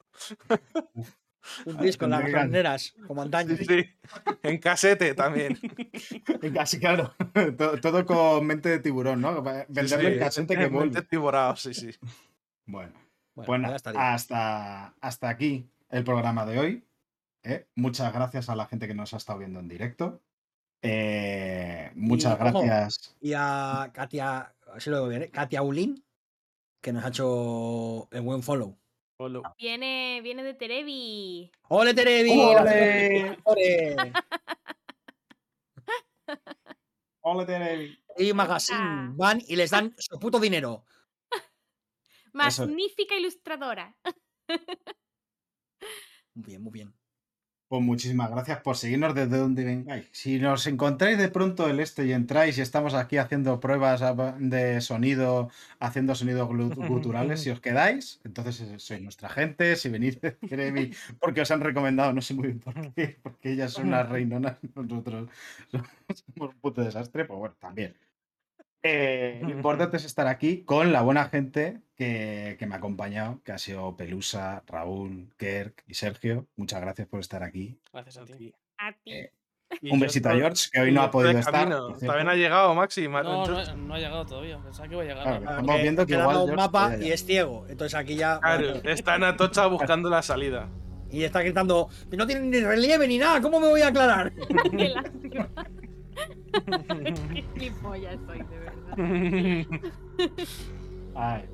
Un 1.65 1.77
disco 1.77 2.05
en 2.05 2.11
las 2.11 2.21
gasolineras, 2.29 2.93
como 3.07 3.21
antaño. 3.21 3.55
Sí, 3.57 3.65
sí. 3.65 3.85
En 4.43 4.57
casete 4.59 5.13
también. 5.15 5.57
Casi 6.53 6.79
claro. 6.79 7.13
todo, 7.57 7.79
todo 7.79 8.05
con 8.05 8.45
mente 8.45 8.69
de 8.69 8.79
tiburón, 8.79 9.21
¿no? 9.21 9.41
Venderle 9.41 9.87
Sí, 9.87 10.05
el 10.05 10.19
casete 10.19 10.55
que 10.57 10.67
vuelve. 10.67 10.91
mente 10.93 11.01
tiborao, 11.09 11.55
sí, 11.55 11.73
sí. 11.73 11.89
Bueno, 12.65 12.93
Bueno, 13.45 13.69
pues 13.69 13.83
hasta, 13.95 14.93
hasta 14.99 15.29
aquí 15.29 15.69
el 15.89 16.03
programa 16.03 16.45
de 16.45 16.59
hoy. 16.59 16.83
¿eh? 17.43 17.67
Muchas 17.75 18.13
gracias 18.13 18.49
a 18.49 18.55
la 18.55 18.65
gente 18.65 18.87
que 18.87 18.93
nos 18.93 19.13
ha 19.13 19.17
estado 19.17 19.39
viendo 19.39 19.59
en 19.59 19.67
directo. 19.67 20.21
Eh, 20.81 21.91
muchas 21.95 22.37
Y, 22.39 22.41
ojo, 22.41 22.61
gracias. 22.61 23.17
Y 23.21 23.33
a 23.35 23.91
Katia, 23.93 24.53
así 24.73 24.89
lo 24.89 24.97
digo 24.97 25.09
bien, 25.09 25.23
¿eh? 25.23 25.29
Katia 25.29 25.61
Ulin, 25.61 26.03
que 26.81 26.93
nos 26.93 27.03
ha 27.03 27.09
hecho 27.09 28.07
el 28.11 28.21
buen 28.21 28.43
follow. 28.43 28.77
Follow. 29.17 29.43
Viene, 29.57 30.21
viene 30.23 30.43
de 30.43 30.53
Terevi. 30.53 31.51
¡Ole, 31.67 31.93
Terevi! 31.93 32.39
¡Ole! 32.39 33.37
¡Ole! 33.43 33.95
Hola, 37.21 37.45
Terevi. 37.45 37.97
Y 38.17 38.33
Magazine 38.33 39.11
van 39.15 39.41
y 39.45 39.55
les 39.55 39.71
dan 39.71 39.93
su 39.97 40.17
puto 40.19 40.39
dinero. 40.39 40.85
Eso. 42.47 42.65
Magnífica 42.65 43.15
ilustradora. 43.17 43.95
Muy 46.35 46.45
bien, 46.45 46.61
muy 46.63 46.71
bien. 46.71 46.93
Pues 47.67 47.83
muchísimas 47.83 48.31
gracias 48.31 48.61
por 48.61 48.75
seguirnos 48.77 49.13
desde 49.13 49.37
donde 49.37 49.63
vengáis. 49.63 50.09
Si 50.11 50.39
nos 50.39 50.65
encontráis 50.65 51.19
de 51.19 51.29
pronto 51.29 51.67
el 51.69 51.79
este 51.79 52.03
y 52.05 52.13
entráis 52.13 52.57
y 52.57 52.61
estamos 52.61 52.95
aquí 52.95 53.17
haciendo 53.17 53.59
pruebas 53.59 54.01
a- 54.01 54.15
de 54.39 54.81
sonido, 54.81 55.51
haciendo 55.79 56.15
sonidos 56.15 56.47
guturales, 56.47 57.41
si 57.41 57.49
os 57.51 57.61
quedáis, 57.61 58.21
entonces 58.23 58.61
eh, 58.61 58.79
sois 58.79 59.01
nuestra 59.01 59.29
gente. 59.29 59.75
Si 59.75 59.89
venís 59.89 60.19
de 60.19 60.35
porque 61.21 61.41
os 61.41 61.51
han 61.51 61.61
recomendado, 61.61 62.11
no 62.11 62.21
sé 62.21 62.33
muy 62.33 62.47
bien 62.47 62.59
por 62.59 62.73
qué, 62.93 63.19
porque 63.21 63.51
ellas 63.51 63.71
son 63.73 63.89
unas 63.89 64.09
reinonas, 64.09 64.57
nosotros 64.73 65.29
somos 65.69 66.53
un 66.55 66.59
puto 66.61 66.81
desastre, 66.81 67.25
pues 67.25 67.37
bueno, 67.37 67.55
también. 67.59 67.95
Eh, 68.81 69.41
lo 69.43 69.49
importante 69.51 69.97
es 69.97 70.05
estar 70.05 70.25
aquí 70.25 70.63
con 70.63 70.91
la 70.91 71.01
buena 71.03 71.25
gente 71.25 71.81
que, 71.99 72.55
que 72.57 72.65
me 72.65 72.75
ha 72.75 72.77
acompañado, 72.77 73.41
que 73.43 73.51
ha 73.51 73.57
sido 73.57 73.95
Pelusa, 73.97 74.63
Raúl, 74.65 75.27
Kerk 75.37 75.83
y 75.85 75.93
Sergio. 75.95 76.47
Muchas 76.55 76.79
gracias 76.79 77.07
por 77.09 77.19
estar 77.19 77.43
aquí. 77.43 77.77
Gracias 77.91 78.17
a 78.17 78.25
ti. 78.25 78.53
A 78.77 78.93
ti. 78.93 79.11
Eh, 79.11 79.31
un 79.91 79.99
besito 79.99 80.29
a 80.29 80.33
George, 80.35 80.69
que 80.71 80.79
hoy 80.79 80.91
no 80.93 81.01
ha 81.03 81.11
podido 81.11 81.37
estar. 81.37 81.67
cierto. 81.67 81.93
También 81.99 82.29
ha 82.29 82.33
llegado 82.35 82.73
Maxi. 82.73 83.07
Ma- 83.09 83.21
No, 83.21 83.45
no, 83.45 83.57
ha- 83.59 83.73
no 83.75 83.93
ha 83.93 83.97
llegado 83.99 84.25
todavía. 84.25 84.57
Pensaba 84.63 84.87
que 84.87 84.93
iba 84.95 85.03
a 85.03 85.05
llegar. 85.05 85.23
Claro, 85.23 85.39
estamos 85.43 85.81
viendo 85.81 86.05
que 86.05 86.13
igual 86.13 86.27
dado 86.29 86.39
un 86.43 86.47
George 86.51 86.63
mapa 86.65 86.97
y 86.97 87.11
es 87.11 87.25
ciego. 87.25 87.65
Entonces 87.67 87.93
aquí 87.99 88.15
ya. 88.15 88.39
Claro, 88.39 88.75
está 88.85 89.15
en 89.17 89.23
Atocha 89.25 89.65
buscando 89.67 90.09
la 90.09 90.21
salida. 90.21 90.69
Y 91.11 91.23
está 91.23 91.41
gritando, 91.41 91.89
no 92.15 92.25
tiene 92.27 92.41
ni 92.47 92.59
relieve 92.61 93.07
ni 93.09 93.17
nada, 93.17 93.41
¿cómo 93.41 93.59
me 93.59 93.67
voy 93.67 93.81
a 93.81 93.87
aclarar? 93.87 94.31
Qué 94.77 94.89
lástima. 94.89 95.49
Qué 97.55 97.71
soy, 97.81 98.01
de 98.01 98.59
verdad. 98.59 99.79
Ay. 101.15 101.45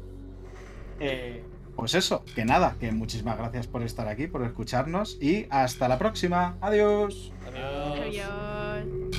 Eh, 1.00 1.44
pues 1.76 1.94
eso, 1.94 2.24
que 2.36 2.46
nada, 2.46 2.76
que 2.80 2.92
muchísimas 2.92 3.38
gracias 3.38 3.68
por 3.68 3.84
estar 3.84 4.08
aquí, 4.08 4.28
por 4.28 4.44
escucharnos 4.44 5.18
y 5.22 5.48
hasta 5.50 5.88
la 5.88 5.98
próxima. 5.98 6.58
Adiós. 6.62 7.32
Adiós. 7.46 8.00
Adiós. 8.00 9.15